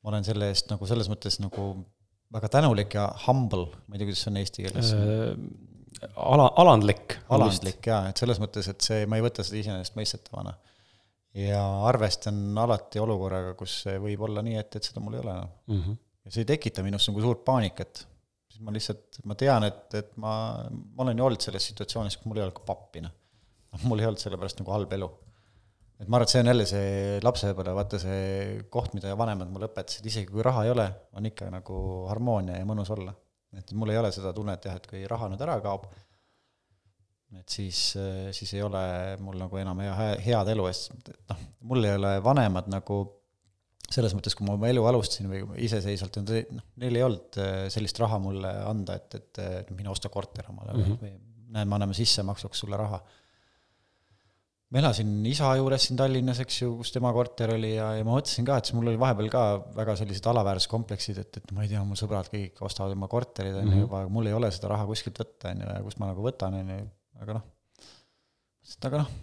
ma 0.00 0.14
olen 0.14 0.24
selle 0.24 0.48
eest 0.48 0.70
nagu 0.72 0.86
selles 0.88 1.10
mõttes 1.12 1.36
nagu 1.42 1.72
väga 2.32 2.48
tänulik 2.56 2.94
ja 2.96 3.08
humble, 3.26 3.68
ma 3.86 3.96
ei 3.96 4.00
tea, 4.00 4.08
kuidas 4.08 4.24
see 4.24 4.32
on 4.32 4.40
eesti 4.40 4.66
keeles 4.66 4.92
äh,. 4.96 5.30
ala, 6.16 6.50
alandlik. 6.62 7.18
alandlik 7.28 7.90
jaa, 7.92 8.04
et 8.10 8.22
selles 8.22 8.40
mõttes, 8.42 8.70
et 8.70 8.86
see, 8.86 9.06
ma 9.10 9.18
ei 9.18 9.26
võta 9.26 9.44
seda 9.46 9.60
iseenesestmõistetavana. 9.60 10.54
ja 11.36 11.64
arvestan 11.90 12.38
alati 12.58 13.02
olukorraga, 13.02 13.56
kus 13.58 13.82
see 13.84 13.98
võib 14.02 14.24
olla 14.28 14.42
nii, 14.46 14.56
et, 14.62 14.78
et 14.78 14.88
seda 14.88 15.02
mul 15.02 15.18
ei 15.18 15.24
ole 15.24 15.34
enam 15.36 15.50
mm. 15.50 15.82
-hmm. 15.82 15.98
ja 16.24 16.32
see 16.34 16.46
ei 16.46 16.52
tekita 16.54 16.86
minus 16.86 17.06
nagu 17.10 17.20
suurt 17.22 17.44
paanikat 17.44 18.06
siis 18.60 18.66
ma 18.66 18.74
lihtsalt, 18.74 19.20
ma 19.24 19.36
tean, 19.38 19.64
et, 19.64 19.94
et 19.96 20.12
ma, 20.20 20.34
ma 20.68 21.04
olen 21.04 21.18
ju 21.18 21.24
olnud 21.24 21.44
selles 21.44 21.66
situatsioonis, 21.70 22.18
kus 22.18 22.28
mul 22.28 22.40
ei 22.40 22.44
olnud 22.44 22.58
ka 22.58 22.66
pappi, 22.68 23.00
noh. 23.04 23.12
noh, 23.72 23.86
mul 23.88 24.02
ei 24.02 24.08
olnud 24.08 24.20
sellepärast 24.20 24.60
nagu 24.60 24.74
halb 24.74 24.92
elu. 24.92 25.08
et 26.00 26.08
ma 26.08 26.18
arvan, 26.18 26.26
et 26.26 26.32
see 26.34 26.42
on 26.42 26.50
jälle 26.50 26.66
see 26.68 27.22
lapsepõlve, 27.24 27.74
vaata 27.76 28.00
see 28.02 28.60
koht, 28.72 28.92
mida 28.96 29.16
vanemad 29.16 29.50
mulle 29.52 29.70
õpetasid, 29.70 30.06
isegi 30.06 30.28
kui 30.32 30.44
raha 30.44 30.66
ei 30.66 30.74
ole, 30.74 30.86
on 31.16 31.26
ikka 31.30 31.48
nagu 31.52 31.80
harmoonia 32.10 32.58
ja 32.60 32.68
mõnus 32.68 32.92
olla. 32.92 33.14
et 33.56 33.72
mul 33.72 33.94
ei 33.94 33.98
ole 34.00 34.12
seda 34.12 34.34
tunnet 34.36 34.68
jah, 34.68 34.76
et 34.76 34.88
kui 34.90 35.06
raha 35.08 35.30
nüüd 35.32 35.44
ära 35.46 35.56
kaob, 35.64 35.88
et 37.40 37.48
siis, 37.48 37.94
siis 38.36 38.54
ei 38.58 38.62
ole 38.66 38.82
mul 39.24 39.40
nagu 39.40 39.56
enam 39.56 39.80
hea, 39.86 40.12
head 40.20 40.52
elu 40.52 40.68
eest, 40.68 40.92
noh, 41.32 41.48
mul 41.72 41.88
ei 41.88 41.96
ole 41.96 42.18
vanemad 42.24 42.68
nagu 42.72 43.02
selles 43.90 44.14
mõttes, 44.14 44.36
kui 44.38 44.46
ma 44.46 44.54
oma 44.54 44.68
elu 44.70 44.84
alustasin 44.86 45.30
või 45.30 45.42
iseseisvalt, 45.66 46.20
noh, 46.22 46.66
neil 46.82 46.98
ei 46.98 47.06
olnud 47.06 47.38
äh, 47.42 47.64
sellist 47.72 47.98
raha 48.02 48.20
mulle 48.22 48.52
anda, 48.68 48.96
et, 49.00 49.16
et 49.18 49.40
äh, 49.42 49.72
mine 49.74 49.90
osta 49.90 50.12
korter 50.12 50.50
omale 50.52 50.76
mm 50.76 50.84
-hmm. 50.84 51.00
või 51.00 51.16
näed, 51.56 51.70
me 51.70 51.76
anname 51.78 51.96
sissemaksuks 51.98 52.62
sulle 52.62 52.78
raha. 52.78 53.00
ma 54.70 54.78
elasin 54.78 55.10
isa 55.26 55.48
juures 55.58 55.88
siin 55.88 55.98
Tallinnas, 55.98 56.38
eks 56.44 56.60
ju, 56.60 56.76
kus 56.78 56.92
tema 56.94 57.10
korter 57.12 57.56
oli 57.56 57.72
ja, 57.74 57.88
ja 57.98 58.04
ma 58.06 58.14
mõtlesin 58.14 58.46
ka, 58.46 58.60
et 58.60 58.68
siis 58.68 58.76
mul 58.78 58.92
oli 58.92 59.00
vahepeal 59.02 59.30
ka 59.32 59.42
väga 59.74 59.96
sellised 59.98 60.28
alaväärsuskompleksid, 60.30 61.18
et, 61.24 61.40
et 61.42 61.52
ma 61.56 61.64
ei 61.66 61.72
tea, 61.72 61.82
mu 61.82 61.98
sõbrad 61.98 62.30
kõik 62.30 62.62
ostavad 62.62 62.94
oma 62.94 63.08
korterid, 63.10 63.56
on 63.56 63.66
ju, 63.66 63.72
mhm. 63.72 63.80
juba, 63.88 64.04
mul 64.08 64.30
ei 64.30 64.36
ole 64.38 64.52
seda 64.54 64.70
raha 64.76 64.86
kuskilt 64.86 65.18
võtta, 65.18 65.50
on 65.50 65.64
ju, 65.64 65.74
ja 65.74 65.82
kust 65.82 65.98
ma 65.98 66.12
nagu 66.12 66.22
võtan, 66.22 66.60
on 66.62 66.74
ju, 66.76 66.80
aga 67.26 67.40
noh, 67.40 67.48
aga 68.86 69.02
noh, 69.02 69.14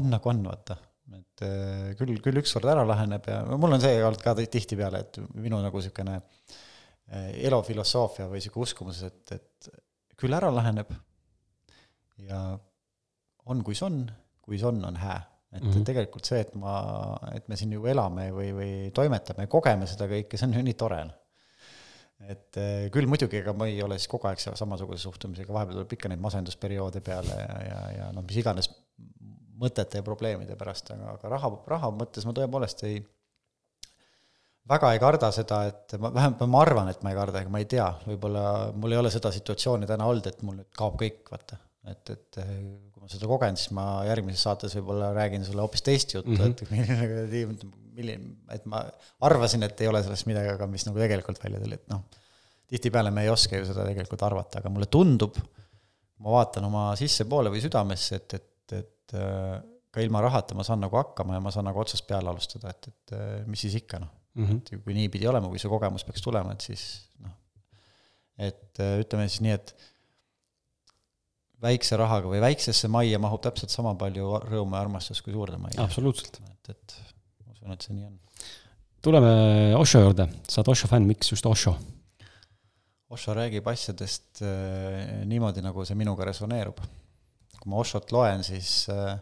on 0.00 0.14
nagu 0.16 0.32
on, 0.32 0.46
vaata 0.48 0.80
et 1.14 1.42
äh, 1.46 1.94
küll, 1.98 2.16
küll 2.22 2.40
ükskord 2.40 2.66
ära 2.70 2.82
laheneb 2.86 3.26
ja 3.30 3.40
mul 3.54 3.76
on 3.76 3.82
see 3.82 3.98
olnud 4.02 4.22
ka 4.22 4.34
tihtipeale, 4.38 5.04
et 5.04 5.18
minu 5.38 5.60
nagu 5.62 5.78
niisugune 5.78 6.16
äh, 6.18 7.28
elufilosoofia 7.46 8.26
või 8.30 8.40
niisugune 8.40 8.66
uskumus, 8.66 9.02
et, 9.06 9.36
et 9.36 9.70
küll 10.18 10.34
ära 10.34 10.50
laheneb 10.54 10.90
ja 12.26 12.40
on, 13.46 13.62
kuis 13.66 13.82
on, 13.86 14.02
kuis 14.42 14.64
on, 14.66 14.82
on 14.88 14.96
hää. 14.98 15.20
et 15.52 15.62
mm 15.62 15.70
-hmm. 15.70 15.84
tegelikult 15.84 16.24
see, 16.24 16.40
et 16.40 16.54
ma, 16.54 16.74
et 17.34 17.48
me 17.48 17.56
siin 17.56 17.72
ju 17.72 17.86
elame 17.86 18.30
või, 18.32 18.50
või 18.56 18.72
toimetame 18.94 19.46
kogeme 19.46 19.86
seda 19.86 20.08
kõike, 20.10 20.36
see 20.36 20.48
on 20.48 20.54
ju 20.58 20.62
nii 20.62 20.74
tore. 20.74 21.04
Noh. 21.04 21.14
et 22.28 22.56
äh, 22.56 22.90
küll 22.90 23.06
muidugi, 23.06 23.38
ega 23.38 23.52
ma 23.52 23.66
ei 23.66 23.82
ole 23.82 23.98
siis 23.98 24.08
kogu 24.08 24.26
aeg 24.26 24.40
samasuguse 24.40 25.02
suhtumisega, 25.02 25.52
vahepeal 25.52 25.76
tuleb 25.76 25.92
ikka 25.92 26.08
neid 26.08 26.20
masendusperioode 26.20 27.00
peale 27.00 27.38
ja, 27.38 27.62
ja, 27.68 27.80
ja 27.98 28.12
noh, 28.12 28.24
mis 28.24 28.36
iganes 28.42 28.70
mõtete 29.60 30.00
ja 30.00 30.06
probleemide 30.06 30.56
pärast, 30.58 30.90
aga, 30.94 31.16
aga 31.16 31.30
raha, 31.32 31.52
raha 31.72 31.92
mõttes 31.94 32.26
ma 32.28 32.34
tõepoolest 32.36 32.82
ei, 32.88 32.98
väga 34.68 34.92
ei 34.94 35.00
karda 35.02 35.30
seda, 35.34 35.62
et 35.70 35.96
ma, 36.02 36.10
vähemalt 36.14 36.42
ma 36.52 36.64
arvan, 36.64 36.90
et 36.92 37.04
ma 37.06 37.12
ei 37.12 37.18
karda, 37.18 37.42
ega 37.42 37.52
ma 37.52 37.62
ei 37.62 37.68
tea, 37.70 37.86
võib-olla 38.08 38.44
mul 38.76 38.96
ei 38.96 39.00
ole 39.00 39.12
seda 39.14 39.32
situatsiooni 39.34 39.88
täna 39.88 40.08
olnud, 40.10 40.28
et 40.30 40.42
mul 40.46 40.58
nüüd 40.60 40.70
kaob 40.76 40.98
kõik, 41.00 41.24
vaata. 41.32 41.60
et, 41.86 42.12
et 42.12 42.40
eh, 42.42 42.52
kui 42.92 43.04
ma 43.04 43.10
seda 43.12 43.30
kogen, 43.30 43.58
siis 43.60 43.72
ma 43.76 43.86
järgmises 44.08 44.44
saates 44.48 44.76
võib-olla 44.78 45.12
räägin 45.16 45.46
sulle 45.46 45.62
hoopis 45.64 45.84
teist 45.86 46.16
juttu 46.16 46.34
mm, 46.34 46.42
-hmm. 46.42 46.54
et 46.56 46.70
milline, 46.74 47.74
milline, 47.96 48.32
et 48.52 48.64
ma 48.66 48.82
arvasin, 49.28 49.62
et 49.62 49.80
ei 49.80 49.88
ole 49.88 50.02
sellest 50.04 50.26
midagi, 50.26 50.52
aga 50.52 50.66
mis 50.70 50.86
nagu 50.88 50.98
tegelikult 50.98 51.40
välja 51.44 51.62
tuli, 51.62 51.78
et 51.78 51.88
noh, 51.92 52.02
tihtipeale 52.66 53.12
me 53.14 53.22
ei 53.22 53.30
oska 53.30 53.56
ju 53.56 53.68
seda 53.68 53.86
tegelikult 53.86 54.26
arvata, 54.26 54.58
aga 54.58 54.72
mulle 54.74 54.90
tundub, 54.90 55.38
ma 56.18 56.34
vaatan 56.34 56.66
oma 56.66 56.90
sissepoole 56.98 57.52
või 57.52 57.62
südamesse, 57.62 58.18
et, 58.18 58.34
et 58.40 58.52
et 58.74 58.88
äh, 59.14 59.58
ka 59.90 60.04
ilma 60.04 60.20
rahata 60.24 60.56
ma 60.56 60.64
saan 60.66 60.82
nagu 60.84 60.98
hakkama 60.98 61.38
ja 61.38 61.42
ma 61.42 61.52
saan 61.54 61.68
nagu 61.68 61.80
otsast 61.80 62.06
peale 62.08 62.30
alustada, 62.32 62.72
et, 62.74 62.88
et 62.90 63.16
äh, 63.16 63.42
mis 63.48 63.62
siis 63.64 63.78
ikka 63.80 64.00
noh 64.02 64.12
mm 64.36 64.46
-hmm., 64.46 64.62
et 64.62 64.84
kui 64.84 64.94
nii 64.94 65.08
pidi 65.08 65.28
olema, 65.28 65.48
kui 65.48 65.60
see 65.62 65.72
kogemus 65.72 66.04
peaks 66.04 66.24
tulema, 66.24 66.52
et 66.52 66.60
siis 66.60 66.84
noh, 67.24 67.32
et 68.48 68.80
äh, 68.80 68.98
ütleme 69.04 69.28
siis 69.28 69.40
nii, 69.46 69.56
et 69.56 69.74
väikse 71.62 71.96
rahaga 71.96 72.28
või 72.28 72.42
väiksesse 72.44 72.88
majja 72.92 73.18
mahub 73.18 73.40
täpselt 73.42 73.72
sama 73.72 73.94
palju 73.96 74.36
rõõmu 74.44 74.76
ja 74.76 74.84
armastust 74.84 75.24
kui 75.24 75.32
suurde 75.32 75.56
majja. 75.56 75.82
absoluutselt. 75.82 76.40
et, 76.52 76.70
et 76.74 76.98
ma 77.46 77.52
usun, 77.52 77.72
et 77.72 77.88
see 77.88 77.96
nii 77.96 78.06
on. 78.10 78.18
tuleme 79.02 79.32
Osho 79.80 80.04
juurde, 80.04 80.28
sa 80.48 80.60
oled 80.60 80.72
Osho 80.74 80.92
fänn, 80.92 81.08
miks 81.08 81.32
just 81.32 81.46
Osho? 81.46 81.76
Osho 83.08 83.34
räägib 83.38 83.68
asjadest 83.70 84.42
niimoodi, 85.24 85.62
nagu 85.62 85.84
see 85.86 85.96
minuga 85.96 86.26
resoneerub 86.26 86.80
kui 87.66 87.74
ma 87.74 87.82
Oshot 87.82 88.12
loen, 88.14 88.44
siis, 88.46 88.86
äh, 88.94 89.16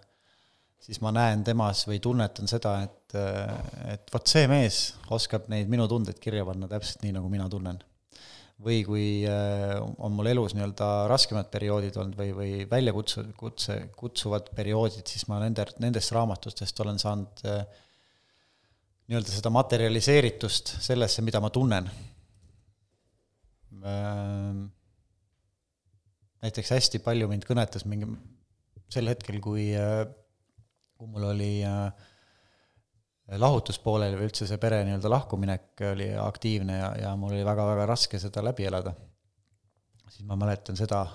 siis 0.85 1.01
ma 1.01 1.09
näen 1.17 1.41
temas 1.47 1.87
või 1.89 1.97
tunnetan 2.05 2.51
seda, 2.51 2.77
et, 2.85 3.17
äh, 3.17 3.95
et 3.95 4.13
vot 4.13 4.29
see 4.29 4.45
mees 4.51 4.93
oskab 5.17 5.49
neid 5.49 5.71
minu 5.73 5.89
tundeid 5.89 6.21
kirja 6.21 6.45
panna 6.45 6.69
täpselt 6.69 7.01
nii, 7.03 7.17
nagu 7.17 7.33
mina 7.33 7.49
tunnen. 7.49 7.81
või 8.65 8.85
kui 8.87 9.07
äh, 9.27 9.81
on 9.99 10.13
mul 10.15 10.29
elus 10.31 10.53
nii-öelda 10.55 11.09
raskemad 11.11 11.49
perioodid 11.51 11.97
olnud 11.99 12.15
või, 12.17 12.29
või 12.37 12.53
väljakutsu, 12.71 13.25
kutse, 13.37 13.81
kutsuvad 13.99 14.47
perioodid, 14.55 15.03
siis 15.11 15.27
ma 15.29 15.41
nende, 15.43 15.67
nendest 15.83 16.13
raamatutest 16.15 16.81
olen 16.85 17.01
saanud 17.03 17.43
nii-öelda 19.11 19.35
seda 19.35 19.51
materialiseeritust 19.53 20.77
sellesse, 20.87 21.25
mida 21.27 21.43
ma 21.43 21.51
tunnen 21.53 21.91
näiteks 26.45 26.73
hästi 26.77 27.01
palju 27.05 27.29
mind 27.31 27.45
kõnetas 27.49 27.85
mingi 27.89 28.09
sel 28.95 29.11
hetkel, 29.13 29.41
kui, 29.45 29.69
kui 30.95 31.11
mul 31.11 31.29
oli 31.33 31.53
lahutus 33.41 33.79
pooleli 33.81 34.19
või 34.19 34.29
üldse 34.29 34.47
see 34.49 34.61
pere 34.61 34.83
nii-öelda 34.85 35.11
lahkuminek 35.11 35.85
oli 35.91 36.11
aktiivne 36.21 36.79
ja, 36.79 36.91
ja 37.07 37.15
mul 37.17 37.33
oli 37.33 37.47
väga-väga 37.47 37.87
raske 37.89 38.21
seda 38.21 38.45
läbi 38.45 38.69
elada. 38.69 38.93
siis 40.09 40.27
ma 40.29 40.37
mäletan 40.39 40.77
seda 40.77 41.07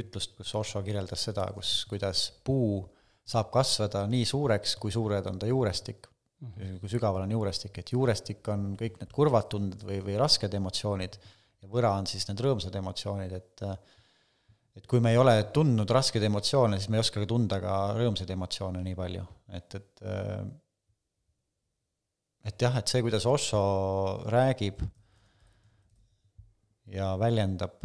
ütlust, 0.00 0.32
kus 0.38 0.54
Osho 0.58 0.82
kirjeldas 0.82 1.28
seda, 1.28 1.44
kus, 1.54 1.84
kuidas 1.90 2.26
puu 2.44 2.80
saab 3.24 3.52
kasvada 3.54 4.06
nii 4.10 4.24
suureks, 4.26 4.74
kui 4.80 4.92
suured 4.92 5.26
on 5.30 5.38
ta 5.38 5.46
juurestik 5.46 6.08
Mhm. 6.44 6.78
kui 6.82 6.90
sügaval 6.92 7.24
on 7.24 7.32
juurestik, 7.32 7.78
et 7.80 7.92
juurestik 7.94 8.48
on 8.52 8.74
kõik 8.80 8.98
need 9.00 9.12
kurvad 9.14 9.48
tunded 9.52 9.84
või, 9.86 10.00
või 10.04 10.16
rasked 10.20 10.54
emotsioonid 10.58 11.16
ja 11.62 11.70
võra 11.70 11.94
on 11.98 12.08
siis 12.10 12.26
need 12.28 12.42
rõõmsad 12.44 12.74
emotsioonid, 12.80 13.32
et 13.32 13.64
et 14.74 14.86
kui 14.90 15.00
me 15.02 15.12
ei 15.14 15.18
ole 15.20 15.36
tundnud 15.54 15.90
raskeid 15.90 16.24
emotsioone, 16.26 16.80
siis 16.80 16.90
me 16.90 16.98
ei 16.98 17.04
oska 17.04 17.22
ka 17.22 17.30
tunda 17.30 17.60
ka 17.62 17.78
rõõmsaid 17.98 18.30
emotsioone 18.34 18.82
nii 18.82 18.98
palju, 18.98 19.24
et, 19.58 19.78
et 19.78 20.04
et 22.44 22.66
jah, 22.66 22.76
et 22.76 22.90
see, 22.90 23.00
kuidas 23.04 23.24
Osho 23.28 23.62
räägib 24.32 24.82
ja 26.92 27.14
väljendab, 27.20 27.78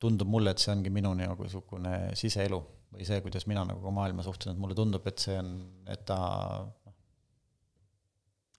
tundub 0.00 0.30
mulle, 0.30 0.54
et 0.54 0.62
see 0.62 0.72
ongi 0.72 0.92
minu 0.94 1.12
nagu 1.18 1.44
niisugune 1.44 2.14
siseelu 2.16 2.60
või 2.94 3.04
see, 3.04 3.20
kuidas 3.24 3.44
mina 3.50 3.66
nagu 3.68 3.92
maailma 3.92 4.24
suhtun, 4.24 4.54
et 4.54 4.60
mulle 4.62 4.76
tundub, 4.78 5.04
et 5.10 5.20
see 5.20 5.36
on, 5.36 5.50
et 5.90 6.06
ta 6.08 6.18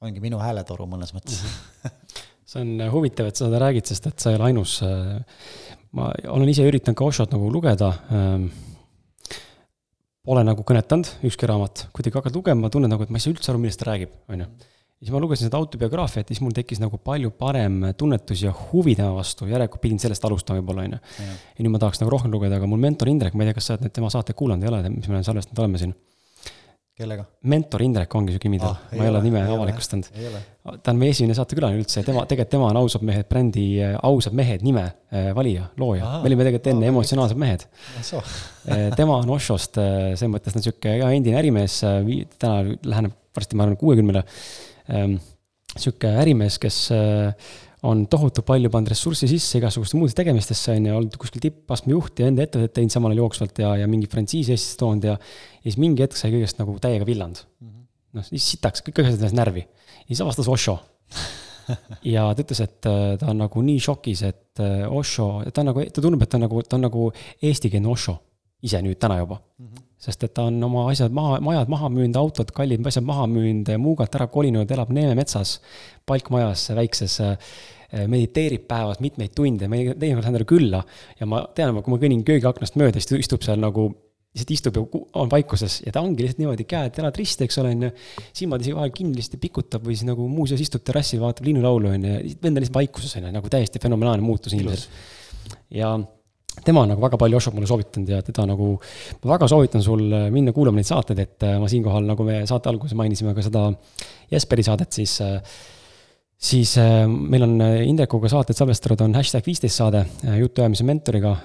ongi 0.06 0.22
minu 0.24 0.38
hääletoru 0.40 0.86
mõnes 0.88 1.16
mõttes 1.16 1.42
see 2.50 2.62
on 2.62 2.76
äh, 2.82 2.92
huvitav, 2.94 3.30
et 3.30 3.40
sa 3.40 3.48
seda 3.48 3.62
räägid, 3.64 3.90
sest 3.90 4.10
et 4.10 4.22
sa 4.22 4.34
ei 4.34 4.40
ole 4.40 4.50
ainus. 4.52 4.80
Ma 5.98 6.10
olen 6.30 6.50
ise 6.52 6.66
üritanud 6.70 6.98
ka 6.98 7.08
Oshot 7.08 7.32
nagu 7.34 7.48
lugeda. 7.54 7.94
Ähm, 8.14 8.50
pole 10.30 10.44
nagu 10.46 10.66
kõnetanud, 10.68 11.08
ükski 11.26 11.48
raamat, 11.50 11.88
kuidagi 11.96 12.20
hakkad 12.20 12.36
lugema, 12.38 12.70
tunned 12.70 12.92
nagu, 12.92 13.06
et 13.06 13.10
ma 13.10 13.18
ei 13.18 13.24
saa 13.24 13.34
üldse 13.34 13.50
aru, 13.50 13.62
millest 13.64 13.82
ta 13.82 13.88
räägib, 13.90 14.12
on 14.30 14.44
ju. 14.44 14.48
ja 15.00 15.08
siis 15.08 15.14
ma 15.16 15.22
lugesin 15.24 15.48
seda 15.48 15.58
autobiograafiat 15.58 16.28
ja 16.28 16.36
siis 16.36 16.44
mul 16.44 16.54
tekkis 16.54 16.82
nagu 16.84 17.00
palju 17.02 17.32
parem 17.40 17.80
tunnetus 17.98 18.44
ja 18.44 18.52
huvi 18.52 18.94
tema 19.00 19.16
vastu, 19.16 19.48
järelikult 19.50 19.82
pidin 19.82 20.02
sellest 20.04 20.28
alustama 20.28 20.60
võib-olla, 20.60 20.86
on 20.86 20.98
ju. 20.98 21.00
ja 21.24 21.66
nüüd 21.66 21.74
ma 21.74 21.82
tahaks 21.82 22.04
nagu 22.04 22.14
rohkem 22.14 22.36
lugeda, 22.36 22.60
aga 22.60 22.70
mul 22.70 22.84
mentor 22.84 23.10
Indrek, 23.10 23.34
ma 23.34 23.46
ei 23.46 23.50
tea, 23.50 23.58
kas 23.58 23.72
sa 23.72 23.78
oled 23.78 23.88
nüüd 23.88 23.96
tema 23.96 24.12
saateid 24.14 24.38
kuulanud, 24.38 24.68
ei 24.68 24.74
ole, 24.74 24.84
mis 25.00 25.10
me 25.10 25.24
salvestanud 25.26 25.64
oleme 25.64 25.82
siin 25.82 25.96
kellega? 27.00 27.26
mentor 27.52 27.84
Indrek 27.86 28.16
ongi 28.20 28.34
sihuke 28.36 28.50
nimi 28.50 28.60
tal 28.62 28.74
ah,, 28.74 28.82
ma 28.98 29.06
ei 29.06 29.12
ole 29.12 29.22
nime 29.24 29.44
avalikustanud. 29.46 30.10
ta 30.84 30.94
on 30.94 31.00
meie 31.00 31.14
esimene 31.16 31.38
saatekülaline 31.38 31.82
üldse, 31.82 32.04
tema, 32.06 32.26
tegelikult 32.30 32.54
tema 32.56 32.70
on 32.74 32.80
Ausad 32.82 33.06
mehed 33.08 33.30
brändi 33.32 33.66
äh, 33.84 33.96
Ausad 34.10 34.36
mehed 34.38 34.66
nime 34.66 34.86
äh, 34.86 35.30
valija, 35.36 35.70
looja. 35.80 36.20
me 36.20 36.32
olime 36.32 36.48
tegelikult 36.48 36.72
enne 36.74 36.92
emotsionaalsed 36.92 37.40
mehed. 37.40 37.66
Äh, 38.00 38.90
tema 38.98 39.20
on 39.22 39.34
Oshost, 39.38 39.80
selles 39.80 40.32
mõttes 40.32 40.56
ta 40.56 40.62
on 40.62 40.68
sihuke 40.68 40.98
hea 41.00 41.10
endine 41.16 41.40
ärimees, 41.40 41.80
täna 42.42 42.78
läheneb 42.84 43.16
varsti, 43.36 43.58
ma 43.58 43.68
arvan, 43.68 43.80
kuuekümnele. 43.80 44.26
Ähm, 44.94 45.18
sihuke 45.78 46.12
ärimees, 46.22 46.60
kes 46.62 46.88
on 47.88 48.06
tohutu 48.12 48.44
palju 48.48 48.72
pannud 48.74 48.92
ressurssi 48.92 49.30
sisse 49.32 49.60
igasuguste 49.60 49.98
muude 50.00 50.16
tegemistesse, 50.18 50.76
on 50.76 50.88
ju, 50.90 50.96
olnud 51.00 51.18
kuskil 51.22 51.44
tippastme 51.44 51.94
juht 51.96 52.20
ja 52.20 52.28
enda 52.28 52.44
ettevõtet 52.44 52.76
teinud 52.76 52.94
samal 52.94 53.14
ajal 53.14 53.24
jooksvalt 53.24 53.62
ja, 53.64 53.74
ja 53.82 53.90
mingi 53.92 54.10
frantsiisi 54.12 54.56
Eestisse 54.56 54.80
toonud 54.82 55.08
ja 55.08 55.16
ja 55.16 55.66
siis 55.68 55.80
mingi 55.82 56.04
hetk 56.04 56.20
sai 56.20 56.32
kõigest 56.34 56.60
nagu 56.60 56.76
täiega 56.82 57.08
villand. 57.08 57.44
Mm 57.60 57.70
-hmm.. 57.70 57.86
noh, 58.20 58.26
siis 58.32 58.48
sitaks, 58.56 58.84
kõik 58.86 59.04
asjad 59.04 59.20
ennast 59.20 59.38
närvi. 59.38 59.66
ja 59.66 60.08
siis 60.08 60.26
avastas 60.26 60.48
Osho. 60.48 60.80
Ja 62.02 62.24
ta 62.34 62.42
ütles, 62.42 62.64
et 62.64 62.86
äh, 62.90 63.12
ta 63.22 63.28
on 63.30 63.38
nagu 63.38 63.62
nii 63.62 63.80
šokis, 63.80 64.24
et 64.26 64.60
äh, 64.60 64.88
Osho, 64.90 65.44
ta 65.54 65.62
on 65.62 65.68
nagu, 65.70 65.84
ta 65.94 66.02
tundub, 66.02 66.24
et 66.26 66.30
ta 66.30 66.40
on 66.40 66.42
nagu, 66.48 66.64
ta 66.66 66.80
on 66.80 66.82
nagu 66.82 67.12
eestikeelne 67.46 67.88
Osho 67.88 68.16
ise 68.66 68.82
nüüd 68.84 69.00
täna 69.00 69.20
juba 69.22 69.40
mm. 69.40 69.66
-hmm. 69.66 69.88
sest 70.06 70.24
et 70.24 70.34
ta 70.34 70.48
on 70.50 70.64
oma 70.64 70.88
asjad 70.92 71.14
maha, 71.16 71.40
majad 71.40 71.72
maha 71.72 71.90
müünud, 71.90 72.18
autod, 72.20 72.52
kallid 72.56 72.86
asjad 72.88 73.06
maha 73.08 73.28
müünud, 73.28 73.72
Muugalt 73.78 74.16
ära 74.16 74.28
kolinud, 74.28 74.72
elab 74.72 74.92
Neeme 74.96 75.16
metsas, 75.16 75.60
palkmajas 76.06 76.70
väikses. 76.76 77.20
Eh, 77.90 78.06
mediteerib 78.06 78.68
päevas 78.70 79.00
mitmeid 79.02 79.32
tunde, 79.34 79.66
ma 79.68 79.76
teinekord 79.76 80.22
lähen 80.22 80.36
talle 80.36 80.46
külla 80.46 80.84
ja 81.20 81.26
ma 81.26 81.40
tean, 81.58 81.74
kui 81.82 81.90
ma 81.90 81.98
kõnnin 81.98 82.22
köögiaknast 82.22 82.76
mööda, 82.78 83.02
siis 83.02 83.10
ta 83.10 83.18
istub 83.18 83.42
seal 83.42 83.58
nagu 83.58 83.88
lihtsalt 84.30 84.52
istub 84.54 84.78
ja 84.78 84.84
on 85.18 85.32
vaikuses 85.32 85.80
ja 85.86 85.94
ta 85.94 86.04
ongi 86.06 86.22
lihtsalt 86.22 86.44
niimoodi, 86.44 86.68
käed 86.70 87.00
jalad 87.00 87.18
risti, 87.18 87.48
eks 87.48 87.58
ole, 87.62 87.72
on 87.74 87.88
ju. 87.88 87.90
silmad 88.38 88.62
isegi 88.62 88.78
vahel 88.78 88.94
kinni 88.94 89.18
lihtsalt 89.18 89.42
pikutab 89.42 89.88
või 89.88 89.98
siis 89.98 90.06
nagu 90.06 90.28
muuseas 90.30 90.62
istub 90.62 90.84
terrassil, 90.86 91.22
vaatab 91.24 91.50
linnulaulu, 91.50 91.90
on 91.96 92.06
ju, 92.06 92.20
vend 92.44 92.54
on 92.54 92.62
lihtsalt 92.62 92.78
vaikuses, 92.78 93.16
on 93.18 93.26
ju, 93.26 93.34
nagu 93.40 93.50
täiesti 93.50 93.82
fenomenaalne 93.82 94.26
muutus 94.26 94.54
inimesel. 94.54 94.86
ja 95.74 95.96
tema 96.66 96.84
on 96.84 96.94
nagu 96.94 97.04
väga 97.04 97.18
palju 97.20 97.40
Oshot 97.40 97.56
mulle 97.56 97.70
soovitanud 97.70 98.12
ja 98.14 98.22
teda 98.26 98.46
nagu, 98.50 98.72
ma 99.24 99.34
väga 99.36 99.50
soovitan 99.52 99.84
sul 99.86 100.04
minna 100.34 100.54
kuulama 100.56 100.80
neid 100.80 100.90
saateid, 100.90 101.20
et 101.24 101.48
äh, 101.48 101.58
ma 101.62 101.70
siinkohal, 101.72 102.08
nagu 102.10 102.26
me 102.28 102.42
saate 102.50 102.72
alguses 102.72 102.98
mainisime 103.00 103.36
ka 103.38 103.46
seda 103.46 103.68
Jesperi 104.32 104.66
saadet, 104.66 104.94
siis 104.94 105.18
siis 106.50 106.76
äh, 106.80 107.04
meil 107.08 107.46
on 107.48 107.56
Indrekuga 107.84 108.32
saated 108.32 108.58
salvestatud, 108.58 109.06
on 109.06 109.16
hashtag 109.20 109.48
viisteist 109.48 109.82
saade 109.82 110.06
jutuajamise 110.40 110.88
mentoriga, 110.88 111.36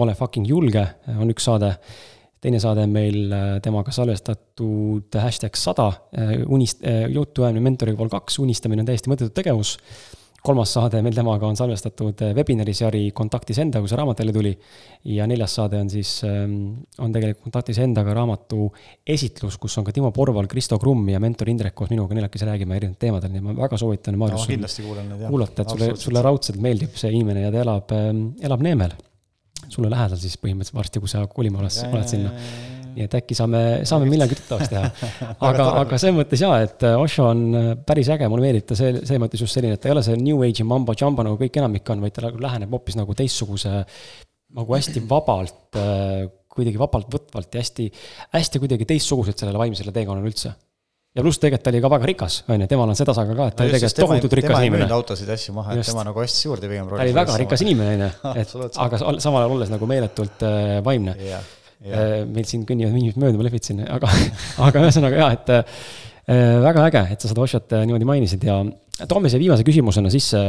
ole 0.00 0.14
fucking 0.18 0.46
julge 0.48 0.84
on 1.18 1.32
üks 1.34 1.48
saade. 1.50 1.74
teine 2.44 2.58
saade 2.60 2.82
on 2.84 2.90
meil 2.92 3.32
temaga 3.64 3.92
salvestatud 3.92 5.16
hashtag 5.16 5.56
sada, 5.56 5.88
unist-, 6.52 6.84
jutuajamine 7.08 7.64
mentoriga 7.64 7.96
pool 7.96 8.12
kaks, 8.12 8.38
unistamine 8.38 8.84
on 8.84 8.90
täiesti 8.90 9.08
mõttetu 9.10 9.32
tegevus 9.32 9.78
kolmas 10.44 10.74
saade 10.76 11.00
meil 11.04 11.14
temaga 11.16 11.48
on 11.48 11.56
salvestatud 11.56 12.20
eh, 12.26 12.32
webinari 12.36 12.74
sari 12.76 13.04
Kontaktis 13.16 13.60
endaga, 13.62 13.84
kui 13.84 13.92
see 13.92 13.98
raamat 14.00 14.20
välja 14.20 14.34
tuli. 14.36 14.52
ja 15.14 15.26
neljas 15.28 15.54
saade 15.56 15.78
on 15.80 15.88
siis, 15.92 16.10
ehm, 16.28 16.58
on 17.00 17.14
tegelikult 17.14 17.46
Kontaktis 17.46 17.80
endaga 17.84 18.12
raamatu 18.18 18.68
esitlus, 19.16 19.56
kus 19.60 19.78
on 19.80 19.86
ka 19.88 19.94
Timo 19.96 20.10
Porval, 20.12 20.48
Kristo 20.50 20.78
Krumm 20.80 21.08
ja 21.08 21.20
mentor 21.22 21.48
Indrek 21.52 21.74
koos 21.78 21.92
minuga 21.92 22.16
neljakesi 22.16 22.48
räägime 22.48 22.76
erinevatel 22.76 23.00
teemadel, 23.06 23.32
nii 23.32 23.40
et 23.40 23.48
ma 23.48 23.56
väga 23.62 23.80
soovitan, 23.80 24.20
Maarjus 24.20 24.44
no,, 24.44 25.18
kuulata, 25.30 25.64
et 25.64 25.74
sulle, 25.74 25.90
sulle 26.04 26.26
raudselt 26.28 26.60
meeldib 26.60 27.00
see 27.00 27.14
inimene 27.16 27.46
ja 27.46 27.54
ta 27.54 27.64
elab, 27.64 27.96
ehm, 27.96 28.22
elab 28.44 28.68
Neemel. 28.68 28.96
sulle 29.64 29.88
lähedal 29.90 30.20
siis 30.20 30.36
põhimõtteliselt 30.38 30.76
varsti, 30.76 31.00
kui 31.00 31.08
sa 31.08 31.24
kolima 31.26 31.64
oled, 31.64 31.82
oled 31.88 32.08
sinna 32.10 32.36
nii 32.94 33.06
et 33.08 33.14
äkki 33.18 33.36
saame, 33.36 33.60
saame 33.88 34.08
millalgi 34.08 34.36
tuttavaks 34.38 34.70
teha. 34.70 34.90
aga, 35.48 35.66
aga 35.82 35.98
selles 36.00 36.16
mõttes 36.18 36.42
jaa, 36.44 36.58
et 36.64 36.84
äh, 36.86 36.96
Osho 37.00 37.28
on 37.30 37.44
äh, 37.58 37.70
päris 37.86 38.10
äge, 38.14 38.28
mulle 38.30 38.46
meeldib 38.46 38.68
ta 38.68 38.78
see, 38.78 38.92
selles 39.00 39.22
mõttes 39.22 39.42
just 39.42 39.56
selline, 39.56 39.78
et 39.78 39.82
ta 39.82 39.90
ei 39.90 39.96
ole 39.96 40.04
see 40.06 40.18
new 40.20 40.44
age'i 40.46 40.66
mambo-jambo 40.68 41.26
nagu 41.26 41.38
kõik 41.40 41.58
enamik 41.62 41.90
on, 41.94 42.04
vaid 42.04 42.14
ta 42.16 42.26
nagu 42.28 42.42
läheneb 42.44 42.74
hoopis 42.74 42.98
nagu 43.00 43.16
teistsuguse, 43.18 43.82
nagu 44.54 44.76
hästi 44.78 45.02
vabalt, 45.10 45.80
äh, 45.80 46.28
kuidagi 46.54 46.78
vabalt 46.78 47.10
võtvalt 47.10 47.56
ja 47.56 47.64
hästi, 47.64 47.88
hästi 48.36 48.62
kuidagi 48.62 48.86
teistsuguselt 48.94 49.40
sellele 49.40 49.58
vaimsele 49.60 49.94
teekonnale 49.94 50.30
üldse. 50.30 50.54
Ja 51.14 51.22
pluss 51.22 51.38
tegelikult 51.38 51.62
ta 51.62 51.70
oli 51.70 51.80
ka 51.82 51.90
väga 51.92 52.06
rikas, 52.10 52.36
on 52.50 52.62
ju, 52.64 52.66
temal 52.70 52.90
on 52.90 52.96
see 52.98 53.06
tasakaal 53.06 53.36
ka, 53.38 53.44
et 53.50 53.58
ta 53.58 53.62
oli 53.62 53.74
tegelikult 53.76 54.00
tohutult 54.02 54.38
rikas 54.40 54.64
inimene. 54.66 54.88
autosid 54.96 55.28
ja 55.30 55.36
asju 55.38 55.54
maha, 55.54 55.76
et 55.78 55.86
tema 55.86 56.02
nagu 56.08 56.22
ostis 56.22 56.48
juurde 56.48 56.70
pigem. 56.70 56.88
ta 56.90 57.04
oli 57.04 57.14
väga 57.14 57.36
rikas 57.44 57.62
inimene, 57.62 57.92
on 57.94 58.02
ju, 58.02 58.32
et 58.42 58.80
aga 58.82 58.98
samal 59.22 59.44
ajal 59.44 59.54
olles 59.54 59.70
nagu 59.70 59.90
meeletult 59.90 60.42
äh, 60.42 60.80
vaimne. 60.86 61.14
Yeah 61.22 61.52
meil 61.84 62.46
siin 62.48 62.64
kõnnivad 62.68 62.96
inimesed 62.96 63.20
mööda, 63.20 63.38
ma 63.38 63.44
lehvitasin, 63.46 63.84
aga, 63.92 64.08
aga 64.68 64.86
ühesõnaga 64.86 65.20
jaa, 65.20 65.34
et 65.36 65.52
äh, 65.52 65.84
väga 66.64 66.88
äge, 66.88 67.04
et 67.12 67.20
sa 67.20 67.30
seda 67.30 67.44
Oshot 67.44 67.76
äh, 67.76 67.84
niimoodi 67.84 68.08
mainisid 68.08 68.46
ja 68.48 68.62
toome 69.10 69.28
siia 69.28 69.42
viimase 69.42 69.66
küsimusena 69.66 70.10
sisse, 70.12 70.40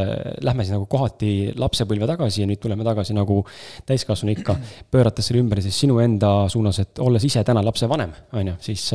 lähme 0.45 0.63
siis 0.63 0.75
nagu 0.75 0.85
kohati 0.87 1.31
lapsepõlve 1.59 2.07
tagasi 2.07 2.43
ja 2.43 2.49
nüüd 2.49 2.61
tuleme 2.61 2.85
tagasi 2.87 3.15
nagu 3.17 3.41
täiskasvanu 3.89 4.35
ikka, 4.35 4.55
pöörates 4.93 5.27
selle 5.27 5.41
ümber 5.43 5.63
siis 5.65 5.79
sinu 5.81 5.97
enda 6.03 6.45
suunas, 6.53 6.79
et 6.83 7.01
olles 7.03 7.25
ise 7.25 7.43
täna 7.47 7.65
lapsevanem, 7.65 8.13
on 8.37 8.53
ju, 8.53 8.55
siis 8.69 8.85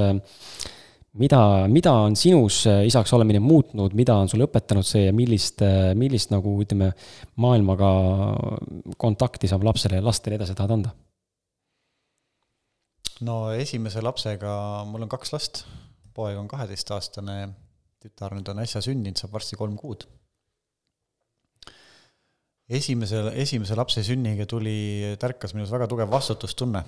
mida, 1.19 1.43
mida 1.69 1.97
on 2.07 2.17
sinus 2.17 2.63
isaks 2.71 3.13
olemine 3.19 3.43
muutnud, 3.43 3.99
mida 3.99 4.17
on 4.23 4.31
sulle 4.31 4.47
õpetanud 4.47 4.87
see 4.87 5.09
ja 5.09 5.13
millist, 5.17 5.67
millist 5.99 6.31
nagu 6.33 6.55
ütleme, 6.63 6.95
maailmaga 7.43 7.93
kontakti 8.97 9.51
sa 9.51 9.59
oma 9.59 9.73
lapsele 9.73 9.99
ja 9.99 10.07
lastele 10.07 10.39
edasi 10.39 10.55
tahad 10.55 10.79
anda? 10.79 10.95
No 13.27 13.51
esimese 13.53 14.03
lapsega, 14.05 14.53
mul 14.89 15.05
on 15.05 15.11
kaks 15.13 15.35
last, 15.35 15.65
poeg 16.17 16.39
on 16.41 16.49
kaheteistaastane, 16.51 17.37
tütar 18.01 18.35
nüüd 18.37 18.49
on 18.53 18.63
äsja 18.63 18.83
sündinud, 18.85 19.21
saab 19.21 19.37
varsti 19.37 19.59
kolm 19.61 19.77
kuud. 19.81 20.07
esimese, 22.71 23.25
esimese 23.43 23.75
lapse 23.75 24.03
sünniga 24.07 24.47
tuli, 24.47 25.17
tärkas 25.21 25.57
minus 25.57 25.73
väga 25.75 25.89
tugev 25.91 26.13
vastutustunne. 26.13 26.85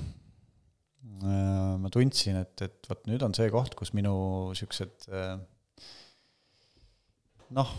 ma 1.83 1.91
tundsin, 1.95 2.37
et, 2.43 2.63
et 2.63 2.89
vot 2.89 3.05
nüüd 3.07 3.23
on 3.23 3.35
see 3.35 3.51
koht, 3.51 3.75
kus 3.79 3.93
minu 3.95 4.15
niisugused 4.51 5.07
noh, 7.53 7.75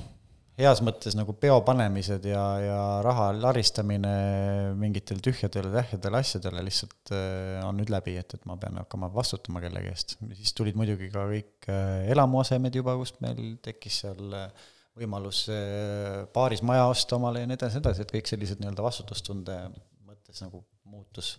heas 0.59 0.81
mõttes 0.85 1.15
nagu 1.17 1.34
peo 1.39 1.55
panemised 1.65 2.25
ja, 2.30 2.41
ja 2.61 2.81
raha 3.05 3.30
laristamine 3.34 4.11
mingitel 4.77 5.21
tühjadele 5.23 5.71
tähjadele 5.73 6.19
asjadele 6.21 6.61
lihtsalt 6.67 7.13
äh, 7.15 7.57
on 7.65 7.80
nüüd 7.81 7.89
läbi, 7.93 8.15
et, 8.21 8.35
et 8.38 8.45
ma 8.49 8.57
pean 8.61 8.77
hakkama 8.84 9.09
vastutama 9.13 9.63
kellegi 9.63 9.89
eest. 9.89 10.15
siis 10.38 10.53
tulid 10.57 10.77
muidugi 10.77 11.09
ka 11.13 11.25
kõik 11.31 11.69
äh, 11.73 12.05
elamuasemed 12.13 12.77
juba, 12.77 12.95
kust 12.99 13.17
meil 13.25 13.55
tekkis 13.65 14.03
seal 14.05 14.38
äh, 14.38 14.69
võimalus 14.93 15.47
paaris 16.35 16.61
maja 16.61 16.84
osta 16.85 17.17
omale 17.17 17.41
ja 17.41 17.47
nii 17.49 17.55
edasi, 17.57 17.80
nii 17.80 17.81
edasi, 17.81 18.03
et 18.05 18.11
kõik 18.13 18.27
sellised 18.30 18.59
nii-öelda 18.61 18.84
vastutustunde 18.85 19.55
mõttes 20.05 20.43
nagu 20.43 20.61
muutus 20.85 21.31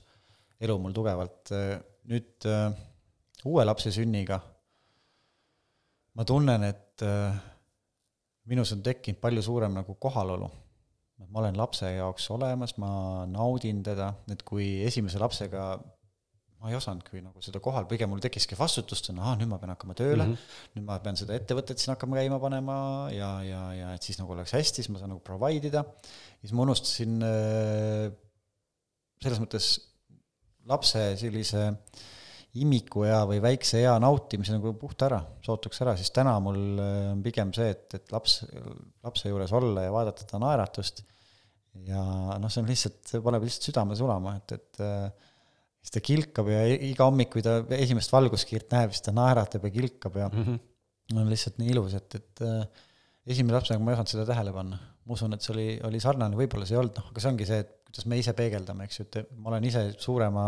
elu 0.59 0.75
mul 0.83 0.97
tugevalt. 0.97 1.53
nüüd 2.11 2.49
uue 3.47 3.67
lapse 3.69 3.95
sünniga 3.95 4.41
ma 6.19 6.27
tunnen, 6.27 6.67
et 6.67 7.07
minus 8.51 8.75
on 8.75 8.85
tekkinud 8.85 9.21
palju 9.23 9.43
suurem 9.45 9.75
nagu 9.77 9.97
kohalolu. 10.01 10.51
ma 11.31 11.41
olen 11.41 11.57
lapse 11.57 11.89
jaoks 11.89 12.27
olemas, 12.35 12.75
ma 12.79 13.25
naudin 13.31 13.83
teda, 13.87 14.11
et 14.31 14.43
kui 14.47 14.67
esimese 14.85 15.19
lapsega 15.23 15.79
ma 16.65 16.71
ei 16.73 16.77
osanudki 16.79 17.21
nagu 17.21 17.43
seda 17.45 17.61
kohal, 17.65 17.85
pigem 17.89 18.09
mul 18.09 18.23
tekkiski 18.25 18.57
vastutustunne, 18.57 19.21
aa, 19.21 19.35
nüüd 19.37 19.51
ma 19.51 19.59
pean 19.61 19.75
hakkama 19.75 19.97
tööle 19.99 20.25
mm, 20.25 20.33
-hmm. 20.33 20.77
nüüd 20.77 20.87
ma 20.89 20.99
pean 21.05 21.19
seda 21.21 21.37
ettevõtet 21.37 21.81
siin 21.81 21.93
hakkama 21.93 22.17
käima 22.17 22.39
panema 22.41 22.77
ja, 23.13 23.31
ja, 23.45 23.63
ja 23.77 23.91
et 23.95 24.07
siis 24.07 24.19
nagu 24.21 24.33
oleks 24.33 24.57
hästi, 24.57 24.81
siis 24.83 24.89
ma 24.93 25.01
saan 25.01 25.13
nagu 25.13 25.21
provide 25.25 25.69
ida. 25.69 25.85
siis 26.41 26.53
ma 26.57 26.65
unustasin 26.65 27.21
äh, 27.29 28.09
selles 29.21 29.43
mõttes 29.45 29.69
lapse 30.69 31.05
sellise 31.21 31.67
imikuea 32.55 33.25
või 33.27 33.41
väikse 33.43 33.81
ea 33.83 33.95
nautimise 34.03 34.55
nagu 34.55 34.75
puht 34.79 35.03
ära, 35.03 35.19
sootuks 35.43 35.81
ära, 35.83 35.97
siis 35.99 36.13
täna 36.15 36.37
mul 36.43 36.79
äh, 36.79 37.11
on 37.11 37.23
pigem 37.25 37.51
see, 37.57 37.73
et, 37.75 37.89
et 37.99 38.15
laps, 38.15 38.43
lapse 39.03 39.33
juures 39.33 39.53
olla 39.59 39.89
ja 39.89 39.95
vaadata 39.95 40.29
ta 40.29 40.39
naeratust 40.43 41.03
ja 41.89 42.01
noh, 42.39 42.51
see 42.53 42.63
on 42.63 42.71
lihtsalt, 42.71 43.01
see 43.11 43.23
paneb 43.25 43.45
lihtsalt 43.47 43.71
südame 43.71 43.99
sulama, 43.99 44.37
et, 44.39 44.55
et 44.55 44.83
äh, 44.85 45.31
siis 45.83 45.97
ta 45.97 46.03
kilkab 46.05 46.49
ja 46.53 46.63
iga 46.73 47.09
hommik, 47.09 47.33
kui 47.35 47.45
ta 47.45 47.59
esimest 47.77 48.15
valguskiirt 48.15 48.71
näeb, 48.75 48.95
siis 48.95 49.05
ta 49.05 49.15
naeratab 49.17 49.67
ja 49.67 49.75
kilkab 49.75 50.19
ja 50.21 50.31
mm 50.31 50.45
-hmm. 50.47 51.21
on 51.21 51.31
lihtsalt 51.31 51.59
nii 51.61 51.73
ilus, 51.75 51.97
et, 51.99 52.21
et 52.21 52.45
äh, 52.47 52.67
esimese 53.27 53.59
lapsega 53.59 53.81
ma 53.81 53.93
ei 53.93 53.99
osanud 53.99 54.15
seda 54.15 54.27
tähele 54.31 54.53
panna. 54.53 54.79
ma 55.05 55.13
usun, 55.13 55.35
et 55.37 55.43
see 55.45 55.53
oli, 55.53 55.69
oli 55.85 55.99
sarnane, 56.01 56.37
võib-olla 56.37 56.65
see 56.65 56.79
ei 56.79 56.81
olnud, 56.81 56.97
noh, 56.97 57.09
aga 57.11 57.21
see 57.21 57.29
ongi 57.29 57.47
see, 57.49 57.59
et 57.61 57.73
kuidas 57.91 58.07
me 58.09 58.19
ise 58.19 58.33
peegeldame, 58.33 58.87
eks 58.87 58.99
ju, 58.99 59.05
et 59.05 59.35
ma 59.37 59.51
olen 59.51 59.65
ise 59.69 59.83
suurema, 60.01 60.45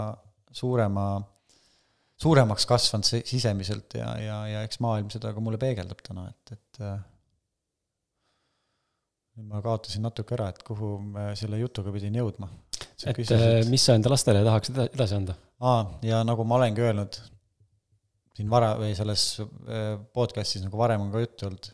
suurema, 0.51 1.05
suuremaks 2.23 2.65
kasvanud 2.69 3.27
sisemiselt 3.29 3.99
ja, 3.99 4.13
ja, 4.21 4.39
ja 4.49 4.65
eks 4.67 4.81
maailm 4.85 5.11
seda 5.13 5.35
ka 5.37 5.43
mulle 5.45 5.61
peegeldab 5.61 6.01
täna, 6.07 6.29
et, 6.33 6.57
et 6.57 6.81
äh, 6.85 6.97
nüüd 9.37 9.51
ma 9.51 9.61
kaotasin 9.65 10.05
natuke 10.07 10.37
ära, 10.37 10.49
et 10.53 10.63
kuhu 10.65 10.95
selle 11.37 11.61
jutuga 11.61 11.93
pidin 11.93 12.17
jõudma 12.17 12.49
et 13.05 13.17
küsisid. 13.17 13.37
Äh, 13.37 13.63
mis 13.71 13.85
sa 13.85 13.97
enda 13.99 14.13
lastele 14.13 14.43
tahaksid 14.47 14.79
edasi 14.89 15.19
anda? 15.19 15.37
aa, 15.65 15.83
ja 16.05 16.21
nagu 16.27 16.45
ma 16.49 16.59
olengi 16.59 16.85
öelnud 16.85 17.19
siin 18.37 18.51
vara- 18.53 18.75
või 18.81 18.93
selles 18.97 19.25
äh, 19.41 19.97
podcast'is 20.17 20.65
nagu 20.65 20.81
varem 20.81 21.07
on 21.07 21.13
ka 21.13 21.23
juttu 21.23 21.49
olnud, 21.49 21.71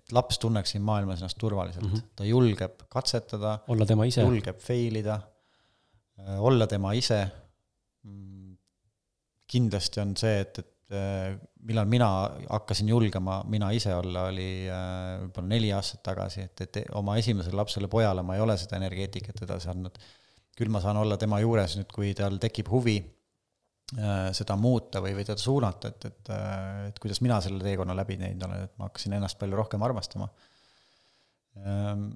et 0.00 0.14
laps 0.16 0.40
tunneks 0.40 0.72
siin 0.74 0.84
maailmas 0.84 1.20
ennast 1.22 1.40
turvaliselt 1.40 1.84
mm, 1.84 1.96
-hmm. 1.96 2.14
ta 2.16 2.28
julgeb 2.28 2.86
katsetada, 2.88 3.58
olla 3.68 3.88
tema 3.88 4.08
ise, 4.08 4.24
julgeb 4.24 4.60
fail 4.64 5.00
ida, 5.02 5.20
olla 6.38 6.66
tema 6.66 6.92
ise. 6.98 7.20
Kindlasti 9.48 10.02
on 10.02 10.16
see, 10.20 10.40
et, 10.44 10.58
et 10.60 10.74
Äh, 10.88 11.34
millal 11.68 11.84
mina 11.84 12.06
hakkasin 12.48 12.88
julgema 12.88 13.42
mina 13.44 13.66
ise 13.76 13.90
olla, 13.92 14.22
oli 14.30 14.64
äh, 14.72 15.18
võib-olla 15.20 15.50
neli 15.50 15.68
aastat 15.76 16.00
tagasi, 16.06 16.46
et, 16.48 16.62
et 16.64 16.78
oma 16.96 17.18
esimesele 17.20 17.58
lapsele, 17.60 17.90
pojale 17.92 18.24
ma 18.24 18.38
ei 18.38 18.40
ole 18.40 18.56
seda 18.56 18.78
energeetikat 18.80 19.42
edasi 19.44 19.68
andnud. 19.68 19.98
küll 20.56 20.72
ma 20.72 20.80
saan 20.80 20.96
olla 20.96 21.18
tema 21.20 21.42
juures 21.44 21.76
nüüd, 21.76 21.92
kui 21.92 22.14
tal 22.16 22.40
tekib 22.40 22.72
huvi 22.72 22.96
äh, 23.04 24.30
seda 24.32 24.56
muuta 24.56 25.04
või, 25.04 25.12
või 25.18 25.28
teda 25.28 25.36
suunata, 25.44 25.92
et, 25.92 26.08
et, 26.08 26.32
et 26.88 27.04
kuidas 27.04 27.20
mina 27.20 27.36
selle 27.44 27.60
teekonna 27.68 27.98
läbi 28.00 28.16
teinud 28.24 28.48
olen, 28.48 28.64
et 28.70 28.80
ma 28.80 28.88
hakkasin 28.88 29.20
ennast 29.20 29.38
palju 29.38 29.60
rohkem 29.60 29.84
armastama. 29.84 30.32
Ähm, 31.68 32.10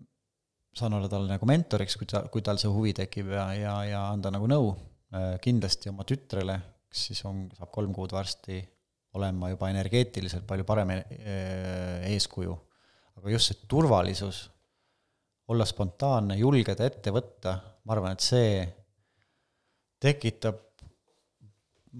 saan 0.72 0.96
olla 0.96 1.12
talle 1.12 1.28
nagu 1.28 1.44
mentoriks, 1.44 2.00
kui 2.00 2.08
ta, 2.08 2.24
kui 2.32 2.40
tal 2.40 2.56
see 2.56 2.72
huvi 2.72 2.96
tekib 2.96 3.36
ja, 3.36 3.50
ja, 3.52 3.80
ja 3.84 4.06
anda 4.08 4.32
nagu 4.32 4.48
nõu, 4.48 4.72
kindlasti 5.44 5.92
oma 5.92 6.08
tütrele, 6.08 6.56
eks 6.92 7.06
siis 7.08 7.22
on, 7.24 7.46
saab 7.56 7.72
kolm 7.72 7.94
kuud 7.96 8.12
varsti, 8.12 8.60
olen 9.16 9.36
ma 9.40 9.48
juba 9.48 9.70
energeetiliselt 9.72 10.44
palju 10.48 10.66
parem 10.68 10.92
eh, 10.92 12.04
eeskuju. 12.12 12.52
aga 13.16 13.32
just 13.32 13.50
see 13.50 13.66
turvalisus, 13.68 14.42
olla 15.52 15.64
spontaanne, 15.68 16.36
julgeda 16.40 16.84
ette 16.88 17.12
võtta, 17.12 17.56
ma 17.84 17.94
arvan, 17.96 18.16
et 18.16 18.24
see 18.24 18.62
tekitab 20.02 20.60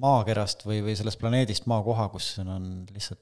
maakerast 0.02 0.64
või, 0.66 0.80
või 0.84 0.96
sellest 0.96 1.20
planeedist 1.20 1.68
maakoha, 1.70 2.08
kus 2.12 2.34
on 2.44 2.84
lihtsalt 2.92 3.20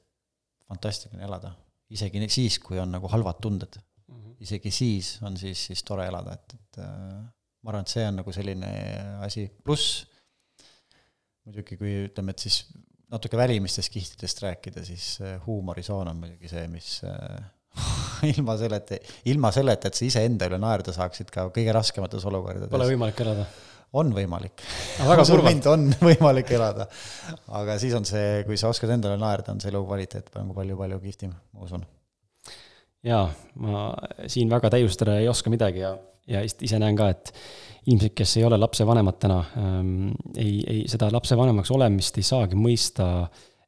fantastiline 0.71 1.27
elada. 1.27 1.55
isegi 1.91 2.29
siis, 2.31 2.59
kui 2.63 2.79
on 2.79 2.93
nagu 2.95 3.09
halvad 3.11 3.41
tunded 3.43 3.79
mm. 3.79 4.15
-hmm. 4.15 4.37
isegi 4.47 4.71
siis 4.71 5.19
on 5.23 5.37
siis, 5.37 5.67
siis 5.67 5.83
tore 5.83 6.07
elada, 6.07 6.35
et, 6.35 6.55
et 6.55 6.79
äh, 6.79 7.19
ma 7.63 7.73
arvan, 7.73 7.87
et 7.87 7.95
see 7.95 8.07
on 8.07 8.23
nagu 8.23 8.33
selline 8.33 8.71
asi, 9.27 9.51
pluss 9.65 10.10
muidugi 11.51 11.79
kui 11.81 11.95
ütleme, 12.07 12.35
et 12.35 12.45
siis 12.47 12.63
natuke 13.11 13.39
välimistest 13.39 13.91
kihtidest 13.93 14.45
rääkida, 14.45 14.85
siis 14.87 15.17
äh, 15.25 15.41
huumorisoon 15.47 16.13
on 16.13 16.21
muidugi 16.23 16.51
see, 16.51 16.67
mis 16.71 17.01
äh, 17.07 17.43
ilma 18.33 18.57
selleta, 18.61 18.99
ilma 19.31 19.51
selleta, 19.55 19.91
et 19.91 19.99
sa 19.99 20.07
iseenda 20.07 20.49
üle 20.51 20.61
naerda 20.63 20.95
saaksid 20.95 21.33
ka 21.35 21.49
kõige 21.55 21.75
raskemates 21.75 22.27
olukordades. 22.31 22.73
Pole 22.73 22.89
võimalik 22.95 23.27
elada? 23.27 23.49
on 23.99 24.13
võimalik. 24.15 24.63
väga 25.03 25.25
kurvalt. 25.31 25.67
on 25.67 25.89
võimalik 26.11 26.53
elada. 26.55 26.87
aga 27.59 27.79
siis 27.83 27.97
on 27.99 28.07
see, 28.07 28.45
kui 28.47 28.59
sa 28.61 28.71
oskad 28.71 28.93
endale 28.95 29.19
naerda, 29.19 29.55
on 29.55 29.63
see 29.63 29.73
elukvaliteet 29.73 30.31
nagu 30.37 30.55
palju-palju 30.55 31.01
kihvtim, 31.03 31.33
ma 31.35 31.67
usun. 31.67 31.83
jaa, 33.07 33.25
ma 33.65 33.89
siin 34.31 34.53
väga 34.53 34.71
täiustada 34.77 35.19
ei 35.19 35.27
oska 35.31 35.51
midagi 35.51 35.83
ja, 35.83 35.97
ja 36.31 36.45
ise 36.47 36.79
näen 36.79 36.99
ka, 36.99 37.11
et 37.11 37.35
inimesed, 37.87 38.15
kes 38.17 38.37
ei 38.39 38.45
ole 38.45 38.59
lapsevanemad 38.61 39.21
täna 39.23 39.39
ähm,, 39.59 40.11
ei, 40.37 40.59
ei, 40.67 40.81
seda 40.91 41.09
lapsevanemaks 41.13 41.71
olemist 41.75 42.19
ei 42.21 42.27
saagi 42.27 42.59
mõista 42.59 43.07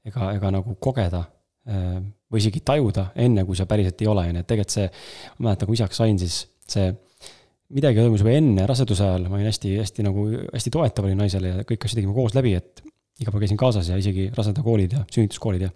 ega, 0.04 0.32
ega 0.36 0.50
nagu 0.52 0.76
kogeda 0.82 1.22
äh, 1.68 1.96
või 2.32 2.42
isegi 2.42 2.62
tajuda, 2.64 3.10
enne 3.20 3.44
kui 3.48 3.56
sa 3.58 3.66
päriselt 3.68 4.00
ei 4.02 4.10
ole, 4.10 4.26
on 4.28 4.38
ju, 4.38 4.44
et 4.44 4.48
tegelikult 4.48 4.76
see, 4.76 4.88
ma 5.38 5.50
mäletan, 5.50 5.68
kui 5.68 5.78
isaks 5.78 6.00
sain, 6.00 6.20
siis 6.20 6.38
see 6.72 6.88
midagi 7.72 8.00
toimus 8.00 8.22
juba 8.24 8.34
enne 8.36 8.64
raseduse 8.68 9.04
ajal, 9.04 9.28
ma 9.28 9.38
olin 9.38 9.48
hästi, 9.48 9.76
hästi 9.80 10.06
nagu, 10.06 10.26
hästi 10.52 10.72
toetav 10.72 11.08
olin 11.08 11.20
naisele 11.24 11.52
ja 11.52 11.68
kõiki 11.68 11.88
asju 11.88 12.00
tegime 12.00 12.16
koos 12.16 12.36
läbi, 12.36 12.54
et 12.58 12.82
iga 13.20 13.32
päev 13.32 13.44
käisin 13.44 13.60
kaasas 13.60 13.88
ja 13.92 13.98
isegi 14.00 14.28
rasedakoolid 14.36 14.96
ja 14.96 15.04
sünnituskoolid 15.12 15.66
ja 15.66 15.72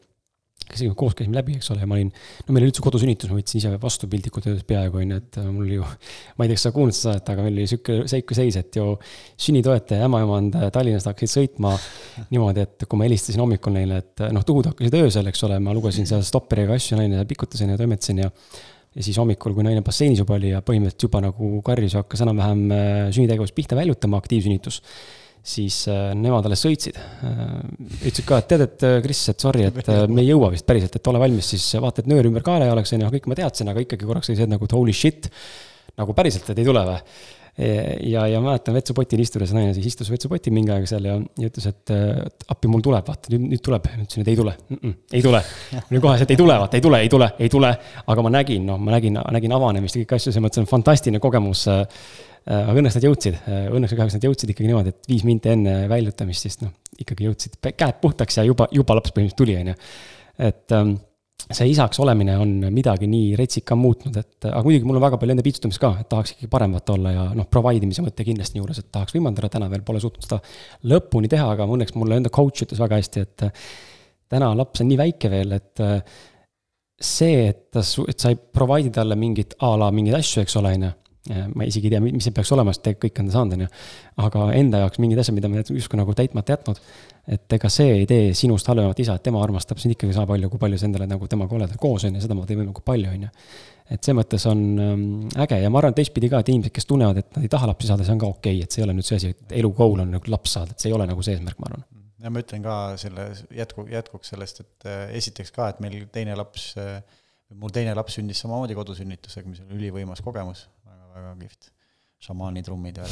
käisime 0.66 0.94
koos, 0.98 1.14
käisime 1.16 1.36
läbi, 1.38 1.56
eks 1.58 1.70
ole, 1.72 1.82
ja 1.84 1.88
ma 1.88 1.96
olin, 1.96 2.08
no 2.46 2.54
meil 2.54 2.64
oli 2.64 2.72
üldse 2.72 2.82
kodusünnitus, 2.84 3.30
ma 3.30 3.38
võtsin 3.38 3.60
ise 3.60 3.70
vastu 3.82 4.08
piltlikult 4.10 4.48
öeldes 4.48 4.66
peaaegu, 4.66 5.00
on 5.02 5.12
ju, 5.12 5.18
et 5.22 5.38
äh, 5.40 5.48
mul 5.52 5.72
ju, 5.76 5.88
ma 6.36 6.46
ei 6.46 6.50
tea, 6.50 6.58
kas 6.58 6.64
sa 6.66 6.72
kuulnud 6.74 6.96
seda 6.96 7.12
saadet, 7.14 7.32
aga 7.32 7.44
meil 7.44 7.58
oli 7.58 7.66
sihuke 7.70 7.98
seike 8.10 8.38
seis, 8.38 8.56
et 8.60 8.78
ju 8.78 8.86
sünnitoetaja 9.46 10.06
ämmaemand 10.08 10.56
äh, 10.58 10.70
Tallinnast 10.74 11.10
hakkasid 11.10 11.32
sõitma 11.32 11.74
niimoodi, 12.32 12.64
et 12.66 12.86
kui 12.86 12.98
ma 12.98 13.06
helistasin 13.06 13.44
hommikul 13.44 13.76
neile, 13.76 14.00
et 14.02 14.24
äh, 14.26 14.32
noh, 14.34 14.46
tuhud 14.46 14.70
hakkasid 14.72 14.96
öösel, 15.00 15.30
eks 15.30 15.44
ole, 15.46 15.60
ma 15.62 15.74
lugesin 15.76 16.08
seal 16.08 16.24
stopperiga 16.26 16.74
asju, 16.76 16.98
naine 16.98 17.22
pikutasin 17.28 17.74
ja 17.74 17.78
toimetasin 17.80 18.24
ja 18.24 18.32
ja 18.96 19.04
siis 19.04 19.18
hommikul, 19.20 19.52
kui 19.52 19.60
naine 19.60 19.82
basseinis 19.84 20.22
juba 20.22 20.38
oli 20.38 20.54
ja 20.54 20.62
põhimõtteliselt 20.64 21.04
juba 21.04 21.20
nagu 21.20 21.50
karjus 21.64 21.92
ja 21.92 22.00
hakkas 22.00 22.22
enam-vähem 22.24 22.62
sünnitegevust 23.12 23.52
pihta 23.52 23.76
väljutama, 23.76 24.16
aktiivsünnitus 24.22 24.80
siis 25.46 25.84
äh, 25.90 26.10
nemad 26.18 26.48
alles 26.48 26.64
sõitsid. 26.66 26.98
Äh, 26.98 27.54
ütlesid 28.00 28.26
ka, 28.26 28.40
et 28.42 28.50
tead, 28.50 28.66
et 28.66 28.86
äh, 28.86 28.98
Kris, 29.04 29.22
et 29.30 29.46
sorry, 29.46 29.68
et 29.68 29.92
me 30.10 30.24
ei 30.24 30.32
jõua 30.32 30.50
vist 30.54 30.66
päriselt, 30.66 30.98
et 30.98 31.12
ole 31.12 31.22
valmis, 31.22 31.54
siis 31.54 31.68
vaata, 31.82 32.02
et 32.02 32.10
nöör 32.10 32.26
ümber 32.32 32.44
kaela 32.46 32.66
ei 32.66 32.74
oleks, 32.74 32.94
on 32.96 33.06
ju, 33.06 33.14
kõik 33.14 33.30
ma 33.30 33.38
teadsin, 33.38 33.70
aga 33.70 33.86
ikkagi 33.86 34.08
korraks 34.08 34.32
oli 34.32 34.40
see, 34.40 34.48
et 34.48 34.54
nagu 34.56 34.68
holy 34.72 34.94
shit, 34.96 35.30
nagu 35.96 36.16
päriselt, 36.16 36.50
et 36.50 36.62
ei 36.62 36.66
tule 36.66 36.84
või 36.86 37.00
ja, 37.56 38.26
ja 38.28 38.40
mäletan 38.44 38.74
vetsupotil 38.76 39.20
istudes 39.24 39.54
naine 39.56 39.70
siis 39.72 39.86
istus 39.88 40.10
vetsupotil 40.12 40.52
mingi 40.52 40.74
aeg 40.74 40.84
seal 40.90 41.06
ja, 41.08 41.14
ja 41.40 41.48
ütles, 41.48 41.64
et, 41.70 41.92
appi 42.52 42.68
mul 42.68 42.82
tuleb, 42.84 43.06
vaata 43.06 43.32
nüüd, 43.32 43.46
nüüd 43.54 43.62
tuleb. 43.64 43.86
ma 43.88 44.04
ütlesin, 44.04 44.26
et 44.26 44.28
ei 44.28 44.36
tule 44.36 44.52
mm, 44.52 44.76
-mm, 44.82 44.92
ei 45.16 45.24
tule. 45.24 45.40
oli 45.78 46.02
kohe 46.04 46.18
see, 46.18 46.26
et 46.28 46.34
ei 46.34 46.40
tule, 46.42 46.58
vaata 46.60 46.76
ei 46.76 46.84
tule, 46.84 47.00
ei 47.00 47.08
tule, 47.08 47.30
ei 47.46 47.48
tule. 47.54 47.70
aga 48.12 48.26
ma 48.26 48.34
nägin, 48.34 48.66
noh, 48.68 48.76
ma 48.76 48.92
nägin, 48.98 49.16
nägin 49.38 49.56
avanemist 49.56 49.96
ja 49.96 50.02
kõiki 50.02 50.18
asju, 50.18 50.34
selles 50.34 50.44
mõttes 50.44 50.60
on 50.66 50.68
fantastiline 50.68 51.22
kogemus 51.22 51.64
aga 52.46 52.78
õnneks 52.78 52.98
nad 52.98 53.06
jõudsid, 53.08 53.40
äh, 53.50 53.66
õnneks 53.74 53.92
või 53.92 54.00
kahjuks 54.00 54.16
nad 54.18 54.28
jõudsid 54.28 54.52
ikkagi 54.52 54.70
niimoodi, 54.70 54.92
et 54.94 55.10
viis 55.10 55.24
minti 55.26 55.50
enne 55.50 55.74
väljutamist, 55.90 56.46
siis 56.46 56.60
noh, 56.62 56.70
ikkagi 57.02 57.26
jõudsid 57.26 57.58
käed 57.66 57.98
puhtaks 58.02 58.38
ja 58.38 58.46
juba, 58.46 58.68
juba 58.74 58.94
laps 58.98 59.14
põhimõtteliselt 59.14 59.40
tuli, 59.40 59.56
on 59.58 59.72
ju. 59.72 59.76
et 60.46 60.74
ähm, 60.76 60.92
see 61.46 61.72
isaks 61.72 61.98
olemine 62.02 62.36
on 62.38 62.52
midagi 62.74 63.08
nii 63.10 63.34
retsikam 63.38 63.80
muutnud, 63.82 64.14
et 64.22 64.46
aga 64.46 64.62
muidugi 64.66 64.86
mul 64.86 65.00
on 65.00 65.04
väga 65.08 65.18
palju 65.22 65.34
enda 65.34 65.44
piitsutamist 65.46 65.82
ka, 65.82 65.90
et 66.02 66.08
tahaks 66.12 66.34
ikkagi 66.34 66.50
parem 66.52 66.76
vaata 66.78 66.94
olla 66.94 67.14
ja 67.16 67.24
noh, 67.38 67.48
provide 67.50 67.86
imise 67.86 68.04
mõte 68.06 68.26
kindlasti 68.26 68.62
juures, 68.62 68.78
et 68.82 68.88
tahaks 68.94 69.16
võimaldada, 69.16 69.50
täna 69.56 69.70
veel 69.72 69.82
pole 69.86 70.02
suutnud 70.02 70.26
seda 70.26 70.38
lõpuni 70.92 71.30
teha, 71.32 71.48
aga 71.56 71.66
õnneks 71.66 71.98
mulle 71.98 72.20
enda 72.20 72.32
coach 72.34 72.62
ütles 72.66 72.82
väga 72.82 73.00
hästi, 73.02 73.26
et 73.26 73.48
täna 74.30 74.52
laps 74.58 74.82
on 74.82 74.90
nii 74.90 75.00
väike 75.02 75.30
veel, 75.34 75.58
et 75.58 75.82
see, 76.96 77.48
et 77.50 77.66
ta, 77.74 77.82
et 77.82 78.22
sa 78.22 78.30
ei 78.30 78.38
provide'i 78.38 78.94
talle 78.94 79.18
mingit 79.18 79.58
a 79.66 79.74
la 79.78 79.90
mingeid 79.94 80.18
asju, 80.18 80.46
eks 80.46 80.56
ole, 80.62 80.72
on 80.78 80.86
ju 80.88 80.92
ma 81.28 81.66
isegi 81.66 81.88
ei 81.88 81.96
tea, 81.96 82.00
mis 82.04 82.26
see 82.26 82.34
peaks 82.34 82.52
olema, 82.54 82.74
sest 82.74 82.84
tegelikult 82.86 83.06
kõik 83.06 83.22
on 83.22 83.28
ta 83.28 83.36
saanud, 83.36 83.56
on 83.56 83.64
ju. 83.64 83.68
aga 84.26 84.46
enda 84.58 84.82
jaoks 84.84 85.00
mingid 85.02 85.22
asjad, 85.22 85.36
mida 85.36 85.50
me 85.52 85.62
justkui 85.62 86.00
nagu 86.00 86.14
täitmata 86.16 86.56
jätnud. 86.56 86.82
et 87.36 87.56
ega 87.58 87.70
see 87.72 87.94
ei 88.02 88.04
tee 88.06 88.34
sinust 88.38 88.68
halvemat 88.70 89.00
isa, 89.02 89.16
et 89.18 89.24
tema 89.26 89.40
armastab 89.42 89.80
sind 89.82 89.96
ikkagi 89.96 90.14
sama 90.14 90.30
palju, 90.30 90.50
kui 90.52 90.62
palju 90.62 90.78
sa 90.78 90.86
endale 90.86 91.08
nagu 91.10 91.26
temaga 91.26 91.58
oled 91.58 91.74
koos, 91.82 92.06
on 92.06 92.14
ju, 92.14 92.22
seda 92.22 92.38
ma 92.38 92.46
teen 92.46 92.60
võimalikult 92.60 92.86
palju, 92.86 93.10
on 93.16 93.26
ju. 93.26 93.32
et 93.90 93.98
selles 93.98 94.20
mõttes 94.20 94.46
on 94.50 94.62
ähm, 94.82 95.04
äge 95.42 95.58
ja 95.62 95.72
ma 95.72 95.82
arvan 95.82 95.98
teistpidi 95.98 96.30
ka, 96.30 96.44
et 96.44 96.54
inimesed, 96.54 96.74
kes 96.74 96.86
tunnevad, 96.86 97.18
et 97.22 97.36
nad 97.36 97.46
ei 97.46 97.50
taha 97.50 97.72
lapsi 97.72 97.90
saada, 97.90 98.06
see 98.06 98.14
on 98.14 98.22
ka 98.22 98.30
okei 98.30 98.60
okay,, 98.60 98.64
et 98.66 98.70
see 98.70 98.82
ei 98.82 98.86
ole 98.86 98.96
nüüd 98.98 99.10
see 99.10 99.18
asi, 99.18 99.34
et 99.34 99.58
elu 99.60 99.74
goal 99.74 100.02
on 100.06 100.16
nagu 100.18 100.32
laps 100.32 100.58
saada, 100.58 100.74
et 100.74 100.82
see 100.82 100.92
ei 100.92 100.98
ole 100.98 101.06
nagu 101.10 101.26
see 101.26 101.34
eesmärk, 101.34 101.58
ma 101.62 101.72
arvan 101.72 101.86
ja 102.22 102.32
ma 102.32 102.42
ütlen 102.42 102.64
ka 102.64 102.76
selle 103.00 103.28
jätku, 103.54 103.86
jätkuks 103.90 104.32
sellest, 104.34 104.62
et 104.64 104.88
äh, 104.90 105.04
esiteks 105.18 105.52
ka, 105.54 105.70
et 105.72 105.82
meil 105.84 106.06
teine 106.14 106.34
laps, 106.38 106.72
äh, 106.80 106.98
mul 107.54 107.74
teine 107.74 107.94
laps 107.94 108.18
sündis 108.18 108.40
samamoodi 108.42 108.76
kodusünnitusega, 108.78 109.50
mis 109.50 109.62
oli 109.62 109.78
ülivõimas 109.80 110.22
kogemus 110.24 110.66
väga,, 111.16 111.34
kihvt. 111.40 111.70
šamaani 112.26 112.62
trummid 112.64 113.02
ja 113.02 113.08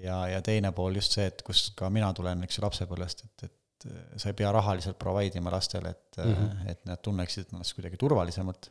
ja, 0.00 0.16
ja 0.28 0.42
teine 0.42 0.72
pool 0.72 0.96
just 0.96 1.16
see, 1.16 1.26
et 1.28 1.42
kust 1.46 1.74
ka 1.78 1.90
mina 1.92 2.12
tulen, 2.16 2.44
eks 2.46 2.58
ju, 2.58 2.64
lapsepõlvest, 2.64 3.24
et, 3.28 3.46
et 3.48 3.88
sa 4.16 4.30
ei 4.30 4.36
pea 4.38 4.52
rahaliselt 4.54 4.98
provide 5.00 5.40
ima 5.40 5.52
lastele, 5.52 5.90
et 5.90 6.20
mm, 6.22 6.34
-hmm. 6.34 6.70
et 6.70 6.84
nad 6.88 7.02
tunneksid 7.02 7.52
ennast 7.52 7.74
kuidagi 7.76 7.98
turvalisemalt. 8.00 8.70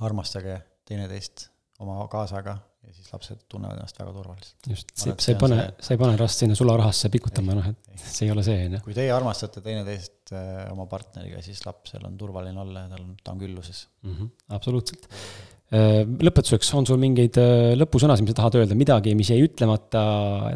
armastage 0.00 0.60
teineteist 0.88 1.48
oma 1.78 2.08
kaasaga 2.08 2.56
ja 2.82 2.94
siis 2.96 3.12
lapsed 3.12 3.44
tunnevad 3.50 3.78
ennast 3.78 3.98
väga 4.00 4.12
turvaliselt. 4.16 4.56
just, 4.68 4.90
see, 4.98 5.14
sa 5.14 5.30
ei 5.32 5.38
pane, 5.38 5.58
sa 5.82 5.94
ei 5.94 6.00
pane 6.00 6.16
last 6.18 6.42
sinna 6.42 6.56
sularahasse 6.58 7.10
pikutama, 7.14 7.54
noh, 7.58 7.70
et 7.70 7.94
ei. 7.94 8.02
see 8.02 8.26
ei 8.26 8.34
ole 8.34 8.44
see, 8.46 8.66
on 8.66 8.76
ju. 8.76 8.82
kui 8.88 8.96
teie 8.96 9.14
armastate 9.14 9.62
teineteist 9.64 10.34
äh, 10.34 10.66
oma 10.72 10.88
partneriga, 10.90 11.42
siis 11.44 11.62
lapsel 11.66 12.04
on 12.08 12.18
turvaline 12.18 12.62
olla 12.64 12.84
ja 12.84 12.92
tal 12.92 13.04
on, 13.04 13.14
ta 13.22 13.34
on 13.34 13.42
külluses 13.42 13.86
mm. 14.02 14.16
-hmm, 14.16 14.34
absoluutselt 14.58 15.06
äh,. 15.06 16.02
lõpetuseks, 16.26 16.74
on 16.78 16.90
sul 16.90 17.00
mingeid 17.02 17.38
äh, 17.40 17.72
lõpusõnasid, 17.78 18.26
mis 18.26 18.34
sa 18.34 18.42
tahad 18.42 18.58
öelda, 18.60 18.78
midagi, 18.78 19.14
mis 19.18 19.30
jäi 19.30 19.46
ütlemata, 19.46 20.04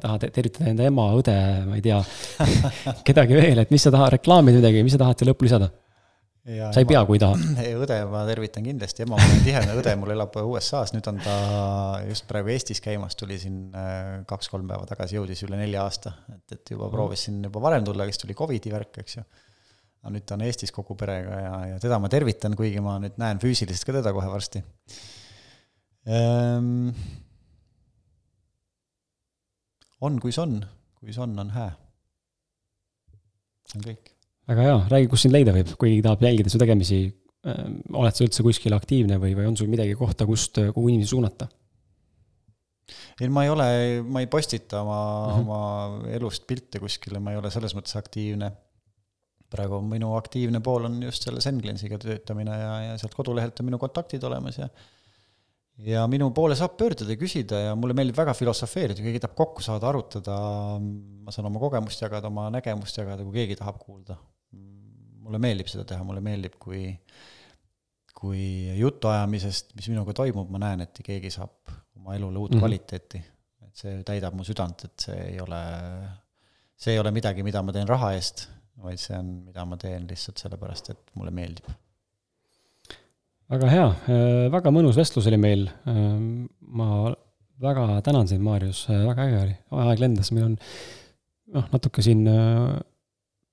tahad 0.02 0.26
tervitada 0.26 0.74
enda 0.74 0.90
ema, 0.90 1.08
õde, 1.20 1.38
ma 1.70 1.78
ei 1.78 1.86
tea 1.86 2.02
kedagi 3.08 3.38
veel, 3.38 3.62
et 3.62 3.74
mis 3.74 3.86
sa 3.86 3.94
tahad, 3.94 4.18
reklaamida 4.18 4.58
midagi, 4.58 4.82
mis 4.82 4.98
sa 4.98 5.04
tahad 5.06 5.22
siia 5.22 5.30
lõppu 5.30 5.46
lisada? 5.46 5.70
Ja 6.46 6.68
sa 6.70 6.78
ei 6.78 6.86
pea, 6.86 7.00
kui 7.06 7.16
ei 7.18 7.22
taha. 7.22 7.38
õde 7.82 7.96
ma 8.06 8.20
tervitan 8.28 8.66
kindlasti, 8.66 9.02
ema 9.02 9.18
on 9.18 9.40
tihedane 9.42 9.74
õde, 9.80 9.94
mul 9.98 10.12
elab 10.14 10.36
USA-s, 10.44 10.92
nüüd 10.94 11.08
on 11.10 11.18
ta 11.24 11.34
just 12.06 12.28
praegu 12.30 12.52
Eestis 12.54 12.78
käimas, 12.84 13.18
tuli 13.18 13.38
siin 13.42 13.74
äh, 13.74 14.20
kaks-kolm 14.30 14.68
päeva 14.70 14.86
tagasi, 14.86 15.18
jõudis 15.18 15.42
üle 15.46 15.58
nelja 15.58 15.82
aasta, 15.82 16.14
et, 16.36 16.54
et 16.54 16.74
juba 16.76 16.86
proovis 16.92 17.26
siin 17.26 17.42
juba 17.48 17.64
varem 17.66 17.86
tulla, 17.86 18.06
kes 18.06 18.22
tuli 18.22 18.38
Covidi 18.38 18.70
värk, 18.70 19.02
eks 19.02 19.18
ju. 19.18 19.26
aga 20.04 20.14
nüüd 20.14 20.28
ta 20.28 20.38
on 20.38 20.46
Eestis 20.46 20.74
kogu 20.74 20.94
perega 20.98 21.42
ja, 21.42 21.52
ja 21.72 21.82
teda 21.82 21.98
ma 21.98 22.10
tervitan, 22.12 22.54
kuigi 22.58 22.82
ma 22.84 23.00
nüüd 23.02 23.18
näen 23.18 23.42
füüsiliselt 23.42 23.88
ka 23.88 23.98
teda 23.98 24.14
kohe 24.14 24.30
varsti 24.30 24.62
ehm,. 26.06 26.92
on, 29.98 30.20
kuis 30.22 30.38
on, 30.38 30.60
kuis 31.00 31.18
on, 31.18 31.34
on 31.42 31.56
hää. 31.58 31.72
see 33.66 33.80
on 33.80 33.90
kõik 33.90 34.15
väga 34.50 34.66
hea, 34.66 34.80
räägi, 34.92 35.10
kus 35.10 35.26
sind 35.26 35.34
leida 35.34 35.54
võib, 35.54 35.70
kui 35.74 35.92
keegi 35.92 36.04
tahab 36.06 36.24
jälgida 36.26 36.52
su 36.52 36.60
tegemisi. 36.62 37.04
oled 37.46 38.16
sa 38.16 38.24
üldse 38.24 38.42
kuskil 38.42 38.74
aktiivne 38.74 39.20
või, 39.22 39.36
või 39.38 39.46
on 39.46 39.56
sul 39.58 39.68
midagi 39.70 39.94
kohta, 39.94 40.26
kust, 40.26 40.58
kuhu 40.74 40.88
inimesi 40.90 41.12
suunata? 41.14 41.48
ei, 43.20 43.28
ma 43.30 43.44
ei 43.46 43.50
ole, 43.50 43.68
ma 44.02 44.22
ei 44.22 44.28
postita 44.30 44.82
oma 44.82 44.98
mm, 44.98 45.32
-hmm. 45.32 45.42
oma 45.42 46.12
elust 46.18 46.46
pilte 46.46 46.78
kuskile, 46.82 47.18
ma 47.22 47.32
ei 47.32 47.40
ole 47.40 47.50
selles 47.50 47.74
mõttes 47.74 47.96
aktiivne. 47.98 48.52
praegu 49.50 49.78
minu 49.80 50.08
aktiivne 50.18 50.58
pool 50.60 50.88
on 50.88 51.02
just 51.06 51.22
selle 51.22 51.40
Senglensiga 51.40 51.98
töötamine 52.02 52.50
ja, 52.50 52.72
ja 52.82 52.96
sealt 52.98 53.14
kodulehelt 53.14 53.60
on 53.60 53.66
minu 53.68 53.78
kontaktid 53.78 54.24
olemas 54.26 54.58
ja 54.58 54.68
ja 55.86 56.06
minu 56.10 56.30
poole 56.34 56.56
saab 56.56 56.74
pöörduda 56.80 57.14
ja 57.14 57.20
küsida 57.20 57.60
ja 57.60 57.74
mulle 57.76 57.94
meeldib 57.94 58.16
väga 58.16 58.34
filosofeerida, 58.34 58.96
kui 58.96 59.10
keegi 59.10 59.22
tahab 59.22 59.36
kokku 59.38 59.62
saada, 59.62 59.88
arutada, 59.90 60.36
ma 60.80 61.34
saan 61.34 61.46
oma 61.46 61.60
kogemust 61.62 62.02
jagada, 62.02 62.26
oma 62.26 62.48
nägemust 62.50 62.96
jagada, 62.98 63.22
kui 63.22 63.42
keegi 63.42 63.58
tahab 63.60 63.78
kuulda 63.78 64.16
mulle 65.26 65.40
meeldib 65.42 65.70
seda 65.70 65.84
teha, 65.88 66.04
mulle 66.06 66.22
meeldib, 66.24 66.56
kui, 66.62 66.82
kui 68.16 68.42
jutuajamisest, 68.78 69.74
mis 69.78 69.90
minuga 69.92 70.14
toimub, 70.16 70.50
ma 70.52 70.62
näen, 70.62 70.86
et 70.86 71.02
keegi 71.04 71.32
saab 71.34 71.74
oma 71.98 72.16
elule 72.16 72.38
uut 72.38 72.50
mm 72.50 72.56
-hmm. 72.56 72.60
kvaliteeti. 72.64 73.24
et 73.66 73.82
see 73.82 74.02
täidab 74.08 74.34
mu 74.34 74.44
südant, 74.44 74.84
et 74.84 75.08
see 75.08 75.16
ei 75.32 75.40
ole, 75.40 75.62
see 76.76 76.94
ei 76.94 76.98
ole 76.98 77.10
midagi, 77.10 77.42
mida 77.42 77.62
ma 77.62 77.72
teen 77.72 77.88
raha 77.88 78.12
eest, 78.16 78.46
vaid 78.82 79.00
see 79.00 79.18
on, 79.18 79.32
mida 79.48 79.64
ma 79.64 79.76
teen 79.76 80.06
lihtsalt 80.08 80.38
sellepärast, 80.38 80.90
et 80.90 81.14
mulle 81.14 81.30
meeldib. 81.30 81.68
väga 83.50 83.68
hea, 83.70 83.86
äh, 83.86 84.50
väga 84.52 84.70
mõnus 84.70 84.96
vestlus 84.96 85.26
oli 85.26 85.36
meil. 85.36 85.68
Äh, 85.86 86.18
ma 86.60 87.14
väga 87.60 88.00
tänan 88.02 88.28
sind, 88.28 88.42
Maarjus, 88.42 88.88
äh, 88.90 89.06
väga 89.06 89.28
äge 89.28 89.42
oli, 89.42 89.56
aeg 89.70 90.00
lendas, 90.00 90.32
meil 90.32 90.44
on 90.44 90.58
noh, 91.54 91.68
natuke 91.72 92.02
siin 92.02 92.24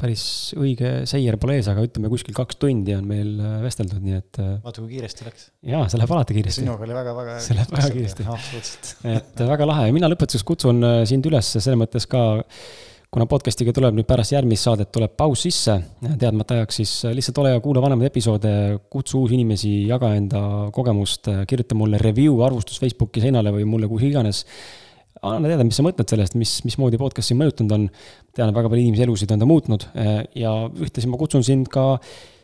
päris 0.04 0.24
õige 0.60 0.92
seier 1.10 1.38
pole 1.40 1.58
ees, 1.60 1.70
aga 1.72 1.84
ütleme 1.86 2.12
kuskil 2.12 2.36
kaks 2.36 2.60
tundi 2.60 2.96
on 2.98 3.06
meil 3.08 3.36
äh, 3.40 3.58
vesteldud, 3.64 4.02
nii 4.04 4.18
et. 4.20 4.40
Äh, 4.42 4.56
vaata, 4.64 4.84
kui 4.84 4.98
kiiresti 4.98 5.28
läks. 5.28 5.50
jaa, 5.74 5.84
see 5.88 6.02
läheb 6.02 6.16
alati 6.16 6.38
kiiresti. 6.38 6.64
sinuga 6.66 6.88
oli 6.88 6.98
väga-väga. 6.98 7.38
see 7.46 7.58
läheb 7.58 7.76
väga 7.78 7.92
kiiresti. 7.96 8.26
et 9.18 9.46
väga 9.54 9.70
lahe 9.70 9.88
ja 9.88 9.96
mina 9.96 10.12
lõpetuseks 10.12 10.48
kutsun 10.48 10.84
äh, 10.88 10.98
sind 11.10 11.30
üles 11.30 11.54
selles 11.56 11.80
mõttes 11.80 12.08
ka, 12.12 12.26
kuna 13.14 13.28
podcast'iga 13.30 13.72
tuleb 13.76 13.96
nüüd 13.96 14.10
pärast 14.10 14.36
järgmist 14.36 14.68
saadet 14.68 14.92
tuleb 14.94 15.16
paus 15.16 15.46
sisse, 15.46 15.78
teadmata 16.02 16.58
ajaks, 16.58 16.80
siis 16.82 16.94
lihtsalt 17.14 17.44
ole 17.44 17.54
ja 17.54 17.64
kuula 17.64 17.84
vanemaid 17.84 18.10
episoode, 18.10 18.54
kutsu 18.92 19.22
uusi 19.22 19.38
inimesi, 19.38 19.76
jaga 19.88 20.16
enda 20.18 20.42
kogemust, 20.74 21.30
kirjuta 21.48 21.78
mulle 21.78 22.02
review, 22.02 22.42
arvustus 22.44 22.82
Facebooki 22.82 23.22
seinale 23.24 23.54
või 23.54 23.70
mulle 23.70 23.92
kuhu 23.92 24.10
iganes 24.10 24.44
anna 25.22 25.50
teada, 25.50 25.66
mis 25.68 25.78
sa 25.78 25.86
mõtled 25.86 26.10
sellest, 26.10 26.38
mis, 26.40 26.60
mismoodi 26.68 27.00
podcast 27.02 27.32
sind 27.32 27.42
mõjutanud 27.42 27.76
on. 27.78 27.90
tean, 28.34 28.50
et 28.50 28.56
väga 28.56 28.70
palju 28.72 28.84
inimesi 28.84 29.06
elusid 29.06 29.34
on 29.34 29.42
ta 29.44 29.48
muutnud 29.50 29.88
eh, 29.94 30.14
ja 30.42 30.54
ühtlasi 30.68 31.10
ma 31.10 31.20
kutsun 31.22 31.46
sind 31.46 31.70
ka 31.74 31.98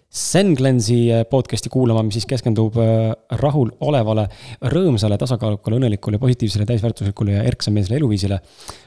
Senglensi 0.10 1.04
eh, 1.14 1.24
podcast'i 1.30 1.70
kuulama, 1.70 2.02
mis 2.06 2.16
siis 2.18 2.26
keskendub 2.30 2.78
eh, 2.82 3.12
rahul 3.42 3.70
olevale, 3.86 4.26
rõõmsale, 4.74 5.20
tasakaalukale, 5.22 5.78
õnnelikule, 5.78 6.18
positiivsele, 6.22 6.66
täisväärtuslikule 6.70 7.36
ja 7.36 7.44
erksameelsele 7.50 8.00
eluviisile. 8.00 8.40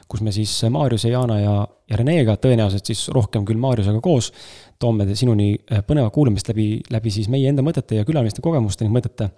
kus 0.07 0.21
me 0.21 0.31
siis 0.35 0.51
Maarjuse, 0.69 1.09
Jaana 1.09 1.39
ja, 1.39 1.55
ja 1.89 1.97
Renega, 1.99 2.35
tõenäoliselt 2.35 2.91
siis 2.91 3.07
rohkem 3.09 3.45
küll 3.47 3.59
Maarjusega 3.59 4.01
koos, 4.03 4.33
toome 4.79 5.07
sinuni 5.15 5.55
põneva 5.87 6.11
kuulamist 6.11 6.51
läbi, 6.51 6.83
läbi 6.91 7.11
siis 7.11 7.31
meie 7.31 7.47
enda 7.49 7.63
mõtete 7.63 8.01
ja 8.01 8.05
külaliste 8.05 8.43
kogemuste 8.43 8.83
ning 8.83 8.95
mõtete 8.95 9.31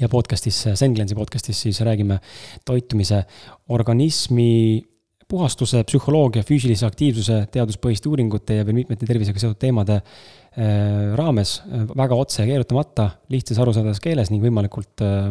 ja 0.00 0.08
podcast'is, 0.08 0.60
Senglensi 0.78 1.16
podcast'is 1.18 1.60
siis 1.66 1.80
räägime 1.80 2.18
toitumise, 2.66 3.22
organismi 3.68 4.82
puhastuse, 5.28 5.82
psühholoogia, 5.84 6.42
füüsilise 6.46 6.86
aktiivsuse, 6.88 7.42
teaduspõhiste 7.52 8.08
uuringute 8.08 8.60
ja 8.60 8.66
veel 8.66 8.78
mitmete 8.78 9.06
tervisega 9.08 9.42
seotud 9.42 9.60
teemade 9.60 9.98
äh, 9.98 11.14
raames 11.18 11.58
väga 11.96 12.16
otse 12.16 12.42
ja 12.44 12.48
keerutamata, 12.52 13.10
lihtsas 13.32 13.60
arusaadavas 13.60 14.00
keeles 14.04 14.32
ning 14.32 14.44
võimalikult 14.44 15.04
äh, 15.04 15.26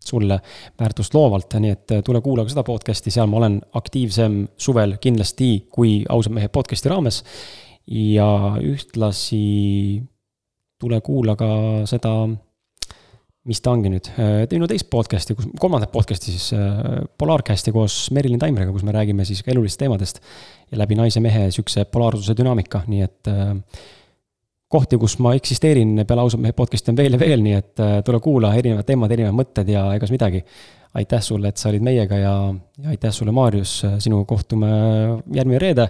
sulle 0.00 0.38
väärtust 0.80 1.14
loovalt, 1.16 1.56
nii 1.58 1.74
et 1.74 1.96
äh, 1.96 2.04
tule 2.06 2.22
kuula 2.22 2.44
ka 2.46 2.54
seda 2.54 2.64
podcast'i, 2.66 3.10
seal 3.14 3.30
ma 3.30 3.40
olen 3.40 3.58
aktiivsem 3.80 4.44
suvel 4.60 4.96
kindlasti 5.02 5.50
kui 5.72 5.98
ausad 6.08 6.36
mehed 6.36 6.54
podcast'i 6.54 6.92
raames. 6.92 7.24
ja 7.90 8.54
ühtlasi 8.62 10.02
tule 10.78 11.00
kuula 11.00 11.34
ka 11.36 11.50
seda 11.90 12.12
mis 13.48 13.60
ta 13.64 13.72
ongi 13.72 13.88
nüüd, 13.92 14.10
äh, 14.20 14.42
teinud 14.50 14.68
teist 14.70 14.90
podcast'i, 14.92 15.34
kus, 15.36 15.46
kolmandat 15.60 15.92
podcast'i 15.94 16.34
siis, 16.34 16.50
äh, 16.56 17.06
Polarcasti 17.18 17.72
koos 17.72 18.10
Merilin 18.12 18.40
Taimeriga, 18.40 18.72
kus 18.74 18.84
me 18.84 18.92
räägime 18.92 19.24
siis 19.24 19.40
ka 19.42 19.52
elulistest 19.54 19.80
teemadest. 19.80 20.20
ja 20.70 20.78
läbi 20.78 20.94
naise-mehe 20.94 21.48
sihukese 21.50 21.84
polaarsuse 21.90 22.36
dünaamika, 22.36 22.84
nii 22.86 23.00
et 23.02 23.30
äh, 23.32 23.54
kohti, 24.70 24.98
kus 25.02 25.16
ma 25.18 25.32
eksisteerin 25.34 26.04
peale 26.06 26.22
ausalt 26.22 26.42
mehe 26.44 26.52
podcast'i 26.52 26.92
on 26.92 26.98
veel 27.00 27.16
ja 27.16 27.18
veel, 27.18 27.40
nii 27.42 27.56
et 27.56 27.80
tule 28.06 28.20
kuula, 28.22 28.52
erinevad 28.54 28.86
teemad, 28.86 29.10
erinevad 29.10 29.34
mõtted 29.40 29.72
ja 29.72 29.88
egas 29.96 30.12
midagi. 30.14 30.44
aitäh 30.94 31.22
sulle, 31.22 31.48
et 31.48 31.56
sa 31.56 31.68
olid 31.70 31.82
meiega 31.82 32.16
ja, 32.18 32.34
ja 32.78 32.88
aitäh 32.90 33.12
sulle, 33.14 33.32
Maarjus, 33.32 33.84
sinuga 33.98 34.24
kohtume 34.24 34.68
järgmine 35.34 35.58
reede. 35.58 35.88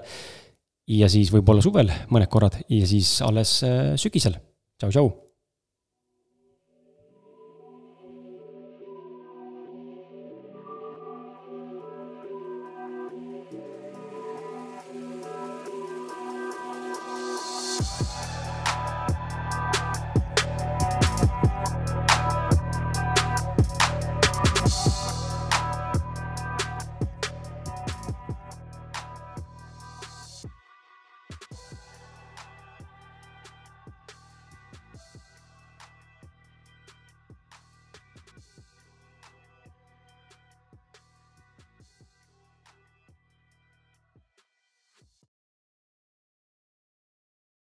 ja 0.89 1.09
siis 1.09 1.33
võib-olla 1.33 1.63
suvel 1.63 1.91
mõned 2.09 2.29
korrad 2.29 2.57
ja 2.69 2.87
siis 2.87 3.21
alles 3.23 3.61
sügisel. 3.97 4.39
tšau, 4.79 4.91
tšau 4.91 5.30